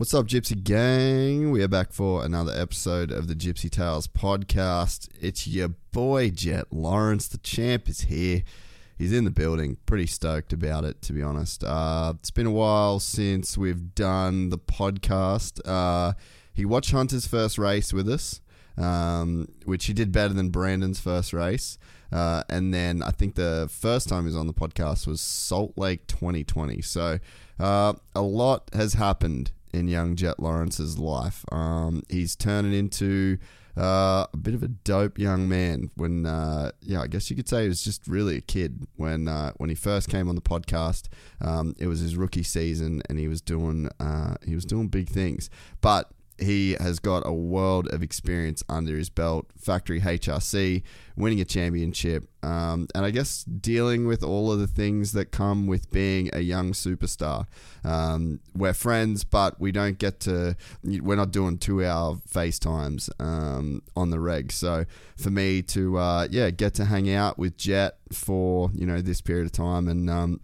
What's 0.00 0.14
up, 0.14 0.28
Gypsy 0.28 0.64
Gang? 0.64 1.50
We 1.50 1.62
are 1.62 1.68
back 1.68 1.92
for 1.92 2.24
another 2.24 2.54
episode 2.56 3.10
of 3.10 3.28
the 3.28 3.34
Gypsy 3.34 3.68
Tales 3.68 4.08
podcast. 4.08 5.10
It's 5.20 5.46
your 5.46 5.68
boy, 5.92 6.30
Jett 6.30 6.72
Lawrence. 6.72 7.28
The 7.28 7.36
champ 7.36 7.86
is 7.86 8.00
here. 8.00 8.42
He's 8.96 9.12
in 9.12 9.24
the 9.24 9.30
building. 9.30 9.76
Pretty 9.84 10.06
stoked 10.06 10.54
about 10.54 10.86
it, 10.86 11.02
to 11.02 11.12
be 11.12 11.22
honest. 11.22 11.62
Uh, 11.62 12.14
it's 12.18 12.30
been 12.30 12.46
a 12.46 12.50
while 12.50 12.98
since 12.98 13.58
we've 13.58 13.94
done 13.94 14.48
the 14.48 14.56
podcast. 14.56 15.60
Uh, 15.68 16.14
he 16.54 16.64
watched 16.64 16.92
Hunter's 16.92 17.26
first 17.26 17.58
race 17.58 17.92
with 17.92 18.08
us, 18.08 18.40
um, 18.78 19.48
which 19.66 19.84
he 19.84 19.92
did 19.92 20.12
better 20.12 20.32
than 20.32 20.48
Brandon's 20.48 20.98
first 20.98 21.34
race. 21.34 21.76
Uh, 22.10 22.42
and 22.48 22.72
then 22.72 23.02
I 23.02 23.10
think 23.10 23.34
the 23.34 23.68
first 23.70 24.08
time 24.08 24.22
he 24.22 24.28
was 24.28 24.36
on 24.36 24.46
the 24.46 24.54
podcast 24.54 25.06
was 25.06 25.20
Salt 25.20 25.76
Lake 25.76 26.06
2020. 26.06 26.80
So 26.80 27.18
uh, 27.58 27.92
a 28.14 28.22
lot 28.22 28.70
has 28.72 28.94
happened 28.94 29.52
in 29.72 29.88
young 29.88 30.16
Jett 30.16 30.40
Lawrence's 30.40 30.98
life. 30.98 31.44
Um, 31.52 32.02
he's 32.08 32.36
turning 32.36 32.72
into 32.72 33.38
uh, 33.76 34.26
a 34.32 34.36
bit 34.36 34.54
of 34.54 34.62
a 34.62 34.68
dope 34.68 35.18
young 35.18 35.48
man. 35.48 35.90
When 35.94 36.26
uh, 36.26 36.72
yeah, 36.80 37.00
I 37.00 37.06
guess 37.06 37.30
you 37.30 37.36
could 37.36 37.48
say 37.48 37.62
he 37.62 37.68
was 37.68 37.82
just 37.82 38.06
really 38.06 38.36
a 38.36 38.40
kid 38.40 38.86
when 38.96 39.28
uh, 39.28 39.52
when 39.56 39.68
he 39.68 39.76
first 39.76 40.08
came 40.08 40.28
on 40.28 40.34
the 40.34 40.40
podcast. 40.40 41.08
Um, 41.40 41.74
it 41.78 41.86
was 41.86 42.00
his 42.00 42.16
rookie 42.16 42.42
season, 42.42 43.02
and 43.08 43.18
he 43.18 43.28
was 43.28 43.40
doing 43.40 43.88
uh, 43.98 44.34
he 44.44 44.54
was 44.54 44.64
doing 44.64 44.88
big 44.88 45.08
things. 45.08 45.50
But 45.80 46.10
he 46.40 46.76
has 46.80 46.98
got 46.98 47.26
a 47.26 47.32
world 47.32 47.88
of 47.92 48.02
experience 48.02 48.62
under 48.68 48.96
his 48.96 49.08
belt. 49.08 49.46
Factory 49.58 50.00
HRC, 50.00 50.82
winning 51.16 51.40
a 51.40 51.44
championship, 51.44 52.28
um, 52.42 52.88
and 52.94 53.04
I 53.04 53.10
guess 53.10 53.44
dealing 53.44 54.06
with 54.06 54.22
all 54.22 54.50
of 54.50 54.58
the 54.58 54.66
things 54.66 55.12
that 55.12 55.26
come 55.26 55.66
with 55.66 55.90
being 55.90 56.30
a 56.32 56.40
young 56.40 56.72
superstar. 56.72 57.46
Um, 57.84 58.40
we're 58.54 58.72
friends, 58.72 59.24
but 59.24 59.60
we 59.60 59.72
don't 59.72 59.98
get 59.98 60.20
to. 60.20 60.56
We're 60.82 61.16
not 61.16 61.30
doing 61.30 61.58
two-hour 61.58 62.16
FaceTimes 62.28 63.10
um, 63.20 63.82
on 63.94 64.10
the 64.10 64.20
reg. 64.20 64.52
So 64.52 64.86
for 65.16 65.30
me 65.30 65.62
to, 65.62 65.98
uh, 65.98 66.28
yeah, 66.30 66.50
get 66.50 66.74
to 66.74 66.86
hang 66.86 67.10
out 67.12 67.38
with 67.38 67.56
Jett 67.56 67.98
for 68.12 68.70
you 68.74 68.86
know 68.86 69.00
this 69.00 69.20
period 69.20 69.46
of 69.46 69.52
time 69.52 69.88
and 69.88 70.10
um, 70.10 70.40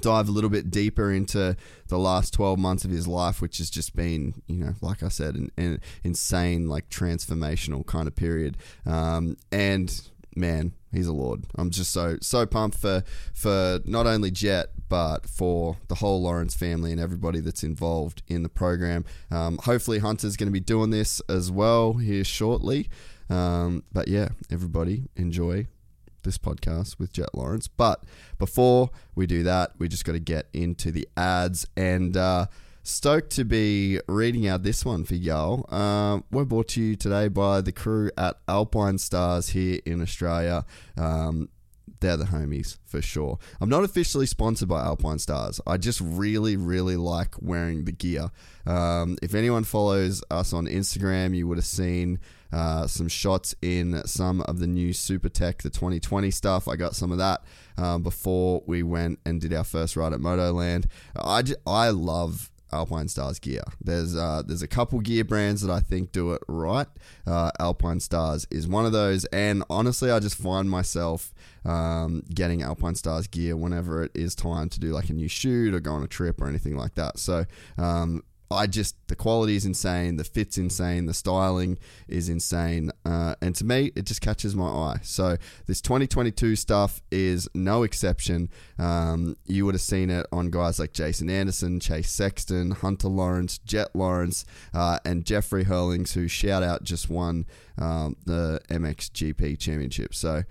dive 0.00 0.28
a 0.28 0.32
little 0.32 0.50
bit 0.50 0.70
deeper 0.70 1.12
into 1.12 1.56
the 1.88 1.98
last 1.98 2.32
12 2.34 2.58
months 2.58 2.84
of 2.84 2.90
his 2.90 3.08
life 3.08 3.42
which 3.42 3.58
has 3.58 3.68
just 3.68 3.96
been 3.96 4.34
you 4.46 4.56
know 4.56 4.74
like 4.80 5.02
i 5.02 5.08
said 5.08 5.34
an, 5.34 5.50
an 5.56 5.80
insane 6.04 6.68
like 6.68 6.88
transformational 6.88 7.84
kind 7.86 8.06
of 8.06 8.14
period. 8.14 8.56
Um, 8.86 9.36
and 9.50 10.00
man 10.36 10.72
he's 10.92 11.08
a 11.08 11.12
lord. 11.12 11.44
I'm 11.56 11.70
just 11.70 11.92
so 11.92 12.16
so 12.20 12.46
pumped 12.46 12.78
for 12.78 13.02
for 13.34 13.80
not 13.84 14.06
only 14.06 14.30
Jett 14.30 14.70
but 14.88 15.28
for 15.28 15.76
the 15.88 15.96
whole 15.96 16.22
lawrence 16.22 16.54
family 16.54 16.92
and 16.92 17.00
everybody 17.00 17.40
that's 17.40 17.62
involved 17.62 18.22
in 18.28 18.42
the 18.42 18.48
program. 18.48 19.04
Um, 19.30 19.58
hopefully 19.64 19.98
hunter's 19.98 20.36
going 20.36 20.48
to 20.48 20.52
be 20.52 20.60
doing 20.60 20.90
this 20.90 21.20
as 21.28 21.50
well 21.50 21.94
here 21.94 22.24
shortly. 22.24 22.88
Um, 23.28 23.84
but 23.92 24.08
yeah 24.08 24.28
everybody 24.50 25.08
enjoy 25.16 25.66
this 26.22 26.38
podcast 26.38 26.98
with 26.98 27.12
Jett 27.12 27.34
Lawrence. 27.34 27.68
But 27.68 28.04
before 28.38 28.90
we 29.14 29.26
do 29.26 29.42
that, 29.44 29.72
we 29.78 29.88
just 29.88 30.04
got 30.04 30.12
to 30.12 30.20
get 30.20 30.48
into 30.52 30.90
the 30.90 31.08
ads 31.16 31.66
and 31.76 32.16
uh, 32.16 32.46
stoked 32.82 33.30
to 33.30 33.44
be 33.44 34.00
reading 34.08 34.46
out 34.46 34.62
this 34.62 34.84
one 34.84 35.04
for 35.04 35.14
y'all. 35.14 35.66
Uh, 35.68 36.20
we're 36.30 36.44
brought 36.44 36.68
to 36.68 36.82
you 36.82 36.96
today 36.96 37.28
by 37.28 37.60
the 37.60 37.72
crew 37.72 38.10
at 38.16 38.44
Alpinestars 38.46 39.50
here 39.50 39.80
in 39.84 40.00
Australia. 40.02 40.64
Um, 40.96 41.48
they're 42.00 42.16
the 42.16 42.24
homies 42.24 42.78
for 42.86 43.02
sure. 43.02 43.38
I'm 43.60 43.68
not 43.68 43.84
officially 43.84 44.26
sponsored 44.26 44.68
by 44.68 44.82
Alpinestars. 44.84 45.60
I 45.66 45.76
just 45.76 46.00
really, 46.00 46.56
really 46.56 46.96
like 46.96 47.34
wearing 47.40 47.84
the 47.84 47.92
gear. 47.92 48.30
Um, 48.66 49.18
if 49.22 49.34
anyone 49.34 49.64
follows 49.64 50.22
us 50.30 50.52
on 50.52 50.66
Instagram, 50.66 51.36
you 51.36 51.46
would 51.46 51.58
have 51.58 51.66
seen 51.66 52.18
uh, 52.52 52.86
some 52.86 53.08
shots 53.08 53.54
in 53.62 54.02
some 54.06 54.40
of 54.42 54.58
the 54.58 54.66
new 54.66 54.90
Supertech, 54.90 55.62
the 55.62 55.70
2020 55.70 56.30
stuff. 56.30 56.68
I 56.68 56.76
got 56.76 56.94
some 56.94 57.12
of 57.12 57.18
that 57.18 57.42
um, 57.76 58.02
before 58.02 58.62
we 58.66 58.82
went 58.82 59.18
and 59.24 59.40
did 59.40 59.52
our 59.52 59.64
first 59.64 59.96
ride 59.96 60.12
at 60.12 60.20
Motoland. 60.20 60.86
I, 61.16 61.42
I 61.66 61.90
love 61.90 62.50
Alpinestars 62.72 63.40
gear. 63.40 63.62
There's 63.80 64.16
uh, 64.16 64.42
there's 64.46 64.62
a 64.62 64.68
couple 64.68 65.00
gear 65.00 65.24
brands 65.24 65.62
that 65.62 65.72
I 65.72 65.80
think 65.80 66.12
do 66.12 66.32
it 66.32 66.42
right. 66.48 66.86
Uh, 67.26 67.50
Alpinestars 67.60 68.46
is 68.50 68.66
one 68.66 68.86
of 68.86 68.92
those, 68.92 69.24
and 69.26 69.64
honestly, 69.68 70.10
I 70.10 70.18
just 70.20 70.36
find 70.36 70.70
myself 70.70 71.32
um, 71.64 72.22
getting 72.32 72.60
Alpinestars 72.60 73.30
gear 73.30 73.56
whenever 73.56 74.04
it 74.04 74.12
is 74.14 74.34
time 74.34 74.68
to 74.70 74.80
do 74.80 74.92
like 74.92 75.10
a 75.10 75.12
new 75.12 75.28
shoot 75.28 75.74
or 75.74 75.80
go 75.80 75.92
on 75.92 76.02
a 76.02 76.08
trip 76.08 76.40
or 76.40 76.48
anything 76.48 76.76
like 76.76 76.94
that. 76.94 77.18
So 77.18 77.44
um, 77.76 78.22
I 78.52 78.66
just 78.66 78.96
the 79.06 79.14
quality 79.14 79.54
is 79.54 79.64
insane, 79.64 80.16
the 80.16 80.24
fit's 80.24 80.58
insane, 80.58 81.06
the 81.06 81.14
styling 81.14 81.78
is 82.08 82.28
insane, 82.28 82.90
uh, 83.04 83.36
and 83.40 83.54
to 83.54 83.64
me, 83.64 83.92
it 83.94 84.06
just 84.06 84.20
catches 84.20 84.56
my 84.56 84.66
eye. 84.66 84.98
So 85.02 85.36
this 85.66 85.80
2022 85.80 86.56
stuff 86.56 87.00
is 87.12 87.48
no 87.54 87.84
exception. 87.84 88.50
Um, 88.76 89.36
you 89.46 89.66
would 89.66 89.74
have 89.74 89.82
seen 89.82 90.10
it 90.10 90.26
on 90.32 90.50
guys 90.50 90.80
like 90.80 90.92
Jason 90.92 91.30
Anderson, 91.30 91.78
Chase 91.78 92.10
Sexton, 92.10 92.72
Hunter 92.72 93.08
Lawrence, 93.08 93.58
Jett 93.58 93.94
Lawrence, 93.94 94.44
uh, 94.74 94.98
and 95.04 95.24
Jeffrey 95.24 95.64
Herlings, 95.64 96.14
who 96.14 96.26
shout 96.26 96.64
out 96.64 96.82
just 96.82 97.08
won 97.08 97.46
um, 97.78 98.16
the 98.26 98.60
MXGP 98.68 99.58
Championship. 99.58 100.14
So. 100.14 100.42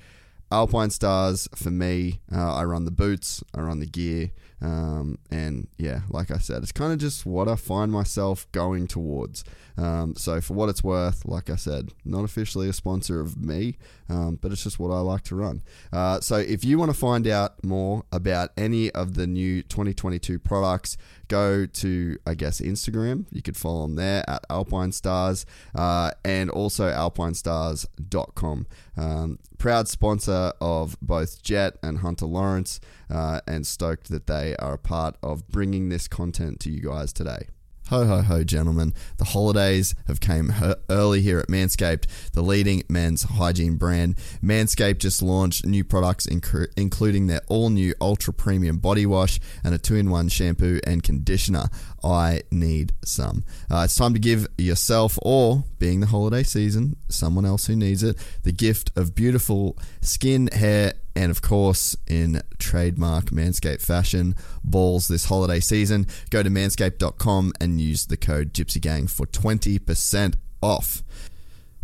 Alpinestars 0.51 1.47
for 1.55 1.69
me. 1.69 2.21
Uh, 2.33 2.55
I 2.55 2.63
run 2.63 2.85
the 2.85 2.89
boots, 2.89 3.43
I 3.53 3.61
run 3.61 3.79
the 3.79 3.85
gear, 3.85 4.31
um, 4.61 5.17
and 5.31 5.67
yeah, 5.77 6.01
like 6.09 6.31
I 6.31 6.37
said, 6.37 6.63
it's 6.63 6.71
kind 6.71 6.91
of 6.91 6.99
just 6.99 7.25
what 7.25 7.47
I 7.47 7.55
find 7.55 7.91
myself 7.91 8.49
going 8.51 8.87
towards. 8.87 9.43
Um, 9.79 10.13
so 10.15 10.41
for 10.41 10.55
what 10.55 10.67
it's 10.67 10.83
worth, 10.83 11.25
like 11.25 11.49
I 11.49 11.55
said, 11.55 11.93
not 12.03 12.25
officially 12.25 12.67
a 12.67 12.73
sponsor 12.73 13.21
of 13.21 13.37
me, 13.37 13.77
um, 14.09 14.37
but 14.41 14.51
it's 14.51 14.63
just 14.63 14.77
what 14.77 14.91
I 14.91 14.99
like 14.99 15.23
to 15.25 15.35
run. 15.35 15.61
Uh, 15.93 16.19
so 16.19 16.35
if 16.35 16.65
you 16.65 16.77
want 16.77 16.91
to 16.91 16.97
find 16.97 17.25
out 17.27 17.63
more 17.63 18.03
about 18.11 18.51
any 18.57 18.91
of 18.91 19.13
the 19.13 19.25
new 19.25 19.61
2022 19.63 20.37
products, 20.39 20.97
go 21.29 21.65
to 21.65 22.17
I 22.27 22.33
guess 22.33 22.59
Instagram. 22.59 23.25
You 23.31 23.41
could 23.41 23.55
follow 23.55 23.83
them 23.83 23.95
there 23.95 24.29
at 24.29 24.47
Alpinestars 24.49 25.45
uh, 25.73 26.11
and 26.25 26.49
also 26.49 26.89
alpinestars.com. 26.89 28.67
Um, 28.97 29.39
proud 29.57 29.87
sponsor 29.87 30.51
of 30.59 30.97
both 31.01 31.41
Jett 31.41 31.77
and 31.81 31.99
Hunter 31.99 32.25
Lawrence, 32.25 32.81
uh, 33.09 33.39
and 33.47 33.65
stoked 33.65 34.09
that 34.09 34.27
they 34.27 34.55
are 34.57 34.73
a 34.73 34.77
part 34.77 35.15
of 35.23 35.47
bringing 35.47 35.89
this 35.89 36.07
content 36.07 36.59
to 36.61 36.69
you 36.69 36.81
guys 36.81 37.13
today. 37.13 37.47
Ho 37.89 38.05
ho 38.05 38.21
ho, 38.21 38.43
gentlemen! 38.43 38.93
The 39.17 39.23
holidays 39.23 39.95
have 40.05 40.19
came 40.19 40.53
early 40.91 41.21
here 41.21 41.39
at 41.39 41.47
Manscaped, 41.47 42.05
the 42.33 42.43
leading 42.43 42.83
men's 42.87 43.23
hygiene 43.23 43.77
brand. 43.77 44.15
Manscaped 44.43 44.99
just 44.99 45.23
launched 45.23 45.65
new 45.65 45.83
products, 45.83 46.27
inc- 46.27 46.67
including 46.77 47.25
their 47.25 47.41
all-new 47.47 47.95
ultra 47.99 48.31
premium 48.31 48.77
body 48.77 49.07
wash 49.07 49.39
and 49.63 49.73
a 49.73 49.79
two-in-one 49.79 50.29
shampoo 50.29 50.79
and 50.85 51.01
conditioner. 51.01 51.63
I 52.03 52.43
need 52.51 52.93
some. 53.03 53.43
Uh, 53.71 53.81
it's 53.85 53.95
time 53.95 54.13
to 54.13 54.19
give 54.19 54.45
yourself, 54.59 55.17
or 55.23 55.63
being 55.79 55.99
the 55.99 56.05
holiday 56.05 56.43
season, 56.43 56.95
someone 57.07 57.43
else 57.43 57.65
who 57.65 57.75
needs 57.75 58.03
it, 58.03 58.17
the 58.43 58.51
gift 58.51 58.95
of 58.95 59.15
beautiful 59.15 59.75
skin, 59.99 60.47
hair, 60.53 60.93
and 61.19 61.31
of 61.31 61.41
course, 61.41 61.97
in 62.07 62.41
trademark 62.59 63.25
Manscaped 63.25 63.81
fashion, 63.81 64.35
balls 64.63 65.09
this 65.09 65.25
holiday 65.25 65.59
season, 65.59 66.07
go 66.29 66.41
to 66.41 66.49
manscaped.com 66.49 67.51
and 67.59 67.81
use 67.81 68.05
the 68.05 68.15
code 68.15 68.53
Gypsy 68.53 68.79
Gang 68.79 69.05
for 69.05 69.25
20% 69.25 70.35
off. 70.61 71.03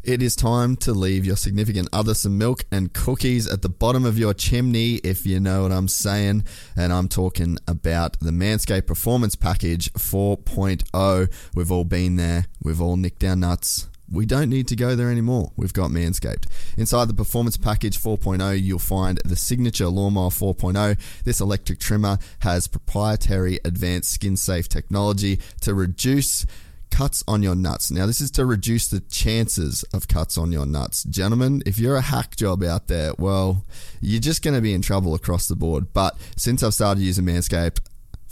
It 0.05 0.21
is 0.21 0.37
time 0.37 0.77
to 0.77 0.93
leave 0.93 1.25
your 1.25 1.35
significant 1.35 1.89
other 1.91 2.13
some 2.13 2.37
milk 2.37 2.63
and 2.71 2.93
cookies 2.93 3.45
at 3.45 3.61
the 3.61 3.67
bottom 3.67 4.05
of 4.05 4.17
your 4.17 4.33
chimney, 4.33 5.01
if 5.03 5.25
you 5.25 5.41
know 5.41 5.63
what 5.63 5.73
I'm 5.73 5.89
saying. 5.89 6.45
And 6.77 6.93
I'm 6.93 7.09
talking 7.09 7.57
about 7.67 8.17
the 8.21 8.31
Manscaped 8.31 8.87
Performance 8.87 9.35
Package 9.35 9.91
4.0. 9.95 11.33
We've 11.53 11.71
all 11.73 11.83
been 11.83 12.15
there, 12.15 12.45
we've 12.63 12.79
all 12.79 12.95
nicked 12.95 13.25
our 13.25 13.35
nuts. 13.35 13.89
We 14.15 14.25
don't 14.25 14.49
need 14.49 14.69
to 14.69 14.77
go 14.77 14.95
there 14.95 15.11
anymore. 15.11 15.51
We've 15.57 15.73
got 15.73 15.91
Manscaped. 15.91 16.47
Inside 16.77 17.09
the 17.09 17.13
Performance 17.13 17.57
Package 17.57 17.99
4.0, 17.99 18.61
you'll 18.61 18.79
find 18.79 19.19
the 19.25 19.35
Signature 19.35 19.87
Lawnmower 19.87 20.29
4.0. 20.29 20.97
This 21.25 21.41
electric 21.41 21.79
trimmer 21.79 22.17
has 22.39 22.67
proprietary 22.67 23.59
advanced 23.65 24.11
skin 24.11 24.37
safe 24.37 24.69
technology 24.69 25.39
to 25.61 25.73
reduce 25.73 26.45
cuts 26.91 27.25
on 27.27 27.43
your 27.43 27.55
nuts. 27.55 27.91
Now, 27.91 28.05
this 28.05 28.21
is 28.21 28.31
to 28.31 28.45
reduce 28.45 28.87
the 28.87 29.01
chances 29.01 29.83
of 29.93 30.07
cuts 30.07 30.37
on 30.37 30.53
your 30.53 30.65
nuts. 30.65 31.03
Gentlemen, 31.03 31.61
if 31.65 31.77
you're 31.77 31.97
a 31.97 32.01
hack 32.01 32.37
job 32.37 32.63
out 32.63 32.87
there, 32.87 33.11
well, 33.19 33.65
you're 33.99 34.21
just 34.21 34.41
going 34.41 34.55
to 34.55 34.61
be 34.61 34.73
in 34.73 34.81
trouble 34.81 35.13
across 35.13 35.49
the 35.49 35.57
board. 35.57 35.91
But 35.91 36.15
since 36.37 36.63
I've 36.63 36.73
started 36.73 37.01
using 37.01 37.25
Manscaped, 37.25 37.79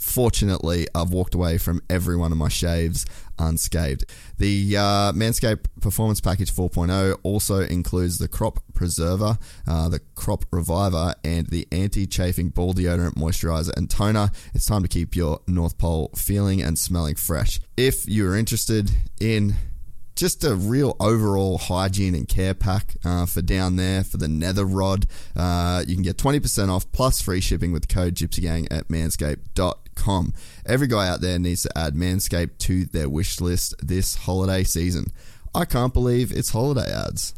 Fortunately, 0.04 0.86
I've 0.94 1.12
walked 1.12 1.34
away 1.34 1.56
from 1.56 1.80
every 1.88 2.14
one 2.16 2.30
of 2.30 2.38
my 2.38 2.48
shaves 2.48 3.06
unscathed. 3.38 4.04
The 4.38 4.76
uh, 4.76 5.12
Manscaped 5.12 5.66
Performance 5.80 6.20
Package 6.20 6.52
4.0 6.52 7.18
also 7.22 7.60
includes 7.60 8.18
the 8.18 8.28
Crop 8.28 8.60
Preserver, 8.74 9.38
uh, 9.66 9.88
the 9.88 10.00
Crop 10.14 10.44
Reviver, 10.50 11.14
and 11.24 11.46
the 11.48 11.66
anti 11.72 12.06
chafing 12.06 12.48
ball 12.48 12.74
deodorant, 12.74 13.14
moisturizer, 13.14 13.76
and 13.76 13.90
toner. 13.90 14.30
It's 14.54 14.66
time 14.66 14.82
to 14.82 14.88
keep 14.88 15.16
your 15.16 15.40
North 15.46 15.78
Pole 15.78 16.10
feeling 16.16 16.62
and 16.62 16.78
smelling 16.78 17.16
fresh. 17.16 17.60
If 17.76 18.08
you're 18.08 18.36
interested 18.36 18.90
in 19.20 19.54
just 20.16 20.44
a 20.44 20.54
real 20.54 20.96
overall 21.00 21.58
hygiene 21.58 22.14
and 22.14 22.28
care 22.28 22.54
pack 22.54 22.94
uh, 23.04 23.26
for 23.26 23.42
down 23.42 23.74
there 23.76 24.04
for 24.04 24.16
the 24.16 24.28
nether 24.28 24.64
rod. 24.64 25.06
Uh, 25.34 25.82
you 25.88 25.94
can 25.94 26.04
get 26.04 26.16
20% 26.16 26.68
off 26.68 26.90
plus 26.92 27.20
free 27.20 27.40
shipping 27.40 27.72
with 27.72 27.88
code 27.88 28.14
gypsygang 28.14 28.68
at 28.70 28.86
manscaped.com 28.86 29.83
manscaped.com. 29.94 30.32
Every 30.66 30.86
guy 30.86 31.08
out 31.08 31.20
there 31.20 31.38
needs 31.38 31.62
to 31.62 31.78
add 31.78 31.94
Manscaped 31.94 32.58
to 32.58 32.84
their 32.86 33.08
wish 33.08 33.40
list 33.40 33.74
this 33.82 34.14
holiday 34.14 34.64
season. 34.64 35.06
I 35.54 35.64
can't 35.64 35.92
believe 35.94 36.32
it's 36.32 36.50
holiday 36.50 36.92
ads. 36.92 37.34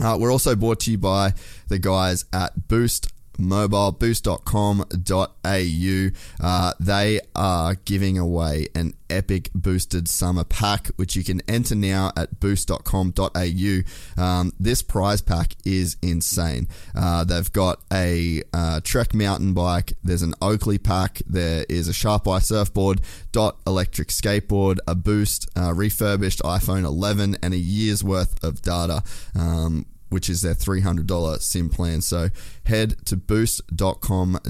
Uh, 0.00 0.16
we're 0.18 0.30
also 0.30 0.54
brought 0.54 0.80
to 0.80 0.92
you 0.92 0.98
by 0.98 1.32
the 1.68 1.78
guys 1.78 2.24
at 2.32 2.68
Boost 2.68 3.12
mobile 3.38 3.92
boost.com.au. 3.92 6.08
Uh, 6.40 6.72
they 6.80 7.20
are 7.34 7.74
giving 7.84 8.18
away 8.18 8.66
an 8.74 8.94
epic 9.10 9.50
boosted 9.54 10.08
summer 10.08 10.44
pack, 10.44 10.88
which 10.96 11.16
you 11.16 11.24
can 11.24 11.40
enter 11.48 11.74
now 11.74 12.12
at 12.16 12.40
boost.com.au. 12.40 14.22
Um, 14.22 14.52
this 14.58 14.82
prize 14.82 15.20
pack 15.20 15.54
is 15.64 15.96
insane. 16.02 16.68
Uh, 16.94 17.24
they've 17.24 17.52
got 17.52 17.80
a 17.92 18.42
uh, 18.52 18.80
Trek 18.82 19.14
mountain 19.14 19.54
bike, 19.54 19.92
there's 20.02 20.22
an 20.22 20.34
Oakley 20.42 20.78
pack, 20.78 21.22
there 21.26 21.64
is 21.68 21.88
a 21.88 21.92
Sharp 21.92 22.26
Eye 22.28 22.40
surfboard, 22.40 23.00
Dot 23.32 23.58
electric 23.66 24.08
skateboard, 24.08 24.78
a 24.86 24.94
Boost 24.94 25.48
uh, 25.56 25.72
refurbished 25.72 26.40
iPhone 26.40 26.84
11, 26.84 27.36
and 27.42 27.54
a 27.54 27.58
year's 27.58 28.02
worth 28.02 28.42
of 28.42 28.62
data. 28.62 29.02
Um, 29.38 29.86
which 30.08 30.28
is 30.30 30.42
their 30.42 30.54
$300 30.54 31.40
SIM 31.40 31.68
plan. 31.68 32.00
So 32.00 32.28
head 32.64 33.04
to 33.06 33.16
boost.com.au, 33.16 34.40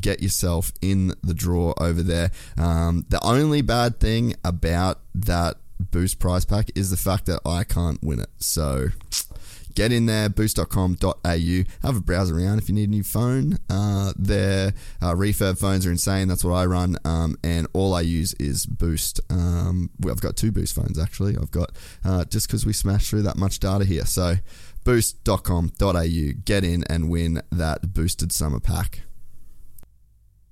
get 0.00 0.22
yourself 0.22 0.72
in 0.80 1.14
the 1.22 1.34
draw 1.34 1.74
over 1.78 2.02
there. 2.02 2.30
Um, 2.56 3.06
the 3.08 3.22
only 3.24 3.62
bad 3.62 4.00
thing 4.00 4.34
about 4.44 5.00
that 5.14 5.56
Boost 5.90 6.18
prize 6.18 6.44
pack 6.44 6.70
is 6.74 6.90
the 6.90 6.96
fact 6.96 7.26
that 7.26 7.40
I 7.44 7.64
can't 7.64 8.02
win 8.02 8.20
it. 8.20 8.30
So 8.38 8.88
get 9.74 9.92
in 9.92 10.06
there, 10.06 10.28
boost.com.au. 10.28 11.62
Have 11.82 11.96
a 11.96 12.00
browse 12.00 12.30
around 12.30 12.58
if 12.58 12.68
you 12.68 12.74
need 12.74 12.88
a 12.88 12.92
new 12.92 13.02
phone. 13.02 13.58
Uh, 13.68 14.12
their 14.16 14.74
uh, 15.00 15.14
refurb 15.14 15.58
phones 15.58 15.86
are 15.86 15.90
insane. 15.90 16.28
That's 16.28 16.44
what 16.44 16.54
I 16.54 16.66
run. 16.66 16.96
Um, 17.04 17.36
and 17.42 17.66
all 17.72 17.94
I 17.94 18.02
use 18.02 18.34
is 18.34 18.66
Boost. 18.66 19.20
Um, 19.30 19.90
I've 20.08 20.20
got 20.20 20.36
two 20.36 20.52
Boost 20.52 20.74
phones 20.74 20.98
actually. 20.98 21.36
I've 21.36 21.50
got 21.50 21.70
uh, 22.04 22.24
just 22.24 22.46
because 22.46 22.66
we 22.66 22.72
smashed 22.72 23.10
through 23.10 23.22
that 23.22 23.36
much 23.36 23.58
data 23.58 23.84
here. 23.84 24.06
So 24.06 24.36
boost.com.au. 24.84 26.32
Get 26.44 26.64
in 26.64 26.84
and 26.84 27.10
win 27.10 27.42
that 27.50 27.94
boosted 27.94 28.32
summer 28.32 28.60
pack. 28.60 29.02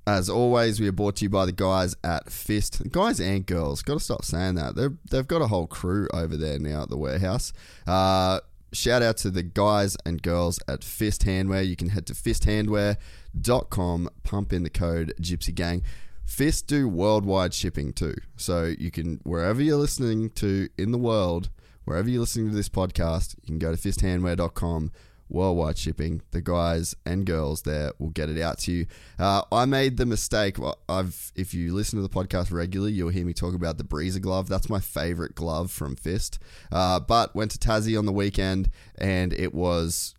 As 0.06 0.28
always, 0.28 0.81
we 0.81 0.88
are 0.88 0.93
brought 0.93 1.17
to 1.17 1.26
you 1.26 1.28
by 1.28 1.46
the 1.46 1.52
guys 1.52 1.94
at 2.02 2.32
Fist. 2.32 2.90
Guys 2.90 3.20
and 3.20 3.46
girls, 3.46 3.82
got 3.82 3.94
to 3.94 4.00
stop 4.00 4.25
saying 4.25 4.56
that. 4.56 4.75
They're, 4.75 4.94
they've 5.11 5.26
got 5.26 5.43
a 5.43 5.46
whole 5.46 5.67
crew 5.67 6.08
over 6.12 6.37
there 6.37 6.58
now 6.58 6.82
at 6.82 6.88
the 6.88 6.96
warehouse. 6.96 7.52
Uh, 7.87 8.40
shout 8.72 9.02
out 9.02 9.17
to 9.19 9.31
the 9.31 9.43
guys 9.43 9.96
and 10.05 10.22
girls 10.22 10.58
at 10.69 10.84
Fist 10.84 11.25
Handwear. 11.25 11.67
You 11.67 11.76
can 11.76 11.90
head 11.90 12.06
to 12.06 12.14
fisthandwear.com, 12.14 14.11
pump 14.22 14.52
in 14.52 14.62
the 14.62 14.70
code 14.70 15.14
Gypsy 15.20 15.55
Gang. 15.55 15.82
Fist 16.25 16.67
do 16.69 16.88
worldwide 16.88 17.52
shipping 17.52 17.93
too. 17.93 18.14
So 18.37 18.72
you 18.78 18.90
can, 18.90 19.20
wherever 19.25 19.61
you're 19.62 19.76
listening 19.76 20.31
to 20.31 20.69
in 20.78 20.93
the 20.93 20.99
world, 20.99 21.50
wherever 21.84 22.08
you're 22.08 22.20
listening 22.20 22.49
to 22.50 22.55
this 22.55 22.69
podcast, 22.69 23.34
you 23.43 23.46
can 23.46 23.58
go 23.58 23.75
to 23.75 23.76
fisthandwear.com 23.76 24.93
worldwide 25.31 25.79
shipping. 25.79 26.23
The 26.32 26.41
guys 26.41 26.94
and 27.06 27.25
girls 27.25 27.62
there 27.62 27.93
will 27.99 28.11
get 28.11 28.29
it 28.29 28.41
out 28.41 28.59
to 28.61 28.73
you. 28.73 28.87
Uh, 29.19 29.43
I 29.53 29.65
made 29.65 29.97
the 29.97 30.06
mistake. 30.06 30.56
I've, 30.88 31.32
if 31.35 31.55
you 31.55 31.73
listen 31.75 31.97
to 31.99 32.06
the 32.06 32.09
podcast 32.09 32.53
regularly, 32.53 32.93
you'll 32.93 33.11
hear 33.11 33.25
me 33.25 33.32
talk 33.32 33.55
about 33.55 33.79
the 33.79 33.85
Breezer 33.85 34.21
glove. 34.21 34.49
That's 34.49 34.69
my 34.69 34.81
favorite 34.81 35.35
glove 35.35 35.71
from 35.71 35.97
Fist. 35.97 36.38
Uh, 36.71 37.00
but 37.00 37.35
went 37.35 37.53
to 37.53 37.59
Tassie 37.59 37.99
on 37.99 38.06
the 38.06 38.12
weekend, 38.12 38.71
and 38.99 39.32
it 39.32 39.55
was 39.55 40.15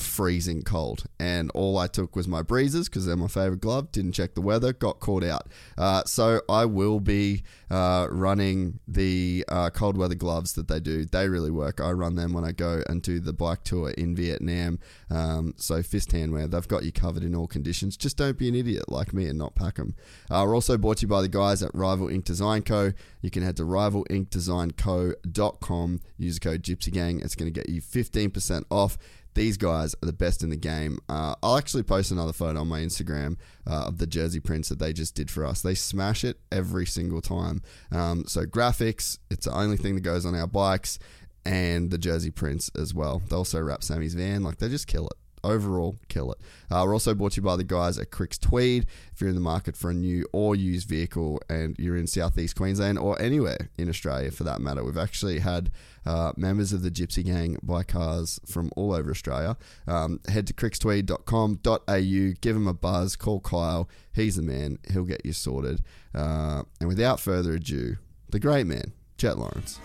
freezing 0.00 0.62
cold. 0.62 1.04
And 1.18 1.50
all 1.52 1.78
I 1.78 1.86
took 1.86 2.16
was 2.16 2.28
my 2.28 2.42
breezers 2.42 2.88
because 2.88 3.06
they're 3.06 3.16
my 3.16 3.28
favorite 3.28 3.60
glove. 3.60 3.92
Didn't 3.92 4.12
check 4.12 4.34
the 4.34 4.40
weather, 4.40 4.72
got 4.72 5.00
caught 5.00 5.24
out. 5.24 5.48
Uh, 5.76 6.02
so 6.04 6.40
I 6.48 6.64
will 6.64 7.00
be 7.00 7.42
uh, 7.70 8.06
running 8.10 8.80
the 8.86 9.44
uh, 9.48 9.70
cold 9.70 9.96
weather 9.96 10.14
gloves 10.14 10.52
that 10.54 10.68
they 10.68 10.80
do. 10.80 11.04
They 11.04 11.28
really 11.28 11.50
work. 11.50 11.80
I 11.80 11.92
run 11.92 12.16
them 12.16 12.32
when 12.32 12.44
I 12.44 12.52
go 12.52 12.82
and 12.88 13.02
do 13.02 13.20
the 13.20 13.32
bike 13.32 13.64
tour 13.64 13.90
in 13.90 14.14
Vietnam. 14.14 14.78
Um, 15.10 15.54
so 15.56 15.82
fist 15.82 16.10
handwear, 16.10 16.50
they've 16.50 16.68
got 16.68 16.84
you 16.84 16.92
covered 16.92 17.22
in 17.22 17.34
all 17.34 17.46
conditions. 17.46 17.96
Just 17.96 18.16
don't 18.16 18.38
be 18.38 18.48
an 18.48 18.54
idiot 18.54 18.90
like 18.90 19.12
me 19.12 19.26
and 19.26 19.38
not 19.38 19.54
pack 19.54 19.76
them. 19.76 19.94
Uh, 20.30 20.44
we're 20.46 20.54
also 20.54 20.78
brought 20.78 20.98
to 20.98 21.02
you 21.02 21.08
by 21.08 21.22
the 21.22 21.28
guys 21.28 21.62
at 21.62 21.74
Rival 21.74 22.08
Ink 22.08 22.24
Design 22.24 22.62
Co. 22.62 22.92
You 23.22 23.30
can 23.30 23.42
head 23.42 23.56
to 23.56 23.64
rivalinkdesignco.com, 23.64 26.00
use 26.18 26.38
the 26.38 26.40
code 26.40 26.62
Gypsy 26.62 26.92
Gang. 26.92 27.20
It's 27.20 27.34
going 27.34 27.52
to 27.52 27.60
get 27.60 27.68
you 27.68 27.82
15% 27.82 28.64
off. 28.70 28.96
These 29.36 29.58
guys 29.58 29.94
are 30.02 30.06
the 30.06 30.14
best 30.14 30.42
in 30.42 30.48
the 30.48 30.56
game. 30.56 30.98
Uh, 31.10 31.34
I'll 31.42 31.58
actually 31.58 31.82
post 31.82 32.10
another 32.10 32.32
photo 32.32 32.58
on 32.58 32.68
my 32.68 32.80
Instagram 32.80 33.36
uh, 33.66 33.84
of 33.86 33.98
the 33.98 34.06
jersey 34.06 34.40
prints 34.40 34.70
that 34.70 34.78
they 34.78 34.94
just 34.94 35.14
did 35.14 35.30
for 35.30 35.44
us. 35.44 35.60
They 35.60 35.74
smash 35.74 36.24
it 36.24 36.40
every 36.50 36.86
single 36.86 37.20
time. 37.20 37.60
Um, 37.92 38.24
so 38.26 38.46
graphics, 38.46 39.18
it's 39.30 39.44
the 39.44 39.54
only 39.54 39.76
thing 39.76 39.94
that 39.94 40.00
goes 40.00 40.24
on 40.24 40.34
our 40.34 40.46
bikes, 40.46 40.98
and 41.44 41.90
the 41.90 41.98
jersey 41.98 42.30
prints 42.30 42.70
as 42.80 42.94
well. 42.94 43.20
They 43.28 43.36
also 43.36 43.60
wrap 43.60 43.84
Sammy's 43.84 44.14
van. 44.14 44.42
Like 44.42 44.56
they 44.56 44.70
just 44.70 44.86
kill 44.86 45.06
it 45.06 45.18
overall, 45.46 45.96
kill 46.08 46.32
it. 46.32 46.38
Uh, 46.70 46.82
we're 46.84 46.92
also 46.92 47.14
brought 47.14 47.32
to 47.32 47.36
you 47.36 47.42
by 47.42 47.56
the 47.56 47.64
guys 47.64 47.98
at 47.98 48.10
Cricks 48.10 48.38
Tweed. 48.38 48.86
If 49.12 49.20
you're 49.20 49.30
in 49.30 49.34
the 49.34 49.40
market 49.40 49.76
for 49.76 49.90
a 49.90 49.94
new 49.94 50.26
or 50.32 50.54
used 50.54 50.88
vehicle 50.88 51.40
and 51.48 51.76
you're 51.78 51.96
in 51.96 52.06
southeast 52.06 52.56
Queensland 52.56 52.98
or 52.98 53.20
anywhere 53.20 53.70
in 53.78 53.88
Australia 53.88 54.30
for 54.30 54.44
that 54.44 54.60
matter, 54.60 54.84
we've 54.84 54.98
actually 54.98 55.38
had 55.38 55.70
uh, 56.04 56.32
members 56.36 56.72
of 56.72 56.82
the 56.82 56.90
Gypsy 56.90 57.24
Gang 57.24 57.58
buy 57.62 57.82
cars 57.82 58.40
from 58.46 58.70
all 58.76 58.92
over 58.92 59.10
Australia. 59.10 59.56
Um, 59.86 60.20
head 60.28 60.46
to 60.48 60.52
crickstweed.com.au, 60.52 62.34
give 62.40 62.56
him 62.56 62.68
a 62.68 62.74
buzz, 62.74 63.16
call 63.16 63.40
Kyle. 63.40 63.88
He's 64.12 64.36
the 64.36 64.42
man. 64.42 64.78
He'll 64.92 65.04
get 65.04 65.24
you 65.24 65.32
sorted. 65.32 65.82
Uh, 66.14 66.62
and 66.80 66.88
without 66.88 67.20
further 67.20 67.54
ado, 67.54 67.96
the 68.30 68.40
great 68.40 68.66
man, 68.66 68.92
Jett 69.18 69.38
Lawrence. 69.38 69.80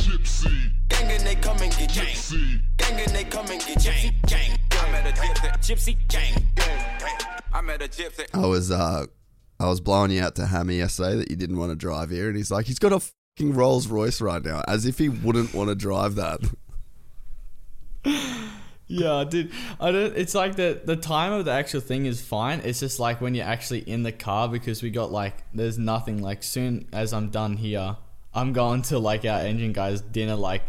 Gypsy. 0.00 0.72
Gang 0.88 1.10
and 1.10 1.26
they 1.26 1.34
come 1.34 1.58
and 1.58 1.72
get 1.76 1.90
gypsy. 1.90 2.60
Gang 2.84 3.00
and 3.00 3.10
they 3.12 3.24
come 3.24 3.46
and 3.50 3.60
get 3.60 3.78
gypsy. 3.78 4.12
Gang. 4.26 4.58
I 4.72 4.90
met 4.90 5.06
a 5.06 5.12
gypsy. 5.12 5.50
Gypsy 5.60 6.08
gang. 6.08 6.46
I 7.52 7.60
met 7.62 7.80
a 7.80 7.88
gypsy. 7.88 8.26
I 8.34 8.46
was 8.46 8.70
uh 8.70 9.06
I 9.58 9.68
was 9.68 9.80
blowing 9.80 10.10
you 10.10 10.22
out 10.22 10.34
to 10.36 10.46
Hammer 10.46 10.72
yesterday 10.72 11.16
that 11.16 11.30
you 11.30 11.36
didn't 11.36 11.58
want 11.58 11.70
to 11.70 11.76
drive 11.76 12.10
here, 12.10 12.28
and 12.28 12.36
he's 12.36 12.50
like, 12.50 12.66
he's 12.66 12.78
got 12.78 12.92
a 12.92 13.00
fucking 13.00 13.54
Rolls 13.54 13.86
Royce 13.86 14.20
right 14.20 14.44
now, 14.44 14.62
as 14.68 14.84
if 14.84 14.98
he 14.98 15.08
wouldn't 15.08 15.54
want 15.54 15.68
to 15.68 15.74
drive 15.74 16.16
that. 16.16 16.40
Yeah, 18.86 19.24
dude. 19.26 19.50
I 19.80 19.92
don't. 19.92 20.14
It's 20.14 20.34
like 20.34 20.56
the 20.56 20.78
the 20.84 20.94
time 20.94 21.32
of 21.32 21.46
the 21.46 21.52
actual 21.52 21.80
thing 21.80 22.04
is 22.04 22.20
fine. 22.20 22.60
It's 22.64 22.80
just 22.80 23.00
like 23.00 23.18
when 23.18 23.34
you're 23.34 23.46
actually 23.46 23.78
in 23.80 24.02
the 24.02 24.12
car 24.12 24.46
because 24.46 24.82
we 24.82 24.90
got 24.90 25.10
like 25.10 25.42
there's 25.54 25.78
nothing. 25.78 26.20
Like 26.20 26.42
soon 26.42 26.86
as 26.92 27.14
I'm 27.14 27.30
done 27.30 27.56
here, 27.56 27.96
I'm 28.34 28.52
going 28.52 28.82
to 28.82 28.98
like 28.98 29.24
our 29.24 29.40
engine 29.40 29.72
guys 29.72 30.02
dinner 30.02 30.34
like 30.34 30.62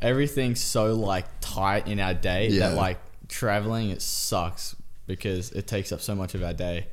everything's 0.00 0.60
so 0.60 0.94
like 0.94 1.26
tight 1.40 1.86
in 1.88 2.00
our 2.00 2.14
day 2.14 2.48
Yeah. 2.48 2.68
that 2.70 2.76
like 2.76 2.98
traveling 3.28 3.90
it 3.90 4.00
sucks 4.02 4.74
because 5.06 5.50
it 5.52 5.66
takes 5.66 5.92
up 5.92 6.00
so 6.00 6.14
much 6.14 6.34
of 6.34 6.42
our 6.42 6.52
day. 6.52 6.86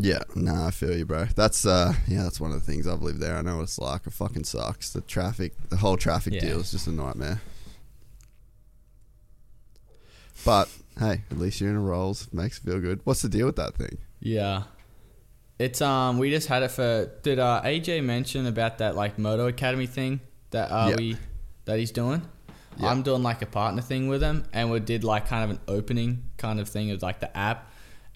Yeah, 0.00 0.20
nah, 0.36 0.68
I 0.68 0.70
feel 0.70 0.96
you, 0.96 1.04
bro. 1.04 1.24
That's 1.34 1.66
uh, 1.66 1.92
yeah, 2.06 2.22
that's 2.22 2.40
one 2.40 2.52
of 2.52 2.64
the 2.64 2.70
things 2.70 2.86
I've 2.86 3.02
lived 3.02 3.18
there. 3.20 3.36
I 3.36 3.42
know 3.42 3.56
what 3.56 3.62
it's 3.64 3.78
like. 3.80 4.06
It 4.06 4.12
fucking 4.12 4.44
sucks. 4.44 4.90
The 4.90 5.00
traffic, 5.00 5.54
the 5.70 5.76
whole 5.78 5.96
traffic 5.96 6.34
Yeah. 6.34 6.40
deal 6.40 6.60
is 6.60 6.70
just 6.70 6.86
a 6.86 6.92
nightmare. 6.92 7.40
But 10.44 10.68
hey, 10.98 11.22
at 11.30 11.38
least 11.38 11.60
you're 11.60 11.70
in 11.70 11.76
a 11.76 11.80
rolls. 11.80 12.28
Makes 12.32 12.58
it 12.58 12.62
feel 12.64 12.80
good. 12.80 13.00
What's 13.04 13.22
the 13.22 13.28
deal 13.28 13.46
with 13.46 13.56
that 13.56 13.74
thing? 13.74 13.98
Yeah. 14.20 14.64
It's 15.58 15.80
um 15.80 16.18
we 16.18 16.30
just 16.30 16.46
had 16.46 16.62
it 16.62 16.70
for 16.70 17.10
did 17.22 17.40
uh 17.40 17.60
AJ 17.64 18.04
mention 18.04 18.46
about 18.46 18.78
that 18.78 18.94
like 18.94 19.18
Moto 19.18 19.48
Academy 19.48 19.86
thing 19.86 20.20
that 20.50 20.70
uh 20.70 20.90
Yeah. 20.90 20.96
we 20.96 21.16
that 21.68 21.78
he's 21.78 21.90
doing? 21.92 22.22
Yeah. 22.78 22.90
I'm 22.90 23.02
doing 23.02 23.22
like 23.22 23.42
a 23.42 23.46
partner 23.46 23.82
thing 23.82 24.08
with 24.08 24.22
him 24.22 24.44
and 24.52 24.70
we 24.70 24.80
did 24.80 25.04
like 25.04 25.28
kind 25.28 25.44
of 25.44 25.50
an 25.50 25.60
opening 25.68 26.24
kind 26.36 26.60
of 26.60 26.68
thing 26.68 26.90
of 26.90 27.02
like 27.02 27.20
the 27.20 27.36
app 27.36 27.70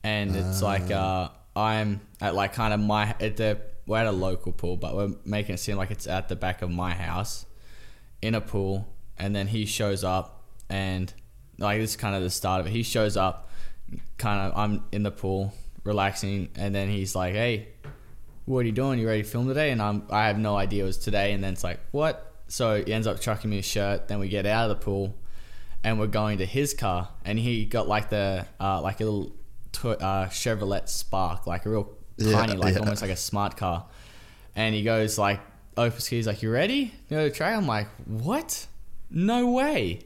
and 0.04 0.34
it's 0.34 0.62
like 0.62 0.90
uh 0.90 1.28
I'm 1.54 2.00
at 2.20 2.34
like 2.34 2.52
kind 2.54 2.72
of 2.72 2.80
my 2.80 3.14
at 3.20 3.36
the 3.36 3.60
we're 3.86 3.98
at 3.98 4.06
a 4.06 4.12
local 4.12 4.52
pool 4.52 4.76
but 4.76 4.94
we're 4.94 5.10
making 5.24 5.56
it 5.56 5.58
seem 5.58 5.76
like 5.76 5.90
it's 5.90 6.06
at 6.06 6.28
the 6.28 6.36
back 6.36 6.62
of 6.62 6.70
my 6.70 6.94
house 6.94 7.44
in 8.20 8.34
a 8.34 8.40
pool 8.40 8.88
and 9.18 9.34
then 9.34 9.48
he 9.48 9.66
shows 9.66 10.04
up 10.04 10.44
and 10.70 11.12
like 11.58 11.80
this 11.80 11.90
is 11.90 11.96
kind 11.96 12.14
of 12.14 12.22
the 12.22 12.30
start 12.30 12.60
of 12.60 12.66
it. 12.66 12.70
He 12.70 12.82
shows 12.82 13.16
up 13.16 13.50
kind 14.16 14.40
of 14.40 14.58
I'm 14.58 14.84
in 14.92 15.02
the 15.02 15.10
pool 15.10 15.52
relaxing 15.84 16.48
and 16.56 16.74
then 16.74 16.88
he's 16.88 17.14
like, 17.14 17.34
"Hey, 17.34 17.68
what 18.46 18.60
are 18.60 18.64
you 18.64 18.72
doing? 18.72 18.98
You 18.98 19.08
ready 19.08 19.22
to 19.22 19.28
film 19.28 19.48
today?" 19.48 19.70
And 19.70 19.82
I'm 19.82 20.04
I 20.10 20.28
have 20.28 20.38
no 20.38 20.56
idea 20.56 20.84
it 20.84 20.86
was 20.86 20.98
today 20.98 21.32
and 21.32 21.42
then 21.42 21.52
it's 21.52 21.64
like, 21.64 21.80
"What?" 21.90 22.31
So 22.52 22.84
he 22.84 22.92
ends 22.92 23.06
up 23.06 23.18
chucking 23.18 23.48
me 23.48 23.58
a 23.60 23.62
shirt, 23.62 24.08
then 24.08 24.18
we 24.18 24.28
get 24.28 24.44
out 24.44 24.70
of 24.70 24.78
the 24.78 24.84
pool 24.84 25.14
and 25.82 25.98
we're 25.98 26.06
going 26.06 26.36
to 26.36 26.44
his 26.44 26.74
car 26.74 27.08
and 27.24 27.38
he 27.38 27.64
got 27.64 27.88
like 27.88 28.10
the 28.10 28.44
uh, 28.60 28.78
like 28.82 29.00
a 29.00 29.04
little 29.04 29.32
to- 29.72 29.98
uh, 29.98 30.28
Chevrolet 30.28 30.86
Spark, 30.86 31.46
like 31.46 31.64
a 31.64 31.70
real 31.70 31.88
Yeah, 32.18 32.32
tiny 32.32 32.52
like 32.58 32.74
yeah. 32.74 32.80
almost 32.80 33.00
like 33.00 33.10
a 33.10 33.16
smart 33.16 33.56
car. 33.56 33.86
And 34.54 34.74
he 34.74 34.82
goes 34.82 35.16
like 35.18 35.40
opens 35.78 36.06
keys 36.10 36.26
like, 36.26 36.42
"You 36.42 36.50
ready?" 36.52 36.92
go 37.08 37.26
to 37.26 37.34
track. 37.34 37.56
I'm 37.56 37.66
like, 37.66 37.88
"What? 38.04 38.66
No 39.10 39.50
way!" 39.52 40.00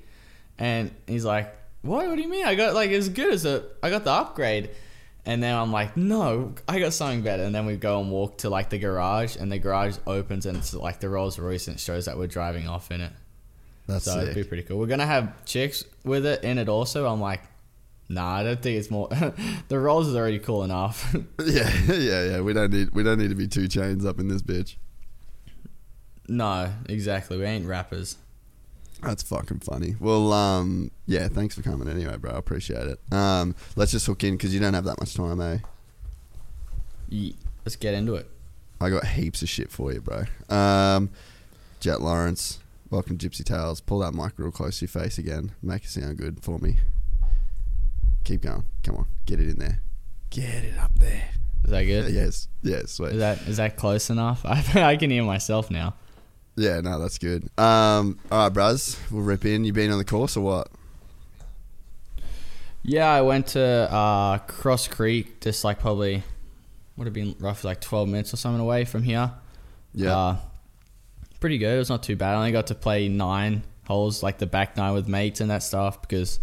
And 0.57 0.93
he's 1.09 1.25
like, 1.25 1.53
"What? 1.83 2.07
What 2.07 2.15
do 2.15 2.23
you 2.23 2.29
mean? 2.29 2.47
I 2.47 2.55
got 2.55 2.75
like 2.75 2.93
as 2.93 3.09
good 3.09 3.35
as 3.35 3.45
a 3.45 3.65
I 3.83 3.91
got 3.91 4.05
the 4.05 4.13
upgrade." 4.13 4.71
And 5.27 5.43
then 5.43 5.55
I'm 5.55 5.73
like, 5.73 5.97
"No, 5.97 6.55
I 6.69 6.79
got 6.79 6.93
something 6.93 7.23
better." 7.23 7.43
And 7.43 7.53
then 7.55 7.67
we 7.67 7.77
go 7.77 8.01
and 8.01 8.11
walk 8.11 8.39
to 8.39 8.49
like 8.49 8.71
the 8.71 8.79
garage, 8.79 9.37
and 9.37 9.51
the 9.51 9.59
garage 9.59 9.97
opens, 10.07 10.47
and 10.47 10.57
it's 10.57 10.73
like 10.73 11.01
the 11.01 11.09
Rolls 11.09 11.39
Royce, 11.39 11.67
and 11.67 11.77
it 11.77 11.81
shows 11.81 12.05
that 12.05 12.17
we're 12.17 12.29
driving 12.29 12.69
off 12.69 12.91
in 12.93 13.01
it. 13.01 13.13
That's 13.89 14.05
So 14.05 14.21
it'd 14.21 14.35
be 14.35 14.45
pretty 14.45 14.63
cool. 14.63 14.79
We're 14.79 14.87
gonna 14.87 15.07
have 15.07 15.45
chicks 15.45 15.85
with 16.05 16.25
it 16.27 16.45
in 16.45 16.59
it 16.59 16.69
also. 16.69 17.07
I'm 17.07 17.21
like, 17.21 17.41
nah, 18.09 18.37
I 18.37 18.43
don't 18.45 18.63
think 18.63 18.79
it's 18.79 18.91
more. 18.91 19.09
the 19.69 19.79
Rolls 19.79 20.07
is 20.07 20.15
already 20.15 20.39
cool 20.39 20.63
enough. 20.65 21.15
Yeah, 21.45 21.71
yeah, 21.89 22.25
yeah. 22.25 22.41
We 22.41 22.53
don't 22.53 22.73
need 22.73 22.91
we 22.95 23.03
don't 23.03 23.19
need 23.19 23.31
to 23.31 23.37
be 23.37 23.49
two 23.49 23.67
chains 23.69 24.05
up 24.05 24.21
in 24.21 24.29
this 24.29 24.43
bitch. 24.43 24.77
no, 26.29 26.73
exactly. 26.89 27.37
We 27.37 27.45
ain't 27.45 27.67
rappers. 27.67 28.17
That's 29.03 29.23
fucking 29.23 29.61
funny. 29.61 29.95
Well, 30.01 30.33
um, 30.33 30.91
yeah. 31.07 31.29
Thanks 31.29 31.55
for 31.55 31.63
coming 31.63 31.89
anyway, 31.89 32.17
bro. 32.17 32.33
I 32.33 32.39
appreciate 32.39 32.87
it. 32.89 33.13
Um, 33.13 33.55
let's 33.77 33.93
just 33.93 34.07
hook 34.07 34.25
in 34.25 34.35
because 34.37 34.53
you 34.55 34.61
don't 34.61 34.75
have 34.75 34.85
that 34.85 34.99
much 35.01 35.15
time, 35.15 35.41
eh? 35.41 35.59
Ye- 37.09 37.37
Let's 37.65 37.77
get 37.77 37.95
into 37.95 38.15
it. 38.15 38.29
I 38.81 38.91
got 38.91 39.07
heaps 39.07 39.43
of 39.43 39.49
shit 39.49 39.71
for 39.71 39.93
you, 39.93 40.01
bro. 40.01 40.25
Um, 40.55 41.11
Jett 41.81 42.01
Lawrence, 42.01 42.59
welcome 42.91 43.19
Gypsy 43.19 43.45
Tales. 43.45 43.81
Pull 43.81 44.01
that 44.01 44.13
mic 44.15 44.33
real 44.39 44.51
close 44.51 44.79
to 44.79 44.85
your 44.85 44.91
face 44.91 45.19
again. 45.19 45.53
Make 45.63 45.85
it 45.85 45.89
sound 45.91 46.17
good 46.19 46.43
for 46.43 46.59
me. 46.59 46.77
Keep 48.25 48.43
going. 48.43 48.65
Come 48.83 48.97
on, 48.97 49.07
get 49.25 49.41
it 49.41 49.49
in 49.49 49.59
there. 49.59 49.81
Get 50.31 50.65
it 50.65 50.79
up 50.79 50.99
there. 50.99 51.31
Is 51.65 51.71
that 51.71 51.85
good? 51.85 52.13
Yes, 52.13 52.49
yes, 52.63 52.93
sweet. 52.93 53.13
Is 53.13 53.19
that 53.19 53.43
is 53.49 53.57
that 53.59 53.77
close 53.77 54.11
enough? 54.11 54.43
I 54.45 54.63
I 54.93 54.97
can 54.97 55.11
hear 55.11 55.23
myself 55.25 55.71
now. 55.71 55.95
Yeah, 56.57 56.81
no, 56.81 56.99
that's 56.99 57.19
good. 57.19 57.51
Um, 57.59 58.19
all 58.31 58.45
right, 58.45 58.49
bros, 58.49 58.99
we'll 59.11 59.23
rip 59.23 59.45
in. 59.45 59.65
You 59.65 59.73
been 59.73 59.91
on 59.91 59.99
the 59.99 60.05
course 60.05 60.37
or 60.37 60.41
what? 60.41 60.69
Yeah, 62.83 63.11
I 63.11 63.21
went 63.23 63.49
to 63.49 63.61
uh, 63.63 64.39
Cross 64.39 64.89
Creek, 64.89 65.41
just 65.41 65.65
like 65.65 65.81
probably 65.81 66.23
would 66.97 67.07
have 67.07 67.15
been 67.15 67.35
roughly 67.41 67.69
like 67.69 67.81
12 67.81 68.09
minutes 68.09 68.33
or 68.33 68.37
something 68.37 68.61
away 68.61 68.85
from 68.85 69.03
here. 69.03 69.33
Yeah, 69.93 70.17
Uh, 70.17 70.37
pretty 71.41 71.59
good. 71.59 71.75
It 71.75 71.79
was 71.79 71.91
not 71.91 72.03
too 72.03 72.17
bad. 72.17 72.35
I 72.35 72.37
only 72.37 72.53
got 72.53 72.69
to 72.69 72.75
play 72.75 73.09
nine 73.09 73.63
holes, 73.87 74.23
like 74.23 74.39
the 74.39 74.47
back 74.47 74.77
nine 74.77 74.95
with 74.95 75.09
mates 75.09 75.41
and 75.41 75.51
that 75.51 75.63
stuff, 75.63 76.01
because 76.01 76.39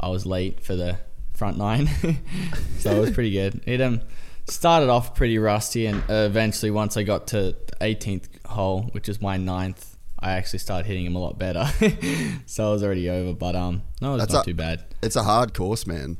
I 0.00 0.08
was 0.08 0.26
late 0.26 0.60
for 0.62 0.74
the 0.76 0.98
front 1.34 1.56
nine. 1.58 1.86
so 2.78 2.90
it 2.94 3.00
was 3.00 3.10
pretty 3.12 3.30
good. 3.30 3.62
It 3.66 3.80
um 3.80 4.00
started 4.46 4.88
off 4.88 5.14
pretty 5.14 5.38
rusty, 5.38 5.86
and 5.86 6.02
eventually, 6.08 6.70
once 6.70 6.96
I 6.96 7.02
got 7.02 7.26
to 7.28 7.54
the 7.66 7.76
18th 7.80 8.46
hole, 8.46 8.82
which 8.92 9.08
is 9.08 9.20
my 9.20 9.36
ninth, 9.36 9.96
I 10.18 10.32
actually 10.32 10.60
started 10.60 10.86
hitting 10.86 11.04
him 11.06 11.16
a 11.16 11.18
lot 11.18 11.38
better. 11.38 11.66
so 12.46 12.68
I 12.68 12.72
was 12.72 12.82
already 12.82 13.08
over, 13.10 13.32
but 13.34 13.54
um, 13.56 13.82
no, 14.00 14.10
it 14.10 14.12
was 14.14 14.22
That's 14.22 14.32
not 14.34 14.42
a- 14.46 14.50
too 14.50 14.54
bad. 14.54 14.84
it's 15.02 15.16
a 15.16 15.22
hard 15.22 15.54
course, 15.54 15.86
man. 15.86 16.16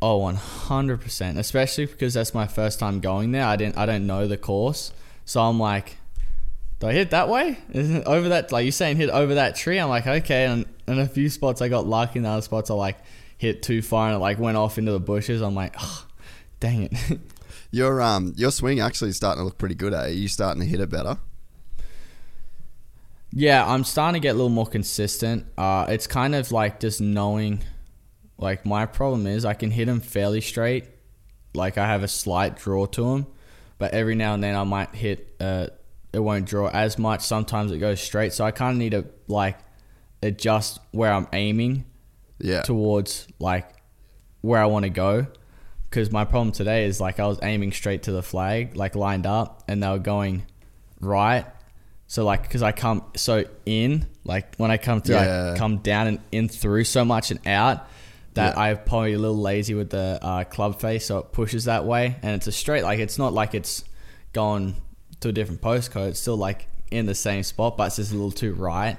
Oh, 0.00 0.18
one 0.18 0.36
hundred 0.36 1.00
percent. 1.00 1.38
Especially 1.38 1.86
because 1.86 2.14
that's 2.14 2.32
my 2.32 2.46
first 2.46 2.78
time 2.78 3.00
going 3.00 3.32
there. 3.32 3.44
I 3.44 3.56
didn't. 3.56 3.76
I 3.76 3.84
don't 3.86 4.06
know 4.06 4.28
the 4.28 4.36
course, 4.36 4.92
so 5.24 5.40
I'm 5.42 5.58
like, 5.58 5.96
do 6.78 6.86
I 6.86 6.92
hit 6.92 7.10
that 7.10 7.28
way? 7.28 7.58
Isn't 7.72 8.04
over 8.06 8.28
that? 8.28 8.52
Like 8.52 8.64
you're 8.64 8.70
saying, 8.72 8.96
hit 8.98 9.10
over 9.10 9.34
that 9.34 9.56
tree. 9.56 9.78
I'm 9.78 9.88
like, 9.88 10.06
okay. 10.06 10.44
And 10.46 10.66
in 10.86 11.00
a 11.00 11.06
few 11.08 11.28
spots, 11.28 11.60
I 11.60 11.68
got 11.68 11.84
lucky. 11.86 12.20
In 12.20 12.26
other 12.26 12.42
spots, 12.42 12.70
I 12.70 12.74
like 12.74 12.96
hit 13.38 13.62
too 13.62 13.80
far 13.80 14.08
and 14.08 14.16
it 14.16 14.18
like 14.18 14.38
went 14.38 14.56
off 14.56 14.76
into 14.76 14.92
the 14.92 15.00
bushes. 15.00 15.40
I'm 15.40 15.54
like, 15.54 15.74
oh, 15.80 16.06
dang 16.60 16.82
it. 16.82 16.92
Your 17.70 18.00
um, 18.00 18.32
your 18.36 18.50
swing 18.50 18.80
actually 18.80 19.10
is 19.10 19.16
starting 19.16 19.40
to 19.40 19.44
look 19.44 19.58
pretty 19.58 19.74
good. 19.74 19.92
Eh? 19.92 20.04
Are 20.04 20.08
you 20.08 20.28
starting 20.28 20.62
to 20.62 20.66
hit 20.66 20.80
it 20.80 20.88
better? 20.88 21.18
Yeah, 23.30 23.66
I'm 23.66 23.84
starting 23.84 24.22
to 24.22 24.26
get 24.26 24.30
a 24.30 24.34
little 24.34 24.48
more 24.48 24.66
consistent. 24.66 25.44
Uh, 25.58 25.84
it's 25.90 26.06
kind 26.06 26.34
of 26.34 26.50
like 26.50 26.80
just 26.80 27.02
knowing, 27.02 27.62
like 28.38 28.64
my 28.64 28.86
problem 28.86 29.26
is 29.26 29.44
I 29.44 29.52
can 29.52 29.70
hit 29.70 29.84
them 29.84 30.00
fairly 30.00 30.40
straight, 30.40 30.86
like 31.52 31.76
I 31.76 31.86
have 31.86 32.02
a 32.02 32.08
slight 32.08 32.56
draw 32.56 32.86
to 32.86 33.02
them, 33.02 33.26
but 33.76 33.92
every 33.92 34.14
now 34.14 34.32
and 34.32 34.42
then 34.42 34.56
I 34.56 34.64
might 34.64 34.94
hit, 34.94 35.36
uh, 35.38 35.66
it 36.10 36.20
won't 36.20 36.46
draw 36.46 36.68
as 36.68 36.98
much. 36.98 37.20
Sometimes 37.20 37.70
it 37.70 37.78
goes 37.78 38.00
straight, 38.00 38.32
so 38.32 38.46
I 38.46 38.50
kind 38.50 38.72
of 38.72 38.78
need 38.78 38.92
to 38.92 39.04
like 39.26 39.58
adjust 40.22 40.80
where 40.92 41.12
I'm 41.12 41.28
aiming 41.34 41.84
Yeah. 42.40 42.62
towards 42.62 43.26
like 43.38 43.68
where 44.40 44.60
I 44.60 44.66
want 44.66 44.84
to 44.84 44.90
go. 44.90 45.26
Because 45.90 46.12
my 46.12 46.24
problem 46.24 46.52
today 46.52 46.84
is 46.84 47.00
like 47.00 47.18
I 47.18 47.26
was 47.26 47.38
aiming 47.42 47.72
straight 47.72 48.02
to 48.04 48.12
the 48.12 48.22
flag, 48.22 48.76
like 48.76 48.94
lined 48.94 49.26
up, 49.26 49.64
and 49.68 49.82
they 49.82 49.88
were 49.88 49.98
going 49.98 50.44
right. 51.00 51.46
So 52.06 52.24
like, 52.24 52.42
because 52.42 52.62
I 52.62 52.72
come 52.72 53.04
so 53.16 53.44
in, 53.66 54.06
like 54.24 54.54
when 54.56 54.70
I 54.70 54.76
come 54.76 55.00
through, 55.00 55.16
Yeah. 55.16 55.52
I 55.54 55.58
come 55.58 55.78
down 55.78 56.06
and 56.06 56.18
in 56.32 56.48
through 56.48 56.84
so 56.84 57.04
much 57.04 57.30
and 57.30 57.40
out 57.46 57.86
that 58.34 58.54
Yeah. 58.54 58.62
I'm 58.62 58.78
probably 58.84 59.14
a 59.14 59.18
little 59.18 59.38
lazy 59.38 59.74
with 59.74 59.90
the 59.90 60.18
uh, 60.22 60.44
club 60.44 60.78
face, 60.80 61.06
so 61.06 61.18
it 61.18 61.32
pushes 61.32 61.64
that 61.64 61.84
way, 61.86 62.16
and 62.22 62.34
it's 62.36 62.46
a 62.46 62.52
straight. 62.52 62.82
Like 62.84 62.98
it's 62.98 63.18
not 63.18 63.32
like 63.32 63.54
it's 63.54 63.82
gone 64.34 64.74
to 65.20 65.30
a 65.30 65.32
different 65.32 65.62
postcode. 65.62 66.08
It's 66.10 66.20
still 66.20 66.36
like 66.36 66.68
in 66.90 67.06
the 67.06 67.14
same 67.14 67.42
spot, 67.42 67.76
but 67.78 67.88
it's 67.88 67.96
just 67.96 68.12
a 68.12 68.14
little 68.14 68.30
too 68.30 68.52
right. 68.54 68.96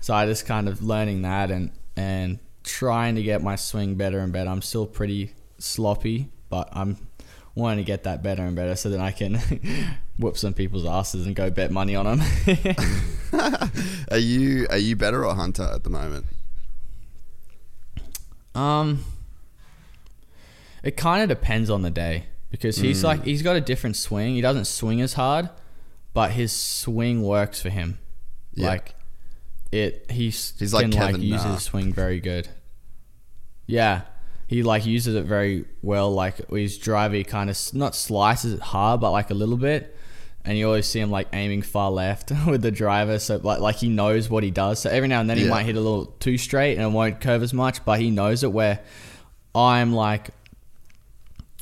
So 0.00 0.14
I 0.14 0.26
just 0.26 0.46
kind 0.46 0.68
of 0.68 0.82
learning 0.82 1.22
that 1.22 1.50
and 1.50 1.70
and 1.96 2.38
trying 2.64 3.14
to 3.16 3.22
get 3.22 3.42
my 3.42 3.56
swing 3.56 3.94
better 3.94 4.18
and 4.20 4.32
better. 4.32 4.50
I'm 4.50 4.62
still 4.62 4.86
pretty 4.86 5.34
sloppy, 5.58 6.28
but 6.48 6.68
I'm 6.72 6.96
wanting 7.54 7.84
to 7.84 7.86
get 7.86 8.04
that 8.04 8.22
better 8.22 8.42
and 8.42 8.56
better 8.56 8.74
so 8.74 8.88
then 8.88 9.00
I 9.00 9.10
can 9.10 9.40
whoop 10.18 10.38
some 10.38 10.54
people's 10.54 10.86
asses 10.86 11.26
and 11.26 11.36
go 11.36 11.50
bet 11.50 11.70
money 11.70 11.94
on 11.94 12.18
them. 12.18 12.28
are 14.10 14.18
you 14.18 14.66
are 14.70 14.78
you 14.78 14.96
better 14.96 15.24
or 15.24 15.34
Hunter 15.34 15.68
at 15.72 15.84
the 15.84 15.90
moment? 15.90 16.26
um, 18.54 19.04
it 20.82 20.96
kind 20.96 21.22
of 21.22 21.28
depends 21.28 21.70
on 21.70 21.82
the 21.82 21.90
day 21.90 22.24
because 22.50 22.76
he's 22.76 23.02
like 23.02 23.24
he's 23.24 23.42
got 23.42 23.56
a 23.56 23.60
different 23.60 23.96
swing. 23.96 24.34
He 24.34 24.40
doesn't 24.40 24.66
swing 24.66 25.00
as 25.00 25.14
hard, 25.14 25.48
but 26.12 26.32
his 26.32 26.52
swing 26.52 27.22
works 27.22 27.62
for 27.62 27.70
him. 27.70 27.98
Yeah. 28.54 28.68
Like 28.68 28.94
it, 29.72 30.06
he's 30.10 30.52
He's 30.58 30.72
like 30.74 30.82
can 30.82 30.90
like 30.92 31.06
Kevin 31.14 31.22
use 31.22 31.42
his 31.42 31.62
swing 31.62 31.92
very 31.92 32.20
good. 32.20 32.48
Yeah, 33.66 34.02
he 34.48 34.62
like 34.62 34.84
uses 34.86 35.14
it 35.14 35.24
very 35.24 35.64
well. 35.82 36.12
Like 36.12 36.48
his 36.50 36.76
driver, 36.78 37.14
he 37.14 37.24
kind 37.24 37.48
of 37.50 37.56
not 37.74 37.94
slices 37.94 38.52
it 38.54 38.60
hard, 38.60 39.00
but 39.00 39.10
like 39.10 39.30
a 39.30 39.34
little 39.34 39.56
bit. 39.56 39.96
And 40.44 40.58
you 40.58 40.66
always 40.66 40.86
see 40.86 40.98
him 40.98 41.10
like 41.10 41.28
aiming 41.32 41.62
far 41.62 41.90
left 41.90 42.32
with 42.46 42.62
the 42.62 42.70
driver, 42.72 43.18
so 43.18 43.36
like 43.42 43.60
like 43.60 43.76
he 43.76 43.88
knows 43.88 44.28
what 44.28 44.42
he 44.44 44.50
does. 44.50 44.80
So 44.80 44.90
every 44.90 45.08
now 45.08 45.20
and 45.20 45.30
then 45.30 45.38
he 45.38 45.44
Yeah. 45.44 45.50
might 45.50 45.64
hit 45.64 45.76
a 45.76 45.80
little 45.80 46.06
too 46.06 46.36
straight 46.36 46.74
and 46.76 46.82
it 46.82 46.90
won't 46.90 47.20
curve 47.20 47.42
as 47.42 47.54
much, 47.54 47.84
but 47.84 47.98
he 48.00 48.10
knows 48.10 48.42
it. 48.42 48.52
Where 48.52 48.80
I'm 49.54 49.92
like, 49.94 50.30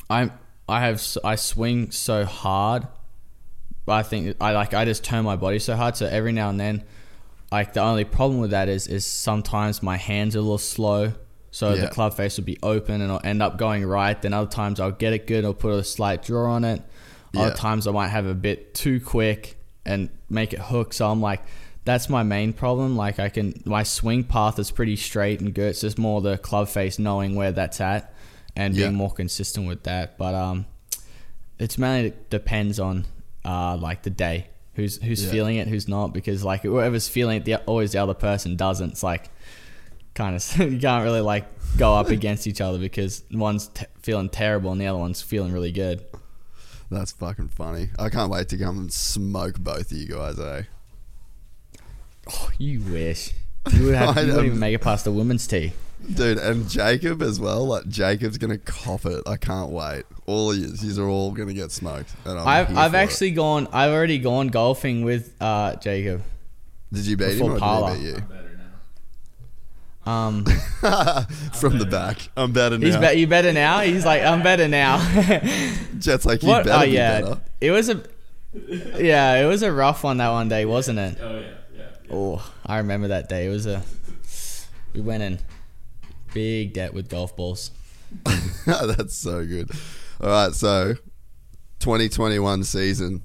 I'm 0.09 0.31
I 0.67 0.81
have 0.81 1.01
I 1.23 1.35
swing 1.35 1.91
so 1.91 2.25
hard, 2.25 2.87
but 3.85 3.93
I 3.93 4.03
think 4.03 4.35
I 4.41 4.51
like 4.51 4.73
I 4.73 4.83
just 4.85 5.03
turn 5.03 5.23
my 5.25 5.35
body 5.35 5.59
so 5.59 5.75
hard. 5.75 5.95
So 5.95 6.07
every 6.07 6.31
now 6.31 6.49
and 6.49 6.59
then, 6.59 6.83
like 7.51 7.73
the 7.73 7.81
only 7.81 8.05
problem 8.05 8.39
with 8.39 8.51
that 8.51 8.69
is 8.69 8.87
is 8.87 9.05
sometimes 9.05 9.83
my 9.83 9.97
hands 9.97 10.35
are 10.35 10.39
a 10.39 10.41
little 10.41 10.57
slow. 10.57 11.13
So 11.51 11.73
Yeah. 11.73 11.81
the 11.81 11.87
club 11.89 12.13
face 12.13 12.37
will 12.37 12.45
be 12.45 12.57
open 12.63 13.01
and 13.01 13.11
I'll 13.11 13.19
end 13.23 13.41
up 13.41 13.57
going 13.57 13.85
right. 13.85 14.19
Then 14.21 14.33
other 14.33 14.49
times 14.49 14.79
I'll 14.79 14.91
get 14.93 15.11
it 15.13 15.27
good. 15.27 15.43
I'll 15.43 15.53
put 15.53 15.73
a 15.73 15.83
slight 15.83 16.23
draw 16.23 16.53
on 16.53 16.63
it. 16.63 16.81
Yeah. 17.33 17.41
Other 17.41 17.55
times 17.55 17.87
I 17.87 17.91
might 17.91 18.07
have 18.07 18.25
a 18.25 18.33
bit 18.33 18.73
too 18.73 19.01
quick 19.01 19.57
and 19.85 20.09
make 20.29 20.53
it 20.53 20.59
hook. 20.59 20.93
So 20.93 21.09
I'm 21.09 21.21
like, 21.21 21.41
that's 21.83 22.07
my 22.09 22.23
main 22.23 22.53
problem. 22.53 22.95
Like 22.95 23.19
I 23.19 23.27
can, 23.27 23.61
my 23.65 23.83
swing 23.83 24.23
path 24.23 24.59
is 24.59 24.71
pretty 24.71 24.95
straight 24.95 25.41
and 25.41 25.53
good. 25.53 25.71
It's 25.71 25.81
just 25.81 25.97
more 25.97 26.21
the 26.21 26.37
club 26.37 26.69
face 26.69 26.99
knowing 26.99 27.35
where 27.35 27.51
that's 27.51 27.81
at 27.81 28.13
and 28.55 28.73
being 28.73 28.91
Yeah. 28.91 28.97
more 28.97 29.11
consistent 29.11 29.67
with 29.67 29.83
that. 29.83 30.17
But 30.17 30.33
um, 30.35 30.65
it's 31.59 31.77
mainly 31.77 32.13
depends 32.29 32.79
on 32.79 33.05
uh 33.43 33.75
like 33.75 34.03
the 34.03 34.09
day. 34.09 34.47
Who's 34.75 35.01
who's 35.01 35.23
Yeah. 35.25 35.31
feeling 35.31 35.57
it, 35.57 35.67
who's 35.67 35.87
not? 35.87 36.13
Because 36.13 36.43
like 36.43 36.61
whoever's 36.61 37.07
feeling 37.09 37.37
it, 37.37 37.45
the, 37.45 37.55
always 37.65 37.91
the 37.91 37.97
other 38.01 38.13
person 38.13 38.55
doesn't. 38.55 38.91
It's 38.91 39.03
like 39.03 39.29
kind 40.13 40.35
of 40.35 40.57
you 40.71 40.79
can't 40.79 41.03
really 41.03 41.21
like 41.21 41.45
go 41.77 41.93
up 41.93 42.09
against 42.17 42.47
each 42.47 42.61
other 42.61 42.77
because 42.77 43.23
one's 43.31 43.67
t- 43.67 43.85
feeling 44.01 44.29
terrible 44.29 44.71
and 44.71 44.79
the 44.79 44.87
other 44.87 44.99
one's 44.99 45.21
feeling 45.21 45.51
really 45.51 45.71
good. 45.71 46.03
That's 46.89 47.11
fucking 47.13 47.49
funny. 47.49 47.89
I 47.99 48.09
can't 48.09 48.29
wait 48.31 48.49
to 48.49 48.57
come 48.57 48.77
and 48.79 48.91
smoke 48.93 49.59
both 49.59 49.91
of 49.91 49.97
you 49.97 50.07
guys, 50.07 50.37
eh? 50.39 50.63
Oh, 52.31 52.49
you 52.57 52.81
wish 52.81 53.31
you 53.73 53.85
would 53.85 53.95
have. 53.95 54.17
I 54.17 54.21
You 54.21 54.27
know. 54.27 54.33
wouldn't 54.35 54.47
even 54.47 54.59
make 54.59 54.75
it 54.75 54.79
past 54.81 55.05
the 55.05 55.11
women's 55.11 55.47
tee. 55.47 55.73
Dude, 56.13 56.37
and 56.39 56.67
Jacob 56.69 57.21
as 57.21 57.39
well. 57.39 57.65
Like 57.67 57.87
Jacob's 57.87 58.37
gonna 58.37 58.57
cop 58.57 59.05
it. 59.05 59.21
I 59.27 59.37
can't 59.37 59.69
wait. 59.71 60.03
All 60.25 60.51
of 60.51 60.57
you, 60.57 60.67
these 60.67 60.97
are 60.99 61.07
all 61.07 61.31
gonna 61.31 61.53
get 61.53 61.71
smoked. 61.71 62.11
And 62.25 62.39
I'm 62.39 62.47
I've 62.47 62.77
I've 62.77 62.91
for 62.91 62.97
it. 62.97 62.99
actually 63.01 63.31
gone. 63.31 63.67
I've 63.71 63.91
already 63.91 64.17
gone 64.19 64.47
golfing 64.47 65.03
with 65.03 65.33
uh 65.39 65.75
Jacob. 65.75 66.23
Did 66.91 67.05
you 67.05 67.17
beat 67.17 67.33
him 67.33 67.37
before 67.39 67.55
or 67.55 67.59
Paula. 67.59 67.95
did 67.97 67.99
he 68.05 68.13
beat 68.13 68.23
Um. 70.05 70.45
From 71.53 71.77
the 71.77 71.85
back. 71.89 72.29
I'm 72.35 72.51
better 72.51 72.77
now. 72.77 72.85
he's 72.87 72.97
be- 72.97 73.19
you 73.19 73.27
better 73.27 73.53
now. 73.53 73.79
He's 73.81 74.03
like 74.05 74.23
I'm 74.23 74.41
better 74.41 74.67
now. 74.67 74.97
Jett's 75.99 76.25
like 76.25 76.41
you 76.41 76.49
what? 76.49 76.65
better 76.65 76.83
Oh 76.83 76.85
be 76.85 76.91
yeah, 76.91 77.21
better. 77.21 77.41
it 77.61 77.71
was 77.71 77.89
a 77.89 78.03
yeah, 78.99 79.35
it 79.41 79.45
was 79.45 79.61
a 79.63 79.71
rough 79.71 80.03
one 80.03 80.17
that 80.17 80.29
one 80.31 80.49
day, 80.49 80.65
wasn't 80.65 80.99
it? 80.99 81.17
Oh 81.21 81.39
yeah, 81.39 81.47
yeah. 81.75 81.83
Oh, 82.11 82.51
I 82.65 82.77
remember 82.79 83.09
that 83.09 83.29
day. 83.29 83.45
It 83.45 83.49
was 83.49 83.65
a 83.67 83.83
we 84.93 84.99
went 85.01 85.23
in 85.23 85.39
big 86.33 86.73
debt 86.73 86.93
with 86.93 87.09
golf 87.09 87.35
balls. 87.35 87.71
That's 88.65 89.15
so 89.15 89.45
good. 89.45 89.71
All 90.19 90.29
right, 90.29 90.53
so 90.53 90.95
2021 91.79 92.63
season. 92.63 93.23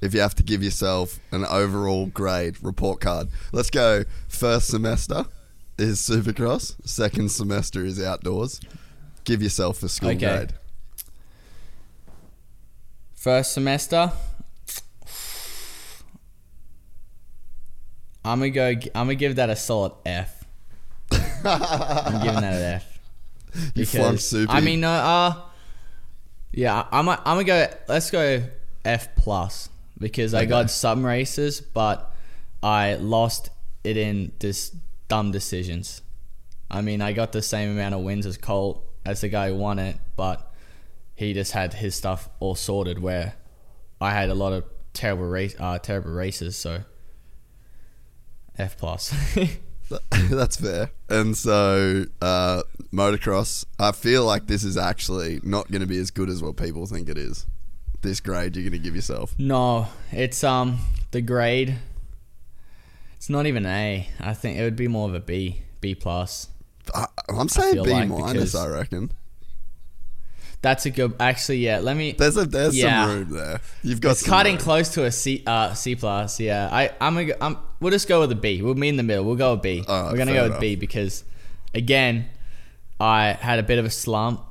If 0.00 0.14
you 0.14 0.20
have 0.20 0.34
to 0.36 0.42
give 0.42 0.62
yourself 0.62 1.18
an 1.30 1.44
overall 1.44 2.06
grade 2.06 2.62
report 2.62 3.00
card, 3.00 3.28
let's 3.52 3.68
go. 3.68 4.04
First 4.28 4.68
semester 4.68 5.26
is 5.78 5.98
Supercross. 6.00 6.76
Second 6.88 7.30
semester 7.30 7.84
is 7.84 8.02
outdoors. 8.02 8.60
Give 9.24 9.42
yourself 9.42 9.82
a 9.82 9.88
school 9.90 10.10
Okay. 10.10 10.18
grade. 10.18 10.54
First 13.14 13.52
semester. 13.52 14.12
I'm 18.24 18.38
gonna 18.38 18.50
go. 18.50 18.68
I'm 18.68 18.80
gonna 18.94 19.14
give 19.14 19.36
that 19.36 19.50
a 19.50 19.56
solid 19.56 19.92
F. 20.06 20.39
I'm 21.44 22.22
giving 22.22 22.40
that 22.40 22.54
an 22.54 22.62
F. 22.62 22.86
You 23.74 23.84
flunked 23.84 24.22
Soupy. 24.22 24.52
I 24.52 24.60
mean, 24.60 24.80
no. 24.80 24.90
Uh, 24.90 25.34
yeah, 26.52 26.86
I'm. 26.92 27.08
I'm 27.08 27.18
gonna 27.24 27.44
go. 27.44 27.66
Let's 27.88 28.10
go 28.10 28.44
F 28.84 29.14
plus 29.16 29.68
because 29.98 30.34
I 30.34 30.44
got 30.44 30.70
some 30.70 31.04
races, 31.04 31.60
but 31.60 32.14
I 32.62 32.94
lost 32.94 33.50
it 33.82 33.96
in 33.96 34.32
just 34.38 34.74
dumb 35.08 35.32
decisions. 35.32 36.02
I 36.70 36.80
mean, 36.80 37.02
I 37.02 37.12
got 37.12 37.32
the 37.32 37.42
same 37.42 37.70
amount 37.70 37.94
of 37.94 38.02
wins 38.02 38.24
as 38.24 38.36
Colt 38.36 38.84
as 39.04 39.22
the 39.22 39.28
guy 39.28 39.48
who 39.48 39.56
won 39.56 39.80
it, 39.80 39.96
but 40.16 40.52
he 41.16 41.34
just 41.34 41.50
had 41.50 41.74
his 41.74 41.96
stuff 41.96 42.28
all 42.38 42.54
sorted. 42.54 43.00
Where 43.00 43.34
I 44.00 44.12
had 44.12 44.30
a 44.30 44.34
lot 44.34 44.52
of 44.52 44.64
terrible 44.92 45.26
race, 45.26 45.56
uh, 45.58 45.80
terrible 45.80 46.12
races. 46.12 46.56
So 46.56 46.82
F 48.56 48.76
plus. 48.78 49.12
That's 50.30 50.56
fair. 50.56 50.90
And 51.08 51.36
so, 51.36 52.04
uh, 52.22 52.62
motocross, 52.92 53.64
I 53.78 53.92
feel 53.92 54.24
like 54.24 54.46
this 54.46 54.62
is 54.64 54.76
actually 54.76 55.40
not 55.42 55.70
going 55.70 55.80
to 55.80 55.86
be 55.86 55.98
as 55.98 56.10
good 56.10 56.28
as 56.28 56.42
what 56.42 56.56
people 56.56 56.86
think 56.86 57.08
it 57.08 57.18
is. 57.18 57.46
This 58.02 58.20
grade 58.20 58.56
you're 58.56 58.62
going 58.62 58.72
to 58.72 58.78
give 58.78 58.94
yourself. 58.96 59.34
no, 59.38 59.88
it's 60.12 60.42
um 60.44 60.78
the 61.10 61.20
grade. 61.20 61.76
It's 63.16 63.28
not 63.28 63.46
even 63.46 63.66
A. 63.66 64.08
I 64.18 64.32
think 64.34 64.58
it 64.58 64.62
would 64.62 64.76
be 64.76 64.88
more 64.88 65.06
of 65.08 65.14
a 65.14 65.20
B, 65.20 65.62
B 65.82 65.94
plus. 65.94 66.48
I, 66.94 67.06
I'm 67.28 67.48
saying 67.50 67.74
feel 67.74 67.84
B 67.84 67.90
like 67.90 68.08
minus. 68.08 68.54
I 68.54 68.66
reckon 68.68 69.12
That's 70.62 70.86
a 70.86 70.90
good. 70.90 71.14
Actually, 71.20 71.58
yeah. 71.58 71.80
Let 71.80 71.96
me. 71.96 72.12
there's 72.12 72.36
a 72.38 72.46
there's 72.46 72.76
Yeah. 72.76 73.06
some 73.06 73.14
room 73.18 73.30
there. 73.30 73.60
You've 73.82 74.00
got 74.00 74.12
It's 74.12 74.20
some 74.20 74.30
cutting 74.30 74.54
room. 74.56 74.62
close 74.62 74.88
to 74.94 75.04
a 75.04 75.12
C, 75.12 75.42
uh, 75.46 75.74
C 75.74 75.94
plus. 75.96 76.40
Yeah, 76.40 76.68
I, 76.72 76.90
I'm, 77.00 77.14
gonna, 77.14 77.24
go- 77.26 77.36
I'm. 77.40 77.58
We'll 77.80 77.90
just 77.90 78.08
go 78.08 78.20
with 78.20 78.30
a 78.32 78.36
B. 78.36 78.60
We'll 78.62 78.74
meet 78.74 78.90
in 78.90 78.96
the 78.96 79.02
middle. 79.02 79.24
We'll 79.24 79.36
go 79.36 79.54
with 79.54 79.62
B. 79.62 79.82
All 79.88 80.02
right, 80.04 80.12
We're 80.12 80.18
gonna 80.18 80.32
fair 80.32 80.40
go 80.40 80.42
with 80.44 80.50
enough. 80.52 80.60
B 80.60 80.76
because, 80.76 81.24
again, 81.74 82.26
I 83.00 83.32
had 83.32 83.58
a 83.58 83.62
bit 83.62 83.78
of 83.78 83.84
a 83.86 83.90
slump 83.90 84.42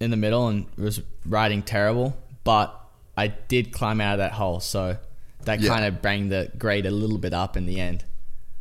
in 0.00 0.10
the 0.10 0.16
middle 0.16 0.48
and 0.48 0.66
was 0.76 1.00
riding 1.26 1.62
terrible, 1.62 2.16
but 2.42 2.74
I 3.16 3.28
did 3.28 3.72
climb 3.72 4.00
out 4.00 4.14
of 4.14 4.18
that 4.18 4.32
hole, 4.32 4.60
so 4.60 4.96
that 5.44 5.60
Yeah. 5.60 5.68
kind 5.68 5.84
of 5.84 6.00
bring 6.02 6.30
the 6.30 6.50
grade 6.58 6.86
a 6.86 6.90
little 6.90 7.18
bit 7.18 7.34
up 7.34 7.56
in 7.56 7.66
the 7.66 7.78
end. 7.80 8.04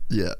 Yeah. 0.09 0.33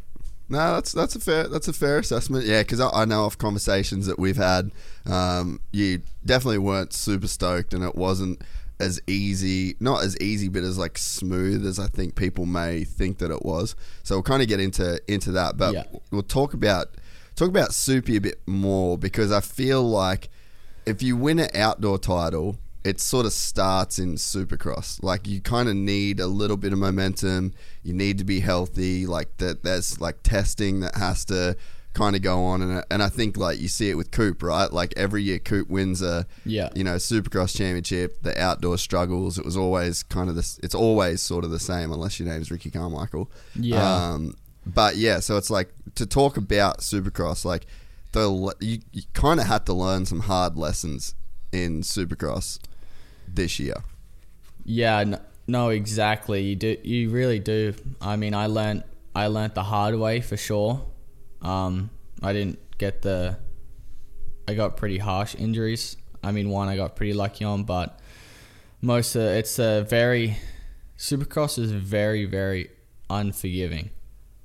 No, 0.49 0.73
that's 0.75 0.91
that's 0.91 1.15
a 1.15 1.19
fair 1.19 1.47
that's 1.47 1.69
a 1.69 1.73
fair 1.73 1.97
assessment. 1.99 2.45
Yeah, 2.45 2.61
because 2.61 2.81
I, 2.81 2.89
I 2.89 3.05
know 3.05 3.25
of 3.25 3.37
conversations 3.37 4.05
that 4.07 4.19
we've 4.19 4.35
had. 4.37 4.71
Um, 5.05 5.61
you 5.71 6.01
definitely 6.25 6.57
weren't 6.59 6.93
super 6.93 7.27
stoked, 7.29 7.73
and 7.73 7.83
it 7.83 7.95
wasn't 7.95 8.41
as 8.83 8.99
easy, 9.07 9.75
not 9.79 10.03
as 10.03 10.15
easy, 10.19 10.47
but 10.49 10.63
as 10.63 10.77
like 10.77 10.97
smooth 10.97 11.65
as 11.65 11.79
I 11.79 11.87
think 11.87 12.15
people 12.15 12.45
may 12.45 12.83
think 12.83 13.17
that 13.19 13.31
it 13.31 13.43
was. 13.43 13.75
So 14.03 14.15
we'll 14.15 14.23
kind 14.23 14.41
of 14.41 14.47
get 14.47 14.59
into 14.59 14.99
into 15.07 15.31
that, 15.31 15.57
but 15.57 15.73
Yeah. 15.73 15.83
we'll 16.11 16.21
talk 16.23 16.53
about 16.53 16.89
talk 17.35 17.49
about 17.49 17.73
Soupy 17.73 18.15
a 18.17 18.21
bit 18.21 18.39
more 18.45 18.97
because 18.97 19.31
I 19.31 19.41
feel 19.41 19.81
like 19.89 20.29
if 20.85 21.01
you 21.01 21.15
win 21.17 21.39
an 21.39 21.49
outdoor 21.55 21.97
title, 21.97 22.57
it 22.83 22.99
sort 22.99 23.25
of 23.25 23.31
starts 23.31 23.97
in 23.97 24.15
Supercross. 24.15 25.01
Like 25.01 25.25
you 25.27 25.39
kind 25.39 25.69
of 25.69 25.75
need 25.75 26.19
a 26.19 26.27
little 26.27 26.57
bit 26.57 26.73
of 26.73 26.79
momentum. 26.79 27.53
You 27.81 27.93
need 27.93 28.17
to 28.17 28.25
be 28.25 28.41
healthy. 28.41 29.05
Like 29.07 29.37
that, 29.37 29.63
there's 29.63 30.01
like 30.01 30.17
testing 30.23 30.81
that 30.81 30.95
has 30.95 31.23
to 31.25 31.55
kind 31.93 32.15
of 32.15 32.21
go 32.21 32.43
on, 32.45 32.61
and 32.61 32.83
and 32.89 33.03
I 33.03 33.09
think 33.09 33.37
like 33.37 33.59
you 33.59 33.67
see 33.67 33.89
it 33.89 33.95
with 33.95 34.11
Coop, 34.11 34.41
right? 34.43 34.71
Like 34.71 34.93
every 34.97 35.23
year 35.23 35.39
Coop 35.39 35.69
wins 35.69 36.01
a 36.01 36.25
Yeah. 36.45 36.69
you 36.75 36.83
know 36.83 36.95
Supercross 36.95 37.55
championship. 37.55 38.21
The 38.23 38.39
outdoor 38.41 38.77
struggles. 38.77 39.37
It 39.37 39.45
was 39.45 39.55
always 39.57 40.03
kind 40.03 40.29
of 40.29 40.35
this. 40.35 40.59
It's 40.63 40.75
always 40.75 41.21
sort 41.21 41.43
of 41.43 41.51
the 41.51 41.59
same, 41.59 41.91
unless 41.91 42.19
your 42.19 42.27
name's 42.29 42.49
Ricky 42.51 42.71
Carmichael. 42.71 43.29
Yeah. 43.55 44.11
Um, 44.13 44.35
but 44.65 44.95
yeah, 44.95 45.19
so 45.19 45.37
it's 45.37 45.49
like 45.49 45.69
to 45.95 46.05
talk 46.05 46.37
about 46.37 46.79
Supercross, 46.79 47.43
like 47.45 47.65
the 48.13 48.53
you, 48.59 48.79
you 48.91 49.03
kind 49.13 49.39
of 49.39 49.47
had 49.47 49.65
to 49.65 49.73
learn 49.73 50.05
some 50.05 50.21
hard 50.21 50.55
lessons 50.57 51.15
in 51.51 51.81
Supercross 51.81 52.59
this 53.27 53.59
year. 53.59 53.83
Yeah, 54.65 55.03
no, 55.03 55.19
no, 55.47 55.69
exactly. 55.69 56.41
You 56.43 56.55
do, 56.55 56.77
you 56.83 57.09
really 57.09 57.39
do. 57.39 57.73
I 58.01 58.15
mean, 58.15 58.33
I 58.33 58.45
learned, 58.47 58.83
I 59.13 59.27
learned 59.27 59.55
the 59.55 59.63
hard 59.63 59.95
way 59.95 60.21
for 60.21 60.37
sure. 60.37 60.85
Um, 61.43 61.89
I 62.21 62.33
didn't 62.33 62.59
get 62.77 63.01
the, 63.01 63.37
I 64.47 64.53
got 64.53 64.77
pretty 64.77 64.97
harsh 64.97 65.35
injuries. 65.35 65.97
I 66.23 66.31
mean, 66.31 66.49
one 66.49 66.69
I 66.69 66.77
got 66.77 66.95
pretty 66.95 67.13
lucky 67.13 67.43
on, 67.43 67.63
but 67.63 67.99
most 68.81 69.15
of 69.15 69.23
it's 69.23 69.59
a 69.59 69.83
very, 69.83 70.37
Supercross 70.97 71.59
is 71.59 71.71
very, 71.71 72.25
very 72.25 72.69
unforgiving. 73.09 73.89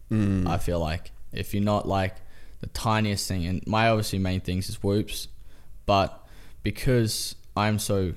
Hmm. 0.08 0.46
I 0.48 0.58
feel 0.58 0.80
like 0.80 1.12
if 1.32 1.54
you're 1.54 1.62
not 1.62 1.86
like 1.86 2.16
the 2.60 2.66
tiniest 2.68 3.28
thing, 3.28 3.46
and 3.46 3.64
my 3.66 3.88
obviously 3.88 4.18
main 4.18 4.40
things 4.40 4.68
is 4.68 4.82
whoops, 4.82 5.28
but 5.86 6.26
because 6.62 7.36
I'm 7.56 7.78
so, 7.78 8.14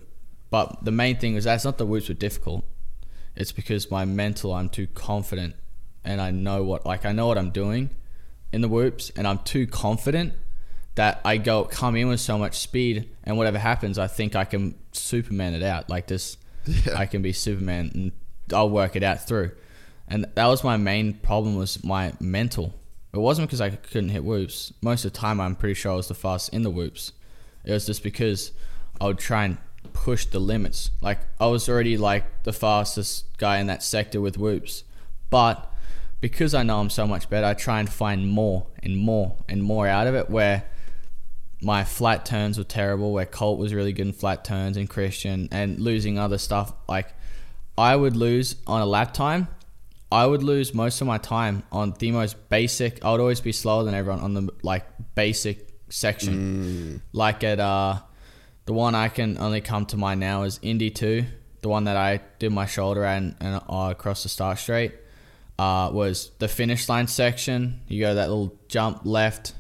but 0.49 0.83
the 0.83 0.91
main 0.91 1.17
thing 1.17 1.35
is 1.35 1.43
that's 1.43 1.65
not 1.65 1.77
the 1.77 1.85
whoops 1.85 2.09
were 2.09 2.15
difficult. 2.15 2.63
It's 3.35 3.51
because 3.51 3.91
my 3.91 4.05
mental, 4.05 4.53
I'm 4.53 4.69
too 4.69 4.87
confident, 4.87 5.55
and 6.03 6.19
I 6.19 6.31
know 6.31 6.63
what 6.63 6.85
like 6.85 7.05
I 7.05 7.11
know 7.11 7.27
what 7.27 7.37
I'm 7.37 7.51
doing 7.51 7.91
in 8.51 8.61
the 8.61 8.67
whoops, 8.67 9.11
and 9.15 9.27
I'm 9.27 9.39
too 9.39 9.67
confident 9.67 10.33
that 10.95 11.21
I 11.23 11.37
go 11.37 11.63
come 11.63 11.95
in 11.95 12.09
with 12.09 12.19
so 12.19 12.37
much 12.37 12.59
speed, 12.59 13.09
and 13.23 13.37
whatever 13.37 13.57
happens, 13.57 13.97
I 13.97 14.07
think 14.07 14.35
I 14.35 14.45
can 14.45 14.75
Superman 14.91 15.53
it 15.53 15.63
out 15.63 15.89
like 15.89 16.07
this. 16.07 16.37
Yeah. 16.65 16.97
I 16.97 17.05
can 17.05 17.21
be 17.21 17.33
Superman, 17.33 17.91
and 17.93 18.11
I'll 18.53 18.69
work 18.69 18.95
it 18.95 19.03
out 19.03 19.25
through. 19.27 19.51
And 20.07 20.25
that 20.35 20.47
was 20.47 20.63
my 20.63 20.77
main 20.77 21.13
problem 21.13 21.55
was 21.55 21.83
my 21.83 22.13
mental. 22.19 22.73
It 23.13 23.19
wasn't 23.19 23.47
because 23.47 23.61
I 23.61 23.69
couldn't 23.69 24.09
hit 24.09 24.23
whoops. 24.23 24.73
Most 24.81 25.05
of 25.05 25.13
the 25.13 25.17
time, 25.17 25.39
I'm 25.39 25.55
pretty 25.55 25.73
sure 25.73 25.93
I 25.93 25.95
was 25.95 26.07
the 26.07 26.13
fastest 26.13 26.53
in 26.53 26.63
the 26.63 26.69
whoops. 26.69 27.13
It 27.63 27.71
was 27.71 27.85
just 27.85 28.03
because 28.03 28.51
I 28.99 29.05
would 29.05 29.19
try 29.19 29.45
and 29.45 29.57
push 29.93 30.25
the 30.25 30.39
limits. 30.39 30.91
Like 31.01 31.19
I 31.39 31.47
was 31.47 31.67
already 31.67 31.97
like 31.97 32.43
the 32.43 32.53
fastest 32.53 33.25
guy 33.37 33.59
in 33.59 33.67
that 33.67 33.83
sector 33.83 34.21
with 34.21 34.37
whoops, 34.37 34.83
but 35.29 35.70
because 36.21 36.53
I 36.53 36.63
know 36.63 36.79
I'm 36.79 36.89
so 36.89 37.05
much 37.05 37.29
better, 37.29 37.47
I 37.47 37.53
try 37.53 37.79
and 37.79 37.91
find 37.91 38.29
more 38.29 38.67
and 38.81 38.97
more 38.97 39.35
and 39.49 39.61
more 39.61 39.87
out 39.87 40.07
of 40.07 40.15
it. 40.15 40.29
Where 40.29 40.63
my 41.61 41.83
flat 41.83 42.25
turns 42.25 42.57
were 42.57 42.63
terrible, 42.63 43.11
where 43.11 43.25
Colt 43.25 43.59
was 43.59 43.73
really 43.73 43.91
good 43.91 44.07
in 44.07 44.13
flat 44.13 44.45
turns 44.45 44.77
and 44.77 44.89
Christian, 44.89 45.49
and 45.51 45.79
losing 45.79 46.17
other 46.17 46.37
stuff 46.37 46.73
like 46.87 47.13
I 47.77 47.95
would 47.95 48.15
lose 48.15 48.55
on 48.67 48.81
a 48.81 48.85
lap 48.85 49.13
time. 49.13 49.47
I 50.11 50.25
would 50.25 50.43
lose 50.43 50.73
most 50.73 51.01
of 51.01 51.07
my 51.07 51.17
time 51.17 51.63
on 51.71 51.93
the 51.99 52.11
most 52.11 52.49
basic. 52.49 53.03
I 53.03 53.11
would 53.11 53.21
always 53.21 53.41
be 53.41 53.51
slower 53.53 53.83
than 53.83 53.93
everyone 53.95 54.21
on 54.21 54.33
the 54.33 54.49
like 54.61 54.85
basic 55.15 55.69
section. 55.89 57.01
Like 57.13 57.43
at 57.43 57.59
uh, 57.59 57.99
the 58.65 58.73
one 58.73 58.93
I 58.93 59.07
can 59.07 59.37
only 59.37 59.61
come 59.61 59.85
to 59.87 59.97
mind 59.97 60.19
now 60.19 60.43
is 60.43 60.59
Indy 60.61 60.89
two, 60.89 61.25
the 61.61 61.69
one 61.69 61.85
that 61.85 61.95
I 61.95 62.19
did 62.39 62.51
my 62.51 62.65
shoulder 62.65 63.05
and 63.05 63.35
and 63.39 63.61
uh, 63.69 63.87
across 63.91 64.23
the 64.23 64.29
start 64.29 64.59
straight. 64.59 64.93
Uh, 65.61 65.91
was 65.91 66.31
the 66.39 66.47
finish 66.47 66.89
line 66.89 67.05
section. 67.07 67.81
You 67.87 67.99
go 68.01 68.15
that 68.15 68.29
little 68.29 68.57
jump 68.67 69.01
left, 69.03 69.53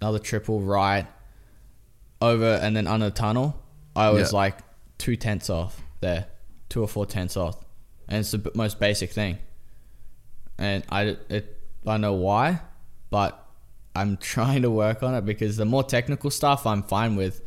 another 0.00 0.18
triple 0.18 0.60
right, 0.60 1.06
over 2.20 2.58
and 2.62 2.74
then 2.76 2.86
under 2.88 3.06
the 3.10 3.14
tunnel. 3.14 3.48
I 3.94 4.10
was 4.10 4.32
Yeah. 4.32 4.38
like 4.38 4.58
two 4.98 5.14
tenths 5.16 5.48
off 5.48 5.80
there, 6.00 6.26
two 6.68 6.82
or 6.82 6.88
four 6.88 7.06
tenths 7.06 7.36
off, 7.36 7.56
and 8.08 8.18
it's 8.20 8.32
the 8.32 8.38
b- 8.38 8.50
most 8.54 8.80
basic 8.80 9.10
thing. 9.12 9.38
And 10.58 10.82
I 10.90 11.16
it 11.28 11.44
I 11.86 11.96
know 11.96 12.14
why, 12.14 12.60
but 13.10 13.30
I'm 13.94 14.16
trying 14.34 14.62
to 14.62 14.70
work 14.70 15.02
on 15.02 15.14
it 15.14 15.24
because 15.24 15.56
the 15.56 15.64
more 15.64 15.84
technical 15.84 16.30
stuff 16.30 16.66
I'm 16.66 16.82
fine 16.82 17.14
with. 17.16 17.40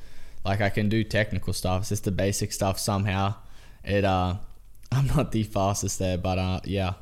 Like 0.46 0.60
I 0.62 0.70
can 0.70 0.90
do 0.90 1.04
technical 1.06 1.54
stuff. 1.54 1.82
It's 1.82 1.90
just 1.90 2.04
the 2.04 2.12
basic 2.12 2.52
stuff 2.54 2.78
somehow. 2.80 3.36
It 3.84 4.04
uh, 4.06 4.36
I'm 4.92 5.08
not 5.08 5.32
the 5.34 5.44
fastest 5.44 6.00
there, 6.00 6.18
but 6.18 6.38
uh, 6.38 6.60
yeah. 6.66 6.94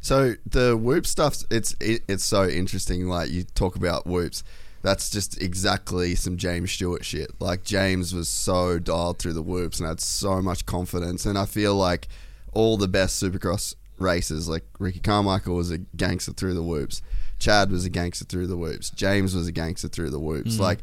So 0.00 0.34
the 0.46 0.76
whoop 0.76 1.06
stuff, 1.06 1.42
it's 1.50 1.74
it, 1.80 2.02
it's 2.08 2.24
so 2.24 2.48
interesting. 2.48 3.08
Like 3.08 3.30
you 3.30 3.44
talk 3.44 3.76
about 3.76 4.06
whoops, 4.06 4.42
that's 4.82 5.10
just 5.10 5.40
exactly 5.42 6.14
some 6.14 6.36
James 6.36 6.72
Stewart 6.72 7.04
shit. 7.04 7.30
Like 7.40 7.64
James 7.64 8.14
was 8.14 8.28
so 8.28 8.78
dialed 8.78 9.18
through 9.18 9.34
the 9.34 9.42
whoops 9.42 9.78
and 9.78 9.88
had 9.88 10.00
so 10.00 10.40
much 10.40 10.66
confidence, 10.66 11.26
and 11.26 11.36
I 11.36 11.44
feel 11.44 11.74
like 11.74 12.08
all 12.52 12.76
the 12.76 12.88
best 12.88 13.22
Supercross 13.22 13.74
races, 13.98 14.48
like 14.48 14.64
Ricky 14.78 15.00
Carmichael 15.00 15.54
was 15.54 15.70
a 15.70 15.78
gangster 15.78 16.32
through 16.32 16.54
the 16.54 16.62
whoops, 16.62 17.02
Chad 17.38 17.70
was 17.70 17.84
a 17.84 17.90
gangster 17.90 18.24
through 18.24 18.46
the 18.46 18.56
whoops, 18.56 18.90
James 18.90 19.34
was 19.34 19.46
a 19.46 19.52
gangster 19.52 19.88
through 19.88 20.10
the 20.10 20.18
whoops. 20.18 20.56
Mm. 20.56 20.60
Like 20.60 20.78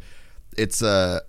it's 0.56 0.82
a 0.82 1.22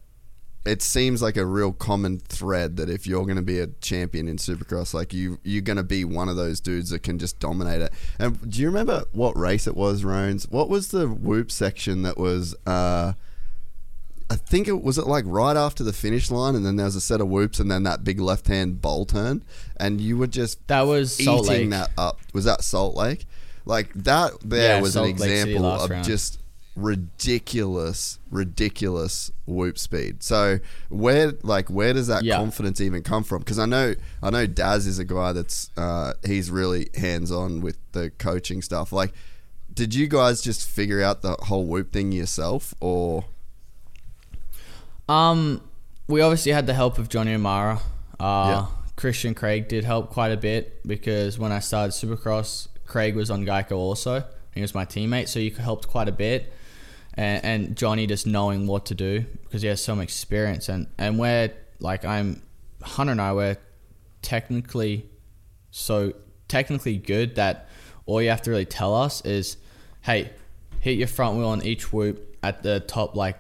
it 0.69 0.83
seems 0.83 1.23
like 1.23 1.37
a 1.37 1.47
real 1.47 1.73
common 1.73 2.19
thread 2.19 2.77
that 2.77 2.91
if 2.91 3.07
you're 3.07 3.25
going 3.25 3.37
to 3.37 3.43
be 3.43 3.59
a 3.59 3.67
champion 3.81 4.29
in 4.29 4.37
Supercross, 4.37 4.93
like 4.95 5.13
you 5.13 5.39
you're 5.43 5.63
going 5.63 5.77
to 5.79 5.83
be 5.83 6.05
one 6.05 6.29
of 6.29 6.37
those 6.37 6.61
dudes 6.61 6.91
that 6.91 7.03
can 7.03 7.19
just 7.19 7.39
dominate 7.41 7.81
it. 7.81 7.93
And 8.19 8.51
do 8.51 8.61
you 8.61 8.69
remember 8.69 9.05
what 9.13 9.37
race 9.37 9.67
it 9.67 9.77
was, 9.77 10.05
Rones? 10.05 10.49
What 10.49 10.69
was 10.69 10.89
the 10.89 11.09
whoop 11.09 11.51
section 11.51 12.03
that 12.03 12.19
was? 12.19 12.55
Uh, 12.67 13.15
I 14.31 14.37
think 14.37 14.69
it 14.69 14.83
was 14.83 14.99
it 14.99 15.07
like 15.07 15.25
right 15.27 15.57
after 15.57 15.83
the 15.83 15.93
finish 15.95 16.31
line, 16.31 16.55
and 16.55 16.65
then 16.67 16.77
there 16.77 16.85
was 16.85 16.97
a 16.97 17.01
set 17.01 17.21
of 17.23 17.29
whoops, 17.29 17.59
and 17.61 17.71
then 17.71 17.85
that 17.85 18.05
big 18.05 18.21
left 18.21 18.47
hand 18.47 18.83
bowl 18.83 19.07
turn, 19.07 19.43
and 19.79 20.01
you 20.03 20.19
were 20.19 20.27
just 20.27 20.67
That 20.69 20.83
was 20.83 21.17
Salt 21.17 21.51
eating 21.51 21.71
that 21.71 21.91
up. 21.97 22.19
Was 22.35 22.45
that 22.45 22.63
Salt 22.63 22.95
Lake? 22.95 23.25
Like 23.65 23.93
that 23.95 24.33
there 24.45 24.77
Yeah, 24.77 24.83
was 24.83 24.93
Salt 24.93 25.07
an 25.07 25.11
example 25.13 25.65
of 25.65 25.89
round. 25.91 26.05
just 26.05 26.38
ridiculous, 26.79 28.19
ridiculous 28.31 29.31
whoop 29.47 29.79
speed. 29.79 30.23
So 30.23 30.59
where 30.89 31.33
like 31.43 31.69
where 31.69 31.93
does 31.93 32.07
that 32.07 32.23
Yeah. 32.25 32.37
confidence 32.37 32.81
even 32.81 33.03
come 33.03 33.25
from? 33.25 33.41
Because 33.41 33.59
I 33.59 33.67
know 33.67 33.95
I 34.23 34.31
know 34.31 34.47
Daz 34.47 34.87
is 34.87 34.99
a 34.99 35.05
guy 35.05 35.33
that's 35.33 35.71
uh, 35.77 36.15
he's 36.25 36.51
really 36.51 36.89
hands 36.97 37.31
on 37.33 37.61
with 37.61 37.77
the 37.93 38.11
coaching 38.19 38.63
stuff. 38.63 38.93
Like, 38.93 39.13
did 39.73 39.95
you 39.95 40.07
guys 40.09 40.41
just 40.41 40.69
figure 40.69 41.03
out 41.03 41.23
the 41.23 41.33
whole 41.41 41.67
whoop 41.67 41.93
thing 41.93 42.13
yourself, 42.13 42.75
or 42.81 43.25
Um, 45.09 45.63
we 46.07 46.21
obviously 46.21 46.53
had 46.53 46.67
the 46.67 46.75
help 46.75 46.99
of 46.99 47.09
Johnny 47.09 47.35
O'Mara. 47.35 47.81
Uh, 48.21 48.25
Yeah. 48.49 48.67
Christian 48.97 49.33
Craig 49.35 49.69
did 49.69 49.85
help 49.85 50.11
quite 50.11 50.33
a 50.33 50.37
bit 50.37 50.81
because 50.87 51.39
when 51.39 51.53
I 51.53 51.61
started 51.61 51.93
Supercross, 51.93 52.67
Craig 52.85 53.15
was 53.15 53.31
on 53.31 53.45
Geico 53.47 53.73
also. 53.73 54.25
He 54.53 54.61
was 54.61 54.75
my 54.75 54.85
teammate, 54.85 55.29
so 55.29 55.39
he 55.39 55.51
helped 55.51 55.87
quite 55.87 56.09
a 56.09 56.13
bit. 56.13 56.53
And, 57.19 57.45
and 57.45 57.77
Johnny 57.77 58.07
just 58.07 58.27
knowing 58.27 58.67
what 58.67 58.87
to 58.87 58.95
do 58.95 59.25
because 59.43 59.63
he 59.63 59.69
has 59.69 59.83
some 59.83 60.01
experience. 60.01 60.69
And, 60.69 60.87
and 60.97 61.19
we're 61.19 61.53
like, 61.81 62.05
I'm, 62.05 62.43
Hunter 62.83 63.11
and 63.13 63.21
I, 63.21 63.33
we're 63.33 63.57
technically 64.23 65.11
so 65.71 66.15
technically 66.47 66.97
good 66.97 67.35
that 67.35 67.69
all 68.07 68.23
you 68.23 68.31
have 68.31 68.43
to 68.43 68.51
really 68.51 68.65
tell 68.65 68.95
us 68.95 69.25
is, 69.25 69.57
hey, 70.03 70.31
hit 70.81 70.97
your 70.97 71.09
front 71.09 71.37
wheel 71.37 71.49
on 71.49 71.63
each 71.65 71.93
whoop 71.93 72.37
at 72.43 72.63
the 72.63 72.81
top 72.81 73.17
like 73.17 73.37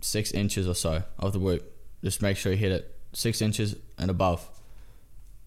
six 0.00 0.32
inches 0.32 0.66
or 0.66 0.74
so 0.74 1.02
of 1.18 1.32
the 1.32 1.38
whoop. 1.38 1.72
Just 2.02 2.20
make 2.20 2.36
sure 2.36 2.52
you 2.52 2.58
hit 2.58 2.72
it 2.72 2.96
six 3.12 3.40
inches 3.40 3.76
and 3.96 4.10
above. 4.10 4.48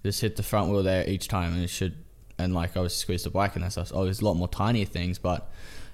Just 0.03 0.21
hit 0.21 0.35
the 0.35 0.43
front 0.43 0.71
wheel 0.71 0.83
there 0.83 1.07
each 1.07 1.27
time, 1.27 1.53
and 1.53 1.63
it 1.63 1.69
should. 1.69 1.95
And 2.39 2.55
like 2.55 2.75
I 2.75 2.79
obviously 2.79 3.01
squeeze 3.01 3.23
the 3.23 3.29
bike 3.29 3.55
and 3.55 3.63
that 3.63 3.73
stuff. 3.73 3.91
Oh, 3.93 4.03
there's 4.03 4.21
a 4.21 4.25
lot 4.25 4.33
more 4.33 4.47
tinier 4.47 4.85
things, 4.85 5.19
but 5.19 5.51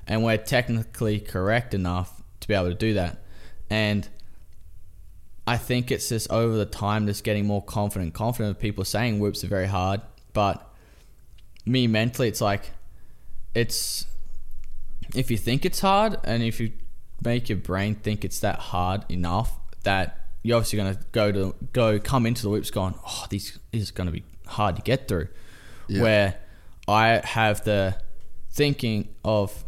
and 0.07 0.23
we're 0.23 0.37
technically 0.37 1.19
correct 1.19 1.73
enough 1.73 2.21
to 2.39 2.47
be 2.47 2.53
able 2.53 2.69
to 2.69 2.75
do 2.75 2.93
that. 2.95 3.23
And 3.69 4.07
I 5.45 5.57
think 5.57 5.91
it's 5.91 6.09
just 6.09 6.29
over 6.31 6.55
the 6.55 6.65
time, 6.65 7.07
just 7.07 7.23
getting 7.23 7.45
more 7.45 7.61
confident, 7.63 8.13
confident 8.13 8.55
of 8.55 8.61
people 8.61 8.83
saying 8.85 9.19
whoops 9.19 9.43
are 9.43 9.47
very 9.47 9.67
hard, 9.67 10.01
but 10.33 10.73
me 11.65 11.87
mentally, 11.87 12.27
it's 12.27 12.41
like 12.41 12.71
it's 13.53 14.05
if 15.15 15.31
you 15.31 15.37
think 15.37 15.65
it's 15.65 15.79
hard 15.79 16.17
and 16.23 16.43
if 16.43 16.59
you 16.59 16.71
make 17.23 17.49
your 17.49 17.57
brain 17.57 17.95
think 17.95 18.23
it's 18.25 18.39
that 18.41 18.59
hard 18.59 19.03
enough 19.09 19.57
that 19.83 20.27
you're 20.43 20.57
obviously 20.57 20.77
going 20.77 20.93
to 20.93 20.99
go 21.11 21.31
to 21.31 21.55
go 21.73 21.99
come 21.99 22.25
into 22.25 22.43
the 22.43 22.49
whoops 22.49 22.69
going 22.69 22.93
oh 23.07 23.25
this 23.29 23.57
is 23.71 23.89
going 23.89 24.05
to 24.05 24.11
be 24.11 24.23
hard 24.45 24.75
to 24.75 24.81
get 24.81 25.07
through 25.07 25.27
Yeah. 25.87 26.01
where 26.03 26.35
i 26.87 27.21
have 27.23 27.63
the 27.63 27.97
thinking 28.51 29.07
of 29.25 29.63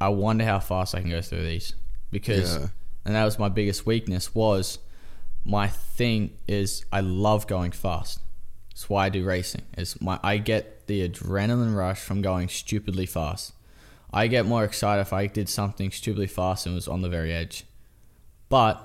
i 0.00 0.08
wonder 0.08 0.44
how 0.44 0.58
fast 0.58 0.94
i 0.94 1.00
can 1.00 1.10
go 1.10 1.20
through 1.20 1.42
these 1.42 1.74
because 2.10 2.56
Yeah. 2.56 2.66
and 3.04 3.14
that 3.14 3.24
was 3.24 3.38
my 3.38 3.48
biggest 3.48 3.84
weakness 3.86 4.34
was 4.34 4.78
my 5.44 5.68
thing 5.68 6.30
is 6.46 6.84
i 6.92 7.00
love 7.00 7.46
going 7.46 7.72
fast 7.72 8.20
that's 8.70 8.88
why 8.88 9.06
i 9.06 9.08
do 9.08 9.24
racing 9.24 9.62
is 9.76 10.00
my 10.00 10.18
i 10.22 10.38
get 10.38 10.86
the 10.86 11.08
adrenaline 11.08 11.74
rush 11.76 12.00
from 12.00 12.22
going 12.22 12.48
stupidly 12.48 13.06
fast 13.06 13.52
I 14.10 14.26
get 14.26 14.46
more 14.46 14.64
excited 14.64 15.02
if 15.02 15.12
I 15.12 15.26
did 15.26 15.50
something 15.50 15.90
stupidly 15.90 16.28
fast 16.28 16.64
and 16.64 16.74
was 16.74 16.88
on 16.88 17.02
the 17.02 17.10
very 17.10 17.30
edge. 17.30 17.64
But 18.48 18.82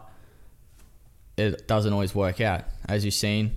it 1.37 1.65
doesn't 1.65 1.93
always 1.93 2.13
work 2.13 2.41
out. 2.41 2.65
As 2.89 3.05
you've 3.05 3.13
seen, 3.13 3.55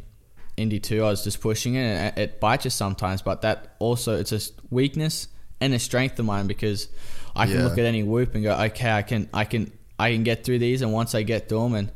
Indy 0.56 0.78
2, 0.78 1.02
I 1.04 1.08
was 1.10 1.24
just 1.24 1.40
pushing 1.40 1.74
it 1.74 1.80
and 1.82 2.18
it 2.18 2.38
bites 2.38 2.64
you 2.66 2.70
sometimes, 2.70 3.20
but 3.20 3.42
that 3.42 3.74
also, 3.80 4.16
it's 4.16 4.30
a 4.30 4.40
weakness 4.70 5.26
and 5.60 5.74
a 5.74 5.80
strength 5.80 6.18
of 6.20 6.24
mine 6.24 6.46
because 6.46 6.88
I 7.36 7.46
can 7.46 7.56
Yeah. 7.56 7.64
look 7.64 7.78
at 7.78 7.84
any 7.84 8.02
whoop 8.02 8.34
and 8.34 8.42
go, 8.42 8.54
okay, 8.54 8.90
I 8.90 9.02
can, 9.02 9.28
I 9.32 9.44
can, 9.44 9.70
I 9.98 10.12
can 10.12 10.22
get 10.24 10.44
through 10.44 10.58
these. 10.58 10.82
And 10.82 10.92
once 10.92 11.14
I 11.14 11.22
get 11.22 11.48
through 11.48 11.62
them, 11.62 11.74
and 11.74 11.92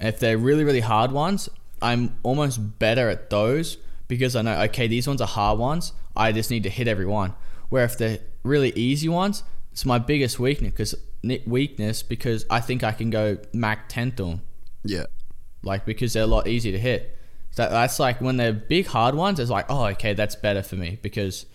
if 0.00 0.18
they're 0.18 0.38
really, 0.38 0.64
really 0.64 0.80
hard 0.80 1.12
ones, 1.12 1.48
I'm 1.82 2.16
almost 2.22 2.78
better 2.78 3.08
at 3.08 3.30
those 3.30 3.78
because 4.08 4.34
I 4.36 4.42
know, 4.42 4.60
okay, 4.62 4.86
these 4.86 5.06
ones 5.06 5.20
are 5.20 5.28
hard 5.28 5.58
ones. 5.58 5.92
I 6.16 6.32
just 6.32 6.50
need 6.50 6.62
to 6.64 6.70
hit 6.70 6.88
every 6.88 7.06
one. 7.06 7.34
Where 7.68 7.84
if 7.84 7.98
they're 7.98 8.18
really 8.42 8.70
easy 8.70 9.08
ones, 9.08 9.42
it's 9.72 9.84
my 9.84 9.98
biggest 9.98 10.38
weakness 10.40 10.72
because 10.72 10.94
weakness 11.46 12.02
because 12.02 12.46
I 12.50 12.60
think 12.60 12.82
I 12.82 12.92
can 12.92 13.10
go 13.10 13.38
Mach 13.52 13.88
10 13.88 14.12
to 14.12 14.24
them, 14.24 14.42
yeah, 14.84 15.04
like 15.62 15.84
because 15.84 16.12
they're 16.14 16.24
a 16.24 16.26
lot 16.26 16.48
easier 16.48 16.72
to 16.72 16.78
hit. 16.78 17.16
So 17.50 17.68
that's 17.68 17.98
like 18.00 18.20
when 18.20 18.36
they're 18.36 18.52
big 18.52 18.86
hard 18.86 19.14
ones, 19.14 19.38
it's 19.38 19.50
like, 19.50 19.66
oh, 19.68 19.84
okay, 19.86 20.14
that's 20.14 20.34
better 20.36 20.62
for 20.62 20.76
me 20.76 20.98
because 21.02 21.46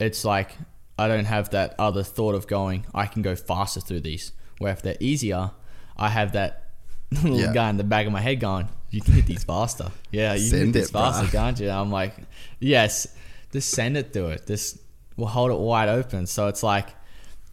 it's 0.00 0.24
like 0.24 0.56
I 0.98 1.08
don't 1.08 1.24
have 1.24 1.50
that 1.50 1.74
other 1.78 2.02
thought 2.02 2.34
of 2.34 2.46
going, 2.46 2.86
I 2.94 3.06
can 3.06 3.22
go 3.22 3.34
faster 3.34 3.80
through 3.80 4.00
these. 4.00 4.32
Where 4.58 4.72
if 4.72 4.82
they're 4.82 4.96
easier, 5.00 5.50
I 5.96 6.08
have 6.08 6.32
that 6.32 6.70
little 7.10 7.40
Yeah. 7.40 7.52
guy 7.52 7.70
in 7.70 7.76
the 7.76 7.84
back 7.84 8.06
of 8.06 8.12
my 8.12 8.20
head 8.20 8.40
going, 8.40 8.68
you 8.90 9.00
can 9.00 9.14
hit 9.14 9.26
these 9.26 9.42
faster. 9.44 9.90
Yeah, 10.12 10.34
you 10.34 10.50
can 10.50 10.66
hit 10.66 10.72
these 10.72 10.90
faster, 10.90 11.26
can't 11.30 11.58
you? 11.58 11.68
I'm 11.70 11.90
like, 11.90 12.14
yes, 12.60 13.08
just 13.52 13.70
send 13.70 13.96
it 13.96 14.12
through 14.12 14.28
it. 14.28 14.46
Just 14.46 14.78
we'll 15.16 15.26
hold 15.28 15.50
it 15.50 15.58
wide 15.58 15.88
open. 15.88 16.26
So 16.26 16.46
it's 16.46 16.62
like 16.62 16.88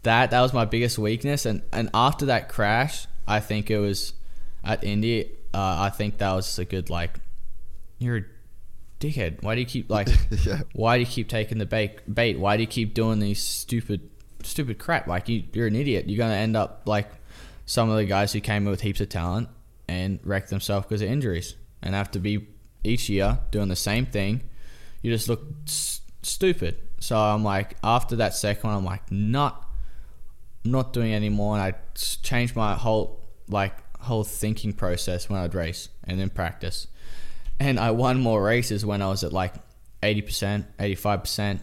that. 0.04 0.30
That 0.32 0.42
was 0.42 0.54
my 0.54 0.66
biggest 0.66 1.00
weakness. 1.00 1.46
And 1.48 1.64
and 1.74 1.90
after 1.96 2.28
that 2.28 2.48
crash, 2.50 3.08
I 3.28 3.40
think 3.40 3.72
it 3.72 3.80
was 3.80 4.14
at 4.64 4.84
Indy. 4.84 5.32
Uh, 5.54 5.78
I 5.80 5.90
think 5.90 6.20
that 6.20 6.32
was 6.34 6.60
a 6.60 6.66
good 6.66 6.90
like, 6.92 7.20
you're 7.98 8.18
a 8.18 8.24
dickhead. 9.02 9.44
Why 9.44 9.56
do 9.56 9.62
you 9.62 9.68
keep 9.68 9.90
like? 9.90 10.08
yeah, 10.46 10.62
why 10.74 10.98
do 10.98 11.02
you 11.02 11.08
keep 11.08 11.28
taking 11.28 11.58
the 11.58 11.66
bait? 11.66 12.00
Bait? 12.14 12.40
Why 12.40 12.56
do 12.58 12.64
you 12.64 12.68
keep 12.68 12.94
doing 12.94 13.20
these 13.20 13.42
stupid, 13.42 14.10
stupid 14.44 14.80
crap? 14.80 15.08
Like 15.08 15.28
you, 15.28 15.44
you're 15.54 15.68
an 15.68 15.76
idiot. 15.76 16.08
You're 16.08 16.18
gonna 16.18 16.36
end 16.36 16.56
up 16.56 16.84
like 16.86 17.10
some 17.66 17.90
of 17.90 17.98
the 17.98 18.06
guys 18.06 18.34
who 18.34 18.40
came 18.40 18.64
in 18.64 18.70
with 18.70 18.82
heaps 18.82 19.02
of 19.02 19.10
talent 19.10 19.50
and 19.88 20.20
wrecked 20.24 20.50
themselves 20.50 20.86
because 20.86 21.02
of 21.02 21.10
injuries 21.10 21.56
and 21.82 21.96
have 21.96 22.12
to 22.12 22.20
be 22.20 22.48
each 22.84 23.10
year 23.10 23.40
doing 23.52 23.68
the 23.68 23.76
same 23.76 24.06
thing. 24.06 24.42
You 25.02 25.12
just 25.12 25.28
look 25.28 25.42
s- 25.68 26.02
stupid. 26.22 26.78
So 27.00 27.18
I'm 27.18 27.44
like, 27.44 27.78
after 27.84 28.18
that 28.18 28.34
second 28.36 28.70
one, 28.70 28.78
I'm 28.78 28.86
like, 28.86 29.12
not, 29.12 29.68
not 30.64 30.94
doing 30.94 31.14
anymore. 31.14 31.56
And 31.56 31.64
I 31.64 31.74
changed 31.96 32.56
my 32.56 32.76
whole 32.76 33.20
like 33.48 33.74
whole 34.00 34.24
thinking 34.24 34.74
process 34.74 35.30
when 35.30 35.40
I'd 35.40 35.56
race 35.56 35.90
and 36.04 36.20
then 36.20 36.30
practice. 36.30 36.88
And 37.62 37.80
I 37.80 37.92
won 37.92 38.20
more 38.20 38.42
races 38.44 38.84
when 38.84 39.04
I 39.04 39.08
was 39.10 39.24
at 39.24 39.32
like 39.32 39.54
eighty 40.02 40.22
percent, 40.24 40.66
eighty 40.80 40.96
five 40.96 41.22
percent 41.22 41.62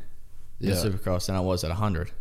in 0.60 0.68
Yeah. 0.68 0.74
Supercross 0.76 1.26
than 1.26 1.34
I 1.34 1.40
was 1.40 1.64
at 1.64 1.72
hundred. 1.72 2.12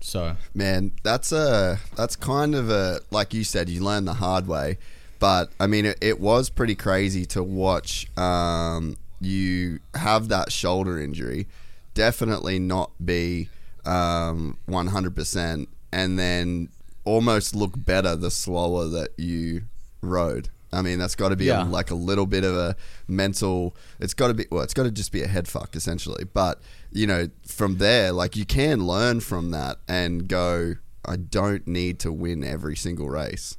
So 0.00 0.36
Man, 0.54 0.90
that's 1.04 1.30
a 1.30 1.78
that's 1.96 2.16
kind 2.16 2.56
of 2.56 2.68
a 2.68 3.00
like 3.12 3.32
you 3.32 3.44
said, 3.44 3.68
you 3.68 3.82
learn 3.82 4.06
the 4.06 4.14
hard 4.14 4.48
way. 4.48 4.78
But 5.20 5.50
I 5.60 5.68
mean, 5.68 5.86
it, 5.86 5.98
it 6.00 6.18
was 6.18 6.50
pretty 6.50 6.74
crazy 6.74 7.24
to 7.26 7.44
watch 7.44 8.08
um, 8.18 8.96
you 9.20 9.78
have 9.94 10.26
that 10.28 10.50
shoulder 10.50 11.00
injury, 11.00 11.46
definitely 11.94 12.58
not 12.58 12.90
be 13.04 13.48
um, 13.84 14.58
100%, 14.68 15.68
and 15.92 16.18
then 16.18 16.70
almost 17.04 17.54
look 17.54 17.72
better 17.76 18.16
the 18.16 18.32
slower 18.32 18.88
that 18.88 19.10
you 19.16 19.62
rode. 20.00 20.48
I 20.72 20.82
mean, 20.82 20.98
that's 20.98 21.14
got 21.14 21.28
to 21.30 21.36
be 21.36 21.46
Yeah. 21.46 21.64
a, 21.64 21.68
like 21.68 21.90
a 21.90 21.94
little 21.94 22.26
bit 22.26 22.44
of 22.44 22.54
a 22.56 22.76
mental. 23.06 23.76
It's 24.00 24.14
got 24.14 24.28
to 24.28 24.34
be 24.34 24.46
well. 24.50 24.62
It's 24.62 24.74
got 24.74 24.84
to 24.84 24.90
just 24.90 25.12
be 25.12 25.22
a 25.22 25.26
head 25.26 25.46
fuck 25.48 25.76
essentially. 25.76 26.24
But 26.24 26.60
you 26.90 27.06
know, 27.06 27.28
from 27.46 27.76
there, 27.78 28.12
like 28.12 28.36
you 28.36 28.44
can 28.46 28.86
learn 28.86 29.20
from 29.20 29.50
that 29.50 29.78
and 29.88 30.26
go. 30.28 30.74
I 31.04 31.16
don't 31.16 31.66
need 31.66 31.98
to 32.00 32.12
win 32.12 32.44
every 32.44 32.76
single 32.76 33.08
race. 33.08 33.56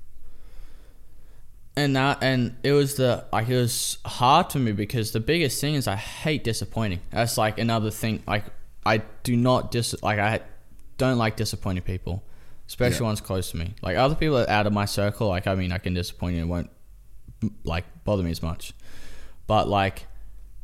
and 1.76 1.96
that 1.96 2.20
and 2.22 2.56
it 2.64 2.72
was 2.72 2.96
the 2.96 3.26
like 3.34 3.50
it 3.50 3.58
was 3.58 3.98
hard 4.06 4.52
for 4.52 4.60
me 4.60 4.72
because 4.72 5.12
the 5.12 5.20
biggest 5.20 5.60
thing 5.60 5.74
is 5.74 5.88
I 5.88 5.96
hate 5.96 6.44
disappointing. 6.44 7.00
That's 7.12 7.38
like 7.38 7.58
another 7.60 7.90
thing. 7.92 8.24
Like 8.28 8.46
I 8.86 9.00
do 9.24 9.36
not 9.36 9.72
dis 9.72 9.96
like 10.04 10.20
I 10.20 10.42
don't 10.98 11.18
like 11.18 11.36
disappointing 11.36 11.84
people, 11.84 12.24
especially 12.68 13.00
Yeah. 13.04 13.08
ones 13.08 13.22
close 13.22 13.52
to 13.52 13.58
me. 13.58 13.74
Like 13.82 13.98
other 13.98 14.16
people 14.16 14.38
out 14.38 14.68
of 14.68 14.74
my 14.74 14.86
circle. 14.86 15.28
Like 15.30 15.48
I 15.48 15.56
mean, 15.56 15.72
I 15.72 15.80
can 15.80 15.94
disappoint 15.94 16.36
you 16.36 16.44
it 16.44 16.48
won't 16.48 16.70
like 17.64 17.86
bother 18.04 18.24
me 18.24 18.32
as 18.32 18.42
much. 18.42 18.74
But 19.48 19.68
like 19.68 20.08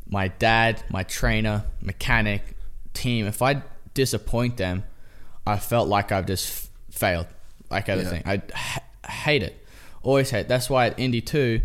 my 0.08 0.28
dad, 0.30 0.84
my 0.90 1.04
trainer, 1.04 1.66
mechanic, 1.82 2.56
team, 2.94 3.26
if 3.28 3.42
I 3.42 3.62
disappoint 3.94 4.58
them, 4.58 4.84
I 5.46 5.58
felt 5.58 5.88
like 5.88 6.12
I've 6.12 6.26
just 6.26 6.48
f- 6.50 6.70
failed. 6.96 7.28
Like 7.70 7.88
everything, 7.90 8.24
I 8.26 8.36
h- 8.36 9.10
hate 9.10 9.44
it. 9.44 9.66
Always 10.02 10.30
hate. 10.32 10.48
That's 10.48 10.70
why 10.70 10.88
at 10.88 11.00
Indy 11.00 11.22
two, 11.22 11.62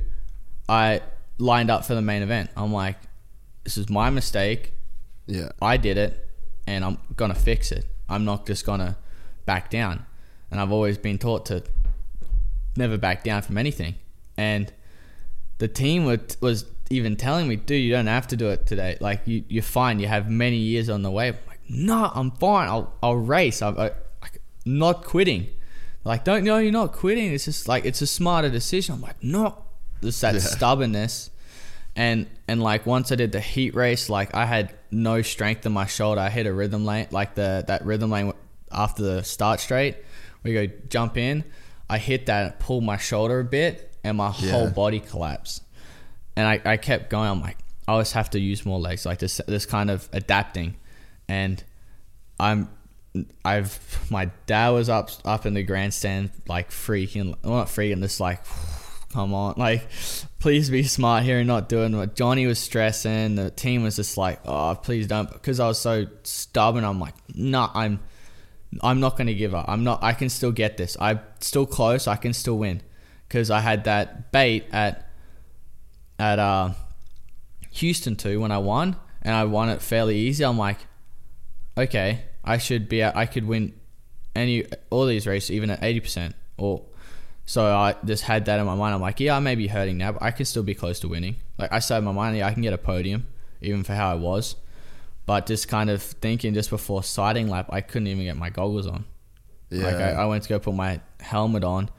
I 0.69 1.01
lined 1.39 1.71
up 1.71 1.85
for 1.85 1.95
the 1.95 2.03
main 2.03 2.23
event. 2.23 2.51
I'm 2.57 2.73
like, 2.73 2.97
this 3.65 3.79
is 3.79 3.89
my 3.89 4.11
mistake. 4.11 4.73
Yeah, 5.27 5.53
I 5.63 5.79
did 5.79 5.97
it, 5.97 6.29
and 6.67 6.85
I'm 6.85 6.99
gonna 7.17 7.35
fix 7.35 7.73
it. 7.73 7.87
I'm 8.09 8.25
not 8.27 8.47
just 8.47 8.67
gonna 8.67 8.99
back 9.47 9.71
down. 9.71 10.05
And 10.51 10.61
I've 10.61 10.71
always 10.73 10.99
been 10.99 11.19
taught 11.19 11.47
to 11.47 11.63
never 12.77 12.99
back 12.99 13.25
down 13.25 13.43
from 13.43 13.57
anything. 13.57 13.95
And 14.37 14.71
the 15.65 15.69
team 15.69 16.05
was, 16.05 16.21
was 16.41 16.67
even 16.91 17.17
telling 17.17 17.49
me, 17.49 17.57
"Dude, 17.57 17.83
you 17.83 17.91
don't 17.97 18.13
have 18.19 18.27
to 18.29 18.37
do 18.37 18.49
it 18.55 18.67
today. 18.67 18.97
Like 19.01 19.21
you, 19.25 19.45
you're 19.49 19.63
fine. 19.81 19.99
You 19.99 20.09
have 20.09 20.29
many 20.29 20.59
years 20.59 20.89
on 20.91 21.01
the 21.03 21.11
way." 21.11 21.29
I'm 21.29 21.39
like, 21.53 21.61
"No, 21.69 22.11
I'm 22.15 22.31
fine. 22.33 22.69
I'll, 22.69 22.93
I'll 23.03 23.17
race. 23.17 23.63
I'm 23.63 23.77
I, 23.79 23.93
like, 24.25 24.41
not 24.67 25.05
quitting." 25.05 25.47
Like, 26.05 26.23
don't 26.25 26.45
know 26.45 26.59
you're 26.59 26.71
not 26.83 26.93
quitting. 26.93 27.33
It's 27.33 27.47
just 27.47 27.67
like 27.67 27.87
it's 27.87 28.03
a 28.03 28.07
smarter 28.07 28.51
decision. 28.51 28.97
I'm 28.97 29.01
like, 29.01 29.23
no, 29.23 29.65
just 30.03 30.21
that 30.21 30.35
Yeah. 30.35 30.41
stubbornness 30.41 31.31
and 31.97 32.27
and 32.47 32.63
like 32.63 32.85
once 32.85 33.11
I 33.11 33.15
did 33.15 33.33
the 33.33 33.41
heat 33.41 33.75
race, 33.75 34.11
like 34.11 34.35
I 34.35 34.45
had 34.45 34.75
no 34.91 35.23
strength 35.23 35.65
in 35.65 35.73
my 35.73 35.87
shoulder. 35.87 36.21
I 36.21 36.29
hit 36.29 36.47
a 36.47 36.53
rhythm 36.53 36.85
lane, 36.85 37.07
like 37.11 37.35
the 37.37 37.65
that 37.69 37.87
rhythm 37.87 38.11
lane 38.11 38.33
after 38.71 39.03
the 39.03 39.23
start 39.23 39.61
straight. 39.61 39.97
We 40.43 40.53
go 40.53 40.67
jump 40.91 41.17
in. 41.17 41.45
I 41.89 41.97
hit 41.99 42.27
that, 42.27 42.45
and 42.45 42.59
pulled 42.59 42.85
my 42.85 42.99
shoulder 42.99 43.41
a 43.41 43.45
bit, 43.45 43.94
and 44.05 44.19
my 44.19 44.31
whole 44.31 44.71
body 44.71 45.01
collapsed. 45.01 45.63
And 46.37 46.47
I, 46.47 46.61
I 46.65 46.77
kept 46.77 47.11
going. 47.11 47.29
I'm 47.29 47.41
like, 47.41 47.59
I 47.89 47.93
always 47.93 48.13
have 48.13 48.31
to 48.31 48.41
use 48.41 48.65
more 48.65 48.79
legs, 48.79 49.05
like 49.05 49.19
this 49.19 49.41
this 49.47 49.67
kind 49.67 49.91
of 49.91 50.09
adapting. 50.13 50.77
And 51.29 51.63
I'm 52.39 52.69
I've 53.45 54.07
my 54.11 54.31
dad 54.47 54.71
was 54.71 54.89
up 54.89 55.11
up 55.25 55.47
in 55.47 55.55
the 55.55 55.63
grandstand 55.63 56.31
like 56.49 56.71
freaking 56.71 57.37
well, 57.43 57.59
not 57.59 57.67
freaking 57.69 58.01
just 58.01 58.21
like 58.21 58.41
come 59.13 59.33
on 59.33 59.55
like 59.57 59.89
please 60.41 60.71
be 60.71 60.83
smart 60.83 61.23
here 61.23 61.39
and 61.39 61.47
not 61.47 61.69
doing 61.69 61.97
what 61.97 62.17
Johnny 62.17 62.47
was 62.47 62.59
stressing. 62.59 63.37
The 63.37 63.51
team 63.51 63.85
was 63.85 63.97
just 63.97 64.17
like 64.17 64.41
oh 64.45 64.75
please 64.83 65.07
don't 65.07 65.31
because 65.31 65.61
I 65.61 65.69
was 65.69 65.79
so 65.79 66.07
stubborn. 66.25 66.85
I'm 66.85 66.99
like 66.99 67.15
no 67.35 67.71
I'm 67.73 68.01
I'm 68.83 68.99
not 68.99 69.17
going 69.17 69.29
to 69.29 69.35
give 69.35 69.55
up. 69.55 69.67
I'm 69.69 69.85
not 69.85 70.03
I 70.03 70.15
can 70.15 70.29
still 70.29 70.51
get 70.51 70.77
this. 70.77 70.97
I'm 70.99 71.21
still 71.39 71.67
close. 71.67 72.09
I 72.09 72.17
can 72.17 72.33
still 72.33 72.59
win 72.59 72.83
because 73.29 73.51
I 73.51 73.61
had 73.61 73.85
that 73.85 74.33
bait 74.33 74.67
at 74.73 75.11
at 76.19 76.39
uh 76.39 76.71
Houston 77.73 78.17
too 78.17 78.41
when 78.41 78.53
I 78.53 78.59
won 78.59 78.97
and 79.23 79.35
I 79.35 79.45
won 79.45 79.69
it 79.69 79.83
fairly 79.83 80.17
easy 80.17 80.45
I'm 80.45 80.59
like 80.59 80.79
okay, 81.77 82.23
I 82.45 82.59
should 82.59 82.89
be, 82.89 83.03
I 83.03 83.27
could 83.27 83.47
win 83.47 83.75
any 84.35 84.65
all 84.91 85.07
these 85.07 85.27
races 85.27 85.51
even 85.51 85.71
at 85.71 85.83
eighty 85.83 86.01
percent. 86.01 86.35
Or 86.57 86.83
so 87.47 87.65
I 87.65 87.97
just 88.05 88.25
had 88.25 88.45
that 88.47 88.61
in 88.61 88.67
my 88.67 88.75
mind. 88.75 88.95
I'm 88.95 89.01
like, 89.01 89.21
yeah, 89.21 89.37
I 89.37 89.41
may 89.41 89.55
be 89.55 89.67
hurting 89.67 89.99
now, 89.99 90.13
but 90.13 90.23
I 90.23 90.31
can 90.31 90.47
still 90.47 90.63
be 90.63 90.75
close 90.75 91.01
to 91.01 91.09
winning. 91.09 91.37
Like 91.59 91.73
I 91.73 91.79
said 91.81 91.99
in 91.99 92.05
my 92.05 92.13
mind, 92.13 92.37
yeah, 92.37 92.47
I 92.47 92.53
can 92.53 92.63
get 92.63 92.73
a 92.73 92.79
podium 92.79 93.27
even 93.61 93.83
for 93.85 93.95
how 93.95 94.11
I 94.11 94.15
was. 94.15 94.57
But 95.27 95.47
just 95.47 95.69
kind 95.69 95.89
of 95.89 96.03
thinking 96.03 96.53
just 96.53 96.69
before 96.71 97.03
sighting 97.03 97.49
lap, 97.49 97.71
I 97.71 97.81
couldn't 97.81 98.09
even 98.09 98.25
get 98.25 98.37
my 98.37 98.51
goggles 98.51 98.87
on. 98.87 99.05
yeah, 99.71 99.85
Like 99.85 99.95
I, 99.97 100.11
I 100.13 100.27
went 100.27 100.43
to 100.45 100.49
go 100.51 100.59
put 100.59 100.75
my 100.75 101.01
helmet 101.21 101.65
on, 101.65 101.91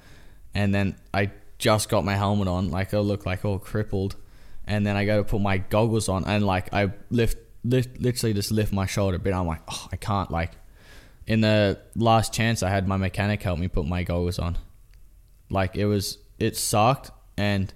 and 0.56 0.74
then 0.74 0.96
I 1.14 1.32
just 1.60 1.90
got 1.90 2.04
my 2.04 2.16
helmet 2.16 2.48
on. 2.48 2.72
Like 2.72 2.94
I 2.94 3.00
look 3.00 3.26
like 3.26 3.46
all 3.46 3.60
crippled, 3.60 4.16
and 4.66 4.88
then 4.88 4.96
I 4.96 5.06
go 5.06 5.22
to 5.22 5.30
put 5.30 5.42
my 5.42 5.60
goggles 5.60 6.10
on, 6.10 6.24
and 6.26 6.46
like 6.46 6.74
I 6.74 6.92
lift, 7.12 7.38
lift 7.64 8.00
literally 8.00 8.34
just 8.34 8.52
lift 8.52 8.74
my 8.74 8.88
shoulder 8.88 9.18
a 9.18 9.20
bit. 9.20 9.34
I'm 9.34 9.46
like, 9.46 9.62
oh, 9.68 9.88
I 9.92 9.98
can't. 9.98 10.32
Like 10.32 10.54
in 11.28 11.42
the 11.42 11.80
last 11.96 12.34
chance, 12.34 12.64
I 12.64 12.70
had 12.70 12.88
my 12.88 12.98
mechanic 12.98 13.44
help 13.44 13.60
me 13.60 13.68
put 13.68 13.86
my 13.86 14.04
goggles 14.04 14.40
on. 14.40 14.58
Like 15.50 15.76
it 15.76 15.86
was, 15.86 16.18
it 16.40 16.58
sucked, 16.58 17.12
and 17.38 17.72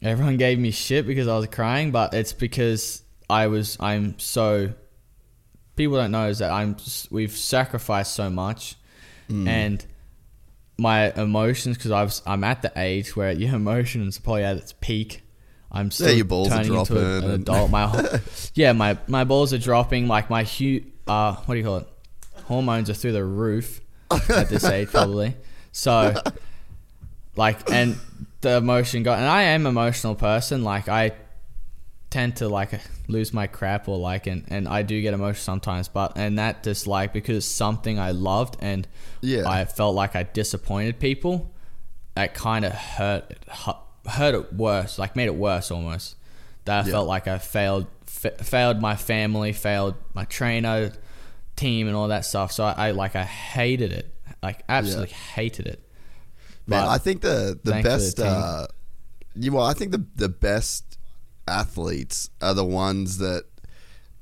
everyone 0.00 0.38
gave 0.38 0.58
me 0.58 0.70
shit 0.70 1.06
because 1.06 1.28
I 1.28 1.36
was 1.36 1.46
crying. 1.46 1.92
But 1.92 2.14
it's 2.14 2.32
because 2.32 3.02
I 3.28 3.46
was, 3.46 3.76
I'm 3.78 4.18
so 4.18 4.72
people 5.76 5.96
don't 5.96 6.10
know 6.10 6.28
is 6.28 6.38
that 6.38 6.50
I'm 6.50 6.76
we've 7.10 7.36
sacrificed 7.36 8.14
so 8.14 8.30
much, 8.30 8.76
mm. 9.28 9.46
and 9.46 9.84
my 10.78 11.12
emotions 11.12 11.76
because 11.76 11.90
I've 11.90 12.14
I'm 12.26 12.44
at 12.44 12.62
the 12.62 12.72
age 12.76 13.14
where 13.16 13.32
your 13.32 13.54
emotions 13.54 14.18
are 14.18 14.20
probably 14.22 14.44
at 14.44 14.56
its 14.56 14.74
peak. 14.80 15.22
I'm 15.70 15.90
still 15.90 16.12
your 16.12 16.24
balls 16.26 16.48
are 16.48 16.56
turning 16.56 16.72
into 16.80 16.98
a- 16.98 17.18
an 17.18 17.30
adult. 17.40 17.70
My 17.70 17.86
whole- 17.86 18.06
yeah, 18.54 18.72
my 18.72 18.98
my 19.06 19.24
balls 19.24 19.52
are 19.54 19.58
dropping. 19.58 20.06
Like 20.08 20.28
my 20.30 20.44
hu 20.44 20.82
uh 21.06 21.34
what 21.34 21.54
do 21.54 21.58
you 21.58 21.64
call 21.64 21.78
it? 21.78 21.88
Hormones 22.44 22.90
are 22.90 22.94
through 22.94 23.12
the 23.12 23.24
roof 23.24 23.80
at 24.10 24.48
this 24.50 24.64
age 24.64 24.88
probably. 24.88 25.34
So 25.72 26.14
like 27.36 27.70
and 27.70 27.96
the 28.42 28.56
emotion 28.56 29.02
got 29.02 29.18
and 29.18 29.26
I 29.28 29.42
am 29.42 29.62
an 29.66 29.70
emotional 29.70 30.14
person. 30.14 30.64
Like 30.64 30.88
I 30.88 31.12
tend 32.12 32.36
to 32.36 32.46
like 32.48 32.70
lose 33.08 33.32
my 33.32 33.46
crap 33.46 33.88
or 33.88 33.98
like 33.98 34.26
and, 34.26 34.44
and 34.48 34.68
I 34.68 34.82
do 34.82 35.00
get 35.00 35.14
emotional 35.14 35.42
sometimes 35.42 35.88
but 35.88 36.12
and 36.16 36.38
that 36.38 36.62
dislike 36.62 37.12
because 37.12 37.36
it's 37.38 37.46
something 37.46 37.98
I 37.98 38.10
loved 38.12 38.56
and 38.60 38.86
Yeah. 39.22 39.48
I 39.48 39.64
felt 39.64 39.94
like 39.94 40.14
I 40.14 40.22
disappointed 40.24 40.98
people 41.00 41.34
that 42.14 42.34
kind 42.34 42.64
of 42.66 42.72
hurt 42.72 43.24
it 43.30 43.42
hurt 44.16 44.34
it 44.34 44.52
worse 44.52 44.98
like 44.98 45.16
made 45.16 45.26
it 45.26 45.34
worse 45.36 45.70
almost 45.70 46.16
that 46.66 46.84
I 46.84 46.86
Yeah. 46.86 46.92
felt 46.92 47.08
like 47.08 47.26
I 47.28 47.38
failed 47.38 47.86
fa- 48.06 48.36
failed 48.44 48.78
my 48.80 48.94
family 48.96 49.52
failed 49.54 49.94
my 50.12 50.24
trainer 50.26 50.92
team 51.56 51.86
and 51.88 51.96
all 51.96 52.08
that 52.08 52.24
stuff 52.26 52.52
so 52.52 52.64
I, 52.64 52.88
I 52.88 52.90
like 52.90 53.16
I 53.16 53.24
hated 53.24 53.90
it 53.92 54.14
like 54.42 54.62
absolutely 54.68 55.14
hated 55.34 55.66
it 55.66 55.80
Man, 56.66 56.84
But 56.84 56.88
I 56.90 56.98
think 56.98 57.22
the 57.22 57.58
the 57.64 57.72
the 57.72 57.82
best. 57.82 58.16
team. 58.18 58.26
uh, 58.28 58.66
you 59.34 59.50
well, 59.52 59.64
I 59.66 59.72
think 59.72 59.90
the 59.92 60.04
the 60.14 60.28
best 60.28 60.98
athletes 61.48 62.30
are 62.40 62.54
the 62.54 62.64
ones 62.64 63.18
that 63.18 63.44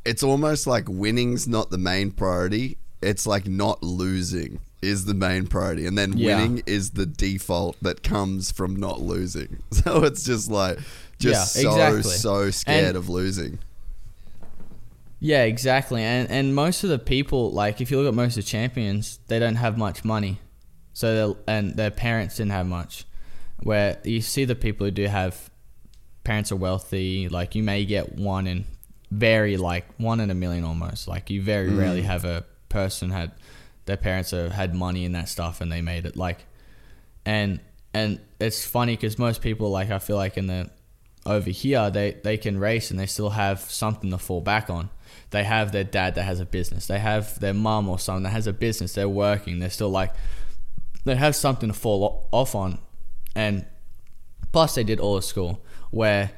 it's 0.05 0.23
almost 0.23 0.67
like 0.67 0.85
winning's 0.89 1.47
not 1.47 1.71
the 1.71 1.79
main 1.79 2.11
priority. 2.11 2.79
It's 3.03 3.27
like 3.27 3.47
not 3.47 3.83
losing 3.83 4.61
is 4.83 5.05
the 5.05 5.13
main 5.15 5.47
priority, 5.47 5.85
and 5.87 5.97
then 5.99 6.17
Yeah. 6.17 6.37
winning 6.39 6.63
is 6.67 6.91
the 6.93 7.05
default 7.05 7.77
that 7.83 8.03
comes 8.03 8.51
from 8.51 8.77
not 8.77 9.01
losing. 9.01 9.63
So 9.73 10.05
it's 10.05 10.25
just 10.25 10.51
like 10.51 10.79
just 11.19 11.57
Yeah, 11.57 11.63
so 11.63 11.71
exactly. 11.71 12.03
so 12.17 12.51
scared 12.51 12.85
And- 12.89 12.97
of 12.97 13.09
losing. 13.11 13.59
Yeah, 15.19 15.43
exactly. 15.45 16.03
And 16.03 16.31
and 16.31 16.55
most 16.55 16.83
of 16.83 16.91
the 16.91 16.99
people, 16.99 17.51
like 17.53 17.81
if 17.81 17.91
you 17.91 17.99
look 17.99 18.09
at 18.09 18.15
most 18.15 18.39
of 18.39 18.45
the 18.45 18.51
champions, 18.51 19.19
they 19.29 19.39
don't 19.39 19.57
have 19.57 19.77
much 19.77 20.05
money. 20.05 20.41
So 20.95 21.15
they'll- 21.15 21.39
and 21.47 21.77
their 21.77 21.91
parents 21.91 22.37
didn't 22.37 22.53
have 22.53 22.67
much. 22.67 23.05
Where 23.63 23.99
you 24.05 24.23
see 24.23 24.47
the 24.47 24.55
people 24.55 24.87
who 24.87 24.91
do 24.91 25.07
have 25.07 25.51
parents 26.31 26.53
are 26.53 26.57
wealthy, 26.57 27.29
like 27.29 27.57
you 27.57 27.62
may 27.64 27.85
get 27.85 28.14
one 28.14 28.47
in 28.47 28.64
very 29.11 29.57
like 29.57 29.85
one 29.99 30.21
in 30.21 30.31
a 30.31 30.35
million 30.35 30.62
almost. 30.62 31.09
Like 31.09 31.29
you 31.29 31.43
very 31.43 31.71
mm. 31.71 31.77
rarely 31.77 32.03
have 32.03 32.25
a 32.25 32.45
person 32.69 33.11
had 33.11 33.33
their 33.87 33.97
parents 33.97 34.31
have 34.31 34.53
had 34.53 34.73
money 34.73 35.05
in 35.05 35.11
that 35.11 35.29
stuff 35.29 35.61
and 35.61 35.73
they 35.73 35.83
made 35.83 36.07
it 36.07 36.16
like, 36.16 36.47
and 37.27 37.59
and 37.93 38.21
it's 38.38 38.64
funny 38.64 38.95
because 38.95 39.19
most 39.19 39.43
people 39.43 39.71
like 39.71 39.90
I 39.90 39.99
feel 39.99 40.14
like 40.14 40.37
in 40.37 40.47
the 40.47 40.71
over 41.27 41.51
here 41.51 41.90
they 41.90 42.12
they 42.23 42.37
can 42.37 42.61
race 42.61 42.93
and 42.93 43.01
they 43.01 43.07
still 43.07 43.31
have 43.31 43.59
something 43.62 44.12
to 44.12 44.19
fall 44.19 44.40
back 44.40 44.71
on. 44.71 44.88
They 45.31 45.43
have 45.43 45.73
their 45.73 45.83
dad 45.83 46.14
that 46.14 46.23
has 46.23 46.38
a 46.38 46.47
business. 46.47 46.87
They 46.87 47.01
have 47.01 47.40
their 47.40 47.55
mom 47.55 47.88
or 47.88 47.99
someone 47.99 48.23
that 48.23 48.31
has 48.31 48.47
a 48.47 48.53
business. 48.53 48.93
They're 48.93 49.09
working. 49.09 49.59
They're 49.59 49.69
still 49.69 49.90
like 49.90 50.14
they 51.05 51.16
have 51.16 51.35
something 51.35 51.71
to 51.71 51.75
fall 51.77 52.29
off 52.31 52.55
on, 52.55 52.79
and 53.35 53.66
plus 54.53 54.77
they 54.77 54.85
did 54.85 55.01
all 55.01 55.16
the 55.16 55.23
school 55.23 55.61
where 55.90 56.31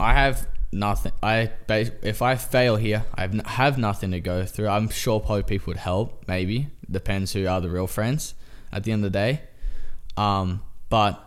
I 0.00 0.14
have 0.14 0.46
nothing. 0.72 1.12
I 1.22 1.50
if 1.68 2.22
I 2.22 2.34
fail 2.36 2.76
here, 2.76 3.04
I 3.14 3.22
have, 3.22 3.34
have 3.46 3.78
nothing 3.78 4.10
to 4.12 4.20
go 4.20 4.44
through. 4.44 4.68
I'm 4.68 4.88
sure 4.88 5.20
probably 5.20 5.42
people 5.44 5.70
would 5.72 5.76
help. 5.78 6.24
Maybe 6.28 6.68
depends 6.90 7.32
who 7.32 7.46
are 7.46 7.60
the 7.60 7.68
real 7.70 7.86
friends. 7.86 8.34
At 8.70 8.84
the 8.84 8.92
end 8.92 9.02
of 9.04 9.12
the 9.12 9.18
day, 9.18 9.40
um, 10.18 10.62
but 10.90 11.24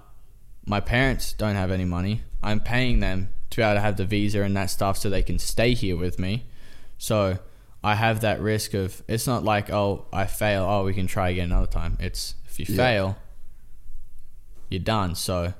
my 0.67 0.79
parents 0.79 1.33
don't 1.33 1.55
have 1.55 1.71
any 1.71 1.85
money. 1.85 2.21
I'm 2.43 2.59
paying 2.59 2.99
them 2.99 3.29
to 3.49 3.57
be 3.57 3.63
able 3.63 3.73
to 3.75 3.79
have 3.81 3.97
the 3.97 4.05
visa 4.05 4.43
and 4.43 4.55
that 4.55 4.69
stuff 4.69 4.97
so 4.97 5.09
they 5.09 5.23
can 5.23 5.39
stay 5.39 5.73
here 5.73 5.97
with 5.97 6.19
me. 6.19 6.45
So 6.99 7.39
I 7.83 7.95
have 7.95 8.21
that 8.21 8.39
risk 8.39 8.75
of 8.75 9.01
it's 9.07 9.25
not 9.25 9.43
like 9.43 9.71
oh 9.71 10.05
I 10.13 10.27
fail 10.27 10.63
oh 10.69 10.83
we 10.85 10.93
can 10.93 11.07
try 11.07 11.29
again 11.29 11.51
another 11.51 11.65
time. 11.65 11.97
It's 11.99 12.35
if 12.47 12.59
you 12.59 12.65
Yeah. 12.69 12.75
fail, 12.77 13.17
you're 14.69 14.79
done. 14.83 15.15
So 15.15 15.53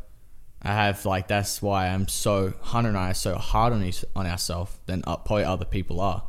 I 0.63 0.73
have 0.73 1.05
like 1.05 1.27
that's 1.27 1.61
why 1.61 1.87
I'm 1.87 2.07
so 2.07 2.53
Hunter 2.61 2.89
and 2.89 2.97
I 2.97 3.11
are 3.11 3.15
so 3.15 3.35
hard 3.35 3.73
on 3.73 3.83
each, 3.83 4.05
on 4.15 4.27
ourselves 4.27 4.77
than 4.85 5.03
uh, 5.07 5.17
probably 5.17 5.45
other 5.45 5.65
people 5.65 5.99
are. 5.99 6.23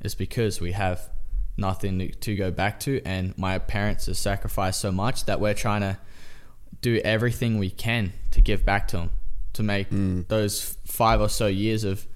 It's 0.00 0.14
because 0.14 0.60
we 0.60 0.72
have 0.72 1.08
nothing 1.56 1.98
to, 1.98 2.08
to 2.10 2.36
go 2.36 2.50
back 2.50 2.78
to, 2.80 3.00
and 3.04 3.36
my 3.36 3.58
parents 3.58 4.06
have 4.06 4.16
sacrificed 4.16 4.80
so 4.80 4.92
much 4.92 5.24
that 5.24 5.40
we're 5.40 5.54
trying 5.54 5.80
to 5.80 5.98
do 6.80 7.00
everything 7.04 7.58
we 7.58 7.70
can 7.70 8.12
to 8.30 8.40
give 8.40 8.64
back 8.64 8.86
to 8.88 8.98
them 8.98 9.10
to 9.54 9.62
make 9.62 9.88
those 10.28 10.76
five 10.84 11.20
or 11.20 11.30
so 11.30 11.46
years 11.46 11.82
of 11.82 12.06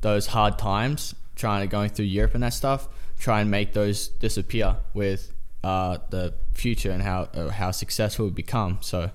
those 0.00 0.26
hard 0.26 0.58
times 0.58 1.14
trying 1.36 1.62
to 1.62 1.68
going 1.68 1.88
through 1.88 2.04
Europe 2.04 2.34
and 2.34 2.42
that 2.42 2.52
stuff 2.52 2.88
try 3.18 3.40
and 3.40 3.50
make 3.50 3.72
those 3.74 4.08
disappear 4.08 4.76
with 4.92 5.32
uh, 5.62 5.98
the 6.10 6.34
future 6.52 6.90
and 6.90 7.02
how 7.02 7.28
uh, 7.34 7.48
how 7.48 7.70
successful 7.70 8.26
we 8.26 8.30
become 8.32 8.78
so 8.80 9.10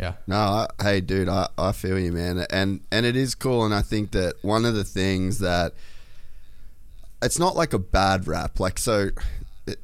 yeah 0.00 0.14
No, 0.26 0.36
I, 0.36 0.68
hey, 0.82 1.00
dude, 1.00 1.28
I, 1.28 1.48
I 1.58 1.72
feel 1.72 1.98
you, 1.98 2.10
man, 2.12 2.46
and 2.50 2.80
and 2.90 3.04
it 3.06 3.16
is 3.16 3.34
cool, 3.34 3.64
and 3.64 3.74
I 3.74 3.82
think 3.82 4.12
that 4.12 4.34
one 4.42 4.64
of 4.64 4.74
the 4.74 4.84
things 4.84 5.38
that 5.40 5.74
it's 7.22 7.38
not 7.38 7.54
like 7.54 7.72
a 7.72 7.78
bad 7.78 8.26
rap, 8.26 8.58
like 8.58 8.78
so. 8.78 9.10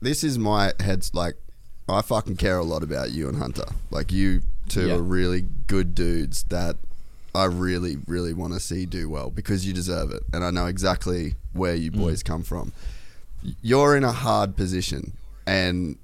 This 0.00 0.24
is 0.24 0.36
my 0.36 0.72
head's 0.80 1.14
like, 1.14 1.36
I 1.88 2.02
fucking 2.02 2.36
care 2.36 2.58
a 2.58 2.64
lot 2.64 2.82
about 2.82 3.12
you 3.12 3.28
and 3.28 3.38
Hunter. 3.38 3.66
Like 3.90 4.10
you 4.10 4.42
two 4.68 4.88
Yeah. 4.88 4.94
are 4.94 5.02
really 5.02 5.42
good 5.66 5.94
dudes 5.94 6.44
that 6.44 6.76
I 7.34 7.44
really, 7.44 7.98
really 8.06 8.32
want 8.32 8.54
to 8.54 8.60
see 8.60 8.86
do 8.86 9.08
well 9.08 9.30
because 9.30 9.66
you 9.66 9.72
deserve 9.72 10.10
it, 10.10 10.22
and 10.32 10.42
I 10.42 10.50
know 10.50 10.66
exactly 10.66 11.34
where 11.52 11.74
you 11.74 11.92
mm. 11.92 11.98
boys 11.98 12.22
come 12.22 12.42
from. 12.42 12.72
You're 13.62 13.96
in 13.96 14.02
a 14.02 14.12
hard 14.12 14.56
position, 14.56 15.12
and 15.46 15.98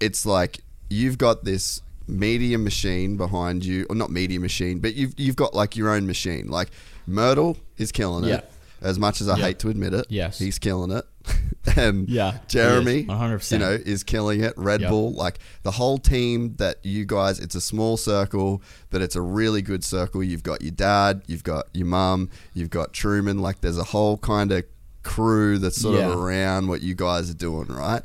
it's 0.00 0.26
like 0.26 0.58
you've 0.90 1.16
got 1.16 1.44
this 1.44 1.80
media 2.06 2.58
machine 2.58 3.16
behind 3.16 3.64
you, 3.64 3.86
or 3.90 3.94
not 3.96 4.10
media 4.10 4.40
machine, 4.40 4.78
but 4.80 4.94
you've 4.94 5.14
you've 5.18 5.36
got 5.36 5.54
like 5.54 5.76
your 5.76 5.90
own 5.90 6.06
machine. 6.06 6.48
Like 6.48 6.70
Myrtle 7.06 7.56
is 7.78 7.92
killing 7.92 8.24
Yeah. 8.24 8.36
it. 8.36 8.50
As 8.80 8.98
much 8.98 9.20
as 9.20 9.28
I 9.28 9.36
Yeah. 9.38 9.44
hate 9.46 9.58
to 9.60 9.68
admit 9.68 9.94
it, 9.94 10.06
Yes. 10.08 10.38
he's 10.40 10.58
killing 10.58 10.90
it. 10.90 11.04
and 11.76 12.08
Yeah, 12.08 12.38
Jeremy, 12.48 13.02
is, 13.02 13.06
100%. 13.06 13.52
you 13.52 13.58
know, 13.58 13.70
is 13.70 14.02
killing 14.02 14.40
it. 14.42 14.54
Red 14.56 14.80
Yep. 14.80 14.90
Bull, 14.90 15.12
like 15.12 15.38
the 15.62 15.70
whole 15.70 15.98
team 15.98 16.54
that 16.58 16.78
you 16.82 17.04
guys. 17.04 17.38
It's 17.38 17.54
a 17.54 17.60
small 17.60 17.96
circle, 17.96 18.60
but 18.90 19.00
it's 19.00 19.14
a 19.14 19.20
really 19.20 19.62
good 19.62 19.84
circle. 19.84 20.20
You've 20.24 20.42
got 20.42 20.62
your 20.62 20.72
dad, 20.72 21.22
you've 21.28 21.44
got 21.44 21.66
your 21.72 21.86
mum, 21.86 22.28
you've 22.54 22.70
got 22.70 22.92
Truman. 22.92 23.38
Like 23.38 23.60
there's 23.60 23.78
a 23.78 23.84
whole 23.84 24.18
kind 24.18 24.50
of 24.50 24.64
crew 25.04 25.58
that's 25.58 25.80
sort 25.80 25.98
Yeah. 26.00 26.08
of 26.10 26.18
around 26.18 26.66
what 26.66 26.82
you 26.82 26.94
guys 26.94 27.30
are 27.30 27.34
doing, 27.34 27.68
right? 27.68 28.02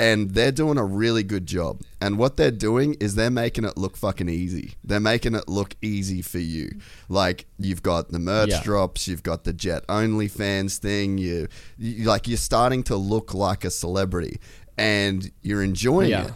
And 0.00 0.30
they're 0.30 0.50
doing 0.50 0.78
a 0.78 0.84
really 0.84 1.22
good 1.22 1.44
job. 1.44 1.82
And 2.00 2.16
what 2.16 2.38
they're 2.38 2.50
doing 2.50 2.94
is 3.00 3.14
they're 3.16 3.30
making 3.30 3.64
it 3.66 3.76
look 3.76 3.98
fucking 3.98 4.30
easy. 4.30 4.72
They're 4.82 4.98
making 4.98 5.34
it 5.34 5.46
look 5.46 5.76
easy 5.82 6.22
for 6.22 6.38
you. 6.38 6.70
Like 7.10 7.44
you've 7.58 7.82
got 7.82 8.10
the 8.10 8.18
merch 8.18 8.48
Yeah. 8.48 8.62
drops, 8.62 9.06
you've 9.06 9.22
got 9.22 9.44
the 9.44 9.52
Jett 9.52 9.84
Only 9.90 10.26
fans 10.26 10.78
thing. 10.78 11.18
You, 11.18 11.48
you 11.76 12.04
like 12.06 12.26
you're 12.26 12.38
starting 12.38 12.82
to 12.84 12.96
look 12.96 13.34
like 13.34 13.64
a 13.66 13.70
celebrity, 13.70 14.40
and 14.78 15.30
you're 15.42 15.62
enjoying 15.62 16.10
Yeah. 16.10 16.28
it, 16.28 16.32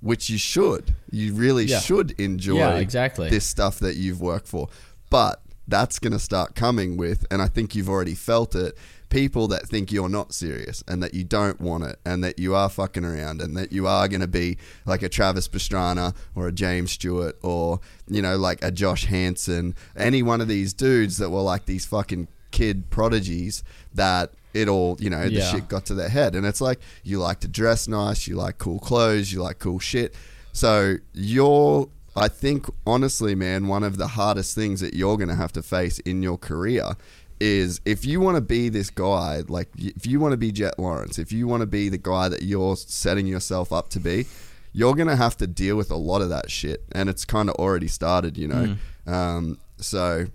which 0.00 0.30
you 0.30 0.38
should. 0.38 0.94
You 1.10 1.34
really 1.34 1.66
Yeah. 1.66 1.80
should 1.80 2.12
enjoy 2.12 2.76
exactly. 2.78 3.28
this 3.28 3.44
stuff 3.44 3.78
that 3.80 3.96
you've 3.96 4.22
worked 4.22 4.48
for. 4.48 4.68
But 5.10 5.42
that's 5.68 5.98
going 5.98 6.12
to 6.14 6.18
start 6.18 6.54
coming 6.54 6.96
with, 6.96 7.26
and 7.30 7.42
I 7.42 7.48
think 7.48 7.74
you've 7.74 7.90
already 7.90 8.14
felt 8.14 8.54
it. 8.54 8.76
People 9.12 9.46
that 9.48 9.68
think 9.68 9.92
you're 9.92 10.08
not 10.08 10.32
serious 10.32 10.82
and 10.88 11.02
that 11.02 11.12
you 11.12 11.22
don't 11.22 11.60
want 11.60 11.84
it 11.84 11.98
and 12.02 12.24
that 12.24 12.38
you 12.38 12.54
are 12.54 12.70
fucking 12.70 13.04
around 13.04 13.42
and 13.42 13.54
that 13.58 13.70
you 13.70 13.86
are 13.86 14.08
going 14.08 14.22
to 14.22 14.26
be 14.26 14.56
like 14.86 15.02
a 15.02 15.08
Travis 15.10 15.48
Pastrana 15.48 16.16
or 16.34 16.48
a 16.48 16.52
James 16.52 16.92
Stewart 16.92 17.36
or, 17.42 17.78
you 18.08 18.22
know, 18.22 18.38
like 18.38 18.64
a 18.64 18.70
Josh 18.70 19.04
Hansen, 19.04 19.74
any 19.96 20.22
one 20.22 20.40
of 20.40 20.48
these 20.48 20.72
dudes 20.72 21.18
that 21.18 21.28
were 21.28 21.42
like 21.42 21.66
these 21.66 21.84
fucking 21.84 22.26
kid 22.52 22.88
prodigies 22.88 23.62
that 23.92 24.30
it 24.54 24.66
all, 24.66 24.96
you 24.98 25.10
know, 25.10 25.24
the 25.24 25.32
Yeah. 25.32 25.50
shit 25.50 25.68
got 25.68 25.84
to 25.86 25.94
their 25.94 26.08
head. 26.08 26.34
And 26.34 26.46
it's 26.46 26.62
like, 26.62 26.80
you 27.02 27.18
like 27.18 27.40
to 27.40 27.48
dress 27.48 27.86
nice, 27.86 28.26
you 28.26 28.36
like 28.36 28.56
cool 28.56 28.78
clothes, 28.78 29.30
you 29.30 29.42
like 29.42 29.58
cool 29.58 29.78
shit. 29.78 30.14
So 30.54 30.96
you're, 31.12 31.90
I 32.16 32.28
think, 32.28 32.66
honestly, 32.86 33.34
man, 33.34 33.68
one 33.68 33.82
of 33.82 33.96
the 33.96 34.08
hardest 34.08 34.54
things 34.54 34.80
that 34.80 34.92
you're 34.94 35.16
going 35.16 35.30
to 35.30 35.34
have 35.34 35.52
to 35.52 35.62
face 35.62 35.98
in 36.00 36.22
your 36.22 36.36
career 36.36 36.96
is 37.42 37.80
if 37.84 38.04
you 38.04 38.20
want 38.20 38.36
to 38.36 38.40
be 38.40 38.68
this 38.68 38.88
guy, 38.88 39.42
like 39.48 39.68
if 39.76 40.06
you 40.06 40.20
want 40.20 40.30
to 40.30 40.36
be 40.36 40.52
Jett 40.52 40.78
Lawrence, 40.78 41.18
if 41.18 41.32
you 41.32 41.48
want 41.48 41.62
to 41.62 41.66
be 41.66 41.88
the 41.88 41.98
guy 41.98 42.28
that 42.28 42.42
you're 42.42 42.76
setting 42.76 43.26
yourself 43.26 43.72
up 43.72 43.90
to 43.90 43.98
be, 44.00 44.26
you're 44.72 44.94
going 44.94 45.08
to 45.08 45.16
have 45.16 45.36
to 45.38 45.48
deal 45.48 45.76
with 45.76 45.90
a 45.90 45.96
lot 45.96 46.22
of 46.22 46.28
that 46.28 46.52
shit. 46.52 46.84
And 46.92 47.08
it's 47.08 47.24
kind 47.24 47.50
of 47.50 47.56
already 47.56 47.88
started, 47.88 48.38
you 48.38 48.46
know? 48.46 48.76
Um, 49.12 49.58
so 49.78 50.26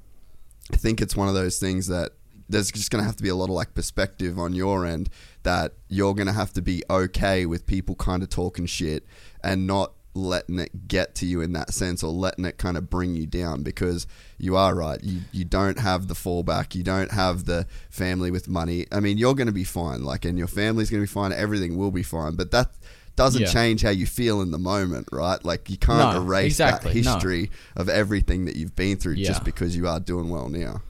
I 0.74 0.76
think 0.76 1.00
it's 1.00 1.16
one 1.16 1.30
of 1.30 1.34
those 1.34 1.60
things 1.60 1.88
that 1.88 2.12
there's 2.50 2.72
just 2.72 2.92
going 2.92 3.02
to 3.02 3.06
have 3.06 3.16
to 3.16 3.24
be 3.24 3.30
a 3.30 3.36
lot 3.36 3.46
of 3.46 3.52
like 3.52 3.74
perspective 3.74 4.38
on 4.38 4.54
your 4.54 4.86
end 4.86 5.10
that 5.44 5.74
you're 5.88 6.14
going 6.14 6.28
to 6.28 6.34
have 6.34 6.52
to 6.54 6.62
be 6.62 6.84
okay 6.90 7.46
with 7.46 7.66
people 7.66 7.96
kind 7.96 8.22
of 8.22 8.30
talking 8.30 8.66
shit 8.66 9.06
and 9.42 9.66
not 9.66 9.94
letting 10.18 10.60
it 10.60 10.88
get 10.88 11.16
to 11.16 11.26
you 11.26 11.42
in 11.42 11.54
that 11.54 11.74
sense 11.74 12.04
or 12.04 12.12
letting 12.12 12.46
it 12.46 12.58
kind 12.58 12.76
of 12.78 12.90
bring 12.90 13.16
you 13.16 13.26
down 13.26 13.64
because 13.64 14.08
you 14.38 14.56
are 14.56 14.76
right. 14.76 15.02
You 15.04 15.22
you 15.32 15.46
don't 15.46 15.80
have 15.80 16.08
the 16.08 16.14
fallback. 16.14 16.76
You 16.76 16.84
don't 16.84 17.12
have 17.12 17.46
the 17.46 17.68
family 17.90 18.32
with 18.32 18.48
money. 18.48 18.86
I 18.92 19.00
mean 19.00 19.18
you're 19.18 19.36
going 19.36 19.48
to 19.48 19.54
be 19.54 19.64
fine 19.64 20.04
like 20.04 20.26
and 20.26 20.38
your 20.38 20.48
family's 20.48 20.90
going 20.90 21.02
to 21.04 21.08
be 21.08 21.14
fine. 21.14 21.32
Everything 21.32 21.78
will 21.78 21.92
be 21.92 22.04
fine 22.04 22.36
but 22.36 22.52
that 22.52 22.72
doesn't 23.16 23.42
Yeah. 23.42 23.48
change 23.48 23.82
how 23.82 23.90
you 23.90 24.06
feel 24.06 24.42
in 24.42 24.52
the 24.52 24.60
moment 24.60 25.08
right? 25.12 25.44
Like 25.44 25.70
you 25.70 25.78
can't 25.78 26.14
No, 26.16 26.22
erase 26.22 26.46
exactly, 26.54 26.94
that 26.94 27.04
no. 27.06 27.14
history 27.14 27.50
of 27.76 27.90
everything 27.90 28.46
that 28.46 28.56
you've 28.56 28.76
been 28.76 28.98
through 28.98 29.16
just 29.16 29.44
because 29.44 29.76
you 29.76 29.88
are 29.88 30.00
doing 30.00 30.30
well 30.30 30.50
now. 30.50 30.82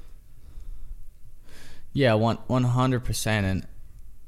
Yeah, 1.94 2.13
one 2.16 2.38
one 2.48 2.63
hundred 2.63 3.04
percent, 3.06 3.46
and 3.46 3.68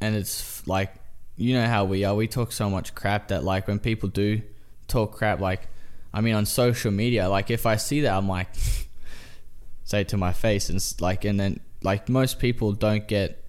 and 0.01 0.15
it's 0.15 0.65
like 0.67 0.93
you 1.35 1.53
know 1.53 1.67
how 1.67 1.85
we 1.85 2.03
are. 2.03 2.15
We 2.15 2.27
talk 2.27 2.51
so 2.51 2.69
much 2.69 2.95
crap 2.95 3.27
that 3.29 3.43
like 3.43 3.67
when 3.67 3.79
people 3.79 4.09
do 4.09 4.41
talk 4.89 5.13
crap, 5.13 5.39
like 5.39 5.67
I 6.13 6.21
mean 6.21 6.35
on 6.35 6.45
social 6.45 6.91
media, 6.91 7.29
like 7.29 7.51
if 7.51 7.65
I 7.65 7.75
see 7.75 8.01
that, 8.01 8.15
I'm 8.15 8.27
like 8.27 8.49
say 9.83 10.01
it 10.01 10.09
to 10.09 10.17
my 10.17 10.33
face 10.33 10.69
and 10.69 10.83
like, 10.99 11.25
and 11.25 11.39
then 11.39 11.59
like 11.81 12.09
most 12.09 12.39
people 12.39 12.73
don't 12.73 13.07
get 13.07 13.43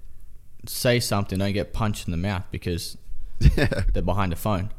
say 0.66 1.00
something, 1.00 1.38
don't 1.38 1.52
get 1.52 1.72
punched 1.72 2.06
in 2.06 2.12
the 2.12 2.16
mouth 2.16 2.44
because 2.50 2.96
they're 3.38 4.02
behind 4.02 4.32
a 4.32 4.36
phone. 4.36 4.70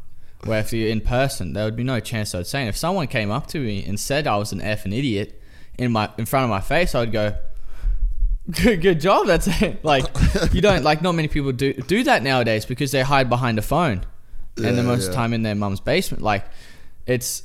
Where 0.46 0.60
if 0.60 0.74
you're 0.74 0.90
in 0.90 1.02
person, 1.02 1.54
there 1.54 1.66
would 1.66 1.76
be 1.76 1.84
no 1.84 2.00
chance 2.00 2.34
I'd 2.34 2.48
say. 2.48 2.62
And 2.62 2.70
if 2.70 2.78
someone 2.78 3.08
came 3.08 3.30
up 3.30 3.48
to 3.48 3.60
me 3.60 3.86
and 3.86 4.00
said 4.00 4.26
I 4.26 4.38
was 4.38 4.52
an 4.52 4.62
f 4.62 4.84
effing 4.84 4.98
idiot 4.98 5.40
in 5.78 5.92
my 5.92 6.10
in 6.18 6.26
front 6.26 6.46
of 6.46 6.50
my 6.50 6.62
face, 6.62 6.96
I'd 6.96 7.12
go, 7.12 7.36
"Good, 8.64 8.82
good 8.82 9.00
job." 9.00 9.28
That's 9.28 9.48
it. 9.62 9.86
Like 9.86 10.06
you 10.52 10.62
don't 10.62 10.84
like 10.84 11.04
not 11.04 11.14
many 11.14 11.28
people 11.28 11.52
do 11.52 11.74
do 11.74 12.04
that 12.06 12.24
nowadays 12.24 12.66
because 12.66 12.92
they 12.92 13.02
hide 13.04 13.30
behind 13.30 13.60
a 13.60 13.62
phone, 13.62 14.04
and 14.58 14.78
the 14.78 14.84
most 14.84 15.10
yeah. 15.10 15.16
time 15.16 15.34
in 15.34 15.44
their 15.44 15.56
mum's 15.56 15.80
basement. 15.80 16.24
Like 16.24 16.46
it's, 17.06 17.44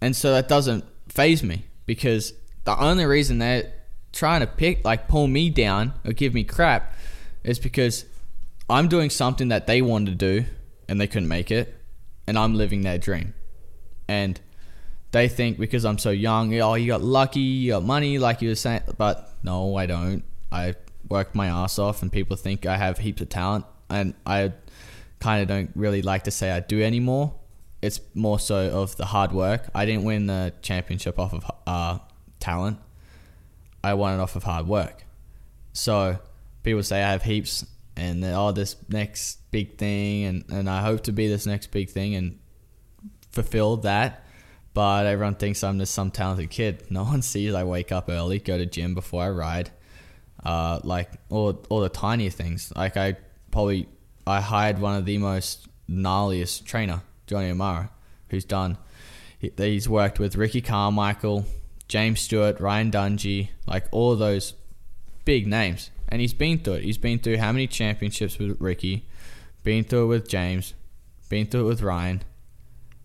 and 0.00 0.14
so 0.14 0.32
that 0.32 0.48
doesn't 0.48 0.84
phase 1.08 1.42
me 1.42 1.64
because 1.86 2.32
the 2.64 2.78
only 2.78 3.06
reason 3.06 3.38
they're 3.38 3.72
trying 4.12 4.40
to 4.40 4.46
pick 4.46 4.84
like 4.84 5.08
pull 5.08 5.26
me 5.26 5.50
down 5.50 5.94
or 6.04 6.12
give 6.12 6.34
me 6.34 6.44
crap 6.44 6.92
is 7.44 7.58
because 7.58 8.04
I'm 8.68 8.88
doing 8.88 9.10
something 9.10 9.48
that 9.48 9.66
they 9.66 9.82
wanted 9.82 10.18
to 10.18 10.40
do 10.40 10.48
and 10.88 11.00
they 11.00 11.06
couldn't 11.06 11.28
make 11.28 11.50
it, 11.50 11.74
and 12.26 12.38
I'm 12.38 12.54
living 12.54 12.82
their 12.82 12.98
dream. 12.98 13.34
And 14.08 14.38
they 15.12 15.28
think 15.28 15.58
because 15.58 15.84
I'm 15.84 15.98
so 15.98 16.10
young, 16.10 16.54
oh, 16.60 16.74
you 16.74 16.88
got 16.88 17.02
lucky, 17.02 17.40
you 17.40 17.72
got 17.72 17.82
money, 17.82 18.18
like 18.18 18.42
you 18.42 18.48
were 18.48 18.54
saying, 18.54 18.82
but 18.98 19.32
no, 19.42 19.76
I 19.76 19.86
don't. 19.86 20.22
I 20.50 20.74
worked 21.08 21.34
my 21.34 21.46
ass 21.46 21.78
off, 21.78 22.02
and 22.02 22.12
people 22.12 22.36
think 22.36 22.66
I 22.66 22.76
have 22.76 22.98
heaps 22.98 23.22
of 23.22 23.28
talent, 23.28 23.64
and 23.88 24.14
I 24.26 24.52
kind 25.22 25.40
of 25.40 25.46
don't 25.46 25.70
really 25.76 26.02
like 26.02 26.24
to 26.24 26.32
say 26.32 26.50
I 26.50 26.58
do 26.58 26.82
anymore. 26.82 27.34
It's 27.80 28.00
more 28.12 28.40
so 28.40 28.70
of 28.70 28.96
the 28.96 29.06
hard 29.06 29.30
work. 29.30 29.70
I 29.72 29.86
didn't 29.86 30.02
win 30.02 30.26
the 30.26 30.52
championship 30.62 31.16
off 31.18 31.32
of 31.32 31.50
uh, 31.64 31.98
talent. 32.40 32.78
I 33.84 33.94
won 33.94 34.18
it 34.18 34.22
off 34.22 34.34
of 34.34 34.42
hard 34.42 34.66
work. 34.66 35.04
So 35.72 36.18
people 36.64 36.82
say 36.82 37.02
I 37.02 37.12
have 37.12 37.22
heaps, 37.22 37.64
and 37.96 38.22
then 38.22 38.34
oh, 38.34 38.50
this 38.50 38.74
next 38.88 39.38
big 39.52 39.78
thing, 39.78 40.24
and 40.24 40.44
and 40.50 40.68
I 40.68 40.82
hope 40.82 41.04
to 41.04 41.12
be 41.12 41.28
this 41.28 41.46
next 41.46 41.68
big 41.70 41.88
thing 41.88 42.16
and 42.16 42.38
fulfill 43.30 43.76
that. 43.78 44.24
But 44.74 45.06
everyone 45.06 45.36
thinks 45.36 45.62
I'm 45.62 45.78
just 45.78 45.94
some 45.94 46.10
talented 46.10 46.50
kid. 46.50 46.84
No 46.90 47.04
one 47.04 47.22
sees 47.22 47.54
I 47.54 47.62
wake 47.62 47.92
up 47.92 48.08
early, 48.08 48.40
go 48.40 48.58
to 48.58 48.66
gym 48.66 48.94
before 48.94 49.22
I 49.22 49.30
ride, 49.30 49.70
uh, 50.44 50.80
like 50.82 51.10
all 51.30 51.64
all 51.68 51.80
the 51.80 51.88
tinier 51.88 52.30
things. 52.30 52.72
Like 52.74 52.96
I 52.96 53.16
probably 53.52 53.88
I 54.26 54.40
hired 54.40 54.78
one 54.78 54.96
of 54.96 55.04
the 55.04 55.18
most 55.18 55.68
gnarliest 55.88 56.64
trainer, 56.64 57.02
Johnny 57.26 57.50
O'Mara, 57.50 57.90
who's 58.28 58.44
done. 58.44 58.78
He, 59.38 59.52
he's 59.56 59.88
worked 59.88 60.18
with 60.18 60.36
Ricky 60.36 60.60
Carmichael, 60.60 61.44
James 61.88 62.20
Stewart, 62.20 62.60
Ryan 62.60 62.90
Dungey, 62.90 63.50
like 63.66 63.86
all 63.90 64.16
those 64.16 64.54
big 65.24 65.46
names. 65.46 65.90
And 66.08 66.20
he's 66.20 66.34
been 66.34 66.58
through 66.58 66.74
it. 66.74 66.84
He's 66.84 66.98
been 66.98 67.18
through 67.18 67.38
how 67.38 67.52
many 67.52 67.66
championships 67.66 68.38
with 68.38 68.60
Ricky, 68.60 69.06
been 69.62 69.84
through 69.84 70.04
it 70.04 70.08
with 70.08 70.28
James, 70.28 70.74
been 71.28 71.46
through 71.46 71.62
it 71.62 71.68
with 71.68 71.82
Ryan. 71.82 72.22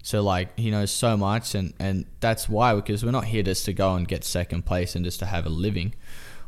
So 0.03 0.22
like 0.22 0.57
he 0.57 0.72
knows 0.72 0.91
so 0.91 1.18
much, 1.18 1.53
and 1.53 1.74
and 1.80 2.05
that's 2.22 2.47
why 2.47 2.74
because 2.76 3.03
we're 3.03 3.11
not 3.11 3.26
here 3.26 3.43
just 3.43 3.65
to 3.65 3.74
go 3.74 3.95
and 3.95 4.07
get 4.07 4.24
second 4.24 4.65
place 4.65 4.95
and 4.95 5.03
just 5.03 5.20
to 5.20 5.26
have 5.26 5.45
a 5.45 5.49
living. 5.49 5.95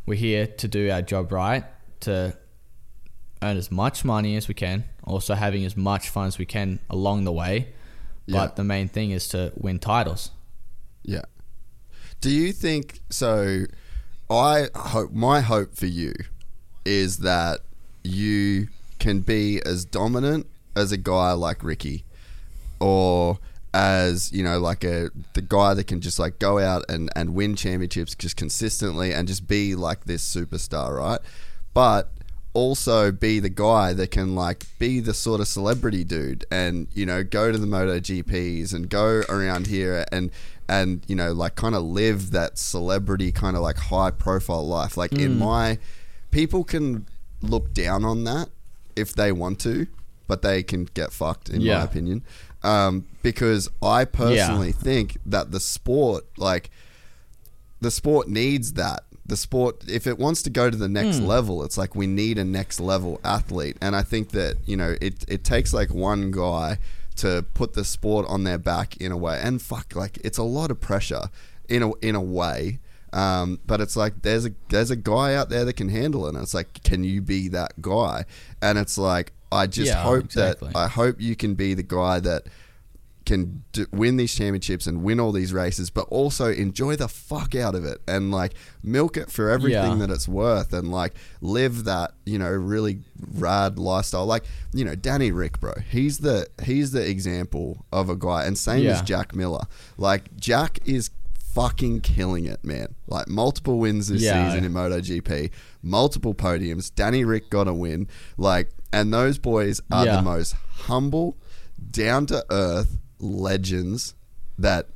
We're 0.05 0.15
here 0.15 0.47
to 0.47 0.67
do 0.67 0.89
our 0.89 1.01
job 1.01 1.31
right, 1.31 1.65
to 2.01 2.37
earn 3.41 3.57
as 3.57 3.71
much 3.71 4.03
money 4.03 4.35
as 4.35 4.47
we 4.47 4.53
can, 4.53 4.85
also 5.03 5.35
having 5.35 5.65
as 5.65 5.77
much 5.77 6.09
fun 6.09 6.27
as 6.27 6.37
we 6.37 6.45
can 6.45 6.79
along 6.89 7.23
the 7.23 7.31
way. 7.31 7.69
Yeah. 8.25 8.39
But 8.39 8.55
the 8.55 8.63
main 8.63 8.87
thing 8.87 9.11
is 9.11 9.27
to 9.29 9.51
win 9.55 9.79
titles. 9.79 10.31
Yeah. 11.03 11.23
Do 12.21 12.29
you 12.29 12.51
think 12.51 12.99
so? 13.09 13.65
I 14.29 14.67
hope 14.75 15.11
my 15.11 15.41
hope 15.41 15.75
for 15.75 15.87
you 15.87 16.13
is 16.85 17.19
that 17.19 17.61
you 18.03 18.67
can 18.99 19.21
be 19.21 19.61
as 19.65 19.85
dominant 19.85 20.47
as 20.75 20.91
a 20.91 20.97
guy 20.97 21.31
like 21.31 21.63
Ricky, 21.63 22.05
or 22.79 23.39
as 23.73 24.31
you 24.31 24.43
know, 24.43 24.59
like 24.59 24.83
a 24.83 25.09
the 25.33 25.41
guy 25.41 25.73
that 25.73 25.85
can 25.85 26.01
just 26.01 26.19
like 26.19 26.39
go 26.39 26.59
out 26.59 26.83
and 26.89 27.09
and 27.15 27.33
win 27.33 27.55
championships 27.55 28.15
just 28.15 28.35
consistently 28.35 29.13
and 29.13 29.27
just 29.27 29.47
be 29.47 29.75
like 29.75 30.05
this 30.05 30.23
superstar, 30.23 30.97
right? 30.97 31.19
But 31.73 32.11
also 32.53 33.11
be 33.11 33.39
the 33.39 33.49
guy 33.49 33.93
that 33.93 34.11
can 34.11 34.35
like 34.35 34.65
be 34.79 34.99
the 34.99 35.13
sort 35.13 35.39
of 35.39 35.47
celebrity 35.47 36.03
dude 36.03 36.45
and 36.49 36.87
you 36.93 37.05
know 37.05 37.23
go 37.23 37.51
to 37.51 37.57
the 37.57 37.67
moto 37.67 37.99
gps 37.99 38.73
and 38.73 38.89
go 38.89 39.21
around 39.29 39.67
here 39.67 40.03
and 40.11 40.31
and 40.69 41.03
you 41.07 41.15
know 41.15 41.33
like 41.33 41.55
kind 41.55 41.75
of 41.75 41.83
live 41.83 42.31
that 42.31 42.57
celebrity 42.57 43.31
kind 43.31 43.55
of 43.55 43.61
like 43.61 43.77
high 43.77 44.11
profile 44.11 44.65
life. 44.65 44.95
Like 44.95 45.11
in 45.13 45.37
my 45.39 45.79
people 46.31 46.63
can 46.63 47.07
look 47.41 47.73
down 47.73 48.05
on 48.05 48.23
that 48.25 48.49
if 48.95 49.13
they 49.13 49.31
want 49.31 49.59
to 49.61 49.87
but 50.27 50.43
they 50.43 50.61
can 50.61 50.83
get 50.93 51.11
fucked 51.11 51.49
in 51.49 51.63
my 51.79 51.83
opinion. 51.83 52.23
Um, 52.61 53.07
because 53.23 53.69
i 53.81 54.03
personally 54.05 54.73
think 54.73 55.17
that 55.25 55.51
the 55.51 55.59
sport 55.59 56.25
like 56.37 56.69
the 57.81 57.89
sport 57.91 58.27
needs 58.27 58.73
that. 58.73 59.03
The 59.29 59.37
sport, 59.37 59.83
if 59.87 60.05
it 60.07 60.17
wants 60.19 60.41
to 60.43 60.49
go 60.49 60.69
to 60.69 60.77
the 60.77 60.89
next 60.89 61.19
level, 61.21 61.63
it's 61.63 61.77
like 61.77 61.95
we 61.95 62.07
need 62.07 62.37
a 62.37 62.43
next 62.43 62.79
level 62.79 63.19
athlete. 63.23 63.77
And 63.81 63.95
I 63.95 64.01
think 64.03 64.29
that, 64.31 64.57
you 64.65 64.75
know, 64.75 64.95
it, 65.01 65.23
it 65.27 65.43
takes 65.43 65.73
like 65.73 65.93
one 65.93 66.31
guy 66.31 66.77
to 67.17 67.45
put 67.53 67.73
the 67.73 67.83
sport 67.83 68.25
on 68.27 68.43
their 68.43 68.57
back 68.57 68.97
in 68.97 69.11
a 69.11 69.17
way. 69.17 69.39
And 69.41 69.61
fuck, 69.61 69.95
like 69.95 70.17
it's 70.23 70.37
a 70.37 70.43
lot 70.43 70.71
of 70.71 70.79
pressure 70.81 71.25
in 71.67 71.83
a, 71.83 71.91
in 72.01 72.15
a 72.15 72.21
way. 72.21 72.79
Um, 73.11 73.59
but 73.65 73.81
it's 73.81 73.95
like 73.95 74.21
there's 74.21 74.45
a 74.45 74.51
there's 74.69 74.91
a 74.91 74.95
guy 74.95 75.33
out 75.33 75.49
there 75.49 75.65
that 75.65 75.73
can 75.73 75.89
handle 75.89 76.27
it, 76.27 76.35
and 76.35 76.43
it's 76.43 76.53
like, 76.53 76.83
can 76.83 77.03
you 77.03 77.21
be 77.21 77.47
that 77.49 77.81
guy? 77.81 78.25
And 78.61 78.77
it's 78.77 78.97
like, 78.99 79.33
I 79.51 79.65
just 79.65 79.87
Yeah, 79.91 80.03
hope 80.03 80.25
exactly. 80.25 80.69
that 80.69 80.77
I 80.77 80.87
hope 80.87 81.19
you 81.19 81.35
can 81.35 81.55
be 81.55 81.73
the 81.73 81.81
guy 81.83 82.19
that 82.19 82.43
can 83.29 83.63
do, 83.71 83.85
win 83.91 84.17
these 84.17 84.33
championships 84.35 84.87
and 84.87 85.03
win 85.03 85.19
all 85.19 85.31
these 85.31 85.53
races, 85.53 85.89
but 85.89 86.01
also 86.09 86.51
enjoy 86.51 86.95
the 86.95 87.07
fuck 87.07 87.53
out 87.55 87.75
of 87.75 87.85
it 87.85 87.99
and 88.07 88.31
like 88.31 88.53
milk 88.83 89.15
it 89.17 89.29
for 89.31 89.49
everything 89.49 89.91
Yeah. 89.99 90.07
that 90.07 90.09
it's 90.09 90.27
worth 90.27 90.73
and 90.73 90.91
like 90.91 91.13
live 91.39 91.83
that 91.83 92.11
you 92.25 92.37
know 92.39 92.49
really 92.49 93.01
rad 93.31 93.77
lifestyle. 93.79 94.25
Like 94.25 94.43
you 94.73 94.83
know 94.83 94.95
Danny 94.95 95.31
Ric, 95.31 95.59
bro, 95.59 95.73
he's 95.89 96.17
the 96.19 96.47
he's 96.63 96.91
the 96.91 97.07
example 97.07 97.85
of 97.91 98.09
a 98.09 98.15
guy, 98.15 98.45
and 98.45 98.57
same 98.57 98.85
as 98.87 99.01
Jack 99.03 99.35
Miller. 99.35 99.63
Like 99.97 100.35
Jack 100.35 100.79
is 100.85 101.11
fucking 101.53 102.01
killing 102.01 102.45
it, 102.45 102.63
man. 102.63 102.95
Like 103.07 103.27
multiple 103.27 103.79
wins 103.79 104.07
this 104.07 104.21
Yeah. 104.21 104.49
season 104.51 104.65
in 104.65 104.73
MotoGP, 104.73 105.51
multiple 105.81 106.33
podiums. 106.33 106.91
Danny 106.93 107.23
Ric 107.23 107.49
got 107.49 107.67
a 107.67 107.73
win. 107.73 108.07
Like, 108.37 108.69
and 108.93 109.13
those 109.13 109.37
boys 109.39 109.81
are 109.91 110.05
Yeah. 110.05 110.15
the 110.17 110.21
most 110.21 110.53
humble, 110.87 111.37
down 111.91 112.25
to 112.27 112.45
earth 112.51 112.97
legends 113.19 114.13
that 114.57 114.87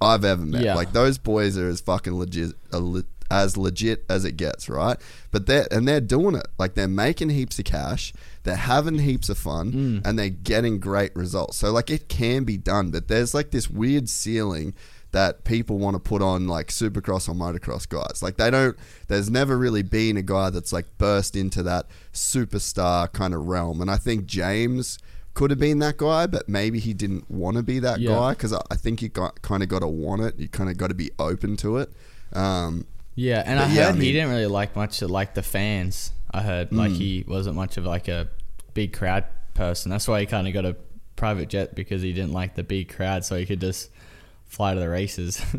I've 0.00 0.24
ever 0.24 0.44
met. 0.44 0.62
Yeah. 0.62 0.74
Like 0.74 0.92
those 0.92 1.18
boys 1.18 1.56
are 1.56 1.68
as 1.68 1.80
fucking 1.80 2.14
legit, 2.18 2.52
as 3.30 3.56
legit 3.56 4.04
as 4.08 4.24
it 4.24 4.36
gets, 4.36 4.68
right? 4.68 4.98
But 5.30 5.46
they're 5.46 5.66
and 5.70 5.88
they're 5.88 6.00
doing 6.00 6.34
it. 6.34 6.46
Like 6.58 6.74
they're 6.74 6.88
making 6.88 7.30
heaps 7.30 7.58
of 7.58 7.64
cash, 7.64 8.12
they're 8.42 8.56
having 8.56 8.98
heaps 8.98 9.28
of 9.28 9.38
fun, 9.38 9.72
Mm. 9.72 10.06
and 10.06 10.18
they're 10.18 10.28
getting 10.28 10.78
great 10.78 11.14
results. 11.16 11.56
So 11.56 11.72
like 11.72 11.90
it 11.90 12.08
can 12.08 12.44
be 12.44 12.56
done, 12.56 12.90
but 12.90 13.08
there's 13.08 13.32
like 13.34 13.50
this 13.50 13.70
weird 13.70 14.08
ceiling 14.08 14.74
that 15.12 15.44
people 15.44 15.78
want 15.78 15.94
to 15.94 16.00
put 16.00 16.20
on 16.20 16.48
like 16.48 16.68
supercross 16.68 17.28
or 17.28 17.34
motocross 17.34 17.88
guys. 17.88 18.20
Like 18.22 18.36
they 18.36 18.50
don't 18.50 18.76
there's 19.08 19.30
never 19.30 19.56
really 19.56 19.82
been 19.82 20.16
a 20.16 20.22
guy 20.22 20.50
that's 20.50 20.72
like 20.72 20.86
burst 20.98 21.34
into 21.36 21.62
that 21.62 21.86
superstar 22.12 23.10
kind 23.12 23.32
of 23.32 23.46
realm. 23.46 23.80
And 23.80 23.90
I 23.90 23.96
think 23.96 24.26
James 24.26 24.98
could 25.34 25.50
have 25.50 25.58
been 25.58 25.80
that 25.80 25.96
guy, 25.96 26.26
but 26.26 26.48
maybe 26.48 26.78
he 26.78 26.94
didn't 26.94 27.30
want 27.30 27.56
to 27.56 27.62
be 27.62 27.78
that 27.80 28.00
Yeah. 28.00 28.10
guy 28.10 28.30
because 28.30 28.52
I, 28.52 28.60
I 28.70 28.76
think 28.76 29.02
you 29.02 29.08
got 29.08 29.42
kind 29.42 29.62
of 29.62 29.68
got 29.68 29.80
to 29.80 29.88
want 29.88 30.22
it. 30.22 30.38
You 30.38 30.48
kind 30.48 30.70
of 30.70 30.76
got 30.78 30.88
to 30.88 30.94
be 30.94 31.10
open 31.18 31.56
to 31.58 31.78
it. 31.78 31.92
Um, 32.32 32.86
Yeah, 33.16 33.42
and 33.44 33.58
I 33.60 33.72
yeah, 33.72 33.86
heard 33.86 33.96
I 33.96 34.02
he 34.02 34.12
didn't 34.12 34.30
really 34.30 34.46
like 34.46 34.74
much 34.76 35.02
of 35.02 35.10
like 35.10 35.34
the 35.34 35.42
fans. 35.42 36.12
I 36.32 36.42
heard 36.42 36.72
like 36.72 36.90
Hmm. 36.92 36.96
he 36.98 37.24
wasn't 37.28 37.56
much 37.56 37.76
of 37.76 37.84
like 37.84 38.08
a 38.08 38.28
big 38.74 38.92
crowd 38.92 39.24
person. 39.54 39.90
That's 39.90 40.08
why 40.08 40.20
he 40.20 40.26
kind 40.26 40.48
of 40.48 40.54
got 40.54 40.64
a 40.64 40.76
private 41.16 41.48
jet 41.48 41.74
because 41.76 42.02
he 42.02 42.12
didn't 42.12 42.32
like 42.32 42.54
the 42.56 42.64
big 42.64 42.92
crowd, 42.92 43.24
so 43.24 43.36
he 43.36 43.46
could 43.46 43.60
just 43.60 43.90
fly 44.46 44.74
to 44.74 44.80
the 44.80 44.88
races. 44.88 45.40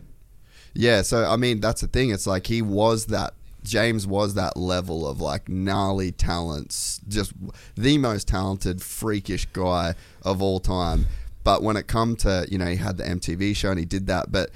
Yeah, 0.78 1.04
so 1.04 1.24
I 1.26 1.38
mean 1.38 1.62
that's 1.62 1.80
the 1.82 1.88
thing. 1.88 2.10
It's 2.10 2.28
like 2.28 2.48
he 2.48 2.62
was 2.62 3.06
that 3.06 3.34
James 3.66 4.08
was 4.08 4.36
that 4.36 4.56
level 4.56 5.08
of 5.08 5.20
like 5.20 5.50
gnarly 5.50 6.12
talents, 6.12 7.02
just 7.08 7.34
the 7.76 7.98
most 7.98 8.28
talented, 8.28 8.82
freakish 8.82 9.46
guy 9.48 9.96
of 10.24 10.42
all 10.42 10.60
time. 10.60 11.08
But 11.44 11.62
when 11.62 11.78
it 11.78 11.88
come 11.88 12.16
to 12.18 12.48
you 12.50 12.58
know 12.58 12.68
he 12.68 12.78
had 12.78 12.98
the 12.98 13.04
MTV 13.04 13.56
show 13.56 13.72
and 13.72 13.80
he 13.80 13.86
did 13.86 14.08
that, 14.08 14.32
but 14.32 14.52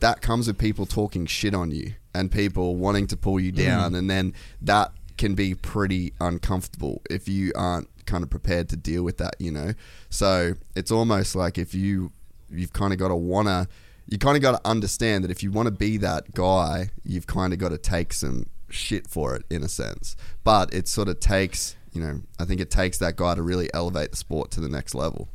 that 0.00 0.20
comes 0.20 0.46
with 0.46 0.58
people 0.58 0.86
talking 0.86 1.26
shit 1.26 1.54
on 1.54 1.70
you 1.70 1.94
and 2.14 2.30
people 2.30 2.76
wanting 2.76 3.06
to 3.08 3.16
pull 3.16 3.38
you 3.38 3.52
mm. 3.52 3.56
down, 3.56 3.94
and 3.94 4.08
then 4.08 4.34
that 4.60 4.92
can 5.18 5.34
be 5.34 5.54
pretty 5.54 6.12
uncomfortable 6.20 7.02
if 7.10 7.28
you 7.28 7.52
aren't 7.54 7.88
kind 8.06 8.24
of 8.24 8.30
prepared 8.30 8.68
to 8.68 8.76
deal 8.76 9.02
with 9.02 9.18
that, 9.18 9.36
you 9.38 9.52
know. 9.52 9.74
So 10.10 10.54
it's 10.74 10.90
almost 10.90 11.36
like 11.36 11.58
if 11.58 11.74
you 11.74 12.12
you've 12.50 12.72
kind 12.72 12.92
of 12.92 12.98
got 12.98 13.08
to 13.08 13.16
wanna 13.16 13.68
you 14.06 14.18
kind 14.18 14.36
of 14.36 14.42
got 14.42 14.62
to 14.62 14.68
understand 14.68 15.24
that 15.24 15.30
if 15.30 15.42
you 15.42 15.50
want 15.50 15.66
to 15.66 15.72
be 15.72 15.96
that 15.98 16.34
guy, 16.34 16.90
you've 17.04 17.26
kind 17.26 17.52
of 17.52 17.58
got 17.58 17.70
to 17.70 17.78
take 17.78 18.12
some 18.12 18.46
shit 18.68 19.06
for 19.08 19.34
it 19.34 19.44
in 19.50 19.62
a 19.62 19.68
sense. 19.68 20.16
But 20.44 20.72
it 20.74 20.88
sort 20.88 21.08
of 21.08 21.20
takes, 21.20 21.76
you 21.92 22.00
know, 22.00 22.20
I 22.38 22.44
think 22.44 22.60
it 22.60 22.70
takes 22.70 22.98
that 22.98 23.16
guy 23.16 23.34
to 23.34 23.42
really 23.42 23.72
elevate 23.72 24.10
the 24.10 24.16
sport 24.16 24.50
to 24.52 24.60
the 24.60 24.68
next 24.68 24.94
level. 24.94 25.28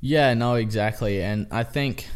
yeah, 0.00 0.34
no, 0.34 0.54
exactly. 0.54 1.22
And 1.22 1.46
I 1.50 1.64
think 1.64 2.08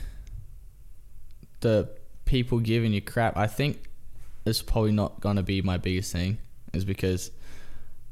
the 1.61 1.89
people 2.25 2.61
giving 2.61 2.93
you 2.93 3.01
crap, 3.01 3.37
I 3.37 3.47
think 3.47 3.91
it's 4.45 4.63
probably 4.63 4.93
not 4.93 5.21
going 5.21 5.37
to 5.37 5.43
be 5.43 5.63
my 5.63 5.79
biggest 5.79 6.13
thing, 6.13 6.39
is 6.73 6.85
because 6.85 7.31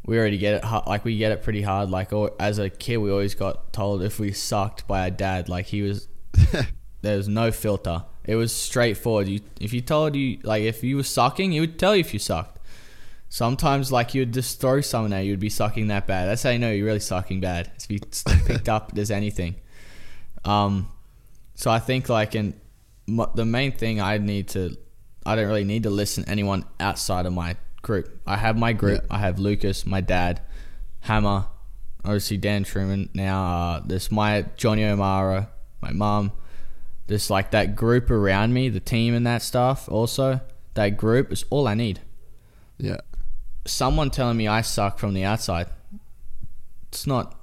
we 0.07 0.19
already 0.19 0.39
get 0.39 0.65
it 0.65 0.87
like 0.87 1.05
we 1.05 1.17
get 1.17 1.33
it 1.33 1.43
pretty 1.43 1.63
hard. 1.63 1.91
Like 1.91 2.11
as 2.39 2.59
a 2.59 2.71
kid, 2.71 2.99
we 2.99 3.11
always 3.11 3.35
got 3.35 3.73
told 3.73 4.03
if 4.03 4.19
we 4.19 4.33
sucked 4.33 4.87
by 4.87 5.03
our 5.03 5.11
dad, 5.11 5.49
like 5.49 5.67
he 5.67 5.83
was 5.83 6.09
there 7.03 7.17
was 7.17 7.29
no 7.29 7.53
filter. 7.53 8.05
It 8.25 8.37
was 8.37 8.53
straightforward. 8.53 9.29
You 9.29 9.41
if 9.61 9.73
you 9.73 9.81
told 9.81 10.17
you 10.17 10.39
like 10.43 10.63
if 10.63 10.83
you 10.83 10.97
were 10.97 11.03
sucking, 11.03 11.53
he 11.53 11.61
would 11.61 11.79
tell 11.79 11.95
you 11.95 12.01
if 12.01 12.13
you 12.13 12.19
sucked. 12.19 12.59
Sometimes 13.29 13.93
like 13.93 14.15
you 14.15 14.23
would 14.23 14.35
just 14.35 14.61
throw 14.61 14.81
someone 14.81 15.13
at 15.13 15.25
you, 15.25 15.33
would 15.33 15.41
be 15.41 15.51
sucking 15.51 15.89
that 15.89 16.07
bad. 16.07 16.27
That's 16.27 16.43
how 16.43 16.51
you 16.51 16.59
know 16.59 16.73
you're 16.73 16.87
really 16.87 16.99
sucking 17.01 17.41
bad. 17.41 17.71
If 17.77 17.91
you 17.91 18.01
picked 18.47 18.69
up 18.69 18.93
there's 18.93 19.11
anything. 19.11 19.57
Um, 20.45 20.89
so 21.55 21.71
I 21.71 21.79
think 21.79 22.09
like 22.09 22.35
in 22.35 22.59
the 23.07 23.45
main 23.45 23.73
thing 23.73 24.01
I 24.01 24.19
need 24.19 24.49
to, 24.49 24.77
I 25.27 25.37
don't 25.37 25.47
really 25.47 25.65
need 25.65 25.83
to 25.83 25.91
listen 25.91 26.25
to 26.25 26.31
anyone 26.31 26.65
outside 26.81 27.27
of 27.27 27.33
my 27.33 27.57
group. 27.83 28.21
I 28.27 28.37
have 28.37 28.57
my 28.57 28.73
group. 28.73 29.03
Yeah. 29.03 29.17
I 29.17 29.19
have 29.19 29.39
Lucas, 29.39 29.87
my 29.87 30.01
dad, 30.01 30.41
Hammer, 31.01 31.47
obviously 32.05 32.37
Dan 32.37 32.65
Truman. 32.65 33.11
Now 33.15 33.45
uh, 33.45 33.83
there's 33.85 34.11
my 34.11 34.47
Johnny 34.57 34.85
O'Mara, 34.85 35.49
my 35.81 35.93
mum. 35.93 36.33
There's 37.07 37.31
like 37.31 37.51
that 37.51 37.75
group 37.75 38.11
around 38.11 38.53
me, 38.55 38.69
the 38.69 38.81
team 38.81 39.15
and 39.15 39.27
that 39.27 39.43
stuff. 39.43 39.89
Also, 39.89 40.41
that 40.75 40.91
group 40.97 41.33
is 41.33 41.45
all 41.51 41.67
I 41.67 41.75
need. 41.75 42.01
Yeah. 42.79 42.99
Someone 43.67 44.11
telling 44.11 44.37
me 44.37 44.47
I 44.47 44.61
suck 44.61 44.99
from 44.99 45.15
the 45.15 45.25
outside. 45.25 45.67
It's 46.89 47.07
not. 47.07 47.37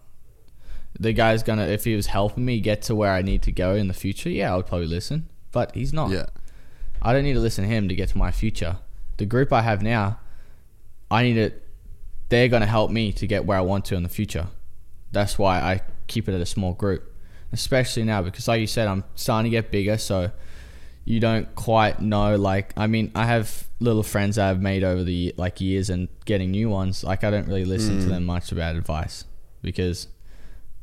The 0.99 1.13
guy's 1.13 1.43
gonna, 1.43 1.67
if 1.67 1.83
he 1.83 1.95
was 1.95 2.07
helping 2.07 2.45
me 2.45 2.59
get 2.59 2.81
to 2.83 2.95
where 2.95 3.11
I 3.11 3.21
need 3.21 3.43
to 3.43 3.51
go 3.51 3.75
in 3.75 3.87
the 3.87 3.93
future, 3.93 4.29
yeah, 4.29 4.53
I 4.53 4.55
would 4.55 4.65
probably 4.65 4.87
listen. 4.87 5.27
But 5.51 5.75
he's 5.75 5.93
not. 5.93 6.11
Yeah. 6.11 6.27
I 7.01 7.13
don't 7.13 7.23
need 7.23 7.33
to 7.33 7.39
listen 7.39 7.63
to 7.63 7.69
him 7.69 7.87
to 7.89 7.95
get 7.95 8.09
to 8.09 8.17
my 8.17 8.31
future. 8.31 8.77
The 9.17 9.25
group 9.25 9.53
I 9.53 9.61
have 9.61 9.81
now, 9.81 10.19
I 11.09 11.23
need 11.23 11.35
to. 11.35 11.51
They're 12.29 12.49
gonna 12.49 12.65
help 12.65 12.91
me 12.91 13.13
to 13.13 13.27
get 13.27 13.45
where 13.45 13.57
I 13.57 13.61
want 13.61 13.85
to 13.85 13.95
in 13.95 14.03
the 14.03 14.09
future. 14.09 14.47
That's 15.11 15.39
why 15.39 15.59
I 15.59 15.81
keep 16.07 16.27
it 16.27 16.35
at 16.35 16.41
a 16.41 16.45
small 16.45 16.73
group, 16.73 17.15
especially 17.51 18.03
now 18.03 18.21
because, 18.21 18.47
like 18.47 18.59
you 18.59 18.67
said, 18.67 18.87
I'm 18.87 19.03
starting 19.15 19.49
to 19.51 19.55
get 19.55 19.71
bigger. 19.71 19.97
So 19.97 20.31
you 21.05 21.21
don't 21.21 21.53
quite 21.55 22.01
know. 22.01 22.35
Like, 22.35 22.73
I 22.75 22.87
mean, 22.87 23.11
I 23.15 23.25
have 23.25 23.67
little 23.79 24.03
friends 24.03 24.37
I've 24.37 24.61
made 24.61 24.83
over 24.83 25.03
the 25.03 25.33
like 25.37 25.61
years, 25.61 25.89
and 25.89 26.09
getting 26.25 26.51
new 26.51 26.69
ones. 26.69 27.03
Like, 27.03 27.23
I 27.23 27.31
don't 27.31 27.47
really 27.47 27.65
listen 27.65 27.99
to 27.99 28.05
mm. 28.05 28.09
them 28.09 28.25
much 28.25 28.51
about 28.51 28.75
advice 28.75 29.23
because 29.61 30.09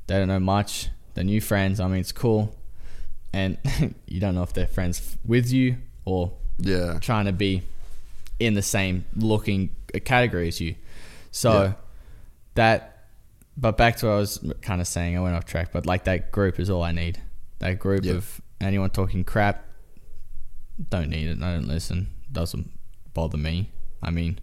they 0.06 0.16
don't 0.16 0.28
know 0.28 0.40
much. 0.40 0.88
They're 1.12 1.24
new 1.24 1.42
friends. 1.42 1.78
I 1.78 1.88
mean, 1.88 2.00
it's 2.00 2.12
cool, 2.12 2.56
and 3.34 3.58
you 4.06 4.18
don't 4.18 4.34
know 4.34 4.42
if 4.42 4.54
they're 4.54 4.66
friends 4.66 5.18
with 5.26 5.52
you 5.52 5.76
or 6.06 6.32
Yeah. 6.58 6.98
trying 7.00 7.26
to 7.26 7.32
be 7.32 7.62
in 8.40 8.54
the 8.54 8.62
same 8.62 9.04
looking 9.14 9.70
category 10.00 10.48
as 10.48 10.60
you. 10.60 10.74
So 11.30 11.50
Yeah. 11.62 11.72
that, 12.54 13.06
but 13.56 13.76
back 13.76 13.96
to 13.96 14.06
what 14.06 14.12
I 14.12 14.16
was 14.18 14.44
kind 14.62 14.80
of 14.80 14.86
saying, 14.86 15.16
I 15.16 15.20
went 15.20 15.34
off 15.36 15.44
track, 15.44 15.70
but 15.72 15.86
like 15.86 16.04
that 16.04 16.32
group 16.32 16.58
is 16.60 16.70
all 16.70 16.82
I 16.82 16.92
need. 16.92 17.20
That 17.60 17.78
group 17.78 18.04
Yeah. 18.04 18.14
of 18.14 18.40
anyone 18.60 18.90
talking 18.90 19.24
crap, 19.24 19.64
don't 20.90 21.08
need 21.10 21.28
it. 21.28 21.42
I 21.42 21.52
don't 21.54 21.68
listen. 21.68 22.08
Doesn't 22.32 22.70
bother 23.14 23.36
me. 23.38 23.70
I 24.02 24.10
mean, 24.10 24.38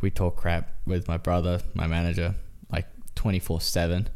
we 0.00 0.10
talk 0.10 0.36
crap 0.36 0.70
with 0.86 1.08
my 1.08 1.16
brother, 1.16 1.60
my 1.74 1.86
manager, 1.86 2.34
like 2.70 2.86
24 3.14 3.60
7. 3.60 4.08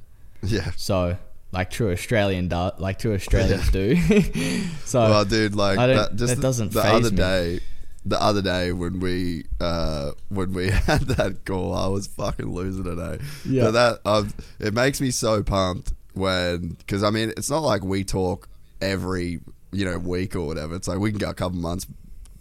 Yeah. 0.42 0.70
So, 0.76 1.16
like 1.50 1.70
true 1.70 1.90
Australian 1.90 2.48
do, 2.48 2.70
like 2.78 2.98
true 2.98 3.14
Australians 3.14 3.70
do. 3.70 3.96
so, 4.84 5.00
Well, 5.00 5.24
dude, 5.24 5.54
like 5.56 5.76
that, 5.78 6.14
just 6.16 6.36
that 6.36 6.42
doesn't 6.42 6.72
the 6.72 6.80
other 6.84 7.10
me. 7.10 7.16
day. 7.16 7.60
The 8.08 8.20
other 8.22 8.40
day 8.42 8.72
when 8.72 9.00
we 9.00 9.44
uh 9.60 10.12
when 10.30 10.52
we 10.54 10.68
had 10.88 11.02
that 11.02 11.44
call, 11.44 11.74
I 11.74 11.88
was 11.88 12.06
fucking 12.06 12.46
losing 12.52 12.86
it. 12.86 12.98
Eh? 12.98 13.18
Yeah. 13.46 13.64
But 13.64 13.70
that 13.72 13.98
um, 14.06 14.32
it 14.58 14.72
makes 14.72 15.00
me 15.00 15.10
so 15.10 15.42
pumped 15.42 15.92
when 16.14 16.68
because 16.70 17.02
I 17.02 17.10
mean 17.10 17.30
it's 17.36 17.50
not 17.50 17.62
like 17.62 17.84
we 17.84 18.04
talk 18.04 18.48
every 18.80 19.40
you 19.72 19.84
know 19.84 19.98
week 19.98 20.34
or 20.36 20.46
whatever. 20.46 20.74
It's 20.74 20.88
like 20.88 20.98
we 20.98 21.10
can 21.10 21.18
go 21.18 21.28
a 21.30 21.34
couple 21.34 21.58
months 21.58 21.86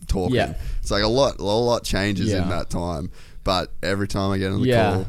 talking. 0.07 0.35
Yeah. 0.35 0.53
It's 0.81 0.89
like 0.91 1.03
a 1.03 1.07
lot 1.07 1.39
a 1.39 1.43
lot 1.43 1.83
changes 1.83 2.31
in 2.31 2.47
that 2.49 2.69
time. 2.69 3.11
But 3.43 3.71
every 3.83 4.07
time 4.07 4.31
I 4.31 4.37
get 4.37 4.51
on 4.51 4.61
the 4.61 4.67
Yeah. 4.67 4.91
call, 4.93 5.07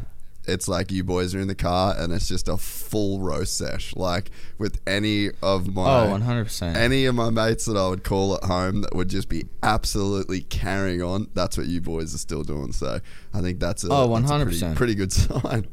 it's 0.49 0.67
like 0.69 0.91
you 0.91 1.05
boys 1.05 1.35
are 1.35 1.41
in 1.41 1.49
the 1.49 1.55
car 1.55 1.95
and 1.99 2.13
it's 2.13 2.27
just 2.29 2.49
a 2.49 2.57
full 2.57 3.21
roast 3.21 3.57
sesh. 3.57 3.95
Like 3.95 4.31
with 4.59 4.81
any 4.87 5.31
of 5.43 5.73
my 5.75 6.07
oh, 6.07 6.19
100%. 6.19 6.75
any 6.77 7.05
of 7.07 7.15
my 7.15 7.31
mates 7.31 7.67
that 7.67 7.77
I 7.77 7.89
would 7.89 8.05
call 8.05 8.35
at 8.37 8.45
home 8.45 8.81
that 8.83 8.95
would 8.95 9.09
just 9.09 9.29
be 9.29 9.45
absolutely 9.63 10.41
carrying 10.41 11.03
on, 11.03 11.29
that's 11.35 11.57
what 11.59 11.67
you 11.67 11.81
boys 11.81 12.15
are 12.15 12.19
still 12.19 12.43
doing. 12.43 12.73
So 12.73 13.01
I 13.35 13.41
think 13.41 13.61
that's 13.61 13.85
a, 13.85 13.89
Oh, 13.91 14.09
that's 14.19 14.31
a 14.31 14.35
100%. 14.35 14.43
pretty, 14.43 14.75
pretty 14.75 14.95
good 14.95 15.13
sign. 15.43 15.67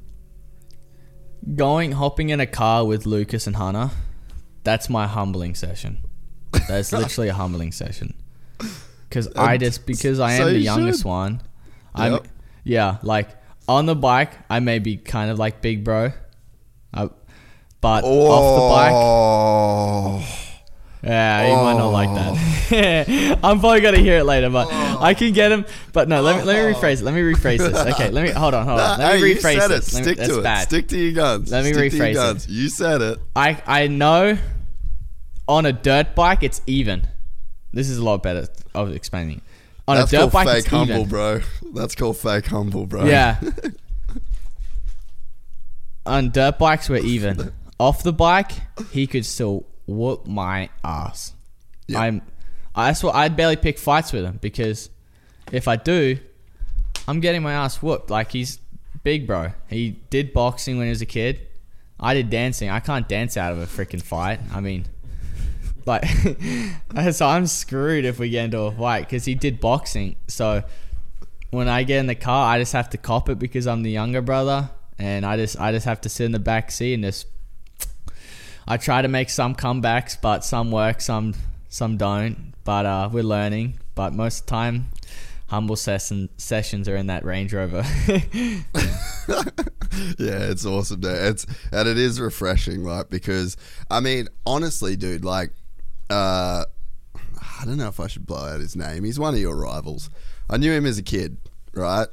Going 1.55 1.91
hopping 1.91 2.29
in 2.29 2.39
a 2.39 2.47
car 2.47 2.85
with 2.85 3.05
Lucas 3.05 3.45
and 3.45 3.55
Hannah, 3.55 3.91
that's 4.63 4.89
my 4.89 5.05
humbling 5.05 5.53
session. 5.53 5.99
That's 6.67 6.91
literally 6.91 7.29
a 7.29 7.33
humbling 7.35 7.71
session. 7.71 8.15
Because 9.07 9.27
I 9.35 9.57
just 9.57 9.85
because 9.85 10.19
I 10.19 10.33
am 10.33 10.37
so 10.41 10.45
the 10.49 10.59
youngest 10.59 10.99
should. 11.01 11.07
one, 11.07 11.41
I'm 11.93 12.13
Yep. 12.13 12.27
yeah 12.63 12.97
like 13.03 13.29
on 13.67 13.85
the 13.85 13.95
bike 13.95 14.31
I 14.49 14.59
may 14.59 14.79
be 14.79 14.97
kind 14.97 15.31
of 15.31 15.39
like 15.39 15.61
big 15.61 15.83
bro, 15.83 16.11
I, 16.93 17.09
but 17.81 18.03
off 18.03 18.55
the 18.55 18.69
bike 18.75 18.93
Oh, 18.93 20.27
yeah 21.03 21.47
you 21.49 21.55
might 21.55 21.77
not 21.77 21.89
like 21.89 22.09
that. 22.15 23.39
I'm 23.43 23.59
probably 23.59 23.81
gonna 23.81 23.99
hear 23.99 24.17
it 24.17 24.23
later, 24.25 24.49
but 24.49 24.67
I 24.73 25.13
can 25.13 25.33
get 25.33 25.51
him. 25.51 25.65
But 25.93 26.09
no, 26.09 26.21
let 26.21 26.37
me 26.37 26.43
let 26.43 26.55
me 26.65 26.73
rephrase 26.73 27.01
it. 27.01 27.03
Let 27.03 27.13
me 27.13 27.21
rephrase 27.21 27.59
this. 27.59 27.77
Okay, 27.93 28.09
let 28.09 28.23
me 28.23 28.31
hold 28.31 28.55
on, 28.55 28.65
hold 28.65 28.79
on. 28.79 28.99
Nah, 28.99 29.05
Let 29.05 29.13
me 29.15 29.19
hey, 29.21 29.27
you 29.27 29.35
rephrase 29.35 29.59
said 29.59 29.67
this. 29.67 29.93
it. 29.93 29.97
Me- 29.97 30.03
Stick 30.03 30.17
to 30.27 30.39
it. 30.39 30.43
bad. 30.43 30.67
Stick 30.67 30.87
to 30.87 30.97
your 30.97 31.11
guns. 31.13 31.51
Let 31.51 31.63
me 31.63 31.73
Stick 31.73 31.91
to 31.91 31.97
your 31.97 32.05
rephrase 32.07 32.45
it. 32.45 32.49
You 32.49 32.69
said 32.69 33.01
it. 33.01 33.19
I 33.35 33.61
I 33.67 33.87
know 33.87 34.37
on 35.47 35.65
a 35.67 35.73
dirt 35.73 36.15
bike 36.15 36.41
it's 36.41 36.61
even. 36.65 37.07
This 37.71 37.89
is 37.89 37.99
a 37.99 38.03
lot 38.03 38.23
better 38.23 38.47
of 38.73 38.91
explaining. 38.95 39.41
On 39.87 39.97
That's 39.97 40.11
a 40.11 40.15
dirt 40.15 40.19
called 40.19 40.31
bike 40.33 40.47
fake 40.47 40.67
humble, 40.67 40.95
even. 40.95 41.09
bro. 41.09 41.41
That's 41.73 41.95
called 41.95 42.17
fake 42.17 42.47
humble, 42.47 42.87
bro. 42.87 43.05
Yeah. 43.05 43.39
on 46.05 46.31
dirt 46.31 46.57
bikes 46.57 46.89
we're 46.89 46.97
even. 46.97 47.51
Off 47.79 48.03
the 48.03 48.13
bike, 48.13 48.51
he 48.91 49.05
could 49.05 49.25
still 49.25 49.65
whoop 49.85 50.27
my 50.27 50.69
ass. 50.83 51.33
Yeah. 51.87 51.99
I'm 51.99 52.21
I, 52.73 52.87
that's 52.87 53.03
what 53.03 53.15
I'd 53.15 53.35
barely 53.35 53.55
pick 53.55 53.77
fights 53.77 54.11
with 54.11 54.25
him 54.25 54.39
because 54.41 54.89
if 55.51 55.67
I 55.67 55.75
do, 55.75 56.17
I'm 57.07 57.19
getting 57.19 57.43
my 57.43 57.53
ass 57.53 57.81
whooped. 57.81 58.09
Like 58.09 58.31
he's 58.31 58.59
big 59.03 59.27
bro. 59.27 59.51
He 59.69 60.01
did 60.09 60.33
boxing 60.33 60.77
when 60.77 60.87
he 60.87 60.89
was 60.89 61.01
a 61.01 61.05
kid. 61.05 61.47
I 61.99 62.13
did 62.13 62.29
dancing. 62.29 62.69
I 62.69 62.81
can't 62.81 63.07
dance 63.07 63.37
out 63.37 63.53
of 63.53 63.59
a 63.59 63.65
freaking 63.65 64.01
fight. 64.01 64.39
I 64.53 64.59
mean, 64.59 64.85
like, 65.85 66.05
so 67.11 67.27
I'm 67.27 67.47
screwed 67.47 68.05
if 68.05 68.19
we 68.19 68.29
get 68.29 68.45
into 68.45 68.61
a 68.61 68.71
fight 68.71 69.01
because 69.01 69.25
he 69.25 69.35
did 69.35 69.59
boxing. 69.59 70.15
So 70.27 70.63
when 71.51 71.67
I 71.67 71.83
get 71.83 71.99
in 71.99 72.07
the 72.07 72.15
car, 72.15 72.53
I 72.53 72.59
just 72.59 72.73
have 72.73 72.89
to 72.91 72.97
cop 72.97 73.29
it 73.29 73.39
because 73.39 73.67
I'm 73.67 73.83
the 73.83 73.91
younger 73.91 74.21
brother, 74.21 74.69
and 74.97 75.25
I 75.25 75.37
just 75.37 75.59
I 75.59 75.71
just 75.71 75.85
have 75.85 76.01
to 76.01 76.09
sit 76.09 76.25
in 76.25 76.31
the 76.31 76.39
back 76.39 76.71
seat 76.71 76.93
and 76.93 77.03
just. 77.03 77.27
I 78.67 78.77
try 78.77 79.03
to 79.03 79.07
make 79.07 79.29
some 79.29 79.53
comebacks, 79.53 80.17
but 80.19 80.43
some 80.43 80.71
work, 80.71 80.99
some 80.99 81.35
some 81.69 81.97
don't. 81.97 82.53
But 82.63 82.87
uh, 82.87 83.09
we're 83.11 83.23
learning. 83.23 83.79
But 83.93 84.13
most 84.13 84.39
of 84.39 84.45
the 84.47 84.49
time, 84.49 84.87
humble 85.47 85.75
session, 85.75 86.29
sessions 86.37 86.89
are 86.89 86.95
in 86.95 87.07
that 87.07 87.23
Range 87.23 87.53
Rover. 87.53 87.83
yeah, 90.17 90.49
it's 90.49 90.65
awesome. 90.65 90.99
Dude. 90.99 91.11
It's 91.11 91.45
and 91.71 91.87
it 91.87 91.97
is 91.97 92.19
refreshing, 92.19 92.83
like 92.83 93.09
because 93.09 93.55
I 93.89 93.99
mean, 93.99 94.27
honestly, 94.45 94.95
dude, 94.95 95.23
like, 95.23 95.51
uh, 96.09 96.65
I 97.59 97.65
don't 97.65 97.77
know 97.77 97.87
if 97.87 97.99
I 97.99 98.07
should 98.07 98.25
blow 98.25 98.45
out 98.45 98.59
his 98.59 98.75
name. 98.75 99.03
He's 99.03 99.19
one 99.19 99.33
of 99.33 99.39
your 99.39 99.55
rivals. 99.55 100.09
I 100.49 100.57
knew 100.57 100.71
him 100.71 100.85
as 100.85 100.97
a 100.97 101.03
kid, 101.03 101.37
right? 101.73 102.07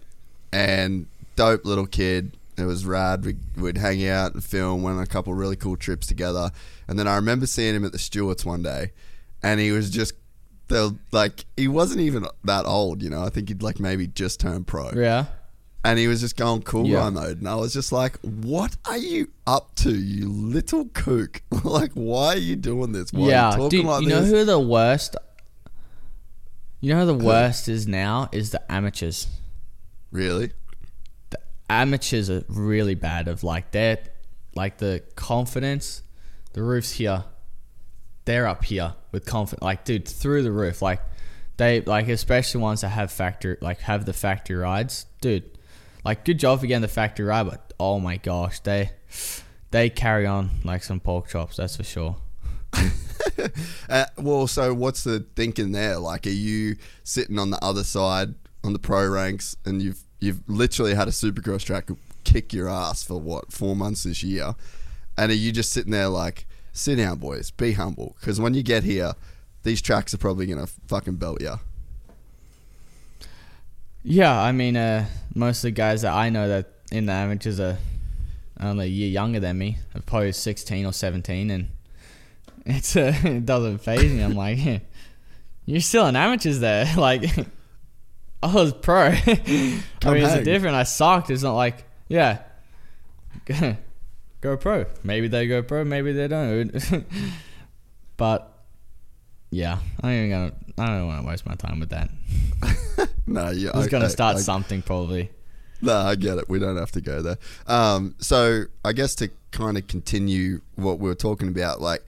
And 0.52 1.06
dope 1.36 1.64
little 1.64 1.86
kid. 1.86 2.36
It 2.56 2.64
was 2.64 2.84
rad. 2.84 3.24
We, 3.24 3.36
we'd 3.56 3.78
hang 3.78 4.06
out 4.06 4.34
and 4.34 4.44
film, 4.44 4.82
went 4.82 4.98
on 4.98 5.02
a 5.02 5.06
couple 5.06 5.34
really 5.34 5.56
cool 5.56 5.76
trips 5.76 6.06
together. 6.06 6.50
And 6.86 6.98
then 6.98 7.08
I 7.08 7.16
remember 7.16 7.46
seeing 7.46 7.74
him 7.74 7.84
at 7.84 7.92
the 7.92 7.98
Stewarts 7.98 8.44
one 8.44 8.62
day, 8.62 8.92
and 9.42 9.60
he 9.60 9.72
was 9.72 9.90
just. 9.90 10.14
The, 10.68 10.96
like 11.10 11.44
he 11.54 11.68
wasn't 11.68 12.00
even 12.00 12.24
that 12.44 12.64
old, 12.64 13.02
you 13.02 13.10
know. 13.10 13.22
I 13.22 13.28
think 13.28 13.48
he'd 13.48 13.62
like 13.62 13.78
maybe 13.78 14.06
just 14.06 14.40
turned 14.40 14.66
pro 14.66 14.90
yeah. 14.92 15.26
And 15.84 15.98
he 15.98 16.06
was 16.08 16.20
just 16.20 16.36
going 16.36 16.62
cool 16.62 16.86
Yeah. 16.86 17.00
guy 17.00 17.10
mode, 17.10 17.38
and 17.38 17.48
I 17.48 17.54
was 17.56 17.72
just 17.72 17.90
like, 17.92 18.18
"What 18.20 18.76
are 18.84 18.98
you 18.98 19.28
up 19.46 19.74
to, 19.76 19.92
you 19.94 20.28
little 20.30 20.84
kook? 20.86 21.42
like, 21.64 21.92
why 21.94 22.34
are 22.34 22.36
you 22.38 22.56
doing 22.56 22.92
this? 22.92 23.12
Why 23.12 23.20
are 23.20 23.24
you 23.24 23.30
yeah. 23.30 23.50
talking 23.50 23.68
Dude, 23.68 23.86
like 23.86 24.02
you 24.02 24.08
know 24.08 24.20
this?" 24.22 24.30
who 24.30 24.44
the 24.44 24.58
worst? 24.60 25.16
You 26.80 26.94
know 26.94 27.00
who 27.00 27.16
the 27.16 27.24
worst 27.24 27.68
is 27.68 27.86
now 27.86 28.28
is 28.32 28.50
the 28.50 28.72
amateurs. 28.72 29.26
really? 30.10 30.52
the 31.30 31.38
amateurs 31.70 32.28
are 32.28 32.44
really 32.48 32.94
bad 32.94 33.28
of 33.28 33.42
like 33.44 33.70
they're 33.70 33.98
like 34.54 34.78
the 34.78 35.02
confidence 35.14 36.02
the 36.52 36.62
roof's 36.62 36.92
here 36.92 37.24
they're 38.26 38.46
up 38.46 38.64
here 38.64 38.94
with 39.12 39.24
confidence 39.24 39.62
like 39.62 39.84
dude 39.84 40.06
through 40.06 40.42
the 40.42 40.50
roof 40.52 40.82
like 40.82 41.00
they 41.56 41.80
like 41.82 42.08
especially 42.08 42.60
ones 42.60 42.82
that 42.82 42.90
have 42.90 43.10
factory 43.10 43.56
like 43.62 43.80
have 43.80 44.04
the 44.04 44.12
factory 44.12 44.56
rides 44.56 45.06
dude 45.22 45.51
like 46.04 46.24
good 46.24 46.38
job 46.38 46.60
for 46.60 46.66
getting 46.66 46.82
the 46.82 46.88
factory 46.88 47.26
ride 47.26 47.44
but 47.44 47.72
oh 47.78 47.98
my 48.00 48.16
gosh 48.16 48.60
they 48.60 48.90
they 49.70 49.88
carry 49.90 50.26
on 50.26 50.50
like 50.64 50.82
some 50.82 51.00
pork 51.00 51.28
chops 51.28 51.56
that's 51.56 51.76
for 51.76 51.84
sure 51.84 52.16
Uh, 53.88 54.06
well, 54.18 54.46
so 54.46 54.72
what's 54.72 55.04
the 55.04 55.20
thinking 55.36 55.72
there? 55.72 55.98
Like, 55.98 56.26
are 56.26 56.30
you 56.30 56.76
sitting 57.04 57.38
on 57.38 57.50
the 57.50 57.62
other 57.62 57.84
side 57.84 58.34
on 58.64 58.72
the 58.72 58.78
pro 58.78 59.06
ranks, 59.08 59.56
and 59.64 59.82
you've 59.82 60.02
you've 60.20 60.42
literally 60.48 60.94
had 60.94 61.08
a 61.08 61.10
supercross 61.10 61.64
track 61.64 61.90
kick 62.24 62.52
your 62.52 62.68
ass 62.68 63.02
for 63.02 63.20
what 63.20 63.52
four 63.52 63.76
months 63.76 64.04
this 64.04 64.22
year, 64.22 64.54
and 65.18 65.30
are 65.30 65.36
you 65.36 65.52
just 65.52 65.72
sitting 65.72 65.92
there 65.92 66.08
like, 66.08 66.46
sit 66.72 66.96
down, 66.96 67.18
boys, 67.18 67.50
be 67.50 67.72
humble, 67.72 68.16
because 68.20 68.40
when 68.40 68.54
you 68.54 68.62
get 68.62 68.84
here, 68.84 69.12
these 69.62 69.82
tracks 69.82 70.14
are 70.14 70.18
probably 70.18 70.46
gonna 70.46 70.66
fucking 70.86 71.16
belt 71.16 71.40
you. 71.40 71.58
Yeah, 74.04 74.40
I 74.40 74.52
mean, 74.52 74.76
uh, 74.76 75.06
most 75.34 75.58
of 75.58 75.62
the 75.62 75.70
guys 75.72 76.02
that 76.02 76.12
I 76.12 76.28
know 76.28 76.48
that 76.48 76.70
in 76.90 77.06
the 77.06 77.12
amateurs 77.12 77.60
are 77.60 77.78
only 78.60 78.86
a 78.86 78.88
year 78.88 79.08
younger 79.08 79.40
than 79.40 79.58
me. 79.58 79.78
I'm 79.94 80.02
probably 80.02 80.32
16 80.32 80.86
or 80.86 80.92
17, 80.92 81.50
and 81.50 81.68
it's 82.66 82.96
uh, 82.96 83.12
it 83.24 83.46
doesn't 83.46 83.78
phase 83.78 84.12
me. 84.12 84.20
I'm 84.20 84.34
like, 84.34 84.58
you're 85.66 85.80
still 85.80 86.06
an 86.06 86.16
amateurs 86.16 86.60
there. 86.60 86.86
like, 86.96 87.24
I 88.42 88.52
was 88.52 88.72
pro. 88.72 89.06
I 89.06 89.42
mean, 89.46 89.82
it's 90.04 90.44
different. 90.44 90.74
I 90.74 90.82
sucked. 90.82 91.30
It's 91.30 91.44
not 91.44 91.54
like, 91.54 91.84
yeah, 92.08 92.40
go 94.40 94.56
pro. 94.56 94.86
Maybe 95.04 95.28
they 95.28 95.46
go 95.46 95.62
pro. 95.62 95.84
Maybe 95.84 96.12
they 96.12 96.26
don't. 96.26 96.72
but 98.16 98.51
yeah, 99.52 99.78
I 100.02 100.10
ain't 100.12 100.30
gonna. 100.32 100.52
I 100.78 100.86
don't 100.98 101.06
want 101.06 101.20
to 101.22 101.28
waste 101.28 101.46
my 101.46 101.54
time 101.54 101.78
with 101.78 101.90
that. 101.90 102.10
No, 103.24 103.50
yeah, 103.50 103.70
I 103.72 103.78
was 103.78 103.86
gonna 103.86 104.10
start 104.10 104.36
I- 104.36 104.40
something 104.40 104.82
probably. 104.82 105.30
No, 105.80 105.96
I 105.96 106.16
get 106.16 106.38
it. 106.38 106.48
We 106.48 106.58
don't 106.58 106.76
have 106.76 106.90
to 106.92 107.00
go 107.00 107.22
there. 107.22 107.38
Um, 107.68 108.14
so 108.18 108.64
I 108.84 108.92
guess 108.92 109.14
to 109.16 109.30
kind 109.52 109.78
of 109.78 109.86
continue 109.86 110.60
what 110.76 110.98
we 110.98 111.08
were 111.08 111.14
talking 111.14 111.46
about, 111.48 111.80
like, 111.80 112.04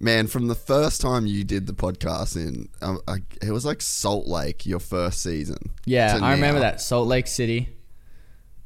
man, 0.00 0.26
from 0.26 0.48
the 0.48 0.54
first 0.54 1.00
time 1.00 1.26
you 1.26 1.44
did 1.44 1.66
the 1.66 1.72
podcast 1.72 2.36
in, 2.36 2.68
um, 2.82 3.00
I, 3.08 3.16
it 3.42 3.50
was 3.52 3.64
like 3.64 3.80
Salt 3.82 4.26
Lake, 4.26 4.64
your 4.66 4.80
first 4.80 5.22
season. 5.22 5.70
Yeah, 5.86 6.18
I 6.22 6.32
remember 6.32 6.60
now. 6.60 6.70
that 6.70 6.80
Salt 6.82 7.08
Lake 7.08 7.26
City. 7.26 7.70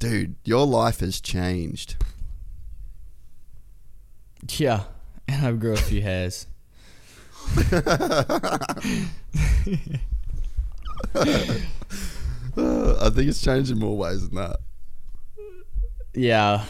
dude. 0.01 0.35
Your 0.45 0.67
life 0.67 0.99
has 1.01 1.21
changed. 1.21 1.95
Yeah, 4.57 4.85
and 5.29 5.47
I 5.47 5.53
grew 5.53 5.73
a 5.75 5.77
few 5.77 6.03
hairs. 6.11 6.47
I 12.57 13.11
think 13.11 13.29
it's 13.29 13.43
changed 13.43 13.71
in 13.71 13.79
more 13.79 13.97
ways 13.97 14.29
than 14.29 14.37
that. 14.37 14.57
Yeah, 16.15 16.65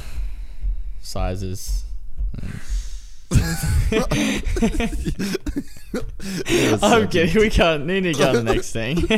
sizes. 1.01 1.85
I'm 6.83 7.09
kidding. 7.09 7.41
We 7.41 7.51
can't 7.51 7.87
need 7.87 8.03
to 8.03 8.12
go 8.12 8.29
on 8.29 8.45
the 8.45 8.55
next 8.55 8.73
thing. 8.73 8.99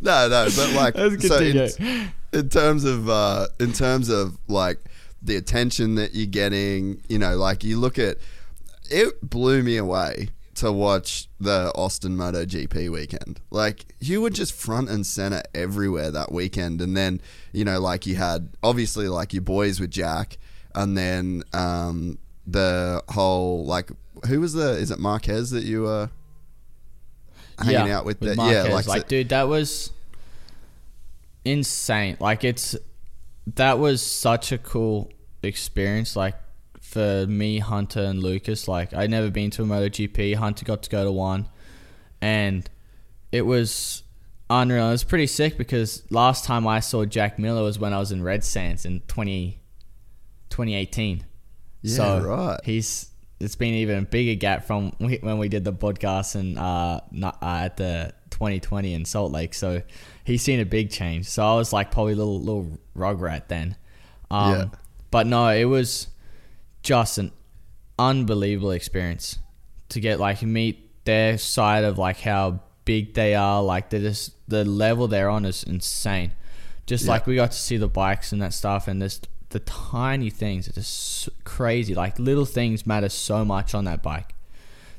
No, 0.00 0.28
no, 0.28 0.48
but 0.54 0.72
like, 0.74 0.94
so 1.20 1.38
in, 1.38 2.12
in 2.32 2.48
terms 2.48 2.84
of, 2.84 3.08
uh, 3.08 3.48
in 3.58 3.72
terms 3.72 4.08
of 4.10 4.38
like 4.46 4.78
the 5.20 5.34
attention 5.34 5.96
that 5.96 6.14
you're 6.14 6.26
getting, 6.26 7.02
you 7.08 7.18
know, 7.18 7.36
like 7.36 7.64
you 7.64 7.78
look 7.78 7.98
at, 7.98 8.18
it 8.90 9.28
blew 9.28 9.64
me 9.64 9.76
away 9.76 10.28
to 10.58 10.72
watch 10.72 11.28
the 11.38 11.70
Austin 11.74 12.16
MotoGP 12.16 12.90
weekend. 12.90 13.40
Like 13.50 13.86
you 14.00 14.20
were 14.20 14.30
just 14.30 14.52
front 14.52 14.88
and 14.90 15.06
center 15.06 15.42
everywhere 15.54 16.10
that 16.10 16.32
weekend, 16.32 16.80
and 16.80 16.96
then 16.96 17.20
you 17.52 17.64
know, 17.64 17.80
like 17.80 18.06
you 18.06 18.16
had 18.16 18.50
obviously 18.62 19.08
like 19.08 19.32
your 19.32 19.42
boys 19.42 19.78
with 19.80 19.90
Jack, 19.90 20.36
and 20.74 20.98
then 20.98 21.44
um, 21.52 22.18
the 22.46 23.02
whole 23.08 23.64
like 23.64 23.90
who 24.26 24.40
was 24.40 24.52
the 24.52 24.70
is 24.70 24.90
it 24.90 24.98
Marquez 24.98 25.50
that 25.50 25.64
you 25.64 25.82
were 25.82 26.10
hanging 27.58 27.90
out 27.90 28.04
with? 28.04 28.18
that 28.20 28.36
Marquez. 28.36 28.66
yeah, 28.66 28.74
like, 28.74 28.86
like, 28.86 29.02
so- 29.02 29.08
dude, 29.08 29.28
that 29.28 29.48
was 29.48 29.92
insane. 31.44 32.16
Like, 32.18 32.42
it's 32.42 32.76
that 33.54 33.78
was 33.78 34.02
such 34.02 34.52
a 34.52 34.58
cool 34.58 35.12
experience. 35.42 36.16
Like 36.16 36.34
for 36.88 37.26
me, 37.26 37.58
Hunter 37.58 38.00
and 38.00 38.22
Lucas. 38.22 38.66
Like, 38.66 38.94
I'd 38.94 39.10
never 39.10 39.30
been 39.30 39.50
to 39.50 39.62
a 39.62 39.66
MotoGP. 39.66 40.34
Hunter 40.36 40.64
got 40.64 40.82
to 40.84 40.90
go 40.90 41.04
to 41.04 41.12
one, 41.12 41.48
and 42.20 42.68
it 43.30 43.42
was 43.42 44.02
unreal. 44.48 44.88
It 44.88 44.92
was 44.92 45.04
pretty 45.04 45.26
sick 45.26 45.58
because 45.58 46.02
last 46.10 46.44
time 46.44 46.66
I 46.66 46.80
saw 46.80 47.04
Jack 47.04 47.38
Miller 47.38 47.62
was 47.62 47.78
when 47.78 47.92
I 47.92 47.98
was 47.98 48.10
in 48.10 48.22
Red 48.22 48.42
Sands 48.42 48.86
in 48.86 49.00
20, 49.00 49.60
2018. 50.50 51.24
Yeah, 51.82 51.96
so 51.96 52.20
right. 52.20 52.60
He's 52.64 53.10
it's 53.40 53.54
been 53.54 53.74
even 53.74 53.98
a 53.98 54.02
bigger 54.02 54.34
gap 54.34 54.64
from 54.64 54.90
when 54.98 55.38
we 55.38 55.48
did 55.48 55.64
the 55.64 55.72
podcast 55.72 56.34
and 56.34 56.58
uh, 56.58 57.00
not, 57.12 57.38
uh 57.40 57.60
at 57.66 57.76
the 57.76 58.12
2020 58.30 58.94
in 58.94 59.04
Salt 59.04 59.30
Lake. 59.30 59.54
So 59.54 59.82
he's 60.24 60.42
seen 60.42 60.58
a 60.58 60.64
big 60.64 60.90
change. 60.90 61.26
So 61.26 61.44
I 61.44 61.54
was 61.54 61.72
like 61.72 61.90
probably 61.90 62.14
a 62.14 62.16
little 62.16 62.40
little 62.40 62.78
rugrat 62.96 63.48
then. 63.48 63.76
Um, 64.30 64.52
Yeah. 64.52 64.64
But 65.10 65.26
no, 65.26 65.48
it 65.48 65.64
was 65.64 66.08
just 66.88 67.18
an 67.18 67.30
unbelievable 67.98 68.70
experience 68.70 69.38
to 69.90 70.00
get 70.00 70.18
like 70.18 70.40
meet 70.40 71.04
their 71.04 71.36
side 71.36 71.84
of 71.84 71.98
like 71.98 72.18
how 72.20 72.60
big 72.86 73.12
they 73.12 73.34
are. 73.34 73.62
Like 73.62 73.90
they're 73.90 74.00
just 74.00 74.32
the 74.48 74.64
level 74.64 75.06
they're 75.06 75.28
on 75.28 75.44
is 75.44 75.62
insane. 75.62 76.32
Just 76.86 77.04
Yeah. 77.04 77.10
like 77.10 77.26
we 77.26 77.34
got 77.36 77.52
to 77.52 77.58
see 77.58 77.76
the 77.76 77.88
bikes 77.88 78.32
and 78.32 78.40
that 78.40 78.54
stuff, 78.54 78.88
and 78.88 79.02
this 79.02 79.20
the 79.50 79.60
tiny 79.60 80.30
things 80.30 80.66
are 80.66 80.72
just 80.72 81.28
crazy. 81.44 81.94
Like 81.94 82.18
little 82.18 82.46
things 82.46 82.86
matter 82.86 83.10
so 83.10 83.44
much 83.44 83.74
on 83.74 83.84
that 83.84 84.02
bike. 84.02 84.34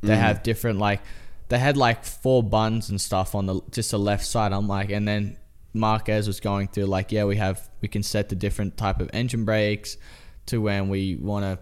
They 0.02 0.14
mm. 0.14 0.20
have 0.20 0.44
different 0.44 0.78
like 0.78 1.02
they 1.48 1.58
had 1.58 1.76
like 1.76 2.06
four 2.06 2.44
buns 2.44 2.92
and 2.92 3.02
stuff 3.02 3.34
on 3.34 3.48
the 3.48 3.62
just 3.72 3.90
the 3.90 3.98
left 3.98 4.28
side. 4.28 4.54
I'm 4.54 4.68
like, 4.68 4.92
and 4.92 5.08
then 5.08 5.38
Marquez 5.74 6.28
was 6.28 6.40
going 6.40 6.68
through 6.68 6.86
like, 6.86 7.12
yeah, 7.12 7.24
we 7.24 7.38
have 7.38 7.68
we 7.82 7.88
can 7.88 8.04
set 8.04 8.30
the 8.30 8.36
different 8.36 8.78
type 8.78 9.00
of 9.00 9.10
engine 9.12 9.44
brakes 9.44 9.98
to 10.46 10.62
when 10.62 10.90
we 10.90 11.16
want 11.16 11.46
to 11.46 11.60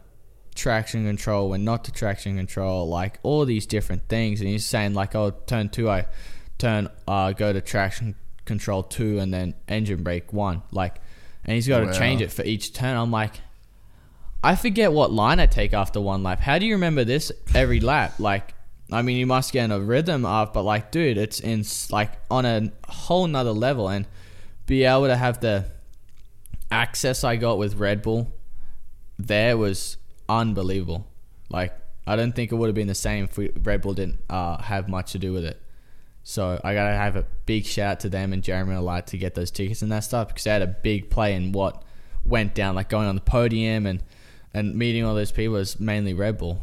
traction 0.58 1.06
control, 1.06 1.50
when 1.50 1.64
not 1.64 1.86
to 1.86 1.92
traction 1.94 2.36
control, 2.36 2.88
like 2.90 3.20
all 3.24 3.46
these 3.46 3.66
different 3.66 4.10
things. 4.10 4.42
And 4.42 4.50
he's 4.50 4.66
saying 4.66 4.94
like, 4.94 5.16
oh, 5.16 5.32
turn 5.46 5.70
two, 5.70 5.90
I 5.90 6.06
turn 6.58 6.90
uh 7.08 7.32
go 7.32 7.54
to 7.54 7.62
traction 7.62 8.16
control 8.44 8.84
two, 8.84 9.20
and 9.20 9.34
then 9.34 9.54
engine 9.70 10.04
brake 10.04 10.34
one, 10.34 10.64
like, 10.72 10.96
and 11.46 11.54
he's 11.56 11.68
got 11.68 11.80
to 11.80 11.86
Wow. 11.86 11.92
change 11.94 12.22
it 12.22 12.32
for 12.32 12.44
each 12.44 12.74
turn. 12.74 12.98
I'm 12.98 13.12
like. 13.12 13.36
I 14.44 14.56
forget 14.56 14.94
what 14.94 15.12
line 15.12 15.40
I 15.40 15.48
take 15.48 15.74
after 15.74 16.00
one 16.00 16.22
lap. 16.22 16.40
How 16.40 16.60
do 16.60 16.66
you 16.68 16.76
remember 16.76 17.04
this 17.04 17.32
every 17.56 17.80
lap? 17.80 18.20
Like, 18.20 18.54
I 18.92 19.02
mean, 19.02 19.18
you 19.18 19.26
must 19.26 19.52
get 19.52 19.66
in 19.66 19.72
a 19.72 19.80
rhythm 19.80 20.26
of, 20.26 20.54
but 20.54 20.62
like, 20.62 20.92
dude, 20.92 21.18
it's 21.18 21.40
in 21.40 21.66
like 21.90 22.12
on 22.30 22.46
a 22.46 22.72
whole 22.88 23.26
nother 23.26 23.52
level, 23.52 23.90
and 23.90 24.06
be 24.68 24.84
able 24.84 25.08
to 25.08 25.18
have 25.18 25.40
the 25.42 25.66
access 26.72 27.24
I 27.24 27.36
got 27.36 27.58
with 27.58 27.76
Red 27.76 28.02
Bull 28.04 28.32
there 29.18 29.58
was 29.58 29.98
unbelievable. 30.30 31.08
Like, 31.50 31.78
I 32.06 32.16
don't 32.16 32.34
think 32.34 32.52
it 32.52 32.56
would 32.56 32.68
have 32.68 32.76
been 32.76 32.88
the 32.88 32.96
same 32.96 33.26
if 33.26 33.38
we, 33.38 33.50
Red 33.64 33.82
Bull 33.82 33.94
didn't 33.94 34.20
uh, 34.30 34.62
have 34.62 34.88
much 34.88 35.12
to 35.14 35.20
do 35.20 35.34
with 35.34 35.46
it. 35.46 35.62
So 36.24 36.60
I 36.62 36.74
gotta 36.74 36.96
have 36.96 37.16
a 37.16 37.26
big 37.46 37.66
shout 37.66 37.92
out 37.92 38.00
to 38.02 38.10
them 38.10 38.34
and 38.34 38.44
Jeremy 38.44 38.76
Light 38.76 39.08
to 39.08 39.18
get 39.18 39.34
those 39.34 39.50
tickets 39.50 39.82
and 39.82 39.90
that 39.94 40.04
stuff 40.04 40.28
because 40.28 40.44
they 40.44 40.52
had 40.52 40.62
a 40.62 40.68
big 40.68 41.10
play 41.10 41.34
in 41.34 41.54
what 41.54 41.84
went 42.26 42.54
down, 42.54 42.76
like 42.76 42.90
going 42.90 43.08
on 43.08 43.16
the 43.16 43.22
podium 43.22 43.86
and 43.86 44.04
and 44.54 44.76
meeting 44.76 45.06
all 45.06 45.16
those 45.16 45.32
people 45.32 45.54
was 45.54 45.80
mainly 45.80 46.14
Red 46.14 46.38
Bull. 46.38 46.62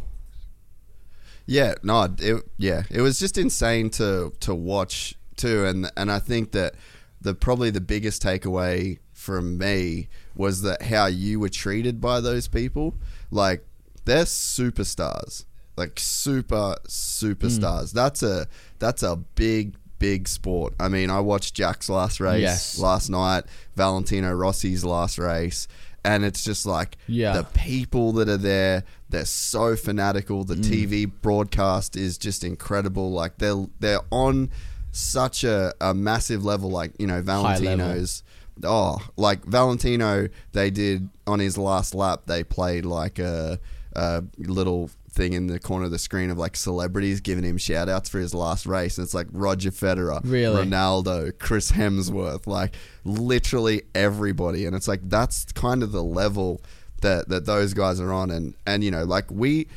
Yeah, 1.46 1.74
no, 1.82 2.14
it, 2.18 2.42
yeah, 2.58 2.82
it 2.90 3.00
was 3.00 3.18
just 3.18 3.38
insane 3.38 3.90
to 3.90 4.32
to 4.40 4.54
watch 4.54 5.14
too, 5.36 5.64
and 5.64 5.90
and 5.96 6.10
I 6.10 6.18
think 6.18 6.52
that 6.52 6.74
the 7.20 7.34
probably 7.34 7.70
the 7.70 7.80
biggest 7.80 8.22
takeaway 8.22 8.98
from 9.12 9.56
me 9.56 10.08
was 10.34 10.62
that 10.62 10.82
how 10.82 11.06
you 11.06 11.40
were 11.40 11.48
treated 11.48 12.00
by 12.00 12.20
those 12.20 12.48
people, 12.48 12.96
like 13.30 13.66
they're 14.04 14.24
superstars, 14.24 15.44
like 15.76 15.98
super 15.98 16.76
superstars. 16.86 17.92
That's 17.92 18.22
a 18.22 18.46
that's 18.78 19.02
a 19.02 19.16
big 19.16 19.74
big 19.98 20.28
sport. 20.28 20.74
I 20.78 20.88
mean, 20.88 21.08
I 21.10 21.20
watched 21.20 21.54
Jack's 21.54 21.88
last 21.88 22.20
race 22.20 22.40
Yes. 22.42 22.78
last 22.78 23.08
night, 23.08 23.44
Valentino 23.76 24.32
Rossi's 24.34 24.84
last 24.84 25.18
race, 25.18 25.66
and 26.04 26.24
it's 26.24 26.44
just 26.44 26.66
like 26.66 26.96
Yeah. 27.06 27.32
the 27.38 27.44
people 27.44 28.12
that 28.14 28.28
are 28.28 28.36
there 28.36 28.84
they're 29.08 29.24
so 29.24 29.76
fanatical 29.76 30.44
Mm. 30.44 30.48
the 30.48 30.56
tv 30.56 31.10
broadcast 31.22 31.96
is 31.96 32.18
just 32.18 32.42
incredible 32.42 33.12
like 33.12 33.38
they're 33.38 33.66
they're 33.78 34.00
on 34.10 34.50
such 34.90 35.44
a, 35.44 35.72
a 35.80 35.94
massive 35.94 36.44
level 36.44 36.68
like 36.70 36.92
you 36.98 37.06
know 37.06 37.22
valentino's 37.22 38.22
oh 38.62 38.98
like 39.16 39.44
valentino 39.44 40.28
they 40.52 40.70
did 40.70 41.08
on 41.26 41.40
his 41.40 41.58
last 41.58 41.94
lap 41.94 42.22
they 42.26 42.44
played 42.44 42.84
like 42.84 43.18
a, 43.18 43.58
a 43.96 44.22
little 44.38 44.88
thing 45.10 45.32
in 45.32 45.46
the 45.46 45.58
corner 45.60 45.84
of 45.86 45.90
the 45.90 45.98
screen 45.98 46.28
of 46.30 46.38
like 46.38 46.56
celebrities 46.56 47.20
giving 47.20 47.44
him 47.44 47.56
shout 47.58 47.88
outs 47.88 48.08
for 48.08 48.18
his 48.18 48.34
last 48.34 48.66
race 48.66 48.98
and 48.98 49.04
it's 49.04 49.14
like 49.14 49.26
roger 49.32 49.70
federer 49.70 50.20
Really? 50.24 50.64
ronaldo 50.66 51.36
chris 51.38 51.72
hemsworth 51.72 52.46
like 52.46 52.74
literally 53.04 53.82
everybody. 53.94 54.66
And 54.66 54.74
it's 54.74 54.88
like 54.88 55.00
that's 55.08 55.44
kind 55.52 55.82
of 55.82 55.92
the 55.92 56.02
level 56.02 56.60
that 57.02 57.28
that 57.28 57.44
those 57.46 57.74
guys 57.74 58.00
are 58.00 58.12
on. 58.12 58.30
And 58.30 58.54
and 58.66 58.82
you 58.82 58.90
know 58.90 59.04
like 59.04 59.30
we 59.30 59.68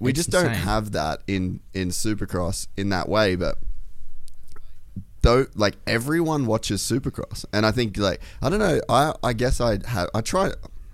we 0.00 0.10
It's 0.10 0.18
just 0.18 0.30
don't 0.30 0.54
have 0.54 0.92
that 0.92 1.22
in 1.26 1.60
in 1.72 1.88
supercross 1.90 2.66
in 2.76 2.88
that 2.90 3.08
way 3.08 3.36
but 3.36 3.56
though 5.22 5.46
like 5.54 5.76
everyone 5.86 6.46
watches 6.46 6.82
supercross 6.82 7.44
and 7.52 7.64
i 7.64 7.70
think 7.70 7.96
like 7.96 8.20
i 8.40 8.48
don't 8.48 8.58
know 8.58 8.80
i 8.88 9.12
i 9.22 9.32
guess 9.32 9.60
i 9.60 9.78
have 9.86 10.08
i 10.14 10.20
try 10.20 10.46
i 10.46 10.50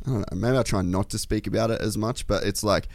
don't 0.07 0.20
know 0.20 0.37
maybe 0.37 0.57
i 0.57 0.62
try 0.62 0.83
not 0.83 1.11
to 1.11 1.18
speak 1.18 1.47
about 1.47 1.70
it 1.70 1.81
as 1.81 1.97
much 1.97 2.26
but 2.26 2.45
it's 2.45 2.62
like 2.62 2.89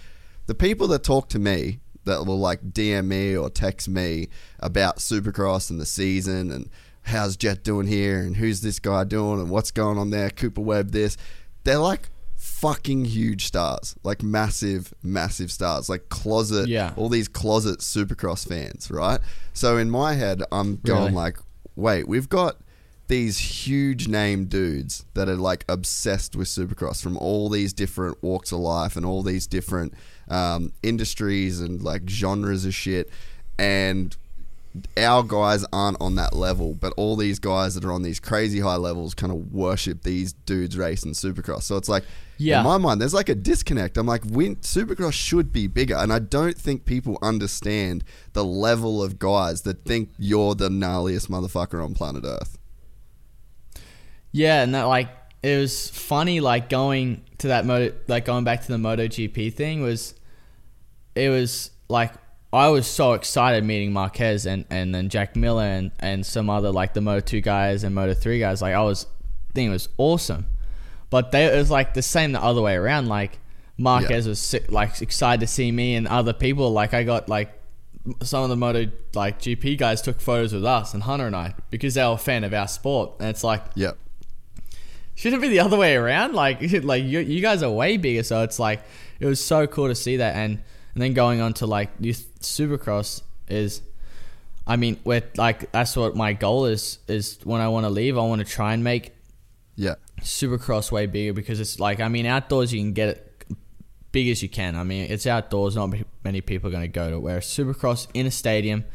the 0.48 0.56
people 0.56 0.88
that 0.88 1.04
talk 1.04 1.30
to 1.30 1.40
me 1.40 1.80
that 2.06 2.26
will 2.26 2.40
like 2.40 2.72
dm 2.72 3.08
me 3.08 3.36
or 3.36 3.50
text 3.50 3.90
me 3.90 4.28
about 4.60 4.98
supercross 4.98 5.70
and 5.70 5.80
the 5.80 5.86
season 5.86 6.52
and 6.52 6.70
how's 7.04 7.36
Jett 7.36 7.64
doing 7.64 7.88
here 7.88 8.20
and 8.20 8.38
who's 8.38 8.62
this 8.62 8.80
guy 8.80 9.04
doing 9.04 9.40
and 9.40 9.50
what's 9.50 9.72
going 9.72 9.98
on 9.98 10.10
there, 10.10 10.30
Cooper 10.30 10.62
Webb 10.62 10.92
this. 10.92 11.18
They're 11.64 11.78
like 11.78 12.10
fucking 12.44 13.06
huge 13.06 13.46
stars, 13.46 13.96
like 14.04 14.22
massive, 14.22 14.94
massive 15.02 15.50
stars, 15.50 15.88
like 15.88 16.10
closet, 16.10 16.68
Yeah. 16.68 16.94
all 16.98 17.08
these 17.08 17.30
closet 17.30 17.80
Supercross 17.80 18.46
fans, 18.46 18.92
right? 18.92 19.22
So 19.54 19.78
in 19.78 19.90
my 19.90 20.14
head, 20.16 20.44
I'm 20.52 20.76
going 20.86 21.04
Really? 21.04 21.12
like, 21.16 21.38
wait, 21.78 22.06
we've 22.06 22.28
got 22.28 22.58
these 23.08 23.38
huge 23.38 24.08
name 24.10 24.46
dudes 24.46 25.06
that 25.14 25.30
are 25.30 25.36
like 25.38 25.64
obsessed 25.70 26.36
with 26.36 26.48
Supercross 26.50 27.02
from 27.02 27.18
all 27.18 27.48
these 27.50 27.72
different 27.72 28.22
walks 28.22 28.52
of 28.52 28.60
life 28.60 28.98
and 28.98 29.06
all 29.06 29.24
these 29.24 29.48
different 29.48 29.94
um, 30.28 30.74
industries 30.84 31.62
and 31.62 31.82
like 31.82 32.10
genres 32.10 32.66
of 32.66 32.74
shit, 32.74 33.10
and 33.58 34.18
our 34.98 35.22
guys 35.22 35.64
aren't 35.72 35.98
on 36.02 36.16
that 36.16 36.34
level, 36.34 36.74
but 36.74 36.92
all 36.98 37.16
these 37.16 37.38
guys 37.40 37.76
that 37.76 37.86
are 37.86 37.92
on 37.92 38.02
these 38.02 38.20
crazy 38.20 38.60
high 38.60 38.76
levels 38.78 39.14
kind 39.14 39.32
of 39.32 39.54
worship 39.54 40.02
these 40.02 40.34
dudes 40.34 40.76
racing 40.78 41.12
Supercross. 41.12 41.62
So 41.64 41.78
it's 41.78 41.88
like, 41.90 42.04
Yeah. 42.44 42.60
in 42.60 42.66
my 42.66 42.78
mind, 42.78 43.02
there's 43.02 43.14
like 43.14 43.30
a 43.30 43.36
disconnect. 43.36 43.98
I'm 43.98 44.08
like, 44.08 44.24
win- 44.26 44.58
Supercross 44.58 45.14
should 45.14 45.52
be 45.52 45.68
bigger, 45.68 45.96
and 45.96 46.12
I 46.12 46.20
don't 46.20 46.58
think 46.58 46.86
people 46.86 47.18
understand 47.22 48.04
the 48.34 48.44
level 48.44 49.02
of 49.02 49.20
guys 49.20 49.62
that 49.64 49.86
think 49.86 50.10
you're 50.18 50.56
the 50.56 50.70
gnarliest 50.70 51.30
motherfucker 51.30 51.84
on 51.84 51.94
planet 51.94 52.24
Earth. 52.26 52.58
Yeah, 54.32 54.64
and 54.64 54.74
that 54.76 54.84
like 54.84 55.10
it 55.44 55.58
was 55.58 55.90
funny 55.90 56.40
like 56.40 56.70
going 56.70 57.24
to 57.40 57.50
that 57.50 57.66
moto 57.66 57.94
like 58.08 58.26
going 58.26 58.44
back 58.44 58.62
to 58.62 58.68
the 58.68 58.78
MotoGP 58.78 59.54
thing 59.54 59.82
was 59.82 60.16
it 61.16 61.30
was 61.30 61.70
like 61.90 62.14
I 62.52 62.70
was 62.70 62.88
so 62.88 63.14
excited 63.14 63.64
meeting 63.64 63.94
Marquez 63.94 64.46
and, 64.46 64.66
and 64.70 64.94
then 64.94 65.10
Jack 65.10 65.36
Miller 65.36 65.64
and, 65.64 65.92
and 66.00 66.26
some 66.26 66.50
other 66.50 66.72
like 66.72 66.94
the 66.94 67.02
Moto 67.02 67.20
two 67.20 67.42
guys 67.42 67.84
and 67.84 67.94
Moto 67.94 68.14
three 68.14 68.40
guys. 68.40 68.62
Like 68.62 68.74
I 68.76 68.82
was 68.84 69.08
think 69.54 69.70
it 69.70 69.72
was 69.72 69.90
awesome. 69.98 70.46
But 71.14 71.32
they 71.32 71.46
it 71.46 71.56
was 71.56 71.70
like 71.70 71.94
the 71.94 72.02
same 72.02 72.32
the 72.32 72.42
other 72.42 72.60
way 72.60 72.74
around. 72.74 73.08
Like 73.08 73.38
Marquez 73.78 74.26
Yeah. 74.26 74.30
was 74.32 74.40
sick, 74.40 74.72
like 74.72 75.00
excited 75.00 75.42
to 75.42 75.48
see 75.48 75.72
me 75.72 75.94
and 75.94 76.08
other 76.08 76.34
people. 76.34 76.72
Like 76.72 76.96
I 76.96 77.04
got 77.04 77.30
like 77.30 77.54
some 78.24 78.42
of 78.42 78.50
the 78.50 78.56
Moto 78.56 78.92
like 79.14 79.40
GP 79.40 79.78
guys 79.78 80.02
took 80.02 80.20
photos 80.20 80.54
with 80.54 80.66
us 80.66 80.96
and 80.96 81.04
Hunter 81.04 81.28
and 81.28 81.36
I 81.36 81.54
because 81.70 81.94
they 81.94 82.04
were 82.04 82.14
a 82.16 82.18
fan 82.18 82.44
of 82.44 82.52
our 82.52 82.68
sport. 82.68 83.12
And 83.20 83.30
it's 83.30 83.44
like 83.44 83.64
Yep. 83.76 83.96
Shouldn't 85.14 85.44
it 85.44 85.46
be 85.46 85.50
the 85.50 85.60
other 85.60 85.78
way 85.78 85.96
around? 85.96 86.34
Like, 86.34 86.60
like 86.84 87.04
you, 87.04 87.20
you 87.20 87.42
guys 87.42 87.62
are 87.62 87.70
way 87.70 87.98
bigger, 87.98 88.24
so 88.24 88.42
it's 88.42 88.58
like 88.58 88.82
it 89.20 89.28
was 89.28 89.40
so 89.44 89.68
cool 89.68 89.88
to 89.90 89.94
see 89.96 90.18
that, 90.18 90.36
and 90.36 90.64
and 90.96 91.04
then 91.04 91.14
going 91.14 91.40
on 91.42 91.54
to 91.56 91.68
like 91.68 91.90
youth 92.00 92.28
supercross 92.42 93.22
is, 93.48 93.84
I 94.66 94.76
mean, 94.78 95.00
we're 95.04 95.22
like 95.38 95.72
that's 95.72 95.96
what 95.96 96.16
my 96.16 96.34
goal 96.34 96.66
is 96.66 96.98
is 97.08 97.38
when 97.44 97.62
I 97.62 97.68
want 97.68 97.84
to 97.86 97.92
leave, 97.92 98.18
I 98.18 98.22
want 98.22 98.40
to 98.40 98.52
try 98.52 98.74
and 98.74 98.84
make 98.84 99.12
Yeah. 99.76 99.96
Supercross 100.24 100.92
way 100.92 101.06
bigger 101.06 101.34
because 101.34 101.60
it's 101.60 101.80
like 101.80 102.00
I 102.00 102.08
mean 102.08 102.26
outdoors 102.26 102.74
you 102.74 102.80
can 102.82 102.94
get 102.94 103.10
it 103.10 103.46
big 104.12 104.30
as 104.30 104.42
you 104.44 104.50
can. 104.50 104.76
I 104.76 104.84
mean 104.84 105.12
it's 105.12 105.28
outdoors, 105.28 105.76
not 105.76 105.94
many 106.24 106.42
people 106.42 106.70
are 106.70 106.72
going 106.72 106.84
to 106.84 106.88
go 106.88 107.10
to 107.10 107.16
it. 107.16 107.20
Whereas 107.20 107.46
supercross 107.46 108.08
in 108.14 108.26
a 108.26 108.32
stadium, 108.32 108.86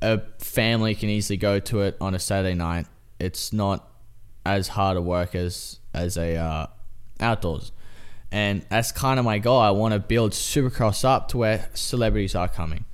a 0.00 0.20
family 0.38 0.94
can 0.94 1.08
easily 1.08 1.36
go 1.36 1.58
to 1.60 1.82
it 1.82 1.96
on 2.00 2.14
a 2.14 2.18
Saturday 2.18 2.54
night. 2.54 2.86
It's 3.18 3.52
not 3.52 3.88
as 4.44 4.68
hard 4.68 4.96
a 4.96 5.02
work 5.02 5.34
as 5.34 5.78
as 5.94 6.16
a 6.16 6.36
uh, 6.36 6.66
outdoors, 7.20 7.70
and 8.30 8.64
that's 8.68 8.92
kind 8.92 9.18
of 9.18 9.24
my 9.24 9.38
goal. 9.38 9.60
I 9.60 9.70
want 9.70 9.94
to 9.94 10.00
build 10.00 10.32
supercross 10.32 11.04
up 11.04 11.28
to 11.28 11.38
where 11.38 11.68
celebrities 11.74 12.34
are 12.34 12.48
coming. 12.48 12.84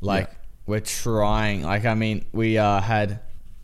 Like 0.00 0.28
Yeah. 0.28 0.34
we're 0.66 0.80
trying. 0.80 1.62
Like 1.62 1.84
I 1.84 1.94
mean, 1.94 2.24
we 2.32 2.56
uh, 2.58 2.80
had 2.80 3.20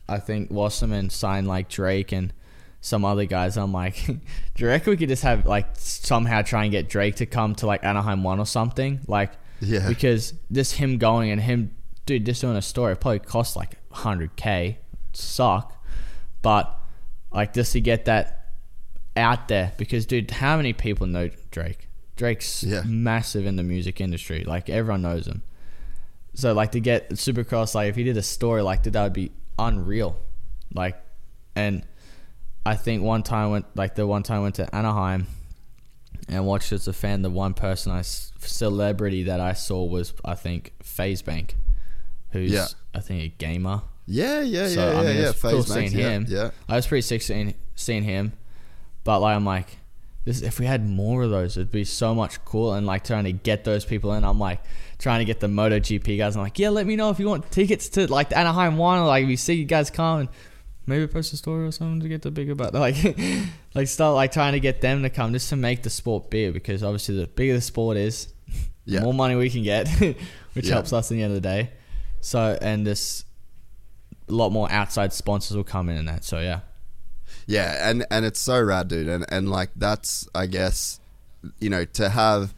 I 0.09 0.19
think 0.19 0.51
Wasserman 0.51 1.09
signed 1.11 1.47
like 1.49 1.69
Drake 1.69 2.13
and 2.13 2.33
some 2.81 3.05
other 3.05 3.25
guys. 3.27 3.57
I'm 3.57 3.73
like, 3.73 4.05
do 4.07 4.19
you 4.57 4.67
reckon 4.69 4.91
we 4.93 4.97
could 4.97 5.09
just 5.09 5.23
have 5.23 5.47
like 5.47 5.67
somehow 5.75 6.43
try 6.43 6.63
and 6.65 6.71
get 6.73 6.89
Drake 6.89 7.17
to 7.17 7.27
come 7.27 7.55
to 7.57 7.67
like 7.67 7.85
Anaheim 7.85 8.23
one 8.25 8.39
or 8.41 8.47
something? 8.47 9.01
Like, 9.07 9.33
Yeah. 9.61 9.87
because 9.89 10.35
just 10.51 10.75
him 10.77 10.99
going 10.99 11.31
and 11.31 11.41
him, 11.41 11.75
dude, 12.07 12.25
just 12.27 12.41
doing 12.41 12.57
a 12.57 12.63
story 12.63 12.97
probably 12.97 13.19
cost 13.21 13.57
like 13.57 13.77
100k. 13.93 14.77
Suck, 15.13 15.75
but 16.43 16.77
like 17.33 17.53
just 17.53 17.73
to 17.73 17.81
get 17.81 18.05
that 18.07 18.53
out 19.17 19.49
there 19.49 19.73
because 19.77 20.07
dude, 20.07 20.31
how 20.31 20.57
many 20.57 20.73
people 20.73 21.07
know 21.07 21.29
Drake? 21.51 21.89
Drake's 22.17 22.63
Yeah. 22.63 22.83
massive 22.87 23.45
in 23.47 23.57
the 23.57 23.63
music 23.63 24.01
industry. 24.01 24.45
Like 24.45 24.71
everyone 24.71 25.03
knows 25.03 25.27
him. 25.27 25.43
So 26.35 26.53
like 26.53 26.73
to 26.73 26.81
get 26.81 27.11
Supercross, 27.11 27.75
like 27.75 27.89
if 27.89 27.97
he 27.97 28.05
did 28.05 28.17
a 28.17 28.23
story 28.23 28.63
like 28.63 28.85
that, 28.85 28.93
that 28.93 29.03
would 29.03 29.13
be 29.13 29.33
unreal. 29.59 30.17
Like, 30.73 31.03
and 31.57 31.83
I 32.65 32.77
think 32.77 33.03
one 33.03 33.23
time 33.23 33.49
I 33.49 33.51
went 33.51 33.77
like 33.77 33.95
the 33.95 34.07
one 34.07 34.23
time 34.23 34.39
I 34.39 34.43
went 34.43 34.55
to 34.57 34.75
Anaheim 34.75 35.27
and 36.29 36.47
watched 36.47 36.73
as 36.73 36.87
a 36.89 36.93
fan. 36.93 37.23
The 37.23 37.31
one 37.31 37.55
person 37.55 37.93
I 37.93 38.03
celebrity 38.03 39.25
that 39.25 39.41
I 39.41 39.55
saw 39.55 39.85
was 39.85 40.13
I 40.25 40.35
think 40.35 40.73
FaZe 40.83 41.23
Bank, 41.23 41.57
who's 42.31 42.53
Yeah. 42.53 42.67
I 42.95 43.01
think 43.01 43.23
a 43.23 43.29
gamer. 43.29 43.83
Yeah, 44.07 44.41
yeah, 44.41 44.67
So 44.67 44.93
yeah, 44.93 44.99
I 44.99 45.03
mean, 45.05 45.17
yeah, 45.17 45.23
yeah. 45.23 45.33
cool 45.41 45.63
Phase 45.63 45.73
seeing 45.73 45.93
yeah, 45.93 46.11
him. 46.11 46.27
Yeah. 46.29 46.51
I 46.69 46.77
was 46.77 46.87
pretty 46.87 47.03
sick 47.03 47.23
seeing 47.23 47.55
seeing 47.77 48.03
him, 48.03 48.33
but 49.05 49.21
like 49.21 49.37
I'm 49.37 49.45
like, 49.45 49.79
this 50.25 50.43
if 50.43 50.59
we 50.59 50.67
had 50.67 50.87
more 50.87 51.23
of 51.23 51.31
those, 51.31 51.57
it'd 51.57 51.71
be 51.71 51.85
so 51.85 52.15
much 52.15 52.45
cool. 52.45 52.75
And 52.75 52.87
like 52.87 53.05
trying 53.05 53.25
to 53.25 53.33
get 53.33 53.65
those 53.65 53.85
people 53.85 54.13
in, 54.15 54.25
I'm 54.25 54.39
like 54.39 54.61
trying 54.99 55.21
to 55.21 55.25
get 55.25 55.41
the 55.41 55.47
MotoGP 55.47 56.19
guys. 56.19 56.37
I'm 56.37 56.43
like, 56.43 56.59
yeah, 56.59 56.71
let 56.71 56.87
me 56.87 56.97
know 56.97 57.11
if 57.11 57.19
you 57.19 57.27
want 57.27 57.51
tickets 57.51 57.89
to 57.91 58.07
like 58.13 58.31
the 58.31 58.39
Anaheim 58.39 58.77
one. 58.77 58.99
Or, 58.99 59.07
like 59.07 59.25
if 59.25 59.31
you 59.31 59.37
see 59.37 59.55
you 59.55 59.65
guys 59.65 59.91
come 59.91 60.21
and 60.21 60.29
maybe 60.87 61.07
post 61.07 61.33
a 61.33 61.37
story 61.37 61.67
or 61.67 61.73
something 61.73 62.01
to 62.01 62.09
get 62.09 62.23
the 62.23 62.31
bigger. 62.31 62.55
But 62.55 62.75
like, 62.87 62.97
like 63.75 63.89
start 63.89 64.15
like 64.15 64.33
trying 64.33 64.53
to 64.53 64.61
get 64.61 64.81
them 64.81 65.03
to 65.03 65.11
come 65.11 65.33
just 65.33 65.49
to 65.51 65.57
make 65.57 65.83
the 65.83 65.91
sport 65.91 66.31
bigger 66.31 66.53
because 66.53 66.83
obviously 66.83 67.17
the 67.17 67.27
bigger 67.27 67.55
the 67.55 67.61
sport 67.61 67.97
is, 67.97 68.29
Yeah. 68.85 69.01
the 69.01 69.05
more 69.05 69.15
money 69.15 69.35
we 69.37 69.51
can 69.51 69.63
get, 69.63 69.89
which 70.55 70.67
Yeah. 70.67 70.75
helps 70.75 70.93
us 70.93 71.11
in 71.11 71.17
the 71.19 71.23
end 71.23 71.31
of 71.37 71.43
the 71.43 71.49
day. 71.49 71.71
So 72.21 72.59
and 72.61 72.87
this 72.87 73.25
a 74.29 74.33
lot 74.33 74.51
more 74.51 74.71
outside 74.71 75.13
sponsors 75.13 75.57
will 75.57 75.65
come 75.65 75.89
in 75.89 75.97
and 75.97 76.09
that. 76.09 76.25
So 76.25 76.41
yeah. 76.41 76.61
Yeah, 77.47 77.89
and 77.91 78.05
and 78.11 78.25
it's 78.25 78.39
so 78.41 78.61
rad, 78.61 78.89
dude, 78.89 79.09
and 79.09 79.25
and 79.31 79.49
like 79.49 79.71
that's 79.77 80.29
I 80.35 80.47
guess, 80.47 81.01
you 81.59 81.71
know, 81.71 81.85
to 81.85 82.09
have 82.11 82.55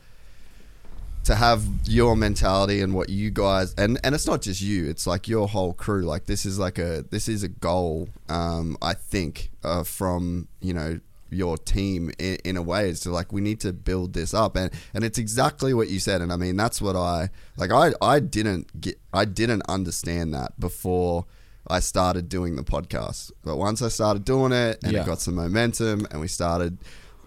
to 1.25 1.35
have 1.37 1.65
your 1.85 2.17
mentality 2.17 2.81
and 2.81 2.95
what 2.95 3.09
you 3.09 3.31
guys 3.31 3.75
and 3.79 3.99
and 4.03 4.15
it's 4.15 4.27
not 4.27 4.43
just 4.43 4.61
you, 4.61 4.89
it's 4.89 5.07
like 5.07 5.29
your 5.29 5.47
whole 5.49 5.73
crew. 5.73 6.03
Like 6.03 6.27
this 6.27 6.45
is 6.47 6.59
like 6.59 6.79
a 6.79 7.05
this 7.11 7.29
is 7.29 7.43
a 7.43 7.49
goal, 7.49 8.09
um, 8.29 8.77
I 8.83 8.95
think, 8.95 9.51
uh, 9.63 9.85
from 9.85 10.49
you 10.61 10.75
know 10.75 11.01
your 11.31 11.57
team 11.57 12.11
in, 12.19 12.37
in 12.45 12.57
a 12.59 12.63
way 12.63 12.91
is 12.91 13.01
to 13.01 13.11
like 13.11 13.33
we 13.33 13.41
need 13.41 13.59
to 13.61 13.73
build 13.73 14.13
this 14.13 14.35
up 14.35 14.55
and 14.55 14.71
and 14.93 15.03
it's 15.03 15.17
exactly 15.17 15.73
what 15.73 15.89
you 15.89 15.99
said 15.99 16.21
and 16.21 16.31
I 16.31 16.37
mean 16.37 16.59
that's 16.59 16.83
what 16.83 16.95
I 16.95 17.31
like 17.57 17.73
I 17.73 17.93
I 18.03 18.21
didn't 18.21 18.81
get 18.81 18.99
I 19.15 19.25
didn't 19.25 19.63
understand 19.67 20.35
that 20.35 20.61
before 20.61 21.25
I 21.67 21.79
started 21.81 22.29
doing 22.29 22.57
the 22.57 22.63
podcast. 22.65 23.31
But 23.45 23.57
once 23.57 23.81
I 23.81 23.89
started 23.89 24.25
doing 24.25 24.53
it 24.53 24.79
and 24.83 24.93
Yeah. 24.93 25.03
it 25.03 25.07
got 25.07 25.21
some 25.21 25.37
momentum 25.37 26.07
and 26.11 26.21
we 26.21 26.27
started, 26.29 26.77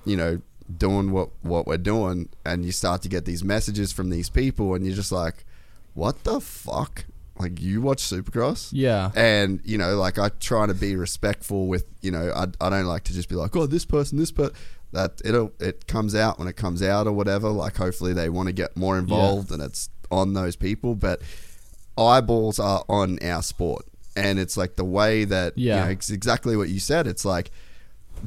you 0.05 0.17
know, 0.17 0.39
doing 0.77 1.11
what, 1.11 1.29
what 1.41 1.67
we're 1.67 1.77
doing 1.77 2.29
and 2.45 2.65
you 2.65 2.71
start 2.71 3.01
to 3.03 3.09
get 3.09 3.25
these 3.25 3.43
messages 3.43 3.91
from 3.91 4.09
these 4.09 4.29
people 4.29 4.73
and 4.73 4.85
you're 4.85 4.95
just 4.95 5.11
like, 5.11 5.45
what 5.93 6.23
the 6.23 6.39
fuck? 6.41 7.05
Like 7.37 7.61
you 7.61 7.81
watch 7.81 8.01
Supercross? 8.01 8.69
Yeah. 8.71 9.11
And, 9.15 9.59
you 9.65 9.77
know, 9.77 9.95
like 9.97 10.17
I 10.17 10.29
try 10.39 10.65
to 10.65 10.73
be 10.73 10.95
respectful 10.95 11.67
with, 11.67 11.85
you 12.01 12.09
know, 12.11 12.31
I, 12.35 12.47
I 12.65 12.69
don't 12.69 12.85
like 12.85 13.03
to 13.05 13.13
just 13.13 13.29
be 13.29 13.35
like, 13.35 13.55
oh, 13.55 13.65
this 13.67 13.85
person, 13.85 14.17
this 14.17 14.31
person. 14.31 14.55
That 14.91 15.21
it'll 15.25 15.51
it 15.59 15.87
comes 15.87 16.15
out 16.15 16.39
when 16.39 16.47
it 16.47 16.55
comes 16.55 16.81
out 16.81 17.05
or 17.05 17.11
whatever. 17.11 17.49
Like 17.49 17.75
hopefully 17.75 18.13
they 18.13 18.29
want 18.29 18.47
to 18.47 18.53
get 18.53 18.77
more 18.77 18.97
involved 18.97 19.51
and 19.51 19.61
it's 19.61 19.89
on 20.09 20.33
those 20.33 20.55
people. 20.55 20.95
But 20.95 21.21
eyeballs 21.97 22.59
are 22.59 22.83
on 22.87 23.19
our 23.21 23.43
sport. 23.43 23.85
And 24.15 24.39
it's 24.39 24.55
like 24.55 24.77
the 24.77 24.85
way 24.85 25.25
that, 25.25 25.57
Yeah. 25.57 25.75
you 25.75 25.81
know, 25.85 25.91
it's 25.91 26.09
exactly 26.09 26.55
what 26.55 26.69
you 26.69 26.79
said. 26.79 27.07
It's 27.07 27.25
like 27.25 27.51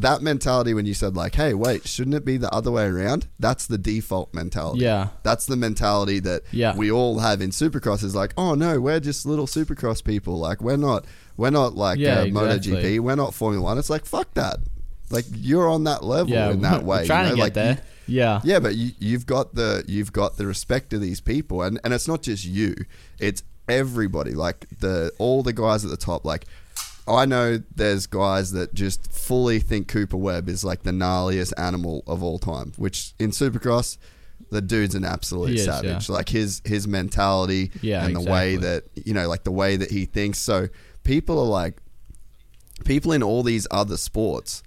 that 0.01 0.23
mentality 0.23 0.75
when 0.75 0.87
you 0.87 0.95
said, 0.95 1.17
like, 1.17 1.35
hey, 1.35 1.55
wait, 1.55 1.87
shouldn't 1.87 2.15
it 2.17 2.25
be 2.25 2.37
the 2.37 2.53
other 2.53 2.71
way 2.71 2.85
around? 2.87 3.27
That's 3.39 3.67
the 3.67 3.79
default 3.79 4.33
mentality. 4.35 4.81
Yeah. 4.85 5.09
That's 5.23 5.47
the 5.47 5.57
mentality 5.57 6.21
that 6.21 6.43
Yeah. 6.53 6.77
we 6.77 6.91
all 6.91 7.19
have 7.19 7.41
in 7.41 7.51
Supercross 7.51 8.03
is 8.05 8.15
like, 8.15 8.33
oh 8.37 8.55
no, 8.55 8.81
we're 8.81 9.01
just 9.01 9.27
little 9.27 9.47
Supercross 9.47 10.03
people. 10.05 10.39
Like 10.39 10.61
we're 10.63 10.77
not, 10.77 11.05
we're 11.37 11.51
not 11.51 11.75
like 11.75 11.99
Yeah, 11.99 12.21
uh, 12.21 12.25
exactly. 12.25 12.73
MotoGP. 12.73 13.01
We're 13.01 13.17
not 13.17 13.35
Formula 13.35 13.63
One. 13.63 13.79
It's 13.79 13.91
like 13.91 14.05
fuck 14.05 14.33
that. 14.35 14.59
Like 15.11 15.25
you're 15.35 15.69
on 15.69 15.85
that 15.85 16.05
level 16.05 16.33
Yeah. 16.33 16.51
in 16.51 16.61
that 16.63 16.85
way. 16.85 17.07
trying 17.07 17.31
you 17.31 17.37
know? 17.37 17.45
to 17.45 17.51
get 17.51 17.57
like, 17.57 17.69
you- 17.69 17.75
there. 17.75 17.85
yeah. 18.07 18.41
yeah, 18.45 18.61
but 18.61 18.75
you, 18.75 18.91
you've 18.99 19.27
got 19.27 19.55
the 19.55 19.85
you've 19.89 20.13
got 20.13 20.37
the 20.37 20.47
respect 20.47 20.93
of 20.93 21.01
these 21.01 21.21
people, 21.21 21.63
and 21.63 21.81
and 21.85 21.93
it's 21.95 22.07
not 22.09 22.23
just 22.23 22.45
you; 22.45 22.75
it's 23.19 23.43
everybody. 23.69 24.33
Like 24.33 24.67
the 24.81 25.13
all 25.19 25.43
the 25.43 25.53
guys 25.53 25.85
at 25.85 25.91
the 25.91 25.97
top. 25.97 26.25
Like 26.25 26.45
I 27.09 27.25
know 27.25 27.63
there's 27.75 28.07
guys 28.07 28.53
that 28.53 28.75
just 28.75 29.11
fully 29.13 29.59
think 29.59 29.89
Cooper 29.89 30.17
Webb 30.17 30.49
is 30.49 30.65
like 30.65 30.83
the 30.83 30.91
gnarliest 30.91 31.53
animal 31.59 32.03
of 32.07 32.23
all 32.23 32.39
time. 32.39 32.73
Which 32.77 33.15
in 33.19 33.31
Supercross, 33.31 33.99
the 34.51 34.61
dude's 34.61 34.95
an 34.95 35.05
absolute 35.05 35.51
is, 35.57 35.65
savage. 35.65 36.09
yeah. 36.09 36.15
Like 36.15 36.29
his 36.29 36.63
his 36.65 36.87
mentality 36.87 37.71
Yeah, 37.83 38.05
and 38.05 38.15
the 38.15 38.21
way 38.21 38.57
that 38.57 38.85
you 38.95 39.15
know, 39.15 39.29
like 39.29 39.45
the 39.45 39.53
way 39.53 39.77
that 39.77 39.91
he 39.91 40.05
thinks. 40.05 40.39
So 40.39 40.69
people 41.05 41.39
are 41.39 41.47
like 41.47 41.81
people 42.85 43.13
in 43.13 43.23
all 43.23 43.43
these 43.43 43.67
other 43.71 43.97
sports 43.97 44.63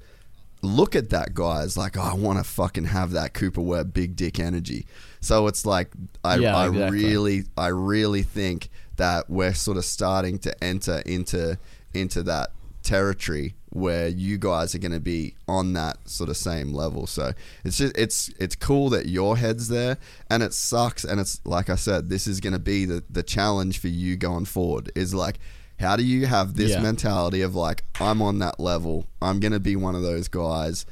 look 0.64 0.96
at 0.96 1.10
that 1.10 1.34
guy 1.34 1.62
as 1.64 1.76
like, 1.76 1.98
oh, 1.98 2.02
I 2.02 2.14
want 2.14 2.38
to 2.38 2.44
fucking 2.44 2.86
have 2.86 3.12
that 3.12 3.34
Cooper 3.34 3.62
Webb 3.62 3.94
big 3.94 4.16
dick 4.16 4.40
energy. 4.40 4.86
So 5.20 5.48
it's 5.48 5.66
like 5.66 5.92
I, 6.24 6.36
Yeah, 6.36 6.56
I 6.56 6.68
exactly. 6.68 7.00
really 7.00 7.44
I 7.58 7.68
really 7.68 8.24
think 8.24 8.70
that 8.98 9.30
we're 9.30 9.54
sort 9.56 9.78
of 9.78 9.86
starting 9.86 10.38
to 10.40 10.64
enter 10.64 11.00
into 11.06 11.58
into 11.94 12.24
that 12.24 12.52
territory 12.84 13.54
where 13.70 14.08
you 14.10 14.38
guys 14.38 14.76
are 14.76 14.80
going 14.80 14.92
to 14.92 15.00
be 15.00 15.34
on 15.48 15.72
that 15.74 15.98
sort 16.10 16.30
of 16.30 16.36
same 16.36 16.74
level. 16.74 17.08
So 17.08 17.32
it's 17.64 17.78
just 17.78 17.98
it's 17.98 18.30
it's 18.40 18.56
cool 18.56 18.90
that 18.90 19.06
your 19.08 19.38
head's 19.38 19.70
there, 19.70 19.98
and 20.30 20.44
it 20.44 20.54
sucks. 20.54 21.04
And 21.04 21.20
it's 21.22 21.40
like 21.46 21.70
I 21.70 21.76
said, 21.76 22.10
this 22.10 22.28
is 22.28 22.40
going 22.40 22.54
to 22.54 22.60
be 22.60 22.86
the 22.86 23.04
the 23.10 23.24
challenge 23.24 23.80
for 23.80 23.88
you 23.88 24.18
going 24.18 24.46
forward. 24.46 24.92
Is 24.96 25.14
like. 25.14 25.40
How 25.80 25.96
do 25.96 26.04
you 26.04 26.28
have 26.28 26.58
this 26.58 26.70
Yeah. 26.74 26.82
mentality 26.84 27.42
of 27.42 27.56
like 27.56 27.84
I'm 28.00 28.22
on 28.22 28.38
that 28.38 28.60
level? 28.60 29.08
I'm 29.20 29.40
gonna 29.40 29.60
be 29.60 29.76
one 29.76 29.96
of 29.96 30.04
those 30.04 30.28
guys. 30.28 30.86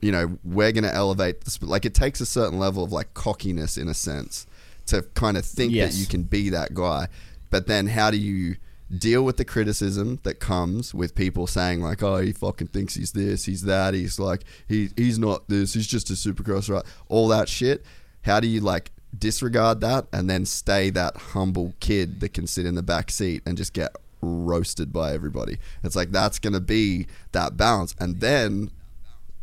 You 0.00 0.12
know, 0.12 0.38
we're 0.44 0.70
gonna 0.70 0.92
elevate. 0.92 1.40
This. 1.40 1.60
like 1.60 1.84
it 1.84 1.94
takes 1.94 2.20
a 2.20 2.26
certain 2.26 2.56
level 2.60 2.84
of 2.84 2.92
like 2.92 3.12
cockiness 3.12 3.76
in 3.76 3.88
a 3.88 3.94
sense 3.94 4.46
to 4.86 5.02
kind 5.14 5.36
of 5.36 5.44
think 5.44 5.72
Yes. 5.72 5.94
that 5.94 6.00
you 6.00 6.06
can 6.06 6.22
be 6.22 6.48
that 6.50 6.74
guy. 6.74 7.08
But 7.50 7.66
then 7.66 7.88
how 7.88 8.12
do 8.12 8.18
you 8.18 8.54
deal 8.94 9.22
with 9.24 9.36
the 9.36 9.44
criticism 9.44 10.20
that 10.22 10.38
comes 10.38 10.94
with 10.94 11.14
people 11.14 11.46
saying 11.46 11.80
like, 11.82 12.02
"Oh, 12.02 12.18
he 12.18 12.32
fucking 12.32 12.68
thinks 12.68 12.94
he's 12.94 13.12
this, 13.12 13.44
he's 13.44 13.62
that, 13.62 13.94
he's 13.94 14.18
like 14.18 14.42
he 14.68 14.90
he's 14.96 15.18
not 15.18 15.48
this, 15.48 15.74
he's 15.74 15.86
just 15.86 16.10
a 16.10 16.12
supercross 16.14 16.68
right." 16.68 16.84
All 17.08 17.28
that 17.28 17.48
shit. 17.48 17.84
How 18.22 18.40
do 18.40 18.46
you 18.46 18.60
like 18.60 18.90
disregard 19.16 19.80
that 19.80 20.06
and 20.12 20.28
then 20.28 20.44
stay 20.44 20.90
that 20.90 21.16
humble 21.16 21.74
kid 21.80 22.20
that 22.20 22.32
can 22.34 22.46
sit 22.46 22.66
in 22.66 22.74
the 22.74 22.82
back 22.82 23.10
seat 23.10 23.42
and 23.46 23.56
just 23.56 23.72
get 23.72 23.94
roasted 24.20 24.92
by 24.92 25.12
everybody? 25.14 25.58
It's 25.82 25.96
like 25.96 26.10
that's 26.12 26.38
going 26.38 26.52
to 26.54 26.60
be 26.60 27.06
that 27.32 27.56
balance 27.56 27.94
and 27.98 28.20
then 28.20 28.70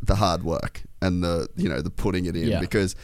the 0.02 0.16
hard 0.16 0.42
work 0.42 0.82
and 1.00 1.22
the 1.24 1.48
you 1.56 1.68
know 1.68 1.80
the 1.80 1.90
putting 1.90 2.26
it 2.26 2.36
in 2.36 2.48
Yeah. 2.48 2.60
because 2.60 2.94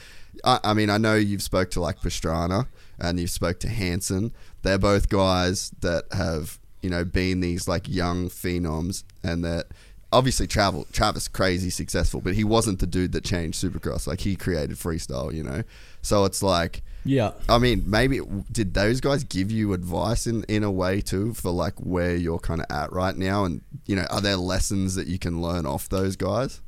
I, 0.45 0.61
I 0.65 0.75
mean 0.75 0.91
I 0.91 0.99
know 0.99 1.15
you've 1.15 1.43
spoke 1.43 1.71
to 1.73 1.81
like 1.81 2.01
Pastrana 2.01 2.67
and 2.99 3.19
you've 3.19 3.31
spoke 3.31 3.59
to 3.61 3.69
Hansen. 3.69 4.33
They're 4.63 4.79
both 4.79 5.09
guys 5.09 5.71
that 5.81 6.05
have 6.13 6.59
you 6.83 6.91
know 6.91 7.05
been 7.05 7.41
these 7.41 7.69
like 7.69 7.89
young 7.89 8.29
phenoms 8.29 9.05
and 9.23 9.45
that 9.45 9.67
obviously 10.13 10.47
travel 10.47 10.87
Travis 10.93 11.29
crazy 11.29 11.71
successful, 11.71 12.21
but 12.21 12.35
he 12.35 12.45
wasn't 12.45 12.81
the 12.81 12.87
dude 12.87 13.13
that 13.13 13.25
changed 13.25 13.63
Supercross. 13.63 14.07
Like 14.07 14.21
he 14.21 14.37
created 14.37 14.77
freestyle, 14.77 15.33
you 15.33 15.43
know. 15.43 15.63
So 16.03 16.25
it's 16.25 16.43
like 16.43 16.83
Yeah. 17.05 17.33
I 17.49 17.59
mean, 17.59 17.85
maybe 17.87 18.21
did 18.53 18.75
those 18.75 19.01
guys 19.01 19.25
give 19.25 19.51
you 19.51 19.73
advice 19.73 20.27
in, 20.27 20.45
in 20.45 20.63
a 20.63 20.71
way 20.71 21.01
too 21.01 21.33
for 21.35 21.51
like 21.51 21.75
where 21.79 22.15
you're 22.17 22.39
kind 22.39 22.61
of 22.61 22.67
at 22.71 22.93
right 22.93 23.17
now, 23.17 23.45
and 23.45 23.63
you 23.87 23.97
know, 23.97 24.07
are 24.11 24.21
there 24.21 24.37
lessons 24.37 24.95
that 24.97 25.07
you 25.07 25.19
can 25.19 25.41
learn 25.41 25.67
off 25.67 25.89
those 25.89 26.17
guys? 26.17 26.61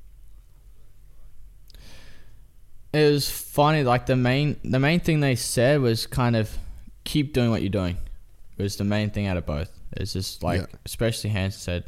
It 2.93 3.11
was 3.11 3.31
funny. 3.31 3.85
Like 3.85 4.07
the 4.07 4.17
main 4.17 4.57
the 4.65 4.79
main 4.79 5.01
thing 5.01 5.21
they 5.21 5.35
said 5.35 5.81
was 5.81 6.07
kind 6.07 6.37
of 6.37 6.57
keep 7.05 7.33
doing 7.33 7.51
what 7.51 7.63
you're 7.63 7.71
doing. 7.71 7.97
It 8.59 8.63
was 8.63 8.77
the 8.77 8.85
main 8.85 9.11
thing 9.11 9.27
out 9.27 9.37
of 9.37 9.47
both. 9.47 9.71
It's 9.93 10.13
just 10.13 10.43
like 10.43 10.61
Yeah. 10.61 10.67
especially 10.85 11.31
Hansen 11.31 11.61
said, 11.61 11.85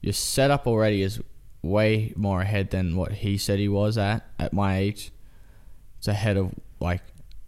your 0.00 0.12
setup 0.12 0.66
already 0.66 1.02
is 1.02 1.20
way 1.62 2.12
more 2.16 2.42
ahead 2.42 2.70
than 2.70 2.94
what 2.96 3.10
he 3.12 3.36
said 3.38 3.58
he 3.58 3.68
was 3.68 3.98
at 3.98 4.24
at 4.38 4.52
my 4.52 4.78
age. 4.78 5.10
It's 5.98 6.08
ahead 6.08 6.36
of 6.36 6.54
like 6.80 7.02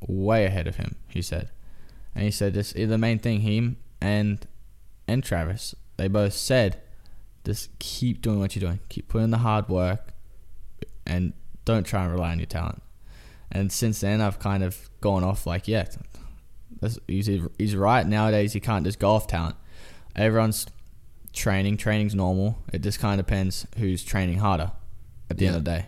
way 0.07 0.45
ahead 0.45 0.67
of 0.67 0.77
him. 0.77 0.97
He 1.09 1.23
said, 1.23 1.51
and 2.15 2.25
he 2.25 2.31
said 2.31 2.55
this 2.55 2.73
the 2.73 2.99
main 2.99 3.19
thing 3.21 3.41
him 3.43 3.77
and 4.01 4.45
and 5.07 5.23
Travis 5.23 5.75
they 5.99 6.09
both 6.09 6.33
said, 6.33 6.81
just 7.45 7.77
keep 7.79 8.23
doing 8.23 8.39
what 8.41 8.55
you're 8.55 8.69
doing. 8.69 8.81
Keep 8.89 9.09
putting 9.09 9.27
in 9.27 9.31
the 9.31 9.39
hard 9.39 9.69
work, 9.69 10.13
and 11.07 11.33
don't 11.65 11.85
try 11.85 12.05
and 12.05 12.13
rely 12.13 12.31
on 12.33 12.39
your 12.39 12.47
talent. 12.47 12.83
And 13.51 13.73
since 13.73 14.01
then, 14.01 14.21
I've 14.21 14.39
kind 14.39 14.63
of 14.63 14.91
gone 15.01 15.25
off 15.25 15.47
like, 15.47 15.69
yeah, 15.69 15.87
he's, 17.07 17.31
he's 17.59 17.77
right. 17.77 18.07
Nowadays, 18.07 18.55
you 18.55 18.61
can't 18.61 18.85
just 18.85 18.99
go 18.99 19.11
off 19.11 19.27
talent. 19.27 19.57
Everyone's 20.15 20.67
training. 21.33 21.77
Training's 21.77 22.15
normal. 22.15 22.59
It 22.73 22.83
just 22.83 22.99
kind 23.01 23.19
of 23.19 23.27
depends 23.27 23.67
who's 23.79 24.05
training 24.05 24.39
harder 24.39 24.73
at 25.31 25.39
the 25.39 25.47
end 25.47 25.57
of 25.57 25.65
the 25.65 25.71
day. 25.71 25.87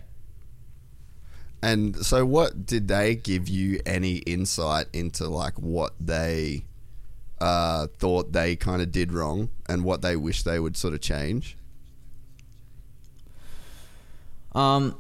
And 1.63 2.05
so, 2.05 2.25
what 2.25 2.65
did 2.65 2.89
they 2.89 3.15
give 3.15 3.49
you 3.49 3.81
any 3.85 4.17
insight 4.19 4.87
into 4.93 5.29
like 5.29 5.59
what 5.59 5.93
they 6.01 6.65
uh, 7.41 7.89
thought 7.99 8.33
they 8.33 8.57
kind 8.57 8.81
of 8.81 8.91
did 8.91 9.13
wrong 9.13 9.51
and 9.69 9.85
what 9.85 10.01
they 10.01 10.17
wish 10.17 10.43
they 10.43 10.59
would 10.59 10.77
sort 10.77 10.95
of 10.95 11.01
change? 11.01 11.59
Um, 14.53 14.97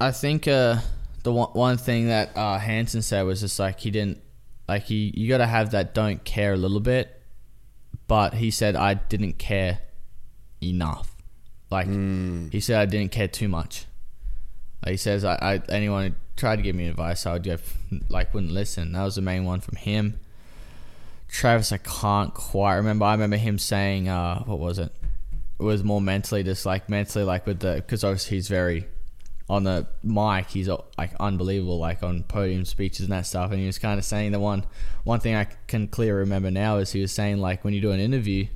I 0.00 0.10
think 0.10 0.48
uh, 0.48 0.78
the 1.22 1.32
one, 1.32 1.50
one 1.50 1.76
thing 1.76 2.08
that 2.08 2.36
uh, 2.36 2.58
Hansen 2.58 3.02
said 3.02 3.22
was 3.22 3.40
just 3.40 3.58
like 3.58 3.80
he 3.80 3.90
didn't 3.90 4.20
like 4.68 4.84
he 4.84 5.12
you 5.16 5.28
got 5.28 5.38
to 5.38 5.46
have 5.46 5.70
that 5.70 5.94
don't 5.94 6.24
care 6.24 6.52
a 6.52 6.56
little 6.56 6.80
bit, 6.80 7.20
but 8.06 8.34
he 8.34 8.50
said 8.50 8.76
I 8.76 8.94
didn't 8.94 9.38
care 9.38 9.80
enough. 10.62 11.14
Like 11.70 11.86
he 12.52 12.60
said 12.60 12.80
I 12.80 12.86
didn't 12.86 13.12
care 13.12 13.28
too 13.28 13.48
much. 13.48 13.86
Like 14.84 14.92
he 14.92 14.96
says 14.96 15.24
I, 15.24 15.34
I 15.40 15.62
anyone 15.68 16.10
who 16.10 16.14
tried 16.36 16.56
to 16.56 16.62
give 16.62 16.76
me 16.76 16.88
advice 16.88 17.26
I 17.26 17.32
would 17.34 17.42
give 17.42 17.76
like 18.08 18.34
wouldn't 18.34 18.52
listen. 18.52 18.92
That 18.92 19.04
was 19.04 19.16
the 19.16 19.22
main 19.22 19.44
one 19.44 19.60
from 19.60 19.76
him. 19.76 20.20
Travis, 21.34 21.72
I 21.72 21.78
can't 21.78 22.32
quite 22.32 22.76
remember. 22.76 23.06
I 23.06 23.12
remember 23.12 23.36
him 23.36 23.58
saying, 23.58 24.08
uh, 24.08 24.44
what 24.44 24.60
was 24.60 24.78
it? 24.78 24.92
It 25.58 25.62
was 25.62 25.82
more 25.82 26.00
mentally, 26.00 26.44
just 26.44 26.64
like 26.64 26.88
mentally, 26.88 27.24
like 27.24 27.44
with 27.44 27.58
the, 27.58 27.74
because 27.74 28.04
obviously 28.04 28.36
he's 28.36 28.46
very, 28.46 28.86
on 29.48 29.64
the 29.64 29.86
mic, 30.02 30.48
he's 30.50 30.68
uh, 30.68 30.78
like 30.96 31.14
unbelievable, 31.20 31.78
like 31.78 32.02
on 32.02 32.22
podium 32.22 32.64
speeches 32.64 33.00
and 33.00 33.12
that 33.12 33.26
stuff. 33.26 33.50
And 33.50 33.60
he 33.60 33.66
was 33.66 33.78
kind 33.78 33.98
of 33.98 34.04
saying 34.04 34.32
the 34.32 34.40
one, 34.40 34.64
one 35.04 35.20
thing 35.20 35.34
I 35.34 35.44
can 35.66 35.88
clearly 35.88 36.20
remember 36.20 36.50
now 36.50 36.78
is 36.78 36.92
he 36.92 37.00
was 37.00 37.12
saying 37.12 37.38
like 37.38 37.62
when 37.64 37.74
you 37.74 37.80
do 37.80 37.90
an 37.90 38.00
interview, 38.00 38.46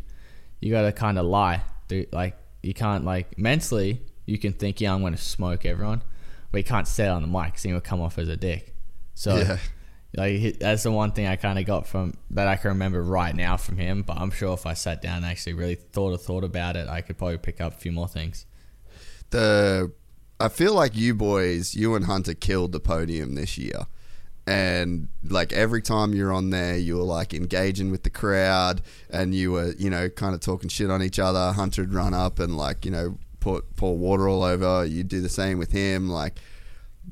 you 0.61 0.71
got 0.71 0.83
to 0.83 0.93
kind 0.93 1.19
of 1.19 1.27
lie. 1.27 1.63
Do, 1.89 2.07
like 2.13 2.37
you 2.63 2.73
can't 2.75 3.05
like 3.05 3.39
mentally, 3.39 4.01
you 4.27 4.39
can 4.39 4.53
think, 4.55 4.81
yeah, 4.81 4.95
I'm 4.95 5.01
going 5.03 5.15
to 5.15 5.21
smoke 5.21 5.67
everyone, 5.67 6.03
but 6.51 6.59
you 6.59 6.65
can't 6.65 6.89
say 6.89 7.05
it 7.05 7.11
on 7.11 7.23
the 7.23 7.29
mic 7.29 7.47
because 7.53 7.65
you'll 7.67 7.81
come 7.81 8.01
off 8.01 8.19
as 8.19 8.29
a 8.29 8.37
dick. 8.37 8.75
So 9.15 9.37
Yeah. 9.37 9.59
like 10.17 10.59
that's 10.59 10.85
the 10.85 10.91
one 10.93 11.13
thing 11.13 11.27
I 11.27 11.37
kind 11.37 11.59
of 11.59 11.67
got 11.67 11.87
from 11.87 12.15
that 12.31 12.49
I 12.49 12.57
can 12.57 12.71
remember 12.71 13.03
right 13.03 13.35
now 13.35 13.59
from 13.59 13.77
him. 13.77 14.03
But 14.03 14.17
I'm 14.17 14.31
sure 14.31 14.55
if 14.55 14.65
I 14.65 14.73
sat 14.73 15.03
down 15.03 15.19
and 15.19 15.27
actually 15.27 15.53
really 15.53 15.75
thought 15.75 16.13
or 16.13 16.19
thought 16.19 16.45
about 16.45 16.77
it, 16.77 16.89
I 16.89 17.03
could 17.03 17.19
probably 17.19 17.37
pick 17.39 17.61
up 17.61 17.75
a 17.75 17.79
few 17.79 17.93
more 17.93 18.09
things. 18.09 18.47
the 19.31 19.93
I 20.41 20.49
feel 20.49 20.75
like 20.75 20.97
you 20.97 21.15
boys, 21.15 21.75
you 21.75 21.95
and 21.95 22.05
Hunter 22.05 22.35
killed 22.35 22.73
the 22.73 22.81
podium 22.81 23.35
this 23.35 23.59
year. 23.59 23.87
And 24.47 25.09
like 25.23 25.53
every 25.53 25.83
time 25.83 26.15
you're 26.15 26.33
on 26.33 26.51
there, 26.51 26.79
you 26.79 26.97
were 26.97 27.03
like 27.03 27.35
engaging 27.35 27.91
with 27.91 28.03
the 28.03 28.11
crowd 28.11 28.81
and 29.11 29.35
you 29.35 29.53
were, 29.53 29.73
you 29.73 29.91
know, 29.91 30.09
kind 30.09 30.35
of 30.35 30.41
talking 30.41 30.71
shit 30.71 30.91
on 30.91 31.03
each 31.03 31.19
other. 31.19 31.53
Hunter 31.53 31.83
would 31.83 31.93
run 31.93 32.15
up 32.15 32.39
and 32.39 32.57
like, 32.57 32.85
you 32.87 32.91
know, 32.91 33.19
put 33.41 33.77
pour 33.77 33.97
water 33.97 34.27
all 34.27 34.43
over. 34.43 34.87
You'd 34.87 35.09
do 35.09 35.21
the 35.21 35.29
same 35.29 35.59
with 35.59 35.73
him. 35.73 36.09
Like 36.09 36.41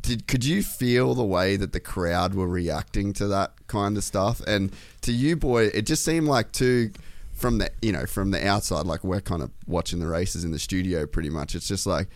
did 0.00 0.26
could 0.26 0.44
you 0.44 0.62
feel 0.62 1.14
the 1.14 1.24
way 1.24 1.56
that 1.56 1.72
the 1.72 1.80
crowd 1.80 2.34
were 2.34 2.48
reacting 2.48 3.12
to 3.14 3.26
that 3.28 3.52
kind 3.66 3.96
of 3.96 4.04
stuff? 4.04 4.40
And 4.46 4.72
to 5.02 5.12
you, 5.12 5.36
boy, 5.36 5.66
it 5.66 5.82
just 5.82 6.04
seemed 6.04 6.26
like 6.26 6.52
two 6.52 6.90
from 7.32 7.58
the 7.58 7.70
you 7.82 7.92
know 7.92 8.06
from 8.06 8.30
the 8.30 8.46
outside, 8.46 8.86
like 8.86 9.04
we're 9.04 9.20
kind 9.20 9.42
of 9.42 9.50
watching 9.66 9.98
the 9.98 10.06
races 10.06 10.44
in 10.44 10.52
the 10.52 10.58
studio, 10.58 11.06
pretty 11.06 11.30
much. 11.30 11.54
It's 11.54 11.68
just 11.68 11.86
like, 11.86 12.08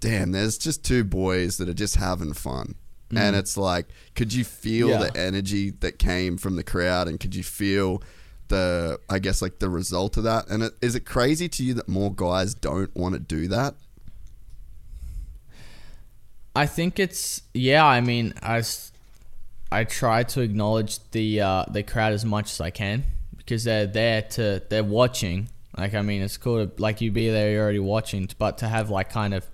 damn, 0.00 0.32
there's 0.32 0.58
just 0.58 0.84
two 0.84 1.04
boys 1.04 1.56
that 1.58 1.68
are 1.68 1.74
just 1.74 1.96
having 1.96 2.32
fun. 2.32 2.74
And 3.14 3.36
it's 3.36 3.56
like, 3.56 3.86
could 4.16 4.34
you 4.34 4.42
feel 4.44 4.88
Yeah. 4.88 4.98
the 4.98 5.16
energy 5.16 5.70
that 5.70 5.98
came 5.98 6.36
from 6.36 6.56
the 6.56 6.64
crowd, 6.64 7.06
and 7.06 7.20
could 7.20 7.36
you 7.36 7.44
feel 7.44 8.02
the, 8.48 8.98
I 9.08 9.20
guess, 9.20 9.40
like 9.40 9.60
the 9.60 9.68
result 9.70 10.16
of 10.16 10.24
that? 10.24 10.48
And 10.48 10.64
it, 10.64 10.72
is 10.82 10.96
it 10.96 11.04
crazy 11.06 11.48
to 11.50 11.62
you 11.64 11.72
that 11.74 11.88
more 11.88 12.12
guys 12.12 12.52
don't 12.52 12.94
want 12.96 13.14
to 13.14 13.20
do 13.20 13.46
that? 13.48 13.74
I 16.54 16.66
think 16.66 16.98
it's 16.98 17.42
yeah. 17.54 17.84
I 17.84 18.00
mean, 18.00 18.32
i 18.42 19.84
try 19.84 20.22
to 20.22 20.40
acknowledge 20.40 20.98
the 21.10 21.40
uh, 21.40 21.64
the 21.70 21.82
crowd 21.82 22.12
as 22.12 22.24
much 22.24 22.50
as 22.52 22.60
I 22.60 22.70
can 22.70 23.04
because 23.36 23.64
they're 23.64 23.86
there 23.86 24.22
to 24.22 24.62
they're 24.68 24.84
watching. 24.84 25.48
Like 25.76 25.94
I 25.94 26.02
mean, 26.02 26.22
it's 26.22 26.38
cool 26.38 26.66
to 26.66 26.82
like 26.82 27.00
you 27.02 27.10
be 27.12 27.28
there, 27.28 27.52
you're 27.52 27.62
already 27.62 27.78
watching, 27.78 28.28
but 28.38 28.58
to 28.58 28.68
have 28.68 28.88
like 28.90 29.10
kind 29.10 29.34
of 29.34 29.46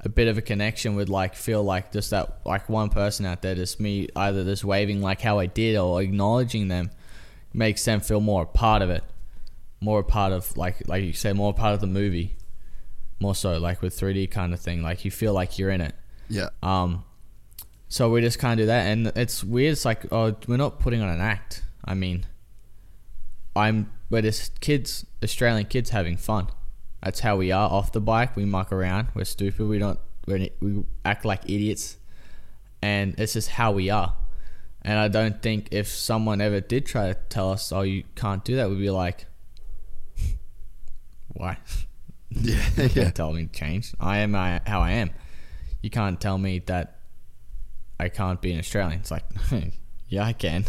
a 0.00 0.08
bit 0.08 0.28
of 0.28 0.38
a 0.38 0.42
connection 0.42 0.94
with 0.94 1.08
like 1.08 1.34
feel 1.34 1.62
like 1.62 1.92
just 1.92 2.10
that 2.10 2.40
like 2.44 2.68
one 2.68 2.88
person 2.90 3.26
out 3.26 3.42
there, 3.42 3.54
just 3.54 3.80
me 3.80 4.08
either 4.14 4.44
just 4.44 4.64
waving 4.64 5.00
like 5.00 5.20
how 5.20 5.38
I 5.38 5.46
did 5.46 5.76
or 5.76 6.02
acknowledging 6.02 6.68
them 6.68 6.90
makes 7.52 7.84
them 7.84 8.00
feel 8.00 8.20
more 8.20 8.42
a 8.42 8.46
part 8.46 8.82
of 8.82 8.90
it, 8.90 9.02
more 9.80 10.00
a 10.00 10.04
part 10.04 10.32
of 10.32 10.56
like 10.56 10.86
like 10.88 11.04
you 11.04 11.12
say 11.12 11.32
more 11.32 11.50
a 11.50 11.54
part 11.54 11.74
of 11.74 11.80
the 11.80 11.86
movie, 11.86 12.36
more 13.20 13.34
so 13.34 13.58
like 13.58 13.82
with 13.82 13.98
3D 13.98 14.30
kind 14.30 14.52
of 14.52 14.60
thing. 14.60 14.82
Like 14.82 15.04
you 15.04 15.10
feel 15.10 15.32
like 15.32 15.58
you're 15.58 15.70
in 15.70 15.80
it. 15.80 15.94
Yeah. 16.28 16.48
Um, 16.62 17.04
so 17.88 18.10
we 18.10 18.20
just 18.20 18.38
kind 18.38 18.58
of 18.58 18.64
do 18.64 18.66
that, 18.66 18.86
and 18.86 19.06
it's 19.14 19.44
weird. 19.44 19.72
It's 19.72 19.84
like, 19.84 20.12
oh, 20.12 20.36
we're 20.48 20.56
not 20.56 20.80
putting 20.80 21.00
on 21.00 21.08
an 21.08 21.20
act. 21.20 21.62
I 21.84 21.94
mean, 21.94 22.26
I'm 23.54 23.92
we're 24.10 24.22
just 24.22 24.60
kids, 24.60 25.06
Australian 25.22 25.66
kids 25.66 25.90
having 25.90 26.16
fun. 26.16 26.48
That's 27.06 27.20
how 27.20 27.36
we 27.36 27.52
are 27.52 27.70
off 27.70 27.92
the 27.92 28.00
bike. 28.00 28.34
We 28.34 28.44
muck 28.44 28.72
around. 28.72 29.10
We're 29.14 29.22
stupid. 29.22 29.68
We 29.68 29.78
don't. 29.78 30.00
We're, 30.26 30.48
we 30.60 30.82
act 31.04 31.24
like 31.24 31.44
idiots, 31.44 31.98
and 32.82 33.14
it's 33.16 33.34
just 33.34 33.48
how 33.48 33.70
we 33.70 33.90
are. 33.90 34.16
And 34.82 34.98
I 34.98 35.06
don't 35.06 35.40
think 35.40 35.68
if 35.70 35.86
someone 35.86 36.40
ever 36.40 36.60
did 36.60 36.84
try 36.84 37.12
to 37.12 37.14
tell 37.28 37.52
us, 37.52 37.70
"Oh, 37.70 37.82
you 37.82 38.02
can't 38.16 38.44
do 38.44 38.56
that," 38.56 38.68
we'd 38.68 38.80
be 38.80 38.90
like, 38.90 39.26
"Why?" 41.28 41.58
Yeah, 42.30 42.60
You 42.76 42.88
can't 42.88 43.14
tell 43.14 43.32
me 43.32 43.46
to 43.46 43.52
change. 43.52 43.94
I 44.00 44.18
am 44.18 44.34
I, 44.34 44.60
how 44.66 44.80
I 44.80 44.90
am. 44.90 45.10
You 45.82 45.90
can't 45.90 46.20
tell 46.20 46.38
me 46.38 46.58
that 46.66 46.98
I 48.00 48.08
can't 48.08 48.42
be 48.42 48.50
an 48.50 48.58
Australian. 48.58 48.98
It's 48.98 49.12
like, 49.12 49.22
yeah, 50.08 50.24
I 50.24 50.32
can. 50.32 50.64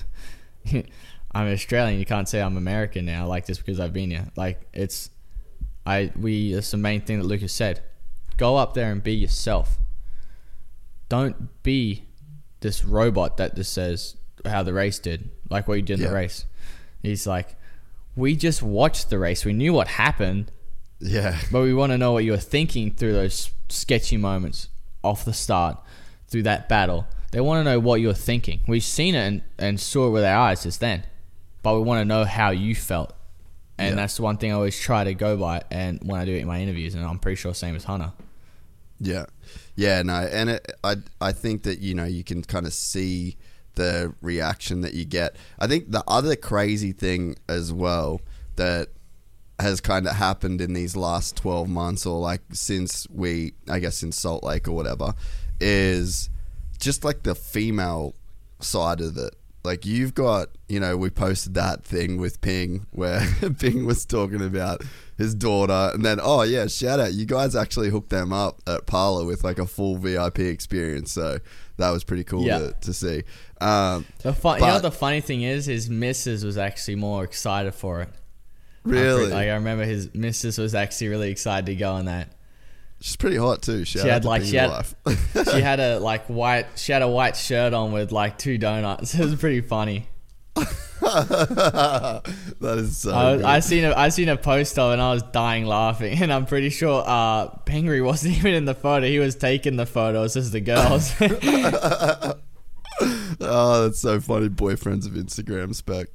I'm 0.72 1.48
an 1.48 1.54
Australian. 1.54 2.00
You 2.00 2.06
can't 2.06 2.30
say 2.30 2.44
I'm 2.44 2.58
American 2.58 3.08
now, 3.08 3.26
like 3.26 3.48
just 3.48 3.66
because 3.66 3.80
I've 3.80 3.92
been 3.92 4.12
here. 4.12 4.28
Like 4.36 4.68
it's, 4.72 5.10
I 5.88 6.12
we. 6.20 6.54
That's 6.54 6.72
the 6.72 6.78
main 6.78 7.02
thing 7.02 7.18
that 7.20 7.26
Lucas 7.26 7.54
said. 7.54 7.82
Go 8.38 8.58
up 8.58 8.74
there 8.76 8.92
and 8.92 9.02
be 9.02 9.14
yourself. 9.14 9.80
Don't 11.10 11.64
be 11.64 12.04
this 12.60 12.84
robot 12.84 13.38
that 13.38 13.56
just 13.56 13.74
says 13.74 14.16
how 14.46 14.64
the 14.64 14.74
race 14.74 15.00
did, 15.00 15.30
like 15.50 15.68
what 15.68 15.76
you 15.76 15.82
did 15.82 15.96
in 16.00 16.02
Yeah. 16.04 16.10
the 16.10 16.16
race. 16.16 16.46
He's 17.02 17.26
like, 17.26 17.56
we 18.16 18.36
just 18.36 18.62
watched 18.62 19.10
the 19.10 19.18
race. 19.20 19.46
We 19.46 19.54
knew 19.54 19.74
what 19.74 19.88
happened. 19.88 20.52
yeah, 21.00 21.38
But 21.52 21.62
we 21.62 21.74
want 21.74 21.92
to 21.92 21.98
know 21.98 22.12
what 22.12 22.24
you 22.24 22.32
were 22.32 22.38
thinking 22.38 22.92
through 22.92 23.14
those 23.14 23.52
sketchy 23.70 24.18
moments 24.18 24.70
off 25.04 25.24
the 25.24 25.34
start, 25.34 25.78
through 26.28 26.44
that 26.44 26.68
battle. 26.68 27.08
They 27.32 27.40
want 27.42 27.60
to 27.66 27.72
know 27.72 27.80
what 27.80 28.02
you 28.02 28.08
were 28.08 28.14
thinking. 28.14 28.62
We've 28.68 28.84
seen 28.84 29.14
it 29.16 29.20
and, 29.28 29.42
and 29.60 29.80
saw 29.80 30.08
it 30.08 30.12
with 30.12 30.24
our 30.24 30.38
eyes 30.50 30.64
just 30.64 30.80
then, 30.80 31.04
but 31.62 31.76
we 31.76 31.82
want 31.82 32.02
to 32.02 32.06
know 32.06 32.26
how 32.26 32.50
you 32.50 32.74
felt. 32.76 33.14
And 33.78 33.90
Yeah. 33.92 33.96
that's 33.96 34.16
the 34.18 34.24
one 34.24 34.38
thing 34.38 34.52
I 34.52 34.56
always 34.56 34.78
try 34.80 35.04
to 35.04 35.14
go 35.14 35.38
by. 35.38 35.62
And 35.70 36.00
when 36.04 36.20
I 36.20 36.26
do 36.26 36.34
it 36.34 36.40
in 36.40 36.48
my 36.48 36.60
interviews, 36.62 36.96
and 36.96 37.06
I'm 37.06 37.20
pretty 37.20 37.36
sure 37.36 37.54
same 37.54 37.76
as 37.76 37.84
Hunter. 37.84 38.12
yeah, 39.00 39.26
yeah. 39.76 40.02
No, 40.02 40.16
and 40.16 40.50
it, 40.50 40.72
I 40.84 40.96
I 41.22 41.32
think 41.32 41.64
that 41.64 41.80
you 41.80 41.94
know 41.94 42.06
you 42.06 42.24
can 42.24 42.42
kind 42.44 42.66
of 42.66 42.74
see 42.74 43.38
the 43.76 44.14
reaction 44.22 44.82
that 44.82 44.94
you 44.96 45.06
get. 45.06 45.36
I 45.60 45.68
think 45.68 45.92
the 45.92 46.04
other 46.08 46.36
crazy 46.36 46.92
thing 46.92 47.36
as 47.48 47.72
well 47.72 48.22
that 48.56 48.90
has 49.60 49.80
kind 49.82 50.08
of 50.08 50.16
happened 50.16 50.62
in 50.62 50.74
these 50.74 50.96
last 50.96 51.36
12 51.36 51.68
months 51.70 52.06
or 52.06 52.20
like 52.20 52.42
since 52.54 53.08
we 53.12 53.54
I 53.70 53.78
guess 53.80 54.02
in 54.02 54.12
Salt 54.12 54.44
Lake 54.44 54.68
or 54.68 54.72
whatever 54.74 55.14
is 55.60 56.30
just 56.80 57.04
like 57.04 57.22
the 57.24 57.36
female 57.36 58.16
side 58.60 59.02
of 59.02 59.18
it. 59.18 59.36
Like 59.68 59.86
you've 59.86 60.14
got, 60.16 60.48
you 60.68 60.80
know, 60.80 60.98
we 60.98 61.10
posted 61.10 61.54
that 61.54 61.84
thing 61.84 62.18
with 62.18 62.42
Ping 62.42 62.88
where 62.92 63.22
Ping 63.60 63.86
was 63.86 64.06
talking 64.06 64.42
about 64.42 64.82
his 65.18 65.36
daughter 65.36 65.92
and 65.94 66.04
then 66.06 66.20
oh 66.22 66.42
yeah, 66.44 66.68
shout 66.68 67.00
out. 67.00 67.14
You 67.14 67.26
guys 67.26 67.56
actually 67.56 67.90
hooked 67.90 68.10
them 68.10 68.32
up 68.34 68.62
at 68.66 68.86
Pala 68.88 69.26
with 69.26 69.44
like 69.44 69.60
a 69.60 69.66
full 69.68 69.98
VIP 69.98 70.40
experience. 70.40 71.12
So 71.12 71.40
that 71.78 71.90
was 71.92 72.04
pretty 72.04 72.24
cool 72.24 72.44
Yeah. 72.46 72.60
to, 72.60 72.74
to 72.82 72.94
see. 72.94 73.24
Um, 73.62 74.06
The 74.24 74.34
fun, 74.34 74.60
you 74.60 74.66
know 74.66 74.80
the 74.80 74.92
funny 74.92 75.22
thing 75.22 75.42
is? 75.44 75.66
His 75.66 75.90
missus 75.90 76.44
was 76.44 76.58
actually 76.58 76.96
more 76.96 77.24
excited 77.24 77.74
for 77.76 78.02
it. 78.02 78.10
Pretty- 78.84 79.02
really, 79.02 79.26
Like 79.32 79.50
I 79.50 79.54
remember 79.56 79.84
his 79.84 80.14
missus 80.16 80.58
was 80.58 80.74
actually 80.74 81.10
really 81.10 81.30
excited 81.30 81.66
to 81.66 81.76
go 81.76 81.92
on 81.94 82.06
that. 82.06 82.30
She's 83.00 83.16
pretty 83.16 83.38
hot 83.38 83.62
too. 83.62 83.86
Shout 83.86 84.04
She 84.04 84.08
had, 84.10 84.22
to 84.24 84.28
like, 84.28 84.44
she 84.44 84.56
had- 84.56 84.86
she 85.52 85.62
had 85.62 85.80
a 85.80 86.00
like 86.00 86.26
white 86.28 86.66
she 86.76 86.92
had 86.92 87.02
a 87.02 87.08
white 87.08 87.36
shirt 87.36 87.74
on 87.74 87.92
with 87.92 88.12
like 88.12 88.38
two 88.38 88.58
donuts. 88.58 89.14
It 89.20 89.24
was 89.26 89.36
pretty 89.36 89.62
funny. 89.62 90.08
that 90.56 92.24
is 92.80 92.98
so. 92.98 93.12
I, 93.12 93.36
was. 93.36 93.44
I 93.44 93.60
seen 93.60 93.84
a 93.86 93.94
I 93.94 94.10
seen 94.10 94.30
a 94.30 94.38
post 94.38 94.80
of 94.80 94.90
it 94.90 94.94
and 94.94 95.02
I 95.02 95.14
was 95.14 95.22
dying 95.24 95.66
laughing. 95.66 96.18
And 96.22 96.34
I'm 96.34 96.46
pretty 96.46 96.70
sure 96.70 97.04
uh 97.06 97.50
wasn't 97.68 98.38
even 98.38 98.54
in 98.56 98.66
the 98.66 98.74
photo. 98.74 99.06
He 99.08 99.20
was 99.20 99.36
taking 99.36 99.76
the 99.76 99.86
photos 99.86 100.36
as 100.36 100.52
the 100.52 100.60
girls. 100.62 101.14
oh, 103.42 103.84
that's 103.84 104.00
so 104.00 104.20
funny. 104.20 104.50
Boyfriends 104.50 105.06
of 105.06 105.14
Instagram 105.14 105.76
spec. 105.76 106.08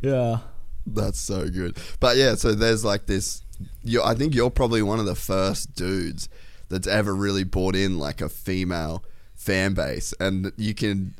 yeah. 0.00 0.38
That's 0.86 1.20
so 1.20 1.48
good. 1.48 1.76
But 2.00 2.16
yeah, 2.16 2.34
so 2.34 2.54
there's 2.54 2.84
like 2.84 3.06
this. 3.06 3.42
You, 3.82 4.02
I 4.02 4.14
think 4.14 4.34
you're 4.34 4.50
probably 4.50 4.82
one 4.82 4.98
of 5.00 5.06
the 5.06 5.14
first 5.14 5.74
dudes 5.74 6.28
that's 6.68 6.86
ever 6.88 7.14
really 7.14 7.44
brought 7.44 7.76
in 7.76 7.98
like 7.98 8.20
a 8.20 8.28
female 8.28 9.04
fan 9.34 9.74
base, 9.74 10.14
and 10.20 10.52
you 10.56 10.74
can, 10.74 11.14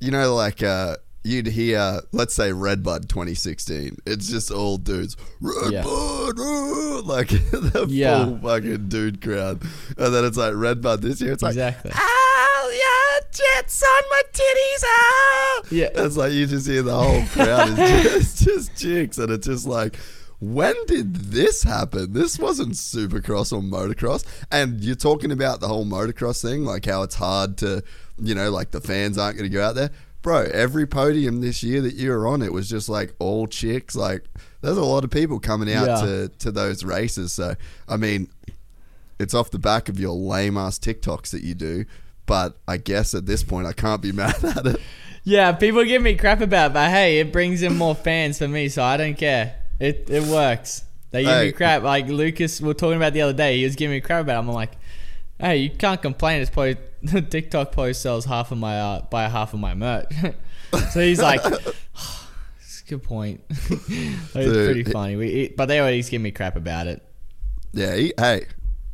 you 0.00 0.10
know, 0.10 0.34
like 0.34 0.62
uh, 0.62 0.96
you'd 1.22 1.46
hear, 1.46 2.00
let's 2.12 2.34
say 2.34 2.50
RedBud 2.50 3.08
2016. 3.08 3.96
It's 4.06 4.28
just 4.28 4.50
all 4.50 4.76
dudes. 4.76 5.16
RedBud, 5.40 5.72
Yeah. 5.72 5.84
uh, 5.86 7.02
like 7.04 7.28
the 7.50 7.86
Yeah. 7.88 8.24
full 8.24 8.38
fucking 8.38 8.88
dude 8.88 9.20
crowd, 9.22 9.62
and 9.96 10.14
then 10.14 10.24
it's 10.24 10.36
like 10.36 10.52
RedBud 10.54 11.00
this 11.00 11.20
year. 11.20 11.32
It's 11.32 11.42
like 11.42 11.52
Exactly. 11.52 11.92
Oh 11.94 12.70
yeah, 12.72 13.26
jets 13.30 13.82
on 13.82 14.02
my 14.10 14.22
titties. 14.32 14.82
Oh. 14.84 15.62
Yeah. 15.70 15.88
It's 15.94 16.16
like 16.16 16.32
you 16.32 16.46
just 16.46 16.66
hear 16.66 16.82
the 16.82 16.94
whole 16.94 17.22
crowd 17.26 17.78
is 17.78 18.34
just, 18.38 18.44
just 18.44 18.76
chicks, 18.76 19.18
and 19.18 19.30
it's 19.30 19.46
just 19.46 19.66
like, 19.66 19.96
when 20.40 20.74
did 20.86 21.14
this 21.14 21.62
happen? 21.62 22.12
This 22.12 22.38
wasn't 22.38 22.72
supercross 22.72 23.52
or 23.52 23.60
motocross. 23.62 24.24
And 24.50 24.82
you're 24.82 24.94
talking 24.96 25.32
about 25.32 25.60
the 25.60 25.68
whole 25.68 25.86
motocross 25.86 26.42
thing, 26.42 26.64
like 26.64 26.86
how 26.86 27.02
it's 27.02 27.14
hard 27.14 27.56
to, 27.58 27.82
you 28.18 28.34
know, 28.34 28.50
like 28.50 28.70
the 28.70 28.80
fans 28.80 29.16
aren't 29.18 29.36
going 29.38 29.48
to 29.48 29.54
go 29.54 29.64
out 29.64 29.74
there. 29.74 29.90
Bro, 30.22 30.48
every 30.52 30.86
podium 30.86 31.40
this 31.40 31.62
year 31.62 31.80
that 31.82 31.94
you 31.94 32.10
were 32.10 32.26
on, 32.26 32.40
it 32.42 32.52
was 32.52 32.68
just 32.68 32.88
like 32.88 33.14
all 33.18 33.46
chicks. 33.46 33.94
Like, 33.94 34.24
there's 34.62 34.78
a 34.78 34.84
lot 34.84 35.04
of 35.04 35.10
people 35.10 35.38
coming 35.38 35.72
out 35.72 35.86
Yeah. 35.86 36.00
to, 36.06 36.28
to 36.40 36.50
those 36.50 36.82
races. 36.84 37.32
So, 37.32 37.54
I 37.88 37.96
mean, 37.98 38.28
it's 39.18 39.34
off 39.34 39.50
the 39.50 39.58
back 39.58 39.88
of 39.88 40.00
your 40.00 40.14
lame 40.14 40.56
ass 40.56 40.78
TikToks 40.78 41.30
that 41.30 41.42
you 41.42 41.54
do. 41.54 41.84
But 42.26 42.56
I 42.66 42.78
guess 42.78 43.14
at 43.14 43.26
this 43.26 43.42
point, 43.42 43.66
I 43.66 43.72
can't 43.74 44.00
be 44.00 44.12
mad 44.22 44.42
at 44.42 44.66
it. 44.66 44.80
Yeah, 45.24 45.52
people 45.52 45.84
give 45.84 46.02
me 46.02 46.16
crap 46.16 46.40
about, 46.40 46.70
it, 46.70 46.74
but 46.74 46.90
hey, 46.90 47.20
it 47.20 47.30
brings 47.32 47.62
in 47.62 47.76
more 47.76 47.94
fans 47.94 48.38
for 48.38 48.48
me, 48.48 48.68
so 48.68 48.82
I 48.82 48.96
don't 48.96 49.16
care. 49.16 49.54
It 49.80 50.08
it 50.10 50.22
works. 50.24 50.84
They 51.10 51.22
give 51.22 51.32
Hey. 51.32 51.46
me 51.46 51.52
crap. 51.52 51.82
Like 51.82 52.06
Lucas, 52.08 52.60
we 52.60 52.70
are 52.70 52.74
talking 52.74 52.96
about 52.96 53.12
the 53.12 53.22
other 53.22 53.32
day. 53.32 53.58
He 53.58 53.64
was 53.64 53.76
giving 53.76 53.96
me 53.96 54.00
crap 54.00 54.20
about. 54.22 54.36
It. 54.36 54.38
I'm 54.38 54.48
like, 54.48 54.72
hey, 55.38 55.58
you 55.58 55.70
can't 55.70 56.00
complain. 56.02 56.40
It's 56.42 56.50
probably 56.50 56.76
the 57.02 57.22
TikTok 57.30 57.72
post 57.72 58.02
sells 58.02 58.24
half 58.24 58.50
of 58.52 58.58
my 58.58 58.78
uh, 58.80 59.02
buy 59.02 59.28
half 59.28 59.54
of 59.54 59.60
my 59.60 59.74
merch. 59.74 60.12
so 60.92 61.00
he's 61.00 61.20
like, 61.20 61.40
it's 61.44 62.82
a 62.84 62.84
good 62.88 63.02
point. 63.02 63.42
it's 63.50 64.32
Dude. 64.32 64.66
pretty 64.66 64.84
funny. 64.84 65.16
We, 65.16 65.28
it- 65.28 65.56
but 65.56 65.66
they 65.66 65.78
always 65.80 66.08
give 66.08 66.20
me 66.22 66.30
crap 66.30 66.56
about 66.56 66.86
it. 66.86 67.02
Yeah, 67.72 67.94
he, 67.96 68.12
hey, 68.18 68.46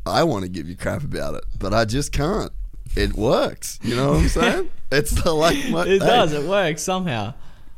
I 0.06 0.24
want 0.24 0.44
to 0.44 0.48
give 0.50 0.68
you 0.68 0.76
crap 0.76 1.02
about 1.04 1.34
it, 1.34 1.44
but 1.58 1.74
I 1.74 1.84
just 1.84 2.12
can't. 2.12 2.50
It 2.96 3.12
works. 3.14 3.78
You 3.82 3.94
know 3.96 4.10
what 4.12 4.20
I'm 4.20 4.28
saying? 4.28 4.70
it's 4.90 5.10
the 5.22 5.32
like. 5.32 5.56
My, 5.68 5.82
It 5.82 6.00
hey, 6.02 6.06
does. 6.08 6.32
It 6.32 6.48
works 6.48 6.82
somehow. 6.82 7.34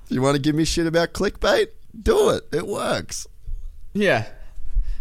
You 0.09 0.23
want 0.23 0.37
to 0.37 0.41
give 0.43 0.55
me 0.55 0.65
shit 0.65 0.87
about 0.87 1.13
clickbait? 1.13 1.69
Do 2.01 2.31
it. 2.31 2.45
It 2.53 2.67
works. 2.67 3.27
Yeah. 3.93 4.27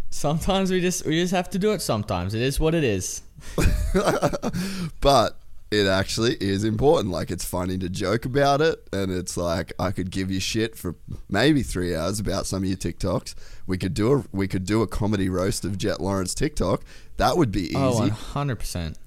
Sometimes 0.09 0.71
we 0.71 0.81
just 0.81 1.05
we 1.05 1.21
just 1.21 1.33
have 1.33 1.49
to 1.51 1.59
do 1.59 1.71
it. 1.71 1.81
Sometimes 1.81 2.33
it 2.33 2.41
is 2.41 2.59
what 2.59 2.75
it 2.75 2.83
is. 2.83 3.21
but 5.01 5.37
it 5.71 5.87
actually 5.87 6.35
is 6.41 6.65
important. 6.65 7.13
Like 7.13 7.31
it's 7.31 7.45
funny 7.45 7.77
to 7.77 7.87
joke 7.87 8.25
about 8.25 8.59
it, 8.61 8.85
and 8.91 9.09
it's 9.09 9.37
like 9.37 9.71
I 9.79 9.91
could 9.91 10.11
give 10.11 10.29
you 10.29 10.41
shit 10.41 10.75
for 10.75 10.95
maybe 11.29 11.63
three 11.63 11.95
hours 11.95 12.19
about 12.19 12.45
some 12.45 12.63
of 12.63 12.69
your 12.69 12.77
TikToks. 12.77 13.35
We 13.65 13.77
could 13.77 13.93
do 13.93 14.13
a 14.13 14.23
we 14.33 14.49
could 14.49 14.65
do 14.65 14.81
a 14.81 14.87
comedy 14.87 15.29
roast 15.29 15.63
of 15.63 15.77
Jett 15.77 16.01
Lawrence 16.01 16.35
TikTok. 16.35 16.83
That 17.15 17.37
would 17.37 17.51
be 17.51 17.73
oh, 17.73 17.91
easy. 17.91 18.03
Oh, 18.03 18.07
100 18.07 18.57
percent. 18.57 18.97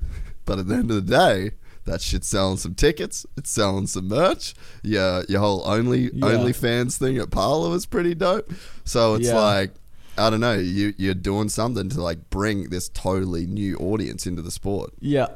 But 0.46 0.58
at 0.58 0.68
the 0.68 0.74
end 0.74 0.90
of 0.90 1.06
the 1.06 1.16
day, 1.16 1.50
that 1.86 2.00
shit's 2.00 2.26
selling 2.28 2.56
some 2.56 2.74
tickets. 2.74 3.26
It's 3.36 3.50
selling 3.50 3.86
some 3.86 4.08
merch. 4.08 4.54
Yeah, 4.82 5.22
your 5.28 5.40
whole 5.40 5.62
only 5.66 6.04
Yeah. 6.04 6.26
OnlyFans 6.28 6.96
thing 6.96 7.18
at 7.18 7.30
Pala 7.30 7.68
was 7.70 7.86
pretty 7.86 8.14
dope. 8.14 8.52
So 8.84 9.14
it's 9.14 9.28
Yeah. 9.28 9.38
like 9.40 9.74
I 10.16 10.30
don't 10.30 10.40
know, 10.40 10.54
you 10.54 10.94
you're 10.96 11.12
doing 11.14 11.48
something 11.48 11.88
to 11.90 12.00
like 12.02 12.30
bring 12.30 12.70
this 12.70 12.88
totally 12.88 13.46
new 13.46 13.76
audience 13.78 14.26
into 14.26 14.42
the 14.42 14.50
sport. 14.52 14.92
Yeah, 15.00 15.26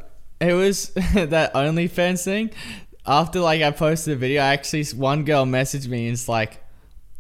it 0.41 0.53
was 0.55 0.89
that 1.15 1.53
OnlyFans 1.55 2.23
thing. 2.25 2.51
After 3.07 3.41
like 3.41 3.63
I 3.63 3.71
posted 3.73 4.13
the 4.15 4.17
video, 4.19 4.43
I 4.43 4.53
actually 4.53 4.85
one 4.97 5.25
girl 5.25 5.47
messaged 5.47 5.89
me 5.89 6.05
and 6.07 6.13
it's 6.13 6.29
like, 6.29 6.63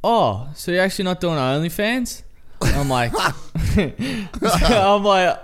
"Oh, 0.05 0.49
so 0.55 0.71
you're 0.71 0.83
actually 0.83 1.07
not 1.07 1.21
doing 1.21 1.37
OnlyFans?" 1.37 2.23
I'm 2.61 2.89
like, 2.89 3.13
I'm 3.77 5.05
like, 5.05 5.39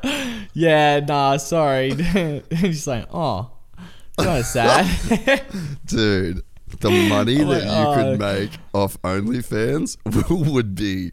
yeah, 0.53 1.01
nah, 1.01 1.37
sorry. 1.39 1.93
And 2.15 2.43
She's 2.59 2.87
like, 2.87 3.07
"Oh, 3.13 3.51
kind 4.17 4.39
of 4.39 4.47
sad." 4.47 5.43
Dude, 5.87 6.43
the 6.81 6.91
money 6.91 7.43
that 7.43 7.63
you 7.65 7.71
oh. 7.71 7.95
could 7.95 8.19
make 8.19 8.51
off 8.73 9.01
OnlyFans 9.03 9.97
would 10.53 10.75
be 10.75 11.13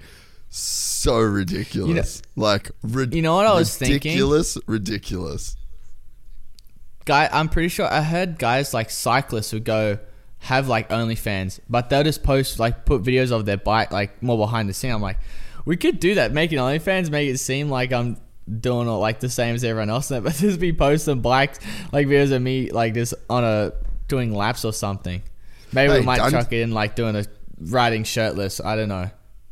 so 0.49 1.19
ridiculous. 1.19 2.21
like 2.35 2.71
rid- 2.83 3.13
You 3.13 3.21
know 3.21 3.35
what 3.35 3.45
I 3.45 3.53
was 3.53 3.75
thinking? 3.77 4.11
ridiculous, 4.11 4.57
ridiculous. 4.67 5.55
Guy, 7.05 7.29
I'm 7.31 7.49
pretty 7.49 7.69
sure 7.69 7.91
I 7.91 8.01
heard 8.01 8.37
guys 8.37 8.73
like 8.73 8.89
cyclists 8.89 9.53
would 9.53 9.63
go 9.63 9.97
have 10.39 10.67
like 10.67 10.89
OnlyFans, 10.89 11.59
but 11.69 11.89
they'll 11.89 12.03
just 12.03 12.23
post 12.23 12.59
like 12.59 12.85
put 12.85 13.03
videos 13.03 13.31
of 13.31 13.45
their 13.45 13.57
bike 13.57 13.91
like 13.91 14.21
more 14.21 14.37
behind 14.37 14.69
the 14.69 14.73
scene. 14.73 14.91
I'm 14.91 15.01
like, 15.01 15.17
we 15.65 15.77
could 15.77 15.99
do 15.99 16.15
that, 16.15 16.31
make 16.31 16.51
an 16.51 16.57
OnlyFans, 16.57 17.09
make 17.09 17.29
it 17.29 17.37
seem 17.37 17.69
like 17.69 17.93
I'm 17.93 18.17
doing 18.59 18.87
it 18.87 18.91
like 18.91 19.19
the 19.19 19.29
same 19.29 19.55
as 19.55 19.63
everyone 19.63 19.89
else, 19.89 20.09
but 20.09 20.33
just 20.33 20.59
be 20.59 20.73
posting 20.73 21.21
bikes 21.21 21.59
like 21.91 22.07
videos 22.07 22.31
of 22.31 22.41
me 22.41 22.69
like 22.71 22.93
just 22.93 23.13
on 23.29 23.43
a 23.43 23.73
doing 24.07 24.33
laps 24.33 24.65
or 24.65 24.73
something. 24.73 25.21
Maybe 25.73 25.93
Hey, 25.93 25.99
we 25.99 26.05
might 26.05 26.29
chuck 26.31 26.51
it 26.51 26.61
in 26.61 26.71
like 26.71 26.95
doing 26.95 27.15
a 27.15 27.25
riding 27.59 28.03
shirtless. 28.03 28.59
I 28.59 28.75
don't 28.75 28.89
know. 28.89 29.09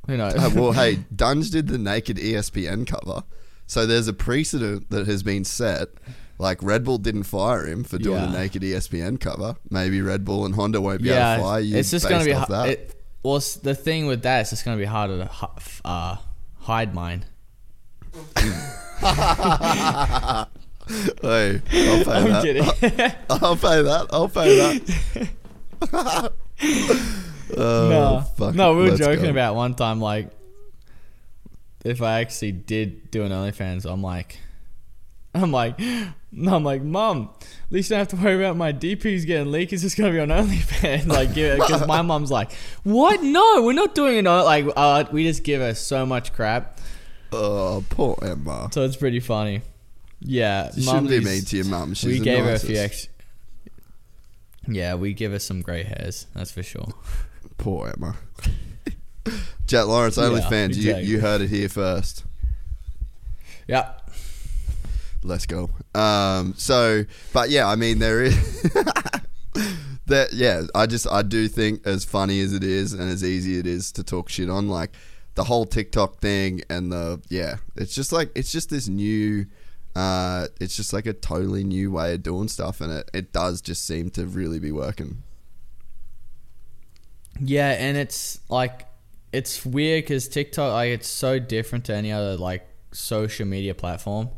Who 0.07 0.17
knows? 0.17 0.33
Uh, 0.35 0.49
well, 0.53 0.71
hey, 0.73 0.95
Dunge 1.15 1.49
did 1.51 1.67
the 1.67 1.77
naked 1.77 2.17
ESPN 2.17 2.85
cover, 2.87 3.23
so 3.67 3.85
there's 3.85 4.07
a 4.07 4.13
precedent 4.13 4.89
that 4.89 5.07
has 5.07 5.23
been 5.23 5.45
set. 5.45 5.89
Like 6.39 6.63
Red 6.63 6.83
Bull 6.85 6.97
didn't 6.97 7.23
fire 7.23 7.65
him 7.67 7.83
for 7.83 7.97
doing 7.97 8.21
Yeah. 8.23 8.31
naked 8.31 8.63
E 8.63 8.71
ESPN 8.71 9.19
cover. 9.19 9.55
Maybe 9.69 10.01
Red 10.01 10.23
Bull 10.25 10.45
and 10.45 10.55
Honda 10.55 10.79
won't 10.81 11.01
be 11.03 11.09
able 11.09 11.35
to 11.37 11.41
fire 11.43 11.59
you. 11.59 11.75
it's 11.77 11.91
just 11.91 12.05
based 12.05 12.11
gonna 12.11 12.25
be 12.25 12.33
off 12.33 12.47
ha- 12.47 12.63
that. 12.63 12.69
it, 12.69 13.03
well. 13.23 13.39
The 13.61 13.75
thing 13.75 14.07
with 14.07 14.23
that, 14.23 14.41
it's 14.41 14.49
just 14.51 14.63
gonna 14.65 14.77
be 14.77 14.85
harder 14.85 15.25
to 15.25 15.49
uh, 15.85 16.15
hide 16.59 16.93
mine. 16.95 17.25
hey, 18.99 20.45
I'll 21.27 22.03
pay 22.03 22.11
I'm 22.11 22.29
that. 22.29 22.43
kidding. 22.43 22.63
I'll 23.29 23.55
pay 23.55 23.81
that. 23.81 24.07
I'll 24.11 24.29
pay 24.29 24.57
that. 24.57 24.81
oh, 27.57 28.25
no, 28.37 28.51
no, 28.51 28.73
we 28.75 28.83
were 28.83 28.89
let's 28.89 28.99
joking 28.99 29.23
go. 29.25 29.29
about 29.29 29.55
one 29.55 29.75
time 29.75 30.01
like 30.01 30.29
if 31.85 32.01
I 32.01 32.21
actually 32.21 32.51
did 32.51 33.11
do 33.11 33.23
an 33.23 33.31
OnlyFans, 33.31 33.89
I'm 33.89 34.03
like, 34.03 34.39
I'm 35.33 35.51
like, 35.51 35.79
no, 36.31 36.31
I'm 36.55 36.63
like, 36.63 36.83
mom, 36.83 37.29
at 37.39 37.71
least 37.71 37.91
I 37.91 37.95
don't 37.95 37.99
have 37.99 38.07
to 38.19 38.25
worry 38.25 38.43
about 38.43 38.57
my 38.57 38.73
DPs 38.73 39.25
getting 39.25 39.51
leaked. 39.51 39.73
It's 39.73 39.83
just 39.83 39.97
gonna 39.97 40.11
be 40.11 40.19
on 40.19 40.27
OnlyFans, 40.29 41.07
like, 41.07 41.33
because 41.33 41.87
my 41.87 42.01
mom's 42.01 42.31
like, 42.31 42.51
what? 42.83 43.23
No, 43.23 43.63
we're 43.63 43.73
not 43.73 43.95
doing 43.95 44.17
it. 44.17 44.29
Like, 44.29 44.65
uh, 44.75 45.05
we 45.11 45.23
just 45.23 45.43
give 45.43 45.61
her 45.61 45.73
so 45.73 46.05
much 46.05 46.33
crap, 46.33 46.78
Oh, 47.31 47.83
poor 47.89 48.17
Emma. 48.21 48.69
so 48.71 48.83
it's 48.85 48.95
pretty 48.95 49.19
funny. 49.19 49.61
Yeah, 50.21 50.71
You 50.75 50.83
shouldn't 50.83 51.09
be 51.09 51.19
mean 51.21 51.43
to 51.43 51.55
your 51.55 51.65
mum. 51.65 51.93
She's 51.93 52.19
we 52.19 52.19
gave 52.19 52.43
her 52.43 52.53
a 52.53 52.59
few 52.59 52.75
ex. 52.77 53.07
Yeah, 54.67 54.95
we 54.95 55.13
give 55.13 55.31
her 55.31 55.39
some 55.39 55.61
grey 55.61 55.83
hairs. 55.83 56.27
That's 56.35 56.51
for 56.51 56.61
sure. 56.63 56.87
Poor 57.57 57.93
Emma. 57.95 58.15
Jett 59.67 59.87
Lawrence, 59.87 60.17
Yeah, 60.17 60.23
OnlyFans. 60.23 60.69
exactly. 60.69 61.03
You 61.05 61.15
you 61.15 61.19
heard 61.21 61.41
it 61.41 61.49
here 61.49 61.69
first. 61.69 62.25
Yeah. 63.67 63.93
Let's 65.23 65.45
go. 65.45 65.69
Um, 65.93 66.53
so, 66.57 67.05
but 67.33 67.49
yeah, 67.49 67.67
I 67.67 67.75
mean, 67.75 67.99
there 67.99 68.23
is 68.23 68.61
that. 70.07 70.29
Yeah, 70.33 70.63
I 70.73 70.85
just 70.85 71.07
I 71.09 71.21
do 71.21 71.47
think 71.47 71.85
as 71.85 72.03
funny 72.05 72.39
as 72.41 72.53
it 72.53 72.63
is 72.63 72.93
and 72.93 73.09
as 73.09 73.23
easy 73.23 73.59
it 73.59 73.67
is 73.67 73.91
to 73.93 74.03
talk 74.03 74.29
shit 74.29 74.49
on, 74.49 74.69
like 74.69 74.91
the 75.39 75.45
whole 75.45 75.65
TikTok 75.65 76.19
thing 76.19 76.63
and 76.69 76.91
the 76.91 77.21
yeah, 77.29 77.59
it's 77.77 77.95
just 77.95 78.11
like 78.11 78.29
it's 78.35 78.51
just 78.51 78.69
this 78.69 78.89
new. 78.89 79.45
Uh, 79.95 80.47
it's 80.59 80.75
just 80.75 80.91
like 80.91 81.05
a 81.05 81.13
totally 81.13 81.63
new 81.63 81.93
way 81.93 82.13
of 82.13 82.21
doing 82.21 82.49
stuff, 82.49 82.81
and 82.81 82.91
it, 82.91 83.09
it 83.13 83.31
does 83.31 83.61
just 83.61 83.87
seem 83.87 84.09
to 84.09 84.25
really 84.25 84.59
be 84.59 84.73
working. 84.73 85.23
Yeah, 87.39 87.69
and 87.69 87.95
it's 87.95 88.41
like 88.49 88.85
it's 89.31 89.65
weird 89.65 90.03
because 90.03 90.27
TikTok 90.27 90.73
like 90.73 90.89
it's 90.89 91.07
so 91.07 91.39
different 91.39 91.85
to 91.85 91.95
any 91.95 92.11
other 92.11 92.35
like 92.35 92.67
social 92.91 93.45
media 93.45 93.73
platform 93.73 94.31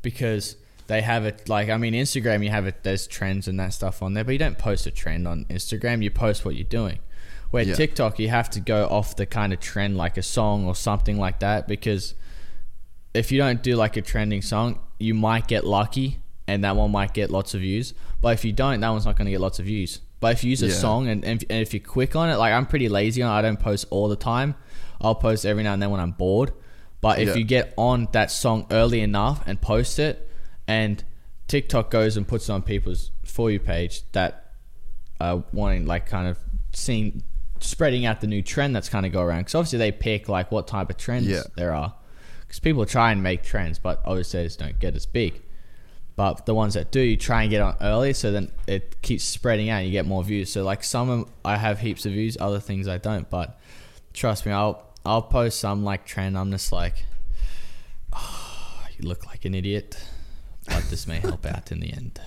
because 0.00 0.56
they 0.86 1.02
have 1.02 1.26
it 1.26 1.50
like 1.50 1.68
I 1.68 1.76
mean 1.76 1.92
Instagram 1.92 2.42
you 2.42 2.48
have 2.48 2.66
it 2.66 2.82
there's 2.82 3.06
trends 3.06 3.46
and 3.46 3.60
that 3.60 3.74
stuff 3.74 4.02
on 4.02 4.14
there 4.14 4.24
but 4.24 4.32
you 4.32 4.38
don't 4.38 4.56
post 4.56 4.86
a 4.86 4.90
trend 4.90 5.28
on 5.28 5.44
Instagram 5.50 6.02
you 6.02 6.10
post 6.10 6.46
what 6.46 6.54
you're 6.54 6.64
doing 6.64 6.98
where 7.50 7.64
Yeah. 7.64 7.74
TikTok 7.74 8.18
you 8.18 8.28
have 8.28 8.48
to 8.50 8.60
go 8.60 8.86
off 8.86 9.16
the 9.16 9.26
kind 9.26 9.52
of 9.52 9.60
trend 9.60 9.96
like 9.96 10.16
a 10.16 10.22
song 10.22 10.66
or 10.66 10.74
something 10.74 11.18
like 11.18 11.40
that 11.40 11.66
because 11.68 12.14
if 13.14 13.32
you 13.32 13.38
don't 13.38 13.62
do 13.62 13.74
like 13.76 13.96
a 13.96 14.02
trending 14.02 14.42
song 14.42 14.78
you 14.98 15.14
might 15.14 15.46
get 15.48 15.64
lucky 15.64 16.18
and 16.46 16.62
that 16.64 16.76
one 16.76 16.90
might 16.90 17.12
get 17.14 17.30
lots 17.30 17.54
of 17.54 17.60
views 17.60 17.92
but 18.20 18.34
if 18.34 18.44
you 18.44 18.52
don't 18.52 18.80
that 18.80 18.88
one's 18.90 19.04
not 19.06 19.16
going 19.16 19.26
to 19.26 19.30
get 19.32 19.40
lots 19.40 19.58
of 19.58 19.64
views 19.64 20.00
but 20.20 20.32
if 20.32 20.44
you 20.44 20.50
use 20.50 20.62
a 20.62 20.66
Yeah. 20.68 20.72
song 20.74 21.08
and, 21.08 21.24
and, 21.24 21.42
and 21.50 21.60
if 21.62 21.72
you're 21.74 21.82
quick 21.82 22.14
on 22.14 22.28
it 22.30 22.36
like 22.36 22.52
i'm 22.52 22.66
pretty 22.66 22.88
lazy 22.88 23.22
on 23.22 23.30
it 23.34 23.38
i 23.38 23.42
don't 23.42 23.58
post 23.58 23.86
all 23.90 24.08
the 24.08 24.16
time 24.16 24.54
i'll 25.00 25.14
post 25.14 25.44
every 25.44 25.62
now 25.62 25.72
and 25.72 25.82
then 25.82 25.90
when 25.90 26.00
i'm 26.00 26.12
bored 26.12 26.52
but 27.00 27.18
if 27.18 27.28
Yeah. 27.30 27.34
you 27.36 27.44
get 27.44 27.72
on 27.76 28.08
that 28.12 28.30
song 28.30 28.66
early 28.70 29.00
enough 29.00 29.42
and 29.46 29.60
post 29.60 29.98
it 29.98 30.30
and 30.68 31.02
tiktok 31.48 31.90
goes 31.90 32.16
and 32.16 32.28
puts 32.28 32.48
it 32.48 32.52
on 32.52 32.62
people's 32.62 33.10
for 33.24 33.50
you 33.50 33.58
page 33.58 34.02
that 34.12 34.52
uh, 35.20 35.40
wanting 35.52 35.84
like 35.86 36.06
kind 36.06 36.28
of 36.28 36.38
seeing 36.72 37.22
spreading 37.60 38.06
out 38.06 38.20
the 38.20 38.26
new 38.26 38.42
trend 38.42 38.74
that's 38.74 38.88
kind 38.88 39.04
of 39.06 39.12
go 39.12 39.22
around 39.22 39.40
because 39.40 39.54
obviously 39.54 39.78
they 39.78 39.92
pick 39.92 40.28
like 40.28 40.50
what 40.52 40.66
type 40.66 40.90
of 40.90 40.96
trends 40.96 41.26
Yeah. 41.26 41.42
there 41.56 41.72
are. 41.74 41.94
Because 42.40 42.58
people 42.60 42.84
try 42.86 43.12
and 43.12 43.22
make 43.22 43.42
trends 43.42 43.78
but 43.78 44.00
obviously 44.04 44.40
they 44.40 44.46
just 44.46 44.58
don't 44.58 44.78
get 44.78 44.94
as 44.96 45.06
big. 45.06 45.40
But 46.16 46.44
the 46.44 46.54
ones 46.54 46.74
that 46.74 46.90
do 46.90 47.00
you 47.00 47.16
try 47.16 47.42
and 47.42 47.50
get 47.50 47.62
on 47.62 47.76
early 47.80 48.12
so 48.12 48.30
then 48.32 48.50
it 48.66 49.00
keeps 49.02 49.24
spreading 49.24 49.70
out 49.70 49.78
and 49.78 49.86
you 49.86 49.92
get 49.92 50.04
more 50.06 50.22
views. 50.24 50.52
So 50.52 50.62
like 50.64 50.82
some 50.84 51.08
of 51.10 51.28
i 51.44 51.56
have 51.56 51.78
heaps 51.80 52.04
of 52.06 52.12
views 52.12 52.36
other 52.40 52.60
things 52.60 52.86
i 52.88 52.98
don't 52.98 53.30
but 53.30 53.58
trust 54.12 54.44
me 54.44 54.52
i'll 54.52 54.82
i'll 55.06 55.22
post 55.22 55.58
some 55.60 55.82
like 55.84 56.04
trend 56.04 56.36
i'm 56.36 56.50
just 56.50 56.72
like 56.72 57.04
oh, 58.12 58.86
you 58.98 59.08
look 59.08 59.26
like 59.26 59.44
an 59.44 59.54
idiot 59.54 59.96
but 60.66 60.82
this 60.90 61.06
may 61.06 61.18
help 61.20 61.46
out 61.46 61.72
in 61.72 61.80
the 61.80 61.92
end 61.92 62.20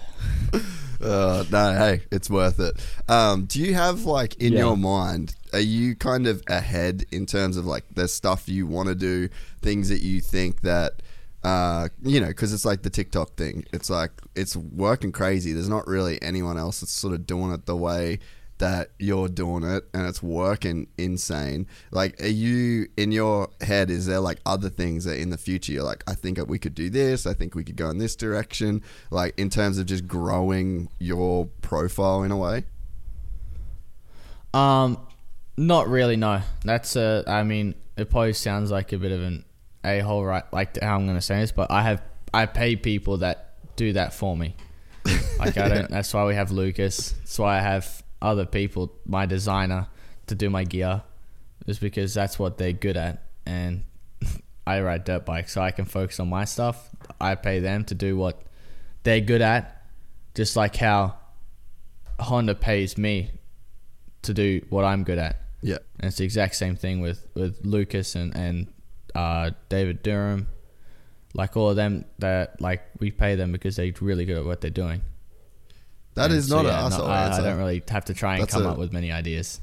Uh, 1.04 1.43
no, 1.51 1.74
hey, 1.76 2.01
it's 2.12 2.30
worth 2.30 2.60
it. 2.60 2.80
Um, 3.10 3.45
do 3.45 3.60
you 3.60 3.74
have 3.74 4.06
like 4.06 4.36
in 4.41 4.54
Yeah. 4.54 4.60
your 4.60 4.78
mind? 4.78 5.36
Are 5.51 5.60
you 5.60 5.95
kind 5.95 6.26
of 6.28 6.41
ahead 6.47 7.06
in 7.12 7.26
terms 7.26 7.58
of 7.58 7.66
like 7.66 7.84
the 7.93 8.08
stuff 8.08 8.47
you 8.49 8.66
want 8.66 8.89
to 8.89 8.95
do, 8.95 9.30
things 9.62 9.89
that 9.89 10.01
you 10.01 10.22
think 10.22 10.62
that, 10.62 11.01
uh, 11.43 11.89
you 12.01 12.20
know, 12.22 12.28
because 12.28 12.54
it's 12.54 12.66
like 12.66 12.82
the 12.84 12.89
TikTok 12.89 13.36
thing. 13.36 13.66
It's 13.74 13.89
like 13.89 14.12
it's 14.36 14.56
working 14.56 15.12
crazy. 15.12 15.51
There's 15.54 15.70
not 15.70 15.86
really 15.88 16.22
anyone 16.22 16.58
else 16.58 16.80
that's 16.80 16.91
sort 16.93 17.14
of 17.14 17.28
doing 17.28 17.51
it 17.51 17.66
the 17.66 17.76
way 17.76 18.20
that 18.58 18.91
you're 18.99 19.28
doing 19.28 19.64
it, 19.64 19.84
and 19.93 20.08
it's 20.08 20.24
working 20.24 20.88
insane. 20.97 21.68
Like, 21.91 22.22
are 22.22 22.28
you 22.28 22.88
in 22.97 23.12
your 23.12 23.49
head? 23.62 23.89
Is 23.89 24.06
there 24.06 24.20
like 24.20 24.39
other 24.45 24.70
things 24.70 25.06
that 25.06 25.20
in 25.20 25.30
the 25.30 25.38
future 25.38 25.72
you're 25.72 25.84
like, 25.84 26.04
I 26.08 26.14
think 26.14 26.39
we 26.47 26.60
could 26.60 26.76
do 26.76 26.89
this. 26.89 27.26
I 27.26 27.34
think 27.34 27.56
we 27.56 27.64
could 27.64 27.76
go 27.76 27.89
in 27.89 27.97
this 27.97 28.16
direction. 28.16 28.82
Like 29.12 29.34
in 29.38 29.49
terms 29.49 29.78
of 29.78 29.86
just 29.86 30.08
growing 30.08 30.89
your 30.99 31.47
profile 31.62 32.24
in 32.24 32.32
a 32.32 32.38
way. 32.38 32.66
Um, 34.54 34.99
not 35.58 35.88
really. 35.88 36.16
No, 36.16 36.41
that's 36.64 36.95
a. 36.95 37.24
I 37.28 37.43
mean, 37.43 37.76
it 37.97 38.10
probably 38.10 38.34
sounds 38.34 38.72
like 38.72 38.92
a 38.93 38.97
bit 38.97 39.12
of 39.12 39.21
an 39.21 39.46
a 39.84 40.00
hole, 40.00 40.24
right? 40.24 40.43
Like 40.51 40.80
how 40.82 40.96
I'm 40.96 41.05
gonna 41.05 41.21
say 41.21 41.39
this, 41.39 41.51
but 41.51 41.71
I 41.71 41.84
have 41.84 42.01
I 42.34 42.46
pay 42.46 42.75
people 42.75 43.17
that 43.17 43.55
do 43.75 43.93
that 43.93 44.13
for 44.13 44.36
me. 44.36 44.55
Like 45.39 45.58
I 45.58 45.67
don't. 45.67 45.89
That's 45.89 46.13
why 46.13 46.25
we 46.25 46.36
have 46.36 46.51
Lucas. 46.51 47.12
That's 47.12 47.39
why 47.39 47.58
I 47.58 47.62
have 47.62 48.03
other 48.24 48.45
people, 48.45 48.91
my 49.05 49.25
designer, 49.25 49.87
to 50.28 50.36
do 50.36 50.50
my 50.50 50.63
gear, 50.63 51.04
is 51.67 51.78
because 51.78 52.13
that's 52.13 52.39
what 52.39 52.58
they're 52.58 52.74
good 52.74 52.97
at, 52.97 53.24
and 53.45 53.83
I 54.67 54.82
ride 54.82 55.04
dirt 55.04 55.25
bikes, 55.25 55.54
so 55.54 55.62
I 55.62 55.71
can 55.71 55.86
focus 55.86 56.20
on 56.20 56.29
my 56.29 56.45
stuff. 56.45 56.89
I 57.20 57.36
pay 57.36 57.59
them 57.59 57.83
to 57.86 57.95
do 57.95 58.17
what 58.17 58.41
they're 59.04 59.21
good 59.21 59.41
at, 59.41 59.86
just 60.33 60.55
like 60.55 60.75
how 60.78 61.17
Honda 62.20 62.55
pays 62.55 62.97
me 62.97 63.32
to 64.24 64.33
do 64.33 64.66
what 64.70 64.86
I'm 64.86 65.04
good 65.04 65.17
at. 65.17 65.41
Yeah. 65.62 65.79
And 66.00 66.08
it's 66.08 66.17
the 66.17 66.25
exact 66.25 66.55
same 66.55 66.75
thing 66.75 67.01
with, 67.01 67.28
with 67.33 67.66
Lucas 67.66 68.16
and, 68.16 68.36
and 68.36 68.67
uh, 69.16 69.51
David 69.70 70.04
Durham. 70.04 70.47
Like 71.33 71.58
all 71.58 71.70
of 71.70 71.75
them 71.75 72.05
that 72.20 72.62
like 72.62 72.83
we 73.00 73.09
pay 73.09 73.36
them 73.36 73.51
because 73.51 73.75
they're 73.75 73.91
really 74.01 74.25
good 74.25 74.37
at 74.37 74.45
what 74.45 74.62
they're 74.62 74.70
doing. 74.70 75.01
That 76.15 76.25
And 76.29 76.33
is 76.39 76.47
so, 76.47 76.57
not 76.61 76.65
yeah, 76.65 76.79
an 76.85 76.91
asshole 76.93 77.07
I, 77.07 77.15
I 77.23 77.25
answer. 77.27 77.41
don't 77.41 77.57
really 77.57 77.83
have 77.89 78.05
to 78.05 78.13
try 78.13 78.33
and 78.35 78.43
That's 78.43 78.53
come 78.53 78.65
a- 78.65 78.69
up 78.71 78.77
with 78.77 78.93
many 78.93 79.11
ideas. 79.11 79.61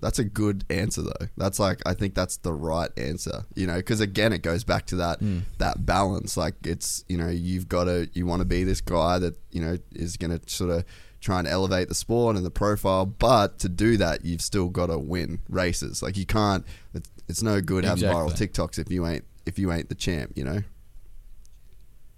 That's 0.00 0.20
a 0.20 0.24
good 0.24 0.64
answer 0.70 1.02
though. 1.02 1.26
That's 1.36 1.58
like 1.58 1.80
I 1.84 1.92
think 1.92 2.14
that's 2.14 2.36
the 2.36 2.52
right 2.52 2.90
answer. 2.96 3.44
You 3.56 3.66
know, 3.66 3.76
because 3.78 4.00
again, 4.00 4.32
it 4.32 4.42
goes 4.42 4.62
back 4.62 4.86
to 4.86 4.96
that 4.96 5.18
Hmm. 5.18 5.38
that 5.58 5.84
balance. 5.84 6.36
Like 6.36 6.54
it's 6.64 7.04
you 7.08 7.16
know 7.16 7.28
you've 7.28 7.68
got 7.68 7.84
to 7.84 8.08
you 8.12 8.24
want 8.24 8.38
to 8.40 8.44
be 8.46 8.62
this 8.62 8.80
guy 8.80 9.18
that 9.18 9.34
you 9.50 9.60
know 9.60 9.76
is 9.92 10.16
going 10.16 10.38
to 10.38 10.48
sort 10.48 10.70
of 10.70 10.84
try 11.20 11.40
and 11.40 11.48
elevate 11.48 11.88
the 11.88 11.96
sport 11.96 12.36
and 12.36 12.46
the 12.46 12.50
profile, 12.50 13.04
but 13.06 13.58
to 13.58 13.68
do 13.68 13.96
that, 13.96 14.24
you've 14.24 14.40
still 14.40 14.68
got 14.68 14.86
to 14.86 14.96
win 15.00 15.40
races. 15.48 16.00
Like 16.00 16.16
you 16.16 16.26
can't. 16.26 16.64
It's, 16.94 17.10
it's 17.26 17.42
no 17.42 17.60
good 17.60 17.84
having 17.84 18.04
viral 18.04 18.30
TikToks 18.30 18.78
if 18.78 18.88
you 18.92 19.04
ain't 19.04 19.24
if 19.46 19.58
you 19.58 19.72
ain't 19.72 19.88
the 19.88 19.96
champ. 19.96 20.30
You 20.36 20.44
know. 20.44 20.62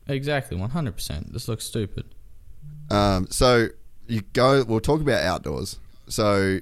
Exactly, 0.07 0.57
one 0.59 0.69
hundred 0.71 0.93
percent. 0.97 1.33
This 1.33 1.49
looks 1.49 1.65
stupid. 1.65 2.15
Um, 2.91 3.27
so 3.31 3.69
you 4.07 4.23
go. 4.33 4.65
We'll 4.65 4.81
talk 4.81 5.01
about 5.01 5.23
outdoors. 5.23 5.79
So 6.09 6.59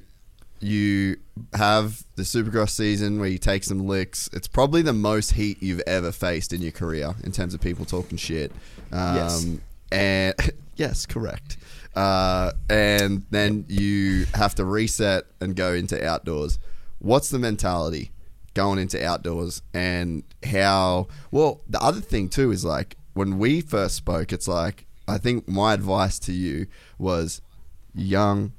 you 0.60 1.16
have 1.54 2.02
the 2.16 2.22
Supercross 2.24 2.70
season 2.70 3.20
where 3.20 3.28
you 3.28 3.38
take 3.38 3.64
some 3.64 3.86
licks. 3.86 4.28
It's 4.32 4.48
probably 4.48 4.82
the 4.82 4.92
most 4.92 5.32
heat 5.32 5.62
you've 5.62 5.82
ever 5.86 6.10
faced 6.12 6.52
in 6.52 6.60
your 6.62 6.72
career 6.72 7.14
in 7.22 7.30
terms 7.32 7.54
of 7.54 7.60
people 7.60 7.84
talking 7.84 8.18
shit. 8.18 8.50
Um, 8.92 9.14
Yes. 9.16 9.46
And 9.90 10.34
yes, 10.76 11.06
correct. 11.06 11.56
uh, 11.94 12.52
and 12.68 13.24
then 13.30 13.64
you 13.68 14.26
have 14.34 14.54
to 14.56 14.64
reset 14.64 15.24
and 15.40 15.56
go 15.56 15.72
into 15.72 16.04
outdoors. 16.06 16.58
What's 16.98 17.30
the 17.30 17.38
mentality 17.38 18.10
going 18.54 18.78
into 18.80 19.02
outdoors, 19.02 19.62
and 19.72 20.24
how? 20.44 21.06
Well, 21.30 21.60
the 21.68 21.80
other 21.80 22.00
thing 22.00 22.28
too 22.28 22.50
is 22.50 22.64
like 22.64 22.96
when 23.14 23.38
we 23.38 23.60
first 23.60 23.94
spoke, 23.94 24.32
it's 24.32 24.48
like 24.48 24.84
I 25.08 25.18
think 25.18 25.48
my 25.48 25.72
advice 25.74 26.18
to 26.20 26.32
you 26.32 26.66
was 26.98 27.40
young. 27.94 28.52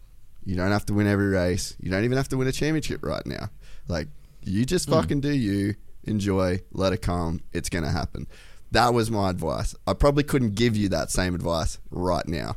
You 0.46 0.56
don't 0.56 0.72
have 0.72 0.86
to 0.88 0.94
win 0.94 1.08
every 1.08 1.28
race. 1.28 1.76
You 1.80 1.92
don't 1.92 2.04
even 2.04 2.18
have 2.18 2.30
to 2.30 2.38
win 2.38 2.48
a 2.48 2.52
championship 2.52 3.06
right 3.06 3.26
now. 3.26 3.50
Like 3.88 4.08
you 4.44 4.66
just 4.66 4.90
fucking 4.90 5.22
do 5.22 5.32
you, 5.32 5.76
enjoy, 6.06 6.62
let 6.72 6.92
it 6.94 7.02
come. 7.02 7.42
It's 7.54 7.70
gonna 7.70 7.92
happen. 7.92 8.28
That 8.72 8.94
was 8.94 9.10
my 9.12 9.30
advice. 9.30 9.76
I 9.88 9.94
probably 9.94 10.24
couldn't 10.24 10.56
give 10.56 10.76
you 10.76 10.90
that 10.90 11.12
same 11.12 11.36
advice 11.36 11.80
right 11.92 12.28
now 12.28 12.56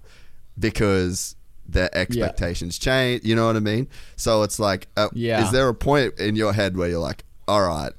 because 0.58 1.36
the 1.68 1.94
expectations 1.96 2.78
change. 2.78 3.24
You 3.24 3.34
know 3.34 3.46
what 3.46 3.56
I 3.56 3.60
mean? 3.60 3.88
So 4.16 4.42
it's 4.42 4.58
like, 4.58 4.88
uh, 4.96 5.08
Yeah. 5.12 5.42
is 5.44 5.52
there 5.52 5.68
a 5.68 5.74
point 5.74 6.18
in 6.18 6.36
your 6.36 6.52
head 6.52 6.76
where 6.76 6.88
you're 6.88 6.98
like, 6.98 7.24
all 7.48 7.62
right, 7.66 7.92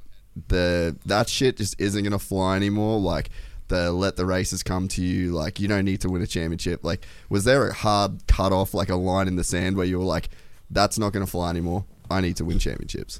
the 0.47 0.95
that 1.05 1.29
shit 1.29 1.57
just 1.57 1.79
isn't 1.79 2.03
gonna 2.03 2.19
fly 2.19 2.55
anymore? 2.55 2.99
Like 2.99 3.29
the 3.67 3.91
let 3.91 4.15
the 4.15 4.25
races 4.25 4.63
come 4.63 4.87
to 4.89 5.01
you. 5.01 5.31
Like 5.31 5.59
you 5.59 5.67
don't 5.67 5.85
need 5.85 6.01
to 6.01 6.09
win 6.09 6.21
a 6.21 6.27
championship. 6.27 6.83
Like 6.83 7.05
was 7.29 7.43
there 7.43 7.67
a 7.67 7.73
hard 7.73 8.27
cut 8.27 8.51
off, 8.51 8.73
like 8.73 8.89
a 8.89 8.95
line 8.95 9.27
in 9.27 9.35
the 9.35 9.43
sand 9.43 9.77
where 9.77 9.85
you 9.85 9.99
were 9.99 10.05
like, 10.05 10.29
that's 10.69 10.97
not 10.97 11.13
gonna 11.13 11.27
fly 11.27 11.49
anymore. 11.49 11.85
I 12.09 12.21
need 12.21 12.37
to 12.37 12.45
win 12.45 12.59
championships. 12.59 13.19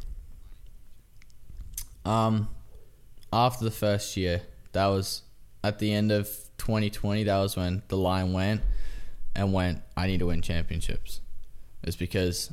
Um, 2.05 2.49
after 3.31 3.63
the 3.63 3.71
first 3.71 4.17
year, 4.17 4.41
that 4.73 4.87
was 4.87 5.23
at 5.63 5.79
the 5.79 5.93
end 5.93 6.11
of 6.11 6.27
2020. 6.57 7.23
That 7.23 7.37
was 7.37 7.55
when 7.55 7.81
the 7.87 7.97
line 7.97 8.33
went 8.33 8.61
and 9.35 9.53
went. 9.53 9.81
I 9.95 10.07
need 10.07 10.19
to 10.19 10.27
win 10.27 10.41
championships. 10.41 11.21
It's 11.83 11.95
because 11.95 12.51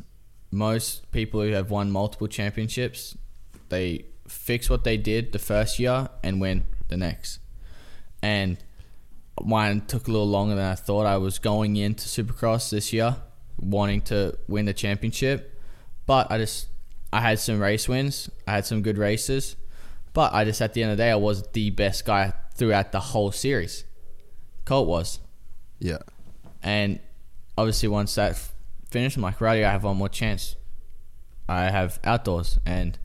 most 0.51 1.11
people 1.13 1.43
who 1.43 1.53
have 1.53 1.71
won 1.71 1.91
multiple 1.91 2.29
championships, 2.29 3.17
they 3.69 4.05
fix 4.27 4.71
what 4.71 4.85
they 4.85 4.97
did 4.97 5.33
the 5.33 5.39
first 5.39 5.79
year 5.79 6.09
and 6.23 6.41
win 6.41 6.65
the 6.89 6.97
next. 6.97 7.40
And 8.23 8.59
mine 9.43 9.83
took 9.87 10.09
a 10.09 10.11
little 10.11 10.29
longer 10.29 10.55
than 10.55 10.65
I 10.65 10.75
thought. 10.75 11.07
I 11.07 11.17
was 11.17 11.39
going 11.39 11.77
into 11.77 12.05
Supercross 12.07 12.71
this 12.71 12.93
year, 12.93 13.17
wanting 13.59 14.03
to 14.03 14.37
win 14.49 14.67
the 14.67 14.75
championship, 14.75 15.61
but 16.07 16.31
I 16.31 16.39
just 16.39 16.69
I 17.13 17.21
had 17.21 17.39
some 17.41 17.59
race 17.61 17.89
wins. 17.89 18.29
I 18.47 18.53
had 18.53 18.67
some 18.67 18.83
good 18.83 18.99
races, 18.99 19.57
but 20.13 20.33
I 20.35 20.45
just 20.45 20.61
at 20.61 20.75
the 20.75 20.83
end 20.83 20.93
of 20.93 20.99
the 20.99 21.05
day 21.05 21.11
I 21.11 21.17
was 21.17 21.43
the 21.53 21.71
best 21.71 22.05
guy 22.05 22.33
throughout 22.55 22.93
the 22.93 23.01
whole 23.01 23.33
series. 23.33 23.85
Colt 24.67 24.87
was, 24.87 25.19
Yeah. 25.79 25.99
and 26.63 27.01
obviously 27.57 27.89
once 27.89 28.15
that 28.17 28.33
f- 28.33 28.53
finished, 28.91 29.17
I'm 29.17 29.23
like, 29.23 29.41
right, 29.41 29.65
I 29.65 29.71
have 29.73 29.85
one 29.85 29.97
more 29.97 30.09
chance. 30.11 30.57
I 31.49 31.71
have 31.71 31.99
outdoors, 32.05 32.59
and 32.67 32.99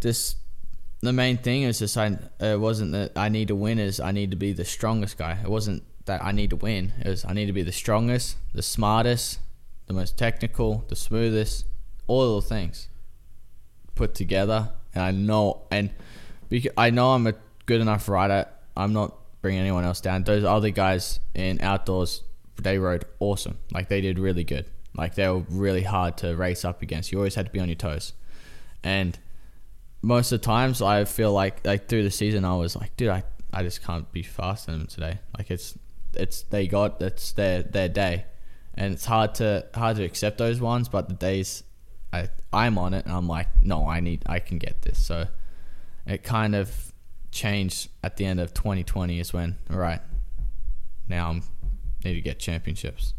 this 0.00 0.36
the 1.02 1.12
main 1.12 1.36
thing 1.36 1.62
is 1.62 1.80
just 1.80 1.96
I 1.96 2.16
it 2.40 2.58
wasn't 2.58 2.92
that 2.92 3.12
I 3.16 3.28
need 3.28 3.48
to 3.48 3.56
win 3.56 3.78
is 3.78 3.98
I 4.00 4.12
need 4.12 4.30
to 4.30 4.36
be 4.36 4.52
the 4.52 4.64
strongest 4.64 5.18
guy. 5.18 5.38
It 5.42 5.50
wasn't 5.50 5.82
that 6.04 6.24
I 6.24 6.32
need 6.32 6.50
to 6.50 6.56
win. 6.56 6.92
It 7.04 7.08
was 7.08 7.24
I 7.24 7.32
need 7.32 7.46
to 7.46 7.52
be 7.52 7.62
the 7.62 7.72
strongest, 7.72 8.36
the 8.54 8.62
smartest, 8.62 9.40
the 9.86 9.92
most 9.92 10.16
technical, 10.16 10.84
the 10.88 10.96
smoothest, 10.96 11.66
all 12.06 12.40
the 12.40 12.46
things 12.46 12.88
put 13.94 14.14
together. 14.14 14.70
And 14.94 15.02
I 15.02 15.10
know 15.10 15.62
and 15.70 15.90
bec- 16.48 16.72
I 16.76 16.90
know 16.90 17.10
I'm 17.10 17.26
a 17.26 17.34
good 17.66 17.80
enough 17.80 18.08
rider. 18.08 18.46
I'm 18.76 18.92
not 18.92 19.18
bringing 19.42 19.60
anyone 19.60 19.84
else 19.84 20.00
down. 20.00 20.22
Those 20.22 20.44
other 20.44 20.70
guys 20.70 21.18
in 21.34 21.60
outdoors, 21.60 22.22
they 22.60 22.78
rode 22.78 23.04
awesome. 23.18 23.58
Like 23.72 23.88
they 23.88 24.00
did 24.00 24.20
really 24.20 24.44
good. 24.44 24.66
Like 24.96 25.16
they 25.16 25.28
were 25.28 25.44
really 25.48 25.82
hard 25.82 26.16
to 26.18 26.36
race 26.36 26.64
up 26.64 26.80
against. 26.80 27.10
You 27.10 27.18
always 27.18 27.34
had 27.34 27.46
to 27.46 27.52
be 27.52 27.58
on 27.58 27.68
your 27.68 27.76
toes. 27.76 28.12
And 28.84 29.18
most 30.02 30.32
of 30.32 30.40
the 30.40 30.44
times 30.44 30.82
I 30.82 31.04
feel 31.04 31.32
like 31.32 31.64
like 31.64 31.88
through 31.88 32.02
the 32.02 32.10
season 32.10 32.44
I 32.44 32.56
was 32.56 32.76
like, 32.76 32.96
dude, 32.96 33.08
I, 33.08 33.22
I 33.52 33.62
just 33.62 33.82
can't 33.82 34.10
be 34.12 34.22
faster 34.22 34.72
than 34.72 34.86
today. 34.86 35.20
Like 35.38 35.50
it's 35.50 35.78
it's 36.14 36.42
they 36.42 36.66
got 36.66 37.00
it's 37.00 37.32
their 37.32 37.62
their 37.62 37.88
day. 37.88 38.26
And 38.74 38.94
it's 38.94 39.04
hard 39.04 39.34
to 39.36 39.66
hard 39.74 39.96
to 39.96 40.04
accept 40.04 40.38
those 40.38 40.60
ones, 40.60 40.88
but 40.88 41.08
the 41.08 41.14
days 41.14 41.62
I 42.12 42.28
I'm 42.52 42.78
on 42.78 42.94
it 42.94 43.04
and 43.04 43.14
I'm 43.14 43.28
like, 43.28 43.48
no, 43.62 43.86
I 43.86 44.00
need 44.00 44.24
I 44.26 44.40
can 44.40 44.58
get 44.58 44.82
this. 44.82 45.04
So 45.04 45.26
it 46.06 46.22
kind 46.22 46.54
of 46.54 46.92
changed 47.30 47.88
at 48.02 48.16
the 48.16 48.26
end 48.26 48.40
of 48.40 48.52
2020 48.52 49.18
is 49.18 49.32
when 49.32 49.56
all 49.70 49.76
right 49.78 50.00
now 51.08 51.30
I'm 51.30 51.42
need 52.04 52.14
to 52.14 52.20
get 52.20 52.38
championships. 52.38 53.14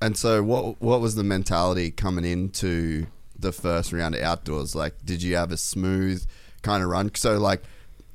And 0.00 0.16
so, 0.16 0.42
what 0.42 0.80
what 0.82 1.00
was 1.00 1.14
the 1.14 1.22
mentality 1.22 1.90
coming 1.90 2.24
into 2.24 3.06
the 3.42 3.52
first 3.52 3.92
round 3.92 4.14
of 4.14 4.22
outdoors? 4.22 4.74
Like, 4.74 4.94
did 5.04 5.22
you 5.22 5.36
have 5.36 5.52
a 5.52 5.56
smooth 5.56 6.24
kind 6.62 6.82
of 6.82 6.88
run? 6.88 7.14
So, 7.14 7.38
like 7.38 7.62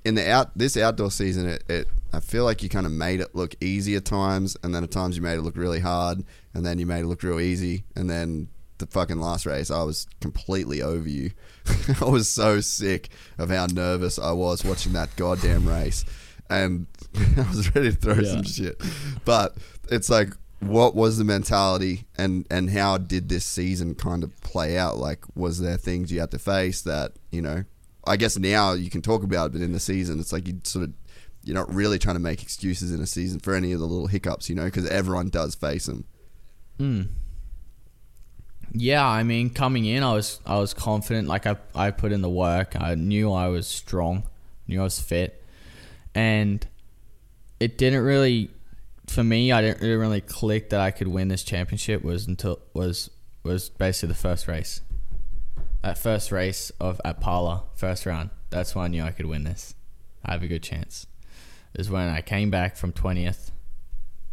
in 0.04 0.16
the 0.16 0.30
out 0.30 0.58
this 0.58 0.76
outdoor 0.78 1.12
season, 1.12 1.48
it, 1.48 1.64
it 1.70 1.88
I 2.14 2.20
feel 2.20 2.44
like 2.46 2.64
you 2.64 2.70
kind 2.70 2.86
of 2.86 2.92
made 2.92 3.20
it 3.20 3.36
look 3.36 3.56
easy 3.62 3.96
at 3.96 4.06
times, 4.06 4.58
and 4.64 4.74
then 4.74 4.84
at 4.84 4.92
times 4.92 5.16
you 5.16 5.22
made 5.22 5.36
it 5.38 5.42
look 5.42 5.58
really 5.58 5.80
hard, 5.82 6.24
and 6.54 6.66
then 6.66 6.80
you 6.80 6.86
made 6.86 7.02
it 7.02 7.08
look 7.08 7.22
real 7.24 7.40
easy, 7.40 7.84
and 7.96 8.10
then 8.10 8.48
the 8.80 8.88
fucking 8.88 9.20
last 9.20 9.46
race, 9.46 9.72
I 9.72 9.82
was 9.84 10.08
completely 10.22 10.82
over 10.84 11.10
you. 11.10 11.32
I 12.02 12.06
was 12.06 12.30
so 12.30 12.62
sick 12.62 13.10
of 13.40 13.50
how 13.50 13.66
nervous 13.66 14.20
I 14.20 14.32
was 14.32 14.64
watching 14.64 14.94
that 14.94 15.16
goddamn 15.16 15.68
race, 15.68 16.06
and 16.50 16.86
I 17.38 17.42
was 17.50 17.74
ready 17.76 17.92
to 17.92 17.98
throw 17.98 18.14
Yeah. 18.16 18.32
some 18.32 18.44
shit. 18.44 18.82
But 19.26 19.58
it's 19.90 20.10
like, 20.10 20.30
what 20.60 20.96
was 20.96 21.18
the 21.18 21.24
mentality, 21.24 22.06
and 22.18 22.46
and 22.50 22.70
how 22.70 22.98
did 22.98 23.30
this 23.30 23.46
season 23.46 23.96
kind 23.96 24.24
of 24.24 24.40
play 24.42 24.78
out? 24.78 24.98
Like, 24.98 25.24
was 25.36 25.60
there 25.60 25.78
things 25.78 26.12
you 26.12 26.20
had 26.20 26.32
to 26.32 26.40
face 26.40 26.82
that 26.82 27.14
you 27.32 27.42
know? 27.42 27.64
I 28.06 28.16
guess 28.16 28.38
now 28.38 28.74
you 28.74 28.90
can 28.90 29.02
talk 29.02 29.24
about 29.24 29.48
it, 29.48 29.54
but 29.54 29.62
in 29.62 29.74
the 29.74 29.80
season, 29.80 30.20
it's 30.20 30.32
like 30.32 30.48
you 30.48 30.60
sort 30.64 30.86
of 30.86 30.94
you're 31.44 31.56
not 31.56 31.74
really 31.74 32.00
trying 32.00 32.16
to 32.16 32.22
make 32.22 32.42
excuses 32.42 32.94
in 32.94 33.02
a 33.02 33.06
season 33.06 33.40
for 33.40 33.54
any 33.54 33.72
of 33.72 33.80
the 33.80 33.86
little 33.86 34.08
hiccups, 34.08 34.50
you 34.50 34.56
know, 34.56 34.66
because 34.66 34.88
everyone 34.88 35.30
does 35.30 35.56
face 35.56 35.86
them. 35.86 36.06
Mm. 36.80 37.08
Yeah, 38.74 39.06
I 39.06 39.24
mean, 39.24 39.50
coming 39.50 39.86
in, 39.86 40.04
I 40.04 40.14
was 40.14 40.40
I 40.46 40.58
was 40.58 40.74
confident. 40.74 41.28
Like 41.28 41.46
I 41.46 41.58
I 41.76 41.92
put 41.92 42.12
in 42.12 42.22
the 42.22 42.30
work. 42.30 42.76
I 42.80 42.96
knew 42.96 43.32
I 43.32 43.48
was 43.48 43.68
strong. 43.68 44.24
Knew 44.68 44.82
I 44.82 44.84
was 44.84 45.00
fit, 45.00 45.44
and 46.14 46.66
it 47.60 47.78
didn't 47.78 48.04
really, 48.04 48.50
for 49.08 49.24
me, 49.24 49.52
I 49.52 49.62
didn't, 49.62 50.00
really 50.00 50.22
click 50.22 50.70
that 50.70 50.80
I 50.80 50.92
could 50.92 51.08
win 51.08 51.28
this 51.30 51.44
championship. 51.44 52.04
Was 52.04 52.28
until 52.28 52.60
was 52.74 53.10
was 53.44 53.70
basically 53.70 54.10
the 54.10 54.20
first 54.20 54.48
race. 54.48 54.82
That 55.82 55.98
first 55.98 56.32
race 56.32 56.72
of 56.80 57.00
at 57.06 57.22
Pala, 57.22 57.64
first 57.76 58.06
round. 58.06 58.30
That's 58.50 58.76
when 58.76 58.86
I 58.86 58.88
knew 58.90 59.04
I 59.04 59.12
could 59.12 59.26
win 59.26 59.44
this. 59.44 59.76
I 60.24 60.34
have 60.34 60.44
a 60.44 60.48
good 60.48 60.64
chance. 60.64 61.08
Is 61.74 61.90
when 61.90 62.10
I 62.10 62.22
came 62.22 62.50
back 62.50 62.76
from 62.76 62.92
twentieth 62.92 63.52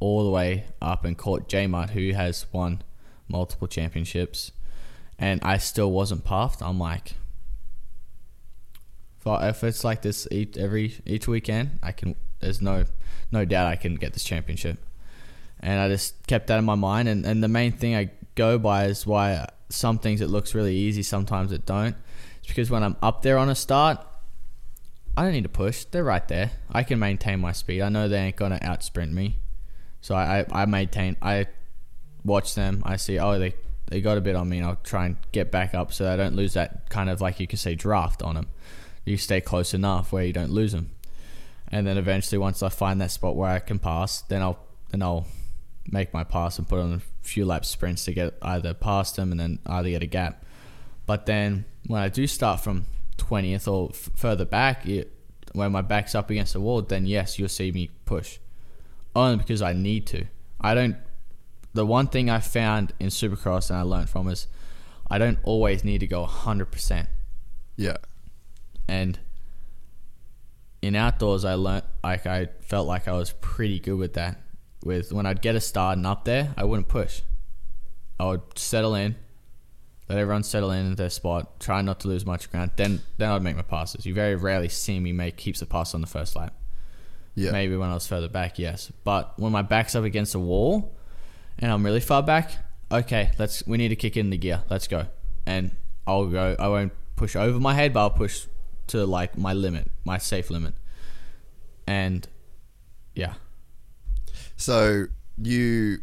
all 0.01 0.25
the 0.25 0.31
way 0.31 0.65
up 0.83 1.05
and 1.05 1.17
caught 1.17 1.49
J 1.49 1.67
Mart, 1.67 1.91
who 1.91 2.13
has 2.13 2.47
won 2.53 2.83
multiple 3.29 3.69
championships, 3.69 4.53
and 5.19 5.41
I 5.43 5.59
still 5.59 5.91
wasn't 5.91 6.25
puffed. 6.25 6.63
I'm 6.63 6.79
like, 6.79 7.15
if 9.27 9.65
it's 9.65 9.85
like 9.85 10.03
this 10.03 10.29
each, 10.31 10.57
every 10.57 10.97
each 11.07 11.29
weekend, 11.29 11.79
I 11.83 11.93
can. 11.93 12.17
There's 12.45 12.61
no 12.61 12.85
no 13.33 13.45
doubt 13.45 13.67
I 13.67 13.77
can 13.77 13.97
get 13.97 14.13
this 14.13 14.25
championship, 14.25 14.79
and 15.61 15.81
I 15.81 15.89
just 15.89 16.27
kept 16.27 16.47
that 16.49 16.59
in 16.59 16.65
my 16.65 16.75
mind. 16.75 17.09
And 17.09 17.25
and 17.27 17.43
the 17.43 17.49
main 17.49 17.73
thing 17.73 17.97
I 17.97 18.11
go 18.35 18.59
by 18.59 18.85
is 18.87 19.07
why 19.07 19.49
some 19.71 19.99
things 19.99 20.21
it 20.21 20.29
looks 20.29 20.55
really 20.55 20.77
easy, 20.77 21.03
sometimes 21.03 21.53
it 21.53 21.67
don't. 21.67 21.97
It's 22.39 22.49
because 22.49 22.71
when 22.71 22.83
I'm 22.83 22.97
up 23.03 23.23
there 23.23 23.39
on 23.39 23.49
a 23.49 23.55
start, 23.55 23.99
I 25.17 25.23
don't 25.23 25.33
need 25.33 25.45
to 25.45 25.49
push. 25.49 25.85
They're 25.85 26.05
right 26.05 26.27
there. 26.29 26.53
I 26.71 26.83
can 26.83 26.99
maintain 26.99 27.41
my 27.41 27.53
speed. 27.53 27.81
I 27.81 27.89
know 27.89 28.09
they 28.09 28.19
ain't 28.19 28.37
gonna 28.37 28.59
out 28.63 28.83
sprint 28.83 29.13
me. 29.13 29.39
So 30.01 30.15
I, 30.15 30.41
I, 30.41 30.63
I 30.63 30.67
maintain 30.67 31.17
I 31.23 31.47
watch 32.25 32.55
them, 32.55 32.83
I 32.85 32.97
see 32.97 33.19
oh 33.19 33.39
they 33.39 33.55
they 33.87 34.01
got 34.01 34.17
a 34.19 34.21
bit 34.21 34.35
on 34.35 34.49
me 34.49 34.59
and 34.59 34.67
I'll 34.67 34.79
try 34.83 35.07
and 35.07 35.17
get 35.33 35.51
back 35.51 35.75
up 35.75 35.93
so 35.93 36.11
I 36.11 36.17
don't 36.17 36.35
lose 36.35 36.55
that 36.55 36.89
kind 36.89 37.11
of 37.11 37.21
like 37.21 37.39
you 37.39 37.47
can 37.47 37.59
say 37.59 37.75
draft 37.75 38.23
on 38.23 38.35
them. 38.35 38.47
You 39.05 39.19
stay 39.19 39.41
close 39.41 39.75
enough 39.75 40.13
where 40.13 40.25
you 40.25 40.33
don't 40.33 40.51
lose 40.51 40.73
them. 40.73 40.91
And 41.69 41.87
then 41.87 41.99
eventually 41.99 42.39
once 42.39 42.63
I 42.63 42.69
find 42.69 43.01
that 43.01 43.11
spot 43.11 43.37
where 43.37 43.51
I 43.51 43.59
can 43.59 43.79
pass, 43.79 44.23
then 44.23 44.43
I'll 44.43 44.59
then 44.91 45.03
I'll 45.03 45.27
make 45.91 46.13
my 46.15 46.25
pass 46.25 46.59
and 46.59 46.69
put 46.69 46.79
on 46.79 46.93
a 46.95 47.01
few 47.23 47.45
lap 47.45 47.65
sprints 47.65 48.05
to 48.05 48.13
get 48.13 48.35
either 48.43 48.75
past 48.75 49.17
them 49.17 49.31
and 49.31 49.41
then 49.41 49.59
either 49.67 49.91
get 49.91 50.03
a 50.03 50.07
gap. 50.07 50.45
But 51.07 51.27
then 51.27 51.65
when 51.87 52.01
I 52.01 52.09
do 52.09 52.27
start 52.27 52.61
from 52.61 52.87
20th 53.19 53.71
or 53.71 53.91
f- 53.91 54.11
further 54.15 54.45
back, 54.45 54.87
it, 54.87 55.13
when 55.53 55.73
my 55.73 55.83
back's 55.83 56.15
up 56.15 56.31
against 56.31 56.55
the 56.55 56.61
wall, 56.61 56.83
then 56.83 57.07
yes, 57.07 57.39
you'll 57.39 57.49
see 57.49 57.71
me 57.73 57.91
push. 58.05 58.39
Only 59.15 59.39
because 59.39 59.63
I 59.63 59.73
need 59.73 60.07
to. 60.09 60.27
I 60.61 60.75
don't. 60.75 60.97
The 61.73 61.87
one 61.87 62.07
thing 62.07 62.31
I 62.31 62.41
found 62.41 62.93
in 62.99 63.09
Supercross 63.09 63.71
and 63.71 63.79
I 63.79 63.83
learned 63.83 64.09
from 64.09 64.29
is 64.29 64.47
I 65.11 65.19
don't 65.19 65.39
always 65.43 65.85
need 65.85 65.99
to 65.99 66.07
go 66.07 66.25
100%. 66.25 67.07
Yeah. 67.77 67.97
And 68.89 69.19
in 70.87 70.97
outdoors, 70.97 71.45
I 71.45 71.55
learned, 71.55 71.85
like, 72.03 72.27
I 72.27 72.49
felt 72.61 72.87
like 72.87 73.09
I 73.09 73.13
was 73.13 73.33
pretty 73.41 73.81
good 73.81 73.97
with 73.97 74.15
that. 74.15 74.41
with 74.85 75.13
when 75.13 75.27
I'd 75.27 75.41
get 75.41 75.57
a 75.57 75.61
start 75.61 75.97
and 75.97 76.07
up 76.07 76.25
there, 76.25 76.55
I 76.57 76.65
wouldn't 76.65 76.89
push. 76.89 77.23
I 78.21 78.27
would 78.27 78.43
settle 78.57 78.95
in, 78.95 79.17
let 80.09 80.19
everyone 80.19 80.43
settle 80.43 80.71
in 80.71 80.93
at 80.93 80.97
their 80.97 81.11
spot, 81.11 81.59
try 81.59 81.81
not 81.83 82.01
to 82.01 82.09
lose 82.09 82.25
much 82.25 82.51
ground. 82.51 82.73
Then 82.77 83.01
then 83.17 83.31
I'd 83.31 83.43
make 83.43 83.57
my 83.57 83.63
passes. 83.63 84.07
You 84.07 84.15
very 84.15 84.37
rarely 84.37 84.69
see 84.69 85.01
me 85.01 85.13
make 85.13 85.37
keeps 85.37 85.63
a 85.63 85.67
pass 85.67 85.95
on 85.95 86.01
the 86.01 86.07
first 86.07 86.37
lap. 86.37 86.55
Yeah. 87.35 87.51
Maybe 87.51 87.77
when 87.77 87.91
I 87.91 87.95
was 87.95 88.07
further 88.07 88.29
back, 88.29 88.59
yes. 88.59 88.93
But 89.03 89.39
when 89.39 89.51
my 89.51 89.63
back's 89.63 89.97
up 89.97 90.05
against 90.05 90.37
a 90.37 90.39
wall 90.39 90.97
and 91.59 91.73
I'm 91.73 91.85
really 91.85 92.01
far 92.01 92.23
back, 92.23 92.53
okay, 92.93 93.33
let's 93.39 93.67
we 93.67 93.79
need 93.79 93.89
to 93.89 93.97
kick 93.97 94.17
in 94.17 94.31
the 94.31 94.37
gear. 94.37 94.63
Let's 94.71 94.87
go. 94.87 95.07
And 95.47 95.73
I'll 96.07 96.27
go 96.27 96.55
I 96.59 96.69
won't 96.69 96.93
push 97.17 97.35
over 97.35 97.59
my 97.59 97.75
head, 97.75 97.93
but 97.93 98.01
I'll 98.01 98.11
push 98.11 98.47
to 98.89 99.05
like 99.07 99.37
my 99.39 99.53
limit, 99.53 99.91
my 100.05 100.19
safe 100.19 100.51
limit. 100.51 100.75
And 101.87 102.27
yeah. 103.15 103.35
So 104.57 105.07
you 105.41 105.99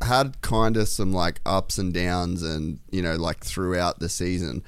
had 0.00 0.40
kind 0.42 0.76
of 0.76 0.88
some 0.88 1.12
like 1.12 1.40
ups 1.46 1.78
and 1.78 1.92
downs, 1.94 2.42
and 2.42 2.80
you 2.90 3.02
know, 3.02 3.16
like 3.16 3.44
throughout 3.44 3.98
the 4.00 4.08
season. 4.08 4.62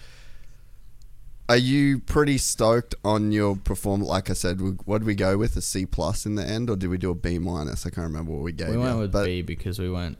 Are 1.49 1.57
you 1.57 2.01
pretty 2.01 2.39
stoked 2.39 2.97
on 3.05 3.31
your 3.31 3.55
performance? 3.55 4.09
Like 4.09 4.31
I 4.31 4.33
said, 4.33 4.61
what 4.85 4.99
did 4.99 5.07
we 5.07 5.15
go 5.15 5.39
with 5.39 5.57
a 5.57 5.61
C 5.63 5.87
plus 5.87 6.27
in 6.27 6.35
the 6.35 6.45
end, 6.45 6.69
or 6.69 6.75
did 6.77 6.89
we 6.91 6.99
do 6.99 7.11
a 7.11 7.15
B 7.15 7.39
minus? 7.39 7.87
I 7.87 7.91
can't 7.91 8.07
remember 8.09 8.33
what 8.33 8.43
we 8.43 8.51
gave. 8.51 8.71
We 8.71 8.77
went 8.79 8.95
you. 8.97 9.01
with 9.03 9.13
But- 9.13 9.27
B 9.27 9.43
because 9.43 9.79
we 9.79 9.89
went 9.89 10.19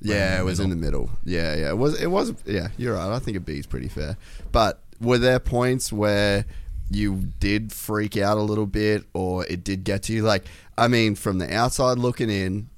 Yeah, 0.00 0.38
it 0.38 0.44
was 0.44 0.60
in 0.60 0.70
the 0.70 0.76
middle. 0.76 1.10
Yeah, 1.24 1.56
yeah. 1.56 1.70
It 1.70 1.78
was. 1.78 2.00
It 2.00 2.06
was. 2.06 2.32
Yeah, 2.46 2.68
you're 2.76 2.94
right. 2.94 3.12
I 3.12 3.18
think 3.18 3.36
a 3.36 3.40
B 3.40 3.58
is 3.58 3.66
pretty 3.66 3.88
fair. 3.88 4.16
But 4.52 4.80
were 5.00 5.18
there 5.18 5.40
points 5.40 5.92
where 5.92 6.44
you 6.90 7.30
did 7.38 7.72
freak 7.72 8.16
out 8.16 8.38
a 8.38 8.42
little 8.42 8.66
bit, 8.66 9.04
or 9.12 9.44
it 9.46 9.64
did 9.64 9.84
get 9.84 10.04
to 10.04 10.12
you? 10.12 10.22
Like, 10.22 10.44
I 10.76 10.88
mean, 10.88 11.14
from 11.14 11.38
the 11.38 11.54
outside 11.54 11.98
looking 11.98 12.30
in, 12.30 12.68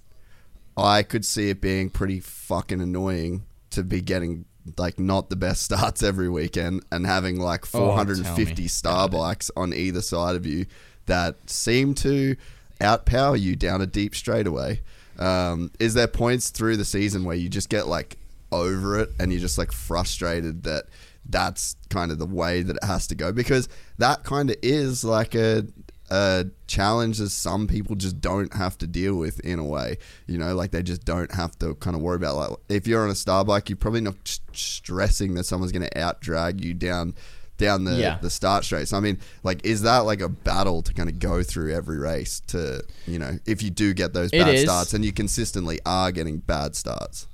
I 0.76 1.02
could 1.02 1.24
see 1.24 1.50
it 1.50 1.60
being 1.60 1.90
pretty 1.90 2.20
fucking 2.20 2.80
annoying 2.80 3.44
to 3.70 3.82
be 3.82 4.00
getting 4.00 4.44
like 4.76 4.98
not 4.98 5.30
the 5.30 5.36
best 5.36 5.62
starts 5.64 6.02
every 6.02 6.28
weekend 6.28 6.84
and 6.90 7.06
having 7.06 7.38
like 7.38 7.64
Oh, 7.74 7.94
450 7.94 8.62
me 8.62 8.68
star 8.68 9.08
bikes 9.08 9.50
on 9.56 9.72
either 9.72 10.00
side 10.00 10.36
of 10.36 10.46
you 10.46 10.66
that 11.06 11.36
seem 11.50 11.94
to 11.94 12.36
outpower 12.80 13.38
you 13.38 13.56
down 13.56 13.80
a 13.80 13.86
deep 13.86 14.14
straightaway. 14.14 14.80
Um, 15.18 15.70
is 15.78 15.94
there 15.94 16.06
points 16.06 16.50
through 16.50 16.76
the 16.78 16.84
season 16.84 17.24
where 17.24 17.36
you 17.36 17.48
just 17.48 17.68
get 17.68 17.86
like 17.86 18.16
over 18.52 18.98
it 18.98 19.10
and 19.18 19.32
you're 19.32 19.40
just 19.40 19.58
like 19.58 19.70
frustrated 19.72 20.62
that 20.64 20.86
that's 21.30 21.76
kind 21.88 22.10
of 22.10 22.18
the 22.18 22.26
way 22.26 22.62
that 22.62 22.76
it 22.76 22.84
has 22.84 23.06
to 23.08 23.14
go? 23.14 23.32
Because 23.32 23.68
that 23.98 24.24
kind 24.24 24.50
of 24.50 24.56
is 24.62 25.04
like 25.04 25.34
a, 25.34 25.66
a 26.10 26.46
challenge 26.66 27.18
that 27.18 27.30
some 27.30 27.66
people 27.66 27.94
just 27.96 28.20
don't 28.20 28.52
have 28.54 28.76
to 28.78 28.86
deal 28.86 29.14
with 29.16 29.40
in 29.40 29.58
a 29.58 29.64
way. 29.64 29.96
You 30.26 30.38
know, 30.38 30.54
like 30.54 30.70
they 30.72 30.82
just 30.82 31.04
don't 31.04 31.32
have 31.32 31.58
to 31.60 31.74
kind 31.76 31.94
of 31.96 32.02
worry 32.02 32.16
about 32.16 32.36
like 32.36 32.50
if 32.68 32.86
you're 32.86 33.04
on 33.04 33.10
a 33.10 33.14
star 33.14 33.44
bike, 33.44 33.68
you're 33.68 33.76
probably 33.76 34.00
not 34.00 34.16
st- 34.24 34.40
stressing 34.56 35.34
that 35.34 35.44
someone's 35.44 35.72
going 35.72 35.88
to 35.88 35.98
out 35.98 36.20
drag 36.20 36.64
you 36.64 36.74
down 36.74 37.14
down 37.58 37.84
the, 37.84 37.94
Yeah. 37.94 38.16
the 38.22 38.30
start 38.30 38.64
straight. 38.64 38.88
So 38.88 38.96
I 38.96 39.00
mean, 39.00 39.18
like, 39.42 39.64
is 39.66 39.82
that 39.82 39.98
like 40.00 40.22
a 40.22 40.30
battle 40.30 40.80
to 40.80 40.94
kind 40.94 41.10
of 41.10 41.18
go 41.18 41.42
through 41.42 41.74
every 41.74 41.98
race 41.98 42.40
to 42.48 42.82
you 43.06 43.18
know 43.18 43.38
if 43.46 43.62
you 43.62 43.68
do 43.70 43.92
get 43.92 44.12
those 44.14 44.30
It 44.32 44.38
bad 44.40 44.54
is. 44.54 44.62
starts 44.62 44.94
and 44.94 45.04
you 45.04 45.12
consistently 45.12 45.78
are 45.84 46.10
getting 46.10 46.38
bad 46.38 46.74
starts? 46.74 47.26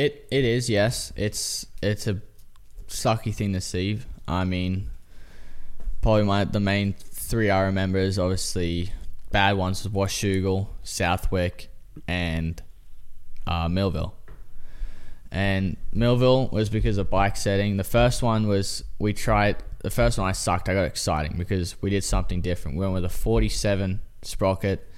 It 0.00 0.26
it 0.30 0.46
is 0.46 0.70
yes. 0.70 1.12
It's 1.14 1.66
it's 1.82 2.06
a 2.06 2.22
sucky 2.88 3.34
thing 3.34 3.52
to 3.52 3.60
see. 3.60 4.00
I 4.26 4.44
mean, 4.44 4.88
probably 6.00 6.24
my 6.24 6.44
the 6.44 6.58
main 6.58 6.94
three 6.94 7.50
I 7.50 7.64
remember 7.64 7.98
is 7.98 8.18
obviously 8.18 8.94
bad 9.30 9.58
ones 9.58 9.84
was 9.84 9.92
Washougal, 9.92 10.68
Southwick, 10.84 11.68
and 12.08 12.62
uh, 13.46 13.68
Millville. 13.68 14.14
And 15.30 15.76
Millville 15.92 16.48
was 16.48 16.70
because 16.70 16.96
of 16.96 17.10
bike 17.10 17.36
setting. 17.36 17.76
The 17.76 17.84
first 17.84 18.22
one 18.22 18.48
was 18.48 18.82
we 18.98 19.12
tried. 19.12 19.56
The 19.80 19.90
first 19.90 20.16
one 20.16 20.26
I 20.26 20.32
sucked. 20.32 20.70
I 20.70 20.72
got 20.72 20.84
exciting 20.84 21.36
because 21.36 21.76
we 21.82 21.90
did 21.90 22.04
something 22.04 22.40
different. 22.40 22.78
We 22.78 22.86
went 22.86 22.94
with 22.94 23.04
a 23.04 23.10
47 23.10 24.00
sprocket 24.22 24.90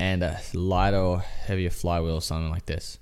and 0.00 0.24
a 0.24 0.40
lighter 0.52 0.98
or 0.98 1.20
heavier 1.20 1.70
flywheel 1.70 2.16
or 2.16 2.22
something 2.22 2.50
like 2.50 2.66
this 2.66 2.98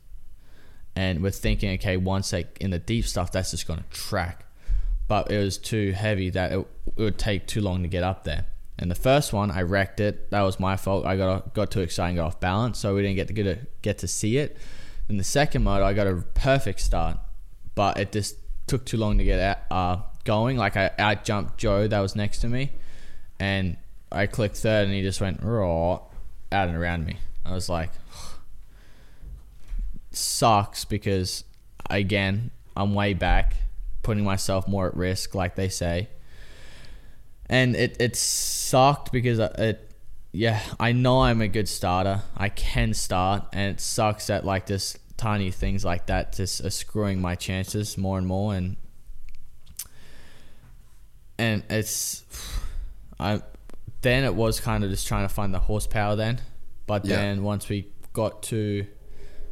and 0.96 1.22
we're 1.22 1.30
thinking, 1.30 1.74
okay, 1.74 1.98
once 1.98 2.32
in 2.32 2.70
the 2.70 2.78
deep 2.78 3.04
stuff, 3.04 3.30
that's 3.30 3.50
just 3.50 3.68
going 3.68 3.78
to 3.80 3.90
track. 3.90 4.46
But 5.06 5.30
it 5.30 5.38
was 5.38 5.58
too 5.58 5.92
heavy 5.92 6.30
that 6.30 6.52
it, 6.52 6.66
it 6.96 7.02
would 7.02 7.18
take 7.18 7.46
too 7.46 7.60
long 7.60 7.82
to 7.82 7.88
get 7.88 8.02
up 8.02 8.24
there. 8.24 8.46
And 8.78 8.90
the 8.90 8.96
first 8.96 9.32
one, 9.32 9.50
I 9.50 9.62
wrecked 9.62 10.00
it. 10.00 10.30
That 10.30 10.42
was 10.42 10.58
my 10.58 10.76
fault. 10.76 11.06
I 11.06 11.16
got 11.16 11.54
got 11.54 11.70
too 11.70 11.80
excited 11.80 12.10
and 12.10 12.16
got 12.16 12.26
off 12.26 12.40
balance, 12.40 12.78
so 12.78 12.94
we 12.94 13.02
didn't 13.02 13.16
get 13.16 13.28
to 13.28 13.34
get 13.34 13.82
get 13.82 13.98
to 13.98 14.08
see 14.08 14.38
it. 14.38 14.56
In 15.08 15.18
the 15.18 15.24
second 15.24 15.62
mode, 15.62 15.82
I 15.82 15.92
got 15.92 16.06
a 16.06 16.16
perfect 16.34 16.80
start, 16.80 17.18
but 17.74 17.98
it 17.98 18.12
just 18.12 18.36
took 18.66 18.84
too 18.84 18.96
long 18.96 19.18
to 19.18 19.24
get 19.24 19.38
out, 19.38 19.58
uh, 19.70 20.02
going. 20.24 20.56
Like 20.56 20.76
I 20.76 20.90
out 20.98 21.24
jumped 21.24 21.58
Joe 21.58 21.86
that 21.86 22.00
was 22.00 22.16
next 22.16 22.38
to 22.40 22.48
me, 22.48 22.72
and 23.38 23.76
I 24.10 24.26
clicked 24.26 24.56
third, 24.56 24.84
and 24.86 24.92
he 24.92 25.02
just 25.02 25.20
went 25.20 25.42
raw 25.42 26.00
out 26.52 26.68
and 26.68 26.76
around 26.76 27.06
me. 27.06 27.16
I 27.46 27.52
was 27.52 27.68
like, 27.68 27.90
sucks 30.16 30.84
because 30.84 31.44
again 31.90 32.50
I'm 32.76 32.94
way 32.94 33.14
back, 33.14 33.56
putting 34.02 34.24
myself 34.24 34.68
more 34.68 34.86
at 34.86 34.96
risk, 34.96 35.34
like 35.34 35.54
they 35.54 35.68
say. 35.68 36.08
And 37.48 37.76
it 37.76 37.96
it 38.00 38.16
sucked 38.16 39.12
because 39.12 39.38
uh, 39.38 39.54
it 39.58 39.90
yeah 40.32 40.60
I 40.80 40.92
know 40.92 41.22
I'm 41.22 41.40
a 41.40 41.48
good 41.48 41.68
starter. 41.68 42.22
I 42.36 42.48
can 42.48 42.92
start, 42.94 43.44
and 43.52 43.74
it 43.74 43.80
sucks 43.80 44.26
that 44.26 44.44
like 44.44 44.66
this 44.66 44.98
tiny 45.16 45.50
things 45.50 45.84
like 45.84 46.06
that 46.06 46.34
just 46.34 46.62
are 46.64 46.70
screwing 46.70 47.20
my 47.20 47.34
chances 47.34 47.96
more 47.96 48.18
and 48.18 48.26
more. 48.26 48.54
And 48.54 48.76
and 51.38 51.62
it's 51.70 52.24
I 53.18 53.42
then 54.02 54.24
it 54.24 54.34
was 54.34 54.60
kind 54.60 54.84
of 54.84 54.90
just 54.90 55.06
trying 55.06 55.26
to 55.26 55.32
find 55.32 55.52
the 55.54 55.58
horsepower 55.58 56.16
then, 56.16 56.40
but 56.86 57.04
Yeah. 57.04 57.16
then 57.16 57.42
once 57.42 57.68
we 57.68 57.88
got 58.12 58.42
to 58.44 58.86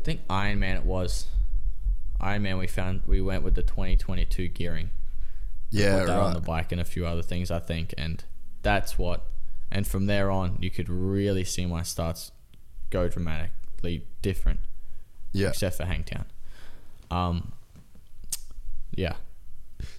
I 0.05 0.07
think 0.07 0.27
Ironman 0.29 0.77
it 0.77 0.85
was. 0.85 1.27
Ironman 2.21 2.59
we 2.59 2.67
found 2.67 3.01
we 3.07 3.23
went 3.23 3.43
with 3.43 3.55
the 3.55 3.63
2022 3.63 4.49
gearing. 4.49 4.91
Yeah, 5.71 6.05
that 6.05 6.11
on 6.11 6.35
the 6.35 6.41
bike 6.41 6.73
and 6.73 6.81
a 6.81 6.85
few 6.85 7.07
other 7.07 7.23
things 7.23 7.51
I 7.51 7.59
think 7.59 7.95
and 7.97 8.23
that's 8.63 8.99
what 8.99 9.25
and 9.73 9.87
from 9.87 10.05
there 10.07 10.31
on 10.31 10.59
you 10.61 10.71
could 10.71 10.89
really 10.91 11.43
see 11.43 11.65
my 11.65 11.83
starts 11.83 12.33
go 12.91 13.09
dramatically 13.09 14.07
different 14.23 14.61
Yeah. 15.33 15.49
except 15.49 15.79
for 15.79 15.87
Hangtown. 15.87 16.27
Um 17.11 17.53
yeah. 18.95 19.15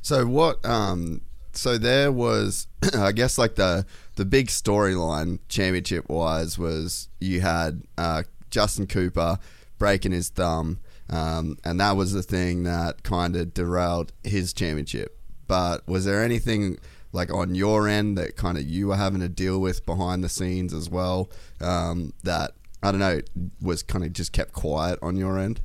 So 0.03 0.25
what? 0.27 0.63
Um, 0.63 1.21
so 1.51 1.77
there 1.77 2.11
was, 2.11 2.67
I 2.93 3.11
guess, 3.11 3.37
like 3.37 3.55
the 3.55 3.85
the 4.15 4.25
big 4.25 4.47
storyline 4.47 5.39
championship 5.49 6.07
wise 6.09 6.57
was 6.59 7.09
you 7.19 7.41
had 7.41 7.81
uh, 7.97 8.23
Justin 8.51 8.87
Cooper 8.87 9.37
breaking 9.77 10.11
his 10.11 10.29
thumb, 10.29 10.79
um, 11.09 11.57
and 11.63 11.79
that 11.79 11.95
was 11.95 12.13
the 12.13 12.23
thing 12.23 12.63
that 12.63 13.03
kind 13.03 13.35
of 13.35 13.53
derailed 13.53 14.11
his 14.23 14.53
championship. 14.53 15.19
But 15.47 15.87
was 15.87 16.05
there 16.05 16.23
anything 16.23 16.79
like 17.11 17.33
on 17.33 17.55
your 17.55 17.87
end 17.87 18.17
that 18.17 18.35
kind 18.35 18.57
of 18.57 18.63
you 18.65 18.87
were 18.87 18.95
having 18.95 19.21
to 19.21 19.29
deal 19.29 19.59
with 19.59 19.85
behind 19.85 20.23
the 20.23 20.29
scenes 20.29 20.73
as 20.73 20.89
well? 20.89 21.29
Um, 21.61 22.13
that 22.23 22.51
I 22.81 22.91
don't 22.91 22.99
know 22.99 23.21
was 23.61 23.83
kind 23.83 24.03
of 24.03 24.13
just 24.13 24.31
kept 24.31 24.53
quiet 24.53 24.99
on 25.01 25.15
your 25.15 25.39
end. 25.39 25.61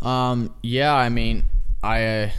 Um, 0.00 0.54
yeah, 0.62 0.94
I 0.94 1.08
mean, 1.08 1.48
I 1.82 2.04
uh, 2.04 2.30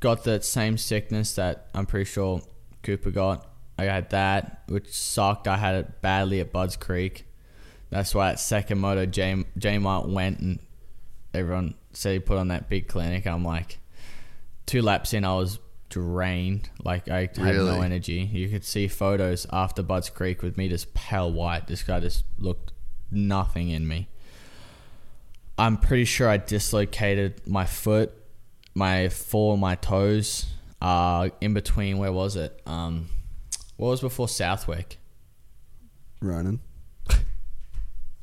got 0.00 0.24
that 0.24 0.44
same 0.44 0.76
sickness 0.76 1.34
that 1.34 1.68
I'm 1.74 1.86
pretty 1.86 2.04
sure 2.10 2.42
Cooper 2.82 3.10
got. 3.10 3.46
I 3.78 3.84
had 3.84 4.10
that, 4.10 4.62
which 4.68 4.92
sucked. 4.92 5.48
I 5.48 5.56
had 5.56 5.74
it 5.74 6.02
badly 6.02 6.40
at 6.40 6.52
Budds 6.52 6.76
Creek. 6.76 7.26
That's 7.94 8.12
why 8.12 8.30
at 8.30 8.40
second 8.40 8.80
moto, 8.80 9.06
J, 9.06 9.44
J 9.56 9.78
Mart 9.78 10.08
went 10.08 10.40
and 10.40 10.58
everyone 11.32 11.74
said 11.92 12.14
he 12.14 12.18
put 12.18 12.38
on 12.38 12.48
that 12.48 12.68
big 12.68 12.88
clinic. 12.88 13.24
I'm 13.24 13.44
like, 13.44 13.78
two 14.66 14.82
laps 14.82 15.12
in, 15.14 15.24
I 15.24 15.34
was 15.36 15.60
drained. 15.90 16.70
Like, 16.82 17.08
I 17.08 17.20
had 17.20 17.38
Really? 17.38 17.70
no 17.70 17.82
energy. 17.82 18.28
You 18.32 18.48
could 18.48 18.64
see 18.64 18.88
photos 18.88 19.46
after 19.52 19.80
Budds 19.80 20.10
Creek 20.10 20.42
with 20.42 20.56
me 20.56 20.68
just 20.68 20.92
pale 20.92 21.30
white. 21.32 21.68
This 21.68 21.84
guy 21.84 22.00
just 22.00 22.24
looked 22.36 22.72
nothing 23.12 23.68
in 23.70 23.86
me. 23.86 24.08
I'm 25.56 25.76
pretty 25.76 26.04
sure 26.04 26.28
I 26.28 26.38
dislocated 26.38 27.46
my 27.46 27.64
foot, 27.64 28.12
my 28.74 29.08
four, 29.08 29.56
my 29.56 29.76
toes, 29.76 30.46
uh, 30.82 31.28
in 31.40 31.54
between. 31.54 31.98
Where 31.98 32.10
was 32.12 32.34
it? 32.34 32.60
Um, 32.66 33.06
what 33.76 33.90
was 33.90 34.00
before 34.00 34.26
Southwick? 34.26 34.98
Ronan, 36.20 36.58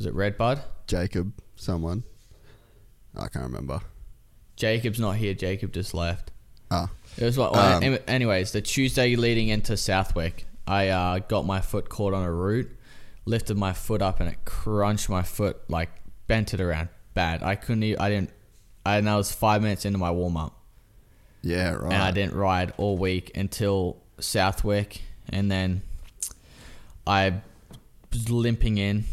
Was 0.02 0.08
it 0.08 0.16
RedBud? 0.16 0.60
Jacob, 0.88 1.32
someone. 1.56 2.04
I 3.16 3.28
can't 3.28 3.46
remember. 3.46 3.82
Jacob's 4.56 5.00
not 5.00 5.18
here. 5.18 5.36
Jacob 5.36 5.74
just 5.74 5.94
left. 5.94 6.32
Ah, 6.72 6.90
It 7.20 7.24
was 7.24 7.38
what. 7.38 7.56
Um, 7.56 8.00
anyways, 8.08 8.52
the 8.52 8.62
Tuesday 8.62 9.16
leading 9.16 9.50
into 9.50 9.78
Southwick, 9.78 10.48
I 10.66 10.88
uh, 10.88 11.20
got 11.20 11.46
my 11.46 11.62
foot 11.62 11.88
caught 11.88 12.16
on 12.16 12.24
a 12.24 12.32
root. 12.32 12.76
lifted 13.26 13.58
my 13.60 13.74
foot 13.74 14.02
up 14.02 14.20
and 14.20 14.28
it 14.28 14.44
crunched 14.44 15.08
my 15.08 15.22
foot, 15.22 15.58
like 15.70 15.92
bent 16.26 16.56
it 16.56 16.62
around 16.62 16.90
bad. 17.14 17.44
I 17.44 17.54
couldn't. 17.54 17.84
Even, 17.84 18.02
I 18.02 18.10
didn't. 18.10 18.32
I 18.84 18.98
and 18.98 19.08
I 19.08 19.18
was 19.18 19.32
five 19.32 19.62
minutes 19.62 19.86
into 19.86 20.00
my 20.00 20.10
warm 20.10 20.36
up, 20.36 20.60
Yeah, 21.44 21.74
right. 21.74 21.94
and 21.94 22.02
I 22.02 22.10
didn't 22.10 22.34
ride 22.34 22.74
all 22.78 22.98
week 22.98 23.38
until 23.38 23.98
Southwick, 24.20 25.04
and 25.30 25.52
then 25.52 25.84
I 27.06 27.42
was 28.12 28.32
limping 28.32 28.80
in. 28.80 29.04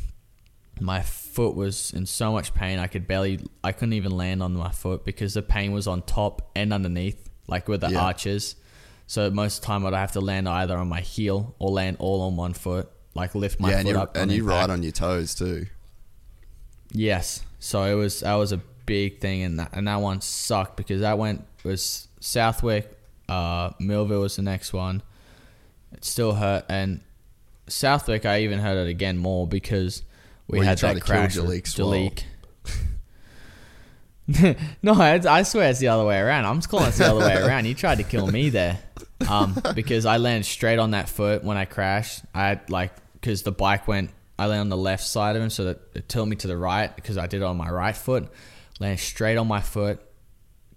My 0.80 1.02
foot 1.02 1.54
was 1.54 1.92
in 1.92 2.06
so 2.06 2.32
much 2.32 2.54
pain. 2.54 2.78
I 2.78 2.86
could 2.86 3.06
barely. 3.06 3.40
I 3.64 3.72
couldn't 3.72 3.94
even 3.94 4.12
land 4.12 4.42
on 4.42 4.54
my 4.54 4.70
foot 4.70 5.04
because 5.04 5.34
the 5.34 5.42
pain 5.42 5.72
was 5.72 5.86
on 5.86 6.02
top 6.02 6.50
and 6.54 6.72
underneath, 6.72 7.28
like 7.46 7.68
with 7.68 7.80
the 7.82 7.90
Yeah. 7.90 8.00
arches. 8.04 8.56
So 9.06 9.30
most 9.30 9.56
of 9.56 9.60
the 9.62 9.66
time, 9.68 9.86
I'd 9.86 9.94
have 9.94 10.12
to 10.12 10.20
land 10.20 10.48
either 10.48 10.76
on 10.76 10.88
my 10.88 11.00
heel 11.00 11.54
or 11.58 11.70
land 11.70 11.96
all 11.98 12.20
on 12.22 12.36
one 12.36 12.52
foot, 12.52 12.88
like 13.14 13.34
lift 13.34 13.58
my 13.58 13.70
yeah, 13.70 13.82
foot 13.82 13.86
you 13.90 13.98
up. 13.98 14.16
and 14.16 14.30
you 14.30 14.42
impact. 14.42 14.68
ride 14.68 14.70
on 14.70 14.82
your 14.82 14.92
toes 14.92 15.34
too. 15.34 15.66
Yes. 16.92 17.42
So 17.58 17.82
it 17.84 17.94
was 17.94 18.20
that 18.20 18.34
was 18.34 18.52
a 18.52 18.58
big 18.86 19.20
thing, 19.20 19.42
and 19.42 19.58
that 19.58 19.70
and 19.72 19.86
that 19.88 19.96
one 20.00 20.20
sucked 20.20 20.76
because 20.76 21.00
that 21.00 21.18
went 21.18 21.44
was 21.64 22.08
Southwick, 22.20 22.90
uh, 23.28 23.70
Millville 23.78 24.20
was 24.20 24.36
the 24.36 24.42
next 24.42 24.72
one. 24.72 25.02
It 25.92 26.04
still 26.04 26.34
hurt, 26.34 26.64
and 26.68 27.00
Southwick 27.66 28.24
I 28.26 28.40
even 28.42 28.58
hurt 28.60 28.76
it 28.76 28.88
again 28.88 29.18
more 29.18 29.46
because 29.46 30.02
we 30.48 30.64
had 30.64 30.78
that 30.78 31.00
crash 31.00 31.36
Jalek. 31.36 31.62
Jalek. 31.64 32.24
no, 34.82 34.92
I, 34.92 35.20
I 35.26 35.42
swear 35.42 35.70
it's 35.70 35.78
the 35.78 35.88
other 35.88 36.04
way 36.04 36.18
around. 36.18 36.44
I'm 36.44 36.58
just 36.58 36.68
calling 36.68 36.88
it 36.88 36.94
the 36.94 37.06
other 37.06 37.20
way 37.20 37.34
around. 37.46 37.66
You 37.66 37.74
tried 37.74 37.98
to 37.98 38.04
kill 38.04 38.26
me 38.26 38.50
there, 38.50 38.78
um, 39.28 39.56
because 39.74 40.04
I 40.04 40.18
landed 40.18 40.44
straight 40.44 40.78
on 40.78 40.90
that 40.90 41.08
foot 41.08 41.42
when 41.44 41.56
I 41.56 41.64
crashed. 41.64 42.24
I 42.34 42.48
had 42.48 42.68
like 42.70 42.92
because 43.14 43.42
the 43.42 43.52
bike 43.52 43.88
went. 43.88 44.10
I 44.38 44.46
landed 44.46 44.60
on 44.60 44.68
the 44.68 44.76
left 44.76 45.04
side 45.04 45.34
of 45.34 45.42
him, 45.42 45.50
so 45.50 45.64
that 45.64 45.80
it 45.94 46.08
tilted 46.08 46.30
me 46.30 46.36
to 46.36 46.46
the 46.46 46.56
right 46.56 46.94
because 46.94 47.16
I 47.16 47.26
did 47.26 47.40
it 47.40 47.44
on 47.44 47.56
my 47.56 47.70
right 47.70 47.96
foot. 47.96 48.28
Landed 48.80 49.00
straight 49.00 49.36
on 49.36 49.48
my 49.48 49.60
foot, 49.60 50.00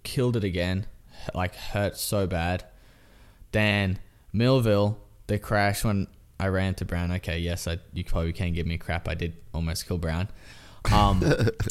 killed 0.02 0.36
it 0.36 0.44
again, 0.44 0.86
like 1.34 1.54
hurt 1.54 1.96
so 1.96 2.26
bad. 2.26 2.64
Then 3.52 3.98
Millville, 4.32 4.98
the 5.26 5.38
crash 5.38 5.84
when 5.84 6.08
I 6.42 6.48
ran 6.48 6.74
to 6.74 6.84
Brown. 6.84 7.12
Okay, 7.12 7.38
yes, 7.38 7.68
I 7.68 7.78
you 7.92 8.02
probably 8.02 8.32
can't 8.32 8.52
give 8.52 8.66
me 8.66 8.76
crap. 8.76 9.08
I 9.08 9.14
did 9.14 9.36
almost 9.54 9.86
kill 9.86 9.96
Brown. 9.96 10.26
Um, 10.92 11.22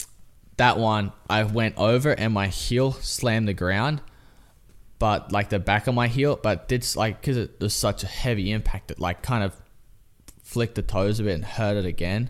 that 0.56 0.78
one 0.78 1.12
I 1.30 1.44
went 1.44 1.78
over 1.78 2.12
and 2.12 2.34
my 2.34 2.48
heel 2.48 2.94
slammed 2.94 3.50
the 3.50 3.54
ground, 3.54 4.02
but 4.98 5.34
like 5.34 5.50
the 5.50 5.60
back 5.60 5.88
of 5.88 5.94
my 5.94 6.08
heel, 6.08 6.40
but 6.42 6.70
did 6.70 6.88
like 6.96 7.20
because 7.20 7.36
it 7.36 7.60
was 7.60 7.74
such 7.74 8.04
a 8.04 8.08
heavy 8.08 8.50
impact, 8.54 8.92
it 8.92 9.00
like 9.00 9.22
kind 9.22 9.44
of 9.44 9.54
flicked 10.42 10.76
the 10.76 10.82
toes 10.82 11.20
a 11.20 11.24
bit 11.24 11.36
and 11.36 11.44
hurt 11.44 11.76
it 11.76 11.86
again. 11.86 12.30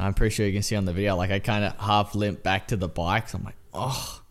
I'm 0.00 0.12
pretty 0.12 0.34
sure 0.34 0.44
you 0.44 0.52
can 0.52 0.64
see 0.64 0.74
on 0.74 0.86
the 0.86 0.92
video, 0.92 1.14
like 1.14 1.30
I 1.30 1.38
kind 1.38 1.64
of 1.64 1.78
half 1.78 2.16
limped 2.16 2.42
back 2.42 2.66
to 2.68 2.76
the 2.76 2.88
bike. 2.88 3.28
So 3.28 3.38
I'm 3.38 3.44
like, 3.44 3.54
oh, 3.72 4.22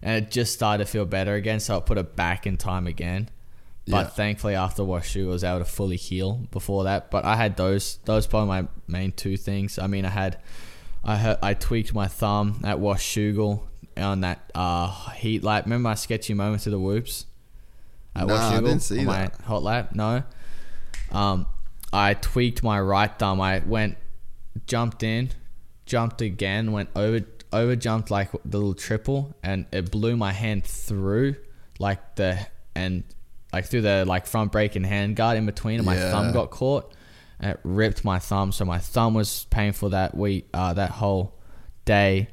and 0.00 0.24
it 0.24 0.30
just 0.30 0.54
started 0.54 0.86
to 0.86 0.90
feel 0.90 1.04
better 1.04 1.34
again. 1.34 1.60
So 1.60 1.76
I 1.76 1.80
put 1.80 1.98
it 1.98 2.16
back 2.16 2.46
in 2.46 2.56
time 2.56 2.86
again. 2.86 3.28
But 3.86 3.92
Yeah. 3.98 4.04
thankfully, 4.08 4.54
after 4.54 4.82
Washu, 4.82 5.24
I 5.24 5.28
was 5.28 5.44
able 5.44 5.58
to 5.58 5.64
fully 5.66 5.96
heal 5.96 6.40
before 6.50 6.84
that. 6.84 7.10
But 7.10 7.24
I 7.24 7.36
had 7.36 7.56
those. 7.56 7.98
Those 8.04 8.26
probably 8.26 8.48
my 8.48 8.68
main 8.86 9.12
two 9.12 9.36
things. 9.36 9.78
I 9.78 9.86
mean, 9.86 10.04
I 10.06 10.10
had, 10.10 10.38
I 11.04 11.16
hurt, 11.16 11.38
I 11.42 11.52
tweaked 11.54 11.92
my 11.94 12.06
thumb 12.06 12.60
at 12.64 12.78
Washougal 12.78 13.60
on 13.96 14.20
that 14.22 14.50
uh, 14.54 15.10
heat 15.10 15.42
lap. 15.44 15.64
Remember 15.64 15.88
my 15.90 15.94
sketchy 15.96 16.32
moment 16.34 16.62
to 16.62 16.70
the 16.70 16.78
whoops? 16.78 17.26
At 18.16 18.26
Nah, 18.28 18.56
I 18.56 18.60
didn't 18.60 18.80
see 18.80 19.04
my 19.04 19.22
that. 19.26 19.40
hot 19.42 19.62
lap. 19.62 19.94
No. 19.94 20.22
Um, 21.12 21.46
I 21.92 22.14
tweaked 22.14 22.62
my 22.62 22.80
right 22.80 23.10
thumb. 23.18 23.40
I 23.40 23.58
went, 23.60 23.98
jumped 24.66 25.02
in, 25.02 25.30
jumped 25.84 26.22
again, 26.22 26.72
went 26.72 26.88
over, 26.96 27.20
over 27.52 27.76
jumped 27.76 28.10
like 28.10 28.30
the 28.44 28.56
little 28.58 28.74
triple, 28.74 29.34
and 29.42 29.66
it 29.72 29.90
blew 29.90 30.16
my 30.16 30.32
hand 30.32 30.64
through, 30.64 31.36
like 31.78 32.14
the 32.16 32.46
and 32.74 33.04
like 33.54 33.66
through 33.66 33.82
the 33.82 34.04
like 34.04 34.26
front 34.26 34.50
brake 34.52 34.74
and 34.76 34.84
hand 34.84 35.14
guard 35.16 35.36
in 35.38 35.46
between, 35.46 35.76
and 35.78 35.86
my 35.86 35.94
Yeah. 35.96 36.10
thumb 36.10 36.32
got 36.32 36.50
caught, 36.50 36.92
and 37.40 37.52
it 37.52 37.60
ripped 37.62 38.04
my 38.04 38.18
thumb. 38.18 38.50
So 38.52 38.64
my 38.64 38.78
thumb 38.78 39.14
was 39.14 39.46
painful 39.50 39.90
that 39.90 40.16
week, 40.16 40.48
uh, 40.52 40.74
that 40.74 40.90
whole 40.90 41.34
day. 41.84 42.28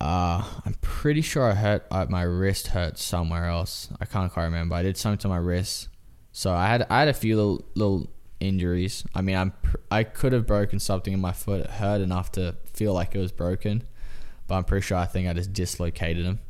Uh, 0.00 0.44
I'm 0.66 0.74
pretty 0.80 1.20
sure 1.22 1.50
I 1.50 1.54
hurt 1.54 1.86
uh, 1.90 2.06
my 2.08 2.22
wrist 2.22 2.68
hurt 2.68 2.98
somewhere 2.98 3.46
else. 3.46 3.88
I 4.00 4.04
can't 4.04 4.30
quite 4.32 4.44
remember. 4.44 4.74
I 4.74 4.82
did 4.82 4.96
something 4.96 5.18
to 5.18 5.28
my 5.28 5.36
wrist, 5.38 5.88
so 6.32 6.52
I 6.52 6.66
had 6.68 6.86
I 6.90 7.00
had 7.00 7.08
a 7.08 7.14
few 7.14 7.36
little 7.36 7.64
little 7.74 8.10
injuries. 8.40 9.04
I 9.14 9.22
mean, 9.22 9.36
I'm 9.36 9.50
pr- 9.62 9.76
I 9.90 10.04
could 10.04 10.32
have 10.32 10.46
broken 10.46 10.78
something 10.78 11.12
in 11.12 11.20
my 11.20 11.32
foot. 11.32 11.60
It 11.62 11.70
hurt 11.70 12.00
enough 12.00 12.32
to 12.32 12.56
feel 12.72 12.92
like 12.92 13.14
it 13.14 13.18
was 13.18 13.32
broken, 13.32 13.84
but 14.46 14.56
I'm 14.56 14.64
pretty 14.64 14.84
sure 14.84 14.98
I 14.98 15.06
think 15.06 15.28
I 15.28 15.32
just 15.32 15.52
dislocated 15.52 16.26
them. 16.26 16.40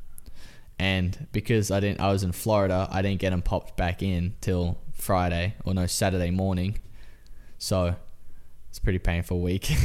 And 0.79 1.27
because 1.33 1.71
I 1.71 1.81
didn't, 1.81 2.01
I 2.01 2.11
was 2.13 2.23
in 2.23 2.33
Florida. 2.33 2.89
I 2.91 3.03
didn't 3.03 3.21
get 3.21 3.31
them 3.31 3.43
popped 3.43 3.77
back 3.77 4.03
in 4.03 4.35
till 4.41 4.79
Friday 4.93 5.55
or 5.65 5.75
no 5.75 5.87
Saturday 5.87 6.31
morning. 6.31 6.79
So 7.59 7.95
it's 8.69 8.79
a 8.79 8.83
pretty 8.83 8.99
painful 8.99 9.41
week. 9.41 9.71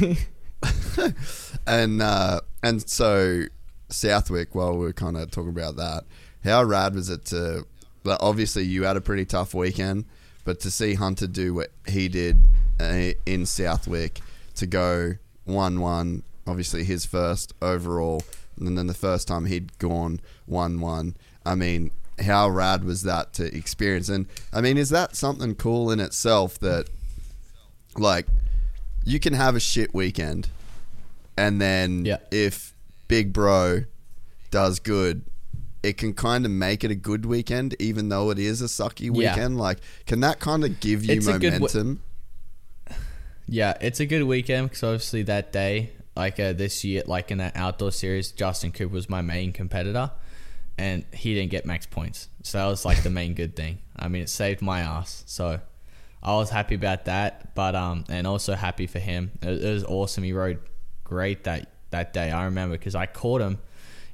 And 1.66 2.02
uh, 2.02 2.40
and 2.62 2.88
so 2.88 3.44
Southwick, 3.88 4.54
while 4.54 4.76
we 4.76 4.86
are 4.86 4.92
kind 4.92 5.16
of 5.16 5.30
talking 5.30 5.50
about 5.50 5.76
that, 5.76 6.04
how 6.44 6.62
rad 6.64 6.94
was 6.94 7.08
it 7.10 7.24
to? 7.26 7.64
Like, 8.02 8.18
obviously, 8.20 8.64
you 8.64 8.84
had 8.84 8.96
a 8.96 9.00
pretty 9.00 9.24
tough 9.24 9.54
weekend, 9.54 10.06
but 10.44 10.60
to 10.60 10.70
see 10.70 10.94
Hunter 10.94 11.26
do 11.26 11.54
what 11.54 11.70
he 11.86 12.08
did 12.08 12.38
uh, 12.80 13.12
in 13.26 13.44
Southwick 13.46 14.20
to 14.56 14.66
go 14.66 15.14
one-one, 15.44 16.22
obviously 16.46 16.82
his 16.82 17.04
first 17.04 17.52
overall, 17.60 18.22
and 18.68 18.76
then 18.78 18.86
the 18.86 18.94
first 18.94 19.26
time 19.28 19.46
he'd 19.46 19.76
gone 19.78 20.20
one-one. 20.46 21.16
I 21.44 21.54
mean, 21.54 21.90
how 22.24 22.48
rad 22.48 22.84
was 22.84 23.02
that 23.04 23.32
to 23.34 23.54
experience? 23.56 24.08
And 24.08 24.26
I 24.52 24.60
mean, 24.60 24.76
is 24.76 24.90
that 24.90 25.16
something 25.16 25.54
cool 25.54 25.90
in 25.90 26.00
itself 26.00 26.58
that, 26.60 26.88
like, 27.96 28.26
you 29.04 29.18
can 29.18 29.32
have 29.32 29.56
a 29.56 29.60
shit 29.60 29.94
weekend 29.94 30.48
and 31.36 31.60
then 31.60 32.04
Yeah. 32.04 32.18
if 32.30 32.74
Big 33.08 33.32
Bro 33.32 33.84
does 34.50 34.78
good, 34.78 35.22
it 35.82 35.96
can 35.96 36.12
kind 36.12 36.44
of 36.44 36.50
make 36.50 36.84
it 36.84 36.90
a 36.90 36.94
good 36.94 37.24
weekend, 37.24 37.74
even 37.78 38.10
though 38.10 38.28
it 38.30 38.38
is 38.38 38.60
a 38.60 38.66
sucky 38.66 39.04
Yeah. 39.06 39.32
weekend. 39.32 39.56
Like, 39.56 39.78
can 40.06 40.20
that 40.20 40.38
kind 40.38 40.62
of 40.64 40.78
give 40.80 41.04
you 41.04 41.14
It's 41.14 41.26
a 41.26 41.38
good 41.38 41.52
w- 41.54 41.60
momentum? 41.60 42.02
Yeah, 43.48 43.76
it's 43.80 43.98
a 43.98 44.06
good 44.06 44.22
weekend 44.24 44.68
because 44.68 44.82
obviously 44.84 45.22
that 45.24 45.52
day, 45.52 45.90
like 46.20 46.38
uh, 46.38 46.52
this 46.52 46.84
year, 46.84 47.02
like 47.06 47.30
in 47.30 47.38
that 47.38 47.56
outdoor 47.56 47.90
series, 47.90 48.30
Justin 48.30 48.72
Cooper 48.72 48.92
was 48.92 49.08
my 49.08 49.22
main 49.22 49.52
competitor, 49.52 50.10
and 50.76 51.06
he 51.14 51.34
didn't 51.34 51.50
get 51.50 51.64
max 51.64 51.86
points. 51.86 52.28
So 52.42 52.58
that 52.58 52.66
was 52.66 52.84
like 52.84 53.02
the 53.02 53.08
main 53.08 53.32
good 53.32 53.56
thing. 53.56 53.78
I 53.96 54.08
mean, 54.08 54.22
it 54.22 54.28
saved 54.28 54.60
my 54.60 54.80
ass. 54.80 55.24
So 55.26 55.60
I 56.22 56.34
was 56.34 56.50
happy 56.50 56.74
about 56.74 57.06
that, 57.06 57.54
but 57.54 57.74
um, 57.74 58.04
and 58.10 58.26
also 58.26 58.54
happy 58.54 58.86
for 58.86 58.98
him. 58.98 59.32
It, 59.40 59.64
it 59.64 59.72
was 59.72 59.84
awesome. 59.84 60.22
He 60.22 60.34
rode 60.34 60.58
great 61.04 61.44
that 61.44 61.72
that 61.88 62.12
day. 62.12 62.30
I 62.30 62.44
remember 62.44 62.76
because 62.76 62.94
I 62.94 63.06
caught 63.06 63.40
him 63.40 63.58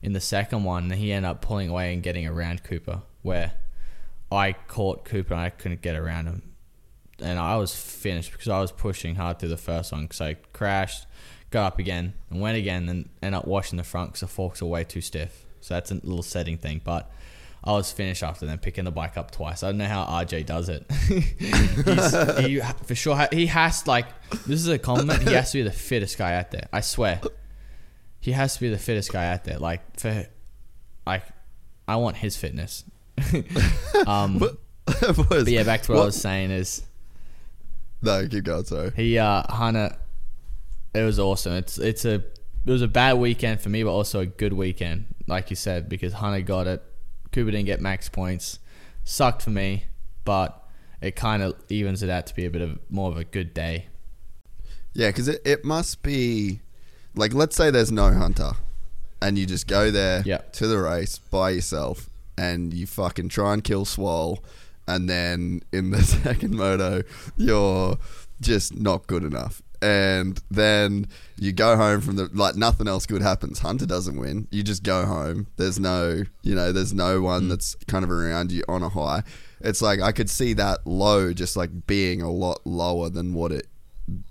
in 0.00 0.12
the 0.12 0.20
second 0.20 0.62
one, 0.62 0.84
and 0.84 0.94
he 0.94 1.10
ended 1.10 1.28
up 1.28 1.42
pulling 1.42 1.68
away 1.68 1.92
and 1.92 2.04
getting 2.04 2.24
around 2.24 2.62
Cooper, 2.62 3.02
where 3.22 3.54
I 4.30 4.52
caught 4.52 5.04
Cooper 5.04 5.34
and 5.34 5.40
I 5.40 5.50
couldn't 5.50 5.82
get 5.82 5.96
around 5.96 6.26
him 6.26 6.42
and 7.20 7.38
I 7.38 7.56
was 7.56 7.74
finished 7.74 8.32
because 8.32 8.48
I 8.48 8.60
was 8.60 8.72
pushing 8.72 9.14
hard 9.14 9.38
through 9.38 9.48
the 9.50 9.56
first 9.56 9.92
one 9.92 10.02
because 10.02 10.20
I 10.20 10.34
crashed, 10.52 11.06
got 11.56 11.72
up 11.72 11.78
again, 11.78 12.12
and 12.30 12.40
went 12.40 12.58
again, 12.58 12.88
and 12.90 13.08
ended 13.22 13.38
up 13.38 13.46
washing 13.46 13.78
the 13.78 13.84
front 13.84 14.10
because 14.10 14.20
the 14.20 14.26
forks 14.26 14.60
are 14.60 14.66
way 14.66 14.84
too 14.84 15.00
stiff. 15.00 15.46
So 15.60 15.72
that's 15.74 15.90
a 15.90 15.94
little 15.94 16.22
setting 16.22 16.58
thing, 16.58 16.82
but 16.84 17.10
I 17.64 17.72
was 17.72 17.90
finished 17.90 18.22
after 18.22 18.44
then 18.46 18.58
picking 18.58 18.84
the 18.84 18.90
bike 18.90 19.16
up 19.16 19.30
twice. 19.30 19.62
I 19.62 19.68
don't 19.68 19.78
know 19.78 19.86
how 19.86 20.04
RJ 20.04 20.44
does 20.46 20.68
it. 20.68 20.84
He's, 21.08 22.46
he 22.46 22.60
for 22.84 22.94
sure 22.94 23.16
ha- 23.16 23.28
he 23.32 23.46
has 23.46 23.86
like 23.86 24.06
this 24.46 24.60
is 24.60 24.68
a 24.68 24.78
compliment. 24.78 25.22
He 25.22 25.32
has 25.34 25.50
to 25.52 25.58
be 25.58 25.62
the 25.62 25.72
fittest 25.72 26.18
guy 26.18 26.34
out 26.34 26.50
there. 26.50 26.68
I 26.72 26.82
swear, 26.82 27.20
he 28.20 28.32
has 28.32 28.54
to 28.54 28.60
be 28.60 28.68
the 28.68 28.78
fittest 28.78 29.10
guy 29.12 29.32
out 29.32 29.44
there. 29.44 29.58
Like 29.58 29.98
for 29.98 30.26
like, 31.06 31.24
I 31.88 31.96
want 31.96 32.16
his 32.18 32.36
fitness. 32.36 32.84
um, 34.06 34.38
but 34.38 34.58
Was- 35.30 35.48
yeah, 35.48 35.62
back 35.62 35.82
to 35.84 35.92
what 35.92 36.02
I 36.02 36.04
was 36.04 36.20
saying 36.20 36.50
is 36.50 36.82
No, 38.02 38.28
keep 38.28 38.44
going. 38.44 38.64
Sorry. 38.66 38.92
he 38.94 39.18
uh 39.18 39.42
Hannah 39.52 39.96
it 40.96 41.04
was 41.04 41.18
awesome. 41.18 41.52
It's 41.54 41.78
it's 41.78 42.04
a 42.04 42.14
it 42.14 42.72
was 42.72 42.82
a 42.82 42.88
bad 42.88 43.14
weekend 43.14 43.60
for 43.60 43.68
me, 43.68 43.82
but 43.84 43.90
also 43.92 44.20
a 44.20 44.26
good 44.26 44.52
weekend, 44.52 45.06
like 45.26 45.50
you 45.50 45.56
said, 45.56 45.88
because 45.88 46.14
Hunter 46.14 46.40
got 46.42 46.66
it. 46.66 46.82
Cooper 47.32 47.50
didn't 47.50 47.66
get 47.66 47.80
max 47.80 48.08
points. 48.08 48.58
Sucked 49.04 49.42
for 49.42 49.50
me, 49.50 49.84
but 50.24 50.62
it 51.00 51.14
kind 51.14 51.42
of 51.42 51.54
evens 51.68 52.02
it 52.02 52.10
out 52.10 52.26
to 52.26 52.34
be 52.34 52.44
a 52.46 52.50
bit 52.50 52.62
of 52.62 52.78
more 52.90 53.10
of 53.10 53.16
a 53.16 53.24
good 53.24 53.54
day. 53.54 53.86
Yeah, 54.94 55.08
because 55.10 55.28
it, 55.28 55.42
it 55.44 55.64
must 55.64 56.02
be 56.02 56.60
like 57.14 57.32
let's 57.34 57.54
say 57.56 57.70
there's 57.70 57.92
no 57.92 58.12
hunter, 58.12 58.52
and 59.22 59.38
you 59.38 59.46
just 59.46 59.66
go 59.68 59.90
there 59.90 60.22
Yeah. 60.26 60.38
to 60.54 60.66
the 60.66 60.78
race 60.78 61.18
by 61.18 61.50
yourself, 61.50 62.08
and 62.36 62.72
you 62.74 62.86
fucking 62.86 63.28
try 63.28 63.52
and 63.54 63.62
kill 63.62 63.84
Swoll, 63.84 64.38
and 64.88 65.08
then 65.08 65.62
in 65.72 65.90
the 65.90 66.02
second 66.24 66.54
moto 66.56 67.02
you're 67.36 67.98
just 68.40 68.74
not 68.76 69.06
good 69.06 69.22
enough. 69.22 69.62
And 69.82 70.40
then 70.50 71.06
you 71.38 71.52
go 71.52 71.76
home 71.76 72.00
from 72.00 72.16
the 72.16 72.28
like 72.32 72.56
nothing 72.56 72.88
else 72.88 73.06
good 73.06 73.22
happens. 73.22 73.60
Hunter 73.60 73.86
doesn't 73.86 74.18
win. 74.18 74.48
You 74.50 74.62
just 74.62 74.82
go 74.82 75.04
home. 75.04 75.46
There's 75.56 75.78
no, 75.78 76.22
you 76.42 76.54
know, 76.54 76.72
there's 76.72 76.94
no 76.94 77.20
one 77.20 77.44
mm. 77.44 77.48
that's 77.50 77.74
kind 77.86 78.04
of 78.04 78.10
around 78.10 78.52
you 78.52 78.62
on 78.68 78.82
a 78.82 78.88
high. 78.88 79.22
It's 79.60 79.82
like 79.82 80.00
I 80.00 80.12
could 80.12 80.30
see 80.30 80.52
that 80.54 80.86
low 80.86 81.32
just 81.32 81.56
like 81.56 81.86
being 81.86 82.22
a 82.22 82.30
lot 82.30 82.60
lower 82.64 83.08
than 83.08 83.34
what 83.34 83.52
it 83.52 83.66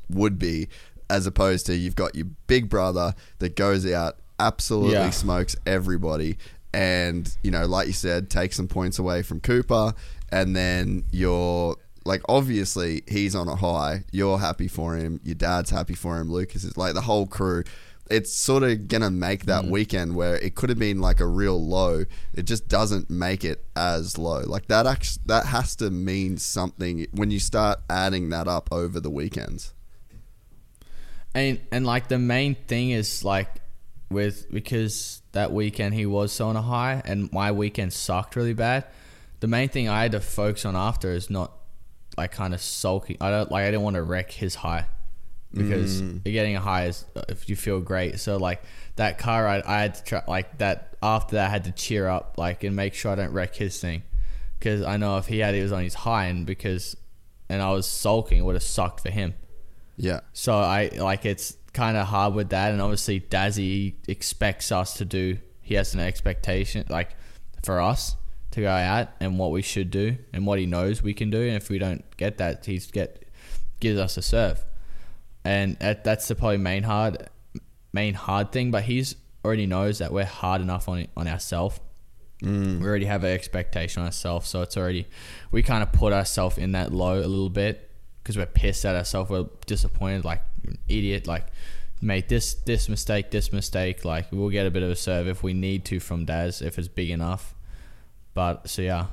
would 0.09 0.37
be, 0.39 0.67
as 1.09 1.25
opposed 1.27 1.65
to 1.67 1.75
you've 1.75 1.95
got 1.95 2.15
your 2.15 2.27
big 2.47 2.69
brother 2.69 3.13
that 3.39 3.55
goes 3.55 3.91
out, 3.91 4.17
absolutely 4.39 4.93
Yeah. 4.93 5.09
smokes 5.09 5.55
everybody, 5.65 6.37
and 6.73 7.35
you 7.41 7.51
know, 7.51 7.65
like 7.65 7.87
you 7.87 7.93
said, 7.93 8.29
takes 8.29 8.55
some 8.55 8.67
points 8.67 8.99
away 8.99 9.21
from 9.21 9.39
Cooper, 9.39 9.93
and 10.31 10.55
then 10.55 11.05
you're 11.11 11.75
like, 12.05 12.21
obviously 12.29 13.01
he's 13.07 13.35
on 13.35 13.47
a 13.47 13.55
high. 13.55 14.03
You're 14.11 14.37
happy 14.37 14.67
for 14.67 14.95
him. 14.95 15.19
Your 15.23 15.35
dad's 15.35 15.71
happy 15.71 15.95
for 15.95 16.19
him. 16.19 16.31
Lucas 16.31 16.63
is 16.63 16.77
like 16.77 16.93
the 16.93 17.01
whole 17.01 17.25
crew. 17.25 17.63
It's 18.09 18.31
sort 18.31 18.61
of 18.61 18.87
gonna 18.87 19.09
make 19.09 19.45
that 19.45 19.65
mm. 19.65 19.71
weekend 19.71 20.15
where 20.15 20.35
it 20.35 20.53
could 20.53 20.69
have 20.69 20.77
been 20.77 21.01
like 21.01 21.19
a 21.19 21.25
real 21.25 21.59
low. 21.59 22.05
It 22.33 22.43
just 22.43 22.67
doesn't 22.67 23.09
make 23.09 23.43
it 23.43 23.65
as 23.75 24.19
low. 24.19 24.41
Like 24.41 24.67
that. 24.67 24.85
Actually, 24.85 25.23
that 25.25 25.47
has 25.47 25.75
to 25.77 25.89
mean 25.89 26.37
something 26.37 27.07
when 27.11 27.31
you 27.31 27.39
start 27.39 27.79
adding 27.89 28.29
that 28.29 28.47
up 28.47 28.69
over 28.71 28.99
the 28.99 29.09
weekends. 29.09 29.73
And 31.33 31.59
and 31.71 31.83
like 31.83 32.07
the 32.07 32.19
main 32.19 32.53
thing 32.53 32.91
is 32.91 33.23
like 33.23 33.49
with 34.11 34.51
because 34.51 35.23
that 35.31 35.51
weekend 35.51 35.95
he 35.95 36.05
was 36.05 36.31
so 36.31 36.47
on 36.47 36.55
a 36.55 36.61
high 36.61 37.01
and 37.03 37.31
my 37.33 37.51
weekend 37.51 37.91
sucked 37.91 38.35
really 38.35 38.53
bad. 38.53 38.85
The 39.39 39.47
main 39.47 39.69
thing 39.69 39.89
I 39.89 40.03
had 40.03 40.11
to 40.11 40.21
focus 40.21 40.63
on 40.63 40.75
after 40.75 41.11
is 41.11 41.31
not 41.31 41.51
like 42.17 42.31
kind 42.31 42.53
of 42.53 42.61
sulking. 42.61 43.17
I 43.21 43.29
don't 43.29 43.51
like 43.51 43.63
I 43.63 43.71
didn't 43.71 43.83
want 43.83 43.95
to 43.95 44.03
wreck 44.03 44.31
his 44.31 44.55
high 44.55 44.85
because 45.53 46.01
you're 46.01 46.33
getting 46.33 46.55
a 46.55 46.59
high 46.59 46.87
is 46.87 47.05
uh, 47.15 47.21
if 47.29 47.49
you 47.49 47.55
feel 47.55 47.79
great. 47.79 48.19
So 48.19 48.37
like 48.37 48.61
that 48.97 49.17
car 49.17 49.45
ride, 49.45 49.63
I 49.63 49.81
had 49.81 49.95
to 49.95 50.03
try 50.03 50.23
like 50.27 50.57
that 50.57 50.97
after 51.01 51.35
that 51.35 51.47
I 51.47 51.49
had 51.49 51.63
to 51.65 51.71
cheer 51.71 52.07
up 52.07 52.35
like 52.37 52.63
and 52.63 52.75
make 52.75 52.93
sure 52.93 53.11
I 53.11 53.15
don't 53.15 53.31
wreck 53.31 53.55
his 53.55 53.79
thing 53.79 54.03
because 54.59 54.81
I 54.81 54.97
know 54.97 55.17
if 55.17 55.27
he 55.27 55.39
had 55.39 55.55
it 55.55 55.63
was 55.63 55.71
on 55.71 55.83
his 55.83 55.93
high 55.93 56.25
and 56.25 56.45
because 56.45 56.97
and 57.47 57.61
I 57.61 57.71
was 57.71 57.87
sulking, 57.87 58.39
it 58.39 58.41
would 58.41 58.55
have 58.55 58.63
sucked 58.63 59.01
for 59.01 59.11
him. 59.11 59.33
Yeah. 59.97 60.21
So 60.33 60.55
I 60.55 60.89
like 60.97 61.25
it's 61.25 61.57
kind 61.73 61.95
of 61.97 62.07
hard 62.07 62.33
with 62.33 62.49
that, 62.49 62.71
and 62.71 62.81
obviously 62.81 63.21
Dazzy 63.21 63.95
expects 64.07 64.71
us 64.71 64.95
to 64.95 65.05
do. 65.05 65.37
He 65.61 65.75
has 65.75 65.93
an 65.93 65.99
expectation 65.99 66.85
like 66.89 67.15
for 67.63 67.81
us 67.81 68.15
to 68.55 68.61
go 68.61 68.69
out 68.69 69.09
and 69.19 69.37
what 69.37 69.51
we 69.51 69.61
should 69.61 69.91
do 69.91 70.17
and 70.31 70.45
what 70.47 70.59
he 70.59 70.65
knows 70.65 71.03
we 71.03 71.13
can 71.13 71.29
do, 71.29 71.41
and 71.41 71.57
if 71.57 71.69
we 71.69 71.77
don't 71.77 72.03
get 72.15 72.37
that, 72.37 72.65
he's 72.65 72.89
get 72.89 73.27
gives 73.81 73.99
us 73.99 74.15
a 74.15 74.21
serve, 74.21 74.63
and 75.43 75.77
that, 75.79 76.05
that's 76.05 76.27
the 76.29 76.35
probably 76.35 76.57
main 76.57 76.83
hard 76.83 77.29
main 77.91 78.13
hard 78.13 78.53
thing. 78.53 78.71
But 78.71 78.83
he's 78.83 79.15
already 79.43 79.65
knows 79.65 79.99
that 79.99 80.13
we're 80.13 80.23
hard 80.23 80.61
enough 80.61 80.87
on 80.87 81.07
on 81.17 81.27
ourselves. 81.27 81.81
Mm. 82.41 82.79
We 82.79 82.87
already 82.87 83.05
have 83.05 83.25
an 83.25 83.31
expectation 83.31 84.01
on 84.01 84.07
ourselves, 84.07 84.47
so 84.47 84.61
it's 84.61 84.77
already 84.77 85.05
we 85.51 85.61
kind 85.61 85.83
of 85.83 85.91
put 85.91 86.13
ourselves 86.13 86.57
in 86.57 86.71
that 86.71 86.93
low 86.93 87.19
a 87.19 87.27
little 87.27 87.49
bit 87.49 87.91
because 88.23 88.37
we're 88.37 88.45
pissed 88.45 88.85
at 88.85 88.95
ourselves. 88.95 89.29
We're 89.29 89.47
disappointed, 89.65 90.23
like 90.23 90.41
you're 90.63 90.71
an 90.71 90.79
idiot, 90.87 91.27
like 91.27 91.47
made 92.01 92.29
this 92.29 92.53
this 92.53 92.87
mistake, 92.87 93.31
this 93.31 93.51
mistake. 93.51 94.05
Like 94.05 94.31
we'll 94.31 94.49
get 94.49 94.65
a 94.65 94.71
bit 94.71 94.83
of 94.83 94.89
a 94.89 94.95
serve 94.95 95.27
if 95.27 95.43
we 95.43 95.53
need 95.53 95.83
to 95.85 95.99
from 95.99 96.23
Daz 96.23 96.61
if 96.61 96.79
it's 96.79 96.87
big 96.87 97.09
enough. 97.09 97.54
But 98.35 98.69
so 98.69 98.83
yeah, 98.83 99.07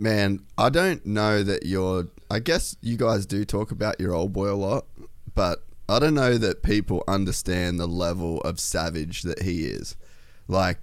Man, 0.00 0.40
I 0.56 0.70
don't 0.70 1.04
know 1.04 1.42
that 1.42 1.66
you're. 1.66 2.08
I 2.30 2.38
guess 2.38 2.74
you 2.80 2.96
guys 2.96 3.26
do 3.26 3.44
talk 3.44 3.70
about 3.70 4.00
your 4.00 4.14
old 4.14 4.32
boy 4.32 4.50
a 4.50 4.56
lot, 4.56 4.86
but 5.34 5.62
I 5.90 5.98
don't 5.98 6.14
know 6.14 6.38
that 6.38 6.62
people 6.62 7.04
understand 7.06 7.78
the 7.78 7.86
level 7.86 8.40
of 8.40 8.58
savage 8.58 9.22
that 9.22 9.42
he 9.42 9.66
is. 9.66 9.96
Like, 10.48 10.78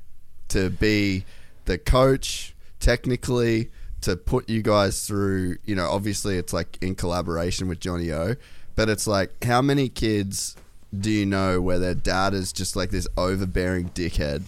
to 0.50 0.70
be 0.70 1.26
the 1.66 1.80
coach, 1.80 2.54
technically, 2.80 3.72
to 4.02 4.18
put 4.18 4.48
you 4.52 4.62
guys 4.62 5.08
through, 5.08 5.58
you 5.66 5.74
know, 5.74 5.90
obviously 5.90 6.38
it's 6.38 6.54
like 6.54 6.78
in 6.80 6.94
collaboration 6.94 7.68
with 7.68 7.80
Johnny 7.80 8.12
O, 8.12 8.36
but 8.76 8.88
it's 8.88 9.08
like, 9.08 9.44
how 9.44 9.64
many 9.64 9.90
kids 9.90 10.56
do 10.96 11.10
you 11.10 11.26
know 11.26 11.60
where 11.60 11.80
their 11.80 11.96
dad 11.96 12.36
is 12.36 12.54
just 12.54 12.76
like 12.76 12.92
this 12.92 13.08
overbearing 13.18 13.90
dickhead 13.90 14.44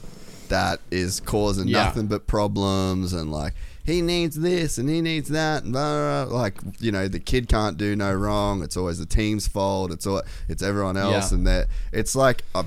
that 0.50 0.80
is 0.92 1.20
causing 1.20 1.68
Yeah. 1.68 1.86
nothing 1.86 2.08
but 2.08 2.28
problems 2.28 3.14
and 3.14 3.32
like 3.32 3.54
he 3.86 4.02
needs 4.02 4.36
this 4.36 4.78
and 4.78 4.88
he 4.90 5.02
needs 5.02 5.30
that 5.30 5.64
and 5.64 5.74
blah, 5.74 6.26
blah, 6.26 6.26
blah. 6.26 6.40
like 6.42 6.58
you 6.80 6.92
know 6.92 7.08
the 7.08 7.20
kid 7.20 7.48
can't 7.48 7.78
do 7.78 7.96
no 7.96 8.14
wrong 8.14 8.62
it's 8.62 8.78
always 8.78 9.00
the 9.00 9.06
team's 9.06 9.48
fault 9.48 9.92
it's 9.92 10.06
all 10.06 10.22
it's 10.48 10.62
everyone 10.62 10.98
else 10.98 11.32
Yeah. 11.32 11.38
and 11.38 11.48
that 11.48 11.68
it's 11.92 12.16
like 12.16 12.44
uh, 12.54 12.64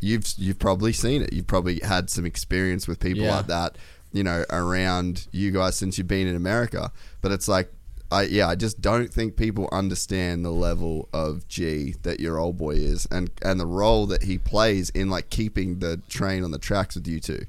you've 0.00 0.24
you've 0.36 0.58
probably 0.58 0.92
seen 0.92 1.22
it 1.22 1.32
you've 1.32 1.46
probably 1.46 1.80
had 1.80 2.10
some 2.10 2.24
experience 2.26 2.88
with 2.88 2.98
people 3.00 3.22
Yeah. 3.24 3.36
like 3.36 3.46
that 3.48 3.76
you 4.12 4.24
know 4.24 4.44
around 4.50 5.26
you 5.32 5.50
guys 5.50 5.76
since 5.76 5.98
you've 5.98 6.08
been 6.08 6.26
in 6.26 6.34
America 6.36 6.90
but 7.20 7.30
it's 7.30 7.46
like 7.48 7.72
I 8.10 8.22
yeah 8.24 8.48
I 8.48 8.54
just 8.54 8.80
don't 8.80 9.12
think 9.12 9.36
people 9.36 9.68
understand 9.70 10.44
the 10.44 10.50
level 10.50 11.08
of 11.12 11.46
G 11.48 11.94
that 12.02 12.20
your 12.20 12.38
old 12.38 12.56
boy 12.56 12.72
is 12.76 13.06
and 13.10 13.30
and 13.42 13.60
the 13.60 13.66
role 13.66 14.06
that 14.06 14.22
he 14.22 14.38
plays 14.38 14.90
in 14.90 15.10
like 15.10 15.30
keeping 15.30 15.80
the 15.80 15.98
train 16.08 16.44
on 16.44 16.50
the 16.50 16.58
tracks 16.58 16.94
with 16.94 17.06
you 17.06 17.20
two 17.20 17.46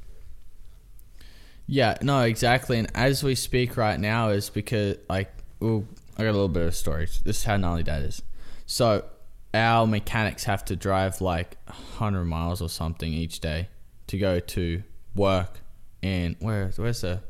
yeah, 1.71 1.97
no, 2.01 2.23
exactly. 2.23 2.79
And 2.79 2.89
as 2.95 3.23
we 3.23 3.35
speak 3.35 3.77
right 3.77 3.99
now 3.99 4.29
is 4.29 4.49
because 4.49 4.97
like, 5.07 5.31
well, 5.59 5.85
I 6.17 6.23
got 6.23 6.31
a 6.31 6.33
little 6.33 6.47
bit 6.47 6.63
of 6.63 6.69
a 6.69 6.71
story. 6.71 7.05
This 7.23 7.37
is 7.37 7.43
how 7.43 7.57
gnarly 7.57 7.83
that 7.83 8.01
is. 8.01 8.23
So 8.65 9.05
our 9.53 9.85
mechanics 9.85 10.45
have 10.45 10.65
to 10.65 10.75
drive 10.75 11.21
like 11.21 11.57
100 11.65 12.25
miles 12.25 12.59
or 12.59 12.69
something 12.69 13.13
each 13.13 13.39
day 13.39 13.69
to 14.07 14.17
go 14.17 14.39
to 14.39 14.81
work 15.13 15.59
And 16.01 16.37
where 16.39 16.71
where's 16.75 17.01
the 17.01 17.21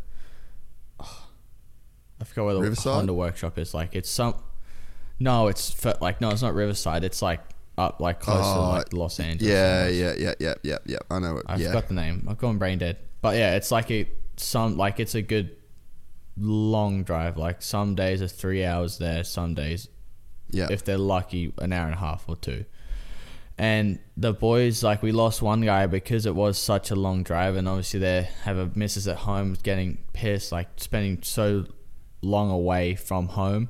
I 2.22 2.24
forgot 2.26 2.46
where 2.46 2.54
the 2.56 2.62
Riverside? 2.62 2.94
Honda 2.94 3.14
workshop 3.14 3.58
is. 3.58 3.74
Like 3.74 3.96
it's 3.96 4.10
some 4.10 4.36
no, 5.20 5.48
it's 5.48 5.72
for, 5.72 5.96
like 6.02 6.22
no, 6.22 6.30
it's 6.30 6.41
not 6.41 6.54
Riverside. 6.54 7.04
It's 7.04 7.22
like 7.22 7.41
up 7.78 8.00
like 8.00 8.20
close 8.20 8.46
to 8.46 8.60
Oh, 8.60 8.70
like 8.70 8.94
Los 8.94 9.20
Angeles. 9.20 9.52
yeah 9.52 9.88
yeah 9.88 10.14
yeah 10.18 10.34
yeah 10.40 10.54
yeah 10.64 10.78
yeah 10.86 10.98
I 11.10 11.20
know 11.20 11.38
it 11.38 11.46
I 11.48 11.56
yeah 11.58 11.68
forgot 11.68 11.88
the 11.88 11.94
name. 11.94 12.26
I've 12.30 12.38
gone 12.38 12.58
brain 12.58 12.78
dead. 12.80 12.98
But 13.22 13.36
yeah, 13.38 13.56
it's 13.56 13.72
like 13.72 13.90
a 13.91 14.10
some 14.38 14.78
like 14.78 15.00
it's 15.00 15.16
a 15.16 15.22
good 15.22 15.56
long 16.38 17.04
drive. 17.04 17.38
Like 17.38 17.62
some 17.62 17.96
days 17.96 18.22
are 18.22 18.28
three 18.28 18.64
hours 18.66 18.98
there, 18.98 19.24
some 19.24 19.54
days 19.54 19.88
yeah 20.52 20.68
if 20.72 20.84
they're 20.84 20.98
lucky, 20.98 21.54
an 21.60 21.72
hour 21.72 21.86
and 21.86 21.94
a 21.94 21.98
half 22.00 22.26
or 22.28 22.36
two. 22.36 22.66
And 23.58 24.00
the 24.16 24.32
boys, 24.34 24.84
like 24.84 25.04
we 25.04 25.12
lost 25.12 25.41
one 25.41 25.60
guy 25.62 25.86
because 25.86 26.26
it 26.26 26.34
was 26.34 26.58
such 26.58 26.91
a 26.91 26.96
long 26.96 27.24
drive, 27.24 27.58
and 27.58 27.68
obviously 27.68 28.00
they 28.00 28.30
have 28.44 28.58
a 28.58 28.72
missus 28.74 29.06
at 29.06 29.18
home 29.18 29.58
getting 29.64 29.98
pissed, 30.14 30.54
like 30.54 30.70
spending 30.78 31.22
so 31.24 31.66
long 32.22 32.52
away 32.52 32.96
from 32.96 33.30
home. 33.30 33.70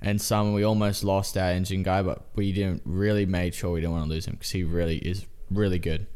And 0.00 0.20
some 0.20 0.52
we 0.52 0.62
almost 0.62 1.04
lost 1.04 1.36
our 1.36 1.50
engine 1.50 1.82
guy, 1.82 2.02
but 2.02 2.22
we 2.34 2.52
didn't 2.52 2.82
really 2.84 3.26
made 3.26 3.54
sure 3.54 3.72
we 3.72 3.80
didn't 3.80 3.92
want 3.92 4.04
to 4.04 4.10
lose 4.10 4.26
him 4.26 4.34
because 4.34 4.50
he 4.50 4.62
really 4.62 4.98
is 4.98 5.26
really 5.50 5.78
good. 5.78 6.06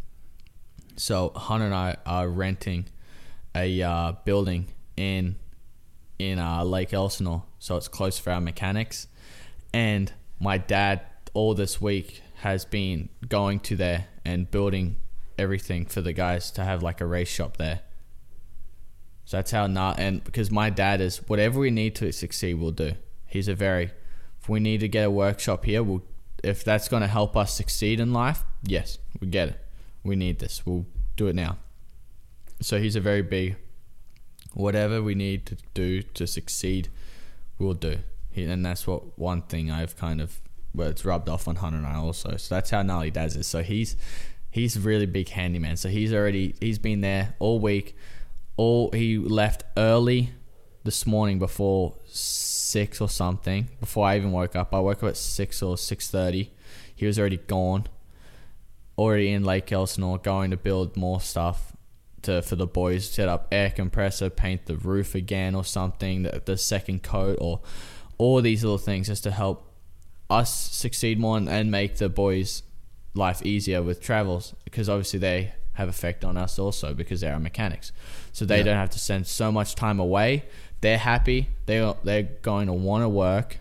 So 0.96 1.30
Hunter 1.34 1.66
and 1.66 1.74
I 1.74 1.96
are 2.04 2.28
renting 2.28 2.86
a 3.54 3.82
uh, 3.82 4.12
building 4.24 4.68
in 4.96 5.36
in 6.18 6.38
uh, 6.38 6.62
Lake 6.62 6.92
Elsinore, 6.92 7.44
so 7.58 7.76
it's 7.78 7.88
close 7.88 8.18
for 8.18 8.30
our 8.30 8.40
mechanics. 8.40 9.08
And 9.72 10.12
my 10.38 10.58
dad, 10.58 11.00
all 11.32 11.54
this 11.54 11.80
week, 11.80 12.22
has 12.42 12.66
been 12.66 13.08
going 13.26 13.60
to 13.60 13.76
there 13.76 14.08
and 14.24 14.50
building 14.50 14.96
everything 15.38 15.86
for 15.86 16.02
the 16.02 16.12
guys 16.12 16.50
to 16.52 16.64
have 16.64 16.82
like 16.82 17.00
a 17.00 17.06
race 17.06 17.28
shop 17.28 17.56
there. 17.56 17.80
So 19.30 19.36
that's 19.36 19.52
how 19.52 19.68
not 19.68 20.00
and 20.00 20.24
because 20.24 20.50
my 20.50 20.70
dad 20.70 21.00
is 21.00 21.18
whatever 21.28 21.60
we 21.60 21.70
need 21.70 21.94
to 21.94 22.10
succeed, 22.10 22.54
we'll 22.54 22.72
do. 22.72 22.94
He's 23.26 23.46
a 23.46 23.54
very 23.54 23.92
if 24.40 24.48
we 24.48 24.58
need 24.58 24.80
to 24.80 24.88
get 24.88 25.04
a 25.04 25.10
workshop 25.10 25.66
here, 25.66 25.84
we'll 25.84 26.02
if 26.42 26.64
that's 26.64 26.88
going 26.88 27.02
to 27.02 27.06
help 27.06 27.36
us 27.36 27.54
succeed 27.54 28.00
in 28.00 28.12
life, 28.12 28.42
yes, 28.64 28.98
we 29.20 29.28
get 29.28 29.50
it. 29.50 29.60
We 30.02 30.16
need 30.16 30.40
this. 30.40 30.66
We'll 30.66 30.84
do 31.14 31.28
it 31.28 31.36
now. 31.36 31.58
So 32.60 32.80
he's 32.80 32.96
a 32.96 33.00
very 33.00 33.22
big 33.22 33.54
whatever 34.52 35.00
we 35.00 35.14
need 35.14 35.46
to 35.46 35.56
do 35.74 36.02
to 36.02 36.26
succeed, 36.26 36.88
we'll 37.56 37.74
do. 37.74 37.98
He, 38.32 38.42
and 38.42 38.66
that's 38.66 38.84
what 38.84 39.16
one 39.16 39.42
thing 39.42 39.70
I've 39.70 39.96
kind 39.96 40.20
of 40.20 40.40
well, 40.74 40.88
it's 40.88 41.04
rubbed 41.04 41.28
off 41.28 41.46
on 41.46 41.54
Hunter 41.54 41.78
and 41.78 41.86
I 41.86 41.94
also. 41.94 42.36
So 42.36 42.52
that's 42.52 42.70
how 42.70 42.82
gnarly 42.82 43.12
Daz 43.12 43.36
is. 43.36 43.46
So 43.46 43.62
he's 43.62 43.96
he's 44.50 44.76
really 44.76 45.06
big 45.06 45.28
handyman. 45.28 45.76
So 45.76 45.88
he's 45.88 46.12
already 46.12 46.56
he's 46.60 46.80
been 46.80 47.00
there 47.00 47.36
all 47.38 47.60
week. 47.60 47.96
All 48.60 48.90
he 48.92 49.16
left 49.16 49.64
early 49.74 50.34
this 50.84 51.06
morning 51.06 51.38
before 51.38 51.94
six 52.04 53.00
or 53.00 53.08
something. 53.08 53.70
Before 53.80 54.06
I 54.06 54.18
even 54.18 54.32
woke 54.32 54.54
up, 54.54 54.74
I 54.74 54.80
woke 54.80 55.02
up 55.02 55.08
at 55.08 55.16
six 55.16 55.62
or 55.62 55.78
six 55.78 56.10
thirty. 56.10 56.52
He 56.94 57.06
was 57.06 57.18
already 57.18 57.38
gone. 57.38 57.86
Already 58.98 59.30
in 59.32 59.44
Lake 59.44 59.72
Elsinore, 59.72 60.18
going 60.18 60.50
to 60.50 60.58
build 60.58 60.94
more 60.94 61.22
stuff 61.22 61.72
to 62.20 62.42
for 62.42 62.54
the 62.54 62.66
boys. 62.66 63.08
Set 63.08 63.30
up 63.30 63.48
air 63.50 63.70
compressor, 63.70 64.28
paint 64.28 64.66
the 64.66 64.76
roof 64.76 65.14
again 65.14 65.54
or 65.54 65.64
something. 65.64 66.24
The, 66.24 66.42
the 66.44 66.58
second 66.58 67.02
coat 67.02 67.38
or 67.40 67.60
all 68.18 68.42
these 68.42 68.62
little 68.62 68.76
things 68.76 69.06
just 69.06 69.22
to 69.22 69.30
help 69.30 69.72
us 70.28 70.52
succeed 70.52 71.18
more 71.18 71.38
and, 71.38 71.48
and 71.48 71.70
make 71.70 71.96
the 71.96 72.10
boys' 72.10 72.62
life 73.14 73.40
easier 73.40 73.82
with 73.82 74.02
travels 74.02 74.54
because 74.64 74.86
obviously 74.86 75.18
they 75.18 75.54
have 75.72 75.88
effect 75.88 76.26
on 76.26 76.36
us 76.36 76.58
also 76.58 76.92
because 76.92 77.22
they're 77.22 77.38
mechanics. 77.38 77.90
So 78.32 78.44
they 78.44 78.58
Yeah. 78.58 78.64
don't 78.64 78.76
have 78.76 78.90
to 78.90 78.98
spend 78.98 79.26
so 79.26 79.50
much 79.50 79.74
time 79.74 79.98
away. 80.00 80.44
They're 80.80 80.98
happy. 80.98 81.48
They 81.66 81.92
they're 82.04 82.22
going 82.42 82.66
to 82.66 82.72
want 82.72 83.02
to 83.04 83.08
work 83.08 83.58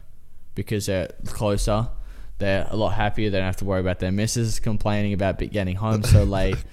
because 0.55 0.85
they're 0.85 1.09
closer. 1.25 1.89
They're 2.37 2.67
a 2.69 2.77
lot 2.77 2.89
happier. 2.93 3.29
They 3.29 3.37
don't 3.37 3.45
have 3.45 3.57
to 3.57 3.65
worry 3.65 3.81
about 3.81 3.99
their 3.99 4.11
missus 4.11 4.59
complaining 4.59 5.13
about 5.13 5.37
getting 5.39 5.75
home 5.75 6.03
so 6.03 6.23
late, 6.39 6.63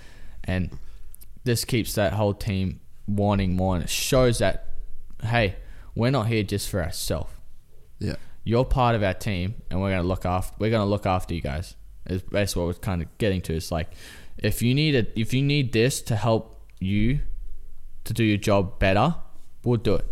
and 0.45 0.71
this 1.45 1.65
keeps 1.65 1.95
that 1.95 2.13
whole 2.13 2.35
team 2.35 2.81
wanting 3.09 3.57
more, 3.57 3.75
and 3.75 3.85
it 3.85 3.91
shows 3.91 4.39
that 4.39 4.69
hey, 5.25 5.57
we're 5.97 6.11
not 6.11 6.29
here 6.29 6.43
just 6.45 6.69
for 6.69 6.83
ourselves. 6.83 7.33
Yeah. 7.99 8.17
You're 8.45 8.65
part 8.65 8.95
of 8.95 9.03
our 9.03 9.15
team, 9.15 9.55
and 9.71 9.81
we're 9.81 9.91
gonna 9.91 10.07
look 10.07 10.25
after. 10.25 10.55
We're 10.61 10.71
gonna 10.71 10.87
look 10.87 11.07
after 11.07 11.35
you 11.35 11.41
guys. 11.41 11.75
Is 12.09 12.23
basically 12.23 12.63
what 12.63 12.69
we're 12.77 12.81
kind 12.81 13.03
of 13.03 13.19
getting 13.19 13.41
to. 13.43 13.55
It's 13.57 13.73
like 13.73 13.91
if 14.39 14.63
you 14.63 14.73
need 14.75 14.95
it, 14.95 15.13
if 15.17 15.35
you 15.35 15.43
need 15.43 15.73
this 15.73 16.01
to 16.03 16.15
help 16.15 16.63
you 16.79 17.21
to 18.07 18.15
do 18.15 18.25
your 18.25 18.39
job 18.39 18.79
better, 18.79 19.15
we'll 19.65 19.77
do 19.79 19.95
it. 19.95 20.07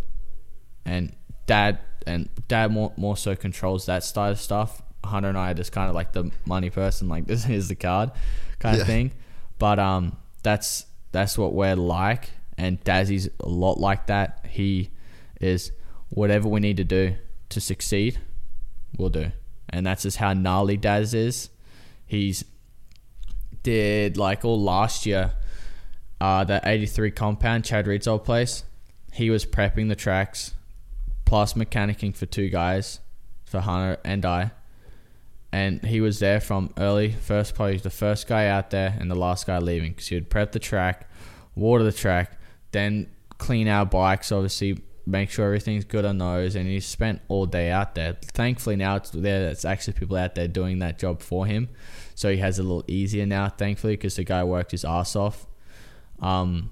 And 0.85 1.15
dad 1.47 1.79
and 2.07 2.29
dad 2.49 2.71
more 2.71 2.93
more 2.97 3.17
so 3.17 3.35
controls 3.35 3.87
that 3.87 4.05
side 4.05 4.31
of 4.33 4.41
stuff. 4.41 4.83
Hunter 5.05 5.29
and 5.29 5.37
I 5.39 5.51
are 5.51 5.55
just 5.55 5.73
kind 5.73 5.89
of 5.89 5.95
like 5.95 6.13
the 6.13 6.31
money 6.47 6.71
person, 6.71 7.09
like 7.09 7.27
this 7.33 7.49
is 7.49 7.69
the 7.69 7.75
card 7.75 8.11
kind 8.59 8.77
Yeah. 8.77 8.83
of 8.83 8.87
thing. 8.87 9.13
But 9.59 9.79
um, 9.79 10.17
that's 10.43 10.87
that's 11.13 11.39
what 11.39 11.55
we're 11.55 11.77
like, 11.77 12.31
and 12.59 12.83
Dazzy's 12.85 13.29
a 13.41 13.49
lot 13.49 13.79
like 13.79 14.07
that. 14.09 14.45
He 14.49 14.91
is 15.41 15.73
whatever 16.11 16.49
we 16.49 16.61
need 16.61 16.77
to 16.79 16.85
do 16.85 17.17
to 17.51 17.61
succeed, 17.61 18.19
we'll 18.99 19.11
do, 19.11 19.31
and 19.71 19.87
that's 19.87 20.03
just 20.03 20.17
how 20.19 20.33
gnarly 20.33 20.77
Daz 20.77 21.15
is. 21.15 21.51
He's 22.07 22.45
did 23.63 24.17
like 24.17 24.45
all 24.45 24.61
last 24.61 25.07
year, 25.07 25.33
uh, 26.21 26.45
the 26.45 26.61
83 26.65 27.11
compound, 27.11 27.65
Chad 27.65 27.87
Reed's 27.87 28.07
old 28.07 28.25
place. 28.25 28.65
He 29.13 29.31
was 29.31 29.45
prepping 29.45 29.89
the 29.89 29.97
tracks, 29.97 30.55
plus 31.25 31.55
mechanicking 31.55 32.17
for 32.17 32.27
two 32.27 32.49
guys, 32.49 33.01
for 33.45 33.61
Hunter 33.61 33.99
and 34.05 34.25
I. 34.25 34.51
And 35.53 35.85
he 35.85 36.01
was 36.01 36.19
there 36.19 36.41
from 36.41 36.75
early, 36.77 37.13
first 37.13 37.55
probably 37.55 37.77
the 37.77 37.91
first 37.91 38.27
guy 38.27 38.49
out 38.49 38.71
there 38.71 38.97
and 38.99 39.09
the 39.09 39.15
last 39.15 39.47
guy 39.47 39.59
leaving 39.59 39.93
because 39.93 40.09
he 40.09 40.17
would 40.17 40.29
prep 40.29 40.51
the 40.51 40.59
track, 40.59 41.09
water 41.55 41.85
the 41.85 41.93
track, 41.93 42.41
then 42.73 43.09
clean 43.39 43.69
our 43.69 43.87
bikes, 43.87 44.33
obviously 44.33 44.83
make 45.07 45.31
sure 45.31 45.47
everything's 45.47 45.85
good 45.85 46.05
on 46.05 46.19
those. 46.19 46.57
And 46.57 46.67
he 46.67 46.81
spent 46.81 47.21
all 47.29 47.47
day 47.47 47.71
out 47.71 47.95
there. 47.95 48.17
Thankfully 48.21 48.77
now 48.77 48.97
it's 48.97 49.11
there. 49.11 49.49
It's 49.49 49.65
actually 49.65 49.93
people 49.95 50.17
out 50.17 50.35
there 50.35 50.49
doing 50.49 50.81
that 50.81 50.99
job 50.99 51.21
for 51.21 51.47
him, 51.47 51.69
so 52.15 52.31
he 52.31 52.39
has 52.39 52.59
a 52.59 52.63
little 52.63 52.85
easier 52.89 53.27
now. 53.27 53.49
Thankfully, 53.49 53.95
because 53.95 54.17
the 54.17 54.25
guy 54.25 54.43
worked 54.43 54.73
his 54.73 54.85
ass 54.85 55.15
off. 55.15 55.47
Um, 56.25 56.71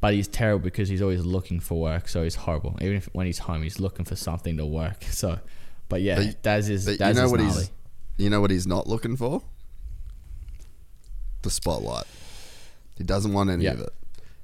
but 0.00 0.14
he's 0.14 0.26
terrible 0.28 0.64
because 0.64 0.88
he's 0.88 1.02
always 1.02 1.24
looking 1.24 1.60
for 1.60 1.80
work, 1.80 2.08
so 2.08 2.22
he's 2.24 2.34
horrible. 2.34 2.76
Even 2.80 2.96
if 2.96 3.08
when 3.12 3.26
he's 3.26 3.38
home, 3.38 3.62
he's 3.62 3.78
looking 3.78 4.04
for 4.04 4.16
something 4.16 4.56
to 4.56 4.66
work. 4.66 5.04
So, 5.10 5.38
but 5.88 6.02
yeah, 6.02 6.16
But- 6.16 6.42
Daz 6.42 6.68
is 6.68 6.86
But 6.86 6.98
Daz 6.98 7.14
you 7.16 7.20
know 7.20 7.26
is 7.26 7.30
what 7.32 7.40
gnarly. 7.40 7.54
he's 7.60 7.70
you 8.16 8.30
know 8.30 8.40
what 8.40 8.50
he's 8.50 8.66
not 8.66 8.86
looking 8.86 9.16
for? 9.16 9.42
The 11.42 11.50
spotlight. 11.50 12.06
He 12.96 13.04
doesn't 13.04 13.32
want 13.32 13.50
any 13.50 13.64
Yeah. 13.64 13.72
of 13.72 13.80
it. 13.80 13.92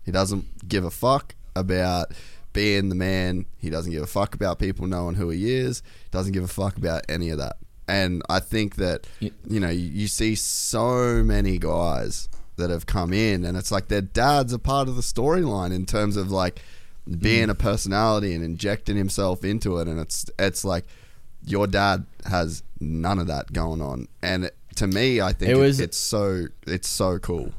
He 0.05 0.12
doesn't 0.12 0.69
give 0.69 0.85
a 0.85 0.91
fuck 0.91 1.35
about 1.55 2.12
being 2.53 2.89
the 2.89 2.95
man. 2.95 3.47
He 3.59 3.70
doesn't 3.70 3.93
give 3.93 4.03
a 4.03 4.07
fuck 4.09 4.35
about 4.35 4.59
people 4.59 4.87
knowing 4.87 5.15
who 5.15 5.31
he 5.31 5.55
is. 5.55 5.82
Doesn't 6.11 6.32
give 6.32 6.43
a 6.45 6.49
fuck 6.49 6.77
about 6.77 7.03
any 7.09 7.31
of 7.31 7.39
that. 7.39 7.57
And 7.89 8.23
I 8.28 8.41
think 8.41 8.77
that 8.77 9.07
you 9.20 9.61
know 9.61 9.70
you, 9.70 9.89
you 9.89 10.09
see 10.09 10.35
so 10.35 11.23
many 11.24 11.59
guys 11.59 12.28
that 12.61 12.70
have 12.70 12.87
come 12.87 13.12
in, 13.12 13.45
and 13.45 13.57
it's 13.57 13.70
like 13.73 13.89
their 13.89 14.01
dads 14.01 14.55
are 14.55 14.59
part 14.59 14.89
of 14.89 14.95
the 14.97 15.03
storyline 15.03 15.73
in 15.74 15.85
terms 15.87 16.16
of 16.16 16.31
like 16.31 16.62
being 17.19 17.49
Mm. 17.49 17.51
a 17.51 17.55
personality 17.57 18.35
and 18.35 18.45
injecting 18.45 18.97
himself 18.97 19.45
into 19.45 19.78
it. 19.78 19.89
And 19.89 19.99
it's 19.99 20.27
it's 20.39 20.65
like 20.65 20.85
your 21.45 21.66
dad 21.66 22.07
has 22.27 22.62
none 22.78 23.19
of 23.19 23.27
that 23.27 23.53
going 23.53 23.81
on. 23.82 24.07
And 24.23 24.51
to 24.77 24.87
me, 24.87 25.20
I 25.20 25.32
think 25.32 25.51
It 25.51 25.57
it 25.57 25.61
was- 25.61 25.81
it's 25.81 25.99
so 25.99 26.47
it's 26.66 26.89
so 26.89 27.19
cool. 27.19 27.53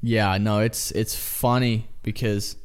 Yeah, 0.00 0.38
no, 0.38 0.60
it's 0.60 0.90
it's 0.92 1.14
funny 1.14 1.88
because 2.02 2.56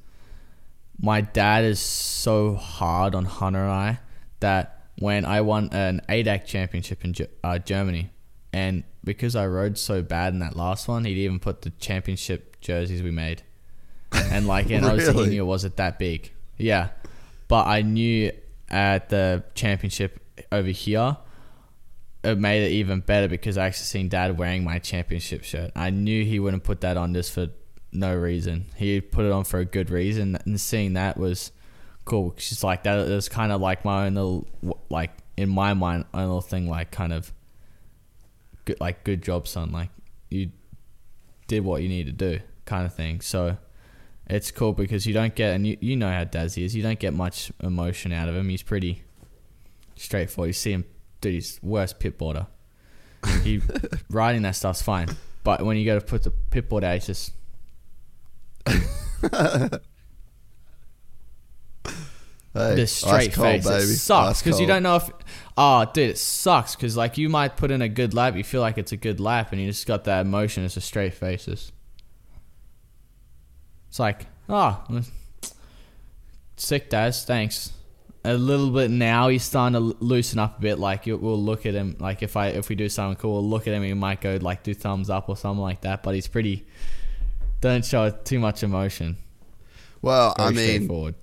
my 1.00 1.22
dad 1.22 1.64
is 1.66 1.80
so 1.80 2.56
hard 2.56 3.16
on 3.16 3.26
Hunter 3.26 3.64
and 3.64 3.72
I 3.72 4.00
that 4.40 4.88
when 5.00 5.26
I 5.26 5.42
won 5.42 5.70
an 5.72 6.02
ADAC 6.08 6.46
championship 6.46 7.04
in 7.04 7.14
Ge- 7.14 7.28
uh, 7.44 7.58
Germany, 7.60 8.12
and 8.54 8.84
because 9.04 9.36
I 9.36 9.46
rode 9.48 9.78
so 9.78 10.02
bad 10.02 10.34
in 10.34 10.40
that 10.40 10.56
last 10.56 10.88
one, 10.88 11.04
he'd 11.06 11.18
even 11.18 11.40
put 11.40 11.64
the 11.64 11.72
championship 11.72 12.62
jerseys 12.62 13.02
we 13.04 13.12
made, 13.12 13.44
and 14.14 14.48
like, 14.48 14.70
and 14.72 14.86
obviously 14.86 15.14
Really? 15.14 15.26
he 15.26 15.30
knew 15.32 15.44
it 15.44 15.48
wasn't 15.48 15.76
that 15.78 16.00
big, 16.00 16.32
yeah, 16.58 16.90
but 17.48 17.68
I 17.68 17.82
knew 17.82 18.32
at 18.70 19.10
the 19.10 19.44
championship 19.56 20.20
over 20.52 20.70
here. 20.70 21.18
It 22.24 22.38
made 22.40 22.64
it 22.64 22.72
even 22.72 23.02
better 23.02 23.28
because 23.28 23.58
I 23.58 23.66
actually 23.66 23.84
seen 23.84 24.08
Dad 24.08 24.38
wearing 24.38 24.64
my 24.64 24.80
championship 24.80 25.44
shirt. 25.44 25.72
I 25.76 25.90
knew 25.90 26.24
he 26.24 26.40
wouldn't 26.40 26.64
put 26.64 26.80
that 26.80 26.96
on 26.96 27.14
just 27.14 27.34
for 27.34 27.50
no 27.92 28.16
reason. 28.16 28.66
He 28.78 29.02
put 29.02 29.26
it 29.26 29.32
on 29.34 29.44
for 29.44 29.60
a 29.60 29.66
good 29.66 29.90
reason, 29.90 30.38
and 30.46 30.60
seeing 30.60 30.94
that 30.94 31.18
was 31.18 31.52
cool. 32.06 32.34
She's 32.38 32.64
like 32.64 32.84
that. 32.84 33.10
Was 33.10 33.28
kind 33.28 33.52
of 33.52 33.60
like 33.60 33.84
my 33.84 34.06
own 34.08 34.16
little, 34.16 34.48
like 34.90 35.12
in 35.36 35.50
my 35.50 35.74
mind, 35.74 36.06
own 36.14 36.22
little 36.24 36.40
thing. 36.42 36.70
Like 36.70 36.92
kind 36.92 37.12
of, 37.12 37.34
good, 38.66 38.80
like 38.80 39.04
good 39.04 39.22
job, 39.22 39.48
son. 39.48 39.72
Like 39.72 39.90
you 40.30 40.52
did 41.48 41.64
what 41.64 41.82
you 41.82 41.90
need 41.90 42.06
to 42.06 42.12
do, 42.12 42.40
kind 42.66 42.86
of 42.86 42.94
thing. 42.94 43.22
So 43.22 43.58
it's 44.28 44.52
cool 44.52 44.74
because 44.74 45.06
you 45.06 45.14
don't 45.14 45.36
get, 45.36 45.56
and 45.56 45.68
you 45.68 45.78
you 45.80 45.96
know 45.96 46.10
how 46.10 46.24
Dazzy 46.24 46.64
is. 46.64 46.76
You 46.76 46.84
don't 46.84 47.00
get 47.00 47.14
much 47.14 47.52
emotion 47.62 48.12
out 48.12 48.30
of 48.30 48.36
him. 48.36 48.50
He's 48.50 48.64
pretty 48.64 49.04
straightforward. 49.96 50.50
You 50.50 50.54
see 50.54 50.72
him, 50.72 50.86
do 51.22 51.30
his 51.30 51.60
worst 51.62 52.00
pit 52.00 52.18
boarder. 52.18 52.48
He 53.44 53.62
riding 54.10 54.42
that 54.42 54.56
stuff's 54.56 54.82
fine, 54.82 55.10
but 55.44 55.64
when 55.64 55.78
you 55.78 55.86
go 55.86 56.00
to 56.00 56.06
put 56.06 56.24
the 56.24 56.32
pit 56.32 56.70
board 56.70 56.84
out, 56.84 56.96
it's 56.96 57.06
just 57.06 57.32
Hey, 62.54 62.76
the 62.76 62.86
straight 62.86 63.34
cold, 63.34 63.48
face. 63.48 63.68
baby. 63.68 63.84
It 63.84 63.98
sucks 63.98 64.42
because 64.42 64.60
you 64.60 64.68
don't 64.68 64.84
know 64.84 64.98
if. 64.98 65.10
Oh, 65.58 65.86
dude, 65.92 66.12
it 66.12 66.18
sucks 66.20 66.76
because 66.76 66.96
like 66.96 67.18
you 67.18 67.28
might 67.28 67.58
put 67.58 67.72
in 67.72 67.82
a 67.82 67.90
good 67.90 68.14
lap, 68.14 68.36
you 68.36 68.44
feel 68.44 68.62
like 68.62 68.78
it's 68.78 68.92
a 68.92 68.98
good 68.98 69.20
lap, 69.20 69.52
and 69.52 69.60
you 69.60 69.68
just 69.68 69.88
got 69.88 70.04
that 70.04 70.26
emotion. 70.26 70.64
It's 70.64 70.78
a 70.78 70.82
straight 70.82 71.16
faces. 71.16 71.72
It's 73.90 74.00
like, 74.00 74.28
oh, 74.50 74.84
sick, 76.56 76.90
Daz. 76.90 77.26
Thanks. 77.26 77.72
A 78.24 78.36
little 78.36 78.70
bit 78.70 78.90
now, 78.90 79.28
he's 79.28 79.44
starting 79.44 79.74
to 79.74 79.98
loosen 80.04 80.40
up 80.40 80.60
a 80.60 80.62
bit. 80.62 80.80
Like 80.80 81.06
we'll 81.08 81.42
look 81.42 81.66
at 81.66 81.74
him. 81.74 81.98
Like 82.00 82.22
if 82.22 82.38
I 82.38 82.48
if 82.50 82.70
we 82.70 82.76
do 82.76 82.88
something 82.88 83.20
cool, 83.20 83.34
we'll 83.34 83.50
look 83.50 83.68
at 83.68 83.74
him. 83.74 83.84
He 83.84 83.94
might 83.96 84.22
go 84.22 84.38
like 84.40 84.64
do 84.64 84.74
thumbs 84.76 85.10
up 85.10 85.28
or 85.28 85.36
something 85.36 85.62
like 85.62 85.82
that. 85.82 86.04
But 86.04 86.14
he's 86.16 86.28
pretty. 86.28 86.66
Don't 87.62 87.84
show 87.84 88.12
too 88.12 88.40
much 88.40 88.62
emotion. 88.62 89.18
Well, 90.02 90.36
Very 90.38 90.76
I 90.76 90.80
mean. 90.80 91.16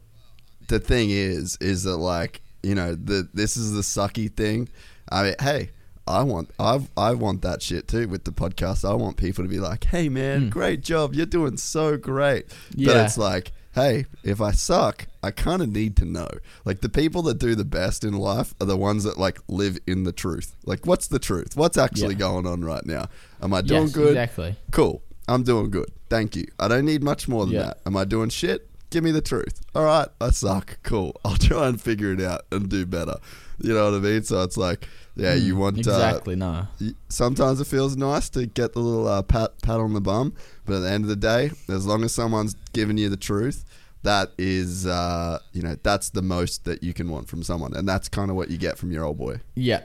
The 0.71 0.81
thing 0.81 1.11
is, 1.11 1.57
is 1.61 1.83
that 1.85 1.99
like 1.99 2.41
you 2.63 2.75
know 2.75 2.95
the 2.95 3.29
this 3.35 3.57
is 3.57 3.73
the 3.73 3.83
sucky 3.83 4.33
thing. 4.35 4.69
I 5.11 5.23
mean, 5.23 5.35
hey, 5.41 5.71
I 6.07 6.23
want 6.23 6.51
I've 6.59 6.89
I 6.97 7.15
want 7.15 7.43
that 7.43 7.63
shit 7.63 7.87
too 7.89 8.09
with 8.09 8.25
the 8.25 8.33
podcast. 8.33 8.89
I 8.89 8.95
want 8.95 9.17
people 9.19 9.45
to 9.45 9.51
be 9.51 9.59
like, 9.61 9.85
hey 9.85 10.09
man, 10.09 10.49
great 10.51 10.81
job, 10.83 11.15
you're 11.15 11.27
doing 11.27 11.57
so 11.59 11.97
great. 11.97 12.47
But 12.77 12.79
Hmm. 12.95 13.05
It's 13.05 13.19
like, 13.19 13.53
hey, 13.75 14.07
if 14.25 14.41
I 14.41 14.53
suck, 14.53 15.07
I 15.23 15.31
kind 15.31 15.63
of 15.63 15.69
need 15.69 15.97
to 15.99 16.05
know. 16.05 16.29
Like 16.65 16.81
the 16.81 16.89
people 16.89 17.23
that 17.23 17.39
do 17.39 17.55
the 17.55 17.65
best 17.65 18.05
in 18.05 18.15
life 18.15 18.55
are 18.61 18.67
the 18.67 18.77
ones 18.77 19.05
that 19.05 19.19
like 19.19 19.39
live 19.49 19.79
in 19.87 20.05
the 20.05 20.13
truth. 20.13 20.55
Like, 20.65 20.87
what's 20.87 21.09
the 21.09 21.19
truth? 21.19 21.57
What's 21.57 21.77
actually 21.79 22.15
Yeah. 22.15 22.21
going 22.21 22.47
on 22.47 22.65
right 22.65 22.85
now? 22.87 23.09
Am 23.43 23.53
I 23.55 23.61
doing 23.63 23.83
Yes, 23.83 23.93
good? 23.93 24.09
exactly. 24.09 24.57
Cool. 24.73 25.03
I'm 25.29 25.43
doing 25.45 25.71
good. 25.71 25.91
Thank 26.09 26.35
you. 26.37 26.47
I 26.59 26.67
don't 26.69 26.85
need 26.87 27.03
much 27.05 27.29
more 27.29 27.47
than 27.47 27.55
Yeah. 27.55 27.63
that. 27.63 27.81
Am 27.87 27.97
I 27.97 28.05
doing 28.05 28.31
shit? 28.31 28.69
Give 28.91 29.05
me 29.05 29.13
the 29.13 29.21
truth. 29.21 29.61
All 29.75 29.85
right, 29.85 30.09
I 30.21 30.31
suck. 30.31 30.79
Cool. 30.83 31.19
I'll 31.25 31.37
try 31.37 31.69
and 31.69 31.81
figure 31.81 32.13
it 32.13 32.21
out 32.21 32.43
and 32.51 32.69
do 32.69 32.85
better. 32.85 33.15
You 33.63 33.75
know 33.75 33.85
what 33.85 33.95
I 33.95 33.99
mean? 33.99 34.23
So 34.25 34.43
it's 34.43 34.57
like, 34.57 34.89
yeah, 35.17 35.35
you 35.35 35.55
want 35.57 35.77
Hmm, 35.77 35.81
exactly 35.81 36.35
no. 36.35 36.51
Uh, 36.51 36.67
y- 36.81 36.93
sometimes 37.09 37.61
it 37.61 37.67
feels 37.67 37.97
nice 37.97 38.29
to 38.31 38.47
get 38.47 38.73
the 38.73 38.81
little 38.81 39.07
uh, 39.07 39.23
pat 39.23 39.61
pat 39.63 39.79
on 39.81 39.93
the 39.93 40.01
bum, 40.01 40.35
but 40.65 40.77
at 40.77 40.79
the 40.81 40.91
end 40.91 41.05
of 41.05 41.09
the 41.09 41.17
day, 41.17 41.51
as 41.69 41.87
long 41.87 42.03
as 42.05 42.13
someone's 42.15 42.55
giving 42.73 42.97
you 42.99 43.09
the 43.09 43.17
truth, 43.19 43.65
that 44.03 44.31
is, 44.39 44.87
uh, 44.87 45.39
you 45.53 45.61
know, 45.63 45.77
that's 45.83 46.09
the 46.11 46.23
most 46.23 46.65
that 46.65 46.83
you 46.83 46.95
can 46.95 47.11
want 47.11 47.29
from 47.29 47.43
someone, 47.43 47.75
and 47.77 47.87
that's 47.87 48.09
kind 48.09 48.31
of 48.31 48.37
what 48.37 48.51
you 48.51 48.57
get 48.57 48.79
from 48.79 48.91
your 48.91 49.05
old 49.05 49.19
boy. 49.19 49.41
Yeah. 49.55 49.83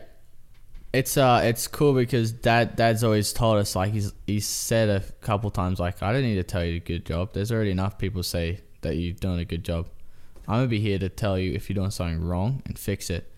It's 0.94 1.18
uh 1.18 1.42
it's 1.44 1.68
cool 1.68 1.94
because 1.94 2.32
dad 2.32 2.78
dad's 2.78 3.04
always 3.04 3.34
told 3.34 3.58
us 3.58 3.76
like 3.76 3.92
he's 3.92 4.14
he's 4.26 4.48
said 4.48 4.88
a 4.88 5.02
couple 5.20 5.52
times 5.52 5.78
like 5.78 6.02
I 6.02 6.14
don't 6.14 6.22
need 6.22 6.36
to 6.36 6.44
tell 6.44 6.64
you 6.64 6.78
a 6.78 6.80
good 6.80 7.06
job. 7.06 7.34
There's 7.34 7.52
already 7.52 7.72
enough 7.72 7.98
people 7.98 8.24
say 8.24 8.62
that 8.86 8.96
you've 8.96 9.20
done 9.20 9.40
a 9.40 9.46
good 9.46 9.64
job. 9.64 9.88
I'm 10.48 10.56
gonna 10.58 10.68
be 10.68 10.80
here 10.80 11.00
to 11.00 11.10
tell 11.10 11.38
you 11.40 11.54
if 11.54 11.70
you're 11.70 11.76
doing 11.76 11.92
something 11.92 12.24
wrong 12.24 12.62
and 12.66 12.78
fix 12.78 13.10
it. 13.10 13.32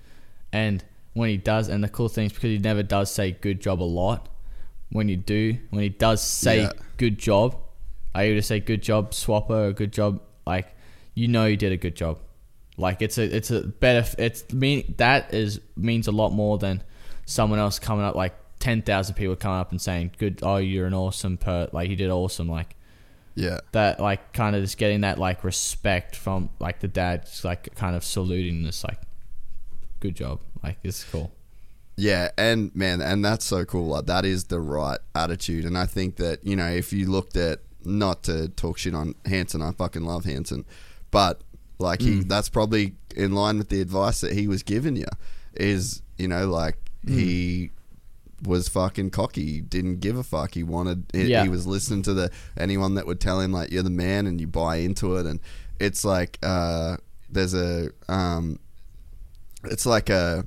And 0.51 0.83
when 1.13 1.29
he 1.29 1.37
does, 1.37 1.67
and 1.69 1.83
the 1.83 1.89
cool 1.89 2.09
thing 2.09 2.25
is 2.27 2.33
because 2.33 2.49
he 2.49 2.57
never 2.59 2.83
does 2.83 3.11
say 3.11 3.31
good 3.31 3.59
job 3.61 3.81
a 3.81 3.83
lot. 3.83 4.29
When 4.91 5.09
you 5.09 5.17
do, 5.17 5.57
when 5.71 5.83
he 5.83 5.89
does 5.89 6.21
say 6.21 6.61
Yeah. 6.63 6.71
good 6.97 7.17
job, 7.17 7.57
I 8.15 8.27
either 8.29 8.41
say 8.41 8.59
good 8.59 8.81
job 8.81 9.11
swapper 9.11 9.69
or 9.69 9.73
good 9.73 9.91
job 9.91 10.21
like 10.45 10.75
you 11.13 11.27
know 11.27 11.45
you 11.45 11.57
did 11.57 11.71
a 11.71 11.77
good 11.77 11.95
job. 11.95 12.19
Like 12.77 13.01
it's 13.01 13.17
a 13.17 13.23
it's 13.35 13.51
a 13.51 13.61
better 13.67 14.07
it's 14.17 14.51
mean 14.53 14.93
that 14.97 15.33
is 15.33 15.59
means 15.75 16.07
a 16.07 16.11
lot 16.11 16.31
more 16.31 16.57
than 16.57 16.83
someone 17.25 17.59
else 17.59 17.79
coming 17.79 18.05
up 18.05 18.15
like 18.15 18.33
ten 18.59 18.81
thousand 18.81 19.15
people 19.15 19.35
coming 19.35 19.59
up 19.59 19.71
and 19.71 19.81
saying 19.81 20.11
good 20.17 20.39
oh 20.43 20.57
you're 20.57 20.87
an 20.87 20.93
awesome 20.93 21.37
per 21.37 21.67
like 21.73 21.89
you 21.89 21.95
did 21.95 22.09
awesome 22.09 22.47
like 22.47 22.75
Yeah. 23.37 23.59
that 23.71 23.99
like 23.99 24.33
kind 24.33 24.55
of 24.55 24.63
just 24.63 24.79
getting 24.79 25.01
that 25.01 25.19
like 25.19 25.43
respect 25.43 26.15
from 26.15 26.49
like 26.59 26.79
the 26.79 26.87
dad 26.87 27.27
just 27.27 27.45
like 27.45 27.73
kind 27.75 27.95
of 27.95 28.03
saluting 28.03 28.63
this 28.63 28.83
like 28.83 28.99
good 29.99 30.15
job 30.15 30.39
like 30.63 30.79
it's 30.83 31.03
cool 31.03 31.31
Yeah, 31.97 32.29
and 32.37 32.73
man, 32.75 33.01
and 33.01 33.25
that's 33.25 33.43
so 33.43 33.65
cool. 33.65 33.87
Like 33.87 34.05
that 34.05 34.23
is 34.23 34.45
the 34.45 34.59
right 34.59 34.99
attitude, 35.15 35.65
and 35.65 35.75
I 35.75 35.87
think 35.87 36.17
that 36.17 36.45
you 36.45 36.55
know 36.55 36.67
if 36.67 36.93
you 36.93 37.09
looked 37.09 37.35
at 37.35 37.61
not 37.83 38.23
to 38.23 38.49
talk 38.49 38.77
shit 38.77 38.93
on 38.93 39.15
Hansen, 39.25 39.63
I 39.63 39.71
fucking 39.71 40.03
love 40.03 40.23
Hansen, 40.23 40.63
but 41.09 41.41
like 41.79 42.01
he, 42.01 42.19
mm. 42.19 42.27
that's 42.27 42.49
probably 42.49 42.93
in 43.15 43.33
line 43.33 43.57
with 43.57 43.69
the 43.69 43.81
advice 43.81 44.21
that 44.21 44.33
he 44.33 44.47
was 44.47 44.61
giving 44.61 44.95
you. 44.95 45.07
Is 45.55 46.03
you 46.19 46.27
know 46.27 46.47
like 46.47 46.77
he 47.07 47.71
mm. 47.73 47.76
Was 48.43 48.67
fucking 48.67 49.09
cocky, 49.09 49.45
he 49.45 49.61
didn't 49.61 49.99
give 49.99 50.15
a 50.17 50.23
fuck. 50.23 50.53
He 50.53 50.63
wanted, 50.63 51.05
he, 51.13 51.23
Yeah. 51.25 51.43
he 51.43 51.49
was 51.49 51.65
listening 51.65 52.03
to 52.03 52.13
the 52.13 52.31
anyone 52.57 52.95
that 52.95 53.07
would 53.07 53.19
tell 53.19 53.39
him 53.39 53.51
like 53.51 53.71
you're 53.71 53.83
the 53.83 53.89
man, 53.89 54.27
and 54.27 54.39
you 54.39 54.47
buy 54.47 54.77
into 54.77 55.15
it, 55.17 55.25
and 55.25 55.39
it's 55.79 56.03
like 56.05 56.37
uh, 56.43 56.97
there's 57.29 57.53
a 57.53 57.89
um, 58.07 58.59
it's 59.63 59.85
like 59.85 60.09
a 60.09 60.45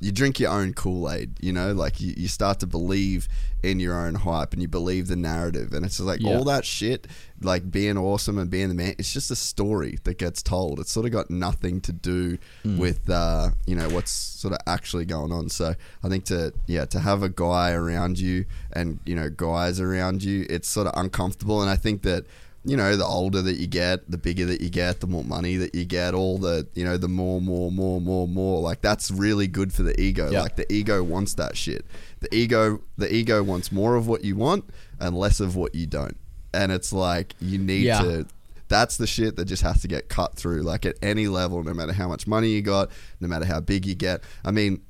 you 0.00 0.12
drink 0.12 0.38
your 0.40 0.50
own 0.50 0.74
Kool 0.74 1.10
Aid, 1.10 1.38
you 1.40 1.52
know, 1.52 1.72
like 1.72 2.00
you, 2.00 2.12
you 2.16 2.28
start 2.28 2.60
to 2.60 2.66
believe 2.66 3.28
in 3.62 3.80
your 3.80 3.98
own 3.98 4.14
hype 4.16 4.52
and 4.52 4.60
you 4.60 4.68
believe 4.68 5.06
the 5.06 5.16
narrative. 5.16 5.72
And 5.72 5.86
it's 5.86 5.96
just 5.96 6.06
like 6.06 6.20
Yeah. 6.20 6.36
all 6.36 6.44
that 6.44 6.66
shit, 6.66 7.06
like 7.40 7.70
being 7.70 7.96
awesome 7.96 8.36
and 8.38 8.50
being 8.50 8.68
the 8.68 8.74
man, 8.74 8.94
it's 8.98 9.12
just 9.12 9.30
a 9.30 9.36
story 9.36 9.98
that 10.04 10.18
gets 10.18 10.42
told. 10.42 10.78
It's 10.80 10.92
sort 10.92 11.06
of 11.06 11.12
got 11.12 11.30
nothing 11.30 11.80
to 11.82 11.92
do 11.92 12.36
with, 12.64 13.08
uh, 13.08 13.50
you 13.66 13.74
know, 13.76 13.88
what's 13.88 14.10
sort 14.10 14.52
of 14.52 14.60
actually 14.66 15.06
going 15.06 15.32
on. 15.32 15.48
So 15.48 15.74
I 16.02 16.08
think 16.10 16.24
to, 16.26 16.52
yeah, 16.66 16.84
to 16.86 17.00
have 17.00 17.22
a 17.22 17.30
guy 17.30 17.72
around 17.72 18.18
you 18.18 18.44
and, 18.72 18.98
you 19.06 19.14
know, 19.14 19.30
guys 19.30 19.80
around 19.80 20.22
you, 20.22 20.44
it's 20.50 20.68
sort 20.68 20.86
of 20.86 20.92
uncomfortable. 20.96 21.62
And 21.62 21.70
I 21.70 21.76
think 21.76 22.02
that, 22.02 22.26
you 22.64 22.76
know, 22.76 22.96
the 22.96 23.04
older 23.04 23.42
that 23.42 23.56
you 23.56 23.66
get, 23.66 24.10
the 24.10 24.16
bigger 24.16 24.46
that 24.46 24.60
you 24.62 24.70
get, 24.70 25.00
the 25.00 25.06
more 25.06 25.22
money 25.24 25.56
that 25.56 25.74
you 25.74 25.84
get, 25.84 26.14
all 26.14 26.38
the, 26.38 26.66
you 26.74 26.84
know, 26.84 26.96
the 26.96 27.08
more, 27.08 27.40
more, 27.40 27.70
more, 27.70 28.00
more, 28.00 28.26
more. 28.26 28.60
Like 28.62 28.80
that's 28.80 29.10
really 29.10 29.46
good 29.46 29.72
for 29.72 29.82
the 29.82 29.98
ego. 30.00 30.30
Yeah. 30.30 30.40
Like 30.42 30.56
the 30.56 30.70
ego 30.72 31.02
wants 31.02 31.34
that 31.34 31.56
shit. 31.56 31.84
The 32.20 32.34
ego, 32.34 32.80
the 32.96 33.12
ego 33.14 33.42
wants 33.42 33.70
more 33.70 33.96
of 33.96 34.06
what 34.06 34.24
you 34.24 34.34
want 34.36 34.64
and 34.98 35.14
less 35.16 35.40
of 35.40 35.56
what 35.56 35.74
you 35.74 35.86
don't. 35.86 36.16
And 36.54 36.72
it's 36.72 36.92
like 36.92 37.34
you 37.40 37.58
need 37.58 37.82
Yeah. 37.84 38.00
to. 38.02 38.26
That's 38.68 38.96
the 38.96 39.06
shit 39.06 39.36
that 39.36 39.44
just 39.44 39.62
has 39.62 39.82
to 39.82 39.88
get 39.88 40.08
cut 40.08 40.34
through. 40.34 40.62
Like 40.62 40.86
at 40.86 40.96
any 41.02 41.28
level, 41.28 41.62
no 41.62 41.74
matter 41.74 41.92
how 41.92 42.08
much 42.08 42.26
money 42.26 42.48
you 42.48 42.62
got, 42.62 42.88
no 43.20 43.28
matter 43.28 43.44
how 43.44 43.60
big 43.60 43.84
you 43.84 43.94
get. 43.94 44.22
I 44.42 44.52
mean, 44.52 44.80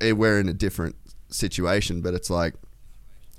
eh, 0.00 0.12
we're 0.12 0.38
in 0.38 0.48
a 0.48 0.54
different 0.54 0.94
situation, 1.30 2.00
but 2.00 2.14
it's 2.14 2.30
like 2.30 2.54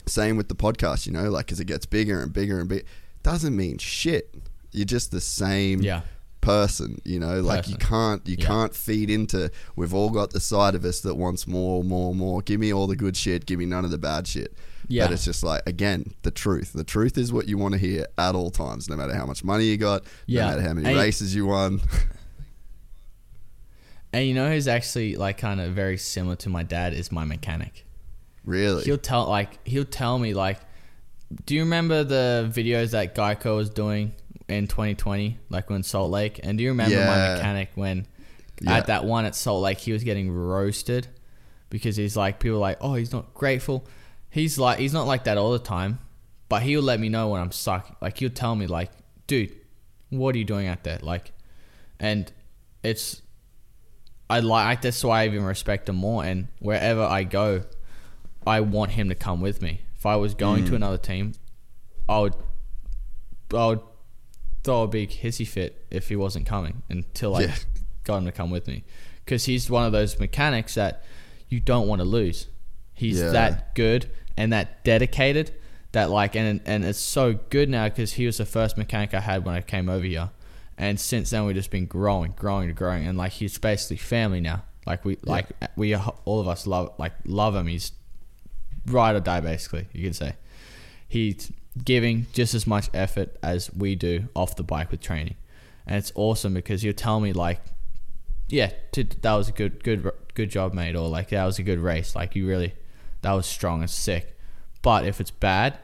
same 0.06 0.38
with 0.38 0.50
the 0.50 0.56
podcast, 0.56 1.06
you 1.08 1.14
know, 1.14 1.30
like 1.30 1.52
as 1.52 1.60
it 1.60 1.66
gets 1.66 1.86
bigger 1.86 2.22
and 2.22 2.34
bigger 2.34 2.60
and 2.60 2.68
bigger, 2.70 2.84
doesn't 3.26 3.56
mean 3.56 3.78
shit. 3.80 4.34
You're 4.72 4.86
just 4.86 5.12
the 5.12 5.22
same 5.22 5.82
Yeah. 5.82 6.02
person, 6.42 7.02
you 7.04 7.20
know, 7.20 7.42
like 7.42 7.68
you 7.68 7.76
can't 7.76 8.22
you 8.28 8.36
Yeah. 8.38 8.46
can't 8.46 8.76
feed 8.76 9.10
into 9.10 9.50
we've 9.76 9.96
all 9.96 10.12
got 10.12 10.30
the 10.32 10.40
side 10.40 10.76
of 10.76 10.86
us 10.86 11.00
that 11.02 11.16
wants 11.16 11.48
more, 11.48 11.84
more, 11.84 12.14
more. 12.14 12.44
Give 12.44 12.60
me 12.60 12.72
all 12.72 12.86
the 12.86 12.96
good 12.96 13.18
shit, 13.18 13.48
give 13.48 13.58
me 13.58 13.66
none 13.66 13.84
of 13.84 13.90
the 13.90 13.98
bad 13.98 14.28
shit. 14.28 14.54
Yeah. 14.88 15.06
But 15.06 15.14
it's 15.14 15.26
just 15.26 15.42
like 15.44 15.64
again, 15.66 16.14
the 16.22 16.30
truth. 16.30 16.74
The 16.74 16.84
truth 16.84 17.18
is 17.18 17.34
what 17.34 17.48
you 17.48 17.58
want 17.58 17.72
to 17.74 17.80
hear 17.80 18.06
at 18.20 18.36
all 18.36 18.52
times, 18.52 18.88
no 18.88 18.96
matter 18.96 19.16
how 19.16 19.26
much 19.26 19.44
money 19.44 19.66
you 19.66 19.78
got, 19.78 20.04
Yeah. 20.28 20.42
no 20.42 20.48
matter 20.52 20.62
how 20.68 20.74
many 20.76 20.88
And- 20.90 20.98
races 20.98 21.34
you 21.34 21.48
won. 21.48 21.82
and 24.14 24.28
you 24.28 24.34
know 24.34 24.50
who's 24.52 24.68
actually 24.68 25.16
like 25.16 25.38
kind 25.38 25.60
of 25.60 25.74
very 25.74 25.98
similar 25.98 26.36
to 26.38 26.50
my 26.50 26.64
dad 26.64 26.94
is 26.94 27.12
my 27.12 27.26
mechanic 27.26 27.86
really. 28.46 28.84
he'll 28.84 28.98
tell 28.98 29.28
like 29.28 29.66
he'll 29.68 29.84
tell 29.84 30.18
me 30.20 30.34
like 30.34 30.60
do 31.46 31.56
you 31.56 31.62
remember 31.62 32.04
the 32.04 32.50
videos 32.54 32.92
that 32.92 33.16
Geico 33.16 33.56
was 33.56 33.70
doing 33.70 34.14
in 34.48 34.68
2020 34.68 35.40
like 35.50 35.70
when 35.70 35.82
Salt 35.84 36.12
Lake 36.12 36.40
and 36.44 36.58
do 36.58 36.64
you 36.64 36.70
remember 36.70 36.96
Yeah. 36.96 37.06
my 37.08 37.34
mechanic 37.36 37.70
when 37.76 38.06
Yeah. 38.62 38.78
at 38.78 38.88
that 38.88 39.06
one 39.06 39.26
at 39.26 39.36
Salt 39.36 39.62
Lake 39.64 39.80
he 39.80 39.92
was 39.92 40.04
getting 40.04 40.32
roasted 40.32 41.08
because 41.70 41.96
he's 41.96 42.16
like 42.16 42.40
people 42.40 42.58
are 42.58 42.62
like 42.62 42.78
oh 42.82 42.94
he's 42.94 43.12
not 43.12 43.34
grateful 43.34 43.86
he's 44.30 44.58
like 44.60 44.78
he's 44.80 44.94
not 44.94 45.08
like 45.08 45.24
that 45.24 45.38
all 45.38 45.52
the 45.52 45.60
time 45.60 46.00
but 46.48 46.62
he'll 46.62 46.84
let 46.84 47.00
me 47.00 47.10
know 47.10 47.30
when 47.30 47.42
I'm 47.42 47.52
sucking 47.52 47.96
like 48.02 48.18
he'll 48.20 48.30
tell 48.30 48.56
me 48.56 48.68
like 48.68 48.92
dude 49.26 49.52
what 50.10 50.36
are 50.36 50.38
you 50.38 50.46
doing 50.46 50.68
out 50.68 50.84
there 50.84 51.00
like 51.02 51.32
and 52.00 52.32
it's 52.84 53.22
I 54.30 54.40
like 54.42 54.82
that's 54.84 55.04
why 55.04 55.24
I 55.24 55.26
even 55.26 55.44
respect 55.44 55.90
him 55.90 55.96
more 55.96 56.24
and 56.24 56.48
wherever 56.60 57.02
I 57.02 57.24
go 57.24 57.64
I 58.46 58.60
want 58.62 58.92
him 58.92 59.10
to 59.10 59.16
come 59.16 59.42
with 59.42 59.60
me. 59.64 59.82
If 60.06 60.10
I 60.10 60.18
was 60.18 60.36
going 60.36 60.66
Mm. 60.66 60.68
to 60.68 60.76
another 60.76 61.00
team, 61.00 61.32
I 62.08 62.20
would, 62.20 62.36
I 63.52 63.66
would 63.66 63.80
throw 64.64 64.84
a 64.84 64.88
big 64.88 65.10
hissy 65.10 65.48
fit 65.48 65.84
if 65.90 66.10
he 66.10 66.16
wasn't 66.16 66.46
coming 66.46 66.84
until 66.90 67.36
I 67.36 67.42
Yeah. 67.46 67.56
got 68.04 68.18
him 68.18 68.26
to 68.26 68.32
come 68.32 68.52
with 68.52 68.68
me. 68.68 68.84
Because 69.24 69.46
he's 69.46 69.68
one 69.68 69.84
of 69.84 69.92
those 69.94 70.20
mechanics 70.20 70.76
that 70.76 71.04
you 71.50 71.60
don't 71.60 71.88
want 71.88 72.02
to 72.02 72.06
lose. 72.06 72.50
He's 72.94 73.20
Yeah. 73.20 73.30
that 73.32 73.74
good 73.74 74.12
and 74.38 74.54
that 74.54 74.84
dedicated 74.84 75.54
that 75.94 76.12
like 76.12 76.36
and 76.36 76.62
and 76.68 76.86
it's 76.86 77.00
so 77.00 77.34
good 77.50 77.68
now 77.68 77.90
because 77.90 78.14
he 78.14 78.28
was 78.28 78.38
the 78.38 78.46
first 78.46 78.78
mechanic 78.78 79.16
I 79.16 79.22
had 79.22 79.44
when 79.44 79.56
I 79.56 79.62
came 79.62 79.90
over 79.90 80.06
here, 80.06 80.30
and 80.78 81.00
since 81.00 81.32
then 81.32 81.46
we've 81.48 81.56
just 81.56 81.72
been 81.72 81.88
growing, 81.88 82.34
growing, 82.38 82.68
and 82.70 82.78
growing, 82.78 83.08
and 83.08 83.18
like 83.18 83.32
he's 83.32 83.58
basically 83.58 83.98
family 83.98 84.40
now. 84.40 84.66
Like 84.86 85.04
we 85.04 85.18
like 85.24 85.48
we 85.76 85.96
all 85.96 86.40
of 86.42 86.48
us 86.48 86.68
love 86.68 86.94
like 87.00 87.14
love 87.26 87.56
him. 87.56 87.66
He's 87.66 87.92
ride 88.88 89.16
or 89.16 89.20
die 89.20 89.40
basically 89.42 89.88
you 89.94 90.04
could 90.04 90.16
say. 90.16 90.34
He's 91.08 91.52
giving 91.84 92.28
just 92.34 92.54
as 92.54 92.66
much 92.66 92.90
effort 92.94 93.36
as 93.44 93.72
we 93.74 93.96
do 93.96 94.30
off 94.36 94.56
the 94.56 94.64
bike 94.64 94.92
with 94.92 95.02
training. 95.02 95.36
And 95.86 95.98
it's 95.98 96.12
awesome 96.16 96.54
because 96.54 96.82
he'll 96.82 96.94
tell 96.94 97.20
me 97.20 97.34
like 97.34 97.62
yeah 98.48 98.72
t- 98.92 99.04
that 99.22 99.34
was 99.34 99.50
a 99.50 99.52
good 99.52 99.84
good 99.84 100.10
good 100.36 100.50
job 100.50 100.74
mate 100.74 100.96
or 100.96 101.08
like 101.10 101.30
that 101.30 101.46
was 101.46 101.60
a 101.60 101.64
good 101.64 101.80
race. 101.80 102.16
Like 102.16 102.36
you 102.36 102.48
really 102.48 102.74
that 103.22 103.32
was 103.34 103.46
strong 103.46 103.82
and 103.82 103.90
sick. 103.90 104.38
But 104.82 105.06
if 105.06 105.20
it's 105.20 105.32
bad 105.32 105.78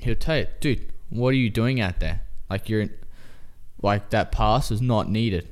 he'll 0.00 0.14
tell 0.14 0.38
you 0.38 0.46
dude 0.60 0.92
what 1.10 1.28
are 1.30 1.32
you 1.36 1.50
doing 1.50 1.80
out 1.80 2.00
there? 2.00 2.20
Like 2.50 2.68
you're 2.68 2.86
like 3.82 4.10
that 4.10 4.32
pass 4.32 4.70
is 4.70 4.80
not 4.80 5.08
needed. 5.10 5.48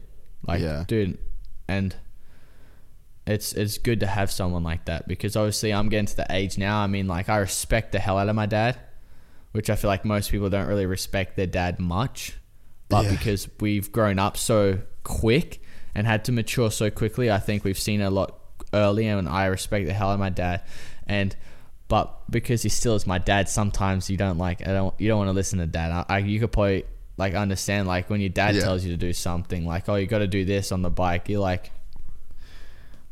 Like 0.47 0.61
Yeah. 0.61 0.85
dude 0.87 1.19
and 1.69 1.97
it's 3.27 3.53
it's 3.55 3.79
good 3.79 4.01
to 4.01 4.07
have 4.07 4.31
someone 4.31 4.63
like 4.63 4.85
that 4.87 5.09
because 5.09 5.35
obviously 5.37 5.73
I'm 5.73 5.89
getting 5.89 6.07
to 6.07 6.17
the 6.17 6.27
age 6.31 6.59
now. 6.59 6.79
I 6.81 6.87
mean, 6.87 7.07
like 7.09 7.29
I 7.29 7.39
respect 7.39 7.93
the 7.93 7.99
hell 7.99 8.19
out 8.19 8.29
of 8.29 8.37
my 8.37 8.47
dad, 8.47 8.79
which 9.53 9.69
I 9.71 9.77
feel 9.77 9.89
like 9.89 10.05
most 10.05 10.31
people 10.31 10.49
don't 10.51 10.67
really 10.69 10.87
respect 10.87 11.37
their 11.37 11.47
dad 11.47 11.79
much. 11.81 12.35
But 12.89 13.05
Yeah. 13.05 13.11
because 13.13 13.49
we've 13.61 13.91
grown 13.91 14.19
up 14.21 14.37
so 14.37 14.79
quick 15.03 15.61
and 15.95 16.07
had 16.07 16.25
to 16.27 16.33
mature 16.33 16.71
so 16.71 16.89
quickly, 16.91 17.31
I 17.31 17.39
think 17.41 17.65
we've 17.65 17.79
seen 17.79 18.01
a 18.01 18.11
lot 18.11 18.39
earlier, 18.73 19.17
and 19.19 19.29
I 19.29 19.47
respect 19.47 19.87
the 19.87 19.93
hell 19.93 20.11
out 20.11 20.15
of 20.15 20.21
my 20.21 20.31
dad. 20.31 20.63
And 21.07 21.35
but 21.89 22.31
because 22.31 22.63
he 22.63 22.69
still 22.69 22.95
is 22.95 23.07
my 23.07 23.19
dad, 23.19 23.49
sometimes 23.49 24.09
you 24.11 24.17
don't 24.17 24.39
like 24.39 24.61
I 24.67 24.73
don't 24.73 24.95
you 25.01 25.09
don't 25.09 25.19
want 25.19 25.29
to 25.29 25.33
listen 25.33 25.59
to 25.59 25.67
dad. 25.67 25.91
I, 25.91 26.05
I 26.15 26.19
you 26.19 26.39
could 26.39 26.53
probably 26.53 26.85
like 27.17 27.35
understand 27.35 27.89
like 27.89 28.09
when 28.11 28.21
your 28.21 28.29
dad 28.29 28.55
Yeah. 28.55 28.61
tells 28.63 28.85
you 28.85 28.91
to 28.93 28.97
do 28.97 29.13
something 29.13 29.65
like 29.67 29.89
oh 29.89 29.95
you 29.97 30.07
got 30.07 30.19
to 30.19 30.27
do 30.29 30.45
this 30.45 30.71
on 30.71 30.83
the 30.83 30.91
bike, 30.91 31.29
you're 31.29 31.41
like 31.41 31.73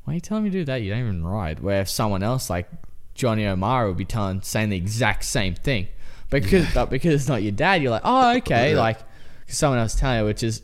why 0.05 0.12
are 0.12 0.14
you 0.14 0.20
telling 0.20 0.44
me 0.44 0.51
to 0.51 0.59
do 0.59 0.64
that? 0.66 0.76
You 0.82 0.90
don't 0.90 1.01
even 1.01 1.24
ride. 1.24 1.60
Where 1.60 1.81
if 1.81 1.89
someone 1.89 2.22
else 2.22 2.48
like 2.51 2.68
Johnny 3.14 3.47
O'Mara 3.47 3.89
would 3.89 3.97
be 3.97 4.05
telling 4.05 4.43
saying 4.43 4.68
the 4.70 4.76
exact 4.76 5.24
same 5.24 5.55
thing, 5.55 5.89
because 6.31 6.66
but 6.74 6.90
because 6.90 7.14
it's 7.14 7.28
not 7.28 7.43
your 7.43 7.52
dad, 7.52 7.82
you're 7.82 7.90
like, 7.90 8.02
oh 8.05 8.36
okay, 8.39 8.72
Yeah. 8.72 8.78
like 8.81 8.98
someone 9.47 9.78
else 9.78 9.94
telling 9.94 10.20
you, 10.20 10.24
which 10.26 10.43
is 10.43 10.62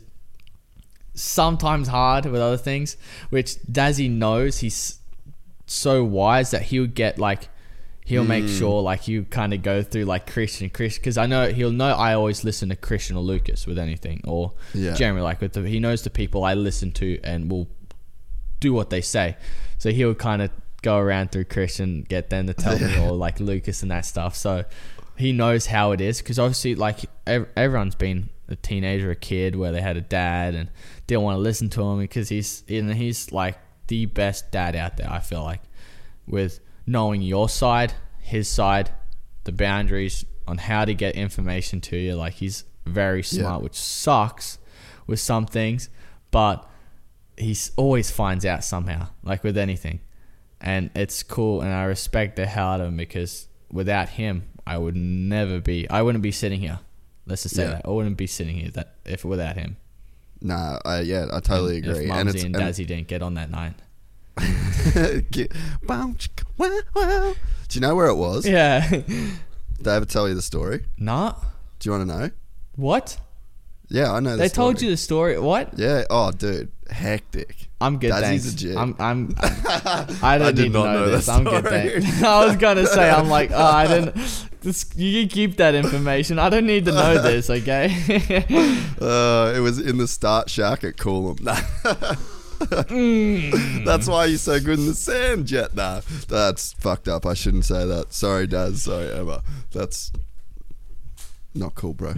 sometimes 1.13 1.87
hard 1.87 2.25
with 2.25 2.41
other 2.41 2.57
things. 2.57 2.97
Which 3.29 3.55
Dazzy 3.71 4.09
knows 4.09 4.59
he's 4.59 4.99
so 5.65 6.03
wise 6.03 6.51
that 6.51 6.63
he'll 6.63 6.87
get 6.87 7.17
like 7.17 7.49
he'll 8.05 8.23
make 8.25 8.43
Hmm. 8.45 8.57
sure 8.57 8.81
like 8.81 9.07
you 9.07 9.23
kind 9.23 9.53
of 9.53 9.61
go 9.61 9.83
through 9.83 10.03
like 10.05 10.29
Christian 10.29 10.69
Christian 10.69 11.01
because 11.01 11.17
I 11.17 11.27
know 11.27 11.49
he'll 11.49 11.71
know 11.71 11.93
I 11.93 12.13
always 12.13 12.43
listen 12.43 12.69
to 12.69 12.75
Christian 12.75 13.15
or 13.15 13.23
Lucas 13.23 13.65
with 13.65 13.77
anything 13.79 14.21
or 14.25 14.51
Yeah. 14.73 14.93
Jeremy 14.95 15.21
like 15.21 15.39
with 15.39 15.53
the, 15.53 15.61
he 15.67 15.79
knows 15.79 16.01
the 16.03 16.09
people 16.09 16.43
I 16.43 16.55
listen 16.55 16.91
to 16.93 17.19
and 17.23 17.49
will 17.49 17.69
do 18.61 18.71
what 18.73 18.89
they 18.89 19.01
say. 19.01 19.35
So 19.77 19.91
he 19.91 20.05
would 20.05 20.17
kind 20.19 20.41
of 20.41 20.49
go 20.81 20.97
around 20.97 21.31
through 21.33 21.45
Christian, 21.45 22.03
get 22.07 22.29
them 22.29 22.47
to 22.47 22.53
tell 22.53 22.79
me, 22.79 22.97
or 22.99 23.11
like 23.11 23.39
Lucas 23.41 23.81
and 23.81 23.91
that 23.91 24.05
stuff. 24.05 24.35
So 24.35 24.63
he 25.17 25.33
knows 25.33 25.65
how 25.65 25.91
it 25.91 25.99
is 25.99 26.19
because 26.21 26.39
obviously, 26.39 26.75
like 26.75 26.99
ev- 27.27 27.49
everyone's 27.57 27.95
been 27.95 28.29
a 28.47 28.55
teenager, 28.55 29.11
a 29.11 29.15
kid 29.15 29.55
where 29.55 29.71
they 29.71 29.81
had 29.81 29.97
a 29.97 30.01
dad 30.01 30.55
and 30.55 30.69
didn't 31.07 31.23
want 31.23 31.35
to 31.35 31.41
listen 31.41 31.69
to 31.71 31.81
him 31.83 31.99
because 31.99 32.29
he's 32.29 32.63
and 32.69 32.93
he's 32.93 33.31
like 33.31 33.57
the 33.87 34.05
best 34.05 34.51
dad 34.51 34.75
out 34.75 34.97
there. 34.97 35.09
I 35.11 35.19
feel 35.19 35.43
like 35.43 35.61
with 36.27 36.59
knowing 36.85 37.21
your 37.21 37.49
side, 37.49 37.93
his 38.19 38.47
side, 38.47 38.89
the 39.43 39.51
boundaries 39.51 40.25
on 40.47 40.57
how 40.57 40.85
to 40.85 40.93
get 40.93 41.15
information 41.15 41.81
to 41.81 41.97
you. 41.97 42.15
Like 42.15 42.33
he's 42.33 42.63
very 42.85 43.23
smart, 43.23 43.59
Yeah. 43.59 43.63
which 43.63 43.75
sucks 43.75 44.57
with 45.07 45.19
some 45.19 45.45
things, 45.45 45.89
but 46.31 46.67
he 47.37 47.55
always 47.77 48.11
finds 48.11 48.45
out 48.45 48.63
somehow, 48.63 49.07
like 49.23 49.43
with 49.43 49.57
anything. 49.57 49.99
And 50.59 50.91
it's 50.95 51.23
cool, 51.23 51.61
and 51.61 51.73
I 51.73 51.85
respect 51.85 52.35
the 52.35 52.45
hell 52.45 52.67
out 52.67 52.81
of 52.81 52.87
him 52.87 52.97
because 52.97 53.47
without 53.71 54.09
him, 54.09 54.43
I 54.67 54.77
would 54.77 54.95
never 54.95 55.59
be. 55.59 55.89
I 55.89 56.01
wouldn't 56.03 56.21
be 56.21 56.31
sitting 56.31 56.59
here. 56.59 56.79
Let's 57.25 57.43
just 57.43 57.55
say 57.55 57.63
Yeah. 57.63 57.69
that 57.71 57.81
I 57.85 57.89
wouldn't 57.89 58.17
be 58.17 58.27
sitting 58.27 58.57
here 58.57 58.69
that 58.71 58.95
if 59.05 59.25
without 59.25 59.55
him. 59.57 59.77
Nah, 60.41 60.79
I, 60.85 61.01
yeah, 61.01 61.27
I 61.31 61.39
totally 61.39 61.77
If 61.79 61.85
agree. 61.85 62.05
Mumsy 62.07 62.45
and, 62.45 62.55
and 62.55 62.65
Dazzy 62.65 62.85
didn't 62.85 63.07
get 63.07 63.21
on 63.21 63.35
that 63.35 63.49
night. 63.51 63.73
Get- 65.31 65.51
Wow, 65.87 66.13
chicka, 66.17 66.43
wow, 66.57 66.79
wow. 66.95 67.33
Do 67.67 67.75
you 67.79 67.81
know 67.81 67.95
where 67.95 68.07
it 68.07 68.15
was? 68.15 68.47
Yeah. 68.47 68.87
Did 68.89 69.87
I 69.87 69.95
ever 69.95 70.05
tell 70.05 70.27
you 70.27 70.35
the 70.35 70.41
story? 70.41 70.85
nah. 70.97 71.33
Do 71.79 71.89
you 71.89 71.97
want 71.97 72.07
to 72.09 72.17
know? 72.17 72.29
What? 72.75 73.17
Yeah, 73.91 74.13
I 74.13 74.21
know. 74.21 74.31
The 74.31 74.43
They 74.43 74.49
told 74.49 74.81
you 74.81 74.89
the 74.89 74.97
story. 74.97 75.37
What? 75.37 75.77
Yeah. 75.77 76.05
Oh, 76.09 76.31
dude, 76.31 76.71
hectic. 76.89 77.67
I'm 77.81 77.99
good, 77.99 78.11
Dazzy's 78.11 78.21
thanks. 78.21 78.53
a 78.53 78.55
G. 78.55 78.75
I'm, 78.75 78.95
I'm, 78.99 79.35
I 79.41 80.37
don't 80.37 80.47
I 80.47 80.51
did 80.51 80.71
not 80.71 80.85
know, 80.85 80.93
know 80.93 81.09
this. 81.09 81.27
I'm 81.27 81.43
good, 81.43 81.65
thanks. 81.65 82.23
I 82.23 82.45
was 82.45 82.55
gonna 82.55 82.85
say, 82.85 83.09
I'm 83.09 83.27
like, 83.27 83.51
oh, 83.53 83.57
I 83.61 83.87
didn't. 83.87 84.15
This, 84.61 84.89
you 84.95 85.21
can 85.21 85.29
keep 85.29 85.57
that 85.57 85.75
information. 85.75 86.39
I 86.39 86.49
don't 86.49 86.67
need 86.67 86.85
to 86.85 86.91
know 86.91 87.21
this, 87.21 87.49
okay? 87.49 87.87
Uh, 89.01 89.53
it 89.55 89.59
was 89.59 89.79
in 89.79 89.97
the 89.97 90.07
start 90.07 90.49
shack 90.49 90.83
at 90.83 90.95
Coolum. 90.95 91.39
Mm. 92.61 93.83
That's 93.83 94.07
why 94.07 94.25
you're 94.25 94.37
so 94.37 94.59
good 94.59 94.77
in 94.77 94.85
the 94.85 94.93
sand, 94.93 95.47
Jett. 95.47 95.73
Nah, 95.75 96.01
that's 96.27 96.73
fucked 96.73 97.07
up. 97.07 97.25
I 97.25 97.33
shouldn't 97.33 97.65
say 97.65 97.87
that. 97.87 98.13
Sorry, 98.13 98.45
Daz. 98.45 98.83
Sorry, 98.83 99.11
Emma. 99.11 99.41
That's 99.71 100.11
not 101.53 101.75
cool, 101.75 101.93
bro. 101.93 102.11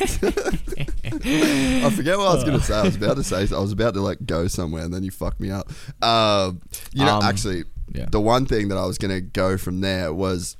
I 0.00 1.90
forget 1.94 2.18
what 2.18 2.28
I 2.28 2.34
was 2.34 2.44
gonna 2.44 2.60
say. 2.60 2.74
I 2.74 2.82
was 2.82 2.96
about 2.96 3.16
to 3.16 3.24
say. 3.24 3.46
I 3.54 3.58
was 3.58 3.72
about 3.72 3.94
to 3.94 4.00
like 4.00 4.24
go 4.26 4.46
somewhere, 4.48 4.84
and 4.84 4.92
then 4.92 5.02
you 5.02 5.10
fucked 5.10 5.40
me 5.40 5.50
up. 5.50 5.70
Um, 6.02 6.60
you 6.92 7.04
know, 7.04 7.16
Um, 7.16 7.22
actually, 7.24 7.64
yeah. 7.94 8.06
the 8.10 8.20
one 8.20 8.46
thing 8.46 8.68
that 8.68 8.78
I 8.78 8.84
was 8.86 8.98
gonna 8.98 9.20
go 9.20 9.56
from 9.56 9.80
there 9.80 10.12
was 10.12 10.56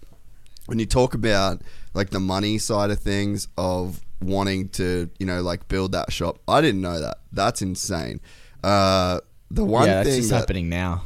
when 0.66 0.78
you 0.78 0.86
talk 0.86 1.14
about 1.14 1.62
like 1.94 2.10
the 2.10 2.20
money 2.20 2.58
side 2.58 2.90
of 2.90 2.98
things 2.98 3.48
of 3.56 4.00
wanting 4.22 4.68
to, 4.70 5.10
you 5.18 5.26
know, 5.26 5.42
like 5.42 5.68
build 5.68 5.92
that 5.92 6.12
shop. 6.12 6.38
I 6.48 6.60
didn't 6.60 6.80
know 6.80 7.00
that. 7.00 7.18
That's 7.32 7.62
insane. 7.62 8.20
Uh, 8.64 9.20
the 9.50 9.64
one 9.64 9.86
yeah, 9.86 9.94
that's 9.96 10.08
thing 10.08 10.18
just 10.18 10.30
that, 10.30 10.38
happening 10.40 10.68
now. 10.68 11.04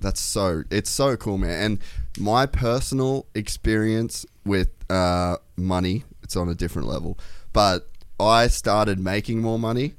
that's 0.00 0.20
so 0.20 0.62
it's 0.70 0.90
so 0.90 1.16
cool, 1.16 1.38
man. 1.38 1.62
And 1.62 1.78
my 2.18 2.46
personal 2.46 3.26
experience 3.34 4.26
with 4.44 4.68
uh, 4.90 5.36
money, 5.56 6.04
it's 6.28 6.36
on 6.36 6.46
a 6.50 6.54
different 6.54 6.86
level. 6.86 7.18
But 7.54 7.88
I 8.20 8.48
started 8.48 9.00
making 9.00 9.40
more 9.40 9.58
money 9.58 9.94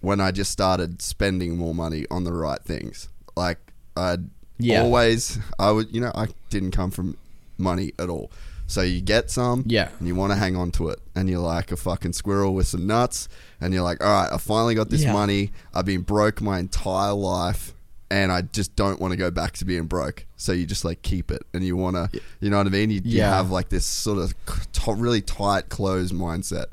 when 0.00 0.20
I 0.20 0.30
just 0.30 0.52
started 0.52 1.02
spending 1.02 1.56
more 1.58 1.74
money 1.74 2.06
on 2.12 2.22
the 2.22 2.32
right 2.32 2.62
things. 2.62 3.08
Like 3.36 3.58
I'd 3.96 4.30
Yeah. 4.58 4.82
always, 4.82 5.40
I 5.58 5.72
would, 5.72 5.92
you 5.92 6.00
know, 6.00 6.12
I 6.14 6.28
didn't 6.48 6.70
come 6.70 6.92
from 6.92 7.16
money 7.58 7.90
at 7.98 8.08
all. 8.08 8.30
So 8.68 8.82
you 8.82 9.00
get 9.00 9.32
some, 9.32 9.64
Yeah. 9.66 9.88
and 9.98 10.06
you 10.06 10.14
want 10.14 10.30
to 10.30 10.36
hang 10.36 10.54
on 10.54 10.70
to 10.72 10.90
it, 10.90 11.00
and 11.16 11.28
you're 11.28 11.40
like 11.40 11.72
a 11.72 11.76
fucking 11.76 12.12
squirrel 12.12 12.54
with 12.54 12.68
some 12.68 12.86
nuts, 12.86 13.28
and 13.60 13.74
you're 13.74 13.82
like, 13.82 14.02
all 14.02 14.08
right, 14.22 14.32
I 14.32 14.38
finally 14.38 14.76
got 14.76 14.90
this 14.90 15.02
Yeah. 15.02 15.12
money. 15.12 15.50
I've 15.74 15.84
been 15.86 16.02
broke 16.02 16.40
my 16.40 16.60
entire 16.60 17.12
life, 17.14 17.74
and 18.14 18.30
I 18.30 18.42
just 18.42 18.76
don't 18.76 19.00
want 19.00 19.10
to 19.10 19.16
go 19.16 19.32
back 19.32 19.54
to 19.54 19.64
being 19.64 19.86
broke. 19.86 20.24
So 20.36 20.52
you 20.52 20.66
just 20.66 20.84
like 20.84 21.02
keep 21.02 21.32
it, 21.32 21.42
and 21.52 21.64
you 21.64 21.76
want 21.76 21.96
to, 21.96 22.20
you 22.38 22.48
know 22.48 22.58
what 22.58 22.68
I 22.68 22.70
mean? 22.70 22.90
You, 22.90 23.00
you 23.04 23.22
have 23.22 23.50
like 23.50 23.70
this 23.70 23.84
sort 23.84 24.18
of 24.18 24.34
t- 24.72 24.92
really 24.92 25.20
tight, 25.20 25.68
closed 25.68 26.14
mindset, 26.14 26.66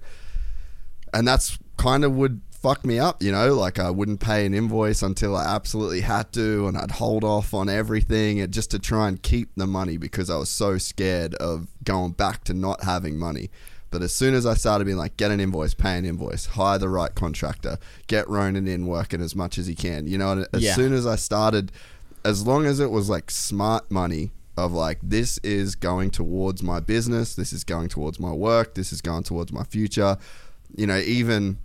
and 1.11 1.27
that's 1.27 1.57
kind 1.77 2.05
of 2.05 2.15
would 2.15 2.41
fuck 2.51 2.85
me 2.85 2.99
up, 2.99 3.23
you 3.23 3.31
know. 3.31 3.55
Like 3.55 3.79
I 3.79 3.89
wouldn't 3.89 4.19
pay 4.19 4.45
an 4.45 4.53
invoice 4.53 5.01
until 5.01 5.35
I 5.35 5.45
absolutely 5.45 6.01
had 6.01 6.31
to, 6.33 6.67
and 6.67 6.77
I'd 6.77 6.91
hold 6.91 7.23
off 7.23 7.55
on 7.55 7.69
everything, 7.69 8.49
just 8.51 8.69
to 8.71 8.77
try 8.77 9.07
and 9.07 9.19
keep 9.19 9.49
the 9.55 9.65
money 9.65 9.97
because 9.97 10.29
I 10.29 10.37
was 10.37 10.49
so 10.49 10.77
scared 10.77 11.33
of 11.35 11.67
going 11.83 12.11
back 12.11 12.43
to 12.45 12.53
not 12.53 12.83
having 12.83 13.17
money. 13.17 13.49
But 13.91 14.01
as 14.01 14.13
soon 14.15 14.33
as 14.33 14.45
I 14.45 14.53
started 14.55 14.85
being 14.85 14.97
like, 14.97 15.17
get 15.17 15.31
an 15.31 15.39
invoice, 15.39 15.73
pay 15.73 15.97
an 15.97 16.05
invoice, 16.05 16.45
hire 16.47 16.79
the 16.79 16.89
right 16.89 17.13
contractor, 17.13 17.77
get 18.07 18.27
Ronan 18.29 18.65
in 18.67 18.87
working 18.87 19.21
as 19.21 19.35
much 19.35 19.57
as 19.57 19.67
he 19.67 19.75
can, 19.75 20.07
you 20.07 20.17
know. 20.17 20.45
As 20.53 20.63
Yeah. 20.63 20.75
soon 20.75 20.93
as 20.93 21.05
I 21.05 21.17
started, 21.17 21.71
as 22.23 22.47
long 22.47 22.65
as 22.65 22.79
it 22.79 22.89
was 22.89 23.09
like 23.09 23.29
smart 23.29 23.91
money 23.91 24.31
of 24.57 24.71
like 24.71 24.99
this 25.03 25.37
is 25.39 25.75
going 25.75 26.09
towards 26.09 26.63
my 26.63 26.79
business, 26.79 27.35
this 27.35 27.51
is 27.53 27.63
going 27.63 27.89
towards 27.89 28.19
my 28.19 28.31
work, 28.31 28.75
this 28.75 28.91
is 28.93 29.01
going 29.01 29.23
towards 29.23 29.51
my 29.51 29.63
future, 29.63 30.17
you 30.75 30.87
know, 30.87 30.97
even 30.97 31.57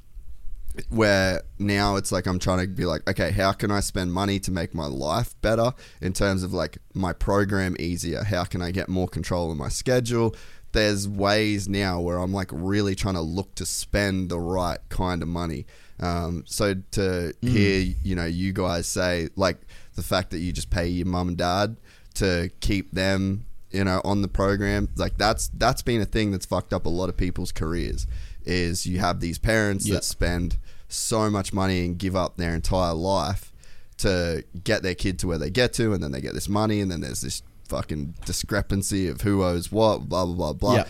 where 0.91 1.43
now 1.59 1.97
it's 1.97 2.13
like 2.13 2.27
I'm 2.27 2.39
trying 2.39 2.59
to 2.61 2.67
be 2.67 2.85
like, 2.85 3.09
okay, 3.09 3.31
how 3.31 3.53
can 3.53 3.71
I 3.71 3.81
spend 3.81 4.13
money 4.13 4.39
to 4.41 4.51
make 4.51 4.75
my 4.75 4.87
life 4.87 5.35
better 5.41 5.73
in 6.03 6.13
terms 6.13 6.43
of 6.43 6.53
like 6.53 6.79
my 6.93 7.13
program 7.13 7.77
easier? 7.79 8.23
How 8.25 8.45
can 8.45 8.61
I 8.63 8.71
get 8.73 8.89
more 8.89 9.09
control 9.09 9.51
of 9.51 9.57
my 9.57 9.69
schedule? 9.69 10.35
There's 10.77 11.09
ways 11.09 11.69
now 11.69 12.01
where 12.01 12.19
I'm 12.19 12.33
like 12.33 12.51
really 12.53 12.95
trying 12.95 13.15
to 13.15 13.21
look 13.23 13.55
to 13.57 13.67
spend 13.67 14.29
the 14.29 14.39
right 14.39 14.79
kind 14.89 15.23
of 15.23 15.29
money. 15.29 15.65
Um, 15.99 16.45
so 16.47 16.75
to 16.93 17.33
hear, 17.41 17.95
you 18.03 18.15
know, 18.15 18.27
you 18.27 18.53
guys 18.53 18.87
say 18.87 19.31
like 19.37 19.57
the 19.95 20.03
fact 20.03 20.31
that 20.33 20.39
you 20.39 20.53
just 20.53 20.69
pay 20.71 20.87
your 20.87 21.07
mum 21.07 21.29
and 21.29 21.37
dad 21.39 21.77
to 22.15 22.51
keep 22.61 22.91
them 22.93 23.47
you 23.71 23.83
know 23.85 24.01
on 24.05 24.23
the 24.23 24.29
program 24.29 24.89
like 24.97 25.19
that's 25.19 25.49
that's 25.55 25.83
been 25.83 26.01
a 26.01 26.05
thing 26.05 26.31
that's 26.31 26.47
fucked 26.47 26.73
up 26.73 26.87
a 26.87 26.89
lot 26.89 27.09
of 27.09 27.17
people's 27.17 27.51
careers 27.53 28.07
is 28.45 28.87
you 28.87 28.99
have 29.01 29.21
these 29.21 29.39
parents 29.39 29.87
Yeah. 29.87 29.95
that 29.97 30.05
spend 30.05 30.57
so 30.89 31.29
much 31.31 31.53
money 31.53 31.85
and 31.85 31.99
give 31.99 32.15
up 32.15 32.37
their 32.37 32.55
entire 32.55 32.95
life 32.95 33.53
to 33.99 34.45
get 34.63 34.83
their 34.83 34.95
kid 34.95 35.19
to 35.19 35.27
where 35.27 35.37
they 35.39 35.51
get 35.51 35.73
to 35.75 35.93
and 35.93 36.03
then 36.03 36.13
they 36.13 36.21
get 36.21 36.33
this 36.35 36.49
money 36.49 36.81
and 36.81 36.91
then 36.91 37.01
there's 37.01 37.23
this 37.23 37.43
fucking 37.67 38.15
discrepancy 38.25 39.09
of 39.09 39.21
who 39.21 39.43
owes 39.43 39.71
what 39.71 40.09
blah 40.09 40.25
blah 40.25 40.35
blah 40.35 40.53
blah. 40.53 40.75
Yeah. 40.75 40.87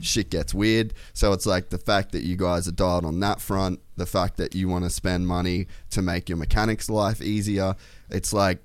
shit 0.00 0.30
gets 0.30 0.54
weird. 0.54 0.94
So 1.12 1.32
it's 1.32 1.46
like 1.46 1.70
the 1.70 1.78
fact 1.78 2.12
that 2.12 2.22
you 2.22 2.36
guys 2.36 2.68
are 2.68 2.72
dialed 2.72 3.04
on 3.04 3.20
that 3.20 3.40
front 3.40 3.80
the 3.98 4.06
fact 4.06 4.36
that 4.38 4.54
you 4.54 4.68
want 4.68 4.84
to 4.84 4.90
spend 4.90 5.26
money 5.26 5.66
to 5.90 6.00
make 6.00 6.28
your 6.28 6.38
mechanics 6.38 6.88
life 6.88 7.20
easier. 7.20 7.74
It's 8.08 8.32
like 8.32 8.60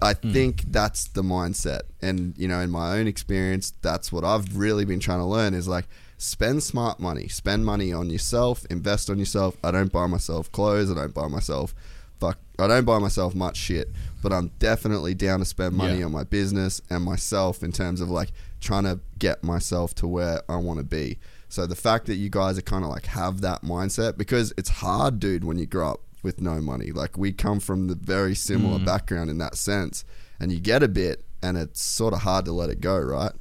I 0.00 0.14
hmm. 0.14 0.32
think 0.32 0.62
that's 0.72 1.08
the 1.08 1.22
mindset. 1.22 1.82
And, 2.00 2.34
you 2.36 2.48
know, 2.48 2.60
in 2.60 2.70
my 2.70 2.98
own 2.98 3.06
experience, 3.06 3.72
that's 3.82 4.10
what 4.10 4.24
I've 4.24 4.56
really 4.56 4.84
been 4.84 4.98
trying 4.98 5.20
to 5.20 5.26
learn 5.26 5.54
is 5.54 5.68
like 5.68 5.86
spend 6.18 6.62
smart 6.62 6.98
money, 6.98 7.28
spend 7.28 7.64
money 7.64 7.92
on 7.92 8.10
yourself, 8.10 8.66
invest 8.70 9.10
on 9.10 9.18
yourself. 9.18 9.56
I 9.62 9.70
don't 9.70 9.92
buy 9.92 10.06
myself 10.06 10.50
clothes, 10.50 10.90
I 10.90 10.94
don't 10.94 11.14
buy 11.14 11.28
myself 11.28 11.74
fuck 12.22 12.38
I 12.58 12.68
don't 12.68 12.84
buy 12.84 12.98
myself 12.98 13.34
much 13.34 13.56
shit, 13.56 13.90
but 14.22 14.32
I'm 14.32 14.52
definitely 14.58 15.14
down 15.14 15.40
to 15.40 15.44
spend 15.44 15.74
money 15.76 15.98
Yeah. 15.98 16.06
on 16.06 16.12
my 16.12 16.24
business 16.24 16.80
and 16.88 17.04
myself 17.04 17.62
in 17.62 17.72
terms 17.72 18.00
of 18.00 18.08
like 18.08 18.32
trying 18.60 18.84
to 18.84 19.00
get 19.18 19.44
myself 19.44 19.94
to 19.96 20.06
where 20.06 20.42
I 20.48 20.56
want 20.56 20.78
to 20.78 20.84
be. 20.84 21.18
So 21.48 21.66
the 21.66 21.76
fact 21.76 22.06
that 22.06 22.14
you 22.14 22.30
guys 22.30 22.56
are 22.56 22.62
kind 22.62 22.84
of 22.84 22.90
like 22.90 23.06
have 23.06 23.42
that 23.42 23.62
mindset 23.62 24.16
because 24.16 24.54
it's 24.56 24.70
hard, 24.70 25.20
dude, 25.20 25.44
when 25.44 25.58
you 25.58 25.66
grow 25.66 25.90
up 25.90 26.00
with 26.22 26.40
no 26.40 26.60
money. 26.60 26.92
Like 26.92 27.18
we 27.18 27.32
come 27.32 27.60
from 27.60 27.88
the 27.88 27.94
very 27.94 28.34
similar 28.34 28.78
mm. 28.78 28.84
background 28.84 29.30
in 29.30 29.38
that 29.38 29.56
sense, 29.56 30.04
and 30.40 30.52
you 30.52 30.60
get 30.60 30.82
a 30.82 30.88
bit, 30.88 31.24
and 31.42 31.58
it's 31.58 31.82
sort 31.82 32.14
of 32.14 32.20
hard 32.20 32.44
to 32.46 32.52
let 32.52 32.70
it 32.70 32.80
go, 32.80 32.96
right? 32.98 33.32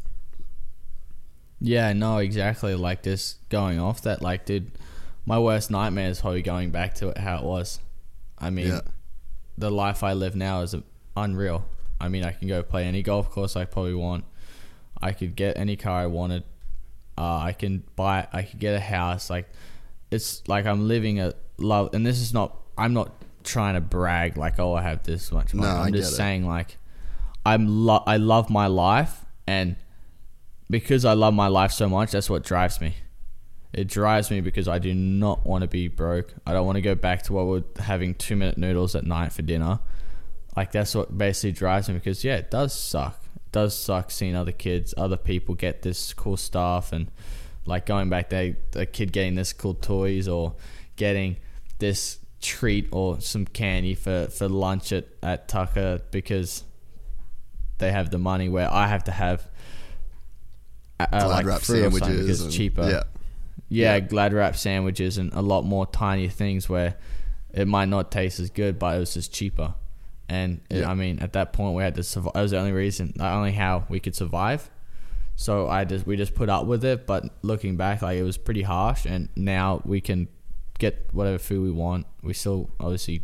Yeah, 1.59 1.93
no, 1.93 2.17
exactly. 2.17 2.75
Like 2.75 3.03
this 3.03 3.35
going 3.49 3.79
off 3.79 4.01
that, 4.01 4.21
like, 4.21 4.45
dude, 4.45 4.71
my 5.25 5.37
worst 5.37 5.69
nightmare 5.69 6.09
is 6.09 6.21
probably 6.21 6.41
going 6.41 6.71
back 6.71 6.95
to 6.95 7.09
it 7.09 7.17
how 7.17 7.37
it 7.37 7.43
was. 7.43 7.79
I 8.37 8.49
mean, 8.49 8.67
Yeah. 8.67 8.81
The 9.57 9.69
life 9.69 10.03
I 10.03 10.13
live 10.13 10.35
now 10.35 10.61
is 10.61 10.75
unreal. 11.15 11.65
I 11.99 12.07
mean, 12.07 12.23
I 12.23 12.31
can 12.31 12.47
go 12.47 12.63
play 12.63 12.85
any 12.85 13.03
golf 13.03 13.29
course 13.29 13.55
I 13.55 13.65
probably 13.65 13.93
want. 13.93 14.25
I 15.01 15.11
could 15.11 15.35
get 15.35 15.57
any 15.57 15.75
car 15.75 16.01
I 16.01 16.07
wanted. 16.07 16.43
Uh, 17.17 17.37
I 17.37 17.53
can 17.53 17.83
buy. 17.95 18.27
I 18.33 18.43
could 18.43 18.59
get 18.59 18.73
a 18.73 18.79
house. 18.79 19.29
Like, 19.29 19.49
it's 20.09 20.47
like 20.47 20.65
I'm 20.65 20.87
living 20.87 21.19
a 21.19 21.33
love. 21.57 21.93
And 21.93 22.05
this 22.05 22.19
is 22.19 22.33
not. 22.33 22.57
I'm 22.77 22.93
not 22.93 23.11
trying 23.43 23.75
to 23.75 23.81
brag. 23.81 24.37
Like, 24.37 24.59
oh, 24.59 24.73
I 24.73 24.81
have 24.81 25.03
this 25.03 25.31
much 25.31 25.53
money. 25.53 25.69
No, 25.69 25.75
I 25.75 25.85
I'm 25.85 25.91
get 25.91 25.99
just 25.99 26.15
saying, 26.15 26.47
like, 26.47 26.77
I'm. 27.45 27.67
Lo- 27.85 28.03
I 28.07 28.17
love 28.17 28.49
my 28.49 28.67
life, 28.67 29.25
and 29.45 29.75
because 30.69 31.05
I 31.05 31.13
love 31.13 31.33
my 31.33 31.47
life 31.47 31.71
so 31.71 31.87
much, 31.89 32.11
that's 32.11 32.29
what 32.29 32.43
drives 32.43 32.81
me. 32.81 32.95
It 33.73 33.87
drives 33.87 34.29
me 34.29 34.41
because 34.41 34.67
I 34.67 34.79
do 34.79 34.93
not 34.93 35.45
want 35.45 35.61
to 35.61 35.67
be 35.67 35.87
broke. 35.87 36.33
I 36.45 36.53
don't 36.53 36.65
want 36.65 36.75
to 36.75 36.81
go 36.81 36.95
back 36.95 37.23
to 37.23 37.33
what 37.33 37.47
we're 37.47 37.63
having 37.81 38.15
two 38.15 38.35
minute 38.35 38.57
noodles 38.57 38.95
at 38.95 39.05
night 39.05 39.31
for 39.31 39.41
dinner. 39.41 39.79
Like 40.57 40.71
that's 40.73 40.93
what 40.93 41.17
basically 41.17 41.53
drives 41.53 41.87
me 41.87 41.95
because 41.95 42.23
yeah, 42.23 42.35
it 42.35 42.51
does 42.51 42.73
suck. 42.73 43.23
It 43.35 43.51
does 43.53 43.77
suck 43.77 44.11
seeing 44.11 44.35
other 44.35 44.51
kids, 44.51 44.93
other 44.97 45.15
people 45.15 45.55
get 45.55 45.81
this 45.81 46.13
cool 46.13 46.35
stuff 46.35 46.91
and 46.91 47.09
like 47.65 47.85
going 47.85 48.09
back 48.09 48.29
there, 48.29 48.57
a 48.75 48.85
kid 48.85 49.13
getting 49.13 49.35
this 49.35 49.53
cool 49.53 49.75
toys 49.75 50.27
or 50.27 50.55
getting 50.97 51.37
this 51.79 52.17
treat 52.41 52.89
or 52.91 53.21
some 53.21 53.45
candy 53.45 53.93
for, 53.93 54.27
for 54.27 54.49
lunch 54.49 54.91
at, 54.91 55.05
at 55.23 55.47
Tucker 55.47 56.01
because 56.11 56.63
they 57.77 57.91
have 57.91 58.09
the 58.09 58.17
money 58.17 58.49
where 58.49 58.71
I 58.71 58.87
have 58.87 59.05
to 59.05 59.11
have 59.11 59.47
uh, 60.99 61.27
like 61.27 61.45
wrap 61.45 61.61
fruit 61.61 61.85
or 61.85 61.91
something 61.91 61.99
sandwiches 61.99 62.25
because 62.25 62.45
it's 62.45 62.55
cheaper. 62.55 62.89
yeah. 62.89 63.03
Yeah, 63.71 63.95
Yeah. 63.95 63.99
glad 64.01 64.33
wrap 64.33 64.55
sandwiches 64.55 65.17
and 65.17 65.31
a 65.33 65.41
lot 65.41 65.63
more 65.63 65.85
tiny 65.85 66.27
things 66.27 66.67
where 66.69 66.95
it 67.53 67.67
might 67.67 67.87
not 67.89 68.11
taste 68.11 68.39
as 68.39 68.49
good, 68.49 68.77
but 68.77 68.95
it 68.95 68.99
was 68.99 69.13
just 69.13 69.33
cheaper. 69.33 69.73
And 70.27 70.61
it- 70.69 70.85
I 70.85 70.93
mean, 70.93 71.19
at 71.19 71.33
that 71.33 71.53
point, 71.53 71.75
we 71.75 71.83
had 71.83 71.95
to 71.95 72.03
survive. 72.03 72.33
That 72.33 72.41
was 72.41 72.51
the 72.51 72.57
only 72.59 72.71
reason, 72.73 73.13
the 73.15 73.27
only 73.27 73.51
how 73.53 73.85
we 73.89 73.99
could 73.99 74.15
survive. 74.15 74.69
So 75.35 75.67
I 75.67 75.85
just 75.85 76.05
we 76.05 76.17
just 76.17 76.35
put 76.35 76.49
up 76.49 76.65
with 76.65 76.83
it. 76.85 77.07
But 77.07 77.25
looking 77.41 77.75
back, 77.77 78.01
like 78.01 78.17
it 78.17 78.23
was 78.23 78.37
pretty 78.37 78.61
harsh. 78.63 79.05
And 79.05 79.29
now 79.35 79.81
we 79.85 79.99
can 80.01 80.27
get 80.79 81.07
whatever 81.13 81.37
food 81.39 81.63
we 81.63 81.71
want. 81.71 82.05
We 82.21 82.33
still 82.33 82.69
obviously 82.79 83.23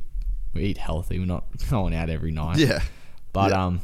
we 0.54 0.64
eat 0.64 0.78
healthy. 0.78 1.20
We're 1.20 1.26
not 1.26 1.46
going 1.70 1.94
out 1.94 2.10
every 2.10 2.32
night. 2.32 2.58
Yeah. 2.58 2.82
But 3.34 3.52
Yeah. 3.52 3.66
um, 3.66 3.82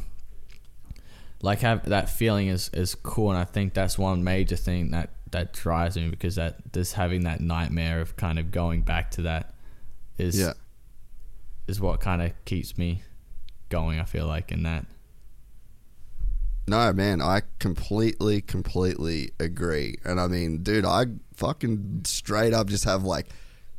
like 1.41 1.59
have 1.59 1.87
that 1.89 2.09
feeling 2.09 2.47
is 2.47 2.69
is 2.73 2.95
cool, 2.95 3.29
and 3.31 3.37
I 3.39 3.43
think 3.43 3.73
that's 3.73 3.97
one 3.97 4.23
major 4.23 4.55
thing 4.55 4.91
that 4.91 5.09
that 5.33 5.53
drives 5.53 5.97
me 5.97 6.09
because 6.09 6.35
that 6.35 6.71
just 6.73 6.93
having 6.93 7.23
that 7.23 7.41
nightmare 7.41 8.01
of 8.01 8.15
kind 8.15 8.39
of 8.39 8.49
going 8.51 8.81
back 8.81 9.11
to 9.11 9.23
that 9.23 9.53
is 10.17 10.39
Yeah. 10.39 10.53
is 11.67 11.79
what 11.79 11.99
kind 11.99 12.21
of 12.21 12.31
keeps 12.45 12.77
me 12.77 13.03
going. 13.69 13.99
I 13.99 14.05
feel 14.05 14.25
like 14.25 14.51
in 14.51 14.63
that. 14.63 14.85
No, 16.65 16.93
man, 16.93 17.21
I 17.21 17.41
completely, 17.59 18.39
completely 18.39 19.31
agree. 19.39 19.97
And 20.05 20.19
I 20.19 20.27
mean, 20.27 20.63
dude, 20.63 20.85
I 20.85 21.07
fucking 21.35 22.03
straight 22.05 22.53
up 22.53 22.67
just 22.67 22.85
have 22.85 23.03
like 23.03 23.27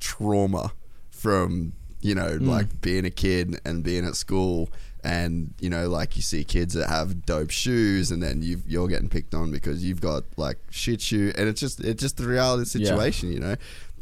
trauma 0.01 0.73
from, 1.11 1.73
you 2.03 2.15
know, 2.15 2.37
hmm. 2.37 2.47
like 2.47 2.83
being 2.83 3.07
a 3.07 3.11
kid 3.11 3.59
and 3.65 3.83
being 3.83 4.05
at 4.05 4.17
school. 4.17 4.69
And, 5.05 5.53
you 5.61 5.69
know, 5.69 5.87
like 5.89 6.17
you 6.17 6.23
see 6.23 6.45
kids 6.45 6.73
that 6.75 6.89
have 6.89 7.27
dope 7.27 7.51
shoes 7.51 8.11
and 8.11 8.23
then 8.23 8.41
you've, 8.43 8.67
you're 8.67 8.89
getting 8.89 9.11
picked 9.11 9.35
on 9.35 9.51
because 9.51 9.85
you've 9.85 10.01
got 10.01 10.25
like 10.39 10.57
shit 10.71 11.01
shoe. 11.03 11.31
And 11.37 11.47
it's 11.49 11.61
just, 11.61 11.81
it's 11.81 12.01
just 12.01 12.17
the 12.17 12.27
reality 12.27 12.63
of 12.63 12.73
the 12.73 12.79
Yeah. 12.81 12.87
situation, 12.89 13.31
you 13.33 13.39
know? 13.41 13.57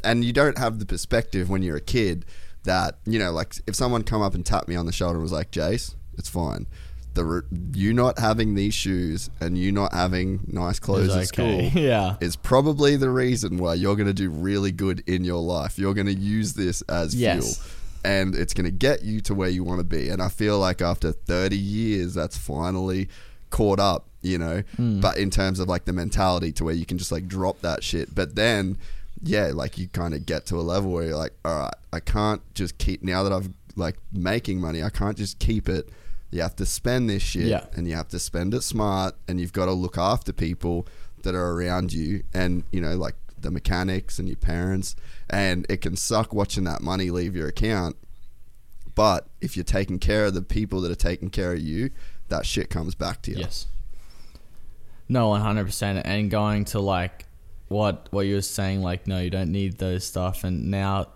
And 0.05 0.23
you 0.23 0.31
don't 0.31 0.57
have 0.57 0.79
the 0.79 0.85
perspective 0.85 1.49
when 1.49 1.61
you're 1.61 1.75
a 1.77 1.81
kid 1.81 2.25
that, 2.63 2.99
you 3.05 3.19
know, 3.19 3.31
like 3.33 3.55
if 3.67 3.75
someone 3.75 4.03
come 4.03 4.21
up 4.21 4.33
and 4.33 4.45
tapped 4.45 4.69
me 4.69 4.75
on 4.77 4.85
the 4.85 4.93
shoulder 4.93 5.15
and 5.15 5.23
was 5.23 5.33
like, 5.33 5.51
Jace, 5.51 5.93
it's 6.17 6.29
fine 6.29 6.67
the 7.15 7.23
re- 7.23 7.41
you 7.75 7.93
not 7.93 8.17
having 8.17 8.55
these 8.55 8.73
shoes 8.73 9.29
and 9.39 9.55
you 9.55 9.71
not 9.71 9.93
having 9.93 10.39
nice 10.47 10.79
clothes 10.79 11.09
It's 11.09 11.15
at 11.15 11.27
school 11.27 11.61
Yeah. 11.75 12.15
is 12.21 12.35
probably 12.35 12.95
the 12.95 13.11
reason 13.11 13.57
why 13.59 13.75
you're 13.75 13.95
going 13.95 14.07
to 14.07 14.15
do 14.15 14.31
really 14.31 14.71
good 14.71 15.03
in 15.05 15.23
your 15.23 15.39
life. 15.39 15.77
You're 15.77 15.93
going 15.93 16.07
to 16.07 16.15
use 16.15 16.53
this 16.53 16.81
as 16.83 17.13
Yes. 17.13 17.57
fuel. 17.57 17.67
And 18.03 18.35
it's 18.35 18.53
going 18.53 18.65
to 18.65 18.71
get 18.71 19.03
you 19.03 19.21
to 19.21 19.33
where 19.33 19.49
you 19.49 19.63
want 19.63 19.79
to 19.79 19.83
be. 19.85 20.09
And 20.09 20.21
I 20.21 20.29
feel 20.29 20.59
like 20.59 20.81
after 20.81 21.11
30 21.11 21.57
years, 21.57 22.13
that's 22.13 22.37
finally 22.37 23.07
caught 23.49 23.79
up, 23.79 24.07
you 24.21 24.37
know? 24.37 24.63
Hmm. 24.75 24.99
But 24.99 25.17
in 25.17 25.29
terms 25.29 25.59
of 25.59 25.67
like 25.69 25.85
the 25.85 25.93
mentality 25.93 26.51
to 26.53 26.63
where 26.65 26.73
you 26.73 26.85
can 26.85 26.97
just 26.97 27.11
like 27.11 27.27
drop 27.27 27.61
that 27.61 27.83
shit. 27.83 28.13
But 28.13 28.35
then, 28.35 28.77
yeah, 29.21 29.51
like 29.53 29.77
you 29.77 29.87
kind 29.87 30.13
of 30.13 30.25
get 30.25 30.45
to 30.47 30.55
a 30.57 30.61
level 30.61 30.91
where 30.91 31.05
you're 31.05 31.17
like, 31.17 31.33
all 31.45 31.57
right, 31.59 31.73
I 31.93 31.99
can't 32.01 32.41
just 32.53 32.77
keep, 32.77 33.03
now 33.03 33.23
that 33.23 33.31
I've 33.31 33.49
like 33.75 33.95
making 34.11 34.59
money, 34.59 34.83
I 34.83 34.89
can't 34.89 35.17
just 35.17 35.39
keep 35.39 35.69
it. 35.69 35.89
You 36.29 36.41
have 36.41 36.55
to 36.57 36.65
spend 36.65 37.09
this 37.09 37.21
shit 37.23 37.43
Yeah. 37.45 37.65
and 37.73 37.87
you 37.87 37.95
have 37.95 38.07
to 38.09 38.19
spend 38.19 38.53
it 38.53 38.63
smart 38.63 39.15
and 39.27 39.39
you've 39.39 39.53
got 39.53 39.65
to 39.67 39.71
look 39.71 39.97
after 39.97 40.33
people 40.33 40.87
that 41.23 41.35
are 41.35 41.51
around 41.51 41.93
you 41.93 42.21
and 42.33 42.63
you 42.71 42.81
know 42.81 42.97
like 42.97 43.15
the 43.43 43.51
mechanics 43.51 44.17
and 44.19 44.27
your 44.27 44.37
parents 44.37 44.95
and 45.29 45.65
it 45.69 45.77
can 45.81 45.95
suck 45.95 46.33
watching 46.33 46.63
that 46.63 46.81
money 46.81 47.09
leave 47.11 47.35
your 47.35 47.47
account 47.47 47.95
but 48.95 49.27
if 49.41 49.55
you're 49.55 49.63
taking 49.63 49.99
care 49.99 50.25
of 50.25 50.33
the 50.33 50.41
people 50.41 50.81
that 50.81 50.91
are 50.91 50.95
taking 50.95 51.29
care 51.29 51.53
of 51.53 51.59
you 51.59 51.89
that 52.29 52.45
shit 52.45 52.69
comes 52.69 52.95
back 52.95 53.21
to 53.21 53.31
you 53.31 53.37
Yes. 53.39 53.67
No, 55.09 55.27
one 55.29 55.41
hundred 55.41 55.65
percent. 55.65 56.01
And 56.05 56.31
going 56.31 56.65
to 56.65 56.79
like 56.79 57.25
what 57.67 58.07
what 58.11 58.25
you 58.25 58.35
were 58.35 58.41
saying, 58.41 58.81
like 58.81 59.05
no, 59.05 59.19
you 59.19 59.29
don't 59.29 59.51
need 59.51 59.77
those 59.77 60.05
stuff. 60.05 60.43
And 60.43 60.71
now 60.71 61.07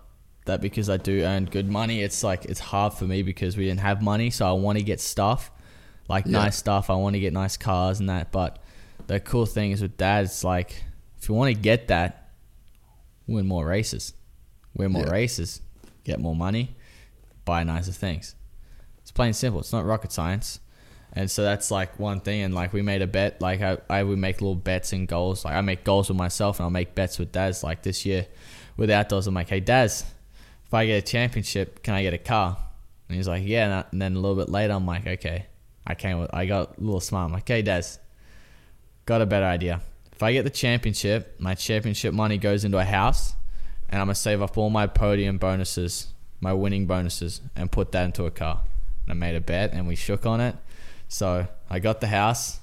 that 0.44 0.60
because 0.60 0.88
I 0.90 0.98
do 0.98 1.22
earn 1.22 1.46
good 1.46 1.68
money, 1.68 2.02
it's 2.02 2.22
like 2.22 2.44
it's 2.44 2.60
hard 2.60 2.92
for 2.92 3.04
me 3.04 3.22
because 3.22 3.56
we 3.56 3.64
didn't 3.64 3.80
have 3.80 4.02
money, 4.02 4.30
so 4.30 4.46
I 4.46 4.52
want 4.52 4.78
to 4.78 4.84
get 4.84 5.00
stuff, 5.00 5.50
like 6.08 6.26
Yeah. 6.26 6.32
nice 6.32 6.56
stuff. 6.56 6.90
I 6.90 6.94
want 6.94 7.14
to 7.14 7.20
get 7.20 7.32
nice 7.32 7.56
cars 7.56 7.98
and 7.98 8.08
that. 8.10 8.30
But 8.30 8.58
the 9.06 9.18
cool 9.20 9.46
thing 9.46 9.72
is 9.72 9.80
with 9.82 9.96
dad, 9.96 10.26
it's 10.26 10.44
like 10.44 10.84
if 11.20 11.28
you 11.28 11.34
want 11.34 11.54
to 11.54 11.60
get 11.60 11.88
that, 11.88 12.30
win 13.26 13.46
more 13.46 13.66
races, 13.66 14.14
win 14.74 14.92
more 14.92 15.04
Yeah. 15.04 15.12
races, 15.12 15.60
get 16.04 16.20
more 16.20 16.34
money, 16.36 16.76
buy 17.44 17.64
nicer 17.64 17.92
things. 17.92 18.34
It's 19.02 19.10
plain 19.10 19.32
simple. 19.32 19.60
It's 19.60 19.72
not 19.72 19.84
rocket 19.84 20.12
science. 20.12 20.60
And 21.12 21.30
so 21.30 21.42
that's 21.42 21.70
like 21.70 21.98
one 21.98 22.20
thing. 22.20 22.42
And 22.42 22.54
like 22.54 22.72
we 22.72 22.82
made 22.82 23.02
a 23.02 23.06
bet. 23.06 23.40
Like 23.40 23.62
I, 23.62 23.78
I 23.88 24.02
would 24.02 24.18
make 24.18 24.40
little 24.40 24.54
bets 24.54 24.92
and 24.92 25.08
goals. 25.08 25.44
Like 25.44 25.54
I 25.54 25.60
make 25.62 25.82
goals 25.82 26.08
with 26.08 26.18
myself 26.18 26.58
and 26.58 26.64
I'll 26.64 26.70
make 26.70 26.94
bets 26.94 27.18
with 27.18 27.32
Daz. 27.32 27.64
Like 27.64 27.82
this 27.82 28.04
year 28.04 28.26
with 28.76 28.90
outdoors, 28.90 29.26
I'm 29.26 29.34
like, 29.34 29.48
hey, 29.48 29.60
Daz, 29.60 30.04
if 30.66 30.74
I 30.74 30.86
get 30.86 30.96
a 30.96 31.02
championship, 31.02 31.82
can 31.82 31.94
I 31.94 32.02
get 32.02 32.12
a 32.12 32.18
car? 32.18 32.58
And 33.08 33.16
he's 33.16 33.26
like, 33.26 33.42
yeah. 33.46 33.84
And, 33.90 34.02
then 34.02 34.14
a 34.14 34.20
little 34.20 34.36
bit 34.36 34.50
later, 34.50 34.74
I'm 34.74 34.86
like, 34.86 35.06
okay. 35.06 35.46
I 35.86 35.94
came 35.94 36.18
with, 36.18 36.32
I 36.34 36.44
got 36.44 36.76
a 36.76 36.80
little 36.80 37.00
smart. 37.00 37.28
I'm 37.28 37.32
like, 37.32 37.48
hey, 37.48 37.62
Daz, 37.62 37.98
got 39.06 39.22
a 39.22 39.26
better 39.26 39.46
idea. 39.46 39.80
If 40.18 40.22
I 40.24 40.32
get 40.32 40.42
the 40.42 40.50
championship, 40.50 41.36
my 41.38 41.54
championship 41.54 42.12
money 42.12 42.38
goes 42.38 42.64
into 42.64 42.76
a 42.76 42.84
house 42.84 43.34
and 43.88 44.02
I'm 44.02 44.08
to 44.08 44.16
save 44.16 44.42
up 44.42 44.58
all 44.58 44.68
my 44.68 44.88
podium 44.88 45.38
bonuses, 45.38 46.08
my 46.40 46.52
winning 46.52 46.86
bonuses, 46.86 47.40
and 47.54 47.70
put 47.70 47.92
that 47.92 48.04
into 48.04 48.24
a 48.24 48.30
car. 48.32 48.64
And 49.04 49.12
I 49.12 49.14
made 49.14 49.36
a 49.36 49.40
bet 49.40 49.72
and 49.72 49.86
we 49.86 49.94
shook 49.94 50.26
on 50.26 50.40
it. 50.40 50.56
So 51.06 51.46
I 51.70 51.78
got 51.78 52.00
the 52.00 52.08
house. 52.08 52.58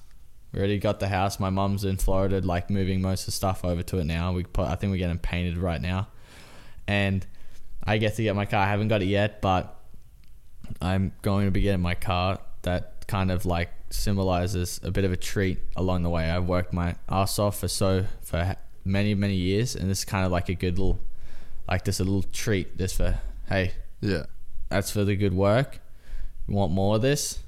We 0.52 0.60
already 0.60 0.80
got 0.80 1.00
the 1.00 1.08
house. 1.08 1.40
My 1.40 1.50
mum's 1.50 1.86
in 1.86 1.96
Florida, 1.96 2.42
like 2.42 2.70
moving 2.70 3.02
most 3.02 3.22
of 3.22 3.28
the 3.28 3.32
stuff 3.32 3.64
over 3.64 3.84
to 3.84 4.00
it 4.00 4.04
now. 4.04 4.34
We 4.34 4.44
put, 4.44 4.68
I 4.68 4.76
think 4.76 4.92
we're 4.92 4.98
getting 4.98 5.18
painted 5.18 5.58
right 5.58 5.82
now, 5.82 6.10
and 6.90 7.26
I 7.86 8.00
get 8.00 8.18
to 8.18 8.24
get 8.24 8.36
my 8.36 8.46
car. 8.46 8.66
I 8.66 8.68
haven't 8.68 8.90
got 8.90 9.02
it 9.02 9.06
yet, 9.06 9.42
but 9.42 9.80
I'm 10.82 11.14
going 11.22 11.46
to 11.46 11.52
be 11.52 11.62
getting 11.62 11.82
my 11.82 11.96
car. 11.96 12.42
That 12.64 13.08
kind 13.08 13.32
of 13.32 13.46
like 13.46 13.70
symbolizes 13.90 14.80
a 14.84 14.92
bit 14.92 15.06
of 15.06 15.12
a 15.12 15.18
treat 15.18 15.60
along 15.76 16.04
the 16.04 16.10
way. 16.10 16.30
I've 16.30 16.48
worked 16.48 16.74
my 16.74 16.96
ass 17.10 17.40
off 17.40 17.60
for 17.60 17.68
so 17.68 18.06
for 18.22 18.56
many 18.84 19.14
many 19.14 19.36
years, 19.36 19.76
and 19.76 19.90
this 19.90 20.00
is 20.00 20.06
kind 20.06 20.26
of 20.26 20.32
like 20.32 20.50
a 20.50 20.56
good 20.56 20.78
little, 20.78 21.00
like 21.68 21.86
just 21.86 22.00
a 22.00 22.04
little 22.04 22.24
treat, 22.24 22.78
just 22.78 22.98
for 22.98 23.20
hey, 23.48 23.74
yeah 24.02 24.26
that's 24.70 24.92
for 24.92 25.04
the 25.04 25.16
good 25.16 25.34
work. 25.34 25.80
You 26.48 26.56
want 26.56 26.72
more 26.72 26.96
of 26.96 27.02
this? 27.02 27.40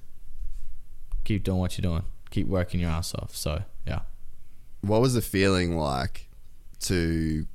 Keep 1.23 1.43
doing 1.43 1.59
what 1.59 1.77
you're 1.77 1.83
doing. 1.91 2.03
Keep 2.29 2.47
working 2.47 2.79
your 2.79 2.89
ass 2.89 3.13
off. 3.15 3.35
So 3.35 3.63
yeah. 3.85 4.01
what 4.81 5.01
was 5.01 5.13
the 5.13 5.21
feeling 5.21 5.77
like 5.77 6.29
to 6.81 7.47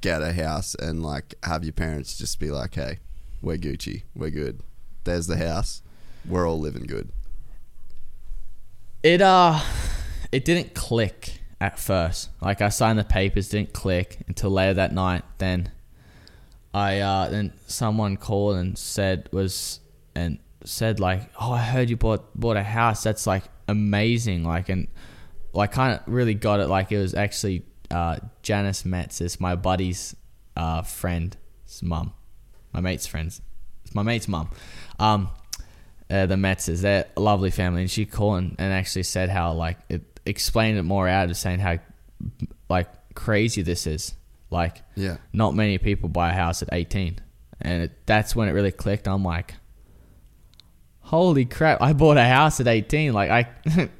get 0.00 0.22
a 0.22 0.32
house 0.32 0.74
and 0.74 1.02
like 1.02 1.34
have 1.42 1.64
your 1.64 1.72
parents 1.72 2.18
just 2.18 2.38
be 2.38 2.50
like 2.50 2.74
hey 2.74 2.98
we're 3.40 3.56
gucci 3.56 4.02
we're 4.14 4.30
good 4.30 4.60
there's 5.04 5.26
the 5.26 5.36
house 5.36 5.82
we're 6.28 6.46
all 6.48 6.60
living 6.60 6.84
good 6.84 7.10
It 9.06 9.22
uh 9.22 9.60
it 10.32 10.44
didn't 10.44 10.74
click 10.74 11.38
at 11.60 11.78
first. 11.78 12.28
Like 12.42 12.60
I 12.60 12.70
signed 12.70 12.98
the 12.98 13.04
papers, 13.04 13.48
didn't 13.48 13.72
click 13.72 14.18
until 14.26 14.50
later 14.50 14.74
that 14.74 14.92
night. 14.92 15.22
Then 15.38 15.70
I 16.74 16.98
uh 16.98 17.28
then 17.28 17.52
someone 17.68 18.16
called 18.16 18.56
and 18.56 18.76
said 18.76 19.28
was 19.30 19.78
and 20.16 20.40
said 20.64 20.98
like, 20.98 21.30
"Oh, 21.40 21.52
I 21.52 21.62
heard 21.62 21.88
you 21.88 21.96
bought 21.96 22.34
bought 22.34 22.56
a 22.56 22.64
house. 22.64 23.04
That's 23.04 23.28
like 23.28 23.44
amazing." 23.68 24.42
Like 24.42 24.70
and 24.70 24.88
like 25.52 25.70
kind 25.70 26.00
of 26.00 26.02
really 26.12 26.34
got 26.34 26.58
it. 26.58 26.66
Like 26.66 26.90
it 26.90 26.98
was 26.98 27.14
actually 27.14 27.62
uh 27.92 28.16
Janice 28.42 28.84
Metz, 28.84 29.38
my 29.38 29.54
buddy's 29.54 30.16
uh 30.56 30.82
friend's 30.82 31.36
mum, 31.80 32.12
my 32.72 32.80
mate's 32.80 33.06
friends. 33.06 33.40
It's 33.84 33.94
my 33.94 34.02
mate's 34.02 34.26
mum. 34.26 34.50
Um, 34.98 35.28
uh, 36.10 36.26
the 36.26 36.34
Metzes. 36.36 36.82
They're 36.82 37.06
a 37.16 37.20
lovely 37.20 37.50
family, 37.50 37.82
and 37.82 37.90
she 37.90 38.06
called 38.06 38.38
and, 38.38 38.56
and 38.58 38.72
actually 38.72 39.02
said 39.04 39.28
how 39.28 39.52
like 39.52 39.78
it 39.88 40.02
explained 40.24 40.78
it 40.78 40.82
more 40.82 41.08
out 41.08 41.30
of 41.30 41.36
saying 41.36 41.60
how 41.60 41.78
like 42.68 42.88
crazy 43.14 43.62
this 43.62 43.86
is. 43.86 44.14
Like, 44.50 44.82
Yeah. 44.94 45.16
not 45.32 45.54
many 45.54 45.76
people 45.78 46.08
buy 46.08 46.30
a 46.30 46.32
house 46.34 46.62
at 46.62 46.68
18, 46.72 47.18
and 47.60 47.82
it, 47.84 47.92
that's 48.06 48.36
when 48.36 48.48
it 48.48 48.52
really 48.52 48.70
clicked. 48.72 49.08
I'm 49.08 49.24
like, 49.24 49.54
holy 51.00 51.44
crap! 51.44 51.80
I 51.82 51.92
bought 51.92 52.16
a 52.16 52.24
house 52.24 52.60
at 52.60 52.68
18. 52.68 53.12
Like 53.12 53.30
I. 53.30 53.88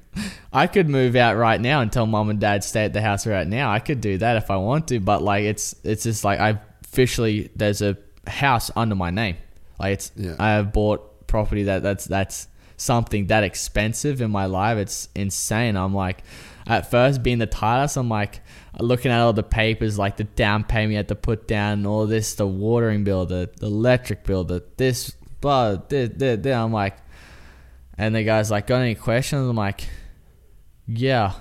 I 0.50 0.66
could 0.66 0.88
move 0.88 1.14
out 1.14 1.36
right 1.36 1.60
now 1.60 1.82
and 1.82 1.92
tell 1.92 2.06
mom 2.06 2.30
and 2.30 2.40
dad 2.40 2.64
stay 2.64 2.86
at 2.86 2.94
the 2.94 3.02
house 3.02 3.26
right 3.26 3.46
now. 3.46 3.70
I 3.70 3.80
could 3.80 4.00
do 4.00 4.16
that 4.16 4.38
if 4.38 4.50
I 4.50 4.56
want 4.56 4.88
to, 4.88 4.98
but 4.98 5.22
like 5.22 5.44
it's 5.44 5.74
it's 5.84 6.04
just 6.04 6.24
like 6.24 6.40
I 6.40 6.58
officially 6.86 7.50
there's 7.54 7.82
a 7.82 7.98
house 8.26 8.70
under 8.74 8.94
my 8.94 9.10
name. 9.10 9.36
Like 9.78 9.92
it's 9.92 10.12
Yeah. 10.16 10.34
I 10.38 10.52
have 10.52 10.72
bought 10.72 11.15
property 11.36 11.64
that 11.64 11.82
that's 11.82 12.06
that's 12.06 12.48
something 12.78 13.26
that 13.26 13.44
expensive 13.44 14.22
in 14.22 14.30
my 14.30 14.46
life. 14.46 14.78
It's 14.78 15.10
insane. 15.14 15.76
I'm 15.76 15.94
like 15.94 16.22
at 16.66 16.90
first 16.90 17.22
being 17.22 17.38
the 17.38 17.46
tightest, 17.46 17.98
I'm 17.98 18.08
like 18.08 18.40
looking 18.80 19.10
at 19.10 19.20
all 19.20 19.34
the 19.34 19.42
papers, 19.42 19.98
like 19.98 20.16
the 20.16 20.24
down 20.24 20.64
payment 20.64 20.92
you 20.92 20.96
had 20.96 21.08
to 21.08 21.14
put 21.14 21.46
down, 21.46 21.84
all 21.84 22.06
this, 22.06 22.34
the 22.34 22.46
watering 22.46 23.04
bill, 23.04 23.26
the, 23.26 23.50
the 23.60 23.66
electric 23.66 24.24
bill, 24.24 24.44
the 24.44 24.64
this, 24.78 25.10
blah, 25.42 25.76
this, 25.76 26.10
this, 26.16 26.40
this. 26.40 26.54
I'm 26.54 26.72
like, 26.72 26.96
and 27.98 28.14
the 28.14 28.24
guy's 28.24 28.50
like, 28.50 28.66
got 28.66 28.80
any 28.80 28.94
questions? 28.94 29.46
I'm 29.46 29.56
like, 29.56 29.86
yeah. 30.86 31.34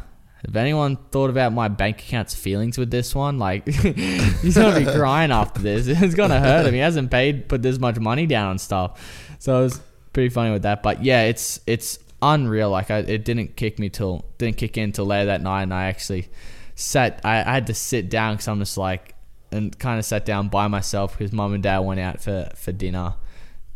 Have 0.46 0.58
anyone 0.58 0.98
thought 1.12 1.32
about 1.32 1.54
my 1.54 1.70
bank 1.70 2.02
account's 2.02 2.36
feelings 2.36 2.78
with 2.78 2.92
this 2.92 3.16
one? 3.16 3.40
Like, 3.40 3.66
he's 3.68 4.56
gonna 4.56 4.80
be 4.80 4.86
crying 4.98 5.32
after 5.32 5.62
this. 5.62 5.88
It's 6.04 6.14
gonna 6.14 6.40
hurt 6.40 6.68
him. 6.68 6.74
He 6.74 6.82
hasn't 6.82 7.10
paid, 7.10 7.50
put 7.50 7.64
this 7.64 7.80
much 7.80 7.98
money 7.98 8.28
down 8.28 8.50
on 8.50 8.58
stuff. 8.60 9.25
So 9.46 9.60
it 9.60 9.64
was 9.66 9.82
pretty 10.12 10.30
funny 10.30 10.52
with 10.52 10.64
that. 10.64 10.82
But 10.82 11.04
yeah, 11.04 11.26
it's 11.26 11.60
it's 11.68 12.00
unreal. 12.20 12.72
Like, 12.72 12.90
I, 12.90 12.98
it 12.98 13.24
didn't 13.24 13.56
kick 13.56 13.78
me 13.78 13.90
till 13.90 14.26
didn't 14.40 14.58
kick 14.58 14.76
in 14.76 14.92
till 14.92 15.06
later 15.06 15.28
that 15.28 15.44
night, 15.44 15.62
and 15.62 15.74
I 15.74 15.86
actually 15.86 16.30
sat. 16.74 17.22
I, 17.24 17.42
I 17.42 17.54
had 17.54 17.68
to 17.68 17.76
sit 17.76 18.10
down 18.10 18.34
because 18.34 18.48
I'm 18.48 18.58
just 18.58 18.76
like, 18.76 19.14
and 19.52 19.78
kind 19.78 20.00
of 20.00 20.06
sat 20.06 20.26
down 20.26 20.50
by 20.50 20.68
myself 20.68 21.16
because 21.16 21.32
mum 21.32 21.54
and 21.54 21.62
dad 21.62 21.78
went 21.82 22.00
out 22.00 22.24
for 22.24 22.50
for 22.56 22.72
dinner. 22.72 23.14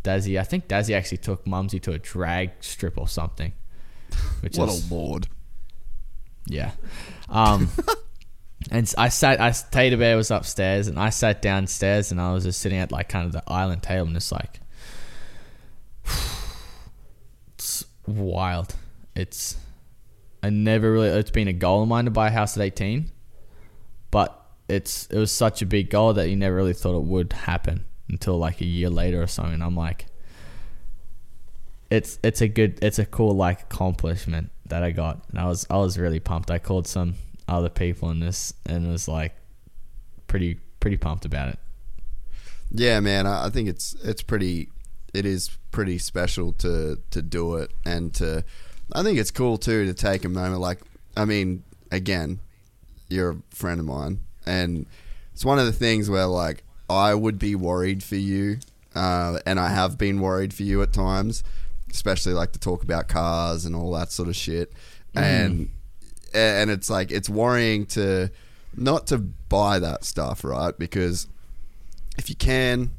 Dazzy, 0.03 0.39
I 0.39 0.43
think 0.43 0.67
Dazzy 0.67 0.95
actually 0.95 1.17
took 1.19 1.45
Mumsy 1.45 1.79
to 1.81 1.91
a 1.91 1.99
drag 1.99 2.49
strip 2.61 2.97
or 2.97 3.07
something. 3.07 3.53
Which 4.39 4.57
What 4.57 4.69
is, 4.69 4.89
a 4.89 4.95
lord. 4.95 5.27
yeah. 6.47 6.71
Um, 7.27 7.69
and 8.71 8.91
I 8.97 9.09
sat, 9.09 9.39
I 9.39 9.51
Tater 9.51 9.97
Bear 9.97 10.15
was 10.17 10.31
upstairs, 10.31 10.87
and 10.87 10.97
I 10.97 11.11
sat 11.11 11.43
downstairs, 11.43 12.11
and 12.11 12.19
I 12.19 12.33
was 12.33 12.45
just 12.45 12.59
sitting 12.59 12.79
at 12.79 12.91
like 12.91 13.07
kind 13.07 13.27
of 13.27 13.33
the 13.33 13.43
island 13.45 13.83
table, 13.83 14.07
and 14.07 14.15
just 14.15 14.31
like, 14.31 14.61
it's 17.53 17.85
wild. 18.05 18.75
It's, 19.15 19.57
I 20.41 20.49
never 20.49 20.91
really, 20.91 21.09
it's 21.09 21.31
been 21.31 21.47
a 21.47 21.53
goal 21.53 21.83
of 21.83 21.89
mine 21.89 22.05
to 22.05 22.11
buy 22.11 22.27
a 22.27 22.31
house 22.31 22.57
at 22.57 22.63
18, 22.63 23.11
but 24.11 24.39
it's, 24.67 25.07
it 25.07 25.17
was 25.17 25.31
such 25.31 25.61
a 25.61 25.65
big 25.65 25.89
goal 25.89 26.13
that 26.13 26.29
you 26.29 26.35
never 26.35 26.55
really 26.55 26.73
thought 26.73 26.97
it 26.97 27.03
would 27.03 27.33
happen 27.33 27.85
until 28.07 28.37
like 28.37 28.61
a 28.61 28.65
year 28.65 28.89
later 28.89 29.21
or 29.21 29.27
something. 29.27 29.61
I'm 29.61 29.75
like, 29.75 30.05
it's 31.89 32.19
it's 32.23 32.41
a 32.41 32.47
good 32.47 32.79
it's 32.81 32.99
a 32.99 33.05
cool 33.05 33.35
like 33.35 33.61
accomplishment 33.63 34.51
that 34.65 34.83
I 34.83 34.91
got. 34.91 35.25
And 35.29 35.39
I 35.39 35.47
was 35.47 35.65
I 35.69 35.77
was 35.77 35.97
really 35.97 36.19
pumped. 36.19 36.51
I 36.51 36.59
called 36.59 36.87
some 36.87 37.15
other 37.47 37.69
people 37.69 38.09
in 38.11 38.19
this 38.19 38.53
and 38.65 38.91
was 38.91 39.07
like 39.07 39.33
pretty 40.27 40.59
pretty 40.79 40.97
pumped 40.97 41.25
about 41.25 41.49
it. 41.49 41.59
Yeah, 42.71 42.99
man, 42.99 43.25
I 43.25 43.47
I 43.47 43.49
think 43.49 43.69
it's 43.69 43.95
it's 44.03 44.21
pretty 44.21 44.69
it 45.13 45.25
is 45.25 45.49
pretty 45.71 45.97
special 45.97 46.53
to 46.53 46.99
to 47.11 47.21
do 47.21 47.55
it 47.55 47.71
and 47.85 48.13
to 48.15 48.43
I 48.93 49.03
think 49.03 49.19
it's 49.19 49.31
cool 49.31 49.57
too 49.57 49.85
to 49.85 49.93
take 49.93 50.25
a 50.25 50.29
moment 50.29 50.61
like 50.61 50.79
I 51.17 51.25
mean, 51.25 51.63
again, 51.91 52.39
you're 53.09 53.31
a 53.31 53.55
friend 53.55 53.79
of 53.79 53.85
mine 53.85 54.19
and 54.45 54.85
it's 55.33 55.45
one 55.45 55.59
of 55.59 55.65
the 55.65 55.71
things 55.71 56.09
where 56.09 56.25
like 56.25 56.63
I 56.89 57.13
would 57.13 57.39
be 57.39 57.55
worried 57.55 58.03
for 58.03 58.15
you 58.15 58.59
uh, 58.95 59.39
and 59.45 59.59
I 59.59 59.69
have 59.69 59.97
been 59.97 60.19
worried 60.19 60.53
for 60.53 60.63
you 60.63 60.81
at 60.81 60.93
times, 60.93 61.43
especially 61.91 62.33
like 62.33 62.51
to 62.53 62.59
talk 62.59 62.83
about 62.83 63.07
cars 63.07 63.65
and 63.65 63.75
all 63.75 63.93
that 63.93 64.11
sort 64.11 64.29
of 64.29 64.35
shit. 64.35 64.73
And 65.15 65.69
and 66.33 66.69
it's 66.69 66.89
like 66.89 67.11
it's 67.11 67.29
worrying 67.29 67.85
to 67.87 68.29
not 68.75 69.07
to 69.07 69.17
buy 69.17 69.79
that 69.79 70.03
stuff, 70.03 70.43
right? 70.43 70.77
Because 70.77 71.27
if 72.17 72.29
you 72.29 72.35
can, 72.35 72.91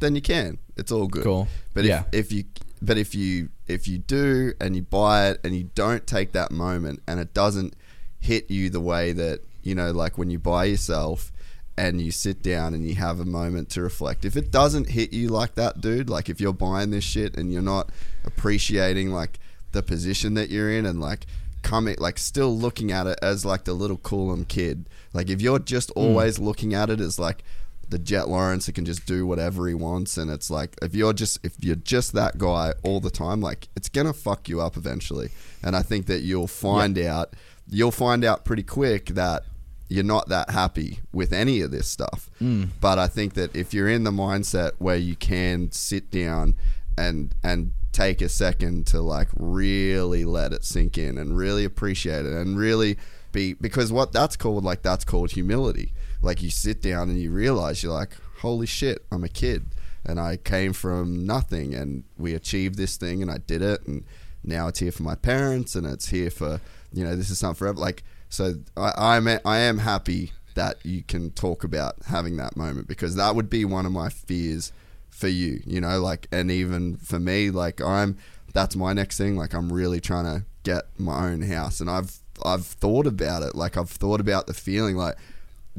then 0.00 0.14
you 0.14 0.22
can. 0.22 0.58
It's 0.80 0.90
all 0.90 1.06
good. 1.06 1.22
Cool. 1.22 1.46
But 1.74 1.84
Yeah. 1.84 2.04
if, 2.12 2.26
if 2.26 2.32
you 2.32 2.44
but 2.82 2.96
if 2.96 3.14
you 3.14 3.50
if 3.68 3.86
you 3.86 3.98
do 3.98 4.54
and 4.60 4.74
you 4.74 4.82
buy 4.82 5.28
it 5.28 5.40
and 5.44 5.54
you 5.54 5.70
don't 5.74 6.06
take 6.06 6.32
that 6.32 6.50
moment 6.50 7.02
and 7.06 7.20
it 7.20 7.34
doesn't 7.34 7.74
hit 8.18 8.50
you 8.50 8.70
the 8.70 8.80
way 8.80 9.12
that 9.12 9.40
you 9.62 9.74
know 9.74 9.90
like 9.90 10.16
when 10.16 10.30
you 10.30 10.38
buy 10.38 10.64
yourself 10.64 11.30
and 11.76 12.00
you 12.00 12.10
sit 12.10 12.42
down 12.42 12.74
and 12.74 12.86
you 12.86 12.94
have 12.94 13.20
a 13.20 13.24
moment 13.24 13.68
to 13.70 13.82
reflect 13.82 14.24
if 14.24 14.36
it 14.36 14.50
doesn't 14.50 14.90
hit 14.90 15.12
you 15.12 15.28
like 15.28 15.54
that 15.54 15.80
dude 15.80 16.08
like 16.08 16.28
if 16.28 16.40
you're 16.40 16.52
buying 16.52 16.90
this 16.90 17.04
shit 17.04 17.36
and 17.36 17.52
you're 17.52 17.62
not 17.62 17.90
appreciating 18.24 19.10
like 19.10 19.38
the 19.72 19.82
position 19.82 20.34
that 20.34 20.50
you're 20.50 20.70
in 20.70 20.86
and 20.86 21.00
like 21.00 21.26
coming 21.62 21.94
like 21.98 22.18
still 22.18 22.56
looking 22.56 22.90
at 22.90 23.06
it 23.06 23.18
as 23.20 23.44
like 23.44 23.64
the 23.64 23.74
little 23.74 23.98
Coolum 23.98 24.48
kid 24.48 24.88
like 25.12 25.28
if 25.28 25.42
you're 25.42 25.58
just 25.58 25.90
hmm. 25.94 26.00
always 26.00 26.38
looking 26.38 26.72
at 26.72 26.88
it 26.88 27.00
as 27.00 27.18
like 27.18 27.44
the 27.90 27.98
Jett 27.98 28.28
Lawrence 28.28 28.66
that 28.66 28.74
can 28.74 28.84
just 28.84 29.04
do 29.04 29.26
whatever 29.26 29.68
he 29.68 29.74
wants, 29.74 30.16
and 30.16 30.30
it's 30.30 30.50
like 30.50 30.76
if 30.80 30.94
you're 30.94 31.12
just 31.12 31.38
if 31.44 31.52
you're 31.60 31.76
just 31.76 32.12
that 32.14 32.38
guy 32.38 32.72
all 32.82 33.00
the 33.00 33.10
time, 33.10 33.40
like 33.40 33.68
it's 33.76 33.88
gonna 33.88 34.12
fuck 34.12 34.48
you 34.48 34.60
up 34.60 34.76
eventually. 34.76 35.30
And 35.62 35.76
I 35.76 35.82
think 35.82 36.06
that 36.06 36.20
you'll 36.20 36.46
find 36.46 36.98
out 36.98 37.34
you'll 37.68 37.90
find 37.90 38.24
out 38.24 38.44
pretty 38.44 38.62
quick 38.62 39.06
that 39.06 39.44
you're 39.88 40.04
not 40.04 40.28
that 40.28 40.50
happy 40.50 41.00
with 41.12 41.32
any 41.32 41.60
of 41.60 41.72
this 41.72 41.88
stuff. 41.88 42.30
Mm. 42.40 42.68
But 42.80 42.98
I 42.98 43.08
think 43.08 43.34
that 43.34 43.54
if 43.54 43.74
you're 43.74 43.88
in 43.88 44.04
the 44.04 44.12
mindset 44.12 44.72
where 44.78 44.96
you 44.96 45.16
can 45.16 45.70
sit 45.72 46.10
down 46.10 46.54
and 46.96 47.34
and 47.42 47.72
take 47.92 48.22
a 48.22 48.28
second 48.28 48.86
to 48.86 49.00
like 49.00 49.28
really 49.34 50.24
let 50.24 50.52
it 50.52 50.64
sink 50.64 50.96
in 50.96 51.18
and 51.18 51.36
really 51.36 51.64
appreciate 51.64 52.24
it 52.24 52.32
and 52.32 52.56
really 52.56 52.96
be 53.32 53.54
because 53.54 53.90
what 53.92 54.12
that's 54.12 54.36
called 54.36 54.62
like 54.62 54.82
that's 54.82 55.04
called 55.04 55.32
humility 55.32 55.92
like 56.22 56.42
you 56.42 56.50
sit 56.50 56.82
down 56.82 57.08
and 57.08 57.20
you 57.20 57.30
realize 57.30 57.82
you're 57.82 57.92
like 57.92 58.16
holy 58.38 58.66
shit 58.66 59.04
i'm 59.12 59.24
a 59.24 59.28
kid 59.28 59.66
and 60.04 60.18
i 60.18 60.36
came 60.36 60.72
from 60.72 61.26
nothing 61.26 61.74
and 61.74 62.04
we 62.18 62.34
achieved 62.34 62.76
this 62.76 62.96
thing 62.96 63.22
and 63.22 63.30
i 63.30 63.38
did 63.38 63.62
it 63.62 63.86
and 63.86 64.04
now 64.42 64.68
it's 64.68 64.78
here 64.78 64.92
for 64.92 65.02
my 65.02 65.14
parents 65.14 65.74
and 65.74 65.86
it's 65.86 66.08
here 66.08 66.30
for 66.30 66.60
you 66.92 67.04
know 67.04 67.14
this 67.14 67.30
is 67.30 67.38
something 67.38 67.58
forever 67.58 67.78
like 67.78 68.02
so 68.28 68.54
i 68.76 68.92
i'm 68.96 69.28
i 69.44 69.58
am 69.58 69.78
happy 69.78 70.32
that 70.54 70.84
you 70.84 71.02
can 71.02 71.30
talk 71.30 71.64
about 71.64 71.96
having 72.06 72.36
that 72.36 72.56
moment 72.56 72.88
because 72.88 73.14
that 73.16 73.34
would 73.34 73.48
be 73.48 73.64
one 73.64 73.86
of 73.86 73.92
my 73.92 74.08
fears 74.08 74.72
for 75.10 75.28
you, 75.28 75.60
you 75.66 75.80
know, 75.80 76.00
like, 76.00 76.26
and 76.32 76.50
even 76.50 76.96
for 76.96 77.18
me, 77.18 77.50
like, 77.50 77.80
I'm, 77.80 78.16
that's 78.52 78.74
my 78.74 78.92
next 78.92 79.18
thing. 79.18 79.36
Like, 79.36 79.54
I'm 79.54 79.72
really 79.72 80.00
trying 80.00 80.24
to 80.24 80.44
get 80.62 80.84
my 80.98 81.28
own 81.28 81.42
house, 81.42 81.80
and 81.80 81.90
I've, 81.90 82.18
I've 82.44 82.66
thought 82.66 83.06
about 83.06 83.42
it. 83.42 83.54
Like, 83.54 83.76
I've 83.76 83.90
thought 83.90 84.20
about 84.20 84.46
the 84.46 84.54
feeling. 84.54 84.96
Like, 84.96 85.16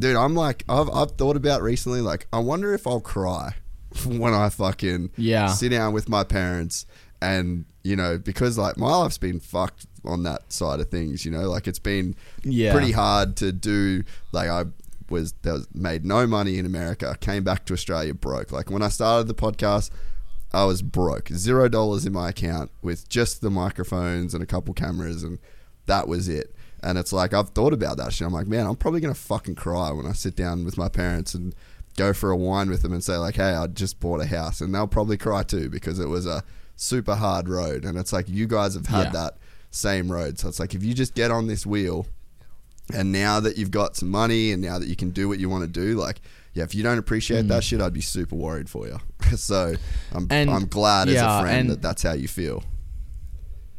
dude, 0.02 0.16
I'm 0.18 0.36
like, 0.36 0.64
I've, 0.68 0.90
I've 0.90 1.12
thought 1.12 1.38
about 1.38 1.62
recently. 1.62 2.02
Like, 2.02 2.28
I 2.34 2.40
wonder 2.40 2.74
if 2.74 2.86
I'll 2.86 3.00
cry 3.00 3.56
when 4.06 4.34
I 4.34 4.50
fucking 4.50 5.12
Yeah. 5.18 5.48
sit 5.48 5.70
down 5.70 5.94
with 5.94 6.10
my 6.10 6.24
parents, 6.24 6.86
and 7.22 7.66
you 7.84 7.96
know, 7.96 8.18
because 8.18 8.58
like 8.58 8.78
my 8.78 8.96
life's 8.96 9.18
been 9.18 9.40
fucked 9.40 9.86
on 10.04 10.24
that 10.24 10.52
side 10.52 10.80
of 10.80 10.90
things. 10.90 11.24
You 11.26 11.32
know, 11.32 11.50
like 11.50 11.68
it's 11.68 11.80
been 11.80 12.16
Yeah. 12.44 12.74
pretty 12.74 12.92
hard 12.92 13.36
to 13.38 13.52
do. 13.52 14.04
Like, 14.32 14.50
I 14.50 14.66
was 15.10 15.34
there 15.42 15.54
was 15.54 15.68
made 15.74 16.06
no 16.06 16.26
money 16.28 16.58
in 16.58 16.66
America. 16.66 17.16
Came 17.20 17.44
back 17.44 17.66
to 17.66 17.74
Australia 17.74 18.14
broke. 18.14 18.52
Like 18.52 18.70
when 18.72 18.82
I 18.82 18.90
started 18.90 19.28
the 19.28 19.34
podcast, 19.34 19.90
I 20.54 20.64
was 20.66 20.82
broke, 20.82 21.30
zero 21.30 21.68
dollars 21.70 22.06
in 22.06 22.14
my 22.14 22.30
account 22.30 22.72
with 22.82 23.08
just 23.10 23.42
the 23.42 23.50
microphones 23.50 24.34
and 24.34 24.42
a 24.44 24.46
couple 24.48 24.74
cameras, 24.74 25.24
and 25.24 25.38
that 25.86 26.08
was 26.08 26.28
it. 26.30 26.56
And 26.84 26.98
it's 26.98 27.14
like 27.14 27.34
I've 27.34 27.50
thought 27.50 27.74
about 27.74 27.98
that 27.98 28.14
shit. 28.14 28.26
I'm 28.26 28.34
like, 28.34 28.48
man, 28.48 28.66
I'm 28.66 28.76
probably 28.76 29.02
gonna 29.02 29.14
fucking 29.14 29.56
cry 29.56 29.92
when 29.92 30.06
I 30.06 30.14
sit 30.14 30.36
down 30.36 30.66
with 30.66 30.78
my 30.78 30.90
parents 30.90 31.34
and 31.34 31.54
go 31.98 32.14
for 32.14 32.32
a 32.32 32.38
wine 32.38 32.70
with 32.70 32.82
them 32.82 32.94
and 32.94 33.04
say 33.04 33.18
like, 33.18 33.36
hey, 33.36 33.54
I 33.54 33.68
just 33.68 34.00
bought 34.00 34.22
a 34.22 34.26
house, 34.26 34.62
and 34.62 34.74
they'll 34.74 34.88
probably 34.88 35.18
cry 35.18 35.44
too 35.44 35.70
because 35.70 36.00
it 36.00 36.08
was 36.08 36.26
a 36.26 36.44
super 36.76 37.16
hard 37.16 37.48
road. 37.48 37.86
And 37.86 37.98
it's 37.98 38.14
like 38.14 38.28
you 38.30 38.48
guys 38.48 38.74
have 38.74 38.88
had 38.88 39.08
Yeah. 39.08 39.12
that 39.12 39.38
same 39.70 40.12
road, 40.12 40.40
so 40.40 40.48
it's 40.48 40.60
like 40.60 40.74
if 40.74 40.84
you 40.84 40.94
just 40.94 41.14
get 41.14 41.32
on 41.32 41.48
this 41.48 41.66
wheel 41.66 42.08
and 42.94 43.12
now 43.12 43.40
that 43.40 43.58
you've 43.58 43.72
got 43.72 43.96
some 43.96 44.10
money 44.10 44.52
and 44.52 44.62
now 44.62 44.80
that 44.80 44.88
you 44.88 44.96
can 44.96 45.12
do 45.12 45.28
what 45.28 45.40
you 45.40 45.50
want 45.50 45.64
to 45.64 45.68
do, 45.70 45.96
like, 45.96 46.22
yeah, 46.54 46.64
if 46.64 46.76
you 46.76 46.84
don't 46.84 46.98
appreciate 46.98 47.48
that 47.48 47.64
mm. 47.64 47.66
shit, 47.66 47.82
I'd 47.82 47.94
be 47.94 48.02
super 48.02 48.36
worried 48.36 48.70
for 48.70 48.88
you. 48.88 49.00
so 49.38 49.76
I'm, 50.12 50.28
And- 50.30 50.50
I'm 50.50 50.66
glad 50.66 51.08
as 51.08 51.16
yeah, 51.16 51.40
a 51.40 51.42
friend 51.42 51.70
that 51.70 51.82
that's 51.82 52.04
how 52.04 52.14
you 52.14 52.28
feel. 52.28 52.64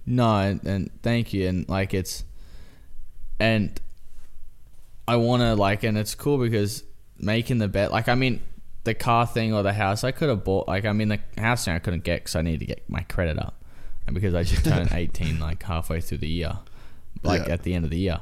No, 0.06 0.38
and, 0.38 0.64
and 0.64 0.90
thank 1.02 1.32
you. 1.32 1.46
And 1.48 1.68
like 1.68 1.94
it's, 1.94 2.24
and 3.43 3.81
I 5.09 5.16
want 5.16 5.43
to 5.43 5.55
like, 5.55 5.82
and 5.82 5.98
it's 5.98 6.14
cool 6.14 6.39
because 6.39 6.85
making 7.19 7.59
the 7.59 7.69
bet, 7.69 7.90
like 7.90 8.09
I 8.09 8.14
mean, 8.14 8.40
the 8.85 8.94
car 8.94 9.27
thing 9.27 9.52
or 9.52 9.62
the 9.62 9.73
house, 9.73 10.05
I 10.05 10.12
could 10.12 10.28
have 10.28 10.44
bought. 10.44 10.69
Like 10.69 10.85
I 10.85 10.93
mean, 10.93 11.09
the 11.09 11.20
house 11.39 11.64
thing 11.64 11.74
I 11.74 11.78
couldn't 11.78 12.05
get 12.05 12.20
because 12.20 12.36
I 12.36 12.43
needed 12.43 12.60
to 12.60 12.66
get 12.66 12.89
my 12.89 13.01
credit 13.02 13.39
up, 13.39 13.55
and 14.06 14.14
because 14.14 14.35
I 14.35 14.43
just 14.44 14.64
turned 14.64 14.90
eighteen 15.02 15.40
like 15.40 15.62
halfway 15.62 16.01
through 16.01 16.19
the 16.19 16.28
year, 16.28 16.59
like 17.23 17.47
Yeah. 17.47 17.55
at 17.55 17.62
the 17.64 17.74
end 17.74 17.85
of 17.85 17.90
the 17.90 17.98
year. 17.98 18.20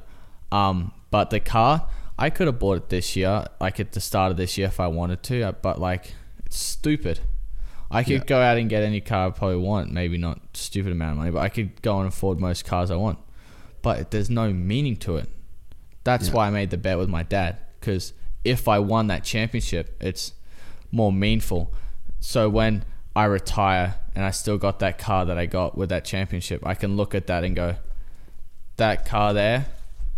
Um, 0.52 0.92
but 1.10 1.30
the 1.30 1.40
car, 1.40 1.86
I 2.18 2.30
could 2.30 2.46
have 2.46 2.58
bought 2.58 2.76
it 2.78 2.88
this 2.88 3.14
year, 3.14 3.44
like 3.60 3.78
at 3.78 3.92
the 3.92 4.00
start 4.00 4.30
of 4.30 4.36
this 4.36 4.56
year 4.58 4.68
if 4.68 4.80
I 4.80 4.86
wanted 4.88 5.22
to. 5.24 5.42
uh, 5.42 5.52
But 5.52 5.78
like, 5.80 6.14
it's 6.46 6.58
stupid. 6.58 7.20
I 7.90 8.02
could 8.04 8.12
Yeah. 8.12 8.24
go 8.24 8.40
out 8.40 8.56
and 8.58 8.70
get 8.70 8.82
any 8.84 9.00
car 9.00 9.28
I 9.28 9.30
probably 9.30 9.56
want. 9.58 9.92
Maybe 9.92 10.16
not 10.16 10.40
stupid 10.54 10.92
amount 10.92 11.12
of 11.12 11.18
money, 11.18 11.30
but 11.30 11.40
I 11.40 11.48
could 11.48 11.82
go 11.82 11.98
and 11.98 12.08
afford 12.08 12.38
most 12.40 12.64
cars 12.64 12.90
I 12.90 12.96
want. 12.96 13.18
But 13.82 14.10
there's 14.10 14.30
no 14.30 14.52
meaning 14.52 14.96
to 14.98 15.16
it. 15.16 15.28
That's 16.04 16.28
Yeah. 16.28 16.34
why 16.34 16.46
I 16.48 16.50
made 16.50 16.70
the 16.70 16.78
bet 16.78 16.98
with 16.98 17.08
my 17.08 17.22
dad. 17.22 17.56
Because 17.78 18.12
if 18.44 18.68
I 18.68 18.78
won 18.78 19.06
that 19.08 19.24
championship, 19.24 19.96
it's 20.00 20.32
more 20.90 21.12
meaningful. 21.12 21.72
So 22.20 22.48
when 22.48 22.84
I 23.16 23.24
retire 23.24 23.96
and 24.14 24.24
I 24.24 24.30
still 24.30 24.58
got 24.58 24.78
that 24.80 24.98
car 24.98 25.24
that 25.26 25.38
I 25.38 25.46
got 25.46 25.76
with 25.76 25.88
that 25.90 26.04
championship, 26.04 26.66
I 26.66 26.74
can 26.74 26.96
look 26.96 27.14
at 27.14 27.26
that 27.26 27.44
and 27.44 27.56
go, 27.56 27.76
that 28.76 29.04
car 29.04 29.32
there, 29.32 29.66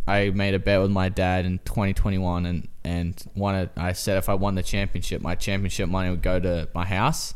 I 0.07 0.31
made 0.31 0.55
a 0.55 0.59
bet 0.59 0.81
with 0.81 0.91
my 0.91 1.09
dad 1.09 1.47
in 1.47 1.59
2021, 1.61 2.47
and 2.47 2.69
and 2.85 3.23
wanted. 3.37 3.71
I 3.77 3.93
said 3.93 4.19
if 4.19 4.29
I 4.29 4.35
won 4.35 4.57
the 4.57 4.63
championship, 4.63 5.23
my 5.23 5.37
championship 5.37 5.89
money 5.89 6.11
would 6.11 6.23
go 6.23 6.41
to 6.41 6.69
my 6.75 6.85
house, 6.85 7.35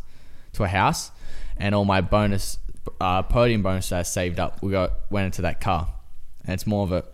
to 0.54 0.64
a 0.64 0.68
house, 0.68 1.12
and 1.56 1.74
all 1.76 1.84
my 1.84 2.00
bonus 2.00 2.58
uh, 3.00 3.22
podium 3.22 3.62
bonus 3.62 3.88
that 3.90 4.00
I 4.00 4.02
saved 4.02 4.38
up 4.40 4.62
we 4.62 4.72
got 4.72 4.92
went 5.10 5.26
into 5.26 5.42
that 5.42 5.60
car. 5.60 5.88
And 6.46 6.54
it's 6.54 6.66
more 6.66 6.84
of 6.84 6.92
a 6.92 7.04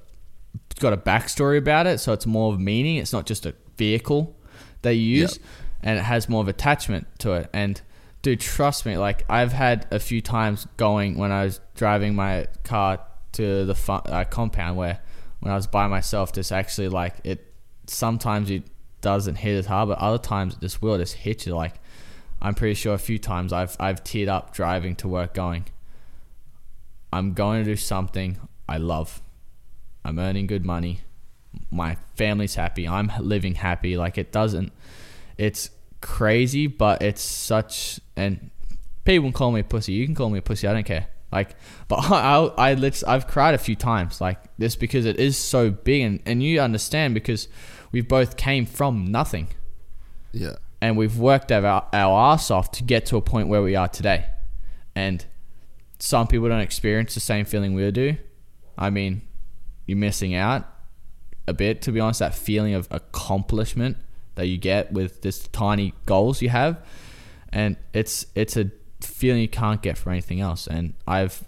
it's 0.70 0.80
got 0.80 0.92
a 0.92 0.96
backstory 0.98 1.58
about 1.58 1.86
it, 1.86 1.98
so 1.98 2.12
it's 2.12 2.26
more 2.26 2.52
of 2.52 2.60
meaning. 2.60 2.96
It's 2.96 3.12
not 3.12 3.26
just 3.26 3.46
a 3.46 3.54
vehicle 3.78 4.36
they 4.82 4.94
use, 4.94 5.36
Yep. 5.36 5.46
and 5.82 5.98
it 5.98 6.02
has 6.02 6.28
more 6.28 6.42
of 6.42 6.48
attachment 6.48 7.06
to 7.20 7.32
it. 7.32 7.48
And 7.52 7.80
dude, 8.20 8.40
trust 8.40 8.84
me, 8.84 8.96
like 8.98 9.24
I've 9.30 9.52
had 9.52 9.86
a 9.90 9.98
few 9.98 10.20
times 10.20 10.66
going 10.76 11.16
when 11.16 11.32
I 11.32 11.44
was 11.44 11.60
driving 11.74 12.14
my 12.14 12.46
car 12.64 13.00
to 13.32 13.64
the 13.64 13.74
fu- 13.74 13.92
uh, 13.92 14.24
compound 14.24 14.76
where 14.76 15.00
when 15.40 15.50
I 15.52 15.56
was 15.56 15.66
by 15.66 15.86
myself, 15.86 16.32
just 16.32 16.52
actually 16.52 16.88
like 16.88 17.16
it. 17.24 17.52
Sometimes 17.86 18.50
it 18.50 18.64
doesn't 19.00 19.36
hit 19.36 19.56
as 19.58 19.66
hard, 19.66 19.88
but 19.88 19.98
other 19.98 20.18
times 20.18 20.54
it 20.54 20.60
just 20.60 20.82
will 20.82 20.98
just 20.98 21.14
hit 21.14 21.46
you. 21.46 21.54
Like 21.54 21.74
I'm 22.42 22.54
pretty 22.54 22.74
sure 22.74 22.94
a 22.94 22.98
few 22.98 23.18
times 23.18 23.52
I've 23.52 23.74
I've 23.80 24.04
teared 24.04 24.28
up 24.28 24.52
driving 24.52 24.94
to 24.96 25.08
work, 25.08 25.32
going. 25.32 25.64
I'm 27.12 27.32
going 27.34 27.64
to 27.64 27.70
do 27.70 27.76
something 27.76 28.38
I 28.72 28.78
love. 28.78 29.20
I'm 30.04 30.18
earning 30.18 30.46
good 30.46 30.64
money. 30.64 31.00
My 31.70 31.96
family's 32.16 32.54
happy. 32.54 32.88
I'm 32.88 33.12
living 33.20 33.56
happy. 33.56 33.96
Like 33.96 34.16
it 34.16 34.32
doesn't. 34.32 34.72
It's 35.36 35.70
crazy, 36.00 36.66
but 36.66 37.02
it's 37.02 37.22
such. 37.22 38.00
And 38.16 38.50
people 39.04 39.24
can 39.28 39.32
call 39.34 39.52
me 39.52 39.60
a 39.60 39.64
pussy. 39.64 39.92
You 39.92 40.06
can 40.06 40.14
call 40.14 40.30
me 40.30 40.38
a 40.38 40.42
pussy. 40.42 40.66
I 40.66 40.72
don't 40.72 40.84
care. 40.86 41.06
Like, 41.30 41.54
but 41.88 41.96
I, 42.10 42.46
I, 42.56 42.70
I 42.72 42.92
I've 43.06 43.26
cried 43.26 43.54
a 43.54 43.58
few 43.58 43.76
times. 43.76 44.20
Like 44.20 44.38
this 44.56 44.74
because 44.76 45.04
it 45.04 45.18
is 45.20 45.36
so 45.36 45.70
big, 45.70 46.02
and 46.02 46.20
and 46.24 46.42
you 46.42 46.60
understand 46.60 47.12
because 47.14 47.48
we 47.92 48.00
both 48.00 48.36
came 48.38 48.64
from 48.64 49.12
nothing 49.12 49.48
Yeah. 50.32 50.56
and 50.80 50.96
we've 50.96 51.18
worked 51.18 51.52
our, 51.52 51.86
our 51.92 52.32
ass 52.32 52.50
off 52.50 52.70
to 52.72 52.82
get 52.84 53.04
to 53.06 53.18
a 53.18 53.20
point 53.20 53.48
where 53.48 53.62
we 53.62 53.76
are 53.76 53.88
today. 53.88 54.24
And 54.94 55.26
some 55.98 56.26
people 56.26 56.48
don't 56.48 56.60
experience 56.60 57.12
the 57.12 57.20
same 57.20 57.44
feeling 57.44 57.74
we 57.74 57.90
do. 57.90 58.16
I 58.78 58.90
mean, 58.90 59.22
you're 59.86 59.98
missing 59.98 60.34
out 60.34 60.66
a 61.46 61.52
bit, 61.52 61.82
to 61.82 61.92
be 61.92 62.00
honest, 62.00 62.20
that 62.20 62.34
feeling 62.34 62.74
of 62.74 62.88
accomplishment 62.90 63.96
that 64.34 64.46
you 64.46 64.56
get 64.56 64.92
with 64.92 65.22
this 65.22 65.46
tiny 65.48 65.94
goals 66.06 66.40
you 66.42 66.48
have. 66.48 66.84
And 67.52 67.76
it's 67.92 68.26
it's 68.34 68.56
a 68.56 68.70
feeling 69.00 69.42
you 69.42 69.48
can't 69.48 69.82
get 69.82 69.98
from 69.98 70.12
anything 70.12 70.40
else. 70.40 70.66
And 70.66 70.94
I've 71.06 71.44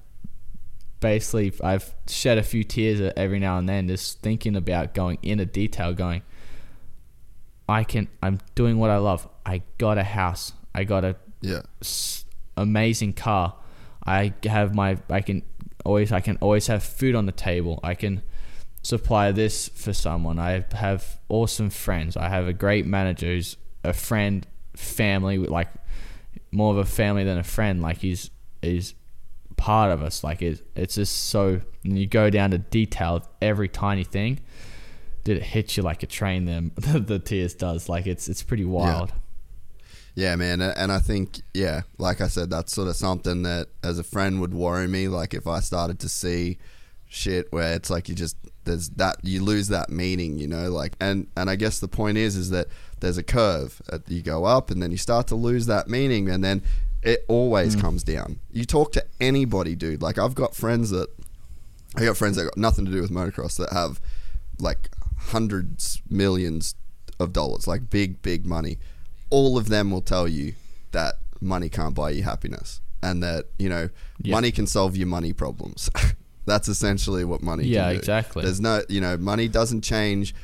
basically 1.01 1.52
I've 1.62 1.94
shed 2.09 2.38
a 2.38 2.42
few 2.42 2.64
tears 2.64 3.12
every 3.16 3.38
now 3.38 3.59
and 3.59 3.68
then 3.68 3.88
just 3.88 4.20
thinking 4.20 4.56
about 4.56 4.94
going 4.94 5.18
into 5.22 5.44
detail 5.46 5.92
going 5.92 6.22
I 7.68 7.84
can 7.84 8.09
I'm 8.22 8.40
doing 8.55 8.78
what 8.78 8.90
I 8.90 8.98
love. 8.98 9.28
I 9.46 9.62
got 9.78 9.96
a 9.98 10.02
house. 10.05 10.52
I 10.74 10.84
got 10.84 11.05
a 11.05 11.16
Yeah. 11.40 11.62
s- 11.80 12.24
amazing 12.56 13.14
car. 13.14 13.55
I 14.06 14.34
have 14.44 14.74
my 14.74 14.98
I 15.09 15.20
can 15.22 15.42
always 15.85 16.12
I 16.12 16.20
can 16.20 16.36
always 16.39 16.66
have 16.66 16.82
food 16.82 17.15
on 17.15 17.27
the 17.27 17.32
table. 17.32 17.81
I 17.82 17.94
can 17.94 18.23
supply 18.82 19.32
this 19.32 19.69
for 19.69 19.93
someone. 19.93 20.39
I 20.39 20.65
have 20.73 21.19
awesome 21.28 21.70
friends. 21.70 22.16
I 22.16 22.28
have 22.28 22.47
a 22.47 22.52
great 22.52 22.86
manager 22.86 23.27
who's 23.27 23.56
a 23.82 23.93
friend, 23.93 24.47
family 24.74 25.39
like 25.39 25.69
more 26.51 26.73
of 26.73 26.78
a 26.78 26.85
family 26.85 27.24
than 27.24 27.39
a 27.39 27.44
friend. 27.44 27.82
Like 27.82 27.98
he's 27.98 28.31
he's 28.62 28.94
part 29.56 29.90
of 29.90 30.02
us. 30.02 30.24
Like 30.24 30.43
it, 30.43 30.66
it's 30.74 30.97
just 30.97 31.27
so 31.27 31.61
and 31.85 31.98
you 31.98 32.06
go 32.06 32.31
down 32.31 32.51
to 32.51 32.59
detail 32.59 33.16
of 33.16 33.28
every 33.43 33.69
tiny 33.69 34.05
thing. 34.05 34.40
Did 35.23 35.39
it 35.39 35.43
hit 35.43 35.77
you 35.77 35.82
like 35.82 36.02
a 36.02 36.06
train? 36.06 36.44
Them 36.44 36.73
the 36.77 37.19
tears 37.19 37.55
does. 37.55 37.89
Like 37.89 38.06
it's 38.06 38.28
it's 38.28 38.43
pretty 38.43 38.65
wild. 38.65 39.11
Yeah, 39.11 39.16
man, 40.16 40.60
and 40.60 40.92
I 40.92 40.98
think 40.98 41.40
yeah, 41.52 41.82
like 41.98 42.20
I 42.20 42.28
said, 42.28 42.50
that's 42.50 42.72
sort 42.72 42.88
of 42.88 42.96
something 42.96 43.42
that 43.42 43.68
as 43.82 43.98
a 43.98 44.04
friend 44.04 44.40
would 44.40 44.54
worry 44.54 44.86
me. 44.86 45.08
Like 45.08 45.34
if 45.34 45.46
I 45.46 45.60
started 45.60 45.98
to 46.00 46.08
see 46.08 46.58
shit 47.08 47.52
where 47.52 47.74
it's 47.74 47.90
like 47.90 48.08
you 48.08 48.14
just 48.14 48.36
there's 48.64 48.90
that 48.90 49.16
you 49.22 49.42
lose 49.42 49.68
that 49.68 49.90
meaning, 49.90 50.38
you 50.38 50.46
know, 50.46 50.70
like 50.70 50.94
and 51.00 51.26
and 51.36 51.50
I 51.50 51.56
guess 51.56 51.80
the 51.80 51.88
point 51.88 52.16
is 52.16 52.36
is 52.36 52.50
that 52.50 52.68
there's 53.00 53.18
a 53.18 53.22
curve. 53.22 53.82
Uh, 53.92 53.98
You 54.08 54.22
go 54.22 54.44
up 54.44 54.70
and 54.70 54.82
then 54.82 54.90
you 54.90 54.96
start 54.96 55.26
to 55.28 55.34
lose 55.34 55.66
that 55.66 55.88
meaning, 55.88 56.28
and 56.30 56.44
then 56.44 56.62
it 57.02 57.24
always 57.28 57.76
comes 57.76 58.02
down. 58.02 58.38
You 58.52 58.64
talk 58.64 58.92
to 58.92 59.04
anybody, 59.20 59.74
dude. 59.74 60.00
Like 60.00 60.18
I've 60.18 60.34
got 60.34 60.54
friends 60.54 60.90
that 60.90 61.08
I 61.96 62.04
got 62.04 62.16
friends 62.16 62.36
that 62.36 62.44
got 62.44 62.56
nothing 62.56 62.84
to 62.86 62.90
do 62.90 63.00
with 63.00 63.10
motocross 63.10 63.56
that 63.58 63.72
have 63.72 64.00
like 64.58 64.90
hundreds, 65.16 66.00
millions 66.08 66.74
of 67.20 67.32
dollars, 67.32 67.66
like 67.66 67.90
big, 67.90 68.22
big 68.22 68.46
money. 68.46 68.78
All 69.36 69.59
of 69.59 69.69
them 69.69 69.90
will 69.90 70.01
tell 70.15 70.27
you 70.28 70.55
that 70.93 71.15
money 71.40 71.69
can't 71.69 71.94
buy 71.94 72.11
you 72.11 72.23
happiness 72.23 72.81
and 73.02 73.23
that, 73.23 73.47
you 73.59 73.69
know, 73.69 73.89
Yeah. 74.23 74.35
money 74.36 74.51
can 74.52 74.66
solve 74.66 74.97
your 74.97 75.09
money 75.09 75.32
problems. 75.32 75.90
That's 76.47 76.69
essentially 76.69 77.24
what 77.24 77.43
money 77.43 77.65
Yeah, 77.66 77.89
exactly. 77.90 78.43
There's 78.44 78.61
no, 78.61 78.82
you 78.89 79.01
know, 79.01 79.16
money 79.16 79.48
doesn't 79.48 79.82
change 79.82 80.35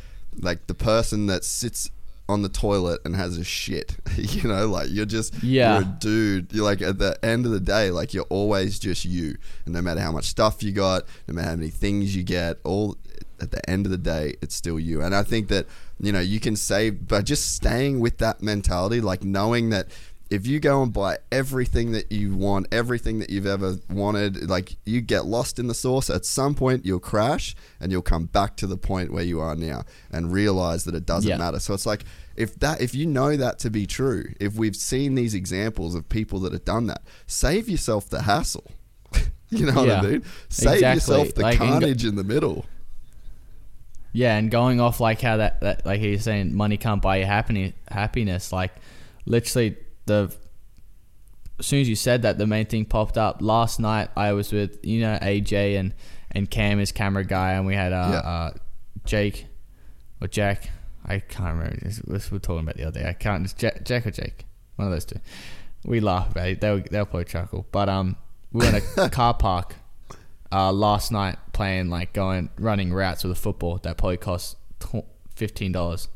like 0.48 0.66
the 0.66 0.74
person 0.74 1.26
that 1.26 1.44
sits 1.44 1.90
on 2.28 2.42
the 2.42 2.48
toilet 2.48 3.00
and 3.04 3.16
has 3.16 3.36
a 3.38 3.44
shit. 3.44 3.96
you 4.16 4.48
know, 4.48 4.66
like 4.68 4.88
you're 4.90 5.06
just 5.18 5.30
Yeah. 5.42 5.74
you're 5.80 5.82
a 5.88 5.96
dude. 6.00 6.52
You're 6.52 6.64
like 6.64 6.80
at 6.82 6.98
the 6.98 7.12
end 7.24 7.44
of 7.46 7.52
the 7.52 7.60
day, 7.60 7.90
like 7.90 8.12
you're 8.14 8.30
always 8.40 8.78
just 8.78 9.04
you. 9.04 9.36
And 9.66 9.74
no 9.74 9.82
matter 9.82 10.00
how 10.00 10.12
much 10.12 10.26
stuff 10.26 10.62
you 10.62 10.72
got, 10.72 11.04
no 11.28 11.34
matter 11.34 11.48
how 11.50 11.56
many 11.56 11.70
things 11.70 12.14
you 12.16 12.22
get, 12.22 12.58
all 12.64 12.96
at 13.40 13.50
the 13.50 13.68
end 13.70 13.86
of 13.86 13.92
the 13.92 13.98
day, 13.98 14.34
it's 14.42 14.54
still 14.54 14.78
you. 14.78 15.02
And 15.02 15.14
I 15.14 15.22
think 15.22 15.48
that, 15.48 15.66
you 15.98 16.12
know, 16.12 16.20
you 16.20 16.40
can 16.40 16.56
save 16.56 17.06
by 17.08 17.22
just 17.22 17.54
staying 17.54 18.00
with 18.00 18.18
that 18.18 18.42
mentality, 18.42 19.00
like 19.00 19.22
knowing 19.24 19.70
that 19.70 19.88
if 20.30 20.46
you 20.46 20.60
go 20.60 20.80
and 20.80 20.92
buy 20.92 21.18
everything 21.32 21.90
that 21.90 22.12
you 22.12 22.32
want, 22.36 22.68
everything 22.70 23.18
that 23.18 23.30
you've 23.30 23.46
ever 23.46 23.74
wanted, 23.90 24.48
like 24.48 24.76
you 24.86 25.00
get 25.00 25.24
lost 25.26 25.58
in 25.58 25.66
the 25.66 25.74
source, 25.74 26.08
at 26.08 26.24
some 26.24 26.54
point 26.54 26.86
you'll 26.86 27.00
crash 27.00 27.56
and 27.80 27.90
you'll 27.90 28.00
come 28.00 28.26
back 28.26 28.56
to 28.58 28.68
the 28.68 28.76
point 28.76 29.12
where 29.12 29.24
you 29.24 29.40
are 29.40 29.56
now 29.56 29.82
and 30.12 30.32
realize 30.32 30.84
that 30.84 30.94
it 30.94 31.04
doesn't 31.04 31.28
Yeah. 31.28 31.36
matter. 31.36 31.58
So 31.58 31.74
it's 31.74 31.84
like 31.86 32.04
if 32.36 32.54
that 32.60 32.80
if 32.80 32.94
you 32.94 33.06
know 33.06 33.36
that 33.36 33.58
to 33.60 33.70
be 33.70 33.86
true, 33.86 34.32
if 34.38 34.54
we've 34.54 34.76
seen 34.76 35.16
these 35.16 35.34
examples 35.34 35.96
of 35.96 36.08
people 36.08 36.38
that 36.40 36.52
have 36.52 36.64
done 36.64 36.86
that, 36.86 37.02
save 37.26 37.68
yourself 37.68 38.08
the 38.08 38.22
hassle. 38.22 38.70
you 39.48 39.66
know 39.66 39.72
what 39.74 39.90
I 39.90 40.00
mean? 40.02 40.22
Save 40.48 40.74
exactly. 40.74 40.94
yourself 40.94 41.34
the 41.34 41.42
Like, 41.42 41.58
carnage 41.58 42.04
in 42.04 42.14
the 42.14 42.22
middle. 42.22 42.66
Yeah, 44.12 44.36
and 44.36 44.50
going 44.50 44.80
off 44.80 44.98
like 45.00 45.20
how 45.20 45.36
that, 45.36 45.60
that 45.60 45.86
like 45.86 46.00
he's 46.00 46.24
saying, 46.24 46.54
money 46.54 46.76
can't 46.76 47.00
buy 47.00 47.18
you 47.18 47.26
happiness. 47.26 47.74
Happiness, 47.88 48.52
like 48.52 48.72
literally 49.24 49.76
the. 50.06 50.34
As 51.58 51.66
soon 51.66 51.80
as 51.82 51.88
you 51.88 51.94
said 51.96 52.22
that, 52.22 52.38
the 52.38 52.46
main 52.46 52.64
thing 52.66 52.86
popped 52.86 53.18
up. 53.18 53.42
Last 53.42 53.78
night, 53.80 54.08
I 54.16 54.32
was 54.32 54.50
with 54.52 54.78
you 54.84 55.00
know 55.00 55.18
AJ 55.20 55.78
and 55.78 55.94
and 56.32 56.50
Cam, 56.50 56.78
his 56.78 56.90
camera 56.90 57.24
guy, 57.24 57.52
and 57.52 57.66
we 57.66 57.74
had 57.74 57.92
uh, 57.92 58.08
Yeah. 58.10 58.18
uh 58.30 58.50
Jake 59.04 59.46
or 60.20 60.26
Jack. 60.28 60.70
I 61.04 61.18
can't 61.20 61.56
remember. 61.58 61.78
This- 61.82 61.98
this 61.98 62.30
we 62.30 62.36
We're 62.36 62.40
talking 62.40 62.60
about 62.64 62.76
the 62.76 62.84
other 62.84 63.00
day. 63.00 63.08
I 63.08 63.12
can't. 63.12 63.44
It's 63.44 63.52
Jack, 63.52 63.84
Jack 63.84 64.06
or 64.06 64.10
Jake. 64.10 64.44
One 64.76 64.88
of 64.88 64.92
those 64.92 65.04
two. 65.04 65.20
We 65.84 66.00
laugh 66.00 66.30
about 66.30 66.48
it. 66.48 66.60
They'll 66.60 66.80
they'll 66.80 67.06
probably 67.06 67.24
chuckle. 67.26 67.66
But 67.70 67.88
um, 67.88 68.16
we 68.52 68.60
were 68.66 68.76
in 68.76 68.82
a 68.98 69.08
car 69.10 69.34
park 69.34 69.76
uh, 70.52 70.72
last 70.72 71.12
night 71.12 71.38
playing 71.52 71.88
like 71.88 72.12
going 72.12 72.50
running 72.58 72.92
routes 72.92 73.24
with 73.24 73.32
a 73.32 73.40
football 73.40 73.78
that 73.78 73.96
probably 73.98 74.16
cost 74.16 74.56
fifteen 75.34 75.72
dollars, 75.72 76.08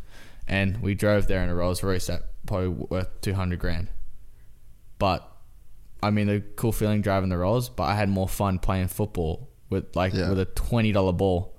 and 0.48 0.80
we 0.82 0.94
drove 0.94 1.26
there 1.26 1.42
in 1.42 1.48
a 1.48 1.54
Rolls 1.54 1.82
Royce 1.82 2.06
that 2.08 2.22
probably 2.46 2.68
worth 2.68 3.20
two 3.20 3.34
hundred 3.34 3.58
grand. 3.58 3.88
But 4.98 5.28
I 6.02 6.10
mean, 6.10 6.26
the 6.26 6.40
cool 6.56 6.72
feeling 6.72 7.00
driving 7.00 7.30
the 7.30 7.38
Rolls, 7.38 7.68
but 7.68 7.84
I 7.84 7.94
had 7.94 8.08
more 8.08 8.28
fun 8.28 8.58
playing 8.58 8.88
football 8.88 9.48
with 9.70 9.94
like 9.96 10.12
Yeah. 10.12 10.28
with 10.30 10.38
a 10.38 10.44
twenty 10.44 10.92
dollar 10.92 11.12
ball, 11.12 11.54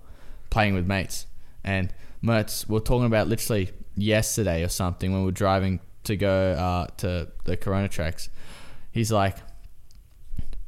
playing 0.49 0.73
with 0.73 0.85
mates. 0.85 1.27
And 1.63 1.93
Mertz, 2.23 2.67
we 2.67 2.77
are 2.77 2.81
talking 2.81 3.05
about 3.05 3.27
literally 3.27 3.71
yesterday 3.95 4.63
or 4.63 4.67
something 4.69 5.11
when 5.11 5.23
we 5.23 5.29
are 5.29 5.31
driving 5.31 5.79
to 6.03 6.15
go 6.15 6.51
uh, 6.51 6.87
to 6.97 7.29
the 7.45 7.57
Corona 7.57 7.87
tracks. 7.87 8.29
He's 8.91 9.11
like, 9.11 9.37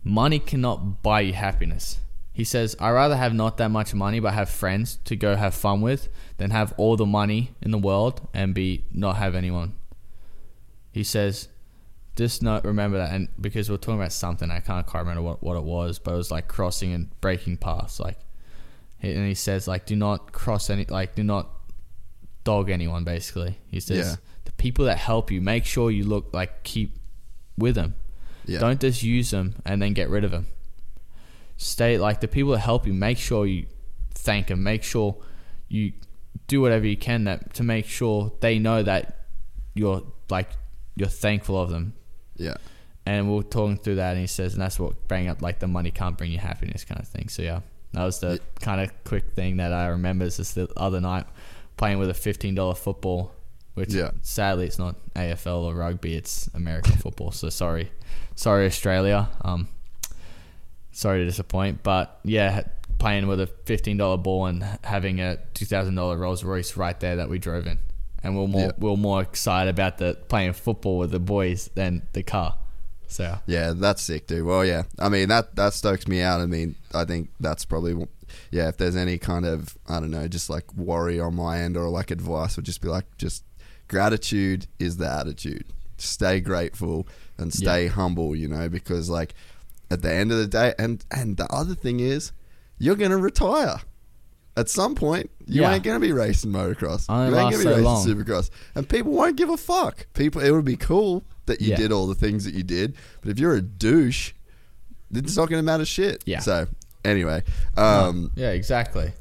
money 0.07 0.39
cannot 0.39 1.03
buy 1.03 1.21
you 1.21 1.34
happiness. 1.34 1.99
He 2.34 2.43
says, 2.43 2.75
I 2.79 2.91
rather 2.91 3.17
have 3.17 3.34
not 3.34 3.57
that 3.57 3.69
much 3.69 3.93
money 3.93 4.19
but 4.19 4.34
have 4.34 4.49
friends 4.49 4.99
to 5.05 5.15
go 5.15 5.35
have 5.35 5.53
fun 5.55 5.81
with 5.81 6.07
than 6.38 6.51
have 6.51 6.73
all 6.77 6.95
the 6.95 7.05
money 7.05 7.51
in 7.61 7.71
the 7.71 7.77
world 7.79 8.27
and 8.34 8.53
be 8.53 8.85
not 8.91 9.17
have 9.17 9.34
anyone. 9.35 9.73
He 10.91 11.03
says, 11.03 11.47
just 12.15 12.41
not 12.41 12.63
remember 12.65 12.97
that 12.97 13.13
and 13.13 13.27
because 13.39 13.69
we're 13.69 13.77
talking 13.77 13.99
about 13.99 14.11
something 14.11 14.49
I 14.49 14.59
can't 14.59 14.85
quite 14.88 15.01
remember 15.01 15.21
what, 15.21 15.43
what 15.43 15.55
it 15.57 15.63
was, 15.63 15.99
but 15.99 16.13
it 16.13 16.17
was 16.17 16.31
like 16.31 16.47
crossing 16.47 16.91
and 16.93 17.09
breaking 17.21 17.57
paths. 17.57 17.99
Like 17.99 18.17
and 19.01 19.27
he 19.27 19.35
says 19.35 19.67
like 19.67 19.85
do 19.85 19.95
not 19.95 20.31
cross 20.31 20.69
any 20.69 20.85
like 20.85 21.13
do 21.15 21.23
not 21.23 21.49
dog 22.43 22.69
anyone 22.69 23.03
basically. 23.03 23.59
He 23.67 23.79
says 23.79 23.97
Yeah. 24.11 24.15
the 24.45 24.51
people 24.53 24.85
that 24.85 24.97
help 24.97 25.31
you, 25.31 25.41
make 25.41 25.65
sure 25.65 25.91
you 25.91 26.05
look 26.05 26.34
like 26.34 26.63
keep 26.63 26.97
with 27.57 27.75
them. 27.75 27.95
Yeah. 28.48 28.60
Don't 28.60 28.80
just 28.80 29.03
use 29.03 29.30
them 29.32 29.56
and 29.65 29.82
then 29.82 29.94
get 29.94 30.10
rid 30.10 30.24
of 30.24 30.32
them. 30.32 30.48
Stay 31.57 31.98
like 31.98 32.22
the 32.22 32.28
people 32.28 32.52
that 32.52 32.60
help 32.60 32.86
you. 32.88 32.94
Make 32.94 33.18
sure 33.18 33.45
you 33.45 33.65
thank 34.14 34.48
them. 34.48 34.64
Make 34.64 34.84
sure 34.84 35.18
you 35.68 35.94
do 36.48 36.61
whatever 36.61 36.86
you 36.86 36.95
can 36.98 37.26
that 37.26 37.53
to 37.56 37.64
make 37.64 37.86
sure 37.86 38.32
they 38.40 38.60
know 38.60 38.84
that 38.84 39.26
you're 39.74 40.03
like 40.30 40.49
you're 40.95 41.10
thankful 41.10 41.60
of 41.60 41.69
them. 41.69 41.94
Yeah. 42.36 42.56
And 43.06 43.32
we 43.32 43.40
are 43.40 43.44
talking 43.44 43.78
through 43.78 43.95
that, 43.95 44.11
and 44.11 44.19
he 44.19 44.28
says, 44.28 44.53
and 44.53 44.61
that's 44.61 44.80
what 44.80 45.07
bring 45.07 45.30
up 45.30 45.41
like 45.41 45.60
the 45.60 45.68
money 45.68 45.91
can't 45.91 46.18
bring 46.18 46.32
you 46.32 46.40
happiness 46.40 46.84
kind 46.84 46.99
of 46.99 47.07
thing. 47.07 47.30
So 47.30 47.41
yeah, 47.41 47.61
that 47.94 48.03
was 48.03 48.19
the 48.19 48.40
kind 48.60 48.82
of 48.82 48.91
quick 49.06 49.32
thing 49.32 49.57
that 49.57 49.72
I 49.74 49.88
remember. 49.88 50.26
Is 50.26 50.38
just 50.38 50.56
the 50.56 50.68
other 50.78 50.99
night 51.02 51.26
playing 51.78 51.99
with 51.99 52.10
a 52.10 52.14
fifteen 52.14 52.53
dollar 52.53 52.76
football, 52.76 53.32
which 53.76 53.94
Yeah. 53.94 54.11
sadly 54.22 54.68
it's 54.68 54.78
not 54.78 54.95
AFL 55.15 55.64
or 55.64 55.74
rugby, 55.76 56.15
it's 56.15 56.49
American 56.53 56.94
football. 56.98 57.32
So 57.32 57.49
sorry, 57.49 57.91
sorry 58.38 58.65
Australia. 58.68 59.27
Um, 59.43 59.68
sorry 60.93 61.19
to 61.19 61.26
disappoint, 61.26 61.84
but 61.84 62.19
yeah, 62.23 62.64
playing 62.99 63.27
with 63.27 63.41
a 63.41 63.47
fifteen 63.65 63.97
dollar 63.97 64.18
ball 64.18 64.45
and 64.45 64.64
having 64.85 65.19
a 65.19 65.38
two 65.53 65.65
thousand 65.65 65.95
dollar 65.95 66.15
Rolls 66.18 66.43
Royce 66.45 66.77
right 66.77 66.97
there 67.01 67.18
that 67.18 67.27
we 67.30 67.39
drove 67.39 67.68
in, 67.68 67.80
and 68.23 68.35
we 68.35 68.41
we're 68.41 68.47
more 68.47 68.61
Yeah. 68.61 68.72
we're 68.77 68.95
more 68.95 69.22
excited 69.22 69.69
about 69.69 69.97
the 69.97 70.18
playing 70.30 70.53
football 70.53 70.97
with 70.97 71.11
the 71.11 71.19
boys 71.19 71.69
than 71.76 72.07
the 72.14 72.23
car. 72.23 72.57
So 73.09 73.39
Yeah, 73.45 73.73
that's 73.76 74.01
sick, 74.01 74.27
dude. 74.27 74.45
Well, 74.45 74.65
yeah. 74.65 74.84
I 74.99 75.09
mean, 75.09 75.30
that 75.30 75.55
that 75.55 75.73
stokes 75.73 76.07
me 76.07 76.22
out. 76.22 76.39
I 76.41 76.45
mean, 76.45 76.76
I 76.93 77.05
think 77.05 77.30
that's 77.39 77.65
probably 77.65 78.07
yeah. 78.51 78.68
If 78.69 78.77
there's 78.77 78.95
any 78.95 79.18
kind 79.18 79.45
of 79.45 79.77
I 79.88 79.99
don't 79.99 80.11
know, 80.11 80.27
just 80.27 80.49
like 80.49 80.73
worry 80.73 81.19
on 81.19 81.35
my 81.35 81.59
end 81.59 81.77
or 81.77 81.89
like 81.89 82.11
advice, 82.11 82.55
would 82.57 82.65
just 82.65 82.81
be 82.81 82.89
like, 82.89 83.05
just 83.18 83.43
gratitude 83.88 84.68
is 84.80 84.97
the 84.97 85.09
attitude. 85.09 85.65
Stay 85.98 86.40
grateful 86.41 87.07
and 87.38 87.53
stay 87.53 87.88
humble. 87.88 88.36
You 88.36 88.48
know, 88.48 88.69
because 88.69 89.10
like 89.10 89.34
at 89.90 90.02
the 90.02 90.11
end 90.14 90.32
of 90.32 90.38
the 90.38 90.48
day, 90.48 90.74
and 90.78 91.03
and 91.11 91.38
the 91.38 91.52
other 91.52 91.76
thing 91.76 91.99
is, 91.99 92.32
you're 92.78 92.95
gonna 92.95 93.18
retire. 93.18 93.82
At 94.56 94.69
some 94.69 94.95
point, 94.95 95.30
you 95.45 95.61
Yeah. 95.61 95.74
ain't 95.74 95.84
gonna 95.84 95.99
be 95.99 96.11
racing 96.11 96.52
motocross. 96.52 97.07
You 97.10 97.26
ain't 97.26 97.34
gonna 97.34 97.49
be 97.57 97.64
so 97.64 97.69
racing 97.69 97.84
long. 97.84 98.06
supercross, 98.07 98.49
and 98.74 98.90
people 98.90 99.11
won't 99.11 99.36
give 99.38 99.49
a 99.49 99.57
fuck. 99.57 100.07
People, 100.14 100.41
it 100.41 100.49
would 100.52 100.65
be 100.65 100.76
cool 100.78 101.24
that 101.45 101.61
you 101.61 101.69
Yeah. 101.72 101.76
did 101.78 101.91
all 101.91 102.07
the 102.07 102.15
things 102.15 102.44
that 102.45 102.56
you 102.56 102.64
did, 102.64 102.95
but 103.22 103.30
if 103.30 103.38
you're 103.40 103.53
a 103.53 103.61
douche, 103.61 104.34
it's 105.14 105.38
not 105.38 105.48
going 105.49 105.60
to 105.60 105.64
matter 105.64 105.86
shit. 105.86 106.24
Yeah. 106.26 106.40
So 106.40 106.68
anyway, 107.06 107.44
um, 107.78 108.32
yeah, 108.36 108.49
exactly. 108.49 109.14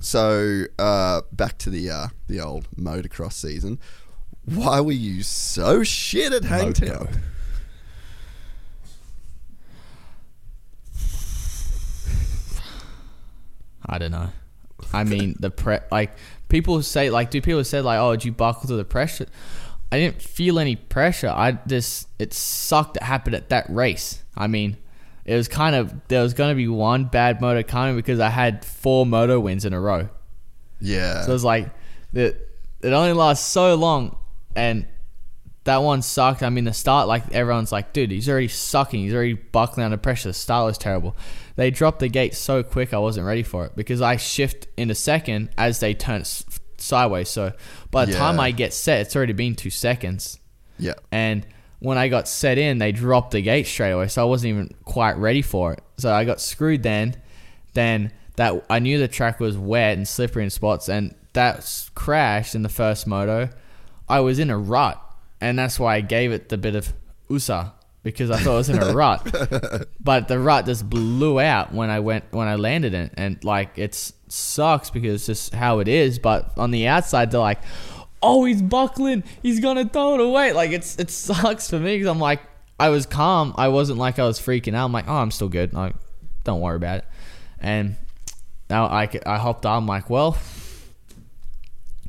so 0.00 0.64
uh, 0.78 1.20
back 1.32 1.58
to 1.58 1.70
the 1.70 1.90
uh, 1.90 2.06
the 2.28 2.40
old 2.40 2.66
motocross 2.76 3.34
season. 3.34 3.78
Why 4.54 4.80
were 4.80 4.92
you 4.92 5.22
so 5.22 5.82
shit 5.82 6.32
at 6.32 6.44
Hangtown? 6.44 6.88
Moto. 6.88 7.08
I 13.84 13.98
don't 13.98 14.10
know. 14.10 14.30
I 14.92 15.04
mean, 15.04 15.36
the 15.38 15.50
pre 15.50 15.78
like 15.90 16.16
people 16.48 16.82
say 16.82 17.10
like, 17.10 17.30
do 17.30 17.40
people 17.40 17.64
say 17.64 17.80
like, 17.80 17.98
oh, 17.98 18.12
did 18.12 18.24
you 18.24 18.32
buckle 18.32 18.68
to 18.68 18.76
the 18.76 18.84
pressure? 18.84 19.26
I 19.90 19.98
didn't 19.98 20.20
feel 20.20 20.58
any 20.58 20.76
pressure. 20.76 21.28
I 21.28 21.52
just 21.66 22.08
it 22.18 22.34
sucked 22.34 22.94
that 22.94 23.02
happened 23.02 23.36
at 23.36 23.48
that 23.48 23.66
race. 23.70 24.22
I 24.36 24.46
mean, 24.46 24.76
it 25.24 25.34
was 25.34 25.48
kind 25.48 25.74
of 25.74 25.94
there 26.08 26.22
was 26.22 26.34
going 26.34 26.50
to 26.50 26.54
be 26.54 26.68
one 26.68 27.06
bad 27.06 27.40
moto 27.40 27.62
coming 27.62 27.96
because 27.96 28.20
I 28.20 28.28
had 28.28 28.64
four 28.64 29.06
moto 29.06 29.40
wins 29.40 29.64
in 29.64 29.72
a 29.72 29.80
row. 29.80 30.08
Yeah. 30.80 31.22
So 31.22 31.30
it 31.30 31.32
was 31.32 31.44
like 31.44 31.70
it, 32.12 32.48
it 32.82 32.92
only 32.92 33.12
lasts 33.12 33.46
so 33.46 33.74
long, 33.74 34.16
and 34.58 34.86
that 35.64 35.78
one 35.78 36.02
sucked. 36.02 36.42
I 36.42 36.48
mean, 36.48 36.64
the 36.64 36.72
start, 36.72 37.08
like 37.08 37.30
everyone's 37.32 37.70
like, 37.70 37.92
dude, 37.92 38.10
he's 38.10 38.28
already 38.28 38.48
sucking. 38.48 39.00
He's 39.00 39.14
already 39.14 39.34
buckling 39.34 39.84
under 39.84 39.96
pressure. 39.96 40.30
The 40.30 40.34
start 40.34 40.66
was 40.66 40.78
terrible. 40.78 41.16
They 41.56 41.70
dropped 41.70 42.00
the 42.00 42.08
gate 42.08 42.34
so 42.34 42.62
quick, 42.62 42.92
I 42.94 42.98
wasn't 42.98 43.26
ready 43.26 43.42
for 43.42 43.66
it 43.66 43.76
because 43.76 44.00
I 44.00 44.16
shift 44.16 44.66
into 44.76 44.94
second 44.94 45.50
as 45.58 45.80
they 45.80 45.94
turn 45.94 46.24
sideways. 46.78 47.28
So 47.28 47.52
by 47.90 48.04
the 48.06 48.14
time 48.14 48.40
I 48.40 48.50
get 48.50 48.72
set, 48.72 49.00
it's 49.02 49.14
already 49.14 49.32
been 49.32 49.54
two 49.54 49.70
seconds. 49.70 50.38
yeah. 50.78 50.94
And 51.12 51.46
when 51.80 51.98
I 51.98 52.08
got 52.08 52.26
set 52.26 52.58
in, 52.58 52.78
they 52.78 52.90
dropped 52.90 53.30
the 53.30 53.40
gate 53.40 53.66
straight 53.66 53.92
away, 53.92 54.08
so 54.08 54.22
I 54.22 54.24
wasn't 54.24 54.50
even 54.50 54.74
quite 54.84 55.16
ready 55.16 55.42
for 55.42 55.74
it. 55.74 55.82
So 55.98 56.12
I 56.12 56.24
got 56.24 56.40
screwed 56.40 56.82
then. 56.82 57.14
Then 57.74 58.12
that 58.36 58.64
I 58.68 58.78
knew 58.80 58.98
the 58.98 59.06
track 59.06 59.38
was 59.38 59.56
wet 59.56 59.96
and 59.96 60.08
slippery 60.08 60.42
in 60.44 60.50
spots, 60.50 60.88
and 60.88 61.14
that 61.34 61.90
crashed 61.94 62.54
in 62.54 62.62
the 62.62 62.68
first 62.68 63.06
moto. 63.06 63.50
I 64.08 64.20
was 64.20 64.38
in 64.38 64.50
a 64.50 64.58
rut, 64.58 65.00
and 65.40 65.58
that's 65.58 65.78
why 65.78 65.96
I 65.96 66.00
gave 66.00 66.32
it 66.32 66.48
the 66.48 66.58
bit 66.58 66.74
of 66.74 66.92
USA 67.28 67.72
because 68.02 68.30
I 68.30 68.38
thought 68.38 68.54
I 68.54 68.56
was 68.56 68.68
in 68.68 68.82
a 68.82 68.92
rut. 68.94 69.86
But 70.00 70.28
the 70.28 70.38
rut 70.38 70.66
just 70.66 70.88
blew 70.88 71.40
out 71.40 71.74
when 71.74 71.90
I 71.90 72.00
went 72.00 72.24
when 72.30 72.48
I 72.48 72.54
landed 72.56 72.94
in, 72.94 73.06
it. 73.06 73.14
and 73.16 73.44
like 73.44 73.76
it 73.78 73.94
sucks 74.28 74.90
because 74.90 75.14
it's 75.14 75.26
just 75.26 75.54
how 75.54 75.80
it 75.80 75.88
is. 75.88 76.18
But 76.18 76.56
on 76.56 76.70
the 76.70 76.86
outside, 76.86 77.30
they're 77.30 77.40
like, 77.40 77.60
"Oh, 78.22 78.44
he's 78.44 78.62
buckling. 78.62 79.24
He's 79.42 79.60
gonna 79.60 79.88
throw 79.88 80.14
it 80.14 80.20
away." 80.20 80.52
Like 80.52 80.70
it's 80.70 80.98
it 80.98 81.10
sucks 81.10 81.68
for 81.68 81.78
me 81.78 81.96
because 81.96 82.08
I'm 82.08 82.20
like, 82.20 82.40
I 82.80 82.88
was 82.88 83.04
calm. 83.06 83.54
I 83.56 83.68
wasn't 83.68 83.98
like 83.98 84.18
I 84.18 84.24
was 84.24 84.40
freaking 84.40 84.74
out. 84.74 84.86
I'm 84.86 84.92
like, 84.92 85.08
"Oh, 85.08 85.16
I'm 85.16 85.30
still 85.30 85.48
good. 85.48 85.74
Like, 85.74 85.94
don't 86.44 86.60
worry 86.60 86.76
about 86.76 86.98
it." 86.98 87.04
And 87.60 87.96
now 88.70 88.86
I 88.86 89.08
I 89.26 89.36
hopped 89.38 89.66
on. 89.66 89.82
I'm 89.82 89.86
like, 89.86 90.08
well. 90.08 90.38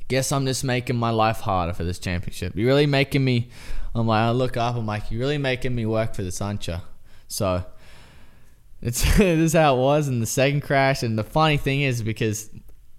Guess 0.10 0.32
I'm 0.32 0.46
just 0.46 0.64
making 0.64 0.98
my 0.98 1.12
life 1.12 1.40
harder 1.40 1.72
for 1.72 1.86
this 1.86 2.00
championship. 2.00 2.54
You're 2.56 2.68
really 2.68 2.88
making 2.88 3.24
me. 3.24 3.50
I'm 3.96 4.08
like, 4.08 4.22
I 4.22 4.32
look 4.32 4.58
up. 4.58 4.76
I'm 4.76 4.86
like, 4.86 5.10
you're 5.10 5.22
really 5.22 5.38
making 5.38 5.74
me 5.74 5.86
work 5.86 6.14
for 6.14 6.24
this, 6.24 6.42
aren't 6.42 6.68
you? 6.68 6.78
So 7.28 7.64
it's 8.82 9.02
this 9.18 9.40
is 9.40 9.54
how 9.54 9.76
it 9.76 9.80
was 9.80 10.08
in 10.08 10.20
the 10.20 10.26
second 10.26 10.62
crash. 10.62 11.04
And 11.04 11.18
the 11.18 11.24
funny 11.24 11.58
thing 11.58 11.82
is 11.82 12.02
because 12.02 12.50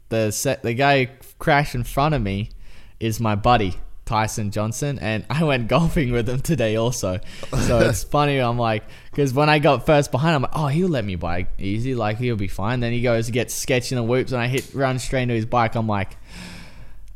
the 0.08 0.30
se- 0.30 0.60
the 0.62 0.72
guy 0.72 1.04
who 1.04 1.12
crashed 1.38 1.74
in 1.74 1.84
front 1.84 2.14
of 2.14 2.22
me 2.22 2.50
is 2.98 3.20
my 3.20 3.34
buddy 3.34 3.76
Tyson 4.04 4.50
Johnson, 4.50 4.98
and 4.98 5.24
I 5.30 5.44
went 5.44 5.68
golfing 5.68 6.10
with 6.12 6.28
him 6.28 6.40
today 6.40 6.76
also. 6.76 7.20
So 7.66 7.78
it's 7.88 8.04
funny. 8.04 8.38
I'm 8.38 8.58
like, 8.58 8.84
because 9.10 9.32
when 9.32 9.48
I 9.48 9.58
got 9.58 9.86
first 9.86 10.10
behind, 10.10 10.34
I'm 10.34 10.42
like, 10.42 10.50
oh, 10.54 10.66
he'll 10.66 10.88
let 10.88 11.04
me 11.04 11.14
bike 11.14 11.48
easy, 11.58 11.94
like 11.94 12.18
he'll 12.18 12.36
be 12.36 12.48
fine. 12.48 12.80
Then 12.80 12.92
he 12.92 13.02
goes 13.02 13.26
to 13.26 13.32
get 13.32 13.50
sketchy 13.50 13.94
and 13.94 14.08
whoops, 14.08 14.32
and 14.32 14.40
I 14.40 14.48
hit 14.48 14.74
run 14.74 14.98
straight 14.98 15.22
into 15.22 15.34
his 15.34 15.46
bike. 15.46 15.74
I'm 15.74 15.88
like. 15.88 16.16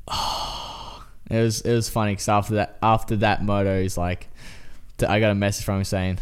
It 1.31 1.41
was 1.41 1.63
it 1.63 1.73
was 1.73 1.89
funny 1.89 2.13
because 2.13 2.29
after 2.29 2.57
that 2.57 2.79
after 2.83 3.17
that 3.17 3.43
moto, 3.43 3.81
he's 3.81 3.97
like, 3.97 4.29
I 5.09 5.21
got 5.21 5.31
a 5.31 5.35
message 5.35 5.65
from 5.65 5.79
him 5.79 5.85
saying, 5.85 6.19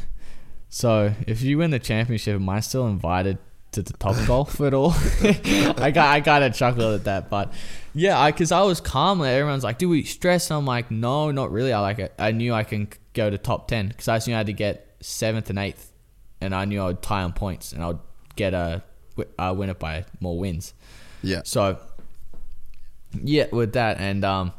"So 0.68 1.12
if 1.26 1.42
you 1.42 1.58
win 1.58 1.72
the 1.72 1.80
championship, 1.80 2.36
am 2.36 2.48
I 2.48 2.60
still 2.60 2.86
invited 2.86 3.38
to 3.72 3.82
the 3.82 3.92
top 3.94 4.14
golf 4.26 4.60
at 4.60 4.72
all?" 4.72 4.92
I 5.22 5.90
got 5.92 6.06
I 6.06 6.20
got 6.20 6.44
a 6.44 6.50
chuckle 6.50 6.94
at 6.94 7.04
that, 7.04 7.30
but 7.30 7.52
yeah, 7.94 8.16
I 8.18 8.30
because 8.30 8.52
I 8.52 8.62
was 8.62 8.80
calm. 8.80 9.18
Like, 9.18 9.30
Everyone's 9.30 9.64
like, 9.64 9.78
"Do 9.78 9.88
we 9.88 10.04
stress?" 10.04 10.50
And 10.50 10.58
I'm 10.58 10.66
like, 10.66 10.92
"No, 10.92 11.32
not 11.32 11.50
really." 11.50 11.72
I 11.72 11.80
like 11.80 11.98
it. 11.98 12.14
I 12.16 12.30
knew 12.30 12.54
I 12.54 12.62
can 12.62 12.88
go 13.12 13.28
to 13.28 13.36
top 13.36 13.66
ten 13.66 13.88
because 13.88 14.06
I 14.06 14.16
just 14.16 14.28
knew 14.28 14.34
I 14.34 14.38
had 14.38 14.46
to 14.46 14.52
get 14.52 14.94
seventh 15.00 15.50
and 15.50 15.58
eighth, 15.58 15.90
and 16.40 16.54
I 16.54 16.64
knew 16.64 16.80
I 16.80 16.86
would 16.86 17.02
tie 17.02 17.24
on 17.24 17.32
points 17.32 17.72
and 17.72 17.82
I'd 17.82 17.98
get 18.36 18.54
a 18.54 18.84
uh, 19.38 19.54
win 19.56 19.68
it 19.68 19.80
by 19.80 20.04
more 20.20 20.38
wins. 20.38 20.74
Yeah. 21.22 21.42
So 21.44 21.78
yeah, 23.22 23.46
with 23.50 23.72
that 23.74 23.98
and 23.98 24.24
um, 24.24 24.52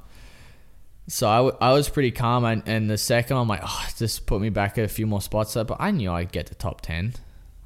so 1.07 1.27
I, 1.27 1.37
w- 1.37 1.57
I 1.59 1.73
was 1.73 1.89
pretty 1.89 2.11
calm 2.11 2.45
and, 2.45 2.63
and 2.65 2.89
the 2.89 2.97
second 2.97 3.37
I'm 3.37 3.47
like, 3.47 3.61
oh, 3.63 3.87
just 3.97 4.25
put 4.25 4.41
me 4.41 4.49
back 4.49 4.77
a 4.77 4.87
few 4.87 5.05
more 5.05 5.21
spots 5.21 5.55
up. 5.57 5.67
But 5.67 5.77
I 5.79 5.91
knew 5.91 6.11
I'd 6.11 6.31
get 6.31 6.47
the 6.47 6.55
top 6.55 6.81
ten. 6.81 7.13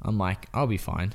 I'm 0.02 0.18
like, 0.18 0.46
I'll 0.52 0.66
be 0.66 0.76
fine. 0.76 1.14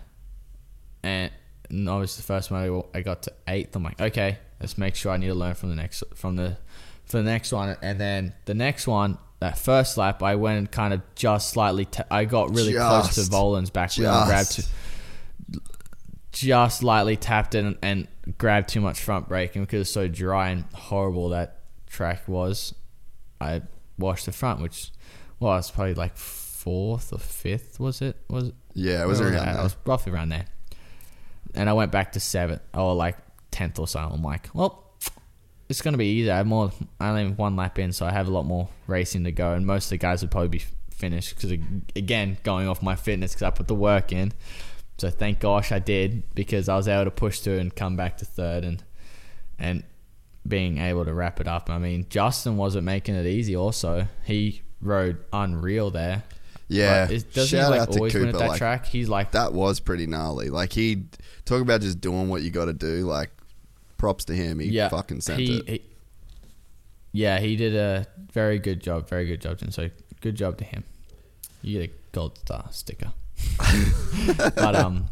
And, 1.03 1.31
and 1.69 1.89
obviously 1.89 2.21
the 2.21 2.27
first 2.27 2.51
one 2.51 2.83
I 2.93 3.01
got 3.01 3.23
to 3.23 3.33
eighth. 3.47 3.75
I'm 3.75 3.83
like, 3.83 3.99
okay, 3.99 4.37
let's 4.59 4.77
make 4.77 4.95
sure 4.95 5.11
I 5.11 5.17
need 5.17 5.27
to 5.27 5.33
learn 5.33 5.55
from 5.55 5.69
the 5.69 5.75
next 5.75 6.03
from 6.15 6.35
the 6.37 6.57
for 7.05 7.17
the 7.17 7.23
next 7.23 7.51
one. 7.51 7.75
And 7.81 7.99
then 7.99 8.33
the 8.45 8.53
next 8.53 8.87
one, 8.87 9.17
that 9.39 9.57
first 9.57 9.97
lap, 9.97 10.23
I 10.23 10.35
went 10.35 10.57
and 10.59 10.71
kind 10.71 10.93
of 10.93 11.01
just 11.15 11.49
slightly. 11.49 11.85
T- 11.85 12.03
I 12.09 12.23
got 12.25 12.55
really 12.55 12.73
close 12.73 13.09
to 13.09 13.15
Just. 13.15 13.31
Volan's 13.31 13.69
back 13.69 13.95
wheel 13.97 14.13
and 14.13 14.27
grabbed 14.27 14.55
Just. 14.55 14.69
Just 16.33 16.83
lightly 16.83 17.15
tapped 17.15 17.55
it 17.55 17.63
and, 17.63 17.77
and 17.81 18.07
grabbed 18.37 18.67
too 18.67 18.81
much 18.81 18.99
front 18.99 19.29
braking 19.29 19.61
because 19.61 19.81
it's 19.81 19.91
so 19.91 20.07
dry 20.07 20.49
and 20.49 20.65
horrible 20.73 21.29
that 21.29 21.59
track 21.87 22.27
was. 22.27 22.75
I 23.39 23.61
washed 23.97 24.25
the 24.25 24.31
front, 24.31 24.61
which 24.61 24.91
well, 25.39 25.57
it's 25.57 25.71
probably 25.71 25.93
like 25.93 26.17
fourth 26.17 27.13
or 27.13 27.19
fifth. 27.19 27.79
Was 27.79 28.01
it? 28.01 28.17
Was 28.29 28.49
it? 28.49 28.55
Yeah, 28.73 29.03
it 29.03 29.07
was 29.07 29.21
around 29.21 29.33
there. 29.45 29.59
I 29.59 29.63
was 29.63 29.77
roughly 29.85 30.11
around 30.11 30.29
there. 30.29 30.45
And 31.53 31.69
I 31.69 31.73
went 31.73 31.91
back 31.91 32.13
to 32.13 32.19
seventh 32.19 32.61
or 32.73 32.95
like 32.95 33.17
tenth 33.51 33.77
or 33.77 33.87
so. 33.87 33.99
I'm 33.99 34.23
like, 34.23 34.49
well, 34.53 34.91
it's 35.69 35.81
gonna 35.81 35.97
be 35.97 36.07
easy. 36.07 36.31
I 36.31 36.37
have 36.37 36.47
more. 36.47 36.71
I 36.99 37.09
only 37.09 37.25
have 37.25 37.37
one 37.37 37.55
lap 37.55 37.77
in, 37.77 37.93
so 37.93 38.05
I 38.05 38.11
have 38.11 38.27
a 38.27 38.31
lot 38.31 38.43
more 38.45 38.69
racing 38.87 39.23
to 39.25 39.31
go. 39.31 39.53
And 39.53 39.65
most 39.65 39.85
of 39.85 39.89
the 39.91 39.97
guys 39.97 40.21
would 40.21 40.31
probably 40.31 40.49
be 40.49 40.63
finished 40.89 41.35
because 41.35 41.51
again, 41.95 42.37
going 42.43 42.67
off 42.67 42.81
my 42.81 42.95
fitness 42.95 43.33
because 43.33 43.43
I 43.43 43.49
put 43.51 43.67
the 43.67 43.75
work 43.75 44.11
in. 44.11 44.33
So 44.97 45.09
thank 45.09 45.39
gosh 45.39 45.71
I 45.71 45.79
did 45.79 46.23
because 46.35 46.69
I 46.69 46.75
was 46.75 46.87
able 46.87 47.05
to 47.05 47.11
push 47.11 47.39
through 47.39 47.59
and 47.59 47.75
come 47.75 47.95
back 47.95 48.17
to 48.17 48.25
third 48.25 48.63
and 48.63 48.83
and 49.59 49.83
being 50.47 50.77
able 50.77 51.05
to 51.05 51.13
wrap 51.13 51.39
it 51.39 51.47
up. 51.47 51.69
I 51.69 51.77
mean, 51.79 52.05
Justin 52.09 52.57
wasn't 52.57 52.85
making 52.85 53.15
it 53.15 53.25
easy. 53.25 53.55
Also, 53.55 54.07
he 54.23 54.61
rode 54.81 55.17
unreal 55.31 55.89
there. 55.89 56.23
Yeah, 56.67 57.07
Like, 57.09 57.33
doesn't 57.33 57.47
shout 57.59 57.73
he 57.73 57.79
out 57.79 57.79
like 57.79 57.89
to 57.89 57.95
always 57.97 58.13
win 58.13 58.23
Cooper. 58.25 58.35
at 58.37 58.39
that 58.39 58.47
like, 58.49 58.57
track? 58.57 58.85
He's 58.85 59.09
like 59.09 59.31
that 59.31 59.53
was 59.53 59.79
pretty 59.79 60.07
gnarly. 60.07 60.49
Like 60.49 60.73
he 60.73 61.05
talk 61.45 61.61
about 61.61 61.81
just 61.81 62.01
doing 62.01 62.29
what 62.29 62.41
you 62.41 62.51
got 62.51 62.65
to 62.65 62.73
do. 62.73 63.05
Like 63.05 63.29
props 63.97 64.25
to 64.25 64.33
him. 64.33 64.59
He 64.59 64.69
yeah, 64.69 64.89
fucking 64.89 65.21
sent 65.21 65.39
he, 65.39 65.57
it. 65.57 65.67
he- 65.69 65.81
yeah, 67.11 67.39
he 67.39 67.55
did 67.55 67.75
a 67.75 68.07
very 68.31 68.57
good 68.57 68.81
job. 68.81 69.07
Very 69.07 69.27
good 69.27 69.39
job, 69.39 69.59
and 69.61 69.73
so 69.73 69.89
good 70.21 70.35
job 70.35 70.57
to 70.57 70.63
him. 70.63 70.83
You 71.61 71.79
get 71.81 71.89
a 71.91 71.93
gold 72.11 72.37
star 72.39 72.65
sticker. 72.71 73.13
but 74.55 74.75
um, 74.75 75.05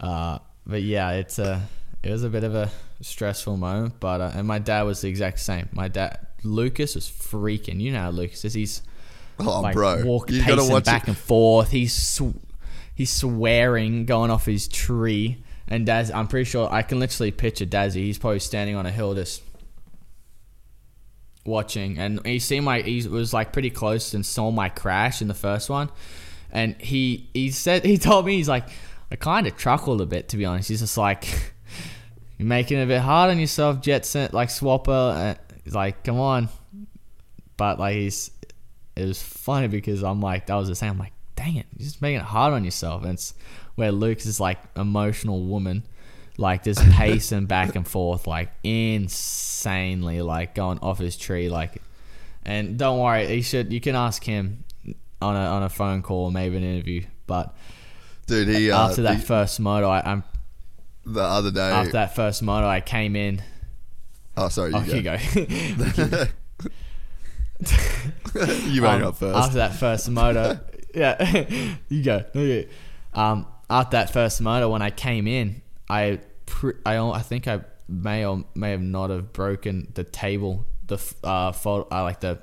uh, 0.00 0.38
but 0.66 0.82
yeah, 0.82 1.12
it's 1.12 1.38
a 1.38 1.62
it 2.02 2.10
was 2.10 2.24
a 2.24 2.28
bit 2.28 2.44
of 2.44 2.54
a 2.54 2.70
stressful 3.00 3.56
moment. 3.56 3.94
But 4.00 4.20
uh, 4.20 4.32
and 4.34 4.46
my 4.46 4.58
dad 4.58 4.82
was 4.82 5.00
the 5.00 5.08
exact 5.08 5.40
same. 5.40 5.68
My 5.72 5.88
dad 5.88 6.26
Lucas 6.42 6.94
was 6.94 7.08
freaking. 7.08 7.80
You 7.80 7.92
know 7.92 8.00
how 8.00 8.10
Lucas 8.10 8.44
is. 8.44 8.54
He's 8.54 8.82
oh, 9.40 9.60
like 9.60 9.74
bro, 9.74 10.04
walk 10.04 10.30
you 10.30 10.40
gotta 10.40 10.56
pacing 10.56 10.72
watch 10.72 10.84
back 10.84 11.02
it. 11.04 11.08
and 11.08 11.18
forth. 11.18 11.70
He's 11.70 11.94
sw- 11.94 12.38
he's 12.94 13.10
swearing, 13.10 14.06
going 14.06 14.30
off 14.30 14.46
his 14.46 14.68
tree. 14.68 15.42
And 15.66 15.86
Daz, 15.86 16.10
I'm 16.10 16.28
pretty 16.28 16.44
sure 16.44 16.68
I 16.70 16.82
can 16.82 17.00
literally 17.00 17.30
picture 17.30 17.64
Dazzy. 17.64 17.96
He's 17.96 18.18
probably 18.18 18.40
standing 18.40 18.76
on 18.76 18.84
a 18.84 18.90
hill 18.90 19.14
just 19.14 19.42
watching, 21.46 21.98
and 21.98 22.24
he 22.26 22.38
seen 22.38 22.64
my 22.64 22.80
he 22.80 23.06
was 23.08 23.32
like 23.32 23.52
pretty 23.52 23.70
close 23.70 24.14
and 24.14 24.24
saw 24.24 24.50
my 24.50 24.68
crash 24.68 25.22
in 25.22 25.28
the 25.28 25.34
first 25.34 25.70
one, 25.70 25.90
and 26.54 26.80
he 26.80 27.28
he 27.34 27.50
said 27.50 27.84
he 27.84 27.98
told 27.98 28.24
me 28.24 28.36
he's 28.36 28.48
like 28.48 28.68
I 29.10 29.16
kind 29.16 29.46
of 29.46 29.58
chuckled 29.58 30.00
a 30.00 30.06
bit 30.06 30.28
to 30.30 30.36
be 30.36 30.44
honest. 30.44 30.68
He's 30.68 30.80
just 30.80 30.96
like 30.96 31.26
you're 32.38 32.48
making 32.48 32.78
it 32.78 32.84
a 32.84 32.86
bit 32.86 33.00
hard 33.00 33.30
on 33.30 33.38
yourself, 33.38 33.80
Jetson, 33.82 34.30
like 34.32 34.48
Swapper. 34.48 35.32
Uh, 35.32 35.34
he's 35.64 35.74
like, 35.74 36.04
come 36.04 36.18
on, 36.18 36.48
but 37.56 37.78
like 37.78 37.96
he's 37.96 38.30
it 38.96 39.04
was 39.04 39.20
funny 39.20 39.66
because 39.66 40.02
I'm 40.04 40.20
like 40.20 40.46
that 40.46 40.54
was 40.54 40.68
the 40.68 40.76
same. 40.76 40.92
I'm 40.92 40.98
like, 40.98 41.12
dang 41.34 41.56
it, 41.56 41.66
you're 41.76 41.84
just 41.84 42.00
making 42.00 42.20
it 42.20 42.26
hard 42.26 42.54
on 42.54 42.64
yourself. 42.64 43.02
And 43.02 43.14
it's 43.14 43.34
where 43.74 43.90
Luke's 43.92 44.24
is 44.24 44.38
like 44.38 44.58
emotional 44.76 45.42
woman, 45.42 45.82
like 46.38 46.62
just 46.62 46.80
pacing 46.92 47.46
back 47.46 47.74
and 47.74 47.86
forth, 47.86 48.28
like 48.28 48.50
insanely, 48.62 50.22
like 50.22 50.54
going 50.54 50.78
off 50.78 50.98
his 50.98 51.16
tree, 51.16 51.48
like. 51.48 51.82
And 52.46 52.78
don't 52.78 52.98
worry, 52.98 53.26
he 53.26 53.40
should. 53.40 53.72
You 53.72 53.80
can 53.80 53.96
ask 53.96 54.22
him 54.22 54.63
on 55.22 55.36
a 55.36 55.40
on 55.46 55.62
a 55.62 55.68
phone 55.68 56.02
call 56.02 56.26
or 56.26 56.32
maybe 56.32 56.56
an 56.56 56.64
interview. 56.64 57.04
But 57.26 57.54
dude. 58.26 58.48
He 58.48 58.70
uh, 58.70 58.88
after 58.88 59.02
that 59.02 59.20
the, 59.20 59.26
first 59.26 59.60
moto, 59.60 59.88
I, 59.88 60.02
I'm 60.12 60.24
the 61.06 61.22
other 61.22 61.50
day. 61.50 61.60
after 61.70 61.92
that 61.92 62.14
first 62.14 62.42
moto, 62.42 62.66
I 62.66 62.80
came 62.80 63.16
in. 63.16 63.42
oh, 64.36 64.48
sorry, 64.48 64.70
you 64.72 64.76
Oh, 64.76 64.82
go. 64.84 64.94
you 64.94 65.02
go. 65.02 65.16
you 68.66 68.82
went 68.82 69.02
Um, 69.02 69.08
up 69.08 69.16
first. 69.16 69.36
After 69.36 69.56
that 69.58 69.74
first 69.76 70.10
moto, 70.10 70.58
yeah, 70.94 71.44
you 71.88 72.02
go. 72.02 72.24
Okay. 72.34 72.68
Um, 73.14 73.46
after 73.70 73.92
that 73.96 74.10
first 74.12 74.40
moto, 74.40 74.68
when 74.70 74.82
I 74.82 74.90
came 74.90 75.26
in, 75.26 75.62
I 75.88 76.20
pr- 76.46 76.78
I 76.84 76.96
I 76.98 77.20
think 77.20 77.46
I 77.48 77.60
may 77.88 78.24
or 78.26 78.44
may 78.54 78.70
have 78.72 78.82
not 78.82 79.10
have 79.10 79.32
broken 79.32 79.88
the 79.94 80.04
table, 80.04 80.66
the 80.86 80.98
uh, 81.22 81.52
fold, 81.52 81.86
uh 81.92 82.02
like 82.02 82.20
the 82.20 82.38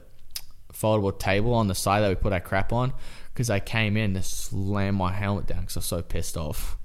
foldable 0.73 1.17
table 1.17 1.53
on 1.53 1.67
the 1.67 1.75
side 1.75 2.01
that 2.01 2.09
we 2.09 2.15
put 2.15 2.33
our 2.33 2.39
crap 2.39 2.71
on, 2.73 2.93
because 3.33 3.49
I 3.49 3.59
came 3.59 3.97
in 3.97 4.13
to 4.15 4.23
slam 4.23 4.95
my 4.95 5.11
helmet 5.11 5.47
down 5.47 5.61
because 5.61 5.77
I 5.77 5.79
was 5.79 5.85
so 5.85 6.01
pissed 6.01 6.37
off. 6.37 6.77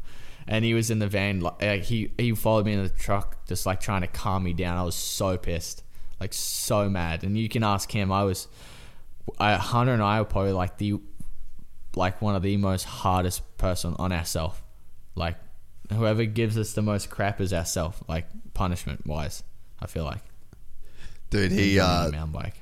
And 0.49 0.65
he 0.65 0.75
was 0.75 0.93
in 0.93 1.01
the 1.01 1.09
van, 1.09 1.41
like 1.41 1.61
like, 1.61 1.83
he 1.83 2.13
he 2.19 2.33
followed 2.33 2.67
me 2.67 2.75
in 2.75 2.83
the 2.83 2.89
truck, 2.89 3.45
just 3.47 3.67
like 3.67 3.81
trying 3.81 4.03
to 4.03 4.07
calm 4.07 4.45
me 4.45 4.53
down. 4.53 4.79
I 4.79 4.85
was 4.85 4.95
so 4.95 5.37
pissed, 5.37 5.83
like 6.21 6.33
so 6.33 6.89
mad. 6.89 7.25
And 7.25 7.37
you 7.37 7.49
can 7.49 7.65
ask 7.65 7.91
him. 7.91 8.13
I 8.13 8.23
was, 8.23 8.47
I, 9.41 9.55
Hunter 9.55 9.93
and 9.93 10.03
I 10.03 10.21
were 10.21 10.25
probably 10.25 10.53
like 10.53 10.79
the, 10.79 11.01
like 11.97 12.23
one 12.23 12.37
of 12.37 12.43
the 12.43 12.57
most 12.59 12.85
hardest 12.85 13.59
person 13.59 13.97
on 13.99 14.13
ourselves. 14.13 14.61
Like, 15.17 15.37
whoever 15.93 16.25
gives 16.25 16.57
us 16.57 16.75
the 16.75 16.83
most 16.83 17.11
crap 17.11 17.41
is 17.41 17.53
ourselves. 17.53 17.99
Like 18.07 18.29
punishment 18.55 19.05
wise, 19.05 19.43
I 19.81 19.89
feel 19.89 20.05
like. 20.05 20.23
dude, 21.31 21.51
he 21.51 21.81
uh, 21.81 22.11
mountain 22.11 22.31
bike. 22.31 22.55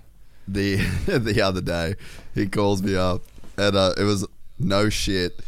The 0.48 0.76
the 1.06 1.40
other 1.40 1.60
day 1.60 1.94
he 2.34 2.46
calls 2.46 2.82
me 2.82 2.94
up 2.96 3.22
and 3.56 3.76
uh, 3.76 3.92
it 3.98 4.02
was 4.04 4.26
no 4.58 4.88
shit 4.88 5.40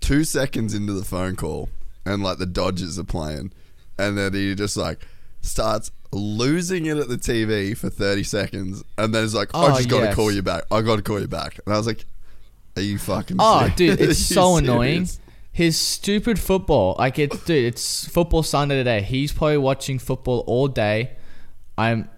two 0.00 0.24
seconds 0.24 0.74
into 0.74 0.92
the 0.92 1.04
phone 1.04 1.36
call 1.36 1.68
and 2.06 2.22
like 2.22 2.38
the 2.38 2.46
dodgers 2.46 2.98
are 2.98 3.04
playing 3.04 3.52
and 3.98 4.16
then 4.16 4.32
he 4.32 4.54
just 4.54 4.76
like 4.76 5.06
starts 5.42 5.90
losing 6.12 6.86
it 6.86 6.96
at 6.96 7.08
the 7.08 7.16
tv 7.16 7.76
for 7.76 7.88
30 7.90 8.22
seconds 8.22 8.82
and 8.98 9.14
then 9.14 9.22
he's 9.22 9.34
like 9.34 9.54
i 9.54 9.66
Oh, 9.66 9.76
just 9.76 9.88
gotta 9.88 10.06
yes. 10.06 10.14
call 10.14 10.32
you 10.32 10.42
back 10.42 10.64
i 10.70 10.80
gotta 10.80 11.02
call 11.02 11.20
you 11.20 11.28
back 11.28 11.58
and 11.64 11.74
i 11.74 11.76
was 11.76 11.86
like 11.86 12.04
are 12.76 12.82
you 12.82 12.98
fucking 12.98 13.36
Oh, 13.40 13.60
serious? 13.76 13.76
dude, 13.98 14.00
it's 14.00 14.18
so 14.26 14.56
annoying. 14.56 15.08
His 15.52 15.76
stupid 15.76 16.38
football, 16.38 16.94
like 17.00 17.18
it, 17.18 17.32
dude. 17.44 17.64
It's 17.64 18.08
football 18.08 18.44
Sunday 18.44 18.76
today. 18.76 19.02
He's 19.02 19.32
probably 19.32 19.58
watching 19.58 19.98
football 19.98 20.44
all 20.46 20.68
day. 20.68 21.16
I'm 21.76 22.08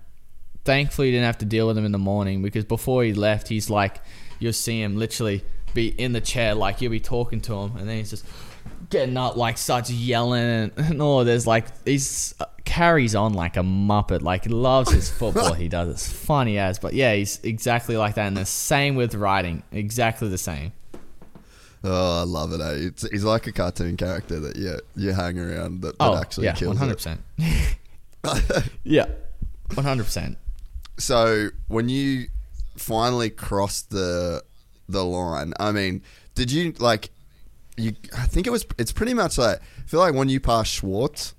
thankfully 0.65 1.09
you 1.09 1.13
didn't 1.13 1.27
have 1.27 1.39
to 1.39 1.45
deal 1.47 1.67
with 1.67 1.77
him 1.79 1.85
in 1.85 1.93
the 1.93 1.99
morning 1.99 2.43
because 2.43 2.65
before 2.65 3.05
he 3.05 3.13
left, 3.15 3.49
he's 3.49 3.69
like, 3.71 4.01
you'll 4.39 4.53
see 4.53 4.81
him 4.83 4.97
literally 4.97 5.45
be 5.75 5.89
in 5.89 6.13
the 6.13 6.21
chair, 6.21 6.55
like 6.55 6.81
you'll 6.81 6.91
be 6.91 7.01
talking 7.01 7.41
to 7.43 7.55
him, 7.55 7.77
and 7.77 7.89
then 7.89 7.97
he's 7.99 8.11
just 8.11 8.25
getting 8.91 9.17
up, 9.17 9.37
like 9.37 9.57
starts 9.59 9.91
yelling, 9.91 10.43
and, 10.45 10.73
and 10.77 11.01
all. 11.03 11.25
There's 11.25 11.47
like 11.47 11.67
he's 11.87 12.35
uh, 12.41 12.45
carries 12.65 13.15
on 13.15 13.33
like 13.35 13.57
a 13.57 13.61
muppet, 13.63 14.23
like 14.23 14.47
loves 14.49 14.91
his 14.93 15.09
football. 15.19 15.55
he 15.55 15.69
does. 15.69 15.89
It's 15.89 16.13
funny 16.13 16.59
as, 16.59 16.79
but 16.79 16.93
yeah, 16.95 17.15
he's 17.15 17.41
exactly 17.43 17.97
like 17.97 18.15
that. 18.17 18.27
And 18.27 18.37
the 18.37 18.45
same 18.45 18.95
with 18.95 19.15
writing, 19.15 19.63
exactly 19.73 20.29
the 20.29 20.39
same. 20.39 20.73
oh 21.85 22.21
i 22.21 22.23
love 22.25 22.53
it 22.53 22.61
eh? 22.61 22.87
it's, 22.89 23.09
he's 23.11 23.25
like 23.25 23.47
a 23.49 23.53
cartoon 23.53 23.97
character 23.97 24.39
that 24.39 24.55
you, 24.57 24.79
you 24.95 25.11
hang 25.13 25.37
around 25.39 25.81
that, 25.81 25.99
that 25.99 26.05
Oh, 26.05 26.17
actually 26.17 26.45
yeah, 26.47 26.53
kills 26.55 26.69
one 26.69 26.77
it. 26.77 26.79
hundred 26.79 26.95
percent. 26.97 27.21
Yeah, 28.85 29.07
one 29.75 29.85
hundred 29.85 30.05
percent. 30.05 30.37
So 31.03 31.49
when 31.67 31.89
you 31.89 32.29
finally 32.77 33.29
crossed 33.29 33.91
the 33.91 34.45
the 34.89 35.05
line, 35.05 35.53
I 35.59 35.73
mean, 35.73 36.03
did 36.37 36.53
you 36.53 36.75
like 36.79 37.11
you? 37.77 37.97
I 38.17 38.27
think 38.27 38.47
it 38.47 38.51
was. 38.51 38.65
It's 38.79 38.93
pretty 38.93 39.13
much 39.13 39.37
like 39.37 39.59
I 39.59 39.89
feel 39.89 39.99
like 39.99 40.15
when 40.15 40.29
you 40.29 40.39
pass 40.39 40.69
Schwartz 40.69 41.35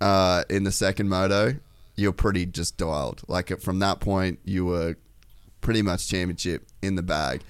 uh, 0.00 0.44
in 0.48 0.64
the 0.64 0.72
second 0.72 1.10
moto, 1.10 1.56
you're 1.94 2.12
pretty 2.12 2.46
just 2.46 2.78
dialed. 2.78 3.22
Like 3.28 3.60
from 3.60 3.80
that 3.80 4.00
point, 4.00 4.38
you 4.44 4.64
were 4.64 4.96
pretty 5.60 5.82
much 5.82 6.08
championship 6.08 6.66
in 6.80 6.94
the 6.94 7.02
bag. 7.02 7.42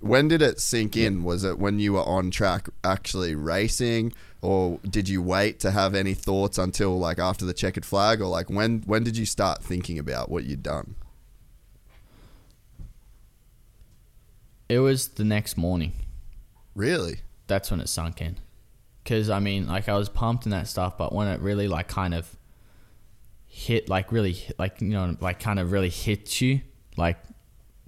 When 0.00 0.28
did 0.28 0.42
it 0.42 0.60
sink 0.60 0.96
in? 0.96 1.24
Was 1.24 1.44
it 1.44 1.58
when 1.58 1.78
you 1.78 1.94
were 1.94 2.02
on 2.04 2.30
track 2.30 2.68
actually 2.84 3.34
racing, 3.34 4.12
or 4.42 4.78
did 4.88 5.08
you 5.08 5.22
wait 5.22 5.58
to 5.60 5.70
have 5.70 5.94
any 5.94 6.14
thoughts 6.14 6.58
until 6.58 6.98
like 6.98 7.18
after 7.18 7.44
the 7.44 7.54
checkered 7.54 7.84
flag, 7.84 8.20
or 8.20 8.26
like 8.26 8.50
when 8.50 8.82
when 8.86 9.02
did 9.04 9.16
you 9.16 9.26
start 9.26 9.62
thinking 9.62 9.98
about 9.98 10.30
what 10.30 10.44
you'd 10.44 10.62
done? 10.62 10.94
It 14.68 14.80
was 14.80 15.08
the 15.08 15.24
next 15.24 15.56
morning. 15.56 15.92
Really? 16.74 17.20
That's 17.46 17.70
when 17.70 17.80
it 17.80 17.88
sunk 17.88 18.20
in. 18.20 18.38
Cause 19.04 19.30
I 19.30 19.38
mean, 19.38 19.68
like 19.68 19.88
I 19.88 19.96
was 19.96 20.08
pumped 20.08 20.44
and 20.46 20.52
that 20.52 20.66
stuff, 20.66 20.98
but 20.98 21.12
when 21.12 21.28
it 21.28 21.40
really 21.40 21.68
like 21.68 21.86
kind 21.86 22.12
of 22.12 22.36
hit, 23.46 23.88
like 23.88 24.10
really, 24.10 24.32
hit, 24.32 24.58
like 24.58 24.80
you 24.80 24.88
know, 24.88 25.16
like 25.20 25.38
kind 25.38 25.60
of 25.60 25.70
really 25.70 25.88
hit 25.88 26.40
you, 26.40 26.60
like 26.96 27.16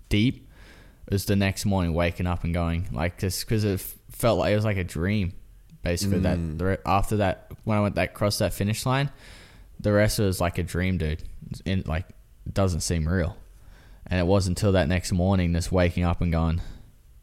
deep, 0.09 0.48
it 1.09 1.15
was 1.15 1.25
the 1.25 1.37
next 1.37 1.65
morning 1.65 1.95
waking 1.95 2.27
up 2.27 2.45
and 2.45 2.53
going 2.53 2.87
like 2.93 3.19
this 3.19 3.43
because 3.43 3.65
it 3.65 3.81
felt 4.11 4.39
like 4.39 4.53
it 4.53 4.57
was 4.57 4.65
like 4.67 4.77
a 4.77 4.85
dream. 4.85 5.33
Basically, 5.83 6.19
that 6.19 6.37
mm. 6.37 6.59
the 6.59 6.65
re- 6.67 6.77
after 6.85 7.17
that 7.17 7.51
when 7.65 7.79
I 7.79 7.81
went 7.81 7.95
that 7.95 8.13
crossed 8.13 8.41
that 8.41 8.53
finish 8.53 8.85
line, 8.85 9.11
the 9.81 9.91
rest 9.91 10.19
was 10.19 10.39
like 10.39 10.59
a 10.59 10.63
dream, 10.63 10.99
dude. 10.99 11.23
And 11.65 11.89
like, 11.89 12.05
it 12.47 12.53
doesn't 12.53 12.81
seem 12.81 13.09
real. 13.09 13.39
And 14.07 14.21
it 14.21 14.27
wasn't 14.27 14.59
until 14.59 14.73
that 14.73 14.87
next 14.87 15.11
morning, 15.11 15.55
just 15.55 15.73
waking 15.73 16.05
up 16.05 16.21
and 16.21 16.31
going, 16.31 16.61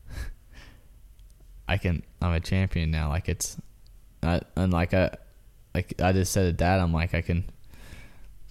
I 1.68 1.78
can, 1.78 2.02
I'm 2.24 2.34
a 2.34 2.40
champion 2.40 2.90
now. 2.90 3.10
Like 3.10 3.30
it's, 3.30 3.56
I, 4.24 4.42
and 4.56 4.74
like 4.74 4.96
I, 4.96 5.12
like 5.76 6.02
I 6.02 6.12
just 6.12 6.32
said 6.32 6.46
to 6.46 6.54
dad, 6.54 6.80
I'm 6.80 6.92
like 6.92 7.14
I 7.14 7.22
can 7.22 7.44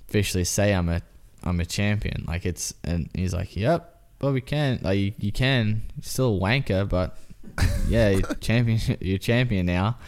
officially 0.08 0.44
say 0.44 0.72
I'm 0.72 0.88
a, 0.88 1.02
I'm 1.42 1.58
a 1.58 1.66
champion. 1.66 2.24
Like 2.28 2.46
it's, 2.46 2.72
and 2.84 3.10
he's 3.14 3.34
like, 3.34 3.56
yep, 3.56 3.93
but 4.24 4.32
we 4.32 4.40
can, 4.40 4.80
like 4.82 4.98
you, 4.98 5.12
you 5.18 5.32
can, 5.32 5.82
still 6.00 6.40
wanker, 6.40 6.88
but 6.88 7.16
yeah, 7.88 8.08
you're 8.10 8.34
champion, 8.36 8.80
you're 9.00 9.18
champion 9.18 9.66
now. 9.66 9.98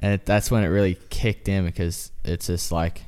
And 0.00 0.14
it, 0.14 0.26
that's 0.26 0.50
when 0.50 0.64
it 0.64 0.66
really 0.66 0.96
kicked 1.10 1.48
in 1.48 1.64
because 1.64 2.10
it's 2.24 2.48
just 2.48 2.72
like 2.72 3.02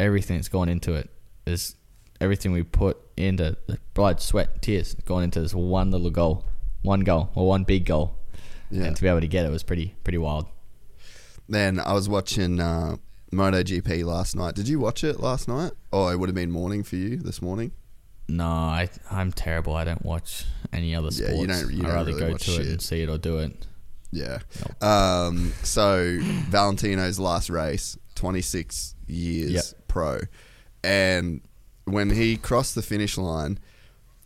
everything 0.00 0.36
that's 0.36 0.48
gone 0.48 0.68
into 0.68 0.94
it 0.94 1.08
is 1.46 1.76
everything 2.20 2.50
we 2.50 2.64
put 2.64 2.98
into 3.16 3.56
the 3.68 3.78
blood, 3.94 4.20
sweat, 4.20 4.60
tears 4.62 4.94
gone 5.04 5.22
into 5.22 5.40
this 5.40 5.54
one 5.54 5.92
little 5.92 6.10
goal, 6.10 6.44
one 6.82 7.00
goal 7.00 7.30
or 7.36 7.46
one 7.46 7.62
big 7.62 7.84
goal, 7.84 8.16
Yeah. 8.70 8.84
and 8.86 8.96
to 8.96 9.02
be 9.02 9.08
able 9.08 9.20
to 9.20 9.28
get 9.28 9.46
it 9.46 9.50
was 9.50 9.62
pretty 9.62 9.94
pretty 10.02 10.18
wild. 10.18 10.46
Then 11.48 11.78
I 11.78 11.92
was 11.92 12.08
watching 12.08 12.58
uh, 12.60 12.96
MotoGP 13.32 14.04
last 14.04 14.34
night. 14.34 14.54
Did 14.56 14.68
you 14.68 14.80
watch 14.80 15.04
it 15.04 15.20
last 15.20 15.46
night? 15.46 15.70
Oh, 15.92 16.08
it 16.08 16.18
would 16.18 16.28
have 16.28 16.34
been 16.34 16.50
morning 16.50 16.82
for 16.82 16.96
you 16.96 17.16
this 17.16 17.40
morning. 17.40 17.70
No, 18.28 18.46
I 18.46 18.90
I'm 19.10 19.32
terrible. 19.32 19.74
I 19.74 19.84
don't 19.84 20.04
watch 20.04 20.44
any 20.72 20.94
other 20.94 21.10
sports. 21.10 21.32
Yeah, 21.32 21.40
you 21.40 21.46
don't- 21.46 21.70
you 21.72 21.78
I'd 21.80 21.86
don't 21.86 21.94
rather 21.94 22.12
really 22.14 22.32
go 22.32 22.36
to 22.36 22.60
it 22.60 22.66
and 22.66 22.82
see 22.82 23.00
it 23.02 23.08
or 23.08 23.16
do 23.18 23.38
it. 23.38 23.66
Yeah. 24.10 24.38
Um, 24.80 25.52
so 25.62 26.18
Valentino's 26.50 27.18
last 27.18 27.50
race, 27.50 27.96
26 28.14 28.94
years 29.06 29.50
Yep. 29.52 29.64
pro, 29.88 30.20
and 30.84 31.40
when 31.84 32.10
he 32.10 32.36
crossed 32.36 32.74
the 32.74 32.82
finish 32.82 33.16
line, 33.18 33.58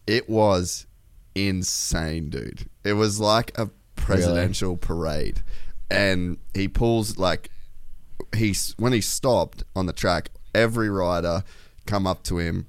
it 0.07 0.29
was 0.29 0.87
insane, 1.35 2.29
dude. 2.31 2.69
It 2.85 2.93
was 2.95 3.19
like 3.20 3.57
a 3.59 3.70
presidential 3.97 4.77
parade, 4.77 5.43
and 5.91 6.39
he 6.55 6.66
pulls 6.69 7.19
like 7.19 7.51
he's 8.37 8.74
when 8.79 8.93
he 8.93 9.01
stopped 9.01 9.65
on 9.77 9.87
the 9.87 9.93
track, 9.93 10.31
every 10.55 10.91
rider 10.91 11.45
come 11.87 12.07
up 12.07 12.23
to 12.24 12.39
him. 12.39 12.66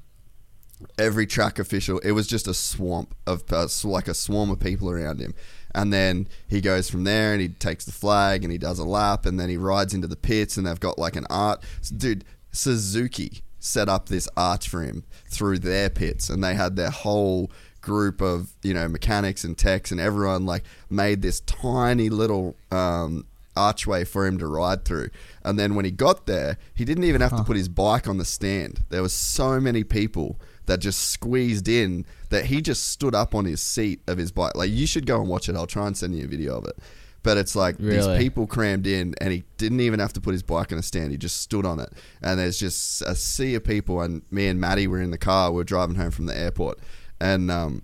Every 0.97 1.25
track 1.25 1.59
official, 1.59 1.99
it 1.99 2.11
was 2.11 2.27
just 2.27 2.47
a 2.47 2.53
swamp 2.53 3.15
of 3.25 3.43
uh, 3.51 3.67
like 3.83 4.07
a 4.07 4.13
swarm 4.13 4.49
of 4.51 4.59
people 4.59 4.89
around 4.89 5.19
him, 5.19 5.33
and 5.73 5.91
then 5.91 6.27
he 6.47 6.61
goes 6.61 6.89
from 6.89 7.03
there 7.03 7.33
and 7.33 7.41
he 7.41 7.49
takes 7.49 7.85
the 7.85 7.91
flag 7.91 8.43
and 8.43 8.51
he 8.51 8.57
does 8.57 8.79
a 8.79 8.85
lap, 8.85 9.25
and 9.25 9.39
then 9.39 9.49
he 9.49 9.57
rides 9.57 9.93
into 9.93 10.07
the 10.07 10.15
pits 10.15 10.57
and 10.57 10.67
they've 10.67 10.79
got 10.79 10.97
like 10.97 11.15
an 11.15 11.25
art, 11.29 11.63
dude. 11.95 12.25
Suzuki 12.55 13.41
set 13.59 13.89
up 13.89 14.09
this 14.09 14.29
arch 14.37 14.69
for 14.69 14.83
him 14.83 15.03
through 15.27 15.59
their 15.59 15.89
pits, 15.89 16.29
and 16.29 16.43
they 16.43 16.53
had 16.53 16.75
their 16.75 16.91
whole 16.91 17.49
group 17.81 18.21
of 18.21 18.53
you 18.63 18.73
know 18.73 18.87
mechanics 18.87 19.43
and 19.43 19.57
techs 19.57 19.91
and 19.91 19.99
everyone 19.99 20.45
like 20.45 20.63
made 20.89 21.21
this 21.21 21.41
tiny 21.41 22.09
little 22.09 22.55
um, 22.71 23.25
archway 23.55 24.03
for 24.03 24.25
him 24.25 24.37
to 24.37 24.47
ride 24.47 24.85
through. 24.85 25.09
And 25.43 25.59
then 25.59 25.75
when 25.75 25.85
he 25.85 25.91
got 25.91 26.25
there, 26.25 26.57
he 26.73 26.85
didn't 26.85 27.03
even 27.03 27.21
have 27.21 27.35
to 27.35 27.43
put 27.43 27.57
his 27.57 27.69
bike 27.69 28.07
on 28.07 28.17
the 28.17 28.25
stand. 28.25 28.83
There 28.89 29.01
was 29.01 29.13
so 29.13 29.59
many 29.59 29.83
people 29.83 30.39
that 30.65 30.79
just 30.79 31.11
squeezed 31.11 31.67
in 31.67 32.05
that 32.29 32.45
he 32.45 32.61
just 32.61 32.89
stood 32.89 33.13
up 33.15 33.35
on 33.35 33.45
his 33.45 33.61
seat 33.61 34.01
of 34.07 34.17
his 34.17 34.31
bike. 34.31 34.55
Like 34.55 34.71
you 34.71 34.87
should 34.87 35.05
go 35.05 35.19
and 35.19 35.29
watch 35.29 35.49
it. 35.49 35.55
I'll 35.55 35.67
try 35.67 35.87
and 35.87 35.97
send 35.97 36.15
you 36.15 36.25
a 36.25 36.27
video 36.27 36.57
of 36.57 36.65
it. 36.65 36.77
But 37.21 37.37
it's 37.37 37.55
like 37.55 37.77
Really? 37.79 37.95
these 38.17 38.17
people 38.21 38.47
crammed 38.47 38.85
in, 38.85 39.15
and 39.21 39.31
he 39.31 39.43
didn't 39.57 39.79
even 39.79 40.01
have 40.01 40.11
to 40.13 40.19
put 40.21 40.33
his 40.33 40.43
bike 40.43 40.73
on 40.73 40.77
a 40.77 40.81
stand. 40.83 41.11
He 41.11 41.17
just 41.17 41.39
stood 41.41 41.65
on 41.65 41.79
it, 41.79 41.89
and 42.21 42.37
there's 42.37 42.59
just 42.59 43.01
a 43.03 43.15
sea 43.15 43.55
of 43.55 43.63
people. 43.63 44.01
And 44.01 44.23
me 44.29 44.47
and 44.47 44.59
Maddie 44.59 44.87
were 44.87 45.01
in 45.01 45.11
the 45.11 45.17
car. 45.17 45.49
We 45.51 45.61
are 45.61 45.63
driving 45.63 45.95
home 45.95 46.11
from 46.11 46.25
the 46.25 46.37
airport, 46.37 46.79
and 47.21 47.49
um, 47.49 47.81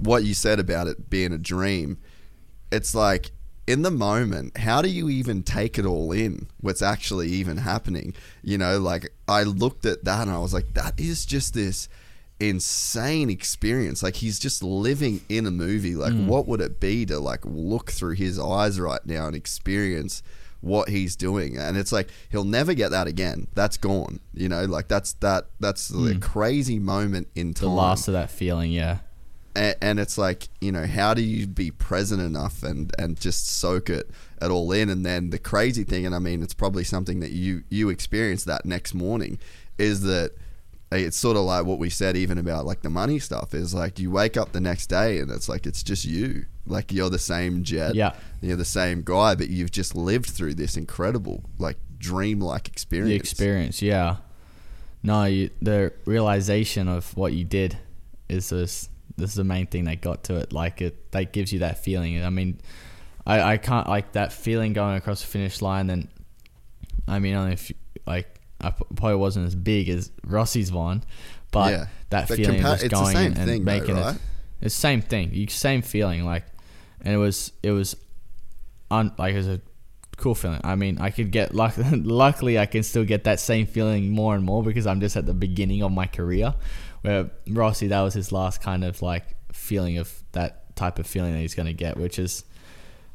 what 0.00 0.24
you 0.24 0.34
said 0.34 0.58
about 0.58 0.88
it 0.88 1.08
being 1.10 1.32
a 1.32 1.38
dream, 1.38 1.98
it's 2.72 2.92
like 2.92 3.30
in 3.70 3.82
the 3.82 3.90
moment, 3.90 4.56
how 4.58 4.82
do 4.82 4.88
you 4.88 5.08
even 5.08 5.44
take 5.44 5.78
it 5.78 5.86
all 5.86 6.10
in? 6.10 6.48
What's 6.60 6.82
actually 6.82 7.28
even 7.28 7.58
happening? 7.58 8.14
You 8.42 8.58
know, 8.58 8.80
like 8.80 9.12
I 9.28 9.44
looked 9.44 9.86
at 9.86 10.04
that 10.04 10.22
and 10.22 10.30
I 10.30 10.38
was 10.38 10.52
like, 10.52 10.74
that 10.74 10.98
is 10.98 11.24
just 11.24 11.54
this 11.54 11.88
insane 12.40 13.30
experience. 13.30 14.02
Like 14.02 14.16
he's 14.16 14.40
just 14.40 14.64
living 14.64 15.20
in 15.28 15.46
a 15.46 15.52
movie. 15.52 15.94
Like, 15.94 16.12
mm. 16.12 16.26
what 16.26 16.48
would 16.48 16.60
it 16.60 16.80
be 16.80 17.06
to 17.06 17.20
like 17.20 17.44
look 17.44 17.92
through 17.92 18.16
his 18.16 18.40
eyes 18.40 18.80
right 18.80 19.04
now 19.06 19.28
and 19.28 19.36
experience? 19.36 20.22
what 20.62 20.90
he's 20.90 21.16
doing 21.16 21.56
and 21.56 21.78
it's 21.78 21.90
like 21.90 22.10
he'll 22.28 22.44
never 22.44 22.74
get 22.74 22.90
that 22.90 23.06
again 23.06 23.46
that's 23.54 23.78
gone 23.78 24.20
you 24.34 24.46
know 24.46 24.66
like 24.66 24.88
that's 24.88 25.14
that 25.14 25.46
that's 25.58 25.88
the 25.88 26.12
mm. 26.12 26.20
crazy 26.20 26.78
moment 26.78 27.26
in 27.34 27.54
The 27.54 27.60
time 27.60 27.76
last 27.76 28.08
of 28.08 28.12
that 28.12 28.30
feeling, 28.30 28.70
yeah. 28.70 28.98
And, 29.56 29.74
and 29.82 29.98
it's 30.00 30.16
like 30.16 30.48
you 30.60 30.70
know 30.70 30.86
how 30.86 31.12
do 31.14 31.22
you 31.22 31.46
be 31.46 31.70
present 31.72 32.20
enough 32.22 32.62
and 32.62 32.92
and 32.98 33.18
just 33.18 33.48
soak 33.48 33.90
it 33.90 34.08
it 34.40 34.48
all 34.50 34.70
in 34.70 34.88
and 34.88 35.04
then 35.04 35.30
the 35.30 35.38
crazy 35.38 35.82
thing 35.82 36.06
and 36.06 36.14
i 36.14 36.20
mean 36.20 36.40
it's 36.42 36.54
probably 36.54 36.84
something 36.84 37.18
that 37.20 37.32
you 37.32 37.64
you 37.68 37.88
experience 37.88 38.44
that 38.44 38.64
next 38.64 38.94
morning 38.94 39.38
is 39.76 40.02
that 40.02 40.30
it's 40.92 41.16
sort 41.16 41.36
of 41.36 41.42
like 41.44 41.64
what 41.66 41.78
we 41.80 41.90
said 41.90 42.16
even 42.16 42.38
about 42.38 42.64
like 42.64 42.82
the 42.82 42.90
money 42.90 43.18
stuff 43.18 43.52
is 43.54 43.74
like 43.74 43.98
you 43.98 44.10
wake 44.10 44.36
up 44.36 44.52
the 44.52 44.60
next 44.60 44.86
day 44.86 45.18
and 45.18 45.30
it's 45.32 45.48
like 45.48 45.66
it's 45.66 45.82
just 45.82 46.04
you 46.04 46.46
like 46.66 46.92
you're 46.92 47.10
the 47.10 47.18
same 47.18 47.64
Jett 47.64 47.94
Yeah. 47.96 48.12
you're 48.40 48.56
the 48.56 48.64
same 48.64 49.02
guy 49.04 49.34
but 49.34 49.48
you've 49.50 49.72
just 49.72 49.96
lived 49.96 50.30
through 50.30 50.54
this 50.54 50.76
incredible 50.76 51.42
like 51.58 51.76
dream-like 51.98 52.68
experience 52.68 53.10
The 53.10 53.16
experience, 53.16 53.82
yeah. 53.82 54.16
No, 55.02 55.24
you, 55.24 55.50
the 55.62 55.92
realization 56.04 56.88
of 56.88 57.16
what 57.16 57.32
you 57.32 57.44
did 57.44 57.78
is 58.28 58.50
this. 58.50 58.88
This 59.20 59.30
is 59.30 59.36
the 59.36 59.44
main 59.44 59.66
thing 59.66 59.84
that 59.84 60.00
got 60.00 60.24
to 60.24 60.36
it. 60.36 60.52
Like 60.52 60.80
it, 60.82 61.10
that 61.12 61.32
gives 61.32 61.52
you 61.52 61.60
that 61.60 61.82
feeling. 61.84 62.22
I 62.24 62.30
mean, 62.30 62.60
I, 63.26 63.40
I 63.52 63.56
can't 63.58 63.88
like 63.88 64.12
that 64.12 64.32
feeling 64.32 64.72
going 64.72 64.96
across 64.96 65.20
the 65.20 65.26
finish 65.28 65.60
line. 65.62 65.86
Then, 65.86 66.08
I 67.06 67.18
mean, 67.18 67.34
only 67.34 67.52
if 67.52 67.70
you, 67.70 67.76
like 68.06 68.40
I 68.60 68.70
probably 68.70 69.16
wasn't 69.16 69.46
as 69.46 69.54
big 69.54 69.88
as 69.88 70.10
Rossi's 70.26 70.72
one, 70.72 71.04
but 71.50 71.70
Yeah. 71.72 71.86
that 72.10 72.28
But 72.28 72.36
feeling 72.36 72.60
compa- 72.60 72.72
of 72.74 72.80
just 72.80 72.84
it's 72.84 72.94
the 72.94 73.00
going 73.00 73.14
same 73.16 73.32
and 73.32 73.36
thing 73.46 73.64
though, 73.64 73.72
making 73.72 73.94
right? 73.96 74.14
it. 74.16 74.20
It's 74.62 74.74
the 74.74 74.80
same 74.80 75.00
thing. 75.02 75.30
You 75.32 75.46
same 75.48 75.82
feeling 75.82 76.24
like, 76.24 76.44
and 77.02 77.14
it 77.14 77.18
was 77.18 77.52
it 77.62 77.70
was, 77.70 77.96
un, 78.90 79.12
like 79.18 79.34
it 79.34 79.38
was 79.38 79.48
a 79.48 79.60
cool 80.18 80.34
feeling. 80.34 80.60
I 80.64 80.74
mean, 80.74 80.98
I 80.98 81.08
could 81.10 81.30
get 81.30 81.54
luck. 81.54 81.74
luckily, 81.92 82.58
I 82.58 82.66
can 82.66 82.82
still 82.82 83.04
get 83.04 83.24
that 83.24 83.40
same 83.40 83.66
feeling 83.66 84.10
more 84.10 84.34
and 84.34 84.44
more 84.44 84.62
because 84.62 84.86
I'm 84.86 85.00
just 85.00 85.16
at 85.16 85.24
the 85.26 85.32
beginning 85.34 85.82
of 85.82 85.92
my 85.92 86.06
career. 86.06 86.54
Where 87.02 87.30
Rossi, 87.48 87.88
that 87.88 88.00
was 88.02 88.14
his 88.14 88.30
last 88.32 88.60
kind 88.62 88.84
of 88.84 89.00
like 89.02 89.24
feeling 89.52 89.98
of 89.98 90.22
that 90.32 90.76
type 90.76 90.98
of 90.98 91.06
feeling 91.06 91.32
that 91.32 91.40
he's 91.40 91.54
gonna 91.54 91.72
get, 91.72 91.96
which 91.96 92.18
is 92.18 92.44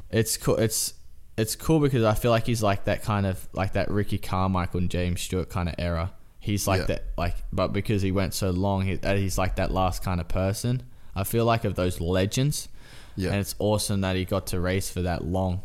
it's 0.09 0.37
cool. 0.37 0.55
It's 0.57 0.93
it's 1.37 1.55
cool 1.55 1.79
because 1.79 2.03
I 2.03 2.13
feel 2.13 2.31
like 2.31 2.45
he's 2.45 2.63
like 2.63 2.85
that 2.85 3.03
kind 3.03 3.25
of 3.25 3.47
like 3.53 3.73
that 3.73 3.91
Ricky 3.91 4.17
Carmichael 4.17 4.79
and 4.79 4.89
James 4.89 5.21
Stewart 5.21 5.49
kind 5.49 5.67
of 5.69 5.75
era. 5.77 6.13
He's 6.39 6.67
like 6.67 6.81
Yeah. 6.81 6.85
that, 6.87 7.03
like, 7.17 7.35
but 7.51 7.69
because 7.73 8.01
he 8.03 8.11
went 8.11 8.33
so 8.35 8.51
long, 8.51 8.83
he, 8.85 8.99
he's 9.03 9.37
like 9.37 9.55
that 9.55 9.71
last 9.71 10.03
kind 10.03 10.21
of 10.21 10.27
person. 10.27 10.83
I 11.15 11.23
feel 11.23 11.43
like 11.43 11.65
of 11.65 11.73
those 11.75 11.99
legends, 11.99 12.69
Yeah. 13.15 13.31
and 13.31 13.39
it's 13.39 13.55
awesome 13.59 14.01
that 14.01 14.15
he 14.15 14.25
got 14.25 14.47
to 14.47 14.59
race 14.59 14.89
for 14.89 15.01
that 15.01 15.25
long, 15.25 15.63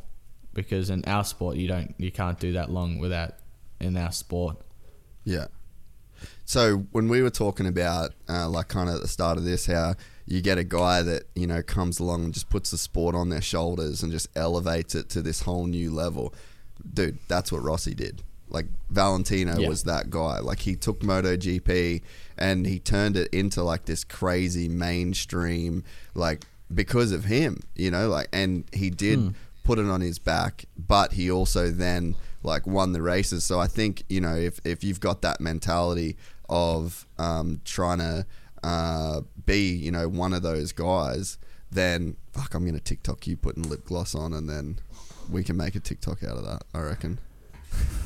because 0.54 0.88
in 0.90 1.04
our 1.04 1.22
sport 1.24 1.56
you 1.56 1.68
don't, 1.68 1.94
you 1.98 2.10
can't 2.10 2.40
do 2.40 2.52
that 2.52 2.70
long 2.70 2.98
without 2.98 3.34
in 3.78 3.96
our 3.96 4.10
sport. 4.10 4.56
Yeah. 5.24 5.46
So 6.50 6.78
when 6.90 7.08
we 7.08 7.22
were 7.22 7.30
talking 7.30 7.68
about, 7.68 8.10
uh, 8.28 8.48
like, 8.48 8.66
kind 8.66 8.88
of 8.88 8.96
at 8.96 9.02
the 9.02 9.06
start 9.06 9.38
of 9.38 9.44
this, 9.44 9.66
how 9.66 9.94
you 10.26 10.40
get 10.40 10.58
a 10.58 10.64
guy 10.64 11.00
that 11.00 11.22
you 11.36 11.46
know 11.46 11.62
comes 11.62 12.00
along 12.00 12.24
and 12.24 12.34
just 12.34 12.50
puts 12.50 12.72
the 12.72 12.76
sport 12.76 13.14
on 13.14 13.28
their 13.28 13.40
shoulders 13.40 14.02
and 14.02 14.10
just 14.10 14.26
elevates 14.34 14.96
it 14.96 15.08
to 15.10 15.22
this 15.22 15.42
whole 15.42 15.66
new 15.66 15.92
level, 15.92 16.34
dude. 16.92 17.18
That's 17.28 17.52
what 17.52 17.62
Rossi 17.62 17.94
did. 17.94 18.24
Like 18.48 18.66
Valentino 18.90 19.60
Yeah. 19.60 19.68
was 19.68 19.84
that 19.84 20.10
guy. 20.10 20.40
Like 20.40 20.58
he 20.58 20.74
took 20.74 21.02
MotoGP 21.02 22.02
and 22.36 22.66
he 22.66 22.80
turned 22.80 23.16
it 23.16 23.28
into 23.32 23.62
like 23.62 23.84
this 23.84 24.02
crazy 24.02 24.68
mainstream, 24.68 25.84
like 26.14 26.42
because 26.74 27.12
of 27.12 27.26
him, 27.26 27.60
you 27.76 27.92
know, 27.92 28.08
like, 28.08 28.26
and 28.32 28.64
he 28.72 28.90
did 28.90 29.36
put 29.62 29.78
it 29.78 29.86
on 29.86 30.00
his 30.00 30.18
back, 30.18 30.64
but 30.76 31.12
he 31.12 31.30
also 31.30 31.70
then 31.70 32.16
like 32.42 32.66
won 32.66 32.92
the 32.92 33.02
races. 33.02 33.44
So 33.44 33.60
I 33.60 33.68
think 33.68 34.02
you 34.08 34.20
know 34.20 34.34
if 34.34 34.58
if 34.64 34.82
you've 34.82 34.98
got 34.98 35.22
that 35.22 35.40
mentality 35.40 36.16
of 36.50 37.06
um, 37.18 37.62
trying 37.64 37.98
to 37.98 38.26
uh, 38.62 39.22
be 39.46 39.70
you 39.70 39.90
know 39.90 40.08
one 40.08 40.34
of 40.34 40.42
those 40.42 40.72
guys, 40.72 41.38
then 41.70 42.16
fuck, 42.32 42.52
I'm 42.54 42.66
gonna 42.66 42.80
TikTok 42.80 43.26
you 43.26 43.36
putting 43.36 43.62
lip 43.62 43.86
gloss 43.86 44.14
on, 44.14 44.34
and 44.34 44.48
then 44.48 44.80
we 45.30 45.42
can 45.42 45.56
make 45.56 45.74
a 45.76 45.80
TikTok 45.80 46.22
out 46.22 46.36
of 46.36 46.44
that. 46.44 46.64
I 46.74 46.80
reckon. 46.80 47.18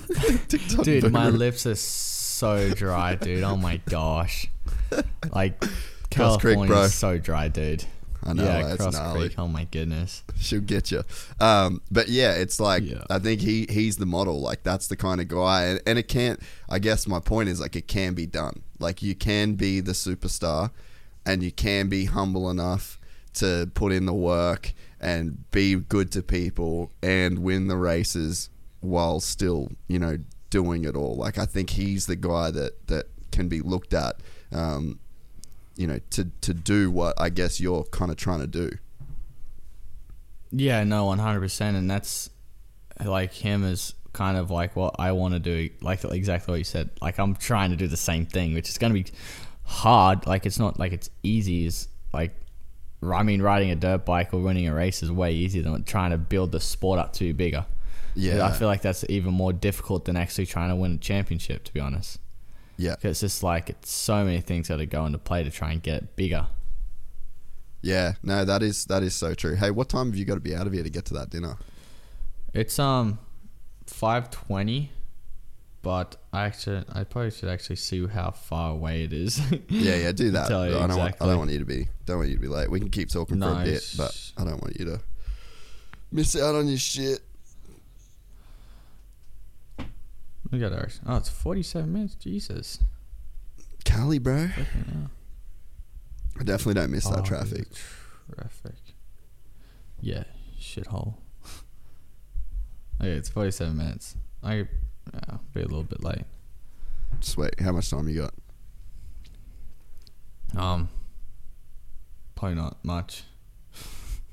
TikTok 0.48 0.84
Dude, 0.84 1.10
my 1.10 1.30
lips 1.30 1.66
are 1.66 1.74
so 1.74 2.70
dry, 2.70 3.14
dude. 3.14 3.42
Oh 3.42 3.56
my 3.56 3.78
gosh, 3.86 4.46
like 5.34 5.64
California 6.10 6.66
bro. 6.66 6.82
is 6.82 6.94
so 6.94 7.18
dry, 7.18 7.48
dude. 7.48 7.84
I 8.26 8.32
know, 8.32 8.44
yeah, 8.44 8.68
it's 8.68 8.76
Cross 8.76 8.94
gnarly. 8.94 9.28
Creek. 9.28 9.38
Oh 9.38 9.46
my 9.48 9.64
goodness. 9.64 10.24
she'll 10.38 10.60
get 10.60 10.90
you. 10.90 11.02
Um, 11.40 11.82
but 11.90 12.08
yeah, 12.08 12.32
it's 12.32 12.58
like 12.58 12.82
Yeah. 12.82 13.04
I 13.10 13.18
think 13.18 13.40
he 13.42 13.66
he's 13.68 13.98
the 13.98 14.06
model. 14.06 14.40
Like 14.40 14.62
that's 14.62 14.86
the 14.86 14.96
kind 14.96 15.20
of 15.20 15.28
guy, 15.28 15.64
and, 15.64 15.82
and 15.86 15.98
it 15.98 16.08
can't. 16.08 16.40
I 16.68 16.78
guess 16.78 17.06
my 17.06 17.20
point 17.20 17.48
is 17.50 17.60
like 17.60 17.76
it 17.76 17.86
can 17.86 18.14
be 18.14 18.26
done. 18.26 18.62
Like 18.78 19.02
you 19.02 19.14
can 19.14 19.54
be 19.54 19.80
the 19.80 19.92
superstar, 19.92 20.70
and 21.26 21.42
you 21.42 21.52
can 21.52 21.88
be 21.88 22.06
humble 22.06 22.50
enough 22.50 22.98
to 23.34 23.70
put 23.74 23.92
in 23.92 24.06
the 24.06 24.14
work 24.14 24.72
and 25.00 25.50
be 25.50 25.74
good 25.74 26.10
to 26.12 26.22
people 26.22 26.92
and 27.02 27.40
win 27.40 27.66
the 27.68 27.76
races 27.76 28.48
while 28.80 29.20
still 29.20 29.68
you 29.86 29.98
know 29.98 30.18
doing 30.48 30.84
it 30.84 30.96
all. 30.96 31.14
Like 31.16 31.36
I 31.36 31.44
think 31.44 31.70
he's 31.70 32.06
the 32.06 32.16
guy 32.16 32.50
that 32.52 32.86
that 32.86 33.06
can 33.32 33.48
be 33.48 33.60
looked 33.60 33.92
at. 33.92 34.16
Um, 34.52 35.00
you 35.76 35.86
know, 35.86 35.98
to, 36.10 36.30
to 36.42 36.54
do 36.54 36.90
what 36.90 37.20
I 37.20 37.30
guess 37.30 37.60
you're 37.60 37.84
kind 37.84 38.10
of 38.10 38.16
trying 38.16 38.40
to 38.40 38.46
do. 38.46 38.70
Yeah, 40.50 40.84
no, 40.84 41.06
one 41.06 41.18
hundred 41.18 41.40
percent, 41.40 41.76
and 41.76 41.90
that's 41.90 42.30
like 43.04 43.32
him 43.32 43.64
is 43.64 43.94
kind 44.12 44.36
of 44.36 44.50
like 44.50 44.76
what 44.76 44.96
I 44.98 45.12
want 45.12 45.34
to 45.34 45.40
do. 45.40 45.70
Like 45.80 46.04
exactly 46.04 46.52
what 46.52 46.58
you 46.58 46.64
said. 46.64 46.90
Like 47.02 47.18
I'm 47.18 47.34
trying 47.34 47.70
to 47.70 47.76
do 47.76 47.88
the 47.88 47.96
same 47.96 48.24
thing, 48.26 48.54
which 48.54 48.68
is 48.68 48.78
going 48.78 48.94
to 48.94 49.02
be 49.02 49.10
hard. 49.64 50.26
Like 50.26 50.46
it's 50.46 50.58
not 50.58 50.78
like 50.78 50.92
it's 50.92 51.10
easy. 51.22 51.66
Is 51.66 51.88
like 52.12 52.34
I 53.02 53.22
mean, 53.22 53.42
riding 53.42 53.70
a 53.70 53.76
dirt 53.76 54.06
bike 54.06 54.32
or 54.32 54.40
winning 54.40 54.68
a 54.68 54.74
race 54.74 55.02
is 55.02 55.10
way 55.10 55.32
easier 55.32 55.62
than 55.62 55.84
trying 55.84 56.12
to 56.12 56.18
build 56.18 56.52
the 56.52 56.60
sport 56.60 56.98
up 56.98 57.12
to 57.14 57.34
bigger. 57.34 57.66
Yeah. 58.14 58.46
I 58.46 58.52
feel 58.52 58.68
like 58.68 58.80
that's 58.80 59.04
even 59.08 59.34
more 59.34 59.52
difficult 59.52 60.04
than 60.04 60.16
actually 60.16 60.46
trying 60.46 60.70
to 60.70 60.76
win 60.76 60.92
a 60.92 60.98
championship. 60.98 61.64
To 61.64 61.74
be 61.74 61.80
honest, 61.80 62.18
Yeah. 62.76 62.96
because 62.96 63.10
it's 63.12 63.20
just 63.20 63.42
like 63.42 63.70
it's 63.70 63.90
so 63.90 64.24
many 64.24 64.40
things 64.40 64.68
that 64.68 64.80
are 64.80 64.86
go 64.86 65.06
into 65.06 65.18
play 65.18 65.44
to 65.44 65.50
try 65.50 65.72
and 65.72 65.82
get 65.82 66.02
it 66.02 66.16
bigger. 66.16 66.46
Yeah, 67.82 68.14
no, 68.22 68.44
that 68.46 68.62
is 68.62 68.86
that 68.86 69.02
is 69.02 69.14
so 69.14 69.34
true. 69.34 69.56
Hey, 69.56 69.70
what 69.70 69.88
time 69.90 70.06
have 70.06 70.16
you 70.16 70.24
got 70.24 70.34
to 70.34 70.40
be 70.40 70.54
out 70.54 70.66
of 70.66 70.72
here 70.72 70.82
to 70.82 70.90
get 70.90 71.04
to 71.06 71.14
that 71.14 71.28
dinner? 71.30 71.56
It's 72.54 72.78
um 72.78 73.18
five 73.86 74.30
twenty, 74.30 74.90
but 75.82 76.16
I 76.32 76.44
actually 76.44 76.84
I 76.92 77.04
probably 77.04 77.30
should 77.30 77.50
actually 77.50 77.76
see 77.76 78.06
how 78.06 78.30
far 78.30 78.70
away 78.70 79.04
it 79.04 79.12
is. 79.12 79.38
Yeah, 79.68 79.96
yeah, 79.96 80.12
do 80.12 80.30
that. 80.30 80.50
I 80.50 80.68
don't 80.86 80.96
want 80.96 81.16
I 81.20 81.26
don't 81.26 81.38
want 81.38 81.50
you 81.50 81.58
to 81.58 81.64
be 81.66 81.88
don't 82.06 82.18
want 82.18 82.30
you 82.30 82.36
to 82.36 82.40
be 82.40 82.48
late. 82.48 82.70
We 82.70 82.80
can 82.80 82.90
keep 82.90 83.10
talking 83.10 83.38
for 83.40 83.50
a 83.52 83.64
bit, 83.64 83.94
but 83.98 84.18
I 84.38 84.44
don't 84.44 84.62
want 84.62 84.78
you 84.78 84.86
to 84.86 85.00
miss 86.10 86.34
out 86.36 86.54
on 86.54 86.68
your 86.68 86.78
shit. 86.78 87.20
We 90.54 90.60
got 90.60 90.72
ours. 90.72 91.00
Oh, 91.04 91.16
it's 91.16 91.28
forty-seven 91.28 91.92
minutes. 91.92 92.14
Jesus. 92.14 92.78
Cali, 93.84 94.20
bro. 94.20 94.48
I 96.38 96.44
definitely 96.44 96.74
don't 96.74 96.92
miss 96.92 97.06
Oh, 97.08 97.16
that 97.16 97.24
traffic. 97.24 97.66
Traffic. 98.32 98.76
Yeah, 100.00 100.22
shithole. 100.60 101.14
okay, 103.00 103.10
it's 103.10 103.28
forty-seven 103.28 103.76
minutes. 103.76 104.14
I 104.44 104.68
yeah, 105.12 105.38
be 105.52 105.60
a 105.60 105.64
little 105.64 105.82
bit 105.82 106.04
late. 106.04 106.22
Sweet. 107.18 107.58
How 107.58 107.72
much 107.72 107.90
time 107.90 108.08
you 108.08 108.20
got? 108.22 108.34
Um, 110.56 110.88
probably 112.36 112.54
not 112.54 112.76
much. 112.84 113.24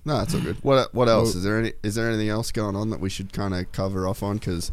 No, 0.05 0.19
that's 0.19 0.35
all 0.35 0.41
good. 0.41 0.57
What 0.63 0.93
what 0.93 1.07
else 1.09 1.33
is 1.33 1.43
there? 1.43 1.57
Any 1.57 1.73
is 1.81 1.95
there 1.95 2.07
anything 2.07 2.29
else 2.29 2.51
going 2.51 2.75
on 2.75 2.91
that 2.91 2.99
we 2.99 3.09
should 3.09 3.33
kind 3.33 3.55
of 3.55 3.71
cover 3.71 4.07
off 4.07 4.21
on? 4.21 4.37
Because 4.37 4.71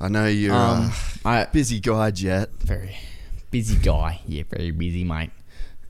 I 0.00 0.08
know 0.08 0.26
you're 0.26 0.54
Um, 0.54 0.92
I 1.24 1.40
a 1.40 1.50
busy 1.50 1.80
guy, 1.80 2.10
Jett. 2.12 2.50
very 2.60 2.96
busy 3.50 3.76
guy. 3.76 4.20
Yeah, 4.26 4.44
very 4.48 4.70
busy, 4.70 5.04
mate. 5.04 5.30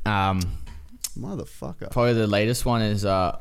Um, 0.07 0.41
Motherfucker. 1.19 1.91
probably 1.91 2.15
the 2.15 2.27
latest 2.27 2.65
one 2.65 2.81
is 2.81 3.05
uh, 3.05 3.37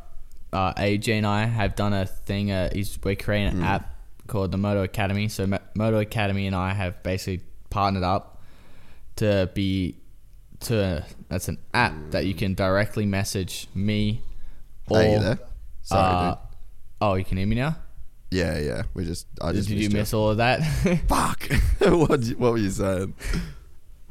uh, 0.52 0.74
AJ 0.74 1.10
and 1.20 1.26
I 1.28 1.46
have 1.46 1.76
done 1.76 1.94
a 1.94 2.06
thing. 2.06 2.52
Uh, 2.52 2.70
is 2.74 2.98
we're 3.04 3.16
creating 3.16 3.60
an 3.60 3.64
app 3.64 3.96
called 4.28 4.52
the 4.52 4.58
Moto 4.58 4.84
Academy. 4.84 5.30
So 5.30 5.48
Mo- 5.48 5.60
Moto 5.76 6.00
Academy 6.00 6.48
and 6.48 6.56
I 6.56 6.74
have 6.74 7.02
basically 7.04 7.46
partnered 7.70 8.04
up 8.04 8.42
to 9.18 9.50
be 9.54 9.96
to 10.62 11.06
that's 11.30 11.48
an 11.48 11.60
app 11.74 11.94
that 12.12 12.26
you 12.26 12.34
can 12.34 12.56
directly 12.56 13.06
message 13.06 13.68
me. 13.74 14.22
Or, 14.90 15.02
Hey, 15.02 15.14
you 15.14 15.20
there? 15.20 15.40
Sorry, 15.84 16.02
uh, 16.04 16.30
dude. 16.32 16.40
Oh, 17.00 17.14
you 17.14 17.24
can 17.24 17.38
hear 17.38 17.48
me 17.48 17.56
now. 17.56 17.78
Yeah, 18.30 18.60
yeah. 18.60 18.84
We 18.94 19.06
just 19.06 19.28
I 19.42 19.52
just 19.54 19.70
Did 19.70 19.80
you 19.80 19.90
miss 19.90 20.14
all 20.14 20.32
of 20.32 20.38
that? 20.38 20.58
Fuck. 21.08 21.50
what, 21.80 22.26
what 22.38 22.52
were 22.52 22.58
you 22.58 22.70
saying? 22.70 23.14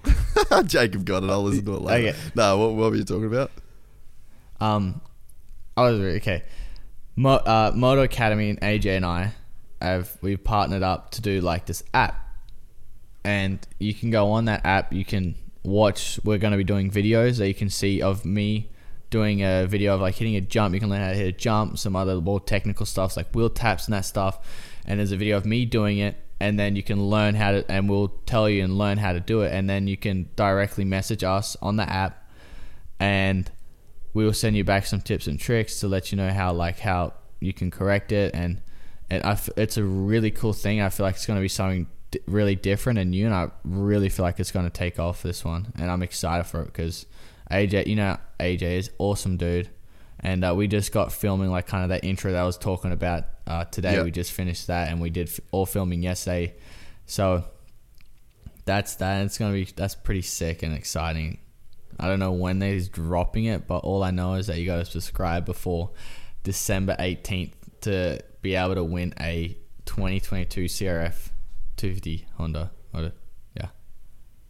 Jacob 0.67 1.05
got 1.05 1.25
it. 1.25 1.31
I'll 1.31 1.43
listen 1.43 1.65
to 1.67 1.75
it 1.75 1.83
later. 1.83 2.09
Okay. 2.09 2.19
No, 2.35 2.59
what, 2.59 2.75
what 2.75 2.91
were 2.91 2.97
you 2.97 3.05
talking 3.05 3.27
about? 3.27 3.51
Um, 4.61 5.01
I 5.77 5.83
was 5.83 6.01
okay. 6.01 6.45
Mo, 7.17 7.35
uh, 7.35 7.73
Moto 7.75 8.03
Academy 8.03 8.51
and 8.51 8.61
AJ 8.61 8.97
and 8.97 9.05
I 9.05 9.33
have 9.81 10.17
we've 10.23 10.43
partnered 10.43 10.83
up 10.83 11.11
to 11.13 11.21
do 11.21 11.41
like 11.41 11.67
this 11.67 11.83
app, 11.93 12.37
and 13.25 13.59
you 13.79 13.93
can 13.93 14.11
go 14.11 14.33
on 14.33 14.47
that 14.47 14.65
app. 14.65 14.93
You 14.93 15.05
can 15.05 15.35
watch. 15.63 16.19
We're 16.25 16.39
going 16.39 16.53
to 16.53 16.59
be 16.59 16.65
doing 16.65 16.91
videos 16.91 17.39
that 17.39 17.49
you 17.49 17.55
can 17.55 17.69
see 17.69 18.01
of 18.01 18.25
me 18.25 18.71
doing 19.17 19.43
a 19.43 19.67
video 19.67 19.95
of 19.95 20.01
like 20.03 20.15
hitting 20.15 20.37
a 20.37 20.43
jump. 20.43 20.75
You 20.75 20.81
can 20.81 20.91
learn 20.91 21.01
how 21.01 21.09
to 21.09 21.17
hit 21.17 21.27
a 21.27 21.33
jump. 21.33 21.79
Some 21.79 21.97
other 21.97 22.21
more 22.21 22.39
technical 22.39 22.85
stuff 22.85 23.17
like 23.17 23.35
wheel 23.35 23.49
taps 23.49 23.87
and 23.87 23.95
that 23.95 24.05
stuff. 24.05 24.47
And 24.85 24.99
there's 24.99 25.13
a 25.13 25.17
video 25.17 25.39
of 25.39 25.47
me 25.47 25.65
doing 25.65 25.97
it, 25.99 26.17
and 26.39 26.59
then 26.59 26.77
you 26.77 26.83
can 26.83 27.03
learn 27.09 27.35
how 27.35 27.53
to, 27.53 27.71
and 27.71 27.89
we'll 27.89 28.13
tell 28.27 28.47
you 28.49 28.63
and 28.63 28.77
learn 28.77 28.99
how 28.99 29.13
to 29.15 29.21
do 29.21 29.41
it, 29.41 29.53
and 29.53 29.71
then 29.71 29.89
you 29.89 29.97
can 29.97 30.29
directly 30.37 30.85
message 30.85 31.25
us 31.25 31.57
on 31.63 31.77
the 31.77 31.91
app, 31.91 32.31
and 33.01 33.51
we 34.13 34.25
will 34.25 34.35
send 34.35 34.55
you 34.55 34.65
back 34.65 34.85
some 34.85 35.01
tips 35.01 35.27
and 35.27 35.41
tricks 35.41 35.81
to 35.81 35.89
let 35.89 36.13
you 36.13 36.17
know 36.17 36.31
how 36.31 36.53
like 36.53 36.79
how 36.79 37.15
you 37.41 37.53
can 37.53 37.71
correct 37.71 38.13
it 38.13 38.35
and 38.35 38.61
and 39.11 39.23
I 39.25 39.33
f- 39.33 39.51
it's 39.57 39.77
a 39.77 39.85
really 39.85 40.31
cool 40.31 40.55
thing 40.55 40.81
i 40.81 40.89
feel 40.89 41.05
like 41.05 41.17
it's 41.17 41.27
going 41.27 41.39
to 41.39 41.43
be 41.43 41.49
something 41.49 41.87
really 42.27 42.55
different 42.55 42.99
and 42.99 43.11
new 43.11 43.27
and 43.27 43.35
i 43.35 43.51
really 43.63 44.09
feel 44.09 44.25
like 44.25 44.41
it's 44.41 44.53
going 44.53 44.65
to 44.65 44.71
take 44.71 44.99
off 44.99 45.23
this 45.23 45.45
one 45.45 45.73
and 45.79 45.91
i'm 45.91 46.03
excited 46.03 46.45
for 46.45 46.63
it 46.63 46.67
because 46.67 47.05
aj 47.51 47.87
you 47.87 47.97
know 47.97 48.17
aj 48.41 48.63
is 48.63 48.91
awesome 48.99 49.37
dude 49.37 49.69
and 50.21 50.45
uh, 50.45 50.55
we 50.55 50.67
just 50.67 50.93
got 50.93 51.13
filming 51.13 51.51
like 51.51 51.67
kind 51.67 51.83
of 51.85 51.91
that 51.91 52.03
intro 52.05 52.33
that 52.33 52.41
i 52.43 52.45
was 52.45 52.59
talking 52.59 52.93
about 52.93 53.25
uh, 53.47 53.65
today 53.65 53.95
Yeah. 53.95 54.03
we 54.03 54.11
just 54.11 54.33
finished 54.33 54.67
that 54.69 54.89
and 54.91 55.01
we 55.01 55.11
did 55.11 55.29
f- 55.29 55.41
all 55.53 55.67
filming 55.67 56.03
yesterday 56.03 56.55
so 57.07 57.45
that's 58.65 58.97
that 58.97 59.25
it's 59.25 59.39
going 59.39 59.53
to 59.53 59.65
be 59.65 59.73
that's 59.77 59.95
pretty 59.95 60.23
sick 60.23 60.63
and 60.63 60.75
exciting 60.75 61.39
I 61.99 62.09
don't 62.09 62.19
know 62.19 62.33
when 62.33 62.59
they're 62.59 62.79
dropping 62.81 63.47
it, 63.47 63.67
but 63.67 63.79
all 63.79 64.03
I 64.05 64.11
know 64.11 64.35
is 64.35 64.49
that 64.49 64.59
you 64.59 64.67
got 64.67 64.77
to 64.77 64.85
subscribe 64.85 65.47
before 65.47 65.93
December 66.43 66.95
18th 67.01 67.53
to 67.83 68.21
be 68.43 68.55
able 68.55 68.75
to 68.75 68.85
win 68.85 69.15
a 69.19 69.57
2022 69.87 70.67
CRF 70.67 71.31
250 71.79 72.27
Honda. 72.37 72.71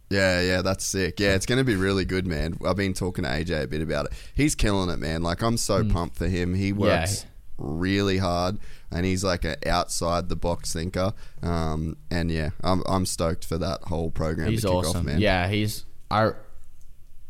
Yeah. 0.09 0.39
Yeah, 0.39 0.41
yeah, 0.41 0.61
that's 0.61 0.85
sick. 0.85 1.19
Yeah, 1.19 1.35
it's 1.35 1.45
going 1.45 1.57
to 1.57 1.63
be 1.63 1.75
really 1.75 2.05
good, 2.05 2.25
man. 2.25 2.57
I've 2.65 2.77
been 2.77 2.93
talking 2.93 3.23
to 3.23 3.29
AJ 3.29 3.63
a 3.63 3.67
bit 3.67 3.81
about 3.81 4.05
it. 4.05 4.13
He's 4.33 4.55
killing 4.55 4.89
it, 4.89 4.97
man. 4.97 5.21
Like, 5.21 5.41
I'm 5.41 5.57
so 5.57 5.83
pumped 5.83 6.15
for 6.15 6.27
him. 6.27 6.53
He 6.53 6.71
works 6.73 7.25
really 7.57 8.19
hard 8.19 8.59
and 8.91 9.05
he's 9.05 9.23
like 9.23 9.43
an 9.43 9.55
outside 9.65 10.29
the 10.29 10.35
box 10.35 10.73
thinker. 10.73 11.13
Um, 11.41 11.97
and 12.09 12.31
yeah, 12.31 12.51
I'm, 12.63 12.83
I'm 12.87 13.05
stoked 13.05 13.45
for 13.45 13.57
that 13.57 13.83
whole 13.83 14.11
program 14.11 14.49
He's 14.49 14.61
to 14.61 14.67
kick 14.67 14.75
awesome. 14.75 14.97
off, 14.97 15.03
man. 15.03 15.19
Yeah, 15.19 15.47
he's 15.47 15.85
I 16.09 16.31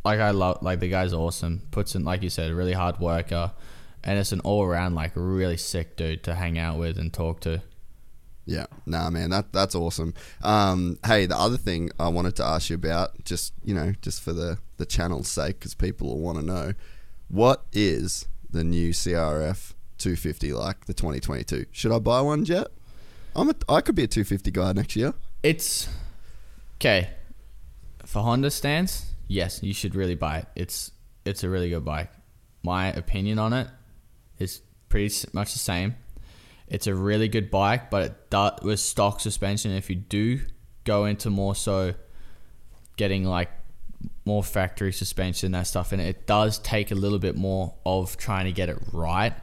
like 0.06 0.20
I 0.20 0.32
love 0.32 0.62
like 0.62 0.80
the 0.80 0.90
guy's 0.90 1.14
awesome. 1.14 1.64
Puts 1.72 1.96
in 1.96 2.04
like 2.04 2.22
you 2.22 2.30
said, 2.30 2.52
a 2.52 2.56
really 2.56 2.74
hard 2.74 3.00
worker, 3.00 3.54
and 4.04 4.20
it's 4.20 4.32
an 4.32 4.40
all 4.42 4.64
around 4.64 4.96
like 4.96 5.12
really 5.16 5.58
sick 5.58 5.96
dude 5.98 6.24
to 6.24 6.36
hang 6.36 6.58
out 6.58 6.78
with 6.78 6.98
and 6.98 7.12
talk 7.12 7.40
to. 7.42 7.62
Yeah, 8.48 8.68
nah, 8.86 9.10
man, 9.10 9.30
that 9.32 9.52
that's 9.52 9.76
awesome. 9.76 10.14
Um, 10.42 10.98
hey, 11.06 11.26
the 11.26 11.38
other 11.38 11.58
thing 11.58 11.92
I 12.00 12.08
wanted 12.08 12.38
to 12.38 12.46
ask 12.46 12.70
you 12.70 12.76
about, 12.76 13.26
just 13.26 13.54
you 13.64 13.76
know, 13.76 13.94
just 14.02 14.22
for 14.22 14.32
the 14.32 14.58
the 14.78 14.86
channel's 14.86 15.28
sake, 15.28 15.60
because 15.60 15.74
people 15.74 16.08
will 16.08 16.22
want 16.22 16.40
to 16.40 16.46
know, 16.46 16.74
what 17.28 17.66
is 17.74 18.26
the 18.50 18.64
new 18.64 18.92
CRF 18.92 19.74
250 19.98 20.54
like 20.54 20.86
the 20.86 20.94
2022? 20.94 21.66
Should 21.74 21.92
I 21.92 22.00
buy 22.00 22.22
one, 22.22 22.46
Jett? 22.46 22.68
I'm 23.36 23.50
a, 23.50 23.56
I 23.68 23.82
could 23.82 23.96
be 23.96 24.06
a 24.06 24.08
250 24.08 24.50
guy 24.52 24.72
next 24.72 24.96
year. 24.96 25.14
It's 25.44 25.90
okay 26.78 27.10
for 28.06 28.24
Honda 28.24 28.50
stands. 28.50 29.12
Yes, 29.28 29.62
you 29.62 29.74
should 29.74 29.94
really 29.94 30.16
buy 30.16 30.38
it. 30.38 30.46
It's 30.56 30.92
it's 31.26 31.44
a 31.44 31.50
really 31.50 31.70
good 31.70 31.84
bike. 31.84 32.12
My 32.64 32.88
opinion 32.94 33.40
on 33.40 33.52
it 33.52 33.68
is 34.40 34.62
pretty 34.88 35.14
much 35.34 35.52
the 35.52 35.60
same. 35.60 35.96
It's 36.68 36.88
a 36.88 36.96
really 36.96 37.28
good 37.28 37.50
bike, 37.50 37.90
but 37.90 38.04
it 38.04 38.30
does 38.30 38.60
with 38.62 38.80
stock 38.80 39.20
suspension. 39.20 39.72
If 39.72 39.90
you 39.90 39.96
do 39.96 40.42
go 40.84 41.06
into 41.06 41.30
more 41.30 41.56
so 41.56 41.94
getting 42.98 43.24
like 43.24 43.50
more 44.26 44.44
factory 44.44 44.92
suspension 44.92 45.54
that 45.54 45.68
stuff 45.68 45.92
and 45.92 46.02
it, 46.02 46.28
does 46.28 46.60
take 46.60 46.92
a 46.92 46.96
little 46.96 47.20
bit 47.20 47.36
more 47.36 47.74
of 47.86 48.18
trying 48.18 48.46
to 48.46 48.52
get 48.52 48.70
it 48.70 48.78
right. 48.92 49.34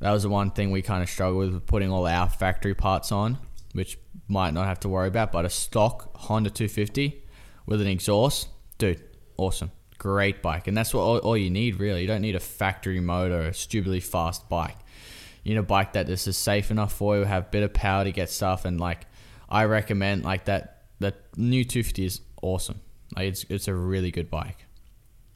That 0.00 0.10
was 0.10 0.24
the 0.24 0.28
one 0.28 0.50
thing 0.50 0.70
we 0.70 0.82
kind 0.82 1.02
of 1.02 1.08
struggled 1.08 1.38
with, 1.38 1.54
with 1.54 1.66
putting 1.66 1.90
all 1.90 2.06
our 2.06 2.28
factory 2.28 2.74
parts 2.74 3.12
on, 3.12 3.38
which 3.72 3.98
might 4.28 4.52
not 4.52 4.66
have 4.66 4.80
to 4.80 4.88
worry 4.88 5.08
about. 5.08 5.32
But 5.32 5.44
a 5.44 5.50
stock 5.50 6.10
Honda 6.16 6.50
250 6.50 7.22
with 7.64 7.80
an 7.80 7.86
exhaust, 7.86 8.48
dude, 8.78 9.02
awesome, 9.36 9.70
great 9.98 10.42
bike, 10.42 10.66
and 10.66 10.76
that's 10.76 10.92
what 10.92 11.00
all, 11.00 11.18
all 11.18 11.36
you 11.36 11.50
need 11.50 11.80
really. 11.80 12.02
You 12.02 12.06
don't 12.06 12.20
need 12.20 12.36
a 12.36 12.40
factory 12.40 13.00
motor, 13.00 13.40
a 13.40 13.54
stupidly 13.54 14.00
fast 14.00 14.48
bike. 14.48 14.76
You 15.46 15.54
know 15.54 15.62
bike 15.62 15.92
that 15.92 16.06
this 16.08 16.26
is 16.26 16.36
safe 16.36 16.72
enough 16.72 16.92
for 16.92 17.18
you, 17.18 17.24
have 17.24 17.44
a 17.44 17.50
bit 17.50 17.62
of 17.62 17.72
power 17.72 18.02
to 18.02 18.10
get 18.10 18.30
stuff, 18.30 18.64
and 18.64 18.80
like 18.80 19.06
I 19.48 19.64
recommend 19.64 20.24
like 20.24 20.46
that. 20.46 20.72
The 20.98 21.14
new 21.36 21.62
250 21.62 22.04
is 22.06 22.20
awesome. 22.42 22.80
Like 23.14 23.28
it's 23.28 23.44
it's 23.48 23.68
a 23.68 23.74
really 23.74 24.10
good 24.10 24.30
bike. 24.30 24.66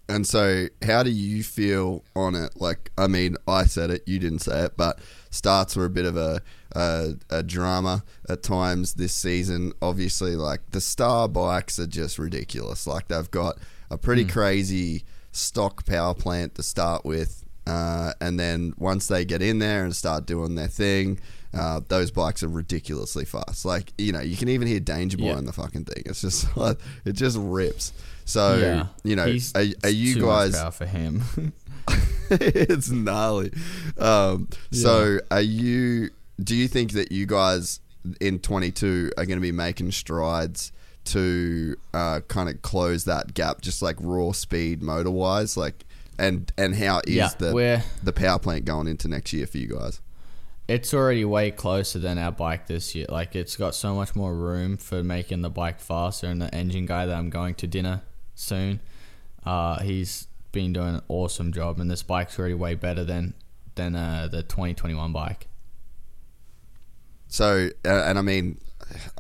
And 0.09 0.27
so, 0.27 0.67
how 0.83 1.05
do 1.05 1.11
you 1.11 1.45
feel 1.45 2.03
on 2.17 2.35
it? 2.35 2.61
Like, 2.61 2.91
I 2.99 3.07
mean, 3.07 3.37
I 3.47 3.67
said 3.67 3.91
it, 3.91 4.03
you 4.07 4.19
didn't 4.19 4.41
say 4.41 4.65
it, 4.65 4.73
but 4.77 4.99
starts 5.31 5.77
were 5.77 5.85
a 5.85 5.91
bit 5.91 6.05
of 6.05 6.17
a, 6.17 6.43
a, 6.75 7.13
a 7.31 7.45
drama 7.45 8.03
at 8.29 8.43
times 8.43 8.95
this 8.95 9.13
season. 9.13 9.73
Obviously, 9.81 10.35
like, 10.35 10.63
the 10.73 10.81
star 10.81 11.29
bikes 11.29 11.79
are 11.79 11.87
just 11.87 12.19
ridiculous. 12.19 12.89
Like, 12.89 13.07
they've 13.07 13.31
got 13.31 13.59
a 13.89 13.97
pretty 13.97 14.25
hmm. 14.25 14.31
crazy 14.31 15.05
stock 15.31 15.87
power 15.87 16.13
plant 16.13 16.57
to 16.57 16.65
start 16.65 17.05
with. 17.05 17.45
Uh, 17.71 18.13
and 18.21 18.39
then 18.41 18.73
once 18.79 19.07
they 19.07 19.25
get 19.25 19.43
in 19.43 19.59
there 19.61 19.85
and 19.85 19.95
start 19.95 20.27
doing 20.27 20.55
their 20.57 20.67
thing, 20.69 21.21
uh, 21.55 21.81
those 21.89 22.11
bikes 22.11 22.43
are 22.43 22.49
ridiculously 22.49 23.25
fast. 23.25 23.65
Like, 23.65 23.93
you 23.99 24.13
know, 24.13 24.21
you 24.21 24.37
can 24.37 24.49
even 24.49 24.67
hear 24.67 24.81
Danger 24.81 25.17
Boy 25.19 25.27
Yeah. 25.33 25.39
in 25.39 25.45
the 25.45 25.53
fucking 25.53 25.85
thing. 25.85 26.03
It's 26.07 26.21
just 26.23 26.57
like, 26.65 26.79
it 27.05 27.13
just 27.13 27.37
rips. 27.41 27.93
So, 28.25 28.57
yeah, 28.57 28.87
you 29.05 29.15
know, 29.17 29.27
He's- 29.27 29.53
are, 29.55 29.65
are 29.87 29.91
you 29.91 30.15
too 30.15 30.27
much 30.27 30.53
guys 30.53 30.57
power 30.61 30.71
for 30.71 30.87
him? 30.87 31.23
it's 32.31 32.91
gnarly. 32.91 33.53
Um, 33.99 34.49
So, 34.71 35.19
are 35.31 35.41
you? 35.41 36.11
Do 36.43 36.55
you 36.57 36.69
think 36.69 36.93
that 36.93 37.11
you 37.13 37.27
guys 37.27 37.81
in 38.21 38.39
22 38.39 39.13
are 39.19 39.27
going 39.27 39.37
to 39.39 39.43
be 39.43 39.53
making 39.53 39.91
strides 39.93 40.73
to 41.07 41.77
uh, 41.93 42.21
kind 42.29 42.49
of 42.49 42.63
close 42.63 43.05
that 43.05 43.35
gap, 43.35 43.61
just 43.61 43.83
like 43.83 43.97
raw 44.01 44.33
speed 44.33 44.83
motor 44.83 45.11
wise? 45.11 45.57
Like, 45.57 45.85
and 46.21 46.53
and 46.57 46.77
how 46.77 47.01
is 47.07 47.17
Yeah, 47.17 47.31
the 47.39 47.53
the 48.03 48.13
power 48.13 48.39
plant 48.39 48.65
going 48.65 48.87
into 48.87 49.09
next 49.09 49.33
year 49.33 49.47
for 49.47 49.59
you 49.59 49.69
guys? 49.69 50.01
It's 50.69 50.95
already 50.95 51.25
way 51.25 51.51
closer 51.51 51.99
than 51.99 52.17
our 52.19 52.31
bike 52.31 52.69
this 52.69 52.95
year. 52.95 53.07
Like 53.09 53.35
it's 53.35 53.57
got 53.57 53.75
so 53.75 53.95
much 53.95 54.15
more 54.15 54.33
room 54.35 54.77
for 54.77 55.03
making 55.03 55.43
the 55.43 55.51
bike 55.51 55.81
faster. 55.81 56.29
And 56.29 56.41
the 56.41 56.55
engine 56.55 56.87
guy 56.87 57.07
that 57.07 57.17
I'm 57.17 57.29
going 57.31 57.57
to 57.57 57.67
dinner 57.67 58.03
soon, 58.37 58.79
uh, 59.45 59.81
he's 59.81 60.29
been 60.53 60.73
doing 60.73 60.97
an 60.97 61.03
awesome 61.09 61.53
job. 61.53 61.81
And 61.81 61.91
this 61.91 62.05
bike's 62.05 62.39
already 62.39 62.55
way 62.55 62.75
better 62.77 63.03
than 63.03 63.35
than 63.75 63.97
uh, 63.97 64.29
the 64.31 64.43
2021 64.43 65.13
bike. 65.13 65.49
So, 67.27 67.71
uh, 67.85 68.03
and 68.05 68.19
I 68.19 68.23
mean, 68.23 68.61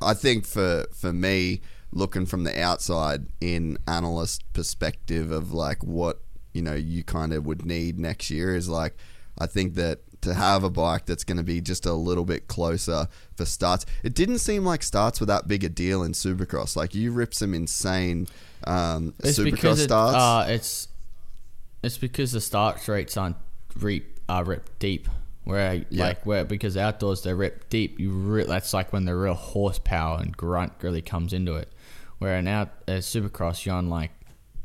I 0.00 0.14
think 0.14 0.46
for 0.46 0.86
for 0.94 1.12
me, 1.12 1.62
looking 1.90 2.26
from 2.26 2.44
the 2.44 2.60
outside 2.62 3.26
in 3.40 3.78
analyst 3.88 4.44
perspective 4.52 5.32
of 5.32 5.52
like 5.52 5.82
what 5.82 6.20
you 6.52 6.62
know 6.62 6.74
you 6.74 7.02
kind 7.04 7.32
of 7.32 7.46
would 7.46 7.64
need 7.64 7.98
next 7.98 8.30
year 8.30 8.54
is 8.54 8.68
like, 8.68 8.94
I 9.38 9.46
think 9.46 9.74
that 9.74 10.00
to 10.22 10.34
have 10.34 10.64
a 10.64 10.70
bike 10.70 11.06
that's 11.06 11.24
going 11.24 11.38
to 11.38 11.42
be 11.42 11.62
just 11.62 11.86
a 11.86 11.94
little 11.94 12.26
bit 12.26 12.46
closer 12.46 13.08
for 13.36 13.46
starts. 13.46 13.86
It 14.02 14.14
didn't 14.14 14.38
seem 14.40 14.64
like 14.66 14.82
starts 14.82 15.18
were 15.18 15.24
that 15.26 15.48
big 15.48 15.64
a 15.64 15.68
deal 15.70 16.02
in 16.02 16.12
Supercross. 16.12 16.76
Like 16.76 16.94
you 16.94 17.10
ripped 17.10 17.34
some 17.34 17.54
insane 17.54 18.28
um, 18.64 19.14
It's 19.20 19.38
Supercross 19.38 19.78
it, 19.78 19.84
starts. 19.84 20.16
uh, 20.16 20.46
it's 20.52 20.88
it's 21.82 21.96
because 21.96 22.32
the 22.32 22.40
start 22.40 22.86
rates 22.86 23.16
aren't 23.16 23.36
reap 23.78 24.18
are 24.28 24.44
ripped 24.44 24.78
deep. 24.78 25.08
Where 25.44 25.82
Yeah. 25.88 26.04
like 26.04 26.26
where 26.26 26.44
because 26.44 26.76
outdoors 26.76 27.22
they're 27.22 27.34
ripped 27.34 27.70
deep. 27.70 27.98
You 27.98 28.10
re- 28.10 28.44
that's 28.44 28.74
like 28.74 28.92
when 28.92 29.06
the 29.06 29.16
real 29.16 29.32
horsepower 29.34 30.18
and 30.20 30.36
grunt 30.36 30.74
really 30.82 31.00
comes 31.02 31.32
into 31.32 31.54
it. 31.54 31.72
Where 32.18 32.36
in 32.36 32.46
out 32.46 32.68
uh, 32.86 32.92
Supercross 33.00 33.64
you're 33.64 33.74
on 33.74 33.88
like 33.88 34.10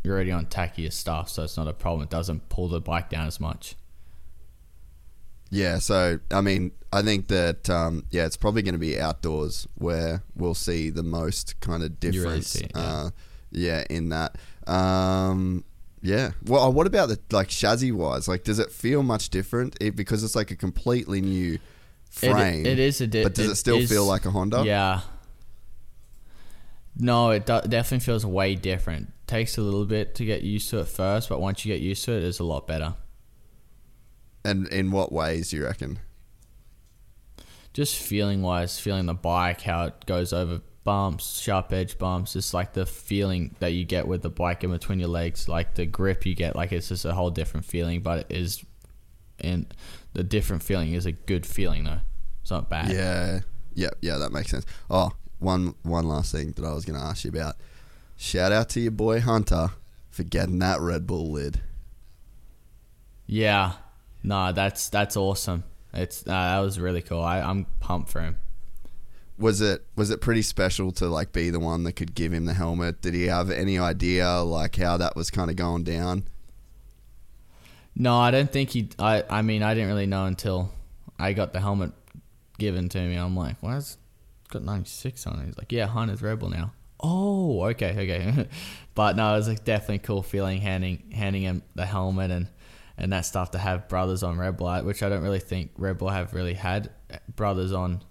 you're 0.06 0.14
already 0.16 0.32
on 0.32 0.46
tackier 0.46 0.94
stuff, 0.94 1.30
so 1.30 1.44
it's 1.44 1.58
not 1.58 1.68
a 1.68 1.74
problem. 1.74 2.04
It 2.04 2.10
doesn't 2.10 2.48
pull 2.50 2.68
the 2.70 2.80
bike 2.80 3.10
down 3.10 3.28
as 3.28 3.40
much. 3.40 3.76
Yeah, 5.52 5.80
so 5.80 6.20
I 6.32 6.42
mean, 6.42 6.72
I 6.94 7.02
think 7.02 7.28
that 7.28 7.70
um, 7.70 8.06
yeah, 8.12 8.26
it's 8.26 8.38
probably 8.38 8.62
going 8.62 8.74
to 8.74 8.80
be 8.80 9.00
outdoors 9.00 9.68
where 9.76 10.24
we'll 10.36 10.54
see 10.56 10.90
the 10.90 11.04
most 11.04 11.60
kind 11.60 11.84
of 11.84 11.92
really 12.02 12.12
difference. 12.12 12.56
it, 12.56 12.72
yeah. 12.76 12.82
uh, 12.82 13.10
yeah, 13.52 13.84
in 13.90 14.10
that. 14.10 14.38
Um, 14.68 15.64
yeah. 16.02 16.32
Well, 16.46 16.72
what 16.74 16.88
about 16.88 17.10
the 17.10 17.20
like 17.32 17.48
chassis 17.48 17.92
wise? 17.92 18.28
Like, 18.28 18.44
does 18.44 18.60
it 18.60 18.72
feel 18.72 19.02
much 19.04 19.30
different 19.30 19.76
it, 19.82 19.96
because 19.96 20.24
it's 20.24 20.36
like 20.36 20.52
a 20.52 20.56
completely 20.56 21.22
new 21.22 21.54
It- 21.54 21.60
frame? 22.12 22.66
it 22.66 22.80
is 22.80 23.02
a 23.02 23.08
di- 23.08 23.24
but 23.24 23.34
does 23.36 23.50
it, 23.50 23.56
still 23.56 23.78
is- 23.78 23.90
feel 23.90 24.06
like 24.06 24.26
a 24.26 24.32
Honda? 24.32 24.64
Yeah. 24.66 25.02
No, 26.98 27.32
it 27.32 27.46
do- 27.46 27.62
definitely 27.68 28.00
feels 28.06 28.26
way 28.26 28.56
different. 28.56 29.12
Takes 29.28 29.58
a 29.58 29.62
little 29.62 29.86
bit 29.86 30.16
to 30.16 30.26
get 30.26 30.44
used 30.44 30.70
to 30.70 30.80
it 30.80 30.88
first, 30.88 31.30
but 31.30 31.42
once 31.42 31.66
you 31.66 31.74
get 31.74 31.82
used 31.82 32.06
to 32.06 32.14
it, 32.14 32.24
it's 32.24 32.40
a 32.40 32.44
lot 32.44 32.68
better. 32.68 32.96
And 34.44 34.68
in 34.68 34.92
what 34.92 35.12
ways 35.12 35.50
do 35.50 35.58
you 35.58 35.66
reckon? 35.66 36.00
just 37.76 37.98
feeling 37.98 38.42
wise, 38.42 38.80
feeling 38.80 39.06
the 39.06 39.14
bike, 39.14 39.60
how 39.60 39.84
it 39.84 40.06
goes 40.06 40.32
over 40.32 40.62
bumps, 40.86 41.42
sharp 41.42 41.74
edge 41.74 41.98
bumps, 41.98 42.32
just 42.32 42.54
like 42.54 42.72
the 42.72 42.86
feeling 42.86 43.54
that 43.60 43.74
you 43.74 43.84
get 43.84 44.08
with 44.08 44.22
the 44.22 44.30
bike 44.30 44.64
in 44.64 44.72
between 44.72 44.98
your 44.98 45.10
legs, 45.10 45.50
like 45.50 45.76
the 45.76 45.86
grip 45.86 46.26
you 46.26 46.34
get, 46.36 46.56
like 46.56 46.72
it's 46.72 46.88
just 46.88 47.04
a 47.04 47.14
whole 47.14 47.30
different 47.30 47.66
feeling, 47.66 48.00
but 48.00 48.20
it 48.20 48.28
is, 48.30 48.64
and 49.42 49.74
the 50.14 50.24
different 50.24 50.64
feeling 50.64 50.94
is 50.94 51.06
a 51.06 51.12
good 51.12 51.46
feeling 51.46 51.84
though. 51.84 52.00
It's 52.42 52.52
not 52.52 52.70
bad. 52.70 52.94
Yeah, 52.94 53.42
yeah, 53.74 53.90
yeah. 54.00 54.20
That 54.20 54.32
makes 54.32 54.52
sense. 54.52 54.66
Oh, 54.90 55.12
one 55.40 55.76
one 55.84 56.08
last 56.08 56.32
thing 56.32 56.54
that 56.54 56.64
I 56.64 56.74
was 56.74 56.86
going 56.86 56.98
to 56.98 57.06
ask 57.06 57.26
you 57.26 57.30
about. 57.30 57.56
Shout 58.18 58.52
out 58.52 58.70
to 58.70 58.80
your 58.80 58.92
boy 58.92 59.20
Hunter 59.22 59.72
for 60.10 60.24
getting 60.24 60.60
that 60.60 60.80
Red 60.80 61.06
Bull 61.06 61.32
lid. 61.32 61.62
Yeah. 63.28 63.74
No, 64.24 64.52
that's 64.52 64.90
that's 64.90 65.18
awesome. 65.18 65.64
It's 65.94 66.24
uh, 66.24 66.32
that 66.32 66.60
was 66.60 66.80
really 66.80 67.02
cool. 67.02 67.22
I, 67.22 67.42
I'm 67.42 67.66
pumped 67.80 68.10
for 68.10 68.22
him. 68.22 68.38
Was 69.38 69.62
it 69.62 69.86
was 69.96 70.10
it 70.10 70.22
pretty 70.22 70.42
special 70.42 70.92
to 70.94 71.08
like 71.08 71.34
be 71.34 71.50
the 71.50 71.60
one 71.60 71.84
that 71.84 71.94
could 71.94 72.16
give 72.16 72.34
him 72.34 72.46
the 72.46 72.54
helmet? 72.54 73.02
Did 73.02 73.14
he 73.14 73.26
have 73.26 73.52
any 73.52 73.78
idea 73.78 74.40
like 74.40 74.78
how 74.78 74.98
that 74.98 75.16
was 75.16 75.30
kind 75.30 75.50
of 75.50 75.58
going 75.58 75.84
down? 75.84 76.24
No, 77.96 78.18
I 78.18 78.32
don't 78.32 78.52
think 78.52 78.72
he. 78.72 78.90
I 78.98 79.24
I 79.30 79.42
mean, 79.42 79.64
I 79.64 79.74
didn't 79.74 79.90
really 79.90 80.06
know 80.06 80.26
until 80.26 80.72
I 81.20 81.34
got 81.34 81.54
the 81.54 81.60
helmet 81.60 81.92
given 82.58 82.90
to 82.90 83.00
me. 83.00 83.16
I'm 83.16 83.36
like, 83.36 83.58
why 83.62 83.74
has 83.76 83.98
got 84.50 84.64
96 84.64 85.28
on 85.28 85.40
it? 85.40 85.46
He's 85.46 85.58
like, 85.58 85.72
yeah, 85.72 85.88
Hunter's 85.88 86.22
Red 86.22 86.40
Bull 86.40 86.50
now. 86.50 86.72
Oh, 87.00 87.66
okay, 87.66 87.92
okay. 87.92 88.48
but 88.96 89.16
no, 89.16 89.34
it 89.34 89.38
was 89.38 89.60
definitely 89.60 89.96
a 89.96 90.00
cool 90.00 90.24
feeling 90.24 90.62
handing 90.62 91.12
handing 91.14 91.44
him 91.44 91.64
the 91.76 91.86
helmet 91.86 92.32
and 92.32 92.48
and 92.98 93.12
that 93.12 93.26
stuff 93.26 93.52
to 93.52 93.58
have 93.58 93.90
brothers 93.90 94.24
on 94.24 94.38
Red 94.38 94.58
Bull, 94.58 94.84
which 94.84 95.04
I 95.04 95.10
don't 95.10 95.24
really 95.24 95.40
think 95.40 95.72
Red 95.78 95.98
Bull 95.98 96.10
have 96.10 96.34
really 96.34 96.54
had 96.54 96.90
brothers 97.36 97.74
on 97.74 98.02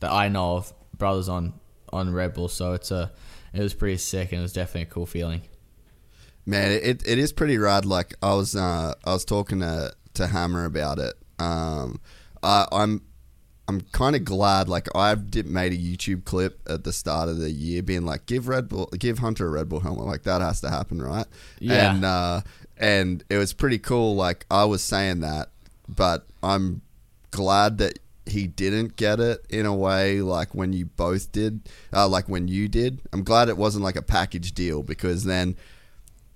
that 0.00 0.10
I 0.10 0.28
know 0.28 0.56
of 0.56 0.72
brothers 0.96 1.28
on 1.28 1.54
on 1.92 2.12
Red 2.12 2.34
Bull. 2.34 2.48
So 2.48 2.72
it's 2.72 2.90
a 2.90 3.12
it 3.52 3.60
was 3.60 3.74
pretty 3.74 3.98
sick 3.98 4.32
and 4.32 4.40
it 4.40 4.42
was 4.42 4.52
definitely 4.52 4.82
a 4.82 4.86
cool 4.86 5.06
feeling. 5.06 5.42
Man, 6.44 6.70
it, 6.70 7.02
it 7.06 7.18
is 7.18 7.32
pretty 7.32 7.58
rad. 7.58 7.84
Like 7.84 8.14
I 8.22 8.34
was 8.34 8.54
uh, 8.54 8.94
I 9.04 9.12
was 9.12 9.24
talking 9.24 9.60
to 9.60 9.92
to 10.14 10.26
Hammer 10.28 10.64
about 10.64 10.98
it. 10.98 11.14
Um, 11.38 12.00
I, 12.42 12.66
I'm 12.72 13.02
I'm 13.68 13.80
kind 13.92 14.14
of 14.14 14.24
glad. 14.24 14.68
Like 14.68 14.88
I've 14.94 15.30
did, 15.30 15.46
made 15.46 15.72
a 15.72 15.76
YouTube 15.76 16.24
clip 16.24 16.60
at 16.68 16.84
the 16.84 16.92
start 16.92 17.28
of 17.28 17.38
the 17.38 17.50
year, 17.50 17.82
being 17.82 18.04
like, 18.06 18.26
give 18.26 18.46
Red 18.48 18.68
Bull, 18.68 18.86
give 18.98 19.18
Hunter 19.18 19.46
a 19.46 19.50
Red 19.50 19.68
Bull 19.68 19.80
helmet. 19.80 20.06
Like 20.06 20.22
that 20.22 20.40
has 20.40 20.60
to 20.60 20.70
happen, 20.70 21.02
right? 21.02 21.26
Yeah. 21.58 21.94
And 21.94 22.04
uh, 22.04 22.40
and 22.76 23.24
it 23.28 23.38
was 23.38 23.52
pretty 23.52 23.78
cool. 23.78 24.14
Like 24.14 24.46
I 24.50 24.64
was 24.66 24.82
saying 24.84 25.20
that, 25.20 25.48
but 25.88 26.26
I'm 26.42 26.82
glad 27.32 27.78
that 27.78 27.98
he 28.24 28.46
didn't 28.46 28.96
get 28.96 29.20
it 29.20 29.44
in 29.50 29.66
a 29.66 29.74
way 29.74 30.20
like 30.20 30.54
when 30.54 30.72
you 30.72 30.86
both 30.86 31.30
did, 31.32 31.60
uh, 31.92 32.06
like 32.08 32.28
when 32.28 32.48
you 32.48 32.68
did. 32.68 33.00
I'm 33.12 33.24
glad 33.24 33.48
it 33.48 33.56
wasn't 33.56 33.84
like 33.84 33.96
a 33.96 34.02
package 34.02 34.52
deal 34.52 34.82
because 34.82 35.24
then. 35.24 35.56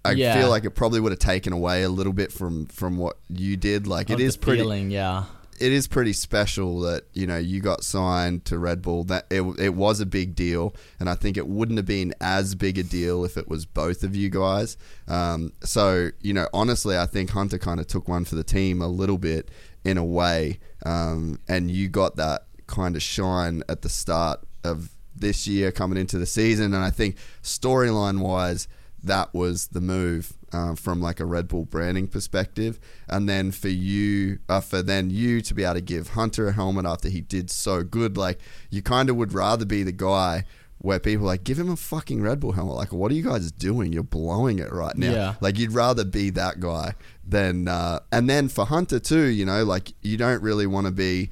I 0.03 0.13
Yeah. 0.13 0.35
feel 0.41 0.49
like 0.49 0.65
it 0.65 0.71
probably 0.71 0.99
would 0.99 1.13
have 1.13 1.19
taken 1.19 1.53
away 1.53 1.83
a 1.83 1.91
little 1.91 2.15
bit 2.15 2.33
from 2.33 2.65
from 2.67 2.97
what 2.97 3.19
you 3.29 3.59
did. 3.59 3.87
Like 3.87 4.09
it 4.09 4.15
Of 4.15 4.21
is 4.21 4.33
the 4.35 4.41
pretty 4.41 4.63
feeling, 4.63 4.91
yeah. 4.91 5.25
It 5.61 5.73
is 5.73 5.87
pretty 5.87 6.15
special 6.15 6.81
that 6.81 7.05
you 7.13 7.27
know 7.27 7.37
you 7.37 7.61
got 7.61 7.85
signed 7.85 8.45
to 8.47 8.59
Red 8.59 8.81
Bull. 8.83 9.05
That 9.05 9.27
it, 9.31 9.43
it 9.59 9.75
was 9.75 10.01
a 10.01 10.07
big 10.07 10.35
deal, 10.35 10.75
and 10.99 11.09
I 11.09 11.15
think 11.15 11.37
it 11.37 11.47
wouldn't 11.47 11.79
have 11.79 11.87
been 11.87 12.15
as 12.21 12.55
big 12.55 12.79
a 12.79 12.83
deal 12.83 13.25
if 13.25 13.37
it 13.37 13.49
was 13.49 13.67
both 13.67 14.03
of 14.03 14.17
you 14.17 14.31
guys. 14.31 14.77
Um, 15.07 15.53
so 15.63 16.11
you 16.21 16.33
know, 16.33 16.49
honestly, 16.55 16.97
I 16.97 17.07
think 17.07 17.31
Hunter 17.31 17.59
kind 17.59 17.79
of 17.79 17.87
took 17.87 18.09
one 18.09 18.25
for 18.25 18.35
the 18.35 18.45
team 18.45 18.81
a 18.81 18.89
little 18.89 19.19
bit 19.19 19.51
in 19.85 19.99
a 19.99 20.05
way, 20.05 20.59
um, 20.85 21.39
and 21.47 21.71
you 21.71 21.89
got 21.89 22.17
that 22.17 22.47
kind 22.67 22.97
of 22.97 23.03
shine 23.03 23.63
at 23.69 23.83
the 23.83 23.89
start 23.89 24.41
of 24.65 24.91
this 25.15 25.47
year 25.47 25.71
coming 25.71 25.99
into 25.99 26.19
the 26.19 26.27
season, 26.27 26.73
and 26.73 26.83
I 26.83 26.91
think 26.91 27.17
storyline 27.43 28.21
wise 28.21 28.67
that 29.03 29.33
was 29.33 29.69
the 29.69 29.81
move 29.81 30.35
uh, 30.53 30.75
from 30.75 31.01
like 31.01 31.21
a 31.21 31.25
Red 31.25 31.49
Bull 31.49 31.65
branding 31.65 32.09
perspective, 32.09 32.79
and 33.09 33.29
then 33.29 33.51
for 33.51 33.69
you, 33.69 34.39
uh, 34.49 34.61
for 34.61 34.83
then 34.83 35.11
you 35.11 35.41
to 35.43 35.55
be 35.55 35.65
able 35.65 35.75
to 35.75 35.81
give 35.81 36.11
Hunter 36.11 36.49
a 36.49 36.53
helmet 36.53 36.87
after 36.87 37.09
he 37.09 37.21
did 37.21 37.51
so 37.51 37.83
good, 37.83 38.17
like 38.17 38.39
you 38.71 38.83
kind 38.83 39.11
of 39.11 39.17
would 39.17 39.33
rather 39.33 39.65
be 39.65 39.83
the 39.83 39.93
guy 39.93 40.45
where 40.83 40.99
people 40.99 41.27
are 41.27 41.29
like 41.29 41.45
give 41.45 41.59
him 41.59 41.71
a 41.71 41.77
fucking 41.77 42.23
Red 42.23 42.41
Bull 42.41 42.53
helmet. 42.53 42.75
Like, 42.75 42.93
what 42.93 43.13
are 43.13 43.15
you 43.15 43.23
guys 43.23 43.53
doing? 43.53 43.93
You're 43.93 44.03
blowing 44.03 44.59
it 44.59 44.73
right 44.73 44.97
now. 44.97 45.13
Yeah. 45.13 45.35
Like 45.41 45.59
you'd 45.59 45.73
rather 45.73 46.05
be 46.05 46.31
that 46.31 46.59
guy 46.59 46.95
than, 47.27 47.69
uh, 47.69 48.01
and 48.11 48.31
then 48.31 48.49
for 48.49 48.65
Hunter 48.65 48.99
too, 48.99 49.27
you 49.27 49.45
know, 49.45 49.63
like 49.65 49.93
you 50.01 50.17
don't 50.17 50.43
really 50.43 50.67
want 50.67 50.87
to 50.87 50.93
be 50.93 51.31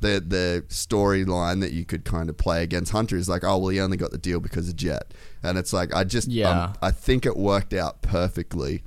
the 0.00 0.22
the 0.26 0.64
storyline 0.68 1.60
that 1.60 1.72
you 1.72 1.84
could 1.84 2.04
kind 2.04 2.28
of 2.28 2.36
play 2.36 2.62
against 2.62 2.92
Hunter 2.92 3.16
is 3.16 3.28
like, 3.28 3.44
oh 3.44 3.58
well, 3.58 3.68
he 3.68 3.80
only 3.80 3.96
got 3.96 4.10
the 4.10 4.18
deal 4.18 4.40
because 4.40 4.68
of 4.68 4.76
Jett, 4.76 5.12
and 5.42 5.58
it's 5.58 5.72
like 5.72 5.94
I 5.94 6.04
just 6.04 6.28
Yeah. 6.28 6.64
um, 6.64 6.74
I 6.82 6.90
think 6.90 7.26
it 7.26 7.36
worked 7.36 7.72
out 7.72 8.02
perfectly 8.02 8.82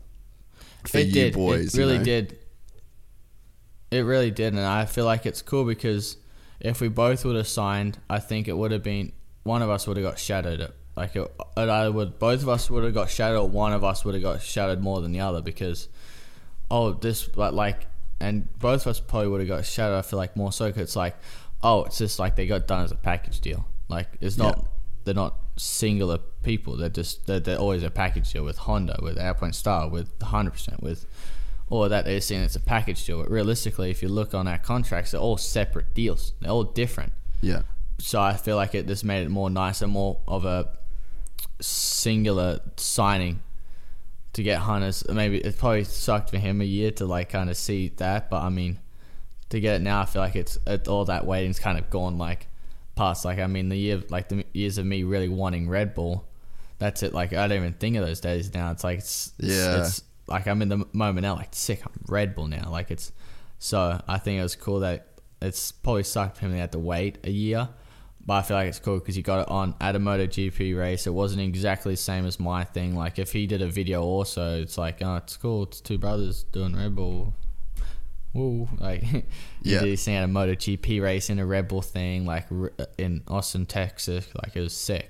for 0.87 0.97
it 0.97 1.07
you 1.07 1.13
did. 1.13 1.33
boys. 1.33 1.75
It 1.75 1.79
really 1.79 1.93
you 1.93 1.99
know? 1.99 2.05
did. 2.05 2.39
It 3.91 4.01
really 4.01 4.31
did, 4.31 4.53
and 4.53 4.65
I 4.65 4.85
feel 4.85 5.05
like 5.05 5.25
it's 5.25 5.41
cool 5.43 5.65
because 5.65 6.17
if 6.59 6.81
we 6.81 6.87
both 6.87 7.23
would 7.25 7.35
have 7.35 7.47
signed, 7.47 7.99
I 8.09 8.19
think 8.19 8.47
it 8.47 8.57
would 8.57 8.71
have 8.71 8.81
been 8.83 9.11
one 9.43 9.61
of 9.61 9.69
us 9.69 9.85
would 9.85 9.97
have 9.97 10.05
got 10.05 10.17
shadowed. 10.17 10.73
Like 10.95 11.15
it, 11.15 11.21
it 11.57 11.69
either 11.69 11.91
would 11.91 12.17
both 12.17 12.41
of 12.41 12.49
us 12.49 12.69
would 12.71 12.83
have 12.83 12.93
got 12.93 13.09
shadowed, 13.09 13.39
or 13.39 13.49
one 13.49 13.73
of 13.73 13.83
us 13.83 14.03
would 14.03 14.15
have 14.15 14.23
got 14.23 14.41
shadowed 14.41 14.79
more 14.79 15.01
than 15.01 15.11
the 15.11 15.19
other 15.19 15.41
because 15.41 15.89
oh 16.71 16.91
this 16.91 17.35
like 17.35 17.53
like 17.53 17.87
and 18.23 18.35
both 18.59 18.81
of 18.81 18.87
us 18.87 18.99
probably 18.99 19.27
would 19.29 19.41
have 19.41 19.49
got 19.49 19.65
shadowed. 19.65 19.97
I 19.97 20.01
feel 20.01 20.17
like 20.17 20.35
more 20.35 20.51
so 20.51 20.67
because 20.67 20.81
it's 20.83 20.95
like 20.95 21.15
oh 21.61 21.83
it's 21.85 21.97
just 21.97 22.19
like 22.19 22.35
they 22.35 22.47
got 22.47 22.67
done 22.67 22.83
as 22.83 22.91
a 22.91 22.95
package 22.95 23.39
deal. 23.41 23.65
Like 23.89 24.07
it's 24.21 24.37
not 24.37 24.57
Yeah. 24.57 24.63
they're 25.05 25.13
not 25.25 25.35
singular 25.57 26.17
people. 26.41 26.75
They're 26.77 26.89
just 27.01 27.25
they're, 27.27 27.39
they're 27.39 27.57
always 27.59 27.83
a 27.83 27.89
package 27.91 28.31
deal 28.33 28.43
with 28.43 28.57
Honda, 28.57 28.97
with 29.01 29.17
Alpinestar, 29.17 29.87
with 29.89 30.17
100%, 30.19 30.81
with 30.81 31.05
all 31.69 31.87
that. 31.89 32.05
They're 32.05 32.21
saying 32.21 32.43
it's 32.43 32.55
a 32.55 32.59
package 32.75 33.05
deal. 33.05 33.19
But 33.21 33.29
realistically, 33.31 33.91
if 33.91 34.01
you 34.01 34.09
look 34.09 34.33
on 34.33 34.47
our 34.47 34.57
contracts, 34.57 35.11
they're 35.11 35.21
all 35.21 35.37
separate 35.37 35.93
deals. 35.93 36.33
They're 36.41 36.51
all 36.51 36.63
different. 36.63 37.13
Yeah, 37.41 37.61
So 37.99 38.19
I 38.21 38.35
feel 38.35 38.55
like 38.55 38.73
it 38.75 38.87
just 38.87 39.03
made 39.05 39.23
it 39.25 39.29
more 39.29 39.49
nicer, 39.49 39.87
more 39.87 40.19
of 40.27 40.43
a 40.45 40.69
singular 41.61 42.59
signing 42.77 43.41
to 44.33 44.43
get 44.43 44.59
Hunters. 44.59 45.07
Maybe 45.09 45.37
it 45.37 45.57
probably 45.57 45.83
sucked 45.83 46.31
for 46.31 46.37
him 46.37 46.61
a 46.61 46.65
year 46.65 46.91
to 46.91 47.05
like 47.05 47.29
kind 47.29 47.49
of 47.49 47.57
see 47.57 47.93
that, 47.97 48.29
but 48.29 48.41
I 48.41 48.49
mean, 48.49 48.79
to 49.49 49.59
get 49.59 49.75
it 49.75 49.81
now, 49.81 50.01
I 50.01 50.05
feel 50.05 50.21
like 50.21 50.35
it's 50.35 50.57
it, 50.65 50.87
all 50.87 51.05
that 51.05 51.25
waiting's 51.25 51.59
kind 51.59 51.77
of 51.77 51.89
gone 51.89 52.17
like 52.17 52.47
past. 52.95 53.25
Like 53.25 53.39
I 53.39 53.47
mean, 53.47 53.69
the 53.69 53.77
year 53.77 54.01
like 54.09 54.29
the 54.29 54.43
years 54.53 54.77
of 54.77 54.85
me 54.85 55.03
really 55.03 55.29
wanting 55.29 55.69
Red 55.69 55.93
Bull, 55.93 56.27
that's 56.79 57.03
it. 57.03 57.13
Like 57.13 57.33
I 57.33 57.47
don't 57.47 57.59
even 57.59 57.73
think 57.73 57.95
of 57.95 58.05
those 58.05 58.19
days 58.19 58.53
now. 58.53 58.71
It's 58.71 58.83
like 58.83 58.99
it's 58.99 59.33
Yeah. 59.37 59.79
It's, 59.79 59.99
it's 59.99 60.03
like 60.27 60.47
I'm 60.47 60.61
in 60.61 60.69
the 60.69 60.85
moment 60.93 61.21
now. 61.23 61.35
Like 61.35 61.49
sick, 61.51 61.85
I'm 61.85 61.91
Red 62.07 62.35
Bull 62.35 62.47
now. 62.47 62.69
Like 62.71 62.89
it's 62.89 63.11
so 63.59 64.01
I 64.07 64.17
think 64.17 64.39
it 64.39 64.43
was 64.43 64.55
cool 64.55 64.79
that 64.79 65.07
it's 65.41 65.71
probably 65.71 66.03
sucked 66.03 66.37
for 66.37 66.45
him. 66.45 66.53
They 66.53 66.59
had 66.59 66.71
to 66.71 66.79
wait 66.79 67.19
a 67.23 67.31
year. 67.31 67.69
But 68.25 68.33
I 68.35 68.41
feel 68.43 68.55
like 68.55 68.69
it's 68.69 68.79
cool 68.79 68.99
because 68.99 69.15
he 69.15 69.21
got 69.21 69.41
it 69.41 69.49
on 69.49 69.75
at 69.81 69.95
a 69.97 69.99
MotoGP 69.99 70.77
race. 70.79 71.05
It 71.07 71.13
wasn't 71.13 71.41
exactly 71.41 71.93
the 71.93 71.97
same 71.97 72.25
as 72.25 72.39
my 72.39 72.63
thing. 72.63 72.95
Like 72.95 73.19
if 73.19 73.33
he 73.33 73.47
did 73.47 73.61
a 73.61 73.67
video 73.67 74.01
also, 74.01 74.61
it's 74.61 74.77
like, 74.77 75.01
oh, 75.01 75.17
it's 75.17 75.35
cool. 75.35 75.63
It's 75.63 75.81
two 75.81 75.97
brothers 75.97 76.43
doing 76.43 76.73
Red 76.75 76.95
Bull. 76.95 77.33
Woo! 78.33 78.69
Like, 78.79 79.03
Yeah. 79.61 79.81
did 79.81 79.99
he 79.99 80.15
at 80.15 80.23
a 80.23 80.27
MotoGP 80.27 81.01
race 81.01 81.29
in 81.29 81.37
a 81.37 81.45
Red 81.45 81.67
Bull 81.67 81.81
thing, 81.81 82.25
like 82.25 82.47
in 82.97 83.23
Austin, 83.27 83.65
Texas. 83.65 84.27
Like 84.41 84.55
it 84.55 84.61
was 84.61 84.73
sick. 84.73 85.09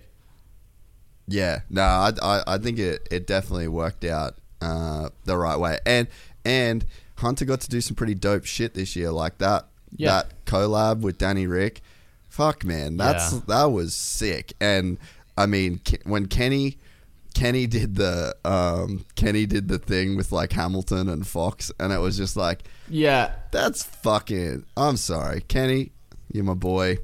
Yeah, 1.28 1.62
no, 1.70 1.84
I, 1.84 2.12
I, 2.22 2.44
I 2.48 2.58
think 2.58 2.80
it, 2.80 3.08
it 3.10 3.28
definitely 3.28 3.70
worked 3.70 4.04
out 4.04 4.36
uh, 4.60 5.10
the 5.24 5.38
right 5.38 5.58
way, 5.58 5.80
and 5.86 6.08
and 6.44 6.84
Hunter 7.18 7.46
got 7.46 7.62
to 7.62 7.70
do 7.70 7.80
some 7.80 7.96
pretty 7.96 8.16
dope 8.16 8.44
shit 8.46 8.74
this 8.74 8.96
year, 8.96 9.12
like 9.12 9.38
that 9.38 9.68
Yeah. 9.96 10.10
that 10.24 10.46
collab 10.46 11.00
with 11.00 11.18
Danny 11.18 11.48
Ric. 11.48 11.82
Fuck 12.34 12.66
man, 12.66 12.98
that's 12.98 13.32
Yeah. 13.32 13.40
that 13.48 13.66
was 13.66 13.94
sick. 13.94 14.54
And 14.60 14.98
I 15.38 15.46
mean, 15.46 15.80
when 16.04 16.26
Kenny 16.26 16.80
Kenny 17.36 17.68
did 17.68 17.94
the 17.94 18.36
um, 18.44 19.06
Kenny 19.16 19.46
did 19.46 19.68
the 19.68 19.78
thing 19.78 20.18
with 20.18 20.32
like 20.32 20.52
Hamilton 20.52 21.10
and 21.10 21.28
Fox, 21.28 21.72
and 21.80 21.94
it 21.94 22.00
was 22.00 22.18
just 22.18 22.36
like 22.36 22.64
Yeah, 22.90 23.34
that's 23.52 23.84
fucking. 23.84 24.66
I'm 24.76 24.98
sorry, 24.98 25.42
Kenny, 25.42 25.92
you're 26.32 26.44
my 26.44 26.56
boy. 26.56 26.98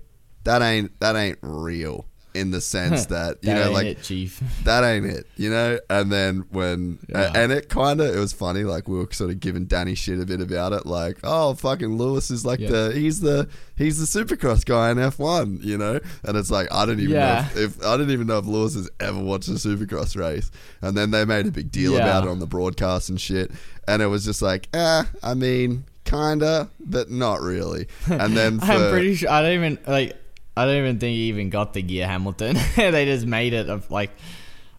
That 0.46 0.64
ain't 0.64 1.00
that 1.00 1.16
ain't 1.16 1.38
real 1.44 2.08
in 2.34 2.52
the 2.52 2.62
sense 2.62 3.06
that 3.08 3.38
you 3.42 3.54
that 3.54 3.66
know 3.66 3.72
like 3.72 3.88
it, 3.88 4.04
Chief. 4.04 4.40
that 4.64 4.84
ain't 4.84 5.06
it, 5.06 5.26
you 5.36 5.50
know. 5.50 5.80
And 5.90 6.12
then 6.12 6.46
when 6.52 7.00
Yeah. 7.10 7.32
and 7.34 7.52
it 7.52 7.70
kind 7.70 8.00
of 8.02 8.16
it 8.16 8.20
was 8.20 8.34
funny, 8.34 8.64
like 8.64 8.88
we 8.88 8.98
were 8.98 9.08
sort 9.12 9.32
of 9.32 9.40
giving 9.40 9.66
Danny 9.66 9.96
shit 9.96 10.20
a 10.20 10.26
bit 10.26 10.40
about 10.42 10.74
it, 10.74 10.86
like 10.86 11.18
oh 11.24 11.54
fucking 11.56 11.98
Lewis 11.98 12.30
is 12.32 12.46
like 12.46 12.60
Yeah. 12.60 12.70
the 12.70 12.92
he's 12.94 13.22
the 13.22 13.48
he's 13.76 13.98
the 13.98 14.20
Supercross 14.24 14.64
guy 14.66 14.92
in 14.92 15.00
F 15.00 15.18
one, 15.20 15.60
you 15.62 15.78
know. 15.78 16.00
And 16.24 16.38
it's 16.38 16.52
like 16.52 16.68
I 16.72 16.86
don't 16.86 17.00
even 17.00 17.16
Yeah. 17.16 17.48
know 17.56 17.62
if, 17.62 17.78
if 17.80 17.86
I 17.86 17.98
didn't 17.98 18.12
even 18.12 18.28
know 18.28 18.38
if 18.38 18.46
Lewis 18.46 18.76
has 18.76 18.90
ever 19.00 19.20
watched 19.20 19.48
a 19.48 19.54
Supercross 19.54 20.16
race. 20.16 20.52
And 20.82 20.96
then 20.96 21.12
they 21.12 21.26
made 21.26 21.48
a 21.48 21.52
big 21.52 21.72
deal 21.72 21.98
about 21.98 22.24
it 22.26 22.30
on 22.30 22.40
the 22.40 22.48
broadcast 22.48 23.10
and 23.10 23.20
shit. 23.20 23.52
And 23.88 24.02
it 24.02 24.08
was 24.08 24.24
just 24.24 24.42
like, 24.42 24.70
eh, 24.74 25.04
I 25.24 25.34
mean, 25.34 25.86
kinda, 26.06 26.70
but 26.80 27.10
not 27.10 27.42
really. 27.42 27.88
And 28.08 28.36
then 28.38 28.60
for, 28.60 28.66
I'm 28.66 28.92
pretty 28.92 29.16
sure 29.16 29.30
I 29.30 29.42
don't 29.42 29.54
even 29.54 29.80
like. 29.88 30.16
I 30.60 30.66
don't 30.66 30.76
even 30.76 31.00
think 31.00 31.16
he 31.16 31.24
even 31.30 31.50
got 31.50 31.74
the 31.74 31.82
gear 31.82 32.06
Hamilton. 32.06 32.58
they 32.76 33.06
just 33.06 33.26
made 33.26 33.54
it 33.54 33.70
of 33.70 33.90
like, 33.90 34.12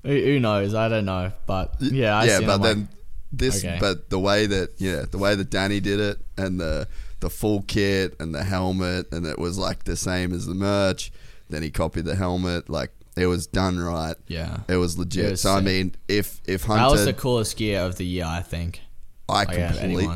who, 0.02 0.10
who 0.10 0.38
knows? 0.38 0.74
I 0.74 0.88
don't 0.88 1.06
know, 1.06 1.32
but 1.46 1.76
yeah, 1.80 2.18
I 2.18 2.24
yeah, 2.24 2.40
but 2.40 2.58
then 2.58 2.80
like, 2.80 2.88
this, 3.32 3.64
okay. 3.64 3.78
but 3.80 4.10
the 4.10 4.18
way 4.18 4.44
that 4.44 4.72
yeah, 4.76 5.06
the 5.10 5.16
way 5.16 5.34
that 5.34 5.48
Danny 5.48 5.80
did 5.80 5.98
it, 5.98 6.18
and 6.36 6.60
the 6.60 6.86
the 7.20 7.30
full 7.30 7.62
kit 7.62 8.14
and 8.20 8.34
the 8.34 8.44
helmet, 8.44 9.10
and 9.10 9.24
it 9.24 9.38
was 9.38 9.56
like 9.56 9.84
the 9.84 9.96
same 9.96 10.34
as 10.34 10.46
the 10.46 10.54
merch. 10.54 11.10
Then 11.48 11.62
he 11.62 11.70
copied 11.70 12.04
the 12.04 12.14
helmet, 12.14 12.68
like 12.68 12.90
it 13.16 13.26
was 13.26 13.46
done 13.46 13.78
right. 13.78 14.16
yeah, 14.28 14.58
It 14.68 14.76
was 14.76 14.98
legit. 14.98 15.24
It 15.24 15.30
was 15.30 15.40
so 15.40 15.52
I 15.52 15.62
mean, 15.62 15.94
if 16.08 16.42
if 16.46 16.64
Hunter, 16.64 16.82
that 16.82 16.90
was 16.90 17.04
the 17.06 17.14
coolest 17.14 17.56
gear 17.56 17.80
of 17.80 17.96
the 17.96 18.04
year. 18.04 18.26
I 18.26 18.42
think. 18.42 18.82
I 19.30 19.44
Like, 19.44 19.52
completely. 19.52 20.08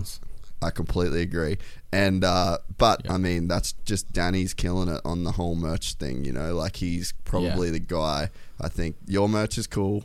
I 0.61 0.71
completely 0.71 1.23
agree. 1.23 1.59
And 1.95 2.25
uh, 2.25 2.59
but 2.77 3.03
Yeah. 3.05 3.13
I 3.15 3.19
mean, 3.19 3.47
that's 3.47 3.73
just 3.85 4.11
Danny's 4.13 4.53
killing 4.53 4.89
it 4.89 5.01
on 5.05 5.23
the 5.23 5.31
whole 5.33 5.55
merch 5.55 5.95
thing. 5.95 6.25
You 6.25 6.33
know, 6.33 6.55
like 6.55 6.77
he's 6.77 7.13
probably 7.25 7.71
the 7.71 7.79
guy. 7.79 8.31
I 8.61 8.69
think 8.69 8.97
your 9.07 9.29
merch 9.29 9.59
is 9.59 9.67
cool, 9.69 10.05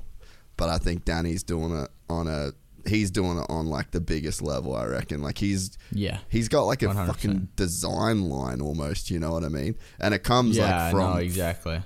but 0.55 0.69
I 0.69 0.77
think 0.77 1.03
Danny's 1.03 1.41
doing 1.43 1.75
it 1.75 1.89
on 2.07 2.27
a. 2.27 2.51
He's 2.87 3.09
doing 3.11 3.37
it 3.39 3.45
on 3.49 3.65
like 3.67 3.89
the 3.91 3.99
biggest 3.99 4.41
level. 4.41 4.75
I 4.75 4.85
reckon. 4.85 5.21
Like 5.23 5.39
he's 5.39 5.77
Yeah. 5.91 6.19
he's 6.29 6.47
got 6.47 6.63
like 6.63 6.83
a 6.83 6.87
100%. 6.87 7.07
fucking 7.07 7.47
design 7.55 8.29
line 8.29 8.61
almost. 8.61 9.09
You 9.09 9.19
know 9.19 9.31
what 9.31 9.43
I 9.43 9.49
mean? 9.49 9.75
And 9.99 10.13
it 10.13 10.23
comes 10.23 10.57
Yeah, 10.57 10.83
like 10.83 10.91
from 10.91 11.13
no, 11.13 11.17
exactly. 11.17 11.81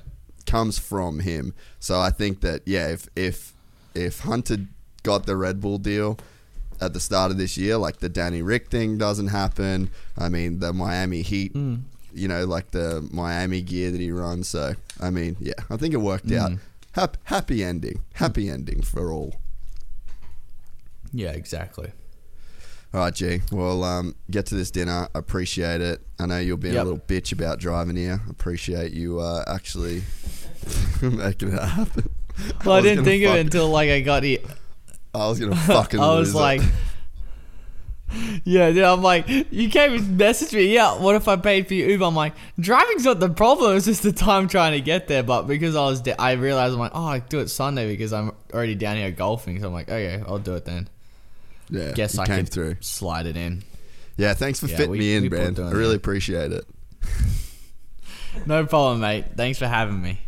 comes 0.45 0.77
from 0.77 1.19
him. 1.21 1.53
So 1.79 1.99
I 1.99 2.09
think 2.09 2.41
that 2.41 2.61
yeah, 2.65 2.89
if 2.89 3.07
if 3.15 3.53
if 3.95 4.19
Hunter 4.19 4.57
got 5.03 5.25
the 5.25 5.35
Red 5.37 5.59
Bull 5.61 5.77
deal 5.77 6.17
at 6.81 6.93
the 6.93 6.99
start 6.99 7.31
of 7.31 7.37
this 7.37 7.57
year, 7.57 7.77
like 7.77 7.97
the 7.97 8.09
Danny 8.09 8.41
Ric 8.41 8.69
thing 8.69 8.97
doesn't 8.97 9.27
happen. 9.27 9.89
I 10.17 10.29
mean 10.29 10.59
the 10.59 10.73
Miami 10.73 11.21
Heat, 11.21 11.55
you 11.55 12.27
know, 12.27 12.45
like 12.45 12.71
the 12.71 13.07
Miami 13.11 13.61
gear 13.61 13.91
that 13.91 13.99
he 14.01 14.11
runs. 14.11 14.47
So 14.49 14.73
I 14.99 15.09
mean, 15.09 15.35
yeah, 15.39 15.53
I 15.69 15.77
think 15.77 15.93
it 15.93 15.97
worked 15.97 16.31
out. 16.31 16.51
Hap- 16.93 17.17
happy 17.23 17.63
ending, 17.63 18.03
happy 18.13 18.49
ending 18.49 18.81
for 18.83 19.11
all. 19.11 19.35
Yeah, 21.11 21.31
exactly. 21.31 21.91
All 22.93 22.99
right, 22.99 23.13
G. 23.13 23.41
Well, 23.51 23.83
um, 23.83 24.15
get 24.29 24.45
to 24.47 24.55
this 24.55 24.69
dinner. 24.69 25.07
Appreciate 25.15 25.81
it. 25.81 26.01
I 26.19 26.27
know 26.27 26.37
you'll 26.37 26.57
be 26.57 26.69
a 26.75 26.83
little 26.83 26.99
bitch 26.99 27.31
about 27.31 27.59
driving 27.59 27.95
here. 27.95 28.21
Appreciate 28.29 28.91
you 28.91 29.19
uh, 29.19 29.43
actually 29.47 30.03
making 31.01 31.53
it 31.53 31.61
happen. 31.61 32.09
Well, 32.63 32.75
I, 32.75 32.77
was 32.81 32.85
didn't 32.85 33.05
think 33.05 33.23
of 33.25 33.35
it 33.35 33.39
until 33.39 33.69
like 33.69 33.89
I 33.89 34.01
got 34.01 34.21
here. 34.21 34.39
I 35.13 35.27
was 35.27 35.39
gonna 35.39 35.55
fucking. 35.55 35.99
I 36.01 36.15
was 36.17 36.33
like, 36.35 36.61
yeah, 38.43 38.69
dude, 38.71 38.83
I'm 38.83 39.01
like, 39.01 39.27
you 39.27 39.69
came 39.69 39.93
and 39.93 40.19
messaged 40.19 40.53
me. 40.53 40.73
Yeah, 40.73 40.97
what 40.99 41.15
if 41.15 41.27
I 41.27 41.35
paid 41.35 41.67
for 41.67 41.73
your 41.73 41.89
Uber? 41.89 42.05
I'm 42.05 42.15
like, 42.15 42.33
driving's 42.59 43.05
not 43.05 43.19
the 43.19 43.29
problem. 43.29 43.75
It's 43.75 43.85
just 43.87 44.03
the 44.03 44.11
time 44.11 44.47
trying 44.47 44.73
to 44.73 44.81
get 44.81 45.07
there. 45.07 45.23
But 45.23 45.43
because 45.43 45.75
I 45.75 45.85
was, 45.85 46.01
da- 46.01 46.15
I 46.19 46.33
realized 46.33 46.73
I'm 46.73 46.79
like, 46.79 46.91
oh, 46.93 47.05
I 47.05 47.19
do 47.19 47.39
it 47.39 47.49
Sunday 47.49 47.87
because 47.87 48.13
I'm 48.13 48.31
already 48.53 48.75
down 48.75 48.97
here 48.97 49.09
golfing. 49.11 49.59
So 49.59 49.67
I'm 49.67 49.73
like, 49.73 49.89
okay, 49.89 50.23
I'll 50.27 50.37
do 50.39 50.53
it 50.55 50.65
then. 50.65 50.87
yeah, 51.69 51.91
Guess 51.93 52.17
I 52.19 52.25
came 52.27 52.45
through. 52.45 52.77
slide 52.81 53.25
it 53.25 53.35
in. 53.37 53.63
Yeah, 54.17 54.35
thanks 54.35 54.59
for 54.59 54.67
Yeah, 54.67 54.77
fitting 54.77 54.91
we- 54.91 54.99
me 54.99 55.15
in, 55.15 55.29
man. 55.29 55.57
I 55.59 55.71
really 55.71 55.93
it. 55.93 55.97
appreciate 55.97 56.51
it. 56.51 56.65
No 58.47 58.65
problem, 58.65 58.99
mate. 59.01 59.25
Thanks 59.37 59.59
for 59.59 59.67
having 59.67 60.01
me. 60.01 60.19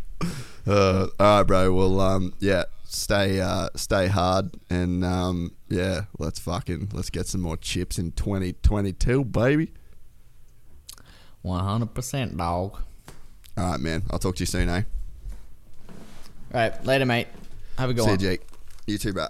Uh, 0.64 1.08
all 1.18 1.38
right, 1.38 1.42
bro. 1.42 1.72
Well, 1.74 2.00
um, 2.00 2.34
yeah, 2.38 2.62
stay, 2.88 3.40
uh, 3.40 3.68
stay 3.76 4.08
hard, 4.08 4.50
and 4.70 5.04
um, 5.04 5.52
yeah, 5.68 6.02
let's 6.18 6.38
fucking 6.38 6.90
let's 6.92 7.10
get 7.10 7.26
some 7.26 7.40
more 7.40 7.56
chips 7.56 7.98
in 7.98 8.12
2022, 8.12 9.24
baby. 9.24 9.72
100% 11.44 12.36
dog. 12.36 12.78
All 13.56 13.70
right, 13.70 13.80
man. 13.80 14.02
I'll 14.10 14.18
talk 14.18 14.36
to 14.36 14.40
you 14.40 14.46
soon, 14.46 14.68
eh? 14.68 14.82
All 15.88 15.94
right, 16.52 16.84
later, 16.84 17.06
mate. 17.06 17.28
Have 17.78 17.90
a 17.90 17.94
good 17.94 18.04
See 18.04 18.10
you. 18.10 18.16
Jake. 18.16 18.42
You 18.86 18.98
too, 18.98 19.12
bro. 19.12 19.26